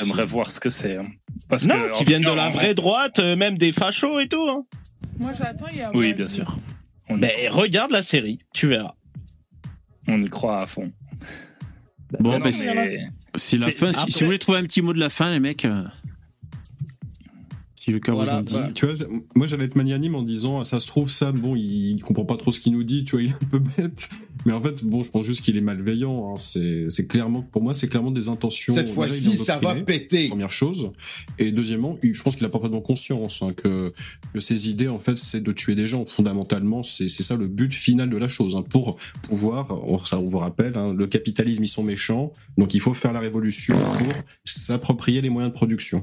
J'aimerais 0.00 0.26
voir 0.26 0.50
ce 0.50 0.60
que 0.60 0.68
c'est. 0.68 0.96
hein. 0.96 1.06
Parce 1.48 1.66
non, 1.66 1.74
que, 1.74 1.93
qui 1.98 2.04
viennent 2.04 2.22
de 2.24 2.30
la 2.32 2.50
vraie 2.50 2.74
droite, 2.74 3.18
euh, 3.18 3.36
même 3.36 3.58
des 3.58 3.72
fachos 3.72 4.20
et 4.20 4.28
tout. 4.28 4.46
Hein. 4.48 4.64
Moi, 5.18 5.32
j'attends, 5.32 5.66
il 5.72 5.78
y 5.78 5.82
a. 5.82 5.90
Oui, 5.94 6.12
bien 6.14 6.28
sûr. 6.28 6.56
On, 7.08 7.16
y- 7.16 7.20
Mais 7.20 7.48
regarde 7.48 7.90
la 7.90 8.02
série, 8.02 8.38
tu 8.52 8.66
verras. 8.68 8.94
on 10.08 10.20
y 10.22 10.28
croit 10.28 10.60
à 10.62 10.66
fond. 10.66 10.90
Bon, 12.20 12.32
Mais 12.32 12.38
ben, 12.38 12.44
non, 12.46 12.52
c'est 12.52 12.74
mais- 12.74 13.00
c'est 13.36 13.58
la 13.58 13.70
fin. 13.70 13.92
Si, 13.92 14.20
vous 14.20 14.26
voulez 14.26 14.38
trouver 14.38 14.58
un 14.58 14.62
petit 14.64 14.82
mot 14.82 14.92
de 14.92 15.00
la 15.00 15.08
fin, 15.10 15.30
les 15.30 15.40
mecs. 15.40 15.64
euh, 15.64 15.84
Si 17.74 17.90
le 17.90 17.98
cœur 18.00 18.14
Voilà, 18.14 18.32
vous 18.32 18.38
en 18.38 18.42
dit. 18.42 18.54
bah, 18.54 18.70
Tu 18.74 18.86
vois, 18.86 18.94
moi 19.34 19.46
j'allais 19.46 19.64
être 19.66 19.76
magnanime 19.76 20.14
en 20.14 20.22
disant, 20.22 20.60
ah, 20.60 20.64
ça 20.64 20.80
se 20.80 20.86
trouve, 20.86 21.10
Sam, 21.10 21.38
bon, 21.38 21.54
il 21.56 21.98
comprend 22.02 22.24
pas 22.24 22.36
trop 22.36 22.50
ce 22.50 22.60
qu'il 22.60 22.72
nous 22.72 22.84
dit, 22.84 23.04
tu 23.04 23.12
vois, 23.12 23.22
il 23.22 23.30
est 23.30 23.34
un 23.34 23.46
peu 23.50 23.58
bête. 23.58 24.08
Mais 24.46 24.52
en 24.52 24.62
fait, 24.62 24.84
bon, 24.84 25.02
je 25.02 25.10
pense 25.10 25.24
juste 25.26 25.42
qu'il 25.42 25.56
est 25.56 25.60
malveillant. 25.62 26.34
hein. 26.34 26.38
C'est, 26.38 27.06
clairement, 27.08 27.42
pour 27.42 27.62
moi, 27.62 27.72
c'est 27.74 27.88
clairement 27.88 28.10
des 28.10 28.28
intentions. 28.28 28.74
Cette 28.74 28.90
fois-ci, 28.90 29.34
ça 29.36 29.58
va 29.58 29.74
péter. 29.74 30.28
Première 30.28 30.52
chose. 30.52 30.90
Et 31.38 31.50
deuxièmement, 31.52 31.98
je 32.02 32.22
pense 32.22 32.36
qu'il 32.36 32.44
a 32.44 32.48
parfaitement 32.48 32.80
conscience 32.80 33.42
hein, 33.42 33.48
que, 33.56 33.92
que 34.32 34.40
ses 34.40 34.68
idées, 34.68 34.88
en 34.88 34.96
fait, 34.96 35.16
c'est 35.16 35.40
de 35.42 35.52
tuer 35.52 35.74
des 35.74 35.86
gens. 35.88 36.04
Fondamentalement, 36.06 36.82
c'est, 36.82 37.08
ça 37.08 37.36
le 37.36 37.46
but 37.46 37.72
final 37.72 38.10
de 38.10 38.16
la 38.16 38.28
chose. 38.28 38.54
hein. 38.56 38.62
Pour 38.68 38.98
pouvoir, 39.22 39.70
on, 39.90 40.02
ça, 40.04 40.18
on 40.18 40.24
vous 40.24 40.38
rappelle, 40.38 40.76
hein, 40.76 40.92
le 40.92 41.06
capitalisme, 41.06 41.64
ils 41.64 41.68
sont 41.68 41.82
méchants. 41.84 42.32
Donc, 42.58 42.74
il 42.74 42.80
faut 42.80 42.94
faire 42.94 43.12
la 43.12 43.20
révolution 43.20 43.76
pour 43.98 44.12
s'approprier 44.44 45.20
les 45.22 45.30
moyens 45.30 45.52
de 45.52 45.56
production. 45.56 46.02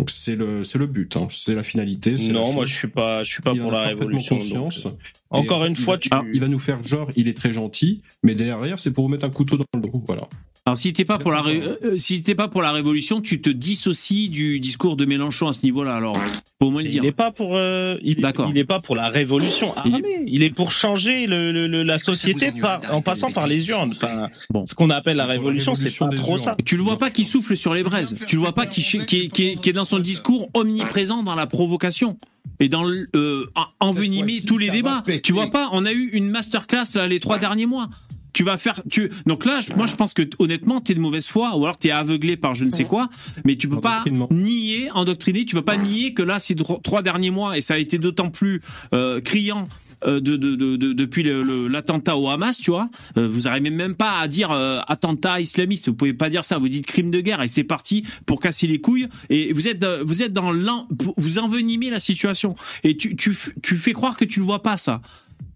Donc, 0.00 0.08
c'est 0.08 0.34
le, 0.34 0.64
c'est 0.64 0.78
le 0.78 0.86
but, 0.86 1.14
hein. 1.18 1.28
c'est 1.30 1.54
la 1.54 1.62
finalité. 1.62 2.12
la 2.16 2.32
Non, 2.32 2.52
moi 2.54 2.64
je 2.64 2.74
suis 2.74 2.88
pas, 2.88 3.22
je 3.22 3.32
suis 3.32 3.42
pas 3.42 3.50
Il 3.52 3.60
pour 3.60 3.70
la 3.70 3.82
révolution. 3.82 4.36
conscience. 4.36 4.84
donc, 4.84 4.94
euh, 4.94 5.36
Encore 5.36 5.60
en 5.60 5.66
une 5.66 5.76
fois, 5.76 5.96
il 5.96 6.00
tu. 6.00 6.08
va, 6.08 6.24
il 6.32 6.40
va 6.40 6.48
nous 6.48 6.58
faire 6.58 6.82
genre, 6.82 7.10
il 7.16 7.28
est 7.28 7.36
très 7.36 7.52
gentil, 7.52 8.00
mais 8.22 8.34
derrière, 8.34 8.80
c'est 8.80 8.94
pour 8.94 9.04
vous 9.04 9.10
mettre 9.10 9.26
un 9.26 9.30
couteau 9.30 9.58
dans 9.58 9.64
le 9.74 9.80
dos. 9.82 10.02
Voilà. 10.06 10.26
Alors, 10.70 10.78
si 10.78 10.92
t'es 10.92 11.04
pas 11.04 11.18
pour 11.18 11.32
la, 11.32 11.42
ré- 11.42 11.60
euh, 11.84 11.98
si 11.98 12.22
t'es 12.22 12.36
pas 12.36 12.46
pour 12.46 12.62
la 12.62 12.70
révolution, 12.70 13.20
tu 13.20 13.40
te 13.40 13.50
dissocies 13.50 14.28
du 14.28 14.60
discours 14.60 14.94
de 14.96 15.04
Mélenchon 15.04 15.48
à 15.48 15.52
ce 15.52 15.64
niveau-là. 15.64 15.96
Alors, 15.96 16.16
faut 16.60 16.66
au 16.66 16.70
moins 16.70 16.82
le 16.82 16.86
Il 16.88 16.90
dire. 16.92 17.02
n'est 17.02 17.10
pas 17.12 17.32
pour, 17.32 17.56
euh, 17.56 17.94
il, 18.02 18.20
D'accord. 18.20 18.48
il 18.50 18.56
est 18.58 18.64
pas 18.64 18.78
pour 18.78 18.94
la 18.94 19.08
révolution 19.08 19.76
armée. 19.76 20.22
Il 20.26 20.42
est 20.44 20.50
pour 20.50 20.70
changer 20.70 21.26
le, 21.26 21.50
le- 21.50 21.66
le- 21.66 21.82
la 21.82 21.98
société 21.98 22.52
par, 22.52 22.80
en 22.92 23.02
passant 23.02 23.32
par 23.32 23.48
les 23.48 23.68
urnes. 23.68 23.92
Enfin, 23.96 24.28
Bon. 24.50 24.64
ce 24.68 24.74
qu'on 24.74 24.90
appelle 24.90 25.16
la 25.16 25.26
révolution, 25.26 25.74
c'est 25.74 25.96
pas 25.98 26.08
trop 26.08 26.36
urnes. 26.36 26.44
ça. 26.44 26.56
Tu 26.64 26.76
le 26.76 26.82
vois 26.84 26.98
pas 26.98 27.10
qui 27.10 27.24
souffle 27.24 27.56
sur 27.56 27.74
les 27.74 27.82
braises. 27.82 28.14
Tu 28.28 28.36
le 28.36 28.40
vois 28.42 28.54
pas 28.54 28.66
qui, 28.66 28.80
qui, 28.82 28.96
est- 28.98 29.28
qui, 29.28 29.42
est- 29.48 29.60
qui 29.60 29.70
est 29.70 29.72
dans 29.72 29.84
son 29.84 29.98
discours 29.98 30.48
omniprésent 30.54 31.24
dans 31.24 31.34
la 31.34 31.46
provocation 31.48 32.16
et 32.60 32.68
dans 32.68 32.84
le, 32.84 33.08
euh, 33.16 33.46
envenimer 33.80 34.40
tous 34.42 34.58
les 34.58 34.70
débats. 34.70 35.02
Tu 35.22 35.32
vois 35.32 35.50
pas 35.50 35.68
On 35.72 35.84
a 35.84 35.92
eu 35.92 36.10
une 36.12 36.30
masterclass 36.30 36.94
là, 36.94 37.08
les 37.08 37.18
trois 37.18 37.38
derniers 37.38 37.66
mois. 37.66 37.88
Tu 38.32 38.44
vas 38.44 38.56
faire, 38.56 38.80
tu 38.90 39.10
donc 39.26 39.44
là, 39.44 39.60
moi 39.76 39.86
je 39.86 39.96
pense 39.96 40.14
que 40.14 40.22
honnêtement, 40.38 40.80
t'es 40.80 40.94
de 40.94 41.00
mauvaise 41.00 41.26
foi 41.26 41.56
ou 41.56 41.64
alors 41.64 41.76
t'es 41.76 41.90
aveuglé 41.90 42.36
par 42.36 42.54
je 42.54 42.64
ne 42.64 42.70
sais 42.70 42.84
quoi, 42.84 43.08
mais 43.44 43.56
tu 43.56 43.68
peux 43.68 43.76
pas 43.80 44.02
nier, 44.30 44.90
endoctriner, 44.92 45.44
tu 45.44 45.54
peux 45.56 45.62
pas 45.62 45.76
nier 45.76 46.14
que 46.14 46.22
là 46.22 46.38
ces 46.38 46.54
trois 46.54 47.02
derniers 47.02 47.30
mois 47.30 47.56
et 47.58 47.60
ça 47.60 47.74
a 47.74 47.78
été 47.78 47.98
d'autant 47.98 48.30
plus 48.30 48.60
euh, 48.94 49.20
criant. 49.20 49.68
euh, 50.06 50.20
De, 50.20 50.36
de, 50.36 50.54
de, 50.54 50.76
de- 50.76 50.92
depuis 50.94 51.22
l'attentat 51.68 52.16
au 52.16 52.28
Hamas, 52.30 52.58
tu 52.58 52.70
vois, 52.70 52.88
euh, 53.18 53.28
vous 53.28 53.48
arrivez 53.48 53.68
même 53.70 53.94
pas 53.96 54.18
à 54.18 54.28
dire 54.28 54.50
euh, 54.50 54.78
attentat 54.88 55.40
islamiste. 55.40 55.88
Vous 55.88 55.94
pouvez 55.94 56.14
pas 56.14 56.30
dire 56.30 56.42
ça. 56.44 56.56
Vous 56.58 56.68
dites 56.70 56.86
crime 56.86 57.10
de 57.10 57.20
guerre 57.20 57.42
et 57.42 57.48
c'est 57.48 57.64
parti 57.64 58.04
pour 58.26 58.40
casser 58.40 58.66
les 58.66 58.80
couilles. 58.80 59.08
Et 59.28 59.52
vous 59.52 59.68
êtes 59.68 59.84
vous 59.84 60.22
êtes 60.22 60.32
dans 60.32 60.52
l'en, 60.52 60.86
pour- 60.98 61.14
vous 61.18 61.38
envenimez 61.38 61.90
la 61.90 61.98
situation. 61.98 62.54
Et 62.82 62.96
tu, 62.96 63.14
tu 63.16 63.36
tu 63.62 63.76
fais 63.76 63.92
croire 63.92 64.16
que 64.16 64.24
tu 64.24 64.40
le 64.40 64.46
vois 64.46 64.62
pas 64.62 64.76
ça. 64.78 65.02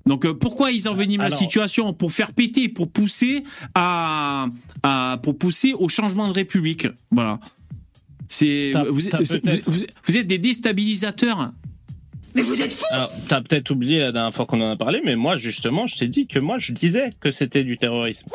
Donc 0.07 0.25
euh, 0.27 0.35
pourquoi 0.35 0.71
ils 0.71 0.89
enveniment 0.89 1.23
la 1.23 1.29
Alors- 1.29 1.39
situation 1.39 1.93
pour 1.95 2.13
faire 2.13 2.33
péter, 2.33 2.69
pour 2.69 2.91
pousser 2.91 3.43
à, 3.75 4.47
à 4.83 5.19
pour 5.23 5.39
pousser 5.39 5.73
au 5.73 5.89
changement 5.89 6.29
de 6.29 6.33
république. 6.35 6.87
Voilà. 7.11 7.41
C'est 8.29 8.73
vous- 8.91 9.01
vous 10.07 10.17
êtes 10.17 10.27
des 10.27 10.39
déstabilisateurs. 10.39 11.53
Alors, 12.91 13.13
t'as 13.29 13.41
peut-être 13.41 13.71
oublié 13.71 14.01
la 14.01 14.13
dernière 14.13 14.35
fois 14.35 14.47
qu'on 14.47 14.61
en 14.61 14.71
a 14.71 14.77
parlé, 14.77 15.01
mais 15.05 15.15
moi, 15.15 15.39
justement, 15.39 15.87
je 15.87 15.97
t'ai 15.97 16.09
dit 16.09 16.27
que 16.27 16.39
moi, 16.39 16.59
je 16.59 16.73
disais 16.73 17.11
que 17.21 17.31
c'était 17.31 17.63
du 17.63 17.77
terrorisme. 17.77 18.27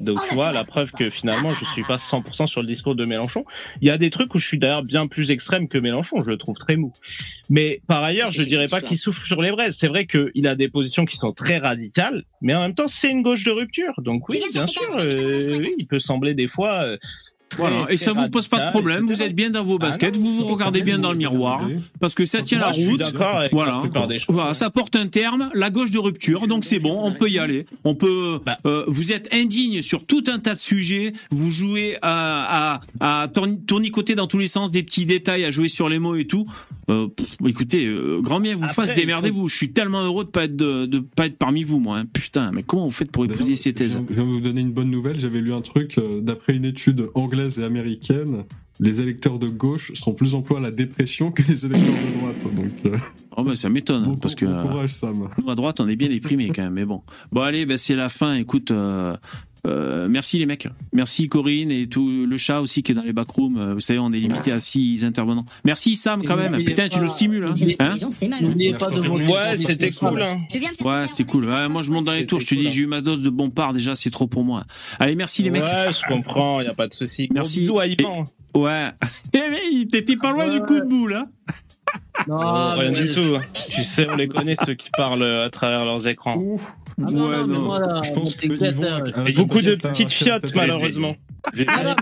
Donc, 0.00 0.18
tu 0.28 0.34
vois, 0.34 0.52
la 0.52 0.64
preuve 0.64 0.90
que 0.90 1.10
finalement, 1.10 1.50
je 1.50 1.64
suis 1.66 1.84
pas 1.84 1.96
100% 1.96 2.46
sur 2.46 2.60
le 2.60 2.66
discours 2.66 2.94
de 2.94 3.04
Mélenchon. 3.04 3.44
Il 3.80 3.88
y 3.88 3.90
a 3.90 3.98
des 3.98 4.10
trucs 4.10 4.34
où 4.34 4.38
je 4.38 4.46
suis 4.46 4.58
d'ailleurs 4.58 4.82
bien 4.82 5.06
plus 5.06 5.30
extrême 5.30 5.68
que 5.68 5.78
Mélenchon, 5.78 6.20
je 6.22 6.30
le 6.30 6.38
trouve 6.38 6.56
très 6.56 6.76
mou. 6.76 6.92
Mais 7.50 7.80
par 7.86 8.02
ailleurs, 8.02 8.32
je 8.32 8.42
dirais 8.42 8.66
pas 8.66 8.80
qu'il 8.80 8.98
souffle 8.98 9.24
sur 9.26 9.40
les 9.40 9.52
braises. 9.52 9.76
C'est 9.78 9.88
vrai 9.88 10.06
qu'il 10.06 10.46
a 10.48 10.54
des 10.56 10.68
positions 10.68 11.04
qui 11.04 11.16
sont 11.16 11.32
très 11.32 11.58
radicales, 11.58 12.24
mais 12.40 12.54
en 12.54 12.62
même 12.62 12.74
temps, 12.74 12.88
c'est 12.88 13.10
une 13.10 13.22
gauche 13.22 13.44
de 13.44 13.52
rupture. 13.52 13.94
Donc 13.98 14.28
oui, 14.28 14.42
bien 14.52 14.66
sûr, 14.66 14.82
euh, 14.98 15.56
oui, 15.58 15.72
il 15.78 15.86
peut 15.86 16.00
sembler 16.00 16.34
des 16.34 16.48
fois... 16.48 16.82
euh, 16.84 16.96
très, 17.54 17.62
Voilà. 17.62 17.82
Et 17.84 17.96
très 17.96 17.96
ça 17.96 18.12
vous 18.12 18.28
pose 18.28 18.48
pas 18.48 18.66
de 18.66 18.70
problème. 18.70 19.06
Vous 19.06 19.22
êtes 19.22 19.34
bien 19.34 19.50
dans 19.50 19.64
vos 19.64 19.78
baskets. 19.78 20.14
Ah 20.16 20.18
non, 20.18 20.24
vous 20.24 20.32
vous 20.38 20.44
regardez 20.46 20.82
bien 20.82 20.98
dans 20.98 21.12
le 21.12 21.18
miroir. 21.18 21.68
Parce 22.00 22.14
que 22.14 22.24
ça 22.26 22.42
tient 22.42 22.58
la 22.60 22.72
Moi, 22.76 22.90
route. 22.90 23.14
Voilà. 23.52 23.82
la. 24.28 24.54
Ça 24.54 24.70
porte 24.70 24.96
un 24.96 25.06
terme. 25.06 25.50
La 25.54 25.70
gauche 25.70 25.90
de 25.90 25.98
rupture. 25.98 26.46
Donc 26.46 26.64
c'est 26.64 26.78
bon. 26.78 26.98
On 27.02 27.12
peut 27.12 27.28
y 27.30 27.38
aller. 27.38 27.66
On 27.84 27.94
peut, 27.94 28.40
Bah. 28.44 28.56
euh, 28.66 28.84
vous 28.88 29.12
êtes 29.12 29.28
indigne 29.32 29.82
sur 29.82 30.04
tout 30.04 30.24
un 30.28 30.38
tas 30.38 30.54
de 30.54 30.60
sujets. 30.60 31.12
Vous 31.30 31.50
jouez 31.50 31.96
à, 32.02 32.80
à, 33.00 33.22
à 33.22 33.28
tourni- 33.28 33.60
tournicoter 33.64 34.14
dans 34.14 34.26
tous 34.26 34.38
les 34.38 34.46
sens 34.46 34.70
des 34.70 34.82
petits 34.82 35.06
détails, 35.06 35.44
à 35.44 35.50
jouer 35.50 35.68
sur 35.68 35.88
les 35.88 35.98
mots 35.98 36.16
et 36.16 36.24
tout. 36.26 36.44
Euh, 36.90 37.08
pff, 37.08 37.36
écoutez, 37.46 37.86
euh, 37.86 38.20
grand 38.20 38.40
bien 38.40 38.54
vous 38.56 38.64
Après, 38.64 38.74
fasse, 38.86 38.94
démerdez-vous. 38.94 39.48
Je 39.48 39.56
suis 39.56 39.72
tellement 39.72 40.02
heureux 40.02 40.24
de 40.24 40.28
pas 40.30 40.44
être 40.44 40.56
de, 40.56 40.84
de 40.86 40.98
pas 40.98 41.26
être 41.26 41.38
parmi 41.38 41.62
vous, 41.62 41.78
moi. 41.80 41.98
hein. 41.98 42.04
Putain, 42.12 42.50
mais 42.52 42.62
comment 42.62 42.84
vous 42.84 42.90
faites 42.90 43.10
pour 43.10 43.24
épouser 43.24 43.56
ces 43.56 43.72
thèses 43.72 43.98
je 44.08 44.14
viens 44.14 44.24
de 44.24 44.28
vous 44.28 44.40
donner 44.40 44.60
une 44.60 44.72
bonne 44.72 44.90
nouvelle. 44.90 45.18
J'avais 45.20 45.40
lu 45.40 45.52
un 45.54 45.60
truc 45.60 45.98
euh, 45.98 46.20
d'après 46.20 46.54
une 46.56 46.64
étude 46.64 47.08
anglaise 47.14 47.43
et 47.48 47.64
américaine. 47.64 48.44
Les 48.80 49.00
électeurs 49.00 49.38
de 49.38 49.46
gauche 49.46 49.92
sont 49.94 50.14
plus 50.14 50.34
enclins 50.34 50.56
à 50.56 50.60
la 50.60 50.70
dépression 50.72 51.30
que 51.30 51.42
les 51.46 51.64
électeurs 51.64 51.94
de 51.94 52.18
droite. 52.18 52.54
Donc, 52.54 52.72
euh, 52.86 52.98
Oh 53.36 53.44
ben 53.44 53.54
ça 53.54 53.68
m'étonne 53.68 54.04
bon, 54.04 54.16
parce 54.16 54.34
que 54.34 54.44
bon 54.46 54.68
courage, 54.68 54.90
Sam. 54.90 55.28
nous 55.40 55.50
à 55.50 55.54
droite 55.54 55.80
on 55.80 55.88
est 55.88 55.94
bien 55.96 56.08
déprimés 56.08 56.50
quand 56.50 56.62
même. 56.62 56.72
Mais 56.72 56.84
bon, 56.84 57.02
bon 57.30 57.42
allez, 57.42 57.66
ben 57.66 57.78
c'est 57.78 57.94
la 57.94 58.08
fin. 58.08 58.34
Écoute, 58.34 58.70
euh, 58.72 59.16
Euh, 59.66 60.08
merci 60.10 60.38
les 60.38 60.46
mecs. 60.46 60.68
Merci 60.92 61.28
Corinne 61.28 61.70
et 61.70 61.86
tout 61.86 62.26
le 62.26 62.36
chat 62.36 62.60
aussi 62.60 62.82
qui 62.82 62.92
est 62.92 62.94
dans 62.94 63.02
les 63.02 63.12
backrooms. 63.14 63.56
Euh, 63.56 63.74
Vous 63.74 63.80
savez, 63.80 63.98
on 63.98 64.12
est 64.12 64.18
limité 64.18 64.52
à 64.52 64.58
six 64.58 65.04
intervenants. 65.04 65.44
Merci 65.64 65.96
Sam 65.96 66.22
quand 66.24 66.36
même. 66.36 66.62
Putain, 66.64 66.88
tu 66.88 67.00
nous 67.00 67.06
stimules. 67.08 67.44
Hein 67.44 67.54
Hein 67.80 67.96
N'oubliez 68.42 68.74
pas 68.74 68.90
de 68.90 69.00
voter 69.00 69.24
Ouais, 69.26 69.56
pour 69.56 69.66
c'était 69.66 69.90
cool. 69.90 70.22
Hein. 70.22 70.36
ouais, 70.84 71.06
c'était 71.08 71.24
cool. 71.24 71.46
Ouais, 71.46 71.68
moi, 71.68 71.82
je 71.82 71.90
monte 71.90 72.04
dans 72.04 72.12
les 72.12 72.26
tours. 72.26 72.40
Je 72.40 72.46
te 72.46 72.54
dis, 72.54 72.70
j'ai 72.70 72.82
eu 72.82 72.86
ma 72.86 73.00
dose 73.00 73.22
de 73.22 73.30
bon 73.30 73.50
part 73.50 73.72
déjà. 73.72 73.94
C'est 73.94 74.10
trop 74.10 74.26
pour 74.26 74.44
moi. 74.44 74.64
Allez, 74.98 75.14
merci 75.14 75.42
les 75.42 75.50
mecs. 75.50 75.62
Ouais, 75.62 75.90
je 75.92 76.12
comprends, 76.12 76.60
y 76.60 76.66
a 76.66 76.74
pas 76.74 76.86
de 76.88 76.94
souci. 76.94 77.26
Gros 77.28 77.34
Merci. 77.36 77.60
bisous 77.60 77.78
à 77.78 77.86
Yvan. 77.86 78.24
Ouais. 78.54 78.90
Eh, 79.32 79.38
mais 79.50 79.86
T'étais 79.86 80.16
pas 80.16 80.30
loin 80.32 80.48
du 80.48 80.60
coup 80.60 80.78
de 80.78 80.84
boule. 80.84 81.14
Hein 81.14 81.26
Non, 82.28 82.38
rien 82.76 82.90
mais- 82.90 83.00
du 83.06 83.12
tout. 83.12 83.36
Tu 83.74 83.82
sais, 83.82 84.06
on 84.08 84.14
les 84.14 84.28
connaît 84.28 84.56
ceux 84.64 84.74
qui 84.74 84.88
parlent 84.96 85.24
à 85.24 85.50
travers 85.50 85.84
leurs 85.84 86.06
écrans. 86.06 86.34
Ah 86.36 86.83
non, 86.98 87.06
Ouais, 87.28 87.36
non, 87.38 87.46
mais 87.46 87.54
non. 87.54 87.60
moi, 87.62 87.78
là, 87.80 88.00
Je 88.04 88.10
pense 88.12 88.36
mon 88.36 88.48
que 88.48 88.54
ticket, 88.54 88.68
Yvon, 88.70 88.82
euh, 88.84 89.00
avec 89.14 89.36
Beaucoup 89.36 89.60
de 89.60 89.74
petites 89.74 90.10
fiottes, 90.10 90.42
peut-être- 90.42 90.56
malheureusement. 90.56 91.16
Ah 91.46 91.50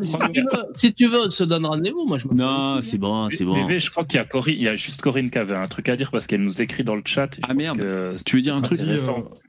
mais 0.00 0.06
si 0.06 0.16
tu 0.32 0.40
veux, 0.42 0.48
si 0.76 0.94
tu 0.94 1.06
veux, 1.08 1.18
on 1.26 1.30
se 1.30 1.42
donne 1.42 1.66
rendez-vous. 1.66 2.06
Moi, 2.06 2.18
je 2.18 2.28
me 2.28 2.34
Non, 2.34 2.80
c'est 2.80 2.98
bon, 2.98 3.28
c'est 3.28 3.44
bon. 3.44 3.54
VV, 3.66 3.80
je 3.80 3.90
crois 3.90 4.04
qu'il 4.04 4.18
y 4.18 4.20
a 4.20 4.24
Corinne, 4.24 4.54
il 4.56 4.62
y 4.62 4.68
a 4.68 4.76
juste 4.76 5.00
Corinne 5.00 5.30
qui 5.30 5.38
avait 5.38 5.56
un 5.56 5.66
truc 5.66 5.88
à 5.88 5.96
dire 5.96 6.12
parce 6.12 6.28
qu'elle 6.28 6.44
nous 6.44 6.62
écrit 6.62 6.84
dans 6.84 6.94
le 6.94 7.02
chat. 7.04 7.38
Ah 7.48 7.52
merde. 7.54 7.82
Tu 8.24 8.36
veux 8.36 8.42
dire 8.42 8.54
un 8.54 8.60
truc 8.60 8.78
euh, 8.80 8.98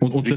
on, 0.01 0.07
on 0.07 0.21
te 0.23 0.33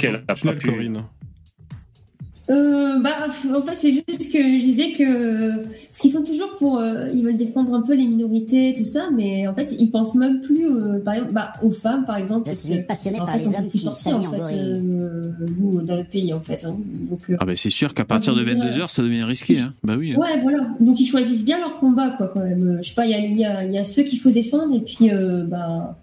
Euh, 2.49 3.01
bah, 3.01 3.11
en 3.57 3.63
fait, 3.63 3.75
c'est 3.75 3.91
juste 3.93 4.33
que 4.33 4.39
je 4.39 4.63
disais 4.63 4.93
que. 4.93 5.57
Parce 5.57 5.99
qu'ils 6.01 6.13
sont 6.13 6.23
toujours 6.23 6.55
pour. 6.59 6.79
euh, 6.79 7.09
ils 7.13 7.25
veulent 7.25 7.37
défendre 7.37 7.75
un 7.75 7.83
peu 7.83 7.95
les 7.97 8.07
minorités, 8.07 8.73
tout 8.79 8.85
ça, 8.85 9.09
mais 9.13 9.49
en 9.49 9.55
fait, 9.55 9.75
ils 9.79 9.91
pensent 9.91 10.15
même 10.15 10.41
plus, 10.41 10.65
euh, 10.71 11.01
par 11.01 11.15
exemple, 11.15 11.33
bah, 11.33 11.53
aux 11.63 11.73
femmes, 11.73 12.05
par 12.05 12.17
exemple. 12.19 12.43
Je 12.47 12.51
parce 12.53 12.63
suis 12.63 12.77
que, 12.77 12.87
passionné 12.87 13.21
en 13.21 13.25
par 13.25 13.35
fait, 13.35 13.41
les 13.41 13.49
on 13.49 13.51
peut 13.51 13.57
hommes 13.59 13.69
plus 13.69 13.79
sortir, 13.79 14.17
en 14.17 14.23
fait, 14.23 14.55
euh, 14.55 15.23
nous, 15.59 15.83
dans 15.83 15.97
le 15.97 16.05
pays, 16.05 16.33
en 16.33 16.41
fait. 16.41 16.65
hein. 16.65 16.77
Donc, 17.11 17.21
euh, 17.31 17.37
Ah 17.41 17.45
ben 17.47 17.57
c'est 17.57 17.71
sûr 17.71 17.93
qu'à 17.95 18.05
partir 18.05 18.35
de 18.37 18.45
22h, 18.45 18.89
ça 18.89 19.03
devient 19.03 19.25
risqué. 19.25 19.59
Hein. 19.59 19.75
Bah 19.83 19.97
oui. 19.99 20.13
hein. 20.15 20.21
Ouais, 20.21 20.39
voilà. 20.41 20.61
Donc 20.79 21.01
ils 21.01 21.07
choisissent 21.07 21.45
bien 21.45 21.59
leur 21.59 21.79
combat, 21.81 22.11
quoi, 22.11 22.29
quand 22.29 22.45
même. 22.45 22.63
Euh, 22.63 22.79
Je 22.83 22.89
sais 22.91 22.95
pas, 22.95 23.07
il 23.07 23.11
y 23.11 23.15
a, 23.15 23.19
il 23.19 23.37
y, 23.37 23.45
a, 23.45 23.65
il 23.65 23.73
y 23.73 23.79
a 23.79 23.85
ceux 23.85 24.05
qu'il 24.05 24.21
faut 24.21 24.31
défendre 24.31 24.73
et 24.73 24.81
puis, 24.81 25.11
euh, 25.11 25.43
bah, 25.45 25.99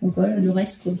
donc 0.00 0.14
voilà, 0.16 0.38
le 0.38 0.50
reste, 0.50 0.84
quoi. 0.84 0.92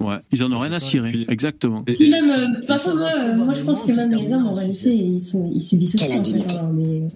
Ouais, 0.00 0.18
ils 0.30 0.44
en 0.44 0.52
ont 0.52 0.58
rien 0.58 0.72
à 0.72 0.80
cirer. 0.80 1.26
Exactement. 1.28 1.84
Même, 1.86 2.30
euh, 2.30 2.48
de 2.48 2.56
toute 2.56 2.64
façon, 2.64 2.94
moi, 2.96 3.10
euh, 3.16 3.34
moi, 3.34 3.54
je 3.54 3.62
pense 3.62 3.82
que 3.82 3.92
même 3.92 4.10
les 4.12 4.32
hommes, 4.32 4.46
en 4.46 4.52
réalité, 4.52 4.94
ils, 4.94 5.20
sont, 5.20 5.50
ils 5.52 5.60
subissent 5.60 5.94
aussi, 5.94 6.12
en 6.12 6.22
fait, 6.22 6.56
mais... 6.74 7.08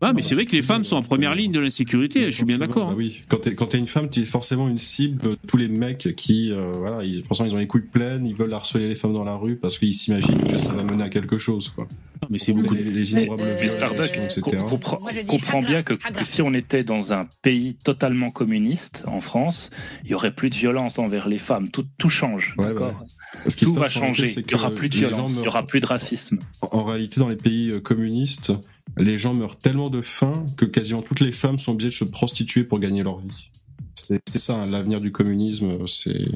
Ah, 0.00 0.12
mais 0.14 0.22
c'est 0.22 0.34
vrai 0.34 0.44
que 0.44 0.52
les 0.52 0.62
femmes 0.62 0.84
sont 0.84 0.96
en 0.96 1.02
première 1.02 1.34
ligne 1.34 1.52
de 1.52 1.60
l'insécurité. 1.60 2.26
Je 2.26 2.30
suis 2.36 2.44
bien 2.44 2.58
d'accord. 2.58 2.88
Bah 2.90 2.94
oui, 2.96 3.22
quand 3.28 3.38
t'es 3.38 3.54
quand 3.54 3.66
t'es 3.66 3.78
une 3.78 3.86
femme, 3.86 4.08
t'es 4.08 4.22
forcément 4.22 4.68
une 4.68 4.78
cible. 4.78 5.36
Tous 5.46 5.56
les 5.56 5.68
mecs 5.68 6.14
qui, 6.16 6.52
euh, 6.52 6.72
voilà, 6.76 7.02
ils, 7.04 7.24
forcément 7.24 7.48
ils 7.48 7.54
ont 7.54 7.58
les 7.58 7.66
couilles 7.66 7.82
pleines, 7.90 8.26
ils 8.26 8.34
veulent 8.34 8.52
harceler 8.54 8.88
les 8.88 8.94
femmes 8.94 9.14
dans 9.14 9.24
la 9.24 9.34
rue 9.34 9.56
parce 9.56 9.78
qu'ils 9.78 9.94
s'imaginent 9.94 10.46
que 10.46 10.58
ça 10.58 10.72
va 10.72 10.82
mener 10.82 11.02
à 11.02 11.08
quelque 11.08 11.38
chose, 11.38 11.68
quoi. 11.68 11.88
mais 12.30 12.38
c'est 12.38 12.52
beaucoup 12.52 12.74
les, 12.74 12.82
les 12.84 13.12
innombrables 13.12 13.68
Starduck 13.68 14.06
etc. 14.16 14.40
com- 14.42 14.64
comprend, 14.68 15.00
comprend 15.26 15.60
bien 15.62 15.82
que, 15.82 15.94
que 15.94 16.24
si 16.24 16.42
on 16.42 16.54
était 16.54 16.84
dans 16.84 17.12
un 17.12 17.26
pays 17.42 17.74
totalement 17.74 18.30
communiste, 18.30 19.04
en 19.06 19.20
France, 19.20 19.70
il 20.04 20.10
y 20.10 20.14
aurait 20.14 20.34
plus 20.34 20.50
de 20.50 20.54
violence 20.56 20.98
envers 20.98 21.28
les 21.28 21.38
femmes. 21.38 21.70
Tout, 21.70 21.86
tout 21.98 22.08
change, 22.08 22.54
d'accord 22.58 23.02
Ce 23.46 23.56
qui 23.56 23.64
Tout 23.66 23.74
va 23.74 23.88
changer. 23.88 24.26
c'est 24.26 24.40
Il 24.46 24.52
y 24.52 24.54
aura 24.54 24.70
plus 24.70 24.88
de 24.88 24.96
violence, 24.96 25.38
il 25.38 25.44
y 25.44 25.48
aura 25.48 25.64
plus 25.66 25.80
de 25.80 25.86
racisme. 25.86 26.38
En, 26.62 26.78
en 26.78 26.84
réalité, 26.84 27.20
dans 27.20 27.28
les 27.28 27.36
pays 27.36 27.70
euh, 27.70 27.80
communistes, 27.80 28.52
les 28.96 29.18
gens 29.18 29.34
meurent 29.34 29.58
tellement 29.58 29.90
de 29.90 30.02
faim 30.02 30.44
que 30.56 30.64
quasiment 30.64 31.02
toutes 31.02 31.20
les 31.20 31.32
femmes 31.32 31.58
sont 31.58 31.72
obligées 31.72 31.90
de 31.90 31.94
se 31.94 32.04
prostituer 32.04 32.64
pour 32.64 32.78
gagner 32.78 33.02
leur 33.02 33.18
vie. 33.18 33.50
C'est 33.94 34.20
ça, 34.38 34.54
hein, 34.54 34.66
l'avenir 34.66 35.00
du 35.00 35.10
communisme, 35.10 35.86
c'est 35.86 36.26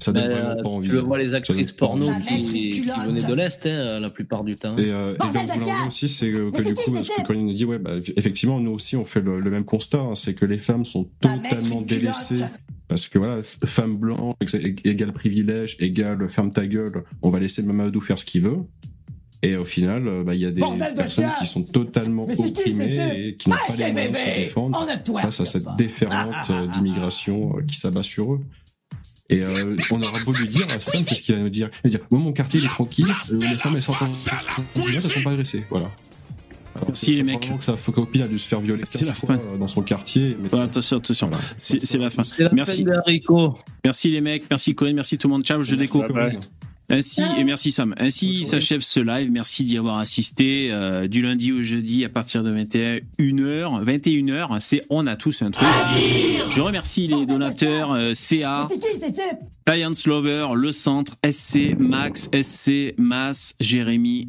ça 0.00 0.12
donne 0.12 0.26
Bah, 0.26 0.34
vraiment 0.34 0.62
pas 0.62 0.68
envie. 0.68 0.88
tu 0.88 0.94
le 0.94 1.00
vois 1.00 1.16
les 1.18 1.34
actrices 1.34 1.72
porno 1.72 2.08
qui, 2.28 2.70
qui 2.70 2.80
venaient 2.80 3.22
de 3.22 3.32
l'Est, 3.34 3.64
hein, 3.66 4.00
la 4.00 4.10
plupart 4.10 4.44
du 4.44 4.56
temps. 4.56 4.76
Et, 4.76 4.90
euh, 4.92 5.14
et 5.14 5.18
donc, 5.18 5.32
Blanc 5.56 5.86
aussi, 5.86 6.08
c'est 6.08 6.30
que, 6.30 6.50
que 6.50 6.62
du 6.62 6.74
coup, 6.74 7.02
ce 7.02 7.10
que 7.16 7.22
Corinne 7.26 7.46
nous 7.46 7.54
dit, 7.54 7.64
ouais, 7.64 7.78
bah, 7.78 7.92
effectivement, 8.16 8.60
nous 8.60 8.72
aussi, 8.72 8.96
on 8.96 9.04
fait 9.04 9.20
le, 9.22 9.40
le 9.40 9.50
même 9.50 9.64
constat, 9.64 10.00
hein, 10.00 10.14
c'est 10.14 10.34
que 10.34 10.44
les 10.44 10.58
femmes 10.58 10.84
sont 10.84 11.08
totalement 11.20 11.80
délaissées. 11.80 12.44
Parce 12.88 13.08
que 13.08 13.18
voilà, 13.18 13.40
femme 13.64 13.96
blanche, 13.96 14.34
ég- 14.42 14.80
égale 14.86 15.12
privilège, 15.12 15.76
égale 15.80 16.28
ferme 16.28 16.50
ta 16.50 16.66
gueule, 16.66 17.04
on 17.22 17.30
va 17.30 17.40
laisser 17.40 17.62
Mamadou 17.62 18.00
faire 18.00 18.18
ce 18.18 18.24
qu'il 18.26 18.42
veut. 18.42 18.58
Et 19.46 19.56
au 19.56 19.64
final, 19.64 20.08
euh, 20.08 20.24
bah, 20.24 20.34
il 20.34 20.40
y 20.40 20.46
a 20.46 20.50
des 20.50 20.60
Bordel 20.60 20.92
de 20.92 20.96
personnes 20.96 21.26
chien 21.26 21.34
qui 21.38 21.46
sont 21.46 21.62
totalement 21.64 22.24
Mais 22.26 22.34
qui, 22.34 22.40
opprimées 22.46 22.94
c'était 22.94 23.28
et 23.28 23.34
qui 23.36 23.50
n'ont 23.50 23.56
Ah, 23.56 23.72
pas 23.72 23.76
les 23.76 23.92
moyens 23.92 24.12
de 24.12 24.16
se 24.18 24.24
défendre 24.24 24.86
face 25.20 25.40
à 25.40 25.46
cette 25.46 25.66
déferlante 25.76 26.34
euh, 26.50 26.66
d'immigration 26.68 27.56
euh, 27.56 27.60
qui 27.62 27.76
s'abat 27.76 28.02
sur 28.02 28.34
eux. 28.34 28.40
Et 29.30 29.42
euh, 29.42 29.76
on 29.90 30.02
aura 30.02 30.18
beau 30.24 30.32
lui 30.32 30.46
dire 30.46 30.66
à 30.74 30.80
Sam, 30.80 31.04
qu'est-ce 31.04 31.22
qu'il 31.22 31.34
va 31.34 31.40
nous 31.40 31.48
dire? 31.48 31.70
Il 31.84 31.90
va 31.90 31.98
dire 31.98 32.06
Moi, 32.10 32.20
mon 32.20 32.32
quartier, 32.32 32.60
il 32.60 32.66
est 32.66 32.68
tranquille, 32.68 33.06
euh, 33.32 33.38
les 33.40 33.56
femmes, 33.56 33.76
elles 33.76 33.82
sont 33.82 33.92
en 33.92 34.10
elles 34.86 35.00
sont 35.00 35.22
pas 35.22 35.30
agressées. 35.30 35.64
Voilà. 35.70 35.90
Alors, 36.74 36.88
Merci, 36.88 37.06
c'est 37.06 37.12
les 37.12 37.22
mecs. 37.22 37.40
que 37.56 37.64
sa 37.64 37.76
copine 37.76 38.22
a 38.22 38.28
dû 38.28 38.36
se 38.38 38.48
faire 38.48 38.60
violer 38.60 38.82
C'est 38.84 38.98
15 38.98 39.08
la 39.08 39.14
fois 39.14 39.36
fin. 39.36 39.56
dans 39.58 39.68
son 39.68 39.82
quartier. 39.82 40.36
Mais... 40.40 40.58
attention, 40.58 40.96
attention. 40.96 41.30
C'est 41.56 41.84
c'est 41.86 41.98
la 41.98 42.10
fin. 42.10 42.22
La 42.38 42.50
Merci. 42.52 42.84
Merci 43.84 44.10
les 44.10 44.20
mecs, 44.20 44.44
merci 44.50 44.74
Colin, 44.74 44.92
merci 44.94 45.16
tout 45.16 45.28
le 45.28 45.34
monde. 45.34 45.44
Ciao, 45.44 45.62
je 45.62 45.76
déco. 45.76 46.02
Ainsi, 46.90 47.22
et 47.38 47.44
merci 47.44 47.72
Sam. 47.72 47.94
Ainsi 47.98 48.44
s'achève 48.44 48.80
ce 48.80 49.00
live. 49.00 49.30
Merci 49.30 49.64
d'y 49.64 49.78
avoir 49.78 49.98
assisté 49.98 50.68
euh, 50.70 51.08
du 51.08 51.22
lundi 51.22 51.50
au 51.50 51.62
jeudi 51.62 52.04
à 52.04 52.08
partir 52.08 52.42
de 52.42 52.54
21h. 52.54 53.84
21h, 53.84 54.60
c'est 54.60 54.84
on 54.90 55.06
a 55.06 55.16
tous 55.16 55.42
un 55.42 55.50
truc. 55.50 55.66
Je 56.50 56.60
remercie 56.60 57.06
les 57.06 57.26
donateurs 57.26 57.92
euh, 57.92 58.12
CA, 58.14 58.68
C'est 58.70 58.78
qui 58.78 58.98
c'était 58.98 59.38
Science 59.68 60.06
Lover, 60.06 60.48
Le 60.54 60.72
Centre, 60.72 61.16
SC, 61.28 61.74
Max, 61.78 62.28
SC, 62.34 62.94
Mass, 62.98 63.54
Jérémy, 63.60 64.28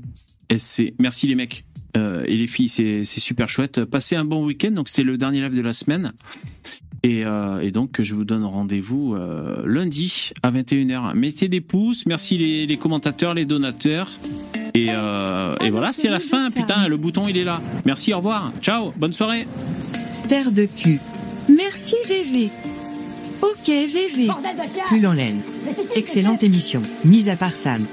SC. 0.56 0.94
Merci 0.98 1.28
les 1.28 1.36
mecs 1.36 1.66
euh, 1.98 2.24
et 2.26 2.36
les 2.36 2.48
filles, 2.48 2.70
c'est 2.70 3.06
super 3.06 3.50
chouette. 3.50 3.84
Passez 3.86 4.16
un 4.16 4.26
bon 4.26 4.46
week-end. 4.46 4.72
Donc 4.72 4.90
c'est 4.90 5.04
le 5.04 5.18
dernier 5.18 5.42
live 5.42 5.56
de 5.56 5.62
la 5.62 5.74
semaine. 5.74 6.14
Et, 7.06 7.24
euh, 7.24 7.60
et 7.62 7.70
donc 7.70 8.02
je 8.02 8.16
vous 8.16 8.24
donne 8.24 8.44
rendez-vous 8.44 9.14
euh, 9.14 9.62
lundi 9.64 10.32
à 10.42 10.50
21h. 10.50 11.14
Mettez 11.14 11.48
des 11.48 11.62
pouces. 11.62 12.08
Merci 12.08 12.40
les, 12.40 12.66
les 12.66 12.78
commentateurs, 12.78 13.36
les 13.36 13.46
donateurs. 13.46 14.10
Et, 14.74 14.88
euh, 14.90 15.56
et 15.62 15.70
voilà, 15.70 15.94
c'est 15.94 16.10
la 16.10 16.20
fin. 16.20 16.50
Putain, 16.50 16.88
le 16.88 16.98
bouton 16.98 17.28
il 17.28 17.38
est 17.38 17.44
là. 17.44 17.62
Merci, 17.86 18.12
au 18.12 18.18
revoir. 18.18 18.52
Ciao, 18.60 18.92
bonne 18.98 19.14
soirée. 19.14 19.46
Ster 20.10 20.52
de 20.52 20.66
cul. 20.66 21.00
Merci 21.48 21.96
VV. 22.08 22.50
Ok 23.44 23.68
VV. 23.68 24.28
Pull 24.90 25.06
en 25.06 25.14
laine. 25.14 25.42
Excellente 25.96 26.42
émission, 26.42 26.82
mise 27.04 27.30
à 27.30 27.36
part 27.36 27.54
Sam. 27.54 27.86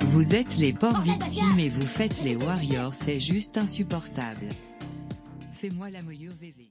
Vous 0.00 0.34
êtes 0.34 0.56
les 0.56 0.72
pauvres 0.72 1.02
victimes 1.02 1.60
et 1.60 1.68
vous 1.68 1.86
faites 1.86 2.24
les 2.24 2.34
warriors, 2.34 2.94
c'est 2.94 3.20
juste 3.20 3.58
insupportable. 3.58 4.48
Fais-moi 5.62 5.90
la 5.90 6.02
moyure 6.02 6.32
VV. 6.34 6.61